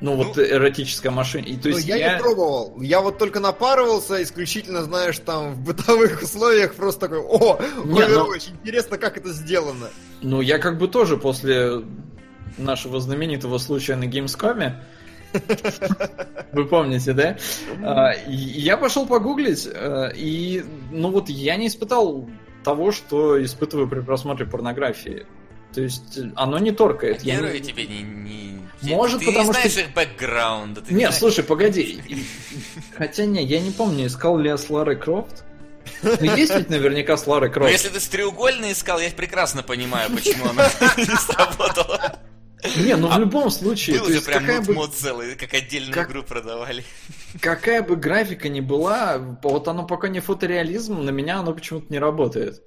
Ну, 0.00 0.14
ну 0.14 0.24
вот 0.24 0.38
эротическая 0.38 1.10
машина. 1.10 1.46
И, 1.46 1.56
то 1.56 1.68
ну, 1.68 1.76
есть 1.76 1.88
я, 1.88 1.96
я 1.96 2.14
не 2.14 2.20
пробовал. 2.20 2.80
Я 2.80 3.00
вот 3.00 3.18
только 3.18 3.40
напарывался, 3.40 4.22
исключительно, 4.22 4.82
знаешь, 4.82 5.18
там 5.18 5.54
в 5.54 5.60
бытовых 5.60 6.22
условиях 6.22 6.74
просто 6.74 7.08
такой, 7.08 7.20
о, 7.20 7.58
не, 7.84 8.06
ну... 8.06 8.24
очень 8.24 8.52
интересно, 8.52 8.98
как 8.98 9.16
это 9.16 9.32
сделано. 9.32 9.88
Ну, 10.20 10.40
я 10.42 10.58
как 10.58 10.78
бы 10.78 10.88
тоже 10.88 11.16
после 11.16 11.82
нашего 12.58 13.00
знаменитого 13.00 13.58
случая 13.58 13.96
на 13.96 14.04
Gamescom, 14.04 14.74
вы 16.52 16.64
помните, 16.66 17.12
да? 17.12 17.36
А, 17.82 18.12
я 18.26 18.76
пошел 18.76 19.06
погуглить, 19.06 19.68
э, 19.70 20.12
и, 20.14 20.64
ну 20.90 21.10
вот, 21.10 21.28
я 21.28 21.56
не 21.56 21.68
испытал 21.68 22.28
того, 22.66 22.90
что 22.90 23.40
испытываю 23.44 23.86
при 23.86 24.00
просмотре 24.00 24.44
порнографии. 24.44 25.24
То 25.72 25.82
есть 25.82 26.18
оно 26.34 26.58
не 26.58 26.72
торкает. 26.72 27.22
Герои 27.22 27.58
не... 27.58 27.60
тебе 27.60 27.86
не, 27.86 28.02
не... 28.02 28.94
Может, 28.96 29.20
ты 29.20 29.26
потому 29.26 29.44
не 29.44 29.52
знаешь 29.52 29.70
что... 29.70 29.82
их 29.82 29.94
бэкграунда. 29.94 30.80
Нет, 30.80 30.88
знаешь... 30.88 31.14
слушай, 31.14 31.44
погоди. 31.44 32.02
Хотя 32.98 33.24
не, 33.24 33.44
я 33.44 33.60
не 33.60 33.70
помню, 33.70 34.08
искал 34.08 34.36
ли 34.38 34.48
я 34.48 34.56
с 34.58 34.68
Ларой 34.68 34.96
Крофт. 34.96 35.44
Ну, 36.02 36.10
есть 36.34 36.56
ведь 36.56 36.68
наверняка 36.68 37.16
с 37.16 37.28
Ларой 37.28 37.52
Крофт. 37.52 37.68
Но 37.68 37.72
если 37.72 37.88
ты 37.88 38.00
с 38.00 38.08
треугольной 38.08 38.72
искал, 38.72 38.98
я 38.98 39.10
прекрасно 39.10 39.62
понимаю, 39.62 40.10
почему 40.10 40.46
она 40.50 40.64
не 40.96 41.04
сработала. 41.04 42.18
Не, 42.76 42.96
ну 42.96 43.08
в 43.08 43.18
любом 43.18 43.50
случае, 43.50 43.98
Был 44.00 44.06
же 44.06 44.20
прям 44.20 44.40
какая 44.40 44.60
бы, 44.62 44.74
мод 44.74 44.94
целый, 44.94 45.34
как 45.36 45.54
отдельную 45.54 45.92
как- 45.94 46.08
игру 46.10 46.22
продавали. 46.22 46.84
какая 47.40 47.82
бы 47.82 47.96
графика 47.96 48.48
ни 48.48 48.60
была, 48.60 49.18
вот 49.42 49.68
оно 49.68 49.86
пока 49.86 50.08
не 50.08 50.20
фотореализм, 50.20 51.02
на 51.02 51.10
меня 51.10 51.38
оно 51.40 51.52
почему-то 51.54 51.86
не 51.92 51.98
работает. 51.98 52.62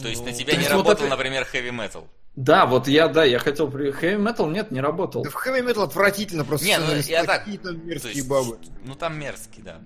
То 0.00 0.08
есть 0.08 0.20
Ну, 0.22 0.26
на 0.26 0.32
тебя 0.32 0.52
то 0.54 0.58
не 0.58 0.64
вот 0.64 0.70
работал, 0.72 1.06
это- 1.06 1.16
например, 1.16 1.46
Heavy 1.52 1.70
Metal. 1.70 2.04
Да, 2.34 2.66
вот 2.66 2.86
я, 2.86 3.08
да, 3.08 3.24
я 3.24 3.38
хотел... 3.38 3.70
при- 3.70 3.92
Heavy 3.92 4.20
Metal 4.22 4.50
нет, 4.50 4.70
не 4.70 4.80
работал. 4.80 5.22
Да 5.22 5.30
в 5.30 5.36
Heavy 5.46 5.64
Metal 5.66 5.84
отвратительно 5.84 6.44
просто. 6.44 6.66
Не, 6.66 6.78
ну, 6.78 6.94
я 6.94 7.24
так- 7.24 7.44
Какие-то 7.44 7.68
То 7.72 7.78
мерзкие 7.78 8.12
есть, 8.12 8.28
бабы. 8.28 8.58
Ну 8.84 8.94
там 8.94 9.18
мерзкий, 9.18 9.62
да. 9.62 9.80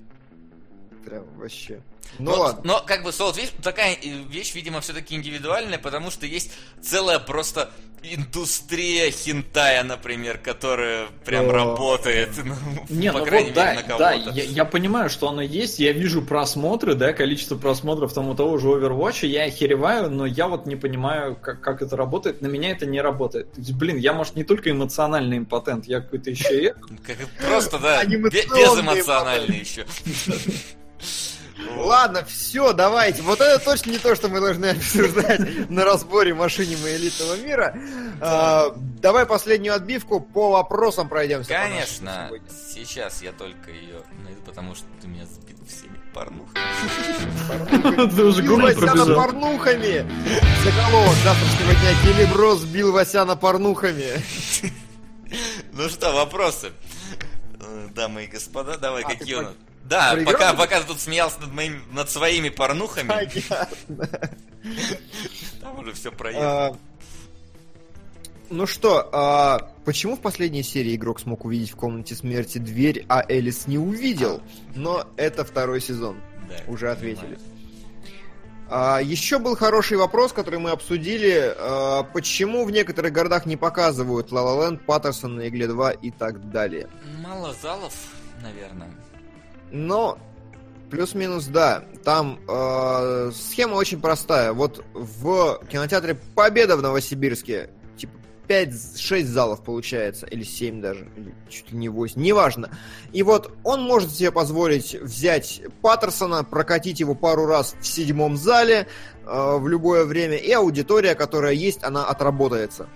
Прям 1.05 1.25
вообще. 1.37 1.81
Ну 2.19 2.33
Но, 2.33 2.41
ладно. 2.41 2.61
но 2.65 2.83
как 2.87 3.03
бы 3.03 3.13
Солод, 3.13 3.37
видишь, 3.37 3.53
такая 3.63 3.95
э, 3.95 3.99
вещь, 4.29 4.55
видимо, 4.55 4.81
все-таки 4.81 5.15
индивидуальная, 5.15 5.79
потому 5.79 6.11
что 6.11 6.27
есть 6.27 6.53
целая 6.83 7.19
просто 7.19 7.71
индустрия 8.03 9.11
хентая, 9.11 9.83
например, 9.85 10.39
которая 10.39 11.09
прям 11.25 11.51
О. 11.51 11.53
работает, 11.53 12.31
ну, 12.43 12.55
Не, 12.89 13.13
по 13.13 13.19
ну 13.19 13.27
крайней 13.27 13.51
вот, 13.51 13.57
мере, 13.57 13.75
да, 13.77 13.83
на 13.83 13.99
да, 13.99 14.13
кого-то. 14.13 14.31
я, 14.31 14.45
я 14.45 14.65
понимаю, 14.65 15.11
что 15.11 15.29
оно 15.29 15.43
есть, 15.43 15.79
я 15.79 15.93
вижу 15.93 16.23
просмотры, 16.23 16.95
да, 16.95 17.13
количество 17.13 17.57
просмотров 17.57 18.13
тому 18.13 18.35
того 18.35 18.59
же 18.59 18.69
Overwatch, 18.69 19.27
я 19.27 19.45
охереваю, 19.45 20.11
но 20.11 20.25
я 20.25 20.49
вот 20.49 20.67
не 20.67 20.77
понимаю, 20.77 21.37
как, 21.37 21.61
как 21.61 21.83
это 21.83 21.97
работает, 21.97 22.41
на 22.41 22.47
меня 22.47 22.71
это 22.71 22.87
не 22.87 23.01
работает. 23.01 23.53
То 23.53 23.61
есть, 23.61 23.73
блин, 23.73 23.97
я, 23.99 24.13
может, 24.13 24.35
не 24.35 24.45
только 24.45 24.71
эмоциональный 24.71 25.39
импотент, 25.39 25.87
я 25.87 26.01
какой-то 26.01 26.31
еще 26.31 26.69
и... 26.69 26.73
Просто, 27.47 27.79
да, 27.79 28.05
безэмоциональный 28.05 29.59
еще. 29.59 29.85
Ладно, 31.77 32.25
все, 32.25 32.73
давайте. 32.73 33.23
Вот 33.23 33.41
это 33.41 33.59
точно 33.65 33.91
не 33.91 33.99
то, 33.99 34.15
что 34.15 34.29
мы 34.29 34.41
должны 34.41 34.67
обсуждать 34.71 35.69
на 35.71 35.85
разборе 35.85 36.35
машине 36.35 36.75
элитного 36.75 37.37
мира. 37.37 37.75
А, 38.21 38.73
давай 39.01 39.27
последнюю 39.27 39.75
отбивку 39.75 40.21
по 40.21 40.51
вопросам 40.51 41.09
пройдемся. 41.09 41.51
Конечно, 41.51 42.31
сейчас 42.75 43.23
я 43.23 43.33
только 43.33 43.71
ее 43.71 44.03
найду, 44.25 44.41
потому 44.45 44.75
что 44.75 44.85
ты 45.01 45.09
меня 45.09 45.25
сбил 45.27 45.57
всеми 45.69 45.99
порнухами. 46.13 48.11
Ты 48.17 48.25
уже 48.25 48.43
Васяна 48.43 48.87
пробежал. 48.87 49.15
порнухами. 49.17 50.11
Заголовок 50.65 51.15
завтрашнего 51.25 51.75
дня. 51.75 51.95
Келеброс 52.03 52.65
бил 52.65 52.93
Васяна 52.93 53.37
порнухами. 53.37 54.07
Ну 55.73 55.89
что, 55.89 56.13
вопросы? 56.13 56.73
Э, 57.61 57.87
Дамы 57.95 58.25
и 58.25 58.27
господа, 58.27 58.77
давай, 58.77 59.05
А, 59.05 59.09
какие 59.09 59.37
у 59.37 59.43
нас? 59.43 59.53
Да, 59.91 60.13
проиграл? 60.13 60.33
пока, 60.35 60.55
пока 60.55 60.81
ты 60.81 60.87
тут 60.87 61.01
смеялся 61.01 61.41
над, 61.41 61.53
моим, 61.53 61.83
над 61.93 62.09
своими 62.09 62.49
порнухами, 62.49 63.09
Понятно. 63.09 64.09
там 65.61 65.79
уже 65.81 65.93
все 65.93 66.13
проехало. 66.13 66.67
А, 66.69 66.77
Ну 68.51 68.67
что, 68.67 69.09
а, 69.13 69.71
почему 69.85 70.17
в 70.17 70.21
последней 70.21 70.63
серии 70.63 70.95
игрок 70.95 71.19
смог 71.19 71.45
увидеть 71.45 71.73
в 71.73 71.77
комнате 71.77 72.15
смерти 72.15 72.59
дверь, 72.59 73.05
а 73.09 73.25
Элис 73.29 73.67
не 73.67 73.79
увидел? 73.79 74.41
Но 74.77 75.07
это 75.17 75.45
второй 75.45 75.81
сезон. 75.81 76.21
Да, 76.49 76.55
уже 76.69 76.87
понимаю. 76.95 77.13
ответили. 77.13 77.39
А, 78.69 79.01
еще 79.03 79.41
был 79.41 79.57
хороший 79.57 79.97
вопрос, 79.99 80.33
который 80.33 80.61
мы 80.61 80.71
обсудили. 80.71 81.53
А, 81.59 82.05
почему 82.05 82.65
в 82.65 82.71
некоторых 82.71 83.13
городах 83.13 83.45
не 83.45 83.57
показывают 83.57 84.31
Land, 84.31 84.79
Паттерсон 84.87 85.35
на 85.35 85.49
Игле 85.49 85.67
2 85.67 85.91
и 85.91 86.13
так 86.13 86.51
далее? 86.53 86.89
Мало 87.21 87.53
залов, 87.61 87.93
наверное. 88.41 88.91
Но 89.71 90.19
плюс-минус 90.91 91.47
да. 91.47 91.85
Там 92.05 92.41
э, 92.49 93.31
схема 93.35 93.75
очень 93.75 94.01
простая. 94.01 94.53
Вот 94.53 94.85
в 94.95 95.61
кинотеатре 95.71 96.17
Победа 96.35 96.77
в 96.77 96.83
Новосибирске 96.83 97.71
типа 97.97 98.13
5-6 98.49 99.25
залов 99.25 99.63
получается, 99.63 100.27
или 100.27 100.43
7 100.43 100.81
даже, 100.81 101.09
или 101.17 101.35
чуть 101.49 101.71
ли 101.71 101.79
не 101.79 101.89
8, 101.89 102.21
неважно. 102.21 102.71
И 103.13 103.23
вот 103.23 103.53
он 103.65 103.83
может 103.83 104.11
себе 104.11 104.33
позволить 104.33 104.95
взять 104.95 105.63
Паттерсона, 105.83 106.43
прокатить 106.45 107.01
его 107.01 107.15
пару 107.15 107.47
раз 107.47 107.77
в 107.81 107.87
седьмом 107.87 108.37
зале 108.37 108.89
э, 109.25 109.57
в 109.57 109.69
любое 109.69 110.05
время, 110.05 110.37
и 110.37 110.51
аудитория, 110.53 111.15
которая 111.15 111.53
есть, 111.53 111.85
она 111.85 112.05
отработается. 112.05 112.89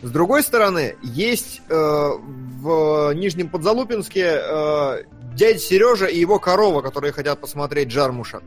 С 0.00 0.10
другой 0.10 0.44
стороны, 0.44 0.94
есть 1.02 1.60
э, 1.68 1.74
в 1.74 3.12
Нижнем 3.14 3.48
Подзалупинске 3.48 4.40
э, 4.40 5.02
дядя 5.38 5.58
Сережа 5.58 6.06
и 6.06 6.18
его 6.18 6.38
корова, 6.38 6.82
которые 6.82 7.12
хотят 7.12 7.40
посмотреть 7.40 7.88
Джармуша. 7.88 8.42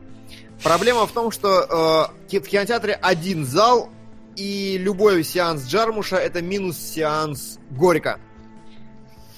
Проблема 0.62 1.06
в 1.06 1.12
том, 1.12 1.32
что 1.32 2.12
э, 2.30 2.38
в 2.38 2.46
кинотеатре 2.46 2.92
один 2.92 3.44
зал, 3.44 3.90
и 4.36 4.78
любой 4.78 5.24
сеанс 5.24 5.66
Джармуша 5.66 6.16
это 6.16 6.40
минус 6.40 6.78
сеанс 6.78 7.58
Горько. 7.70 8.20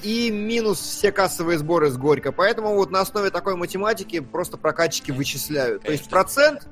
И 0.02 0.30
минус 0.30 0.80
все 0.80 1.12
кассовые 1.12 1.58
сборы 1.58 1.90
с 1.90 1.96
Горько. 1.96 2.30
Поэтому 2.30 2.74
вот 2.74 2.90
на 2.90 3.00
основе 3.00 3.30
такой 3.30 3.56
математики 3.56 4.20
просто 4.20 4.58
прокатчики 4.58 5.12
вычисляют. 5.12 5.82
То 5.82 5.92
есть 5.92 6.10
процент 6.10 6.68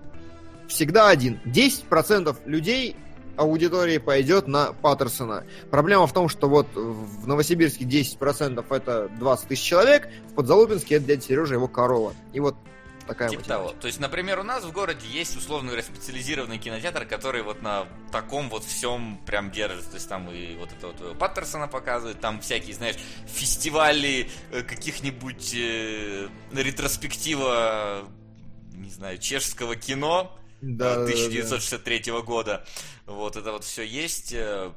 всегда 0.68 1.08
один. 1.08 1.40
10% 1.46 2.36
людей 2.44 2.96
аудитории 3.36 3.98
пойдет 3.98 4.46
на 4.46 4.72
Паттерсона. 4.72 5.44
Проблема 5.70 6.06
в 6.06 6.12
том, 6.12 6.28
что 6.28 6.48
вот 6.48 6.66
в 6.74 7.26
Новосибирске 7.26 7.84
10% 7.84 8.64
это 8.74 9.08
20 9.18 9.48
тысяч 9.48 9.62
человек, 9.62 10.08
в 10.30 10.34
Подзалупинске 10.34 10.96
это 10.96 11.06
дядя 11.06 11.22
Сережа 11.22 11.54
его 11.54 11.68
корова. 11.68 12.14
И 12.32 12.40
вот 12.40 12.56
такая 13.06 13.28
Типа 13.28 13.42
математика. 13.42 13.68
того. 13.68 13.80
То 13.80 13.86
есть, 13.86 14.00
например, 14.00 14.40
у 14.40 14.42
нас 14.42 14.64
в 14.64 14.72
городе 14.72 15.06
есть 15.08 15.36
условно 15.36 15.68
говоря 15.68 15.82
специализированный 15.82 16.58
кинотеатр, 16.58 17.04
который 17.04 17.42
вот 17.42 17.62
на 17.62 17.86
таком 18.10 18.48
вот 18.48 18.64
всем 18.64 19.18
прям 19.26 19.50
держит. 19.50 19.86
То 19.88 19.94
есть 19.94 20.08
там 20.08 20.30
и 20.30 20.54
вот 20.56 20.72
этого 20.72 20.92
твоего 20.92 21.14
Паттерсона 21.14 21.68
показывают, 21.68 22.20
там 22.20 22.40
всякие, 22.40 22.74
знаешь, 22.74 22.96
фестивали 23.26 24.30
э, 24.50 24.62
каких-нибудь 24.62 25.54
э, 25.54 26.28
ретроспектива, 26.52 28.04
не 28.74 28.90
знаю, 28.90 29.18
чешского 29.18 29.76
кино. 29.76 30.36
Да, 30.62 30.94
да, 30.94 30.94
да, 30.94 31.06
да. 31.06 31.12
1963 31.12 32.12
года. 32.22 32.64
Вот 33.06 33.36
это 33.36 33.52
вот 33.52 33.64
все 33.64 33.82
есть. 33.82 34.32
Э, 34.32 34.72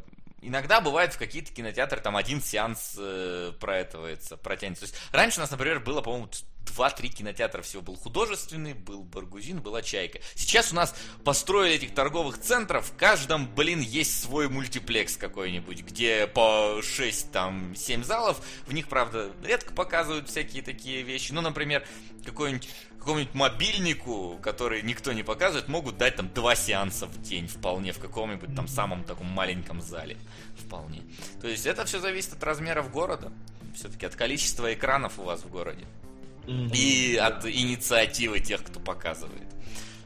Иногда 0.45 0.79
бывает 0.79 1.11
в 1.13 1.17
какие-то 1.17 1.51
кинотеатры 1.51 1.99
там 2.01 2.15
один 2.15 2.39
сеанс 2.39 2.95
э, 2.99 3.51
проэтывается, 3.59 4.37
протянется. 4.37 4.85
То 4.85 4.91
есть 4.91 5.01
раньше 5.11 5.39
у 5.39 5.41
нас, 5.41 5.49
например, 5.49 5.79
было, 5.79 6.01
по-моему, 6.01 6.29
2-3 6.65 7.07
кинотеатра 7.07 7.63
всего. 7.63 7.81
Был 7.81 7.95
художественный, 7.95 8.75
был 8.75 9.03
Баргузин, 9.03 9.59
была 9.59 9.81
Чайка. 9.81 10.19
Сейчас 10.35 10.71
у 10.71 10.75
нас 10.75 10.93
построили 11.23 11.75
этих 11.75 11.95
торговых 11.95 12.39
центров, 12.39 12.85
в 12.85 12.95
каждом, 12.95 13.47
блин, 13.55 13.79
есть 13.79 14.21
свой 14.21 14.47
мультиплекс 14.47 15.17
какой-нибудь, 15.17 15.81
где 15.81 16.27
по 16.27 16.79
6, 16.83 17.31
там, 17.31 17.75
7 17.75 18.03
залов. 18.03 18.39
В 18.67 18.73
них, 18.73 18.87
правда, 18.87 19.31
редко 19.43 19.73
показывают 19.73 20.29
всякие 20.29 20.61
такие 20.61 21.01
вещи. 21.01 21.31
Ну, 21.31 21.41
например, 21.41 21.87
какой-нибудь 22.23 22.69
какому-нибудь 23.05 23.35
мобильнику, 23.35 24.39
который 24.41 24.81
никто 24.81 25.13
не 25.13 25.21
показывает, 25.21 25.67
могут 25.67 25.97
дать 25.97 26.15
там 26.15 26.27
два 26.33 26.55
сеанса 26.55 27.05
в 27.05 27.21
день 27.21 27.47
вполне 27.47 27.93
в 27.93 27.99
каком-нибудь 27.99 28.55
там 28.55 28.67
самом 28.67 29.03
таком 29.03 29.27
маленьком 29.27 29.79
зале. 29.79 30.17
Вполне. 30.57 31.03
То 31.39 31.47
есть 31.47 31.67
это 31.67 31.85
все 31.85 31.99
зависит 31.99 32.33
от 32.33 32.43
размеров 32.43 32.91
города. 32.91 33.31
Все-таки 33.75 34.07
от 34.07 34.15
количества 34.15 34.73
экранов 34.73 35.19
у 35.19 35.23
вас 35.23 35.41
в 35.41 35.49
городе. 35.51 35.85
Мгм. 36.47 36.71
И 36.73 37.15
от 37.15 37.45
инициативы 37.45 38.39
тех, 38.39 38.63
кто 38.63 38.79
показывает. 38.79 39.43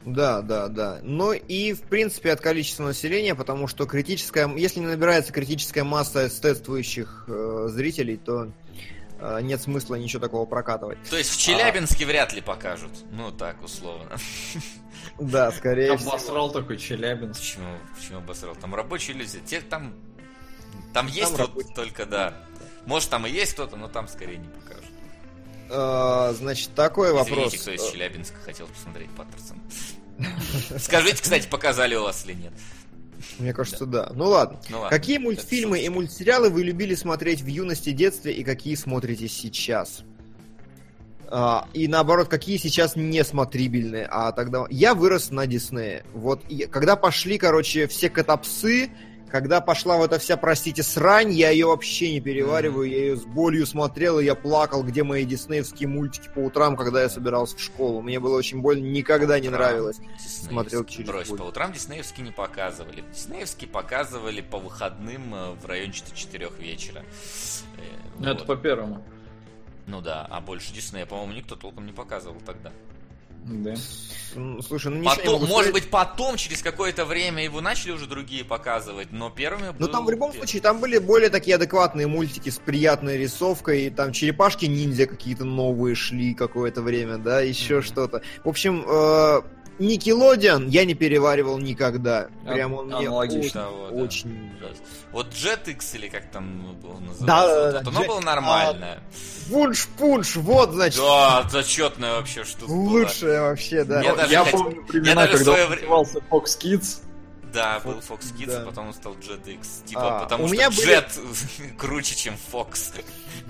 Да, 0.06 0.42
да, 0.42 0.68
да. 0.68 1.00
Ну 1.02 1.32
и, 1.32 1.72
в 1.72 1.82
принципе, 1.84 2.34
от 2.34 2.42
количества 2.42 2.84
населения, 2.84 3.34
потому 3.34 3.68
что 3.68 3.86
критическая, 3.86 4.54
если 4.58 4.82
не 4.82 4.88
набирается 4.88 5.32
критическая 5.32 5.84
масса 5.84 6.28
эстетствующих 6.28 7.26
э, 7.28 7.68
зрителей, 7.70 8.18
то 8.18 8.52
нет 9.42 9.62
смысла 9.62 9.96
ничего 9.96 10.22
такого 10.22 10.46
прокатывать. 10.46 10.98
То 11.10 11.18
есть 11.18 11.32
в 11.32 11.38
Челябинске 11.40 12.06
вряд 12.06 12.34
ли 12.34 12.42
покажут. 12.42 12.92
Ну 13.12 13.32
так, 13.32 13.62
условно. 13.64 14.18
Да, 15.18 15.52
скорее 15.52 15.96
всего. 15.98 16.12
Обосрал 16.12 16.52
такой 16.52 16.78
Челябинск. 16.78 17.40
Почему, 17.40 17.78
почему 17.98 18.18
обосрал? 18.20 18.56
Там 18.56 18.76
рабочие 18.76 19.16
люди. 19.16 19.40
Те, 19.46 19.62
там, 19.62 19.94
там 20.94 21.08
есть 21.08 21.38
вот 21.38 21.74
только, 21.74 22.06
да. 22.06 22.34
Может, 22.86 23.10
там 23.10 23.26
и 23.26 23.30
есть 23.30 23.54
кто-то, 23.54 23.76
но 23.76 23.88
там 23.88 24.08
скорее 24.08 24.38
не 24.38 24.48
покажут. 24.48 24.92
Э, 25.70 26.34
значит, 26.36 26.74
такой 26.76 27.14
вопрос. 27.14 27.54
Извините, 27.54 27.58
кто 27.60 27.72
из 27.72 27.92
Челябинска 27.92 28.38
хотел 28.40 28.68
посмотреть 28.68 29.10
Паттерсон. 29.12 29.62
Скажите, 30.80 31.22
кстати, 31.22 31.48
показали 31.48 31.96
у 31.96 32.04
вас 32.04 32.26
или 32.26 32.34
нет. 32.34 32.54
Мне 33.38 33.54
кажется, 33.54 33.86
да. 33.86 34.12
Ну 34.14 34.26
ладно. 34.26 34.60
Ну 34.70 34.80
ладно. 34.80 34.90
Какие 34.90 35.18
мультфильмы 35.18 35.80
и 35.80 35.90
мультсериалы 35.90 36.50
вы 36.50 36.64
любили 36.64 36.96
смотреть 36.96 37.42
в 37.42 37.48
юности, 37.48 37.92
детстве 37.92 38.34
и 38.34 38.44
какие 38.44 38.76
смотрите 38.76 39.28
сейчас? 39.28 40.04
А, 41.32 41.68
и 41.74 41.88
наоборот, 41.88 42.28
какие 42.28 42.58
сейчас 42.58 42.96
не 42.96 43.24
смотрибельные, 43.24 44.08
а 44.10 44.32
тогда... 44.32 44.66
Я 44.70 44.96
вырос 44.96 45.30
на 45.30 45.46
Диснее. 45.46 46.04
Вот, 46.14 46.44
и 46.50 46.66
когда 46.66 46.96
пошли, 46.96 47.38
короче, 47.38 47.88
все 47.88 48.10
котопсы, 48.10 48.90
когда 49.30 49.62
пошла 49.62 49.98
вот 49.98 50.12
эта 50.12 50.20
вся, 50.20 50.38
простите, 50.38 50.84
срань, 50.84 51.32
я 51.32 51.50
ее 51.50 51.68
вообще 51.68 52.12
не 52.12 52.20
перевариваю, 52.22 52.90
я 52.90 52.98
ее 52.98 53.16
с 53.16 53.24
болью 53.24 53.66
смотрел, 53.66 54.20
и 54.20 54.26
я 54.26 54.36
плакал, 54.36 54.84
где 54.84 55.04
мои 55.04 55.26
диснеевские 55.26 55.88
мультики 55.88 56.30
по 56.34 56.40
утрам, 56.40 56.76
когда 56.76 57.02
я 57.02 57.10
собирался 57.10 57.56
в 57.58 57.62
школу. 57.62 58.02
Мне 58.02 58.20
было 58.20 58.38
очень 58.38 58.62
больно, 58.62 58.86
никогда 58.86 59.40
не 59.40 59.50
нравилось. 59.50 59.98
Диснеевский. 59.98 60.48
Смотрел 60.50 60.84
через 60.86 61.08
Брось, 61.08 61.30
боль. 61.30 61.40
по 61.40 61.44
утрам 61.44 61.72
диснеевские 61.72 62.26
не 62.26 62.32
показывали. 62.32 63.04
Диснеевские 63.14 63.70
показывали 63.70 64.42
по 64.42 64.58
выходным 64.58 65.34
э, 65.34 65.52
в 65.52 65.66
районе 65.66 65.94
4 65.94 66.50
вечера. 66.60 67.00
Э, 67.78 67.82
Ну, 68.20 68.26
это 68.30 68.40
вот. 68.40 68.48
по 68.48 68.56
первому. 68.56 69.04
Ну 69.86 70.02
да, 70.02 70.26
а 70.30 70.40
больше 70.42 70.74
Диснея, 70.74 71.06
по-моему, 71.06 71.34
никто 71.34 71.56
толком 71.56 71.86
не 71.86 71.94
показывал 71.94 72.38
тогда. 72.46 72.72
Да. 73.46 73.76
Слушай, 74.62 74.92
ну 74.92 75.04
Потом, 75.04 75.34
могу 75.42 75.48
может 75.48 75.74
быть, 75.74 75.90
потом, 75.90 76.38
через 76.38 76.62
какое-то 76.62 77.04
время 77.06 77.44
его 77.44 77.62
начали 77.62 77.92
уже 77.92 78.06
другие 78.06 78.44
показывать, 78.46 79.12
но 79.12 79.32
первыми 79.32 79.68
Ну 79.80 79.88
был 79.88 79.88
там 79.88 80.06
в 80.06 80.12
любом 80.12 80.32
первый. 80.32 80.46
случае, 80.46 80.62
там 80.62 80.80
были 80.80 81.00
более 81.00 81.30
такие 81.30 81.56
адекватные 81.56 82.06
мультики 82.06 82.50
с 82.50 82.58
приятной 82.60 83.18
рисовкой, 83.18 83.86
и 83.88 83.90
там 83.90 84.12
черепашки-ниндзя 84.12 85.08
какие-то 85.08 85.46
новые 85.46 85.96
шли 85.96 86.36
какое-то 86.36 86.84
время, 86.84 87.18
да, 87.18 87.42
еще 87.42 87.76
Мгм. 87.78 87.84
что-то. 87.84 88.22
В 88.44 88.50
общем, 88.50 88.86
э, 88.88 89.42
Никелодиан 89.80 90.68
я 90.68 90.86
не 90.86 90.94
переваривал 90.94 91.58
никогда. 91.58 92.28
Прям 92.46 92.74
он 92.74 92.88
мне 92.88 93.08
Аналогично. 93.08 93.40
очень, 93.40 93.52
Того, 93.52 93.88
да. 93.90 93.96
очень... 94.04 94.52
Вот 95.12 95.28
Jetix 95.34 95.96
или 95.96 96.10
как 96.10 96.30
там 96.32 96.76
был 96.82 97.00
назывался, 97.00 97.26
Да, 97.26 97.48
да, 97.48 97.64
вот 97.66 97.72
да, 97.74 97.80
это, 97.82 97.90
оно 97.90 98.02
Jet- 98.04 98.08
было 98.08 98.20
нормальное. 98.20 99.00
Вунш-пунш, 99.48 100.36
вот, 100.36 100.72
значит, 100.74 101.00
Да, 101.00 101.48
зачетная 101.50 102.12
вообще 102.18 102.44
штука 102.44 102.72
была. 102.72 102.78
лучшее 102.92 103.42
вообще, 103.42 103.84
да. 103.84 104.02
Я 104.02 104.12
Ну, 104.12 104.18
даже 104.18 104.32
я 104.34 104.44
хот- 104.44 104.52
помню 104.52 104.86
времена, 104.88 105.10
я 105.10 105.16
даже 105.16 105.28
в 105.30 105.38
когда 105.38 105.52
свое 105.52 105.64
он 105.64 105.70
время- 105.72 105.82
назывался 105.90 106.18
Fox 106.30 106.44
Kids. 106.62 107.02
Да, 107.52 107.80
был 107.80 107.94
Fox 107.94 108.20
Kids, 108.38 108.46
Да. 108.52 108.62
а 108.62 108.66
потом 108.68 108.88
он 108.90 108.94
стал 108.94 109.14
Jetix. 109.16 109.84
Типа, 109.86 110.20
А, 110.20 110.24
потому 110.26 110.44
у 110.44 110.48
что 110.48 110.56
меня 110.56 110.70
были- 110.70 110.98
Jet 111.00 111.10
круче, 111.80 112.16
чем 112.16 112.36
Fox. 112.54 112.94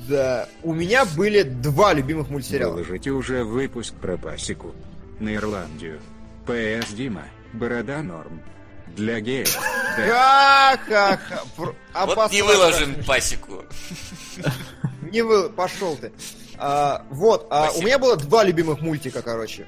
Да. 0.07 0.47
У 0.63 0.73
меня 0.73 1.03
были 1.03 1.41
два 1.43 1.91
любимых 1.93 2.29
мультсериала. 2.29 2.71
Выложите 2.71 3.09
уже 3.11 3.43
выпуск 3.43 3.93
про 3.95 4.15
пасеку. 4.17 4.73
На 5.19 5.35
Ирландию. 5.35 5.99
П.С. 6.49 6.89
Дима. 6.93 7.25
Борода 7.53 8.01
норм. 8.01 8.41
Для 8.95 9.19
геев. 9.19 9.55
Ха-ха-ха. 9.55 11.41
Пр- 11.55 11.75
Вот 12.07 12.31
не 12.31 12.41
выложим 12.41 13.03
пасеку. 13.05 13.65
Не 15.11 15.21
вы, 15.21 15.51
пошел 15.51 15.95
ты. 15.95 16.11
А, 16.57 17.05
вот, 17.11 17.45
а, 17.51 17.69
у 17.75 17.83
меня 17.83 17.99
было 17.99 18.17
два 18.17 18.43
любимых 18.43 18.81
мультика, 18.81 19.21
короче. 19.21 19.67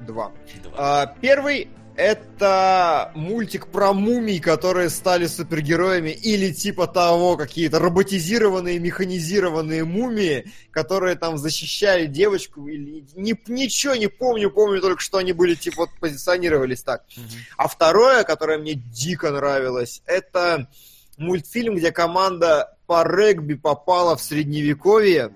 Два. 0.00 0.30
Два. 0.62 0.72
А, 0.76 1.06
первый 1.20 1.68
это 1.96 3.10
мультик 3.14 3.68
про 3.68 3.92
мумий, 3.92 4.38
которые 4.38 4.90
стали 4.90 5.26
супергероями, 5.26 6.10
или 6.10 6.52
типа 6.52 6.86
того, 6.86 7.36
какие-то 7.36 7.78
роботизированные, 7.78 8.78
механизированные 8.78 9.84
мумии, 9.84 10.52
которые 10.70 11.16
там 11.16 11.38
защищали 11.38 12.06
девочку, 12.06 12.68
или 12.68 13.04
не, 13.14 13.34
ничего 13.48 13.94
не 13.94 14.08
помню, 14.08 14.50
помню 14.50 14.80
только, 14.80 15.00
что 15.00 15.18
они 15.18 15.32
были, 15.32 15.54
типа, 15.54 15.76
вот 15.82 15.90
позиционировались 15.98 16.82
так. 16.82 17.04
Мгм. 17.16 17.26
А 17.56 17.68
второе, 17.68 18.24
которое 18.24 18.58
мне 18.58 18.74
дико 18.74 19.30
нравилось, 19.30 20.02
это 20.04 20.68
мультфильм, 21.16 21.76
где 21.76 21.92
команда 21.92 22.76
по 22.86 23.04
регби 23.04 23.54
попала 23.54 24.16
в 24.16 24.22
средневековье. 24.22 25.32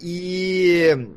И, 0.00 1.08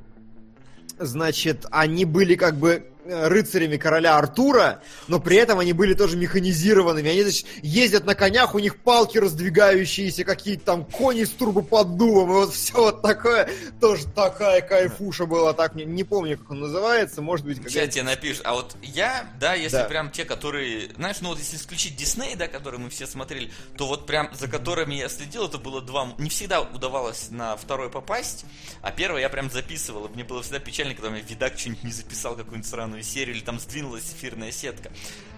значит, 1.00 1.66
они 1.72 2.06
были 2.06 2.36
как 2.36 2.58
бы 2.58 2.91
рыцарями 3.06 3.78
короля 3.78 4.18
Артура, 4.18 4.82
но 5.08 5.20
при 5.20 5.38
этом 5.38 5.60
они 5.60 5.74
были 5.74 5.94
тоже 5.94 6.18
механизированными. 6.18 7.10
Они, 7.10 7.24
значит, 7.24 7.46
ездят 7.62 8.06
на 8.06 8.16
конях, 8.16 8.56
у 8.56 8.60
них 8.60 8.78
палки 8.80 9.18
раздвигающиеся, 9.18 10.24
какие-то 10.24 10.66
там 10.66 10.86
кони 10.86 11.24
с 11.24 11.30
турбоподдувом, 11.32 12.30
и 12.30 12.34
вот 12.34 12.54
все 12.54 12.74
вот 12.74 13.02
такое. 13.02 13.50
Тоже 13.80 14.06
такая 14.08 14.62
кайфуша 14.62 15.26
была. 15.26 15.54
Так, 15.54 15.76
не, 15.76 15.86
не 15.86 16.04
помню, 16.04 16.38
как 16.38 16.52
он 16.52 16.60
называется. 16.62 17.22
Может 17.22 17.46
быть, 17.46 17.58
Сейчас 17.58 17.74
какая-то 17.74 17.94
тебе 17.94 18.04
напишешь. 18.04 18.42
А 18.44 18.54
вот 18.54 18.76
я, 18.82 19.30
да, 19.40 19.54
если 19.54 19.78
Да. 19.78 19.84
прям 19.86 20.12
те, 20.12 20.26
которые... 20.26 20.90
Знаешь, 20.96 21.18
ну 21.22 21.30
вот 21.30 21.40
если 21.40 21.58
исключить 21.58 21.96
Дисней, 21.96 22.36
да, 22.36 22.48
которые 22.48 22.80
мы 22.80 22.90
все 22.90 23.08
смотрели, 23.08 23.52
то 23.78 23.88
вот 23.88 24.06
прям 24.06 24.30
за 24.34 24.48
которыми 24.48 24.96
я 24.96 25.10
следил, 25.10 25.46
это 25.48 25.58
было 25.58 25.82
два... 25.82 26.14
Не 26.18 26.30
всегда 26.30 26.62
удавалось 26.62 27.30
на 27.30 27.56
второй 27.58 27.90
попасть, 27.90 28.46
а 28.82 28.92
первый 28.92 29.22
я 29.22 29.30
прям 29.30 29.50
записывал. 29.50 30.06
И 30.06 30.10
мне 30.14 30.24
было 30.24 30.42
всегда 30.42 30.60
печально, 30.60 30.94
когда 30.94 31.10
мне 31.10 31.22
видак 31.22 31.58
что-нибудь 31.58 31.84
не 31.84 31.92
записал, 31.92 32.36
какую-нибудь 32.36 32.70
сраную 32.70 32.91
серию, 33.00 33.36
или 33.36 33.44
там 33.44 33.60
сдвинулась 33.60 34.12
эфирная 34.14 34.52
сетка. 34.52 34.92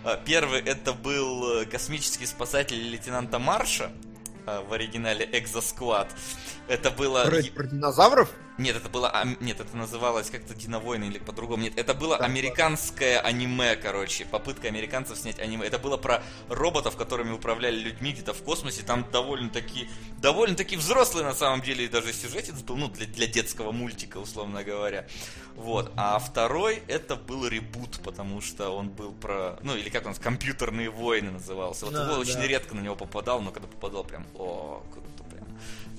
А, 0.04 0.18
Первый 0.18 0.62
это 0.62 0.94
был 0.94 1.62
э, 1.62 1.66
космический 1.66 2.26
спасатель 2.26 2.78
лейтенанта 2.78 3.40
Марша, 3.40 3.92
а, 4.46 4.62
в 4.62 4.74
оригинале 4.74 5.28
Экзосквад. 5.32 6.08
Это 6.68 6.92
было... 6.92 7.24
про, 7.26 7.44
про 7.44 7.64
динозавров. 7.68 8.30
Нет, 8.58 8.76
это 8.76 8.90
было... 8.90 9.12
Нет, 9.40 9.60
это 9.60 9.76
называлось 9.76 10.30
как-то 10.30 10.54
Диновойны 10.54 11.06
или 11.06 11.18
по-другому. 11.18 11.64
Нет, 11.64 11.74
это 11.78 11.94
было 11.94 12.18
американское 12.18 13.20
аниме, 13.20 13.76
короче. 13.76 14.26
Попытка 14.26 14.68
американцев 14.68 15.18
снять 15.18 15.40
аниме. 15.40 15.66
Это 15.66 15.80
было 15.80 15.98
про 15.98 16.22
роботов, 16.50 16.96
которыми 16.96 17.32
управляли 17.32 17.80
людьми 17.80 18.12
где-то 18.12 18.34
в 18.34 18.44
космосе. 18.44 18.84
Там 18.84 19.06
довольно-таки... 19.12 19.90
Довольно-таки 20.22 20.76
взрослый, 20.78 21.24
на 21.24 21.34
самом 21.34 21.62
деле, 21.62 21.88
даже 21.88 22.14
сюжетец 22.14 22.62
был. 22.62 22.78
Ну, 22.78 22.90
для, 22.90 23.08
для 23.08 23.28
детского 23.28 23.72
мультика, 23.72 24.18
условно 24.18 24.64
говоря. 24.64 25.08
Вот. 25.56 25.92
А 25.96 26.20
второй, 26.20 26.84
это 26.88 27.16
был 27.16 27.48
ребут, 27.48 28.00
потому 28.04 28.42
что 28.42 28.70
он 28.70 28.90
был 28.90 29.14
про... 29.14 29.60
Ну, 29.64 29.76
или 29.76 29.90
как 29.90 30.06
он, 30.06 30.14
компьютерные 30.16 30.90
войны 30.90 31.32
назывался. 31.32 31.86
Вот 31.86 31.94
Да, 31.94 32.04
его 32.04 32.16
очень 32.22 32.36
да. 32.36 32.48
редко 32.48 32.76
на 32.76 32.82
него 32.82 32.96
попадал, 32.96 33.42
но 33.42 33.52
когда 33.52 33.68
попадал, 33.68 34.04
прям... 34.04 34.26
О, 34.36 34.84
круто. 34.92 35.08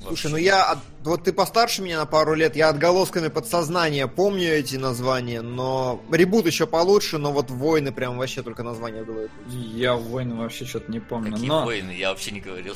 Слушай, 0.02 0.30
ну 0.30 0.36
я, 0.36 0.64
от- 0.64 0.78
вот 1.02 1.24
ты 1.24 1.32
постарше 1.32 1.80
меня 1.82 1.98
на 1.98 2.06
пару 2.06 2.34
лет, 2.34 2.56
я 2.56 2.68
отголосками 2.68 3.28
подсознания 3.28 4.06
помню 4.06 4.52
эти 4.52 4.76
названия, 4.76 5.40
но 5.40 6.02
ребут 6.10 6.46
еще 6.46 6.66
получше, 6.66 7.18
но 7.18 7.32
вот 7.32 7.50
войны 7.50 7.90
прям 7.92 8.18
вообще 8.18 8.42
только 8.42 8.62
название 8.62 9.02
было. 9.04 9.28
Я 9.48 9.94
войны 9.94 10.34
вообще 10.34 10.66
что-то 10.66 10.90
не 10.92 11.00
помню. 11.00 11.32
Какие 11.32 11.48
но... 11.48 11.64
войны? 11.64 11.90
Я 11.92 12.10
вообще 12.10 12.32
не 12.32 12.40
говорил. 12.40 12.74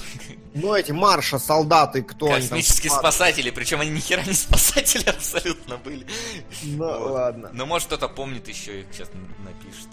Ну 0.54 0.74
эти 0.74 0.92
марша, 0.92 1.38
солдаты, 1.38 2.02
кто 2.02 2.26
они 2.32 2.46
там? 2.48 2.58
Космические 2.58 2.92
спасатели, 2.92 3.50
причем 3.50 3.80
они 3.80 3.90
ни 3.90 4.00
хера 4.00 4.22
не 4.24 4.32
спасатели 4.32 5.04
абсолютно 5.08 5.76
были. 5.76 6.06
Ну 6.62 6.76
Вот. 6.86 7.10
ладно. 7.10 7.50
Но 7.52 7.66
может 7.66 7.88
кто-то 7.88 8.08
помнит 8.08 8.48
еще 8.48 8.80
их 8.80 8.86
сейчас 8.92 9.10
напишет. 9.44 9.88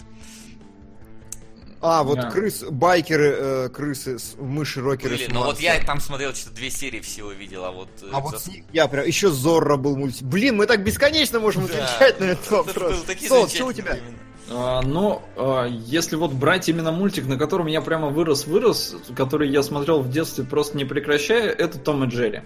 А, 1.82 2.02
вот 2.02 2.16
Да. 2.16 2.30
крыс, 2.30 2.64
байкеры, 2.68 3.36
э, 3.38 3.68
крысы, 3.68 4.18
с- 4.18 4.34
мыши, 4.38 4.80
рокеры 4.80 5.16
Были, 5.16 5.26
с 5.26 5.28
но 5.32 5.44
вот 5.44 5.60
я 5.60 5.78
там 5.84 6.00
смотрел 6.00 6.34
что-то 6.34 6.56
две 6.56 6.70
серии 6.70 7.00
всего 7.00 7.30
видел, 7.32 7.64
а 7.64 7.70
вот... 7.70 7.88
э, 8.02 8.06
А 8.12 8.20
вот 8.20 8.40
за- 8.40 8.50
я 8.72 8.88
прям, 8.88 9.06
еще 9.06 9.30
Зорро 9.30 9.76
был 9.76 9.94
мультик. 9.96 10.22
Блин, 10.22 10.56
мы 10.56 10.66
так 10.66 10.82
бесконечно 10.82 11.38
можем 11.38 11.66
Да. 11.66 11.74
отвечать 11.74 12.18
на 12.18 12.24
этот 12.24 12.46
Это 12.46 12.56
вопрос. 12.56 13.04
Сол, 13.28 13.48
что 13.48 13.66
у 13.66 13.72
тебя? 13.72 13.98
А, 14.48 14.80
ну, 14.82 15.22
а, 15.36 15.66
если 15.66 16.16
вот 16.16 16.32
брать 16.32 16.68
именно 16.68 16.92
мультик, 16.92 17.26
на 17.26 17.36
котором 17.36 17.66
я 17.66 17.80
прямо 17.82 18.08
вырос-вырос, 18.08 18.96
который 19.14 19.50
я 19.50 19.62
смотрел 19.62 20.00
в 20.00 20.10
детстве 20.10 20.44
просто 20.44 20.76
не 20.78 20.84
прекращая, 20.84 21.50
это 21.50 21.78
Том 21.78 22.04
и 22.04 22.06
Джерри. 22.06 22.42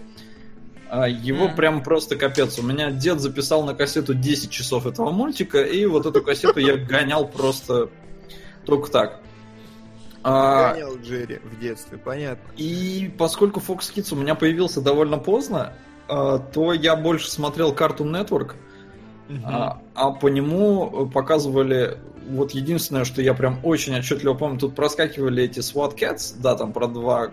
А, 0.92 1.06
Его 1.08 1.46
Мгм. 1.46 1.56
прям 1.56 1.82
просто 1.84 2.16
капец. 2.16 2.58
У 2.58 2.62
меня 2.62 2.90
дед 2.90 3.20
записал 3.20 3.62
на 3.64 3.74
кассету 3.74 4.12
10 4.12 4.50
часов 4.50 4.86
этого 4.86 5.12
мультика, 5.12 5.62
и 5.62 5.86
вот 5.86 6.04
эту 6.04 6.20
кассету 6.20 6.58
я 6.58 6.76
гонял 6.76 7.28
просто 7.28 7.90
только 8.64 8.90
так. 8.90 9.20
А, 10.22 10.74
Гонял 10.74 10.96
Джерри 10.98 11.40
в 11.42 11.58
детстве, 11.58 11.98
понятно. 11.98 12.52
И 12.56 13.12
поскольку 13.18 13.60
Fox 13.60 13.92
Kids 13.94 14.12
у 14.12 14.16
меня 14.16 14.34
появился 14.34 14.80
довольно 14.80 15.16
поздно, 15.18 15.72
а, 16.08 16.38
то 16.38 16.72
я 16.72 16.96
больше 16.96 17.30
смотрел 17.30 17.72
Cartoon 17.72 18.10
Network, 18.10 18.54
а, 19.44 19.80
а 19.94 20.10
по 20.10 20.28
нему 20.28 21.08
показывали 21.12 21.98
вот 22.28 22.52
единственное, 22.52 23.04
что 23.04 23.22
я 23.22 23.34
прям 23.34 23.60
очень 23.62 23.96
отчетливо 23.96 24.34
помню, 24.34 24.58
тут 24.58 24.74
проскакивали 24.74 25.44
эти 25.44 25.60
SWAT 25.60 25.96
Cats, 25.96 26.34
да, 26.38 26.54
там 26.54 26.72
про 26.72 26.86
два, 26.86 27.30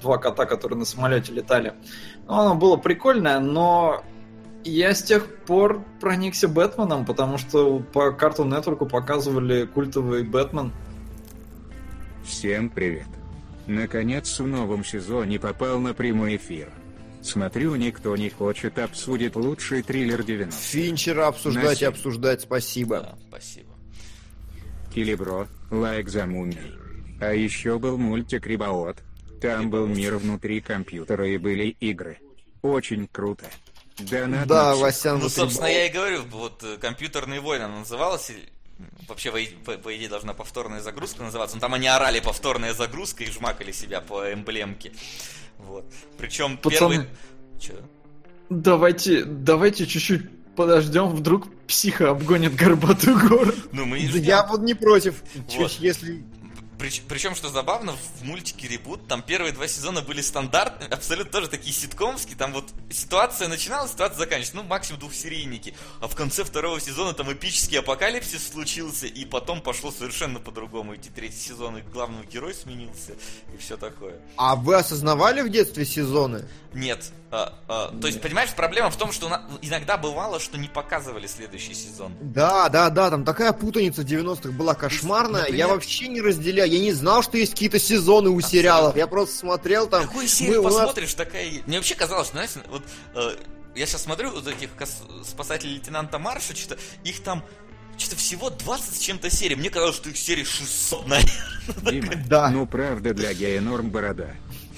два 0.00 0.18
кота, 0.18 0.46
которые 0.46 0.78
на 0.78 0.84
самолете 0.84 1.32
летали. 1.32 1.74
Ну, 2.26 2.34
оно 2.34 2.54
было 2.54 2.76
прикольное, 2.76 3.40
но 3.40 4.02
я 4.68 4.94
с 4.94 5.02
тех 5.02 5.26
пор 5.44 5.84
проникся 6.00 6.48
Бэтменом, 6.48 7.04
потому 7.06 7.38
что 7.38 7.80
по 7.80 8.10
Cartoon 8.10 8.48
Network 8.48 8.88
показывали 8.88 9.64
культовый 9.66 10.22
Бэтмен. 10.22 10.72
Всем 12.24 12.68
привет. 12.68 13.06
Наконец 13.66 14.38
в 14.38 14.46
новом 14.46 14.84
сезоне 14.84 15.38
попал 15.38 15.78
на 15.80 15.94
прямой 15.94 16.36
эфир. 16.36 16.70
Смотрю, 17.22 17.74
никто 17.74 18.16
не 18.16 18.30
хочет 18.30 18.78
обсудить 18.78 19.34
лучший 19.34 19.82
триллер 19.82 20.22
90. 20.22 20.58
Финчера 20.60 21.28
обсуждать 21.28 21.82
и 21.82 21.84
обсуждать, 21.84 22.42
спасибо. 22.42 23.00
Да, 23.00 23.18
спасибо. 23.28 23.74
Килибро, 24.94 25.48
лайк 25.70 26.08
за 26.08 26.26
мумией. 26.26 26.78
А 27.20 27.32
еще 27.32 27.78
был 27.78 27.98
мультик 27.98 28.46
Рибаот. 28.46 28.98
Там 29.40 29.70
был 29.70 29.86
мир 29.86 30.16
внутри 30.16 30.60
компьютера 30.60 31.28
и 31.28 31.36
были 31.38 31.68
игры. 31.80 32.18
Очень 32.62 33.08
круто. 33.08 33.46
Да, 33.98 34.72
всех. 34.72 34.82
Васян, 34.82 35.18
Ну, 35.18 35.28
собственно, 35.28 35.66
я 35.66 35.86
и 35.86 35.90
говорю, 35.90 36.22
вот 36.30 36.62
э, 36.62 36.76
компьютерные 36.78 37.40
войны 37.40 37.64
она 37.64 37.80
называлась. 37.80 38.30
вообще, 39.08 39.30
по, 39.64 39.96
идее, 39.96 40.08
должна 40.08 40.34
повторная 40.34 40.80
загрузка 40.80 41.22
называться. 41.22 41.56
Но 41.56 41.60
там 41.60 41.74
они 41.74 41.88
орали 41.88 42.20
повторная 42.20 42.74
загрузка 42.74 43.24
и 43.24 43.30
жмакали 43.30 43.72
себя 43.72 44.00
по 44.00 44.32
эмблемке. 44.32 44.92
Вот. 45.58 45.84
Причем 46.16 46.56
Пацаны. 46.58 46.94
первый... 46.94 47.08
Чё? 47.60 47.74
Давайте, 48.48 49.24
давайте 49.24 49.86
чуть-чуть 49.86 50.54
подождем, 50.58 51.08
вдруг 51.08 51.46
психа 51.66 52.10
обгонит 52.10 52.54
горбатую 52.56 53.18
гору. 53.28 53.52
Ну, 53.72 53.84
мы 53.84 54.00
Да 54.00 54.08
ждем. 54.08 54.22
Я 54.22 54.46
вот 54.46 54.60
не 54.60 54.74
против. 54.74 55.22
Вот. 55.34 55.48
Чуть, 55.48 55.80
если... 55.80 56.24
Причем, 56.78 57.34
что 57.34 57.48
забавно, 57.48 57.92
в 57.92 58.22
мультике 58.22 58.68
Ребут 58.68 59.08
там 59.08 59.20
первые 59.22 59.52
два 59.52 59.66
сезона 59.66 60.00
были 60.00 60.20
стандартные, 60.20 60.88
абсолютно 60.88 61.32
тоже 61.32 61.48
такие 61.48 61.74
ситкомские. 61.74 62.36
Там 62.36 62.52
вот 62.52 62.66
ситуация 62.90 63.48
начиналась, 63.48 63.90
ситуация 63.90 64.18
заканчивалась. 64.18 64.54
Ну, 64.54 64.62
максимум 64.62 65.00
двухсерийники. 65.00 65.74
А 66.00 66.06
в 66.06 66.14
конце 66.14 66.44
второго 66.44 66.80
сезона 66.80 67.14
там 67.14 67.32
эпический 67.32 67.80
апокалипсис 67.80 68.48
случился, 68.52 69.06
и 69.06 69.24
потом 69.24 69.60
пошло 69.60 69.90
совершенно 69.90 70.38
по-другому. 70.38 70.94
Эти 70.94 71.08
третий 71.08 71.38
сезон, 71.38 71.78
и 71.78 71.82
главный 71.82 72.24
герой 72.26 72.54
сменился, 72.54 73.14
и 73.52 73.56
все 73.58 73.76
такое. 73.76 74.20
А 74.36 74.54
вы 74.54 74.76
осознавали 74.76 75.42
в 75.42 75.48
детстве 75.48 75.84
сезоны? 75.84 76.46
Нет. 76.74 77.10
а, 77.30 77.54
а, 77.66 77.88
то 78.00 78.06
есть, 78.06 78.20
понимаешь, 78.20 78.50
проблема 78.54 78.90
в 78.90 78.96
том, 78.96 79.10
что 79.12 79.28
на- 79.28 79.42
иногда 79.62 79.96
бывало, 79.96 80.38
что 80.40 80.58
не 80.58 80.68
показывали 80.68 81.26
следующий 81.26 81.74
сезон. 81.74 82.12
Да, 82.20 82.68
да, 82.68 82.90
да, 82.90 83.10
там 83.10 83.24
такая 83.24 83.52
путаница 83.52 84.02
в 84.02 84.04
90-х 84.04 84.50
была 84.52 84.74
кошмарная. 84.74 85.40
Например? 85.42 85.58
Я 85.58 85.68
вообще 85.68 86.08
не 86.08 86.20
разделяю. 86.20 86.70
Я 86.70 86.78
не 86.78 86.92
знал, 86.92 87.22
что 87.22 87.36
есть 87.38 87.52
какие-то 87.52 87.78
сезоны 87.78 88.30
у 88.30 88.40
сериалов. 88.40 88.96
Я 88.96 89.06
просто 89.06 89.36
смотрел 89.36 89.88
там. 89.88 90.02
Какую 90.04 90.22
мы- 90.22 90.28
серию 90.28 90.62
нас- 90.62 90.74
посмотришь, 90.74 91.14
такая... 91.14 91.44
и- 91.46 91.62
Мне 91.66 91.78
вообще 91.78 91.94
казалось, 91.94 92.30
знаешь, 92.30 92.50
вот 92.70 92.82
э, 93.14 93.36
я 93.74 93.86
сейчас 93.86 94.02
смотрю 94.02 94.30
вот 94.30 94.46
этих 94.46 94.74
кос- 94.74 95.02
спасателей 95.26 95.74
лейтенанта 95.74 96.18
Марша, 96.18 96.54
что-то 96.54 96.78
их 97.04 97.22
там 97.22 97.42
что-то 97.96 98.14
всего 98.14 98.48
20 98.48 98.94
с 98.94 98.98
чем-то 99.00 99.28
серий. 99.28 99.56
Мне 99.56 99.70
казалось, 99.70 99.96
что 99.96 100.08
их 100.08 100.16
серий 100.16 100.44
600, 100.44 101.06
наверное. 101.08 101.32
Дима, 101.90 102.12
Да. 102.28 102.48
ну 102.50 102.64
правда 102.64 103.12
для 103.12 103.34
гея 103.34 103.60
норм 103.60 103.90
борода. 103.90 104.28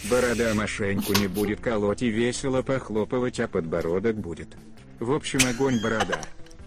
Борода 0.04 0.54
мошеннику 0.54 1.12
не 1.14 1.26
будет 1.26 1.60
колоть 1.60 2.02
и 2.02 2.08
весело 2.08 2.62
похлопывать, 2.62 3.38
а 3.40 3.48
подбородок 3.48 4.16
будет. 4.16 4.48
В 4.98 5.12
общем, 5.12 5.40
огонь 5.48 5.80
борода. 5.82 6.20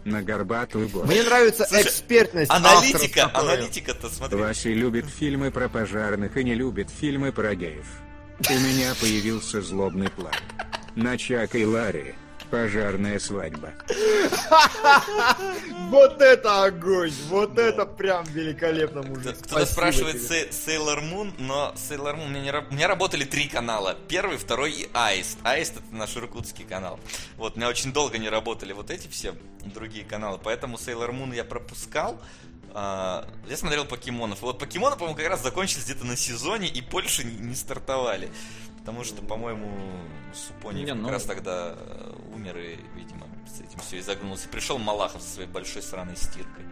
На 0.06 0.22
горбатую 0.22 0.90
гору. 0.90 1.08
Мне 1.08 1.24
нравится 1.24 1.66
Слушай, 1.66 1.84
экспертность 1.84 2.52
Аналитика, 2.52 3.32
аналитика-то, 3.34 4.10
смотри. 4.10 4.38
Вася 4.38 4.70
любит 4.70 5.06
фильмы 5.06 5.50
про 5.50 5.70
пожарных 5.70 6.36
и 6.36 6.44
не 6.44 6.56
любит 6.56 6.90
фильмы 6.90 7.32
про 7.32 7.56
геев. 7.56 7.88
У 8.50 8.54
меня 8.54 8.94
появился 9.00 9.62
злобный 9.62 10.10
план. 10.10 10.34
На 10.96 11.18
Чака 11.18 11.58
и 11.58 11.66
Ларри. 11.66 12.16
Пожарная 12.54 13.18
свадьба. 13.18 13.74
Вот 15.90 16.22
это 16.22 16.66
огонь! 16.66 17.12
Вот 17.28 17.58
это 17.58 17.86
прям 17.86 18.26
великолепно, 18.26 19.02
мужик. 19.02 19.38
Кто-то 19.42 19.66
спрашивает 19.66 20.18
Sailor 20.18 21.02
Moon, 21.02 21.34
но 21.40 21.74
Sailor 21.76 22.16
Moon 22.16 22.28
у 22.28 22.74
меня, 22.74 22.88
работали 22.88 23.24
три 23.24 23.48
канала. 23.48 23.98
Первый, 24.08 24.38
второй 24.38 24.72
и 24.72 24.90
Аист. 24.94 25.40
Аист 25.44 25.78
это 25.78 25.96
наш 25.96 26.16
иркутский 26.16 26.66
канал. 26.66 27.00
Вот, 27.38 27.56
у 27.56 27.58
меня 27.58 27.70
очень 27.70 27.92
долго 27.92 28.20
не 28.20 28.30
работали 28.30 28.74
вот 28.74 28.92
эти 28.92 29.08
все 29.08 29.34
другие 29.66 30.06
каналы, 30.06 30.40
поэтому 30.44 30.78
Sailor 30.78 31.12
Moon 31.12 31.36
я 31.36 31.44
пропускал. 31.44 32.20
А, 32.76 33.28
я 33.48 33.58
смотрел 33.58 33.86
покемонов. 33.86 34.42
Вот 34.42 34.60
покемоны, 34.60 34.96
по-моему, 34.96 35.18
как 35.18 35.28
раз 35.28 35.42
закончились 35.42 35.86
где-то 35.86 36.06
на 36.06 36.16
сезоне 36.16 36.68
и 36.68 36.82
больше 36.82 37.24
не, 37.24 37.36
не 37.36 37.56
стартовали. 37.56 38.30
Потому 38.84 39.06
что, 39.06 39.22
по-моему, 39.22 39.70
Супони 40.34 40.86
как 40.86 40.96
ну- 40.96 41.10
раз 41.10 41.24
тогда 41.24 41.74
э, 41.78 42.14
умер 42.36 42.58
и, 42.58 42.78
видимо, 42.98 43.28
с 43.48 43.62
этим 43.62 43.80
все 43.80 44.00
и 44.00 44.02
загнулся. 44.02 44.50
Пришел 44.50 44.78
Малахов 44.78 45.22
со 45.22 45.36
своей 45.36 45.48
большой 45.48 45.82
сраной 45.82 46.18
стиркой. 46.18 46.66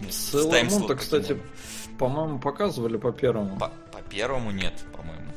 Вместе 0.00 0.22
с 0.22 0.34
Sailor 0.34 0.50
таймслот 0.50 0.82
Moon-то, 0.84 0.94
кстати, 0.94 1.42
по-моему, 1.98 2.38
показывали 2.38 2.96
по 2.96 3.12
первому. 3.12 3.58
По, 3.58 3.70
по 3.92 4.00
первому 4.08 4.52
нет, 4.52 4.72
по-моему. 4.96 5.30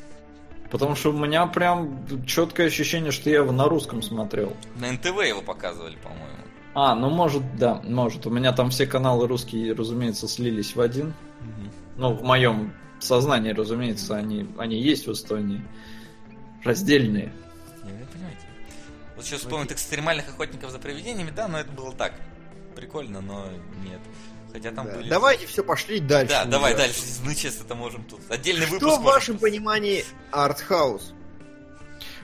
Потому 0.69 0.95
что 0.95 1.09
у 1.09 1.17
меня 1.17 1.45
прям 1.47 2.05
четкое 2.25 2.67
ощущение, 2.67 3.11
что 3.11 3.29
я 3.29 3.39
его 3.39 3.51
на 3.51 3.65
русском 3.65 4.01
смотрел. 4.01 4.55
На 4.77 4.93
НТВ 4.93 5.25
его 5.25 5.41
показывали, 5.41 5.97
по-моему. 5.97 6.37
А, 6.73 6.95
ну 6.95 7.09
может, 7.09 7.57
да, 7.57 7.81
может. 7.83 8.25
У 8.25 8.29
меня 8.29 8.53
там 8.53 8.69
все 8.69 8.87
каналы 8.87 9.27
русские, 9.27 9.73
разумеется, 9.73 10.29
слились 10.29 10.73
в 10.73 10.79
один. 10.79 11.13
Ну, 11.97 12.13
в 12.13 12.23
моем 12.23 12.73
сознании, 13.03 13.51
разумеется, 13.51 14.15
они, 14.15 14.47
они 14.57 14.79
есть 14.81 15.07
в 15.07 15.11
Эстонии. 15.11 15.61
Раздельные. 16.63 17.31
Не, 17.83 17.91
вы 17.91 18.05
понимаете. 18.13 18.39
Вот 19.15 19.25
сейчас 19.25 19.41
вспомнить 19.41 19.71
экстремальных 19.71 20.27
охотников 20.29 20.71
за 20.71 20.79
привидениями, 20.79 21.31
да, 21.31 21.47
но 21.47 21.59
это 21.59 21.71
было 21.71 21.93
так. 21.93 22.13
Прикольно, 22.75 23.21
но 23.21 23.45
нет. 23.83 23.99
Хотя 24.53 24.71
там 24.71 24.85
Да. 24.87 24.95
были... 24.95 25.09
Давайте 25.09 25.45
все 25.47 25.63
пошли 25.63 25.99
дальше. 25.99 26.33
Да, 26.33 26.45
давай 26.45 26.75
дальше. 26.75 27.01
Мы 27.25 27.35
честно-то 27.35 27.73
можем 27.75 28.03
тут. 28.03 28.19
Отдельный 28.29 28.65
выпуск. 28.65 28.81
Что 28.81 28.95
в 28.97 29.01
можем 29.01 29.03
вашем 29.05 29.37
просто- 29.37 29.47
понимании 29.57 30.05
артхаус? 30.31 31.13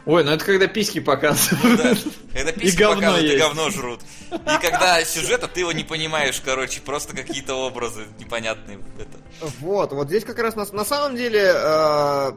Ой, 0.07 0.23
ну 0.23 0.31
это 0.31 0.45
когда 0.45 0.67
письки 0.67 0.99
Ну 0.99 1.05
показывают. 1.05 1.77
да. 1.77 1.95
Когда 2.33 2.51
письки 2.53 2.81
показывают, 2.81 3.33
и 3.33 3.37
говно 3.37 3.69
жрут. 3.69 3.99
И 4.31 4.61
когда 4.65 5.03
сюжета 5.03 5.49
ты 5.49 5.59
его 5.59 5.73
не 5.73 5.83
понимаешь, 5.83 6.41
короче, 6.43 6.79
просто 6.79 7.13
какие-то 7.13 7.55
образы 7.55 8.05
непонятные. 8.17 8.79
Это. 8.97 9.17
Вот, 9.59 9.91
вот 9.91 10.07
здесь 10.07 10.23
как 10.23 10.39
раз 10.39 10.55
на, 10.55 10.65
на 10.71 10.85
самом 10.85 11.17
деле 11.17 11.51
э, 11.53 12.31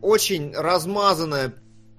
очень 0.00 0.54
размазанная 0.54 1.54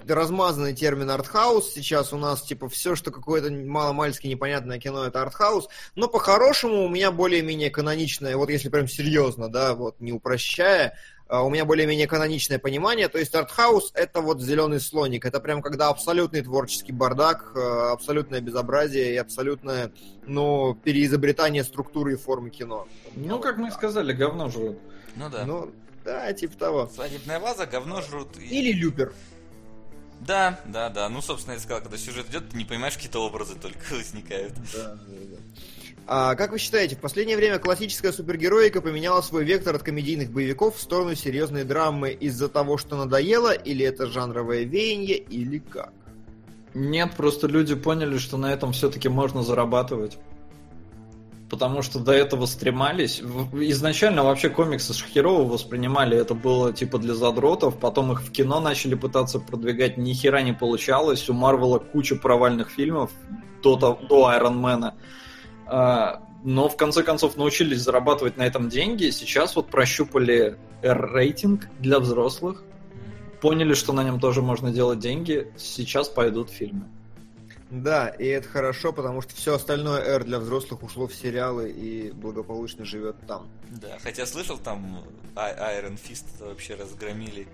размазанный 0.07 0.73
термин 0.73 1.11
артхаус 1.11 1.71
сейчас 1.71 2.13
у 2.13 2.17
нас 2.17 2.41
типа 2.41 2.67
все 2.67 2.95
что 2.95 3.11
какое-то 3.11 3.51
маломальски 3.51 4.25
непонятное 4.25 4.79
кино 4.79 5.05
это 5.05 5.21
артхаус 5.21 5.67
но 5.93 6.07
по-хорошему 6.07 6.83
у 6.85 6.89
меня 6.89 7.11
более-менее 7.11 7.69
каноничное 7.69 8.35
вот 8.35 8.49
если 8.49 8.69
прям 8.69 8.87
серьезно 8.87 9.49
да 9.49 9.75
вот 9.75 9.99
не 9.99 10.11
упрощая 10.11 10.87
а, 10.87 10.93
у 11.29 11.49
меня 11.49 11.63
более-менее 11.65 12.07
каноничное 12.07 12.57
понимание 12.59 13.07
то 13.07 13.17
есть 13.19 13.35
артхаус 13.35 13.91
это 13.93 14.21
вот 14.21 14.41
зеленый 14.41 14.79
слоник 14.79 15.25
это 15.25 15.39
прям 15.39 15.61
когда 15.61 15.89
абсолютный 15.89 16.41
творческий 16.41 16.91
бардак 16.91 17.51
э, 17.55 17.59
абсолютное 17.91 18.41
безобразие 18.41 19.13
и 19.13 19.17
абсолютное 19.17 19.91
ну 20.25 20.73
переизобретание 20.83 21.63
структуры 21.63 22.13
и 22.13 22.15
формы 22.15 22.49
кино 22.49 22.87
Ну, 23.15 23.39
как 23.39 23.57
мы 23.57 23.67
и 23.67 23.71
сказали, 23.71 24.13
говно 24.13 24.49
жрут. 24.49 24.77
Ну 25.15 25.29
да. 25.29 25.45
ну, 25.45 25.71
да, 26.05 26.31
типа 26.33 26.57
того. 26.57 26.87
Свадебная 26.87 27.39
ваза, 27.39 27.65
говно 27.65 28.01
жрут. 28.01 28.37
и- 28.37 28.45
Или 28.47 28.71
Люпер. 28.71 29.13
Да, 30.21 30.59
да, 30.65 30.89
да. 30.89 31.09
Ну, 31.09 31.21
собственно, 31.21 31.53
я 31.55 31.59
сказал, 31.59 31.81
когда 31.81 31.97
сюжет 31.97 32.27
идет, 32.29 32.49
ты 32.49 32.57
не 32.57 32.65
понимаешь, 32.65 32.95
какие-то 32.95 33.19
образы 33.25 33.55
только 33.55 33.79
возникают. 33.93 34.53
А 36.11 36.33
как 36.33 36.51
вы 36.51 36.57
считаете, 36.57 36.95
в 36.95 36.99
последнее 37.01 37.37
время 37.37 37.59
классическая 37.59 38.11
супергероика 38.11 38.81
поменяла 38.81 39.21
свой 39.21 39.45
вектор 39.45 39.75
от 39.75 39.83
комедийных 39.83 40.31
боевиков 40.31 40.75
в 40.75 40.81
сторону 40.81 41.13
серьезной 41.13 41.65
драмы 41.65 42.09
из-за 42.09 42.49
того, 42.49 42.79
что 42.79 42.95
надоело, 42.95 43.51
или 43.53 43.85
это 43.85 44.07
жанровое 44.07 44.63
веяние, 44.63 45.17
или 45.17 45.59
как? 45.59 45.93
Нет, 46.73 47.11
просто 47.15 47.45
люди 47.45 47.75
поняли, 47.75 48.17
что 48.17 48.37
на 48.37 48.51
этом 48.51 48.71
все-таки 48.71 49.07
можно 49.07 49.43
зарабатывать. 49.43 50.17
Потому 51.47 51.83
что 51.83 51.99
до 51.99 52.11
этого 52.11 52.47
стремались. 52.47 53.21
Изначально 53.53 54.23
вообще 54.23 54.49
комиксы 54.49 54.95
Шахерова 54.95 55.43
воспринимали, 55.43 56.17
это 56.17 56.33
было 56.33 56.73
типа 56.73 56.97
для 56.97 57.13
задротов, 57.13 57.77
потом 57.77 58.13
их 58.13 58.23
в 58.23 58.31
кино 58.31 58.59
начали 58.59 58.95
пытаться 58.95 59.39
продвигать, 59.39 59.97
ни 59.97 60.13
хера 60.13 60.41
не 60.41 60.53
получалось. 60.53 61.29
У 61.29 61.33
Марвела 61.33 61.77
куча 61.77 62.15
провальных 62.15 62.71
фильмов 62.71 63.11
до, 63.61 63.75
до 63.75 64.25
Айронмена. 64.25 64.95
А, 64.95 65.18
Но 66.43 66.69
в 66.69 66.77
конце 66.77 67.03
концов 67.03 67.35
научились 67.35 67.81
зарабатывать 67.81 68.37
на 68.37 68.43
этом 68.43 68.69
деньги. 68.69 69.09
Сейчас 69.09 69.55
вот 69.55 69.69
прощупали 69.69 70.57
R-рейтинг 70.81 71.67
для 71.79 71.99
взрослых. 71.99 72.63
Поняли, 73.41 73.73
что 73.73 73.91
на 73.93 74.03
нем 74.03 74.19
тоже 74.19 74.41
можно 74.41 74.71
делать 74.71 74.99
деньги. 74.99 75.51
Сейчас 75.57 76.07
пойдут 76.09 76.49
фильмы. 76.49 76.85
Да, 77.69 78.07
и 78.07 78.25
это 78.25 78.47
хорошо, 78.49 78.91
потому 78.93 79.21
что 79.21 79.35
все 79.35 79.53
остальное 79.55 80.01
R 80.01 80.23
для 80.23 80.39
взрослых 80.39 80.81
ушло 80.81 81.07
в 81.07 81.13
сериалы 81.13 81.69
и 81.69 82.11
благополучно 82.11 82.83
живет 82.83 83.15
там. 83.27 83.47
Да, 83.69 83.97
хотя 84.01 84.25
слышал, 84.25 84.57
там 84.57 85.03
А- 85.35 85.51
Iron 85.79 85.99
Fist 86.01 86.23
это 86.35 86.45
вообще 86.45 86.75
разгромили. 86.75 87.47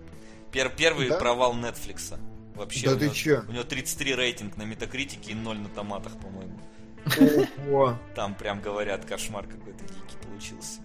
Пер- 0.51 0.71
первый 0.75 1.09
Да? 1.09 1.17
провал 1.17 1.53
Нетфликса. 1.55 2.17
Вообще. 2.55 2.87
Да 2.87 2.93
у 2.95 2.97
ты 2.97 3.05
него- 3.05 3.13
чё? 3.13 3.43
У 3.49 3.51
него 3.51 3.63
33 3.63 4.15
рейтинг 4.15 4.55
на 4.57 4.63
метакритике 4.63 5.31
и 5.33 5.35
0 5.35 5.57
на 5.59 5.67
томатах, 5.69 6.13
по-моему. 6.13 6.57
Ого, 7.67 7.97
Там 8.15 8.35
прям 8.35 8.61
говорят, 8.61 9.05
кошмар 9.05 9.45
какой-то 9.45 9.79
дикий 9.83 10.17
получился. 10.27 10.81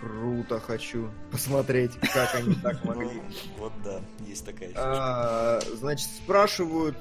круто, 0.00 0.60
хочу 0.60 1.08
посмотреть, 1.30 1.92
как 2.12 2.34
они 2.34 2.54
так 2.56 2.84
могли. 2.84 3.06
Ну, 3.14 3.22
вот 3.58 3.72
да, 3.84 4.00
есть 4.26 4.44
такая 4.44 4.68
фишка. 4.68 4.82
А, 4.84 5.60
Значит, 5.74 6.08
спрашивают, 6.08 6.96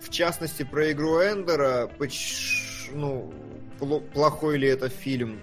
в 0.00 0.10
частности, 0.10 0.62
про 0.64 0.92
игру 0.92 1.20
Эндера, 1.22 1.88
ну, 2.92 3.32
пло- 3.80 4.00
плохой 4.12 4.58
ли 4.58 4.68
это 4.68 4.88
фильм? 4.90 5.40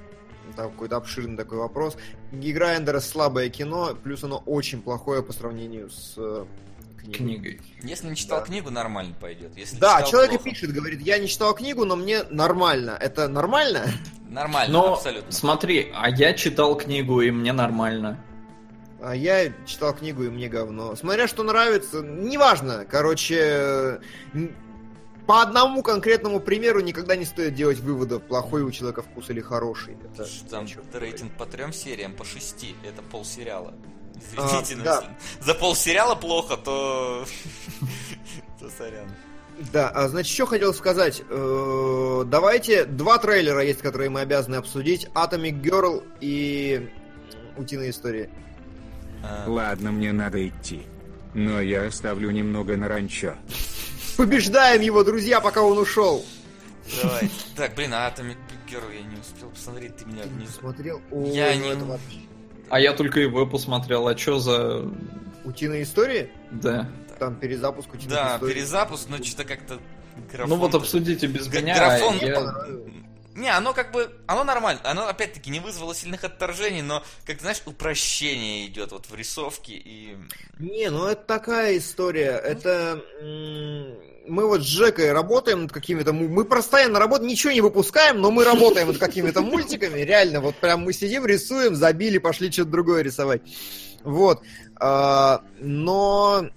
Там 0.55 0.69
какой-то 0.71 0.97
обширный 0.97 1.37
такой 1.37 1.57
вопрос. 1.59 1.97
Игра 2.31 2.75
Эндера 2.75 2.99
слабое 2.99 3.49
кино, 3.49 3.95
плюс 4.03 4.23
оно 4.23 4.43
очень 4.45 4.81
плохое 4.81 5.23
по 5.23 5.31
сравнению 5.33 5.89
с 5.89 6.13
э, 6.17 6.45
книгой. 7.01 7.17
Книгой. 7.17 7.61
Если 7.83 8.07
не 8.09 8.15
читал 8.15 8.39
Да. 8.39 8.45
книгу, 8.45 8.69
нормально 8.69 9.15
пойдет. 9.19 9.57
Если 9.57 9.77
Да, 9.77 9.97
читал, 9.97 10.11
человек 10.11 10.41
плохо. 10.41 10.49
пишет, 10.49 10.71
говорит, 10.73 11.01
я 11.01 11.17
не 11.19 11.27
читал 11.27 11.53
книгу, 11.53 11.83
но 11.85 11.95
мне 11.95 12.23
нормально. 12.29 12.97
Это 12.99 13.27
нормально? 13.27 13.85
Нормально, 14.29 14.71
Но 14.73 14.93
абсолютно. 14.93 15.31
смотри, 15.31 15.91
а 15.93 16.09
я 16.09 16.33
читал 16.33 16.77
книгу, 16.77 17.21
и 17.21 17.31
мне 17.31 17.51
нормально. 17.51 18.23
А 19.01 19.15
я 19.15 19.51
читал 19.65 19.93
книгу, 19.95 20.23
и 20.23 20.29
мне 20.29 20.47
говно. 20.47 20.95
Смотря 20.95 21.27
что 21.27 21.43
нравится, 21.43 22.01
неважно. 22.01 22.85
Короче, 22.89 23.99
по 25.27 25.41
одному 25.41 25.81
конкретному 25.81 26.39
примеру 26.39 26.81
никогда 26.81 27.15
не 27.15 27.25
стоит 27.25 27.55
делать 27.55 27.79
выводов, 27.79 28.21
плохой 28.23 28.61
у 28.63 28.71
человека 28.71 29.01
вкус 29.01 29.29
или 29.29 29.41
хороший. 29.41 29.97
Это 30.13 30.27
Там 30.49 30.67
рейтинг 30.93 31.31
по 31.37 31.45
трем 31.45 31.73
сериям, 31.73 32.13
по 32.13 32.23
шести. 32.23 32.75
Это 32.87 33.01
полсериала. 33.01 33.73
А, 34.37 34.47
Извините, 34.47 34.75
но 34.77 34.83
да. 34.83 35.03
за 35.41 35.53
полсериала 35.55 36.15
плохо, 36.15 36.57
то... 36.57 37.25
то 38.59 38.69
сорян. 38.77 39.09
Да, 39.73 39.89
а, 39.89 40.07
значит, 40.07 40.33
что 40.33 40.45
хотел 40.45 40.73
сказать. 40.73 41.21
Э, 41.29 42.23
Давайте, 42.25 42.85
два 42.85 43.17
трейлера 43.19 43.61
есть, 43.63 43.81
которые 43.81 44.09
мы 44.09 44.21
обязаны 44.21 44.55
обсудить. 44.55 45.07
Atomic 45.13 45.61
Girl 45.61 46.03
и 46.19 46.89
Утиные 47.57 47.91
истории. 47.91 48.29
А, 49.23 49.45
Ладно, 49.47 49.91
мне 49.91 50.11
надо 50.13 50.47
идти. 50.47 50.83
Но 51.33 51.61
я 51.61 51.85
оставлю 51.85 52.31
немного 52.31 52.75
на 52.75 52.87
ранчо. 52.87 53.35
Побеждаем 54.17 54.81
его, 54.81 55.03
друзья, 55.03 55.39
пока 55.41 55.61
он 55.61 55.77
ушел. 55.77 56.25
Давай. 57.01 57.29
Так, 57.55 57.75
блин, 57.75 57.93
а 57.93 58.09
Atomic 58.09 58.37
Girl 58.67 58.93
я 58.93 59.01
не 59.01 59.17
успел 59.19 59.49
посмотреть, 59.49 59.95
ты 59.97 60.05
меня 60.05 60.23
Ты 60.23 60.29
не 60.29 60.47
смотрел? 60.47 61.01
Я 61.11 61.55
не- 61.55 61.69
это 61.69 61.85
вообще- 61.85 62.21
А 62.71 62.79
я 62.79 62.93
только 62.93 63.19
его 63.19 63.45
посмотрел. 63.45 64.07
А 64.07 64.17
что 64.17 64.39
за... 64.39 64.89
Утиные 65.43 65.83
истории? 65.83 66.29
Да. 66.51 66.89
Там 67.19 67.35
перезапуск 67.35 67.93
утиных 67.93 68.13
Да, 68.15 68.35
историй. 68.35 68.53
перезапуск, 68.53 69.09
но 69.09 69.17
что-то 69.17 69.43
как-то 69.43 69.79
графон... 70.31 70.49
Ну 70.49 70.55
вот 70.55 70.73
обсудите 70.73 71.27
без 71.27 71.47
Г- 71.47 71.61
меня. 71.61 71.75
графон 71.75 72.17
а 72.21 72.25
я-. 72.25 72.67
Не, 73.35 73.49
оно 73.49 73.73
как 73.73 73.91
бы, 73.91 74.09
оно 74.27 74.43
нормально, 74.43 74.81
оно 74.83 75.07
опять-таки 75.07 75.49
не 75.49 75.59
вызвало 75.59 75.95
сильных 75.95 76.23
отторжений, 76.23 76.81
но, 76.81 77.03
как 77.25 77.37
ты 77.37 77.41
знаешь, 77.41 77.61
упрощение 77.65 78.67
идет 78.67 78.91
вот 78.91 79.05
в 79.09 79.15
рисовке 79.15 79.73
и... 79.73 80.17
Не, 80.59 80.89
ну 80.89 81.05
это 81.07 81.23
такая 81.25 81.77
история. 81.77 82.31
Это 82.31 83.01
мы 84.31 84.47
вот 84.47 84.61
с 84.61 84.65
Жекой 84.65 85.11
работаем 85.11 85.63
над 85.63 85.71
какими-то... 85.71 86.13
Мы 86.13 86.45
постоянно 86.45 86.99
работаем, 86.99 87.29
ничего 87.29 87.51
не 87.51 87.61
выпускаем, 87.61 88.21
но 88.21 88.31
мы 88.31 88.45
работаем 88.45 88.87
над 88.87 88.97
какими-то 88.97 89.41
мультиками. 89.41 89.99
Реально, 89.99 90.39
вот 90.39 90.55
прям 90.55 90.81
мы 90.81 90.93
сидим, 90.93 91.25
рисуем, 91.25 91.75
забили, 91.75 92.17
пошли 92.17 92.49
что-то 92.49 92.71
другое 92.71 93.01
рисовать. 93.03 93.41
Вот. 94.03 94.41
А, 94.77 95.43
Но 95.59 96.49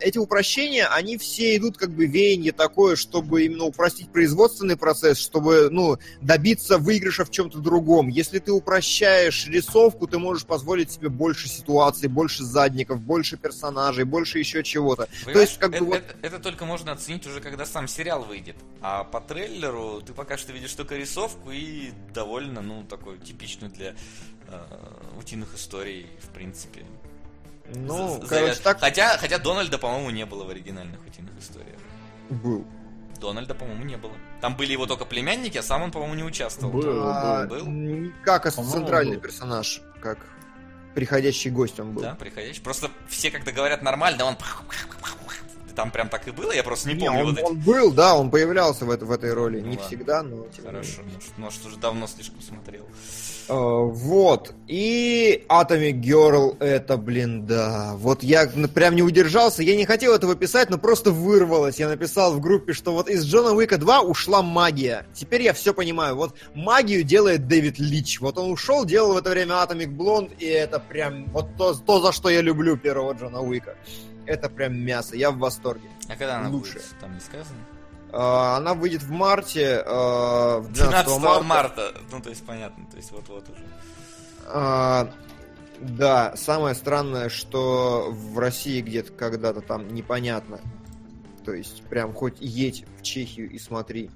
эти 0.00 0.18
упрощения, 0.18 0.86
они 0.86 1.16
все 1.18 1.56
идут 1.56 1.76
как 1.78 1.90
бы 1.90 2.06
веяние 2.06 2.52
такое, 2.52 2.96
чтобы 2.96 3.44
именно 3.44 3.64
упростить 3.64 4.10
производственный 4.10 4.76
процесс, 4.76 5.18
чтобы, 5.18 5.68
ну, 5.70 5.98
добиться 6.20 6.78
выигрыша 6.78 7.24
в 7.24 7.30
чем-то 7.30 7.58
другом. 7.58 8.08
Если 8.08 8.38
ты 8.38 8.52
упрощаешь 8.52 9.46
рисовку, 9.46 10.06
ты 10.06 10.18
можешь 10.18 10.44
позволить 10.44 10.90
себе 10.90 11.08
больше 11.08 11.48
ситуаций, 11.48 12.08
больше 12.08 12.44
задников, 12.44 13.00
больше 13.00 13.36
персонажей, 13.36 14.04
больше 14.04 14.38
еще 14.38 14.62
чего-то. 14.62 15.08
То 15.24 15.40
есть, 15.40 15.58
как 15.58 15.70
бы 15.70 15.76
это, 15.76 15.84
вот... 15.84 15.94
это- 15.96 16.16
это 16.22 16.38
только 16.40 16.64
можно 16.64 16.92
оценить 16.92 17.26
уже, 17.26 17.40
когда 17.40 17.64
сам 17.66 17.88
сериал 17.88 18.24
выйдет. 18.24 18.56
А 18.80 19.04
по 19.04 19.20
трейлеру 19.20 20.02
ты 20.06 20.12
пока 20.12 20.36
что 20.36 20.52
видишь 20.52 20.72
только 20.74 20.96
рисовку 20.96 21.50
и 21.50 21.90
довольно, 22.12 22.60
ну, 22.62 22.84
такую 22.84 23.18
типичную 23.18 23.72
для 23.72 23.94
э, 24.48 24.58
утиных 25.18 25.54
историй, 25.54 26.06
в 26.22 26.28
принципе. 26.34 26.84
Ну, 27.74 28.20
За- 28.22 28.28
короче, 28.28 28.52
завяз- 28.52 28.60
так 28.62 28.80
Хотя, 28.80 29.16
хотя 29.18 29.38
Дональда, 29.38 29.78
по-моему, 29.78 30.10
не 30.10 30.24
было 30.26 30.44
в 30.44 30.50
оригинальных 30.50 31.00
утиных 31.06 31.32
историях. 31.38 31.78
был. 32.30 32.64
Дональда, 33.20 33.54
по-моему, 33.54 33.84
не 33.84 33.96
было. 33.96 34.12
Там 34.42 34.56
были 34.56 34.72
его 34.72 34.86
только 34.86 35.04
племянники, 35.06 35.56
а 35.58 35.62
сам 35.62 35.82
он, 35.82 35.90
по-моему, 35.90 36.14
не 36.14 36.22
участвовал. 36.22 36.72
Был. 36.72 37.00
А, 37.02 37.46
был. 37.46 37.66
м, 37.66 38.14
Как 38.24 38.52
центральный 38.52 39.14
был. 39.16 39.22
персонаж, 39.22 39.80
как 40.02 40.18
приходящий 40.94 41.50
гость 41.50 41.80
он 41.80 41.92
был. 41.92 42.02
Да, 42.02 42.14
приходящий. 42.14 42.60
Просто 42.62 42.90
все 43.08 43.30
как-то 43.30 43.52
говорят 43.52 43.82
нормально, 43.82 44.24
он... 44.26 44.36
Там 45.74 45.90
прям 45.90 46.08
так 46.08 46.26
и 46.26 46.30
было, 46.30 46.52
я 46.52 46.62
просто 46.62 46.88
не, 46.88 46.94
Не, 46.94 47.06
помню 47.08 47.20
он, 47.20 47.26
вот 47.30 47.38
эти... 47.38 47.44
он 47.46 47.60
был, 47.60 47.92
да, 47.92 48.16
он 48.16 48.30
появлялся 48.30 48.86
в, 48.86 48.90
это- 48.90 49.04
в 49.04 49.10
этой 49.10 49.34
роли. 49.34 49.60
Ну 49.60 49.66
не 49.66 49.76
ладно. 49.76 49.86
всегда, 49.86 50.22
но... 50.22 50.46
Хорошо, 50.64 51.02
может, 51.02 51.38
может, 51.38 51.66
уже 51.66 51.76
давно 51.76 52.06
слишком 52.06 52.40
смотрел. 52.40 52.86
Э, 53.48 53.52
Вот. 53.54 54.52
И 54.66 55.44
Atomic 55.48 56.00
Girl 56.02 56.56
это, 56.60 56.96
блин, 56.96 57.46
да. 57.46 57.92
Вот 57.96 58.22
я 58.22 58.46
прям 58.74 58.96
не 58.96 59.02
удержался. 59.02 59.62
Я 59.62 59.76
не 59.76 59.84
хотел 59.84 60.14
этого 60.14 60.34
писать, 60.34 60.70
но 60.70 60.78
просто 60.78 61.10
вырвалось. 61.12 61.78
Я 61.78 61.88
написал 61.88 62.32
в 62.34 62.40
группе, 62.40 62.72
что 62.72 62.92
вот 62.92 63.08
из 63.08 63.24
Джона 63.24 63.52
Уика 63.52 63.78
2 63.78 64.02
ушла 64.02 64.42
магия. 64.42 65.06
Теперь 65.14 65.42
я 65.42 65.52
все 65.52 65.72
понимаю. 65.72 66.16
Вот 66.16 66.34
магию 66.54 67.04
делает 67.04 67.46
Дэвид 67.46 67.78
Лич. 67.78 68.20
Вот 68.20 68.38
он 68.38 68.50
ушел, 68.50 68.84
делал 68.84 69.14
в 69.14 69.16
это 69.18 69.30
время 69.30 69.54
Atomic 69.54 69.96
Blonde, 69.96 70.32
и 70.38 70.46
это 70.46 70.80
прям 70.80 71.26
вот 71.26 71.46
то, 71.56 71.74
то 71.74 72.00
за 72.00 72.12
что 72.12 72.28
я 72.28 72.40
люблю 72.40 72.76
первого 72.76 73.12
Джона 73.12 73.40
Уика. 73.40 73.76
Это 74.26 74.48
прям 74.48 74.76
мясо. 74.76 75.14
Я 75.14 75.30
в 75.30 75.38
восторге. 75.38 75.88
А 76.08 76.16
когда 76.16 76.38
она 76.40 76.48
Лучше. 76.50 76.74
будет? 76.74 76.84
Там 77.00 77.14
не 77.14 77.20
сказано? 77.20 77.58
Э, 78.12 78.56
Она 78.56 78.74
выйдет 78.74 79.02
в 79.02 79.10
марте, 79.10 79.82
э, 79.84 80.58
в 80.60 80.72
12 80.72 81.06
12 81.06 81.18
марта. 81.20 81.42
марта. 81.44 81.94
Ну, 82.12 82.20
то 82.20 82.30
есть, 82.30 82.44
понятно, 82.46 82.86
то 82.90 82.96
есть, 82.96 83.10
вот-вот 83.10 83.48
уже. 83.50 83.64
А, 84.48 85.10
да, 85.80 86.36
самое 86.36 86.74
странное, 86.74 87.28
что 87.28 88.08
в 88.10 88.38
России 88.38 88.80
где-то 88.80 89.12
когда-то 89.12 89.60
там 89.60 89.88
непонятно. 89.92 90.60
То 91.44 91.52
есть 91.52 91.82
прям 91.84 92.12
хоть 92.12 92.36
едь 92.40 92.84
в 92.98 93.02
Чехию 93.02 93.50
и 93.50 93.58
смотри. 93.58 94.10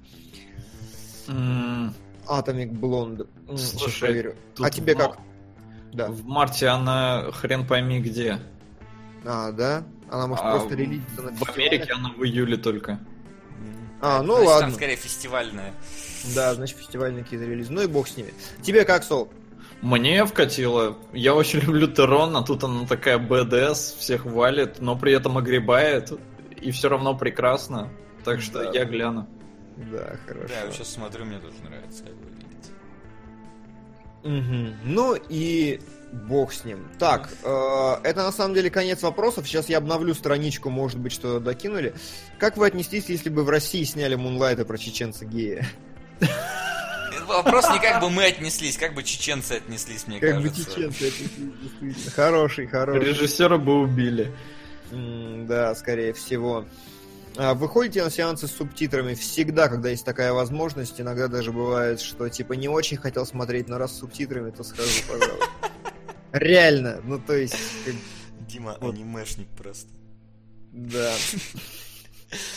Atomic 1.27 2.71
Blonde. 2.71 3.27
М, 3.47 3.57
Слушай, 3.57 3.89
сейчас 3.89 3.99
проверю. 3.99 4.35
тут 4.55 4.65
А 4.65 4.69
тебе 4.69 4.95
в 4.95 4.97
как? 4.97 5.19
Да. 5.93 6.07
В 6.07 6.23
марте 6.25 6.67
она 6.67 7.31
хрен 7.31 7.65
пойми 7.67 7.99
где. 7.99 8.39
А, 9.25 9.51
да? 9.51 9.83
Она 10.09 10.27
может 10.27 10.43
А 10.45 10.51
просто 10.51 10.75
релизиться 10.75 11.21
на 11.21 11.31
В? 11.31 11.49
Америке 11.49 11.93
она 11.93 12.09
в 12.17 12.23
июле 12.23 12.57
только. 12.57 12.99
А, 14.01 14.21
ну 14.23 14.33
Значит, 14.33 14.47
ладно. 14.47 14.67
Там 14.67 14.75
скорее 14.75 14.95
фестивальная. 14.95 15.73
Да, 16.35 16.53
значит 16.55 16.77
фестивальные 16.77 17.23
какие-то 17.23 17.45
релизы. 17.45 17.71
Ну 17.71 17.81
и 17.81 17.87
бог 17.87 18.07
с 18.07 18.17
ними. 18.17 18.33
Тебе 18.63 18.83
как, 18.83 19.03
Сол? 19.03 19.29
Мне 19.81 20.25
вкатило. 20.25 20.97
Я 21.13 21.33
очень 21.35 21.59
люблю 21.61 21.87
Терон, 21.87 22.35
а 22.35 22.43
тут 22.43 22.63
она 22.63 22.85
такая 22.87 23.17
БДС, 23.19 23.93
всех 23.95 24.25
валит, 24.25 24.79
но 24.81 24.95
при 24.97 25.13
этом 25.13 25.37
огребает. 25.37 26.11
И 26.59 26.71
все 26.71 26.89
равно 26.89 27.15
прекрасно. 27.15 27.89
Так 28.23 28.41
что 28.41 28.63
Да. 28.63 28.71
я 28.71 28.85
гляну. 28.85 29.27
Да, 29.91 30.15
хорошо. 30.27 30.47
Да, 30.47 30.65
я 30.65 30.71
сейчас 30.71 30.89
смотрю, 30.93 31.25
мне 31.25 31.39
тоже 31.39 31.55
нравится, 31.63 32.03
как 32.03 32.13
выглядит. 32.13 32.71
Мгм. 34.23 34.75
Ну 34.83 35.15
и 35.29 35.79
бог 36.11 36.51
с 36.53 36.65
ним. 36.65 36.87
Так, 36.99 37.29
э, 37.43 37.95
это 38.03 38.23
на 38.23 38.31
самом 38.31 38.53
деле 38.53 38.69
конец 38.69 39.01
вопросов. 39.01 39.47
Сейчас 39.47 39.69
я 39.69 39.77
обновлю 39.77 40.13
страничку, 40.13 40.69
может 40.69 40.99
быть, 40.99 41.13
что 41.13 41.39
докинули. 41.39 41.93
Как 42.39 42.57
вы 42.57 42.67
отнеслись, 42.67 43.05
если 43.07 43.29
бы 43.29 43.43
в 43.43 43.49
России 43.49 43.83
сняли 43.83 44.15
Мунлайта 44.15 44.65
про 44.65 44.77
чеченца 44.77 45.25
гея? 45.25 45.65
Вопрос 47.27 47.69
не 47.71 47.79
как 47.79 48.01
бы 48.01 48.09
мы 48.09 48.25
отнеслись, 48.25 48.77
как 48.77 48.93
бы 48.93 49.03
чеченцы 49.03 49.53
отнеслись, 49.53 50.05
мне 50.07 50.19
Как 50.19 50.37
бы 50.41 50.49
кажется. 50.49 50.69
чеченцы 50.69 51.07
отнеслись. 51.07 52.13
Хороший, 52.13 52.67
хороший. 52.67 53.01
Режиссера 53.03 53.57
бы 53.57 53.79
убили. 53.81 54.31
М, 54.91 55.47
Да, 55.47 55.73
скорее 55.75 56.11
всего. 56.13 56.65
А, 57.37 57.53
Вы 57.53 57.69
ходите 57.69 58.03
на 58.03 58.09
сеансы 58.09 58.47
с 58.47 58.51
субтитрами 58.51 59.13
всегда, 59.13 59.69
когда 59.69 59.89
есть 59.89 60.03
такая 60.03 60.33
возможность. 60.33 60.99
Иногда 60.99 61.29
даже 61.29 61.53
бывает, 61.53 62.01
что 62.01 62.27
типа 62.27 62.53
не 62.53 62.67
очень 62.67 62.97
хотел 62.97 63.25
смотреть, 63.25 63.69
но 63.69 63.77
раз 63.77 63.93
с 63.93 63.99
субтитрами, 63.99 64.51
то 64.51 64.63
схожу, 64.65 64.89
пожалуйста. 65.07 65.45
Реально, 66.31 67.01
ну 67.03 67.19
то 67.19 67.33
есть, 67.35 67.55
как- 67.85 67.95
Дима 68.47 68.77
Вот. 68.81 68.95
анимешник 68.95 69.47
просто. 69.49 69.89
да. 70.71 71.13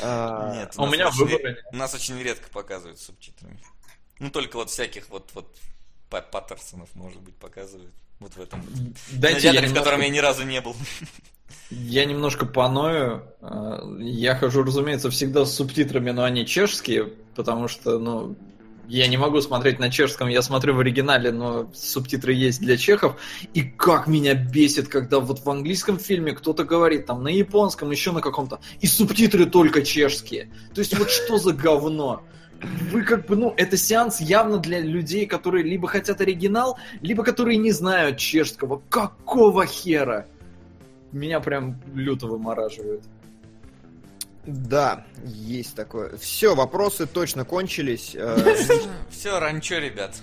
А, 0.01 0.55
Нет, 0.55 0.73
А 0.77 0.83
у 0.85 0.87
меня 0.87 1.09
очень 1.09 1.19
выбора 1.19 1.39
ре- 1.43 1.49
нет. 1.51 1.73
Нас 1.73 1.95
очень 1.95 2.17
редко 2.23 2.49
показывают 2.51 3.01
субтитрами. 3.01 3.59
Ну, 4.21 4.31
только 4.31 4.55
вот 4.57 4.71
всяких 4.71 5.09
вот, 5.11 5.31
вот 5.35 5.53
Па- 6.11 6.21
Паттерсонов, 6.23 6.89
может 6.95 7.21
быть, 7.21 7.35
показывают. 7.35 7.93
Вот 8.21 8.37
в 8.37 8.41
этом. 8.41 8.65
Дайте 9.11 9.51
я 9.51 9.67
в 9.67 9.75
котором 9.75 10.01
я 10.01 10.09
ни 10.11 10.19
разу 10.19 10.45
не 10.45 10.61
был. 10.61 10.77
я 11.71 12.05
немножко 12.05 12.47
паною. 12.47 13.29
А, 13.41 13.81
Я 13.99 14.37
хожу, 14.37 14.63
разумеется, 14.63 15.11
всегда 15.11 15.45
с 15.45 15.55
субтитрами, 15.57 16.13
но 16.13 16.23
они 16.23 16.47
чешские, 16.47 17.07
потому 17.35 17.67
что, 17.67 17.99
ну, 17.99 18.37
я 18.89 19.07
не 19.07 19.17
могу 19.17 19.41
смотреть 19.41 19.79
на 19.79 19.91
чешском, 19.91 20.29
я 20.29 20.43
смотрю 20.43 20.75
в 20.75 20.81
оригинале, 20.81 21.33
но 21.33 21.71
субтитры 21.75 22.33
есть 22.33 22.61
для 22.61 22.77
чехов. 22.77 23.17
И 23.55 23.63
как 23.63 24.07
меня 24.07 24.35
бесит, 24.35 24.89
когда 24.89 25.21
вот 25.21 25.41
в 25.41 25.51
английском 25.51 25.99
фильме 25.99 26.33
кто-то 26.33 26.65
говорит 26.65 27.07
там 27.07 27.23
на 27.23 27.29
японском, 27.29 27.91
еще 27.91 28.13
на 28.13 28.21
каком-то, 28.21 28.61
и 28.81 28.87
субтитры 28.87 29.47
только 29.47 29.83
чешские. 29.83 30.51
То 30.75 30.81
есть 30.81 30.97
вот 30.99 31.11
что 31.11 31.39
за 31.39 31.53
говно? 31.53 32.23
Вы 32.91 33.03
как 33.03 33.27
бы, 33.27 33.37
ну, 33.37 33.53
это 33.57 33.77
сеанс 33.77 34.21
явно 34.21 34.59
для 34.59 34.81
людей, 34.81 35.27
которые 35.27 35.65
либо 35.65 35.87
хотят 35.89 36.21
оригинал, 36.21 36.79
либо 37.03 37.23
которые 37.23 37.59
не 37.59 37.73
знают 37.73 38.17
чешского. 38.17 38.81
Какого 38.89 39.67
хера? 39.67 40.27
меня 41.15 41.41
прям 41.41 41.81
люто 41.95 42.27
вымораживает. 42.27 43.03
Да, 44.47 45.07
есть 45.25 45.75
такое. 45.75 46.17
Все, 46.19 46.55
вопросы 46.55 47.07
точно 47.07 47.45
кончились. 47.45 48.15
Э, 48.15 48.55
Все, 49.11 49.39
ранчо, 49.39 49.79
ребят. 49.79 50.15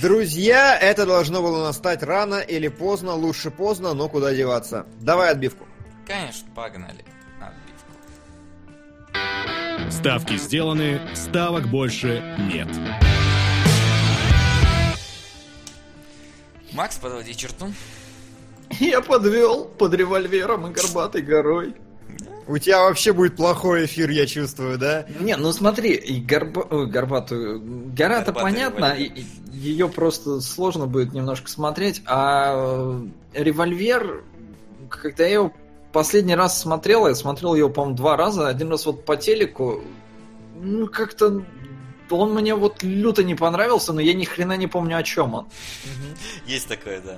Друзья, 0.00 0.78
это 0.78 1.06
должно 1.06 1.42
было 1.42 1.64
настать 1.64 2.02
рано 2.02 2.36
или 2.36 2.68
поздно, 2.68 3.14
лучше 3.14 3.50
поздно, 3.50 3.94
но 3.94 4.08
куда 4.08 4.34
деваться. 4.34 4.86
Давай 5.00 5.30
отбивку. 5.30 5.66
Конечно, 6.06 6.46
погнали. 6.54 7.04
Отбивку. 7.40 7.94
Ставки 9.90 10.36
сделаны, 10.36 11.00
ставок 11.14 11.66
больше 11.68 12.22
нет. 12.52 12.68
Макс, 16.72 16.96
подводи 16.96 17.34
черту. 17.34 17.72
Я 18.80 19.00
подвел 19.00 19.64
под 19.64 19.94
револьвером 19.94 20.66
и 20.66 20.72
горбатой 20.72 21.22
горой. 21.22 21.74
У 22.46 22.58
тебя 22.58 22.82
вообще 22.82 23.12
будет 23.12 23.36
плохой 23.36 23.86
эфир, 23.86 24.10
я 24.10 24.26
чувствую, 24.26 24.78
да? 24.78 25.06
Не, 25.20 25.36
ну 25.36 25.52
смотри, 25.52 25.92
и 25.94 26.20
горба... 26.20 26.66
Ой, 26.70 26.86
горбатую... 26.86 27.62
Гора-то 27.94 28.32
понятно, 28.32 28.94
револьвер. 28.94 29.12
и- 29.16 29.20
и 29.20 29.26
ее 29.56 29.88
просто 29.88 30.40
сложно 30.40 30.86
будет 30.86 31.12
немножко 31.14 31.48
смотреть, 31.48 32.02
а 32.06 33.06
э, 33.34 33.42
револьвер, 33.42 34.24
когда 34.90 35.24
я 35.24 35.34
его 35.34 35.52
последний 35.92 36.34
раз 36.34 36.60
смотрел, 36.60 37.06
я 37.06 37.14
смотрел 37.14 37.54
его, 37.54 37.70
по-моему, 37.70 37.96
два 37.96 38.16
раза, 38.16 38.48
один 38.48 38.68
раз 38.70 38.84
вот 38.84 39.04
по 39.04 39.16
телеку, 39.16 39.82
ну 40.60 40.86
как-то 40.88 41.42
он 42.10 42.34
мне 42.34 42.54
вот 42.54 42.82
люто 42.82 43.22
не 43.24 43.34
понравился, 43.34 43.92
но 43.94 44.00
я 44.00 44.12
ни 44.12 44.24
хрена 44.24 44.56
не 44.56 44.66
помню, 44.66 44.98
о 44.98 45.02
чем 45.02 45.34
он. 45.34 45.46
Есть 46.46 46.68
такое, 46.68 47.00
да. 47.00 47.16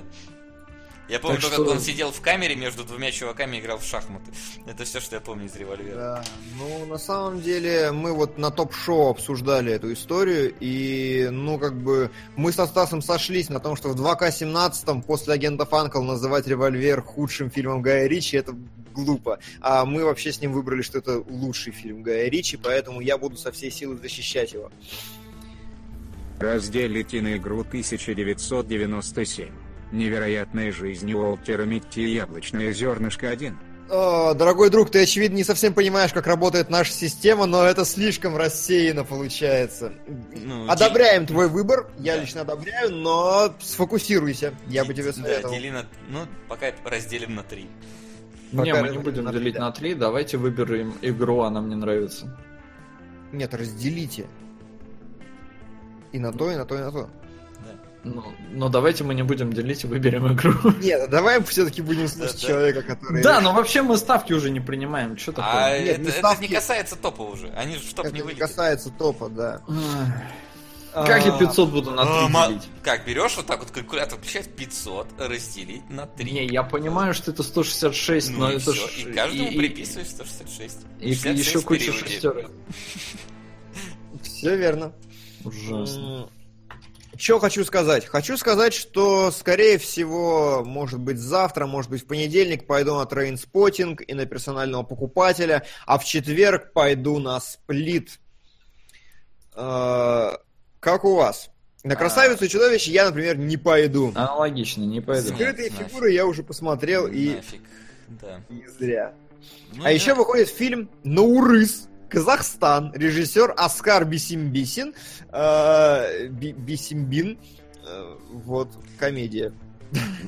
Я 1.09 1.19
помню, 1.19 1.37
Так 1.39 1.51
что- 1.53 1.63
как 1.63 1.73
он 1.73 1.79
сидел 1.79 2.11
в 2.11 2.19
камере 2.19 2.55
между 2.55 2.83
двумя 2.83 3.11
чуваками 3.11 3.55
и 3.57 3.59
играл 3.61 3.77
в 3.77 3.83
шахматы. 3.85 4.31
Это 4.65 4.83
все, 4.83 4.99
что 4.99 5.15
я 5.15 5.21
помню 5.21 5.45
из 5.45 5.55
револьвера. 5.55 5.95
Да. 5.95 6.23
Ну, 6.57 6.85
на 6.85 6.97
самом 6.97 7.41
деле, 7.41 7.91
мы 7.91 8.13
вот 8.13 8.37
на 8.37 8.51
топ-шоу 8.51 9.09
обсуждали 9.11 9.71
эту 9.71 9.93
историю, 9.93 10.53
и, 10.59 11.29
ну, 11.31 11.57
как 11.59 11.75
бы, 11.75 12.11
мы 12.35 12.51
со 12.51 12.67
Стасом 12.67 13.01
сошлись 13.01 13.49
на 13.49 13.59
том, 13.59 13.75
что 13.77 13.89
в 13.89 13.95
2К17 13.95 15.01
после 15.03 15.33
агентов 15.33 15.73
Анкл 15.73 16.01
называть 16.01 16.45
револьвер 16.47 17.01
худшим 17.01 17.49
фильмом 17.49 17.81
Гая 17.81 18.07
Ричи, 18.07 18.35
это 18.37 18.53
глупо. 18.93 19.39
А 19.61 19.85
мы 19.85 20.03
вообще 20.03 20.33
с 20.33 20.41
ним 20.41 20.51
выбрали, 20.53 20.81
что 20.81 20.97
это 20.97 21.23
лучший 21.29 21.71
фильм 21.71 22.03
Гая 22.03 22.29
Ричи, 22.29 22.57
поэтому 22.57 22.99
я 22.99 23.17
буду 23.17 23.37
со 23.37 23.51
всей 23.51 23.71
силы 23.71 23.95
защищать 23.97 24.51
его. 24.53 24.71
Разделите 26.39 27.21
на 27.21 27.37
игру 27.37 27.61
1997. 27.61 29.49
Невероятная 29.91 30.71
жизнь 30.71 31.11
Уолтера 31.13 31.63
Митти 31.63 32.01
и 32.03 32.13
яблочное 32.15 32.71
зернышко 32.73 33.29
1. 33.29 33.57
О, 33.89 34.33
дорогой 34.33 34.69
друг, 34.69 34.91
ты, 34.91 35.03
очевидно, 35.03 35.37
не 35.37 35.45
совсем 35.45 35.73
понимаешь, 35.73 36.11
как 36.11 36.27
работает 36.27 36.69
наша 36.69 36.91
система, 36.91 37.45
но 37.45 37.63
это 37.63 37.85
слишком 37.85 38.35
рассеяно 38.35 39.05
получается. 39.05 39.93
Ну, 40.35 40.69
Одобряем 40.69 41.25
твой 41.25 41.47
выбор, 41.47 41.89
я 41.97 42.15
Да. 42.15 42.21
лично 42.21 42.41
одобряю, 42.41 42.93
но 42.93 43.55
сфокусируйся, 43.61 44.53
я 44.67 44.83
бы 44.83 44.93
тебе 44.93 45.13
Да, 45.13 45.13
советовал. 45.13 45.53
дели 45.53 45.69
на... 45.69 45.85
Ну, 46.09 46.19
пока 46.49 46.65
разделим 46.83 47.35
на 47.35 47.43
три. 47.43 47.69
Не, 48.51 48.73
мы 48.73 48.89
не 48.89 48.97
будем 48.97 49.23
на 49.23 49.31
делить 49.31 49.53
да. 49.55 49.61
на 49.61 49.71
три, 49.71 49.93
давайте 49.93 50.35
выберем 50.35 50.93
игру, 51.01 51.41
она 51.43 51.61
мне 51.61 51.77
нравится. 51.77 52.37
Нет, 53.31 53.53
разделите. 53.53 54.25
И 56.11 56.19
на 56.19 56.33
то, 56.33 56.51
и 56.51 56.55
на 56.55 56.65
то, 56.65 56.75
и 56.75 56.79
на 56.79 56.91
то. 56.91 57.09
Ну, 58.15 58.23
но 58.51 58.69
давайте 58.69 59.03
мы 59.03 59.13
не 59.15 59.23
будем 59.23 59.51
делить 59.53 59.83
и 59.83 59.87
выберем 59.87 60.31
игру. 60.33 60.53
Нет, 60.81 61.09
давай 61.09 61.43
все-таки 61.43 61.81
будем 61.81 62.07
слушать 62.07 62.41
Да, 62.41 62.47
человека, 62.47 62.81
который... 62.83 63.21
Да, 63.23 63.41
но 63.41 63.53
вообще 63.53 63.81
мы 63.81 63.97
ставки 63.97 64.33
уже 64.33 64.49
не 64.49 64.59
принимаем. 64.59 65.17
Что 65.17 65.31
А 65.31 65.35
такое? 65.35 65.79
Нет, 65.83 65.89
это, 65.93 66.01
не 66.01 66.07
это 66.09 66.17
ставки. 66.19 66.41
не 66.41 66.47
касается 66.47 66.95
топа 66.95 67.21
уже. 67.23 67.49
Они 67.55 67.75
же 67.75 67.81
в 67.81 67.93
топ 67.93 68.05
Это 68.05 68.13
не 68.13 68.19
не 68.21 68.25
вылетят. 68.25 68.47
касается 68.47 68.89
топа, 68.91 69.29
да. 69.29 69.61
Как 70.93 71.23
я 71.25 71.37
500 71.37 71.69
буду 71.69 71.91
на 71.91 72.01
А, 72.03 72.23
3 72.25 72.33
ма- 72.33 72.47
делить? 72.47 72.63
Как, 72.81 73.05
берешь 73.05 73.35
вот 73.37 73.45
так 73.45 73.59
вот 73.59 73.69
калькулятор, 73.69 74.17
включать 74.17 74.55
500, 74.55 75.07
разделить 75.19 75.87
на 75.91 76.07
3. 76.07 76.31
Не, 76.31 76.45
я 76.47 76.63
понимаю, 76.63 77.13
что 77.13 77.29
это 77.29 77.43
166, 77.43 78.31
ну 78.31 78.39
но 78.39 78.51
и 78.51 78.55
это 78.55 78.71
всё. 78.71 78.87
ж... 78.87 78.91
И 78.97 79.13
каждому 79.13 79.47
и- 79.49 79.57
приписываешь 79.57 80.07
166. 80.07 80.77
И, 80.99 81.13
66 81.13 81.47
еще 81.49 81.61
куча 81.61 81.91
шестерок. 81.93 82.49
Все 84.23 84.55
верно. 84.55 84.91
Ужасно. 85.43 86.29
Что 87.17 87.39
хочу 87.39 87.63
сказать? 87.65 88.05
Хочу 88.05 88.37
сказать, 88.37 88.73
что, 88.73 89.31
скорее 89.31 89.77
всего, 89.77 90.63
может 90.63 90.99
быть, 90.99 91.17
завтра, 91.17 91.65
может 91.65 91.89
быть, 91.89 92.03
в 92.03 92.07
понедельник 92.07 92.67
пойду 92.67 92.95
на 92.95 93.05
Trainspotting 93.05 94.01
и 94.07 94.13
на 94.13 94.25
персонального 94.25 94.83
покупателя, 94.83 95.65
а 95.85 95.97
в 95.97 96.05
четверг 96.05 96.73
пойду 96.73 97.19
на 97.19 97.39
Split. 97.39 98.19
Э, 99.55 100.31
Как 100.79 101.05
у 101.05 101.15
вас? 101.15 101.49
На 101.83 101.95
красавицу 101.95 102.45
и 102.45 102.49
чудовище 102.49 102.91
я, 102.91 103.05
например, 103.05 103.37
не 103.37 103.55
пойду. 103.57 104.11
Аналогично, 104.13 104.83
не 104.83 104.99
пойду. 104.99 105.29
Нет, 105.29 105.35
Скрытые 105.35 105.71
нафиг. 105.71 105.87
фигуры 105.87 106.11
я 106.11 106.25
уже 106.25 106.43
посмотрел 106.43 107.07
и 107.07 107.35
Нафиг. 107.35 107.61
Да. 108.21 108.41
не 108.49 108.67
зря. 108.67 109.13
Ну, 109.73 109.81
А 109.81 109.83
да. 109.85 109.89
еще 109.91 110.13
выходит 110.13 110.49
фильм 110.49 110.89
«Наурыз», 111.03 111.87
Казахстан, 112.09 112.91
режиссер 112.93 113.53
Оскар 113.57 114.05
Бисимбисин, 114.05 114.93
э, 115.31 116.27
Би- 116.27 116.53
Бисимбин, 116.53 117.37
э, 117.85 118.17
вот, 118.31 118.69
комедия. 118.97 119.53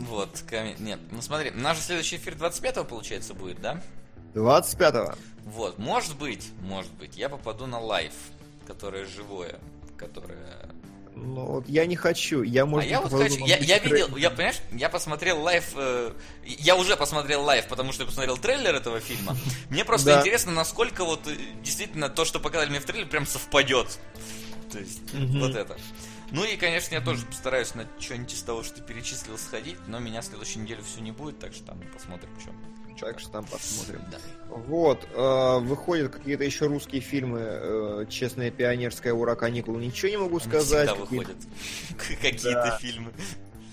Вот, 0.07 0.43
коми- 0.49 0.75
нет, 0.79 0.99
ну 1.11 1.21
смотри, 1.21 1.51
наш 1.51 1.79
следующий 1.79 2.15
эфир 2.15 2.35
25-го, 2.35 2.85
получается, 2.85 3.33
будет, 3.33 3.61
да? 3.61 3.81
25-го. 4.33 5.15
Вот, 5.45 5.77
может 5.79 6.17
быть, 6.17 6.49
может 6.61 6.93
быть, 6.93 7.17
я 7.17 7.27
попаду 7.29 7.65
на 7.65 7.79
Life, 7.79 8.13
которое 8.65 9.05
живое, 9.05 9.55
которое... 9.97 10.69
Ну, 11.21 11.45
вот 11.45 11.69
я 11.69 11.85
не 11.85 11.95
хочу, 11.95 12.41
я, 12.43 12.65
может 12.65 12.87
а 12.87 12.91
я 12.91 13.01
вот 13.01 13.11
хочу, 13.11 13.45
я, 13.45 13.57
я 13.57 13.79
видел, 13.79 14.15
я, 14.15 14.29
понимаешь, 14.29 14.57
я 14.71 14.89
посмотрел 14.89 15.41
лайв, 15.41 15.65
э, 15.75 16.13
я 16.43 16.75
уже 16.75 16.95
посмотрел 16.95 17.43
лайв, 17.43 17.67
потому 17.67 17.91
что 17.91 18.03
я 18.03 18.07
посмотрел 18.07 18.37
трейлер 18.37 18.75
этого 18.75 18.99
фильма. 18.99 19.35
Мне 19.69 19.83
просто 19.85 20.07
Да. 20.07 20.19
интересно, 20.19 20.51
насколько 20.51 21.03
вот 21.03 21.27
э, 21.27 21.35
действительно 21.61 22.09
то, 22.09 22.25
что 22.25 22.39
показали 22.39 22.69
мне 22.69 22.79
в 22.79 22.85
трейлере, 22.85 23.09
прям 23.09 23.25
совпадет. 23.25 23.99
То 24.71 24.79
есть, 24.79 25.01
вот 25.13 25.55
это. 25.55 25.77
Ну 26.31 26.43
и, 26.43 26.55
конечно, 26.57 26.93
я 26.93 27.01
тоже 27.01 27.25
постараюсь 27.25 27.73
на 27.73 27.87
что-нибудь 27.99 28.33
из 28.33 28.43
того, 28.43 28.63
что 28.63 28.75
ты 28.75 28.81
перечислил, 28.83 29.37
сходить, 29.37 29.77
но 29.87 29.99
меня 29.99 30.21
следующей 30.21 30.59
неделю 30.59 30.83
все 30.83 31.01
не 31.01 31.11
будет, 31.11 31.39
так 31.39 31.53
что 31.53 31.65
там 31.65 31.81
посмотрим, 31.93 32.29
что. 32.39 32.51
Так 32.99 33.19
что 33.19 33.29
там 33.31 33.45
посмотрим. 33.45 34.01
Да. 34.11 34.17
Вот, 34.49 35.07
э, 35.13 35.59
выходят 35.59 36.11
какие-то 36.11 36.43
еще 36.43 36.65
русские 36.67 37.01
фильмы, 37.01 37.39
э, 37.41 38.05
«Честная 38.09 38.51
пионерская», 38.51 39.13
«Ура, 39.13 39.35
каникулы», 39.35 39.79
ничего 39.85 40.09
не 40.09 40.17
могу 40.17 40.37
Они 40.37 40.45
сказать. 40.45 40.89
всегда 40.89 41.05
выходят 41.05 41.37
какие-то 42.21 42.77
фильмы. 42.81 43.11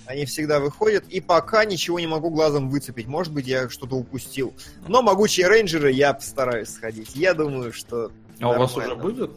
Они 0.06 0.24
всегда 0.24 0.60
выходят, 0.60 1.08
и 1.08 1.20
пока 1.20 1.64
ничего 1.64 1.98
не 1.98 2.06
могу 2.06 2.30
глазом 2.30 2.70
выцепить. 2.70 3.06
Может 3.08 3.32
быть, 3.32 3.46
я 3.48 3.68
что-то 3.68 3.96
упустил. 3.96 4.55
Но 4.86 5.02
«Могучие 5.02 5.48
рейнджеры» 5.48 5.90
я 5.90 6.14
постараюсь 6.14 6.68
сходить. 6.68 7.16
Я 7.16 7.34
думаю, 7.34 7.72
что 7.72 8.12
А 8.40 8.50
у 8.50 8.58
вас 8.58 8.76
уже 8.76 8.94
будет? 8.94 9.32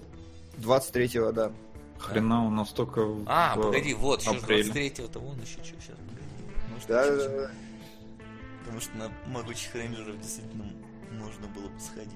23-го, 0.59 1.31
да. 1.31 1.51
Хрена, 1.97 2.45
у 2.45 2.49
нас 2.51 2.69
только 2.69 3.01
А, 3.25 3.55
в 3.57 3.61
погоди, 3.63 3.93
вот, 3.93 4.21
еще 4.21 4.31
апреле. 4.31 4.71
23-го-то 4.71 5.19
вон 5.19 5.37
еще 5.41 5.53
что, 5.63 5.63
сейчас. 5.81 5.97
Может, 6.71 6.87
Да, 6.87 7.05
да, 7.05 7.27
да. 7.29 7.51
Потому 8.69 8.81
что 8.81 8.97
на 8.97 9.11
могучих 9.33 9.73
рейнджеров 9.73 10.21
действительно 10.21 10.71
можно 11.11 11.47
было 11.47 11.69
бы 11.69 11.79
сходить. 11.79 12.13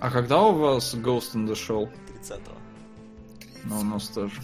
А 0.00 0.10
когда 0.10 0.42
у 0.42 0.52
вас 0.52 0.92
the 0.92 1.54
Shell? 1.54 1.90
30-го. 2.22 2.52
Ну, 3.64 3.80
у 3.80 3.82
нас 3.82 4.08
тоже. 4.08 4.34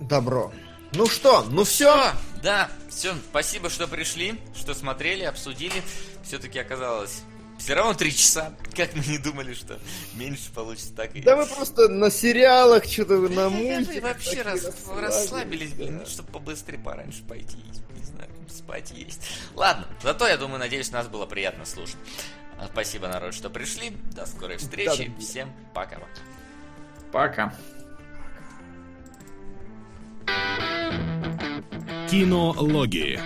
Добро. 0.00 0.52
Ну 0.94 1.06
что, 1.06 1.44
ну 1.50 1.62
все. 1.62 2.12
Да, 2.42 2.68
все, 2.88 3.14
спасибо, 3.30 3.70
что 3.70 3.86
пришли, 3.86 4.40
что 4.56 4.74
смотрели, 4.74 5.22
обсудили. 5.22 5.84
Все-таки 6.24 6.58
оказалось 6.58 7.22
все 7.58 7.74
равно 7.74 7.94
три 7.94 8.10
часа, 8.12 8.52
как 8.74 8.92
мы 8.96 9.04
не 9.04 9.18
думали, 9.18 9.54
что 9.54 9.78
меньше 10.14 10.50
получится, 10.52 10.94
так 10.94 11.14
и... 11.14 11.22
Да 11.22 11.36
мы 11.36 11.46
просто 11.46 11.88
на 11.88 12.10
сериалах, 12.10 12.86
что-то 12.86 13.18
на 13.18 13.28
Да, 13.28 13.48
вы 13.50 13.56
мультиках. 13.56 14.02
вообще 14.02 14.42
расслабились, 14.42 15.74
блин, 15.74 15.98
да. 16.00 16.06
чтобы 16.06 16.32
побыстрее 16.32 16.78
пораньше 16.78 17.22
пойти, 17.22 17.58
спать 18.50 18.90
есть. 18.90 19.28
Ладно, 19.54 19.86
зато, 20.02 20.26
я 20.26 20.36
думаю, 20.36 20.58
надеюсь, 20.58 20.90
нас 20.90 21.08
было 21.08 21.26
приятно 21.26 21.64
слушать. 21.64 21.96
А, 22.58 22.66
Спасибо, 22.66 23.08
народ, 23.08 23.34
что 23.34 23.48
пришли. 23.48 23.90
До 24.14 24.26
скорой 24.26 24.58
встречи. 24.58 25.06
Да, 25.06 25.14
да. 25.14 25.20
Всем 25.20 25.52
пока-пока. 25.74 26.08
Пока. 27.12 27.54
Кинологии. 32.10 33.18